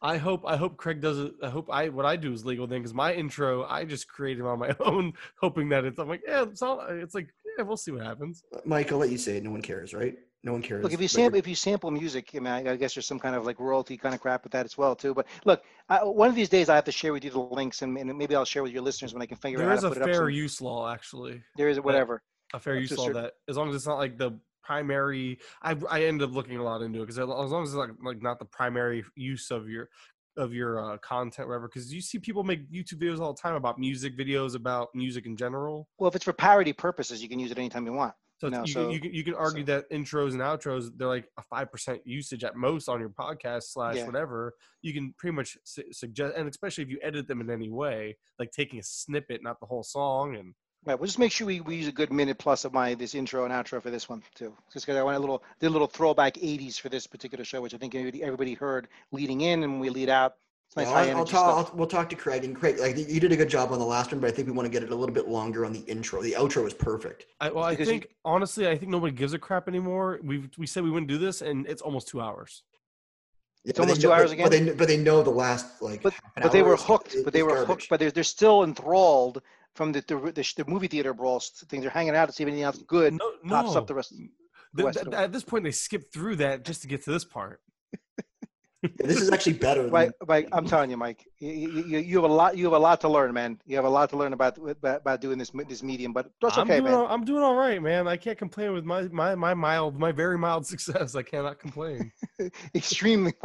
I 0.00 0.16
hope 0.16 0.44
I 0.46 0.56
hope 0.56 0.76
Craig 0.76 1.00
does 1.00 1.18
it. 1.18 1.32
I 1.42 1.48
hope 1.48 1.68
I 1.72 1.88
what 1.88 2.06
I 2.06 2.14
do 2.14 2.32
is 2.32 2.44
legal 2.46 2.68
then 2.68 2.78
because 2.78 2.94
my 2.94 3.12
intro 3.12 3.64
I 3.64 3.84
just 3.84 4.06
created 4.06 4.44
on 4.44 4.60
my 4.60 4.72
own, 4.80 5.12
hoping 5.40 5.68
that 5.70 5.84
it's 5.84 5.98
I'm 5.98 6.08
like 6.08 6.22
yeah 6.24 6.42
it's 6.44 6.62
all 6.62 6.86
it's 6.88 7.16
like 7.16 7.30
yeah 7.37 7.37
we'll 7.66 7.76
see 7.76 7.90
what 7.90 8.04
happens. 8.04 8.42
Uh, 8.54 8.60
Mike, 8.64 8.92
I'll 8.92 8.98
let 8.98 9.10
you 9.10 9.18
say 9.18 9.36
it. 9.38 9.44
No 9.44 9.50
one 9.50 9.62
cares, 9.62 9.94
right? 9.94 10.16
No 10.44 10.52
one 10.52 10.62
cares. 10.62 10.84
Look, 10.84 10.92
if 10.92 11.00
you 11.00 11.08
sample 11.08 11.38
if 11.38 11.48
you 11.48 11.54
sample 11.56 11.90
music, 11.90 12.30
I 12.34 12.38
mean, 12.38 12.46
I, 12.46 12.72
I 12.72 12.76
guess 12.76 12.94
there's 12.94 13.06
some 13.06 13.18
kind 13.18 13.34
of 13.34 13.44
like 13.44 13.58
royalty 13.58 13.96
kind 13.96 14.14
of 14.14 14.20
crap 14.20 14.44
with 14.44 14.52
that 14.52 14.64
as 14.64 14.78
well 14.78 14.94
too. 14.94 15.12
But 15.12 15.26
look, 15.44 15.62
I, 15.88 16.04
one 16.04 16.28
of 16.28 16.36
these 16.36 16.48
days 16.48 16.68
I 16.68 16.76
have 16.76 16.84
to 16.84 16.92
share 16.92 17.12
with 17.12 17.24
you 17.24 17.30
the 17.30 17.40
links, 17.40 17.82
and, 17.82 17.96
and 17.98 18.16
maybe 18.16 18.36
I'll 18.36 18.44
share 18.44 18.62
with 18.62 18.72
your 18.72 18.82
listeners 18.82 19.12
when 19.12 19.20
I 19.22 19.26
can 19.26 19.36
figure 19.36 19.58
There 19.58 19.68
out 19.68 19.78
is 19.78 19.82
how 19.82 19.90
a 19.90 19.94
put 19.94 20.04
fair 20.04 20.28
use 20.30 20.60
law, 20.60 20.90
actually. 20.92 21.42
there 21.56 21.68
is 21.68 21.80
whatever. 21.80 22.22
A 22.54 22.60
fair 22.60 22.76
use 22.78 22.96
law 22.96 23.06
certain- 23.06 23.22
that, 23.22 23.32
as 23.48 23.56
long 23.56 23.68
as 23.68 23.74
it's 23.74 23.86
not 23.86 23.98
like 23.98 24.16
the 24.16 24.38
primary. 24.62 25.38
I 25.62 25.74
I 25.90 26.04
ended 26.04 26.28
up 26.28 26.34
looking 26.34 26.58
a 26.58 26.62
lot 26.62 26.82
into 26.82 26.98
it 26.98 27.06
because 27.06 27.18
as 27.18 27.26
long 27.26 27.62
as 27.62 27.70
it's 27.70 27.76
like 27.76 27.90
like 28.04 28.22
not 28.22 28.38
the 28.38 28.44
primary 28.44 29.02
use 29.16 29.50
of 29.50 29.68
your 29.68 29.88
of 30.38 30.54
your 30.54 30.80
uh, 30.92 30.96
content, 30.98 31.48
whatever. 31.48 31.68
Because 31.68 31.92
you 31.92 32.00
see 32.00 32.18
people 32.18 32.44
make 32.44 32.70
YouTube 32.72 32.94
videos 33.02 33.20
all 33.20 33.34
the 33.34 33.40
time 33.40 33.54
about 33.54 33.78
music 33.78 34.16
videos 34.16 34.54
about 34.54 34.88
music 34.94 35.26
in 35.26 35.36
general. 35.36 35.88
Well, 35.98 36.08
if 36.08 36.14
it's 36.16 36.24
for 36.24 36.32
parody 36.32 36.72
purposes, 36.72 37.22
you 37.22 37.28
can 37.28 37.38
use 37.38 37.50
it 37.50 37.58
anytime 37.58 37.84
you 37.84 37.92
want. 37.92 38.14
So 38.38 38.48
No, 38.48 38.60
you, 38.60 38.72
so- 38.72 38.84
can, 38.84 38.92
you 38.92 39.00
can 39.00 39.12
you 39.14 39.24
can 39.24 39.34
argue 39.34 39.64
that 39.64 39.90
intros 39.90 40.30
and 40.32 40.40
outros 40.40 40.90
they're 40.96 41.08
like 41.08 41.28
a 41.38 41.42
five 41.42 41.72
percent 41.72 42.00
usage 42.06 42.44
at 42.44 42.54
most 42.54 42.88
on 42.88 43.00
your 43.00 43.08
podcast 43.10 43.64
slash 43.64 43.96
Yeah. 43.96 44.06
whatever. 44.06 44.54
You 44.80 44.94
can 44.94 45.12
pretty 45.18 45.34
much 45.34 45.58
su- 45.64 45.92
suggest, 45.92 46.34
and 46.36 46.48
especially 46.48 46.84
if 46.84 46.90
you 46.90 47.00
edit 47.02 47.26
them 47.26 47.40
in 47.40 47.50
any 47.50 47.68
way, 47.68 48.16
like 48.38 48.52
taking 48.52 48.78
a 48.78 48.82
snippet, 48.84 49.42
not 49.42 49.58
the 49.58 49.66
whole 49.66 49.82
song, 49.82 50.36
and 50.36 50.54
Right. 50.84 50.98
We'll 50.98 51.06
just 51.06 51.18
make 51.18 51.32
sure 51.32 51.46
we, 51.46 51.60
we 51.60 51.76
use 51.76 51.88
a 51.88 51.92
good 51.92 52.12
minute 52.12 52.38
plus 52.38 52.64
of 52.64 52.72
my 52.72 52.94
this 52.94 53.14
intro 53.14 53.44
and 53.44 53.52
outro 53.52 53.82
for 53.82 53.90
this 53.90 54.08
one 54.08 54.22
too. 54.34 54.54
Just 54.72 54.86
because 54.86 54.98
I 54.98 55.02
want 55.02 55.16
a 55.16 55.20
little 55.20 55.42
did 55.60 55.66
a 55.66 55.70
little 55.70 55.86
throwback 55.88 56.34
'80s 56.34 56.80
for 56.80 56.88
this 56.88 57.06
particular 57.06 57.44
show, 57.44 57.60
which 57.60 57.74
I 57.74 57.78
think 57.78 57.94
everybody, 57.94 58.22
everybody 58.22 58.54
heard 58.54 58.88
leading 59.12 59.42
in, 59.42 59.64
and 59.64 59.80
we 59.80 59.90
lead 59.90 60.08
out. 60.08 60.36
It's 60.68 60.76
nice 60.76 60.86
Well, 60.86 60.94
high 60.94 61.10
I'll, 61.10 61.18
I'll 61.18 61.24
talk. 61.24 61.70
I'll, 61.72 61.76
we'll 61.76 61.86
talk 61.88 62.08
to 62.10 62.16
Craig 62.16 62.44
and 62.44 62.54
Craig. 62.56 62.78
Like 62.78 62.96
you 62.96 63.20
did 63.20 63.32
a 63.32 63.36
good 63.36 63.48
job 63.50 63.72
on 63.72 63.78
the 63.78 63.84
last 63.84 64.12
one, 64.12 64.20
but 64.20 64.28
I 64.28 64.32
think 64.32 64.46
we 64.46 64.52
want 64.52 64.66
to 64.66 64.70
get 64.70 64.82
it 64.82 64.90
a 64.90 64.94
little 64.94 65.14
bit 65.14 65.28
longer 65.28 65.64
on 65.66 65.72
the 65.72 65.80
intro. 65.80 66.22
The 66.22 66.32
outro 66.32 66.62
was 66.64 66.74
perfect. 66.74 67.26
I, 67.40 67.50
well, 67.50 67.64
I 67.64 67.70
Because 67.72 67.88
you- 67.88 67.92
think 67.94 68.08
honestly, 68.24 68.68
I 68.68 68.78
think 68.78 68.90
nobody 68.90 69.14
gives 69.14 69.32
a 69.34 69.38
crap 69.38 69.66
anymore. 69.68 70.20
We 70.22 70.48
we 70.56 70.66
said 70.66 70.84
we 70.84 70.90
wouldn't 70.90 71.08
do 71.10 71.18
this, 71.18 71.42
and 71.42 71.66
it's 71.66 71.82
almost 71.82 72.08
two 72.08 72.20
hours. 72.20 72.62
Yeah, 73.64 73.70
It's 73.70 73.80
almost 73.80 74.00
two 74.00 74.08
know- 74.08 74.14
hours 74.14 74.30
again. 74.30 74.44
But 74.44 74.52
they, 74.52 74.70
but 74.70 74.88
they 74.88 74.96
know 74.96 75.22
the 75.22 75.30
last 75.30 75.82
like. 75.82 76.02
But- 76.02 76.12
half 76.14 76.22
an 76.36 76.42
But 76.44 76.52
they 76.52 76.62
were 76.62 76.76
hooked. 76.76 77.14
is- 77.14 77.24
But 77.24 77.32
they 77.34 77.42
were 77.42 77.50
garbage. 77.50 77.66
hooked. 77.68 77.88
But 77.90 78.00
they're, 78.00 78.10
they're 78.12 78.22
still 78.24 78.62
enthralled 78.62 79.42
from 79.78 79.92
the 79.92 80.00
the, 80.10 80.16
the, 80.38 80.44
the 80.60 80.64
movie 80.72 80.88
theater 80.94 81.12
brawls 81.20 81.44
things. 81.70 81.82
They're 81.82 81.90
hanging 82.00 82.16
out 82.18 82.26
to 82.28 82.32
see 82.34 82.42
if 82.42 82.48
anything 82.48 82.64
else 82.68 82.78
good 82.96 83.12
No, 83.14 83.28
pops 83.48 83.72
no. 83.74 83.78
up 83.80 83.86
the 83.86 83.94
rest. 83.94 84.10
Th- 84.10 84.86
rest 84.88 84.98
of 85.00 85.10
the- 85.12 85.18
at 85.24 85.32
this 85.32 85.44
point, 85.50 85.62
they 85.64 85.70
skip 85.86 86.02
through 86.12 86.36
that 86.44 86.64
just 86.68 86.82
to 86.82 86.88
get 86.92 87.00
to 87.04 87.10
this 87.16 87.24
part. 87.24 87.60
Yeah, 88.82 89.06
this 89.10 89.20
is 89.20 89.28
actually 89.34 89.54
better. 89.54 89.82
Than, 89.82 89.90
Right, 89.98 90.10
Mike. 90.28 90.48
I'm 90.52 90.64
telling 90.64 90.88
you, 90.92 90.96
Mike. 90.96 91.20
You, 91.40 91.50
you, 91.92 91.98
you 91.98 92.14
have 92.22 92.30
a 92.30 92.32
lot. 92.32 92.56
You 92.56 92.64
have 92.68 92.74
a 92.74 92.78
lot 92.78 93.00
to 93.00 93.08
learn, 93.08 93.30
man. 93.34 93.58
You 93.66 93.74
have 93.74 93.84
a 93.84 93.94
lot 93.98 94.08
to 94.10 94.16
learn 94.16 94.32
about 94.32 94.56
about, 94.58 94.98
about 95.04 95.20
doing 95.20 95.36
this 95.36 95.50
this 95.68 95.82
medium. 95.82 96.12
But 96.12 96.30
that's 96.40 96.56
I'm 96.56 96.62
okay, 96.68 96.78
doing 96.78 96.92
man. 96.92 96.94
all, 97.00 97.08
I'm 97.14 97.24
doing 97.24 97.42
all 97.42 97.56
right, 97.56 97.82
man. 97.82 98.06
I 98.06 98.16
can't 98.16 98.38
complain 98.38 98.72
with 98.72 98.84
my 98.84 99.02
my 99.22 99.34
my 99.34 99.52
mild, 99.54 99.98
my 99.98 100.12
very 100.12 100.38
mild 100.38 100.64
success. 100.74 101.16
I 101.16 101.22
cannot 101.22 101.58
complain. 101.58 102.12
Extremely. 102.74 103.32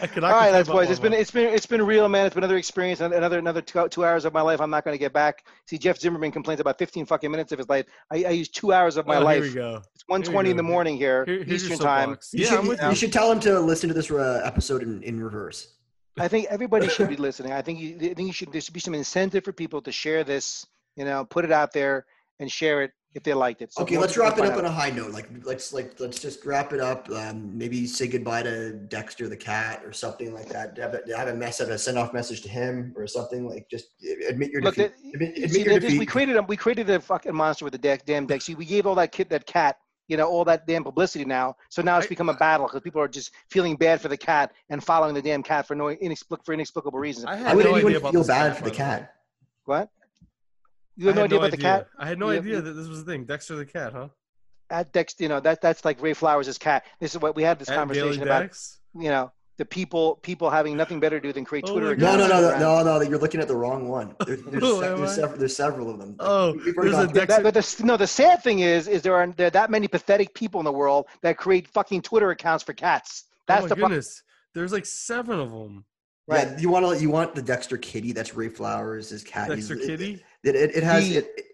I 0.00 0.06
cannot. 0.06 0.32
All 0.32 0.38
right, 0.38 0.44
complain 0.46 0.52
that's 0.52 0.68
boys. 0.68 0.90
It's 0.90 1.00
one 1.00 1.10
been 1.10 1.20
it's 1.20 1.30
been 1.30 1.54
it's 1.54 1.66
been 1.66 1.82
real, 1.82 2.08
man. 2.08 2.26
It's 2.26 2.34
been 2.34 2.44
another 2.44 2.56
experience, 2.58 3.00
another 3.00 3.38
another 3.38 3.60
two, 3.60 3.88
two 3.88 4.04
hours 4.04 4.24
of 4.24 4.32
my 4.32 4.40
life. 4.42 4.60
I'm 4.60 4.70
not 4.70 4.84
going 4.84 4.94
to 4.94 4.98
get 4.98 5.12
back. 5.12 5.44
See, 5.66 5.78
Jeff 5.78 5.98
Zimmerman 5.98 6.30
complains 6.32 6.60
about 6.60 6.78
15 6.78 7.06
fucking 7.06 7.30
minutes 7.30 7.52
of 7.52 7.58
his 7.58 7.68
life. 7.68 7.86
I, 8.10 8.24
I 8.24 8.30
used 8.30 8.54
two 8.54 8.72
hours 8.72 8.96
of 8.96 9.06
my 9.06 9.16
Oh, 9.16 9.20
life. 9.24 9.42
Here 9.44 9.52
we 9.52 9.54
go. 9.54 9.82
It's 9.94 10.04
1:20 10.04 10.50
in 10.50 10.56
the 10.56 10.62
morning 10.62 10.96
here, 10.96 11.24
Here- 11.24 11.44
Eastern 11.46 11.78
time. 11.78 12.10
soapbox. 12.10 12.34
you, 12.34 12.44
Yeah, 12.44 12.50
should, 12.50 12.58
I'm 12.58 12.68
with 12.68 12.82
you 12.82 12.88
you. 12.88 12.94
should 12.94 13.12
tell 13.12 13.30
him 13.30 13.40
to 13.40 13.60
listen 13.60 13.88
to 13.88 13.94
this 13.94 14.10
uh, 14.10 14.42
episode 14.44 14.82
in, 14.82 15.02
in 15.02 15.22
reverse. 15.22 15.74
I 16.18 16.28
think 16.28 16.46
everybody 16.50 16.88
should 16.88 17.08
be 17.08 17.16
listening. 17.28 17.52
I 17.52 17.62
think 17.62 17.80
you, 17.80 17.96
I 17.96 18.14
think 18.14 18.26
you 18.26 18.32
should 18.32 18.52
there 18.52 18.60
should 18.60 18.74
be 18.74 18.80
some 18.80 18.94
incentive 18.94 19.44
for 19.44 19.52
people 19.52 19.80
to 19.82 19.92
share 19.92 20.24
this. 20.24 20.66
You 20.96 21.04
know, 21.06 21.24
put 21.24 21.44
it 21.46 21.52
out 21.52 21.72
there 21.72 22.04
and 22.42 22.50
share 22.52 22.82
it 22.82 22.90
if 23.14 23.22
they 23.22 23.34
liked 23.34 23.60
it. 23.62 23.72
So 23.72 23.82
Okay, 23.82 23.98
let's 23.98 24.16
wrap 24.16 24.38
it 24.38 24.44
up 24.44 24.52
out. 24.54 24.58
on 24.60 24.64
a 24.64 24.70
high 24.70 24.90
note. 24.90 25.12
Like 25.12 25.28
let's 25.44 25.72
like 25.72 25.98
let's 26.00 26.18
just 26.20 26.44
wrap 26.44 26.72
it 26.72 26.80
up. 26.80 27.08
Um, 27.10 27.56
maybe 27.56 27.86
say 27.86 28.08
goodbye 28.08 28.42
to 28.42 28.72
Dexter 28.72 29.28
the 29.28 29.36
cat 29.36 29.82
or 29.84 29.92
something 29.92 30.32
like 30.34 30.48
that. 30.48 30.76
Have 30.78 30.94
a, 30.94 31.16
have 31.16 31.28
a 31.28 31.34
mess, 31.34 31.58
have 31.58 31.68
a 31.70 31.78
send 31.78 31.98
off 31.98 32.12
message 32.12 32.40
to 32.42 32.48
him 32.48 32.92
or 32.96 33.06
something. 33.06 33.46
Like 33.48 33.66
just 33.70 33.86
admit 34.28 34.50
your 34.50 34.62
Look, 34.62 34.74
defeat. 34.76 34.92
that- 34.96 35.14
admit 35.14 35.34
admit 35.36 35.50
See, 35.52 35.62
your 35.64 35.74
that 35.80 35.84
is- 35.84 35.98
we 35.98 36.06
created 36.06 36.36
a 36.36 36.42
we 36.42 36.56
created 36.56 36.88
a 36.90 37.00
fucking 37.00 37.34
monster 37.34 37.64
with 37.64 37.72
the 37.72 37.78
deck, 37.78 38.04
damn 38.06 38.26
deck. 38.26 38.42
See, 38.42 38.54
we 38.54 38.64
gave 38.64 38.86
all 38.86 38.94
that 38.96 39.12
kid 39.12 39.28
that 39.30 39.44
cat, 39.46 39.76
you 40.08 40.16
know, 40.16 40.26
all 40.26 40.44
that 40.46 40.66
damn 40.66 40.82
publicity 40.82 41.26
now. 41.26 41.54
So 41.68 41.82
now 41.82 41.98
it's 41.98 42.06
I- 42.06 42.08
become 42.08 42.30
a 42.30 42.34
battle 42.34 42.66
because 42.66 42.80
people 42.80 43.02
are 43.02 43.08
just 43.08 43.32
feeling 43.50 43.76
bad 43.76 44.00
for 44.00 44.08
the 44.08 44.16
cat 44.16 44.52
and 44.70 44.82
following 44.82 45.14
the 45.14 45.22
damn 45.22 45.42
cat 45.42 45.66
for 45.68 45.74
no 45.74 45.84
inexplic- 45.94 46.44
for 46.46 46.54
inexplicable 46.54 46.98
reasons. 46.98 47.26
I 47.26 47.32
Why 47.34 47.36
had 47.36 47.56
would 47.56 47.64
no 47.66 47.74
anyone 47.74 47.92
idea 47.92 47.98
about 47.98 48.12
feel 48.14 48.24
bad 48.26 48.48
cat, 48.52 48.56
for 48.58 48.64
the 48.64 48.70
cat? 48.70 49.14
what? 49.66 49.90
You 50.96 51.06
have 51.08 51.14
I 51.14 51.16
no 51.16 51.22
had 51.22 51.24
idea 51.32 51.38
about 51.38 51.50
the 51.50 51.56
cat? 51.56 51.88
I 51.98 52.06
had 52.06 52.18
no 52.18 52.30
You- 52.30 52.38
idea 52.38 52.54
you- 52.56 52.60
that 52.60 52.72
this 52.72 52.88
was 52.88 53.04
the 53.04 53.10
thing. 53.12 53.24
Dexter 53.24 53.56
the 53.56 53.66
cat, 53.66 53.92
huh? 53.92 54.08
At 54.70 54.92
Dex, 54.92 55.14
you 55.18 55.28
know 55.28 55.40
that 55.40 55.60
that's 55.60 55.84
like 55.84 56.00
Ray 56.00 56.14
Flowers' 56.14 56.56
cat. 56.58 56.84
This 57.00 57.14
is 57.14 57.20
what 57.20 57.36
we 57.36 57.42
had 57.42 57.58
this 57.58 57.68
At 57.68 57.72
Daily 57.72 57.80
conversation 57.80 58.22
about. 58.22 58.40
Dex? 58.40 58.78
You 58.94 59.10
know, 59.10 59.32
the 59.58 59.66
people 59.66 60.16
people 60.22 60.48
having 60.48 60.76
nothing 60.78 60.98
better 60.98 61.20
to 61.20 61.28
do 61.28 61.32
than 61.32 61.44
create 61.44 61.64
Oh 61.68 61.72
Twitter 61.72 61.94
my. 61.96 62.16
No, 62.16 62.16
no, 62.16 62.26
no, 62.26 62.40
no, 62.58 62.82
no, 62.82 62.98
no. 62.98 63.00
You're 63.02 63.18
looking 63.18 63.40
at 63.40 63.48
the 63.48 63.56
wrong 63.56 63.88
one. 63.88 64.14
There- 64.26 64.36
There's, 64.50 64.62
Oh, 64.62 64.80
se- 64.80 64.96
there's, 64.96 65.14
several, 65.14 65.38
there's 65.38 65.56
several 65.56 65.90
of 65.90 65.98
them. 65.98 66.16
Oh, 66.20 66.52
we've 66.54 66.74
there's 66.74 66.94
a 66.94 67.06
gone- 67.06 67.12
Dex- 67.12 67.26
That, 67.36 67.42
but 67.42 67.52
the, 67.54 67.82
no, 67.84 67.96
the 67.98 68.06
sad 68.06 68.42
thing 68.42 68.60
is, 68.60 68.88
is 68.88 69.02
there 69.02 69.14
are 69.14 69.26
there 69.26 69.48
are 69.48 69.50
that 69.50 69.70
many 69.70 69.88
pathetic 69.88 70.32
people 70.34 70.58
in 70.60 70.64
the 70.64 70.72
world 70.72 71.06
that 71.20 71.36
create 71.36 71.68
fucking 71.68 72.00
Twitter 72.02 72.30
accounts 72.30 72.64
for 72.64 72.72
cats. 72.72 73.24
That's 73.46 73.60
oh 73.60 73.64
my 73.64 73.68
the 73.68 73.74
problem. 73.76 73.90
goodness. 73.92 74.22
There's 74.54 74.72
like 74.72 74.86
seven 74.86 75.38
of 75.38 75.50
them. 75.50 75.84
Right. 76.28 76.48
Yeah, 76.48 76.58
you 76.58 76.70
want 76.70 76.86
to 76.86 77.02
you 77.02 77.10
want 77.10 77.34
the 77.34 77.42
Dexter 77.42 77.76
Kitty? 77.76 78.12
That's 78.12 78.34
Ray 78.34 78.48
Flowers' 78.48 79.22
cat. 79.24 79.48
Dexter 79.50 79.74
it- 79.74 79.86
Kitty. 79.86 80.12
It, 80.14 80.22
it, 80.44 80.56
it 80.56 80.82
has 80.82 81.08
The- 81.08 81.16
it, 81.18 81.26
it- 81.36 81.44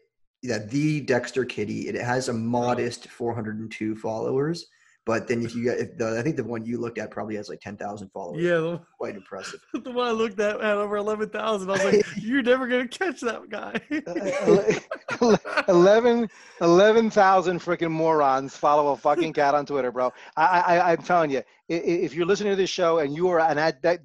yeah 0.42 0.58
the 0.58 1.00
Dexter 1.00 1.44
Kitty. 1.44 1.88
It 1.88 1.96
has 1.96 2.28
a 2.28 2.32
modest 2.32 3.08
402 3.08 3.96
followers, 3.96 4.66
but 5.04 5.26
then 5.26 5.42
if 5.44 5.52
you 5.54 5.64
get 5.64 5.78
if 5.80 5.98
the 5.98 6.16
I 6.16 6.22
think 6.22 6.36
the 6.36 6.44
one 6.44 6.64
you 6.64 6.78
looked 6.78 6.98
at 6.98 7.10
probably 7.10 7.34
has 7.34 7.48
like 7.48 7.60
10,000 7.60 8.08
followers. 8.10 8.40
Yeah, 8.40 8.58
the, 8.58 8.80
quite 8.98 9.16
impressive. 9.16 9.58
the 9.74 9.90
one 9.90 10.06
I 10.06 10.12
looked 10.12 10.38
at 10.38 10.60
had 10.60 10.76
over 10.76 10.96
eleven 10.96 11.28
thousand. 11.28 11.70
I 11.70 11.72
was 11.72 11.84
like, 11.84 12.06
"You're 12.22 12.42
never 12.44 12.68
gonna 12.68 12.86
catch 12.86 13.20
that 13.22 13.48
guy." 13.48 13.80
Uh, 14.06 15.36
11 15.68 16.28
11,000 16.60 17.58
freaking 17.60 17.90
morons 17.90 18.56
follow 18.56 18.92
a 18.92 18.96
fucking 18.96 19.32
cat 19.32 19.54
on 19.54 19.66
Twitter, 19.66 19.90
bro. 19.90 20.12
I, 20.36 20.60
I, 20.60 20.92
I'm 20.92 21.02
telling 21.02 21.30
you, 21.30 21.42
if 21.68 22.14
you're 22.14 22.26
listening 22.26 22.52
to 22.52 22.56
this 22.56 22.70
show 22.70 22.98
and 22.98 23.14
you 23.14 23.28
are 23.28 23.40
an 23.40 23.58
ad, 23.58 23.82
the, 23.82 23.98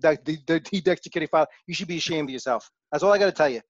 the 0.48 0.82
Dexter 0.82 1.10
Kitty 1.12 1.28
file, 1.28 1.48
you 1.68 1.74
should 1.74 1.88
be 1.88 1.98
ashamed 1.98 2.30
of 2.30 2.34
yourself. 2.34 2.70
That's 2.92 3.04
all 3.04 3.12
I 3.14 3.18
got 3.20 3.26
to 3.26 3.32
tell 3.32 3.50
you. 3.50 3.62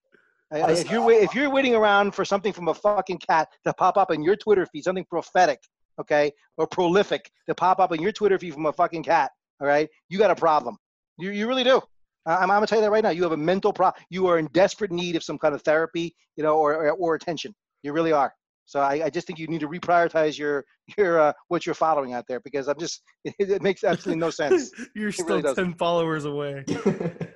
I- 0.53 0.61
I- 0.61 0.71
If 0.71 0.91
you're, 0.91 1.11
if 1.11 1.33
you're 1.35 1.49
waiting 1.49 1.75
around 1.75 2.13
for 2.15 2.23
something 2.25 2.53
from 2.53 2.67
a 2.67 2.73
fucking 2.73 3.19
cat 3.19 3.47
to 3.65 3.73
pop 3.73 3.97
up 3.97 4.11
in 4.11 4.21
your 4.23 4.35
Twitter 4.35 4.65
feed, 4.67 4.83
something 4.83 5.05
prophetic, 5.09 5.59
okay, 5.99 6.31
or 6.57 6.67
prolific 6.67 7.31
to 7.47 7.55
pop 7.55 7.79
up 7.79 7.91
in 7.91 8.01
your 8.01 8.11
Twitter 8.11 8.37
feed 8.39 8.53
from 8.53 8.65
a 8.65 8.73
fucking 8.73 9.03
cat, 9.03 9.31
all 9.59 9.67
right, 9.67 9.89
you 10.09 10.17
got 10.17 10.31
a 10.31 10.35
problem. 10.35 10.77
You, 11.17 11.31
you 11.31 11.47
really 11.47 11.63
do. 11.63 11.81
I- 12.25 12.35
I'm, 12.35 12.43
I'm 12.43 12.57
gonna 12.57 12.67
tell 12.67 12.77
you 12.79 12.83
that 12.85 12.91
right 12.91 13.03
now. 13.03 13.09
You 13.09 13.23
have 13.23 13.31
a 13.33 13.37
mental 13.37 13.73
problem. 13.73 14.01
You 14.09 14.27
are 14.27 14.37
in 14.37 14.47
desperate 14.53 14.91
need 14.91 15.15
of 15.15 15.23
some 15.23 15.37
kind 15.37 15.53
of 15.55 15.61
therapy, 15.63 16.15
you 16.35 16.43
know, 16.43 16.57
or 16.57 16.73
or, 16.75 16.91
or 16.91 17.15
attention. 17.15 17.53
You 17.83 17.91
really 17.93 18.11
are. 18.13 18.33
So 18.65 18.79
I, 18.79 19.05
I 19.05 19.09
just 19.09 19.27
think 19.27 19.39
you 19.39 19.47
need 19.47 19.59
to 19.59 19.67
reprioritize 19.67 20.37
your 20.37 20.63
your 20.97 21.19
uh, 21.19 21.33
what 21.49 21.65
you're 21.65 21.75
following 21.75 22.13
out 22.13 22.25
there 22.29 22.39
because 22.39 22.67
I'm 22.69 22.79
just 22.79 23.03
it, 23.25 23.35
it 23.39 23.61
makes 23.61 23.83
absolutely 23.83 24.19
no 24.21 24.29
sense. 24.29 24.71
You're 24.95 25.09
It 25.09 25.13
still 25.15 25.25
really 25.27 25.41
doesn't. 25.41 25.63
ten 25.63 25.73
followers 25.73 26.23
away. 26.25 26.63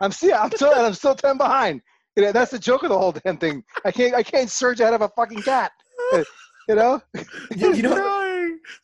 I'm 0.02 0.12
still 0.14 0.36
I'm 0.36 0.52
still 0.52 0.74
I'm 0.74 0.94
still 0.94 1.16
ten 1.16 1.38
behind. 1.38 1.82
You 2.18 2.24
know, 2.24 2.32
that's 2.32 2.50
the 2.50 2.58
joke 2.58 2.82
of 2.82 2.90
the 2.90 2.98
whole 2.98 3.12
damn 3.12 3.38
thing. 3.38 3.64
I 3.86 3.92
can't 3.92 4.16
I 4.16 4.24
can't 4.24 4.50
surge 4.50 4.82
out 4.82 4.94
of 4.96 5.02
a 5.02 5.10
fucking 5.10 5.44
cat. 5.44 5.72
You 6.68 6.76
know, 6.76 7.00
you, 7.56 7.76
you 7.76 7.84
know. 7.84 7.96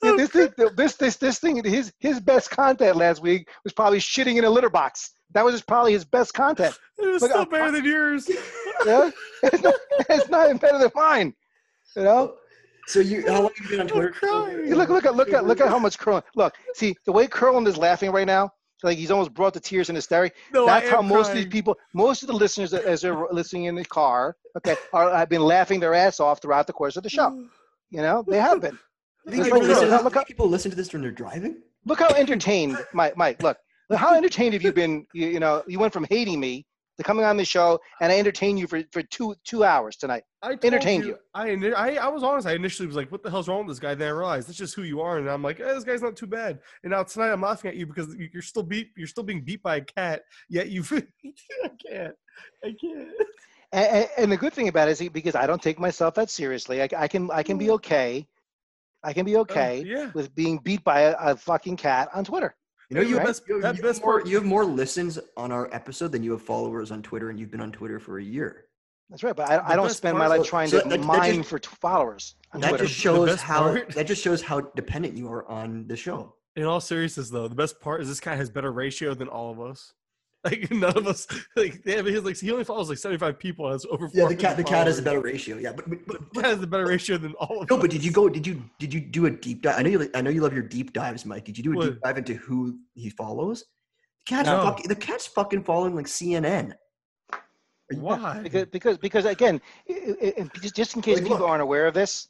Yeah, 0.03 0.11
I'm 0.11 0.17
this 0.17 0.29
thing 0.29 0.49
this 0.77 0.95
this 0.95 1.17
this 1.17 1.39
thing 1.39 1.61
his 1.65 1.91
his 1.99 2.19
best 2.19 2.51
content 2.51 2.95
last 2.95 3.23
week 3.23 3.49
was 3.63 3.73
probably 3.73 3.97
shitting 3.97 4.37
in 4.37 4.45
a 4.45 4.49
litter 4.49 4.69
box. 4.69 5.15
That 5.31 5.43
was 5.43 5.61
probably 5.63 5.93
his 5.93 6.05
best 6.05 6.33
content. 6.33 6.77
It 6.99 7.07
was 7.07 7.21
Look, 7.23 7.31
still 7.31 7.41
I'm- 7.41 7.49
better 7.49 7.71
than 7.71 7.83
yours. 7.85 8.29
Yeah, 8.85 9.09
it's 9.43 9.61
not, 9.63 9.73
it's 10.09 10.29
not 10.29 10.45
even 10.45 10.57
better 10.57 10.77
than 10.77 10.91
mine. 10.93 11.33
You 11.95 12.03
know. 12.03 12.35
so 12.87 12.99
you 12.99 13.23
how 13.27 13.41
long 13.41 13.51
have 13.55 13.65
you 13.65 13.69
been 13.69 13.79
on 13.81 13.87
Twitter? 13.87 14.11
crying. 14.11 14.67
You 14.67 14.75
look, 14.75 14.89
look 14.89 15.05
at, 15.05 15.15
look 15.15 15.31
at, 15.33 15.45
look 15.45 15.59
at 15.59 15.69
how 15.69 15.79
much 15.79 15.97
Kurland. 15.97 16.23
Look, 16.35 16.53
see 16.75 16.95
the 17.05 17.11
way 17.11 17.27
Kurland 17.27 17.67
is 17.67 17.77
laughing 17.77 18.11
right 18.11 18.27
now. 18.27 18.51
Like 18.83 18.97
he's 18.97 19.11
almost 19.11 19.33
brought 19.33 19.53
to 19.53 19.59
tears 19.59 19.89
and 19.89 19.95
hysterics. 19.95 20.35
No, 20.53 20.65
That's 20.65 20.89
how 20.89 20.99
am 20.99 21.07
most 21.07 21.29
of 21.29 21.35
these 21.35 21.47
people, 21.47 21.77
most 21.93 22.21
of 22.23 22.27
the 22.27 22.33
listeners, 22.33 22.71
that- 22.71 22.83
as 22.85 23.01
they're 23.01 23.17
listening 23.31 23.65
in 23.65 23.75
the 23.75 23.85
car, 23.85 24.35
okay, 24.57 24.75
are 24.93 25.15
have 25.15 25.29
been 25.29 25.41
laughing 25.41 25.79
their 25.79 25.93
ass 25.93 26.19
off 26.19 26.41
throughout 26.41 26.67
the 26.67 26.73
course 26.73 26.97
of 26.97 27.03
the 27.03 27.09
show. 27.09 27.29
You 27.89 28.01
know, 28.01 28.23
they 28.27 28.39
have 28.39 28.61
been. 28.61 28.77
Think 29.27 29.37
It's 29.39 29.45
people 29.47 29.59
like, 29.59 29.67
listen, 29.69 29.89
look, 29.89 29.99
to- 29.99 30.03
look 30.03 30.13
how- 30.15 30.23
people 30.25 30.49
listen 30.49 30.69
to 30.71 30.77
this 30.77 30.91
when 30.93 31.01
they're 31.01 31.11
driving? 31.11 31.61
Look 31.85 31.99
how 31.99 32.09
entertained, 32.09 32.77
Mike. 32.93 33.15
Mike, 33.17 33.41
look, 33.43 33.57
look 33.89 33.99
how 33.99 34.13
entertained 34.15 34.53
have 34.53 34.63
you 34.63 34.71
been? 34.71 35.05
You, 35.13 35.27
you 35.27 35.39
know, 35.39 35.63
you 35.67 35.79
went 35.79 35.91
from 35.93 36.05
hating 36.09 36.39
me 36.39 36.65
to 36.97 37.03
coming 37.03 37.25
on 37.25 37.37
the 37.37 37.45
show, 37.45 37.79
and 38.01 38.11
I 38.11 38.19
entertain 38.19 38.57
you 38.57 38.67
for 38.67 38.81
for 38.91 39.01
two 39.03 39.35
two 39.43 39.63
hours 39.63 39.95
tonight. 39.95 40.23
I 40.41 40.57
entertained 40.63 41.05
you. 41.05 41.17
I, 41.33 41.49
I 41.75 41.95
I 41.95 42.07
was 42.07 42.23
honest. 42.23 42.47
I 42.47 42.53
initially 42.53 42.87
was 42.87 42.95
like, 42.95 43.11
"What 43.11 43.23
the 43.23 43.29
hell's 43.31 43.47
wrong 43.47 43.65
with 43.65 43.75
this 43.75 43.79
guy?" 43.79 43.95
Then 43.95 44.07
I 44.09 44.11
realized 44.11 44.47
that's 44.47 44.57
just 44.57 44.75
who 44.75 44.83
you 44.83 45.01
are, 45.01 45.17
and 45.17 45.29
I'm 45.29 45.41
like, 45.41 45.59
eh, 45.59 45.73
"This 45.73 45.83
guy's 45.83 46.01
not 46.01 46.15
too 46.15 46.27
bad." 46.27 46.59
And 46.83 46.91
now 46.91 47.03
tonight, 47.03 47.31
I'm 47.31 47.41
laughing 47.41 47.69
at 47.69 47.75
you 47.77 47.85
because 47.87 48.13
you- 48.15 48.29
you're 48.33 48.41
still 48.41 48.63
beat. 48.63 48.91
You're 48.95 49.07
still 49.07 49.23
being 49.23 49.41
beat 49.41 49.63
by 49.63 49.77
a 49.77 49.81
cat. 49.81 50.23
Yet 50.49 50.69
you, 50.69 50.83
I 51.63 51.69
can't. 51.87 52.15
I 52.63 52.75
can't. 52.79 53.09
And, 53.71 53.85
and, 53.87 54.09
and 54.17 54.31
the 54.31 54.37
good 54.37 54.53
thing 54.53 54.67
about 54.67 54.87
it 54.87 54.99
is 55.01 55.09
because 55.09 55.35
I 55.35 55.47
don't 55.47 55.61
take 55.61 55.79
myself 55.79 56.13
that 56.15 56.29
seriously, 56.29 56.81
I, 56.81 56.89
I 56.97 57.07
can 57.07 57.31
I 57.31 57.41
can 57.43 57.57
be 57.57 57.71
okay 57.71 58.27
I 59.05 59.11
can 59.13 59.25
be 59.25 59.35
okay 59.37 59.81
Uh, 59.81 59.83
yeah. 59.83 60.11
with 60.13 60.33
being 60.33 60.59
beat 60.59 60.83
by 60.83 61.01
a, 61.01 61.15
a 61.19 61.35
fucking 61.35 61.75
cat 61.77 62.07
on 62.13 62.23
Twitter. 62.23 62.55
You 62.93 63.01
know, 63.01 63.07
you, 63.09 63.17
Right? 63.17 63.27
have, 63.27 63.39
you, 63.47 63.55
you 63.55 63.61
best 63.61 63.81
have 63.83 64.01
more, 64.01 64.13
part- 64.19 64.27
you 64.27 64.35
have 64.35 64.45
more 64.45 64.65
listens 64.65 65.17
on 65.35 65.51
our 65.51 65.67
episode 65.73 66.11
than 66.11 66.21
you 66.21 66.31
have 66.31 66.41
followers 66.43 66.91
on 66.91 67.01
Twitter, 67.01 67.29
and 67.31 67.39
you've 67.39 67.49
been 67.49 67.61
on 67.61 67.71
Twitter 67.71 67.99
for 67.99 68.19
a 68.19 68.23
year. 68.23 68.65
That's 69.09 69.23
right, 69.23 69.35
but 69.35 69.49
I, 69.49 69.73
I 69.73 69.75
don't 69.75 69.89
spend 69.89 70.17
my 70.17 70.27
life 70.27 70.43
trying 70.43 70.67
so 70.69 70.81
to 70.81 70.89
that- 70.89 70.99
that 71.01 71.05
mine 71.05 71.37
just- 71.37 71.49
for 71.49 71.57
t- 71.59 71.69
followers 71.81 72.35
on 72.53 72.61
That 72.61 72.69
Twitter. 72.69 72.85
just 72.85 72.95
shows 72.99 73.41
how 73.41 73.61
part- 73.63 73.89
that 73.95 74.05
just 74.07 74.21
shows 74.23 74.41
how 74.43 74.61
dependent 74.61 75.17
you 75.17 75.27
are 75.31 75.47
on 75.49 75.87
the 75.87 75.95
show. 75.97 76.35
In 76.55 76.65
all 76.65 76.79
seriousness, 76.79 77.29
though, 77.31 77.47
the 77.47 77.55
best 77.55 77.79
part 77.81 78.01
is 78.01 78.07
this 78.07 78.19
guy 78.19 78.35
has 78.35 78.51
better 78.51 78.71
ratio 78.71 79.15
than 79.15 79.27
all 79.27 79.49
of 79.51 79.59
us. 79.59 79.93
Like 80.51 80.69
none 80.71 80.97
of 80.97 81.07
us, 81.07 81.25
like 81.55 81.81
yeah, 81.85 82.01
but 82.01 82.11
he's 82.11 82.21
like 82.21 82.37
he 82.37 82.51
only 82.51 82.65
follows 82.65 82.89
like 82.89 82.97
seventy 82.97 83.17
five 83.17 83.39
people. 83.39 83.65
and 83.65 83.73
Has 83.75 83.85
over 83.89 84.09
Yeah, 84.13 84.27
the 84.27 84.35
cat 84.35 84.57
the 84.57 84.63
cat 84.63 84.87
has 84.87 84.99
a 84.99 85.01
better 85.01 85.21
ratio. 85.21 85.57
Yeah, 85.57 85.71
but, 85.71 85.89
but, 85.89 86.05
but, 86.05 86.19
The 86.19 86.25
but 86.33 86.41
cat 86.43 86.51
has 86.51 86.61
a 86.63 86.67
better 86.67 86.85
ratio 86.85 87.17
than 87.17 87.33
all 87.35 87.61
of 87.61 87.69
no, 87.69 87.77
us. 87.77 87.81
but 87.81 87.89
did 87.89 88.03
you 88.03 88.11
go? 88.11 88.27
Did 88.27 88.45
you 88.45 88.61
did 88.77 88.93
you 88.93 88.99
do 88.99 89.25
a 89.27 89.31
deep 89.31 89.61
dive? 89.61 89.79
I 89.79 89.83
know 89.83 89.89
you 89.89 90.09
I 90.13 90.19
know 90.21 90.29
you 90.29 90.41
love 90.41 90.53
your 90.53 90.63
deep 90.63 90.91
dives, 90.91 91.25
Mike. 91.25 91.45
Did 91.45 91.57
you 91.57 91.63
do 91.63 91.71
a 91.71 91.75
What? 91.77 91.85
deep 91.93 92.01
dive 92.03 92.17
into 92.17 92.33
who 92.33 92.77
he 92.93 93.09
follows? 93.09 93.63
The 94.27 94.35
cat's 94.35 94.47
No. 94.49 94.63
fucking, 94.63 94.87
the 94.89 94.95
cat's 94.95 95.27
fucking 95.27 95.63
following 95.63 95.95
like 95.95 96.07
CNN. 96.07 96.73
Why? 97.95 98.39
because 98.43 98.65
because 98.65 98.97
because 98.97 99.25
again, 99.25 99.61
i- 99.89 100.15
i- 100.21 100.33
i- 100.41 100.49
just 100.61 100.75
just 100.75 100.95
in 100.95 101.01
case 101.01 101.15
Like, 101.17 101.23
people 101.23 101.37
look. 101.39 101.49
aren't 101.49 101.61
aware 101.61 101.85
of 101.87 101.93
this, 101.93 102.27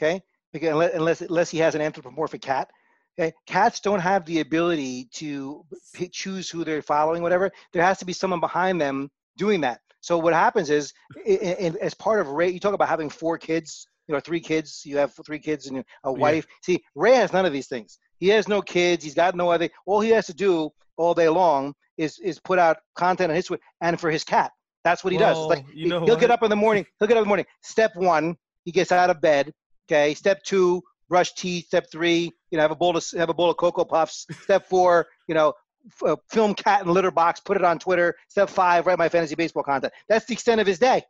okay? 0.00 0.22
Because 0.52 0.70
unless 0.70 0.94
unless, 0.94 1.20
unless 1.20 1.50
he 1.50 1.58
has 1.58 1.74
an 1.74 1.80
anthropomorphic 1.80 2.40
cat, 2.42 2.70
okay? 3.18 3.32
Cats 3.46 3.80
don't 3.80 4.00
have 4.00 4.24
the 4.24 4.40
ability 4.40 5.08
to 5.14 5.64
p- 5.94 6.08
choose 6.08 6.50
who 6.50 6.64
they're 6.64 6.82
following, 6.82 7.22
whatever. 7.22 7.50
There 7.72 7.82
has 7.82 7.98
to 7.98 8.04
be 8.04 8.12
someone 8.12 8.40
behind 8.40 8.80
them 8.80 9.10
doing 9.36 9.60
that. 9.62 9.80
So 10.00 10.18
what 10.18 10.32
happens 10.32 10.70
is, 10.70 10.92
i- 11.26 11.38
i- 11.42 11.66
i- 11.66 11.78
as 11.80 11.94
part 11.94 12.20
of 12.20 12.28
Ray, 12.28 12.48
you 12.48 12.60
talk 12.60 12.74
about 12.74 12.88
having 12.88 13.10
four 13.10 13.36
kids, 13.38 13.86
you 14.08 14.14
know, 14.14 14.20
three 14.20 14.40
kids. 14.40 14.82
You 14.84 14.96
have 14.98 15.12
three 15.26 15.38
kids 15.38 15.66
and 15.66 15.84
a 16.04 16.12
wife. 16.12 16.46
See, 16.62 16.82
Ray 16.94 17.14
has 17.16 17.32
none 17.32 17.44
of 17.44 17.52
these 17.52 17.68
things. 17.68 17.98
He 18.18 18.28
has 18.28 18.48
no 18.48 18.62
kids. 18.62 19.04
He's 19.04 19.14
got 19.14 19.34
no 19.34 19.50
other. 19.50 19.68
All 19.86 20.00
he 20.00 20.10
has 20.10 20.26
to 20.26 20.34
do 20.34 20.70
all 20.96 21.14
day 21.14 21.28
long 21.28 21.74
is 21.96 22.18
is 22.18 22.38
put 22.40 22.58
out 22.58 22.78
content 22.94 23.30
on 23.30 23.36
his 23.36 23.50
and 23.82 24.00
for 24.00 24.10
his 24.10 24.24
cat. 24.24 24.52
That's 24.84 25.04
what 25.04 25.12
he 25.12 25.18
does. 25.18 25.36
It's 25.38 25.48
like 25.50 25.64
you 25.74 25.88
know 25.90 26.00
he'll 26.04 26.16
get 26.16 26.30
up 26.30 26.42
in 26.42 26.50
the 26.50 26.56
morning. 26.56 26.86
He'll 26.98 27.08
get 27.08 27.16
up 27.16 27.22
in 27.22 27.24
the 27.24 27.28
morning. 27.28 27.46
Step 27.62 27.94
one, 27.96 28.36
he 28.64 28.72
gets 28.72 28.92
out 28.92 29.10
of 29.10 29.20
bed. 29.20 29.52
Okay. 29.90 30.14
Step 30.14 30.42
two, 30.44 30.82
brush 31.10 31.34
teeth. 31.34 31.66
Step 31.66 31.90
three, 31.92 32.32
you 32.50 32.56
know, 32.56 32.62
have 32.62 32.70
a 32.70 32.76
bowl 32.76 32.96
of 32.96 33.04
have 33.18 33.28
a 33.28 33.34
bowl 33.34 33.50
of 33.50 33.58
cocoa 33.58 33.84
puffs. 33.84 34.26
Step 34.42 34.66
four, 34.66 35.08
you 35.28 35.34
know, 35.34 35.52
f- 35.86 36.08
uh, 36.08 36.16
film 36.30 36.54
cat 36.54 36.82
in 36.86 36.88
litter 36.88 37.10
box, 37.10 37.40
put 37.40 37.58
it 37.58 37.64
on 37.64 37.78
Twitter. 37.78 38.14
Step 38.28 38.48
five, 38.48 38.86
write 38.86 38.96
my 38.96 39.10
fantasy 39.10 39.34
baseball 39.34 39.62
content. 39.62 39.92
That's 40.08 40.24
the 40.24 40.32
extent 40.32 40.62
of 40.62 40.66
his 40.66 40.78
day. 40.78 41.02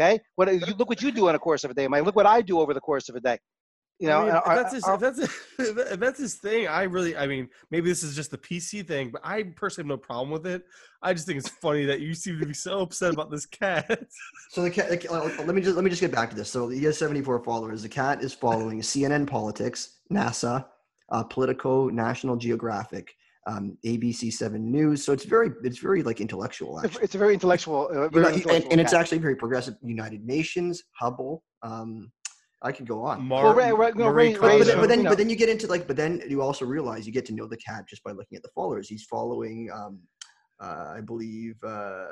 Okay. 0.00 0.20
What 0.36 0.50
you 0.50 0.74
look 0.78 0.88
what 0.88 1.02
you 1.02 1.12
do 1.12 1.28
in 1.28 1.34
the 1.34 1.38
course 1.38 1.64
of 1.64 1.70
a 1.70 1.74
day, 1.74 1.86
Mike. 1.86 2.04
Look 2.04 2.16
what 2.16 2.26
I 2.26 2.40
do 2.40 2.60
over 2.60 2.72
the 2.72 2.80
course 2.80 3.10
of 3.10 3.16
a 3.16 3.20
day. 3.20 3.38
You 4.00 4.08
know, 4.08 4.20
I 4.20 4.24
mean, 4.24 4.34
if 4.34 4.42
our- 4.46 4.56
that's 4.56 4.72
his, 4.74 4.84
our- 4.84 4.94
if 4.94 5.00
that's 5.00 5.18
if 5.58 6.00
that's 6.00 6.18
his 6.18 6.34
thing. 6.36 6.66
I 6.68 6.84
really, 6.84 7.14
I 7.16 7.26
mean, 7.26 7.48
maybe 7.70 7.88
this 7.90 8.02
is 8.02 8.16
just 8.16 8.30
the 8.30 8.38
PC 8.38 8.86
thing, 8.88 9.10
but 9.10 9.20
I 9.22 9.42
personally 9.42 9.84
have 9.90 9.98
no 9.98 10.02
problem 10.02 10.30
with 10.30 10.46
it. 10.46 10.64
I 11.02 11.12
just 11.12 11.26
think 11.26 11.38
it's 11.38 11.48
funny 11.50 11.84
that 11.84 12.00
you 12.00 12.14
seem 12.14 12.40
to 12.40 12.46
be 12.46 12.54
so 12.54 12.80
upset 12.80 13.12
about 13.12 13.30
this 13.30 13.44
cat. 13.46 13.86
So 14.52 14.62
the 14.62 14.70
cat. 14.70 14.88
The, 14.88 14.96
cat- 14.96 15.12
let 15.46 15.54
me 15.54 15.60
just 15.60 15.76
let 15.76 15.84
me 15.84 15.90
just 15.90 16.00
get 16.00 16.10
back 16.10 16.30
to 16.30 16.36
this. 16.36 16.50
So 16.50 16.68
he 16.68 16.82
has 16.84 16.98
74 16.98 17.44
followers. 17.44 17.82
The 17.82 17.88
cat 17.88 18.22
is 18.24 18.32
following 18.34 18.80
CNN 18.80 19.26
Politics, 19.28 19.98
NASA, 20.12 20.64
uh, 21.12 21.22
Politico, 21.24 21.88
National 21.88 22.36
Geographic, 22.36 23.14
um, 23.46 23.76
ABC 23.86 24.32
Seven 24.32 24.72
News. 24.72 25.04
So 25.04 25.12
it's 25.12 25.24
very 25.24 25.50
it's 25.62 25.78
very 25.78 26.02
like 26.02 26.20
intellectual. 26.20 26.78
it's 26.78 26.84
a- 26.84 26.88
Actually. 26.88 27.04
it's 27.04 27.14
a 27.14 27.18
very 27.18 27.34
intellectual, 27.34 27.88
uh, 27.90 27.92
You 27.92 28.20
know, 28.22 28.30
very 28.30 28.56
and, 28.56 28.72
and 28.72 28.80
it's 28.80 28.92
actually 28.94 29.18
very 29.18 29.36
progressive. 29.36 29.74
United 29.82 30.24
Nations, 30.26 30.82
Hubble. 30.98 31.44
Um, 31.62 32.10
I 32.62 32.72
could 32.72 32.86
go 32.86 33.02
on. 33.04 33.22
Mar- 33.22 33.54
Ray- 33.54 33.72
Ray- 33.72 33.92
no, 33.94 34.04
Marie 34.10 34.34
Ray- 34.34 34.38
But, 34.38 34.42
Ray- 34.42 34.58
but, 34.58 34.66
then, 34.66 34.80
but 34.80 34.88
then, 34.88 34.98
you 34.98 35.04
know. 35.04 35.10
but 35.10 35.18
then 35.18 35.30
you 35.30 35.36
get 35.36 35.48
into 35.48 35.66
like, 35.66 35.86
but 35.86 35.96
then 35.96 36.22
you 36.28 36.42
also 36.42 36.64
realize 36.66 37.06
you 37.06 37.12
get 37.12 37.24
to 37.26 37.32
know 37.32 37.46
the 37.46 37.56
cat 37.56 37.86
just 37.88 38.02
by 38.04 38.12
looking 38.12 38.36
at 38.36 38.42
the 38.42 38.50
followers. 38.54 38.88
He's 38.88 39.04
following, 39.04 39.70
um, 39.72 40.00
uh, 40.60 40.92
I 40.96 41.00
believe, 41.00 41.56
uh, 41.64 42.06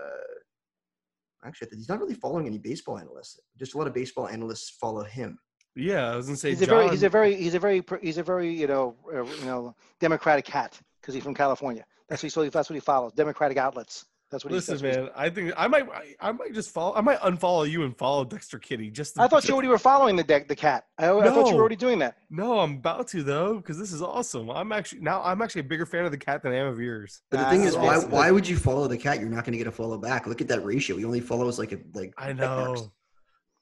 actually, 1.44 1.68
he's 1.74 1.88
not 1.88 1.98
really 2.00 2.14
following 2.14 2.46
any 2.46 2.58
baseball 2.58 2.98
analysts. 2.98 3.38
Just 3.58 3.74
a 3.74 3.78
lot 3.78 3.86
of 3.86 3.94
baseball 3.94 4.28
analysts 4.28 4.70
follow 4.70 5.04
him. 5.04 5.38
yeah, 5.76 6.10
I 6.12 6.16
was 6.16 6.26
gonna 6.26 6.36
say 6.38 6.50
He's 6.50 6.62
a 6.62 6.66
very, 6.66 6.88
he's 6.88 7.02
a 7.02 7.08
very, 7.10 7.34
he's 7.36 7.54
a 7.54 7.58
very, 7.60 7.82
pr- 7.82 7.96
he's 8.02 8.18
a 8.18 8.22
very, 8.22 8.50
you 8.52 8.66
know, 8.66 8.96
uh, 9.12 9.22
you 9.24 9.44
know, 9.44 9.74
democratic 10.00 10.44
cat 10.46 10.80
because 11.00 11.14
he's 11.14 11.22
from 11.22 11.34
California. 11.34 11.84
That's 12.08 12.22
what 12.22 12.26
he, 12.26 12.30
so 12.30 12.48
that's 12.48 12.70
what 12.70 12.74
he 12.74 12.80
follows. 12.80 13.12
Democratic 13.12 13.58
outlets. 13.58 14.06
That's 14.30 14.44
what 14.44 14.50
he. 14.50 14.56
Listen, 14.56 14.72
that's 14.74 14.82
what 14.82 14.94
he- 14.94 15.00
man, 15.00 15.10
I 15.16 15.30
think 15.30 15.52
I 15.56 15.66
might, 15.68 15.88
I, 15.90 16.14
I 16.20 16.32
might 16.32 16.52
just 16.52 16.70
follow. 16.70 16.94
I 16.94 17.00
might 17.00 17.18
unfollow 17.20 17.68
you 17.70 17.84
and 17.84 17.96
follow 17.96 18.24
Dexter 18.24 18.58
Kitty. 18.58 18.90
Just 18.90 19.14
to, 19.14 19.22
I 19.22 19.28
thought 19.28 19.38
just- 19.38 19.48
you 19.48 19.54
already 19.54 19.68
were 19.68 19.78
following 19.78 20.16
the 20.16 20.22
deck, 20.24 20.48
the 20.48 20.56
cat. 20.56 20.84
I, 20.98 21.10
I 21.10 21.24
thought 21.30 21.48
you 21.48 21.54
were 21.54 21.60
already 21.60 21.76
doing 21.76 21.98
that. 22.00 22.16
No, 22.28 22.60
I'm 22.60 22.74
about 22.74 23.08
to 23.08 23.22
though, 23.22 23.56
because 23.56 23.78
this 23.78 23.92
is 23.92 24.02
awesome. 24.02 24.50
I'm 24.50 24.70
actually 24.72 25.00
now. 25.00 25.22
I'm 25.22 25.40
actually 25.40 25.60
a 25.60 25.64
bigger 25.64 25.86
fan 25.86 26.04
of 26.04 26.10
the 26.10 26.18
cat 26.18 26.42
than 26.42 26.52
I 26.52 26.56
am 26.56 26.66
of 26.66 26.78
yours. 26.78 27.22
But 27.30 27.38
the 27.38 27.46
Ah, 27.46 27.50
thing 27.50 27.62
is, 27.62 27.76
why 27.76 27.96
awesome. 27.96 28.10
why 28.10 28.30
would 28.30 28.46
you 28.46 28.56
follow 28.56 28.86
the 28.86 28.98
cat? 28.98 29.18
You're 29.20 29.30
not 29.30 29.44
going 29.44 29.52
to 29.52 29.58
get 29.58 29.66
a 29.66 29.72
follow 29.72 29.96
back. 29.96 30.26
Look 30.26 30.40
at 30.42 30.48
that 30.48 30.64
ratio. 30.64 30.96
He 30.98 31.04
only 31.06 31.20
follows 31.20 31.58
like 31.58 31.72
a 31.72 31.78
like. 31.94 32.12
I 32.18 32.32
know, 32.34 32.90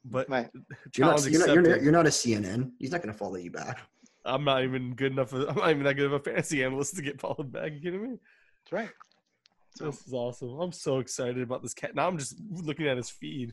but 0.05 0.29
Right. 0.29 0.49
You're 0.97 1.07
not, 1.07 1.25
you're, 1.31 1.47
not, 1.47 1.55
you're, 1.55 1.63
not, 1.63 1.83
you're 1.83 1.93
not 1.93 2.07
a 2.07 2.11
CNN. 2.11 2.73
He's 2.79 2.91
not 2.91 3.03
going 3.03 3.13
to 3.13 3.19
follow 3.19 3.37
you 3.37 3.51
back. 3.51 3.81
I'm 4.25 4.43
not 4.43 4.65
even 4.65 4.95
good 4.95 5.13
enough. 5.13 5.31
For, 5.31 5.49
I'm 5.49 5.55
not 5.57 5.71
even 5.71 5.85
that 5.85 5.95
good 5.95 6.07
of 6.07 6.13
a 6.13 6.19
fantasy 6.21 6.65
analyst 6.65 6.97
to 6.97 7.03
get 7.03 7.21
followed 7.21 7.53
back. 7.53 7.73
You 7.73 7.81
kidding 7.81 8.03
me? 8.03 8.19
That's 8.65 8.73
right. 8.73 8.91
So- 9.77 9.87
This 9.87 10.07
is 10.07 10.13
awesome. 10.13 10.59
I'm 10.61 10.73
so 10.73 10.99
excited 10.99 11.43
about 11.43 11.63
this 11.63 11.75
cat. 11.75 11.95
Now 11.95 12.07
I'm 12.09 12.19
just 12.19 12.37
looking 12.51 12.87
at 12.89 12.97
his 12.97 13.11
feed. 13.11 13.53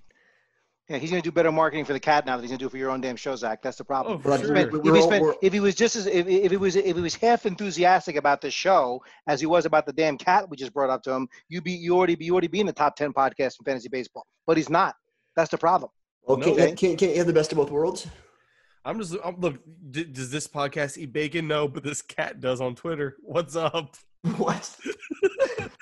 Yeah, 0.89 0.97
he's 0.97 1.09
gonna 1.11 1.21
do 1.21 1.31
better 1.31 1.51
marketing 1.51 1.85
for 1.85 1.93
the 1.93 1.99
cat 1.99 2.25
now 2.25 2.35
than 2.35 2.43
he's 2.43 2.51
gonna 2.51 2.57
do 2.59 2.67
for 2.67 2.75
your 2.77 2.89
own 2.89 2.99
damn 2.99 3.15
show, 3.15 3.35
Zach. 3.37 3.61
That's 3.61 3.77
the 3.77 3.85
problem. 3.85 4.21
Oh, 4.25 4.37
sure. 4.37 4.53
we- 4.53 4.89
If 4.89 4.95
he, 4.95 5.01
spent, 5.01 5.23
we're- 5.23 5.37
if 5.41 5.53
he 5.53 5.59
was 5.61 5.75
just 5.75 5.95
as 5.95 6.07
if, 6.07 6.27
if 6.27 6.51
he 6.51 6.57
was 6.57 6.75
if 6.75 6.85
he 6.95 7.01
was 7.01 7.15
half 7.15 7.45
enthusiastic 7.45 8.17
about 8.17 8.41
the 8.41 8.51
show 8.51 9.01
as 9.27 9.39
he 9.39 9.45
was 9.45 9.65
about 9.65 9.85
the 9.85 9.93
damn 9.93 10.17
cat 10.17 10.49
we 10.49 10.57
just 10.57 10.73
brought 10.73 10.89
up 10.89 11.01
to 11.03 11.11
him, 11.11 11.29
you 11.47 11.61
be 11.61 11.71
you 11.71 11.95
already 11.95 12.15
be 12.15 12.25
you 12.25 12.33
already 12.33 12.47
be 12.47 12.59
in 12.59 12.65
the 12.67 12.73
top 12.73 12.97
ten 12.97 13.13
podcast 13.13 13.59
in 13.59 13.65
fantasy 13.65 13.87
baseball. 13.87 14.25
But 14.45 14.57
he's 14.57 14.69
not. 14.69 14.95
That's 15.37 15.51
the 15.51 15.57
problem. 15.57 15.89
Okay, 16.27 16.51
Okay. 16.51 16.65
can't, 16.67 16.77
can't, 16.77 16.97
can't 16.99 17.11
you 17.13 17.17
have 17.17 17.27
the 17.27 17.33
best 17.33 17.51
of 17.53 17.57
both 17.57 17.71
worlds? 17.71 18.07
I'm 18.85 18.99
just 18.99 19.15
I'm, 19.23 19.39
look. 19.39 19.59
D- 19.89 20.03
does 20.03 20.31
this 20.31 20.47
podcast 20.49 20.97
eat 20.97 21.13
bacon? 21.13 21.47
No, 21.47 21.69
but 21.69 21.83
this 21.83 22.01
cat 22.01 22.41
does 22.41 22.59
on 22.59 22.75
Twitter. 22.75 23.15
What's 23.23 23.55
up? 23.55 23.95
What? 24.37 24.77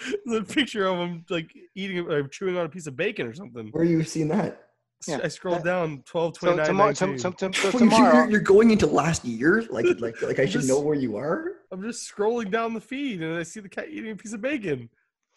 the 0.25 0.43
picture 0.43 0.85
of 0.87 0.97
him 0.97 1.25
like 1.29 1.51
eating 1.75 1.99
or 1.99 2.27
chewing 2.27 2.57
on 2.57 2.65
a 2.65 2.69
piece 2.69 2.87
of 2.87 2.95
bacon 2.95 3.27
or 3.27 3.33
something. 3.33 3.67
Where 3.69 3.83
you 3.83 4.03
seen 4.03 4.27
that? 4.29 4.67
Yeah, 5.07 5.19
I 5.23 5.29
scrolled 5.29 5.63
down 5.63 6.03
12, 6.05 6.37
So 6.37 6.55
tomorrow, 6.63 6.89
19. 6.89 7.17
tom- 7.17 7.33
tom- 7.33 7.33
tom- 7.33 7.51
oh, 7.65 7.71
so 7.71 7.77
You're- 7.79 7.89
tomorrow, 7.89 8.15
You're, 8.21 8.29
you're 8.31 8.39
going 8.41 8.69
into 8.69 8.85
last 8.85 9.25
year, 9.25 9.65
like 9.71 9.85
like 9.99 10.21
like 10.21 10.39
I 10.39 10.45
should 10.45 10.61
This- 10.61 10.67
know 10.69 10.79
where 10.79 10.95
you 10.95 11.17
are. 11.17 11.53
I'm 11.71 11.81
just 11.81 12.11
scrolling 12.13 12.51
down 12.51 12.73
the 12.73 12.81
feed 12.81 13.21
and 13.21 13.35
I 13.35 13.43
see 13.43 13.61
the 13.61 13.69
cat 13.69 13.87
eating 13.89 14.11
a 14.11 14.15
piece 14.15 14.33
of 14.33 14.41
bacon. 14.41 14.89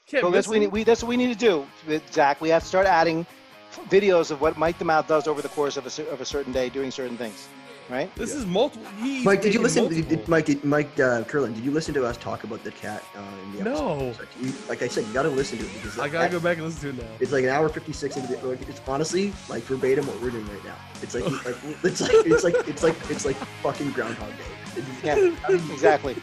Can't 0.06 0.22
so 0.22 0.30
that's 0.30 0.46
what 0.48 0.54
we 0.54 0.60
need. 0.60 0.72
We, 0.72 0.84
that's 0.84 1.02
what 1.02 1.08
we 1.08 1.16
need 1.16 1.32
to 1.32 1.38
do, 1.38 1.66
Zach. 2.12 2.40
We 2.42 2.50
have 2.50 2.62
to 2.62 2.68
start 2.68 2.86
adding 2.86 3.26
videos 3.90 4.30
of 4.30 4.40
what 4.40 4.56
Mike 4.56 4.78
the 4.78 4.84
Mouth 4.84 5.08
does 5.08 5.26
over 5.26 5.42
the 5.42 5.48
course 5.48 5.76
of 5.76 5.86
a, 5.86 6.10
of 6.10 6.20
a 6.20 6.24
certain 6.24 6.52
day, 6.52 6.68
doing 6.68 6.90
certain 6.90 7.16
things. 7.16 7.48
Right? 7.90 8.14
This 8.14 8.34
is 8.34 8.46
multiple. 8.46 8.88
He 9.02 9.22
Mike, 9.22 9.42
did 9.42 9.52
you 9.52 9.60
listen? 9.60 9.88
Did, 9.88 10.08
did, 10.08 10.26
Mike, 10.26 10.46
did, 10.46 10.64
Mike 10.64 10.98
uh, 10.98 11.22
Kurland, 11.24 11.54
did 11.54 11.66
you 11.66 11.70
listen 11.70 11.92
to 11.92 12.06
us 12.06 12.16
talk 12.16 12.42
about 12.42 12.64
the 12.64 12.70
cat 12.70 13.04
uh, 13.14 13.20
in 13.44 13.58
the? 13.58 13.64
No. 13.64 13.98
It's 14.08 14.18
Like, 14.18 14.28
you, 14.40 14.52
like 14.70 14.82
I 14.82 14.88
said, 14.88 15.04
you 15.06 15.12
got 15.12 15.24
to 15.24 15.28
listen 15.28 15.58
to 15.58 15.66
it 15.66 15.74
because 15.74 15.98
I 15.98 16.08
gotta 16.08 16.30
go 16.30 16.40
back 16.40 16.56
and 16.56 16.64
listen 16.64 16.80
to 16.80 16.88
it 16.98 17.06
now. 17.06 17.14
It's 17.20 17.30
like 17.30 17.44
an 17.44 17.50
hour 17.50 17.68
fifty 17.68 17.92
six 17.92 18.16
into 18.16 18.34
the. 18.34 18.46
Like, 18.46 18.66
it's 18.66 18.80
honestly 18.88 19.34
like 19.50 19.64
verbatim 19.64 20.06
what 20.06 20.18
we're 20.22 20.30
doing 20.30 20.48
right 20.48 20.64
now. 20.64 20.76
It's 21.02 21.14
like, 21.14 21.24
like 21.44 21.56
it's 21.82 22.00
like 22.00 22.26
it's 22.26 22.42
like 22.42 22.54
it's 22.66 22.82
like 22.82 22.96
it's 23.10 23.26
like 23.26 23.36
fucking 23.62 23.90
Groundhog 23.90 24.30
Day. 24.30 24.63
It's 24.76 25.04
Yeah. 25.04 25.16
exactly. 25.72 26.16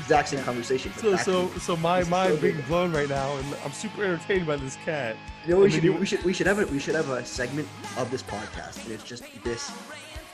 exact 0.00 0.28
same 0.28 0.42
conversation. 0.44 0.92
So 0.98 1.16
so 1.16 1.48
so 1.58 1.76
my 1.76 2.04
mind 2.04 2.34
so 2.36 2.40
being 2.40 2.60
blown 2.62 2.92
right 2.92 3.08
now, 3.08 3.36
and 3.36 3.46
I'm 3.64 3.72
super 3.72 4.04
entertained 4.04 4.46
by 4.46 4.56
this 4.56 4.76
cat. 4.84 5.16
You 5.46 5.54
know 5.54 5.60
we 5.60 5.70
should 5.70 5.82
then 5.82 5.98
We 6.00 6.06
should 6.06 6.22
we 6.24 6.32
should 6.32 6.46
have 6.46 6.58
a 6.58 6.66
we 6.66 6.78
should 6.78 6.94
have 6.94 7.08
a 7.10 7.24
segment 7.24 7.68
of 7.96 8.10
this 8.10 8.22
podcast, 8.22 8.82
and 8.84 8.92
it's 8.92 9.04
just 9.04 9.24
this. 9.44 9.70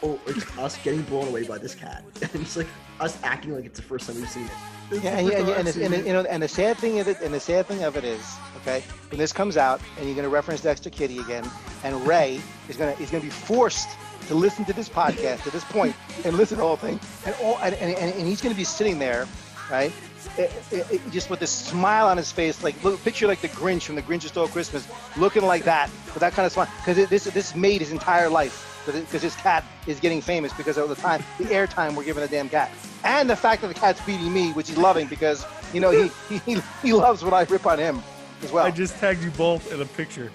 Oh, 0.05 0.19
it's 0.27 0.45
us 0.59 0.77
getting 0.83 1.03
blown 1.03 1.29
away 1.29 1.45
by 1.45 1.59
this 1.59 1.77
cat, 1.77 2.03
and 2.23 2.43
it's 2.43 2.57
like 2.57 2.67
us 2.99 3.17
acting 3.23 3.55
like 3.55 3.65
it's 3.65 3.79
the 3.79 3.85
first 3.87 4.07
time 4.09 4.17
we've 4.17 4.29
seen 4.29 4.45
it. 4.47 4.51
It's 4.91 5.05
Yeah, 5.05 5.23
the 5.23 5.37
and, 5.37 5.47
first 5.47 5.57
and, 5.59 5.75
time 5.75 5.85
and, 5.85 5.95
it. 5.95 6.07
you 6.09 6.13
know, 6.13 6.23
and 6.23 6.43
the 6.43 6.49
sad 6.49 6.77
thing 6.79 6.99
of 6.99 7.07
it, 7.07 7.21
and 7.23 7.33
the 7.33 7.39
sad 7.39 7.67
thing 7.67 7.85
of 7.85 7.97
it 7.97 8.03
is, 8.03 8.21
okay, 8.59 8.83
when 9.11 9.19
this 9.21 9.33
comes 9.33 9.57
out, 9.57 9.81
and 9.97 10.07
you're 10.07 10.17
going 10.17 10.25
to 10.25 10.29
reference 10.29 10.61
Dexter 10.61 10.91
Kitty 10.91 11.19
again, 11.21 11.49
and 11.85 12.05
Ray 12.05 12.41
is 12.69 12.77
going 12.77 12.97
to 12.97 13.01
is 13.03 13.11
going 13.11 13.21
to 13.23 13.27
be 13.27 13.31
forced 13.33 13.91
to 14.29 14.35
listen 14.35 14.65
to 14.67 14.73
this 14.73 14.89
podcast 14.89 15.47
at 15.47 15.53
this 15.53 15.65
point 15.65 15.95
and 16.25 16.37
listen 16.37 16.57
to 16.57 16.61
the 16.63 16.67
whole 16.67 16.77
thing, 16.77 16.99
and 17.27 17.35
all, 17.43 17.59
and, 17.63 17.75
and, 17.75 17.97
and 18.15 18.27
he's 18.27 18.41
going 18.41 18.55
to 18.55 18.59
be 18.59 18.65
sitting 18.65 18.99
there, 18.99 19.27
right, 19.71 19.93
it, 20.39 20.53
it, 20.71 20.87
it- 20.93 21.11
just 21.11 21.31
with 21.31 21.41
this 21.41 21.51
smile 21.51 22.07
on 22.09 22.17
his 22.17 22.31
face, 22.33 22.63
like 22.63 22.83
look, 22.85 23.03
picture 23.05 23.27
like 23.27 23.41
the 23.41 23.49
Grinch 23.49 23.83
from 23.83 23.95
The 23.97 24.03
Grinch 24.03 24.23
Stole 24.23 24.49
Christmas, 24.49 24.89
looking 25.17 25.43
like 25.43 25.65
that 25.65 25.89
with 26.07 26.21
that 26.21 26.33
kind 26.33 26.47
of 26.47 26.53
smile, 26.53 26.69
because 26.79 27.09
this 27.09 27.25
this 27.25 27.55
made 27.57 27.81
his 27.81 27.93
entire 27.93 28.29
life. 28.29 28.69
Because 28.85 29.23
his 29.23 29.37
cat 29.37 29.63
is 29.87 30.01
getting 30.01 30.21
famous 30.21 30.53
because 30.55 30.77
of 30.77 30.89
the 30.89 30.97
time, 30.97 31.23
the 31.39 31.45
airtime 31.45 31.95
we're 31.95 32.03
giving 32.03 32.21
the 32.21 32.27
damn 32.29 32.49
cat, 32.49 32.69
and 33.05 33.31
the 33.31 33.37
fact 33.37 33.63
that 33.63 33.69
the 33.69 33.75
cat's 33.75 34.05
beating 34.05 34.33
me, 34.33 34.51
which 34.55 34.69
he's 34.69 34.77
loving 34.77 35.07
because 35.07 35.47
you 35.73 35.81
know 35.81 35.93
he 35.93 36.11
he, 36.41 36.61
he 36.83 36.93
loves 36.93 37.23
when 37.23 37.33
I 37.33 37.43
rip 37.45 37.65
on 37.65 37.79
him 37.79 38.03
as 38.43 38.51
well. 38.51 38.67
I 38.67 38.73
just 38.73 38.99
tagged 38.99 39.23
you 39.23 39.31
both 39.31 39.73
in 39.73 39.81
a 39.81 39.85
picture. 39.87 40.33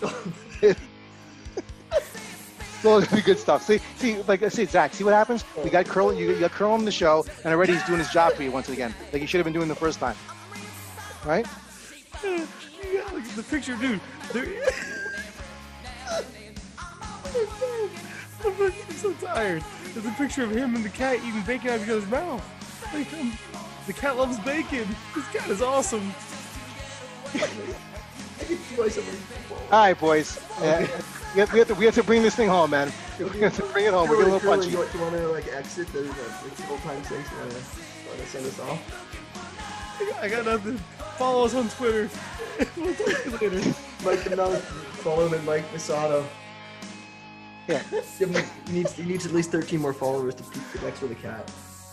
It's 2.82 2.88
all 2.88 3.00
gonna 3.00 3.14
be 3.14 3.22
good 3.22 3.38
stuff. 3.38 3.62
See, 3.62 3.78
see, 3.94 4.20
like 4.22 4.42
I 4.42 4.48
see, 4.48 4.64
Zach. 4.64 4.92
See 4.92 5.04
what 5.04 5.14
happens? 5.14 5.44
We 5.62 5.70
got 5.70 5.86
Curl. 5.86 6.12
You, 6.12 6.32
you 6.32 6.40
got 6.40 6.50
Curl 6.50 6.72
on 6.72 6.84
the 6.84 6.90
show, 6.90 7.24
and 7.44 7.54
already 7.54 7.74
he's 7.74 7.84
doing 7.84 8.00
his 8.00 8.10
job 8.10 8.32
for 8.32 8.42
you 8.42 8.50
once 8.50 8.70
again, 8.70 8.92
like 9.12 9.20
he 9.20 9.26
should 9.28 9.38
have 9.38 9.44
been 9.44 9.52
doing 9.52 9.68
the 9.68 9.74
first 9.76 10.00
time. 10.00 10.16
Right? 11.24 11.46
yeah, 12.24 12.44
look 13.12 13.22
at 13.22 13.36
the 13.36 13.44
picture, 13.44 13.76
dude. 13.76 14.00
There... 14.32 14.44
I'm 18.44 18.52
fucking 18.52 18.96
so 18.96 19.12
tired. 19.12 19.62
There's 19.94 20.06
a 20.06 20.10
picture 20.18 20.42
of 20.42 20.50
him 20.50 20.74
and 20.74 20.84
the 20.84 20.88
cat 20.88 21.18
eating 21.18 21.42
bacon 21.42 21.70
out 21.70 21.76
of 21.76 21.84
each 21.84 21.90
other's 21.90 22.08
mouth. 22.08 22.44
Like, 22.92 23.12
um, 23.12 23.32
the 23.86 23.92
cat 23.92 24.16
loves 24.16 24.40
bacon. 24.40 24.88
This 25.14 25.28
cat 25.28 25.48
is 25.48 25.62
awesome. 25.62 26.12
All 29.70 29.72
right, 29.84 29.96
boys. 29.96 30.40
Yeah, 30.60 30.88
we, 31.34 31.40
have, 31.40 31.52
we, 31.52 31.58
have 31.58 31.68
to, 31.68 31.74
we 31.74 31.84
have 31.84 31.94
to 31.94 32.02
bring 32.02 32.22
this 32.22 32.34
thing 32.34 32.48
home, 32.48 32.70
man. 32.70 32.92
We 33.18 33.40
have 33.40 33.56
to 33.56 33.62
bring 33.66 33.86
it 33.86 33.92
home. 33.92 34.08
We're 34.08 34.16
getting 34.16 34.32
a 34.32 34.36
little 34.36 34.50
punchy. 34.50 34.70
You, 34.70 34.78
want- 34.78 34.94
you 34.94 35.00
want 35.00 35.16
to 35.16 35.28
like 35.28 35.48
exit? 35.48 35.88
There's 35.92 36.08
a 36.08 36.12
full 36.12 36.78
time 36.78 37.00
thing. 37.02 37.24
You 37.30 37.38
want 37.38 37.50
to 37.50 37.56
want 38.08 38.20
to 38.20 38.26
send 38.26 38.46
us 38.46 38.60
off? 38.60 39.98
I 40.00 40.10
got, 40.10 40.22
I 40.24 40.28
got 40.28 40.44
nothing. 40.44 40.78
Follow 41.16 41.44
us 41.44 41.54
on 41.54 41.68
Twitter. 41.70 42.10
we'll 42.76 42.94
talk 42.94 43.06
to 43.06 43.30
you 43.30 43.50
later. 43.50 43.74
Mike 44.04 44.24
the 44.24 44.36
Mouth. 44.36 44.62
Follow 45.02 45.26
him 45.26 45.34
at 45.34 45.44
Mike 45.44 45.70
Misato. 45.72 46.24
Yeah. 47.68 47.82
He 48.18 48.72
needs 48.72 48.92
he 48.92 49.04
needs 49.04 49.24
at 49.24 49.32
least 49.32 49.52
13 49.52 49.80
more 49.80 49.92
followers 49.92 50.34
to 50.34 50.42
keep 50.42 50.62
the 50.72 50.80
next 50.80 51.00
with 51.00 51.12
a 51.12 51.14
cat. 51.14 51.50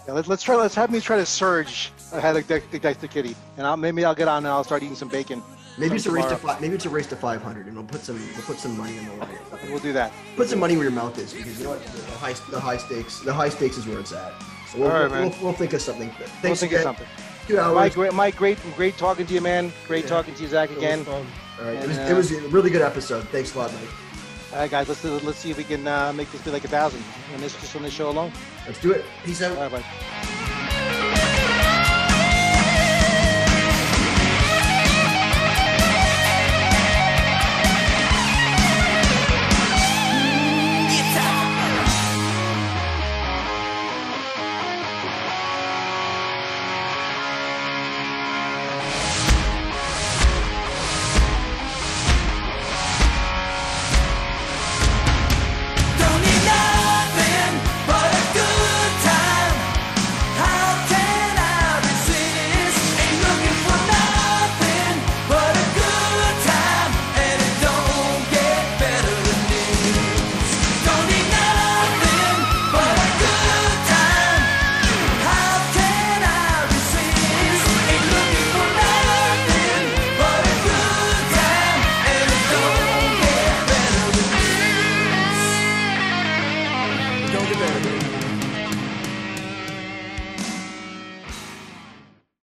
Yeah, 0.07 0.13
let's 0.13 0.27
let's 0.27 0.43
try. 0.43 0.55
Let's 0.55 0.75
have 0.75 0.91
me 0.91 0.99
try 0.99 1.17
to 1.17 1.25
surge 1.25 1.91
ahead 2.11 2.35
of 2.35 2.47
the, 2.47 2.61
the, 2.71 2.79
the 2.79 3.07
kitty, 3.07 3.35
and 3.57 3.67
I'll, 3.67 3.77
maybe 3.77 4.03
I'll 4.03 4.15
get 4.15 4.27
on 4.27 4.39
and 4.39 4.47
I'll 4.47 4.63
start 4.63 4.81
eating 4.81 4.95
some 4.95 5.09
bacon. 5.09 5.43
Maybe 5.79 5.95
it's 5.95 6.05
a 6.05 6.11
race 6.11 6.25
to 6.25 6.35
tomorrow. 6.35 6.55
fi- 6.55 6.59
maybe 6.61 6.75
it's 6.75 6.85
a 6.85 6.89
race 6.89 7.07
to 7.07 7.15
500, 7.15 7.65
and 7.67 7.75
we'll 7.75 7.85
put 7.85 8.01
some 8.01 8.17
we'll 8.35 8.43
put 8.45 8.57
some 8.59 8.77
money 8.77 8.97
in 8.97 9.05
the 9.05 9.13
line. 9.15 9.37
We'll 9.69 9.79
do 9.79 9.93
that. 9.93 10.11
Put 10.35 10.49
some 10.49 10.59
money 10.59 10.75
where 10.75 10.83
your 10.83 10.91
mouth 10.91 11.17
is, 11.17 11.33
because 11.33 11.57
you 11.57 11.63
know 11.65 11.71
what? 11.71 11.83
The 11.85 12.11
high 12.17 12.33
the 12.51 12.59
high 12.59 12.77
stakes 12.77 13.19
the 13.21 13.33
high 13.33 13.49
stakes 13.49 13.77
is 13.77 13.87
where 13.87 13.99
it's 13.99 14.11
at. 14.11 14.33
So 14.71 14.79
we'll, 14.79 14.91
All 14.91 14.99
right, 15.03 15.09
we'll, 15.11 15.19
man. 15.21 15.29
we'll, 15.31 15.43
we'll 15.45 15.53
think 15.53 15.73
of 15.73 15.81
something. 15.81 16.09
We'll 16.19 16.27
Thanks 16.41 16.59
think 16.59 16.73
of 16.73 16.81
again. 16.81 16.83
something. 16.83 17.07
Two 17.47 17.57
hours. 17.59 17.75
Mike, 17.75 17.93
great, 17.95 18.13
Mike, 18.13 18.35
great, 18.35 18.57
great 18.75 18.97
talking 18.97 19.25
to 19.25 19.33
you, 19.33 19.41
man. 19.41 19.71
Great 19.87 20.03
Yeah. 20.03 20.09
talking 20.09 20.35
to 20.35 20.43
you, 20.43 20.47
Zach, 20.49 20.69
It 20.69 20.77
again. 20.77 20.99
was 20.99 21.07
fun. 21.07 21.25
All 21.59 21.65
right, 21.65 21.83
it 21.83 21.87
was, 21.87 21.97
uh, 21.97 22.01
it 22.01 22.13
was 22.13 22.31
a 22.31 22.41
really 22.49 22.69
good 22.69 22.81
episode. 22.83 23.27
Thanks 23.29 23.55
a 23.55 23.57
lot, 23.57 23.73
Mike. 23.73 23.89
All 24.53 24.59
right, 24.59 24.69
guys, 24.71 24.87
let's 24.87 25.03
let's 25.03 25.37
see 25.39 25.49
if 25.51 25.57
we 25.57 25.63
can 25.63 25.87
uh, 25.87 26.11
make 26.13 26.31
this 26.31 26.41
be 26.41 26.51
like 26.51 26.65
a 26.65 26.67
thousand, 26.67 27.03
and 27.33 27.41
this 27.41 27.59
just 27.59 27.75
on 27.75 27.81
this 27.83 27.93
show 27.93 28.09
alone. 28.09 28.31
Let's 28.67 28.79
do 28.81 28.91
it. 28.91 29.03
Peace 29.23 29.41
out. 29.41 29.57
All 29.57 29.69
right, 29.69 29.71
bye. 29.71 30.48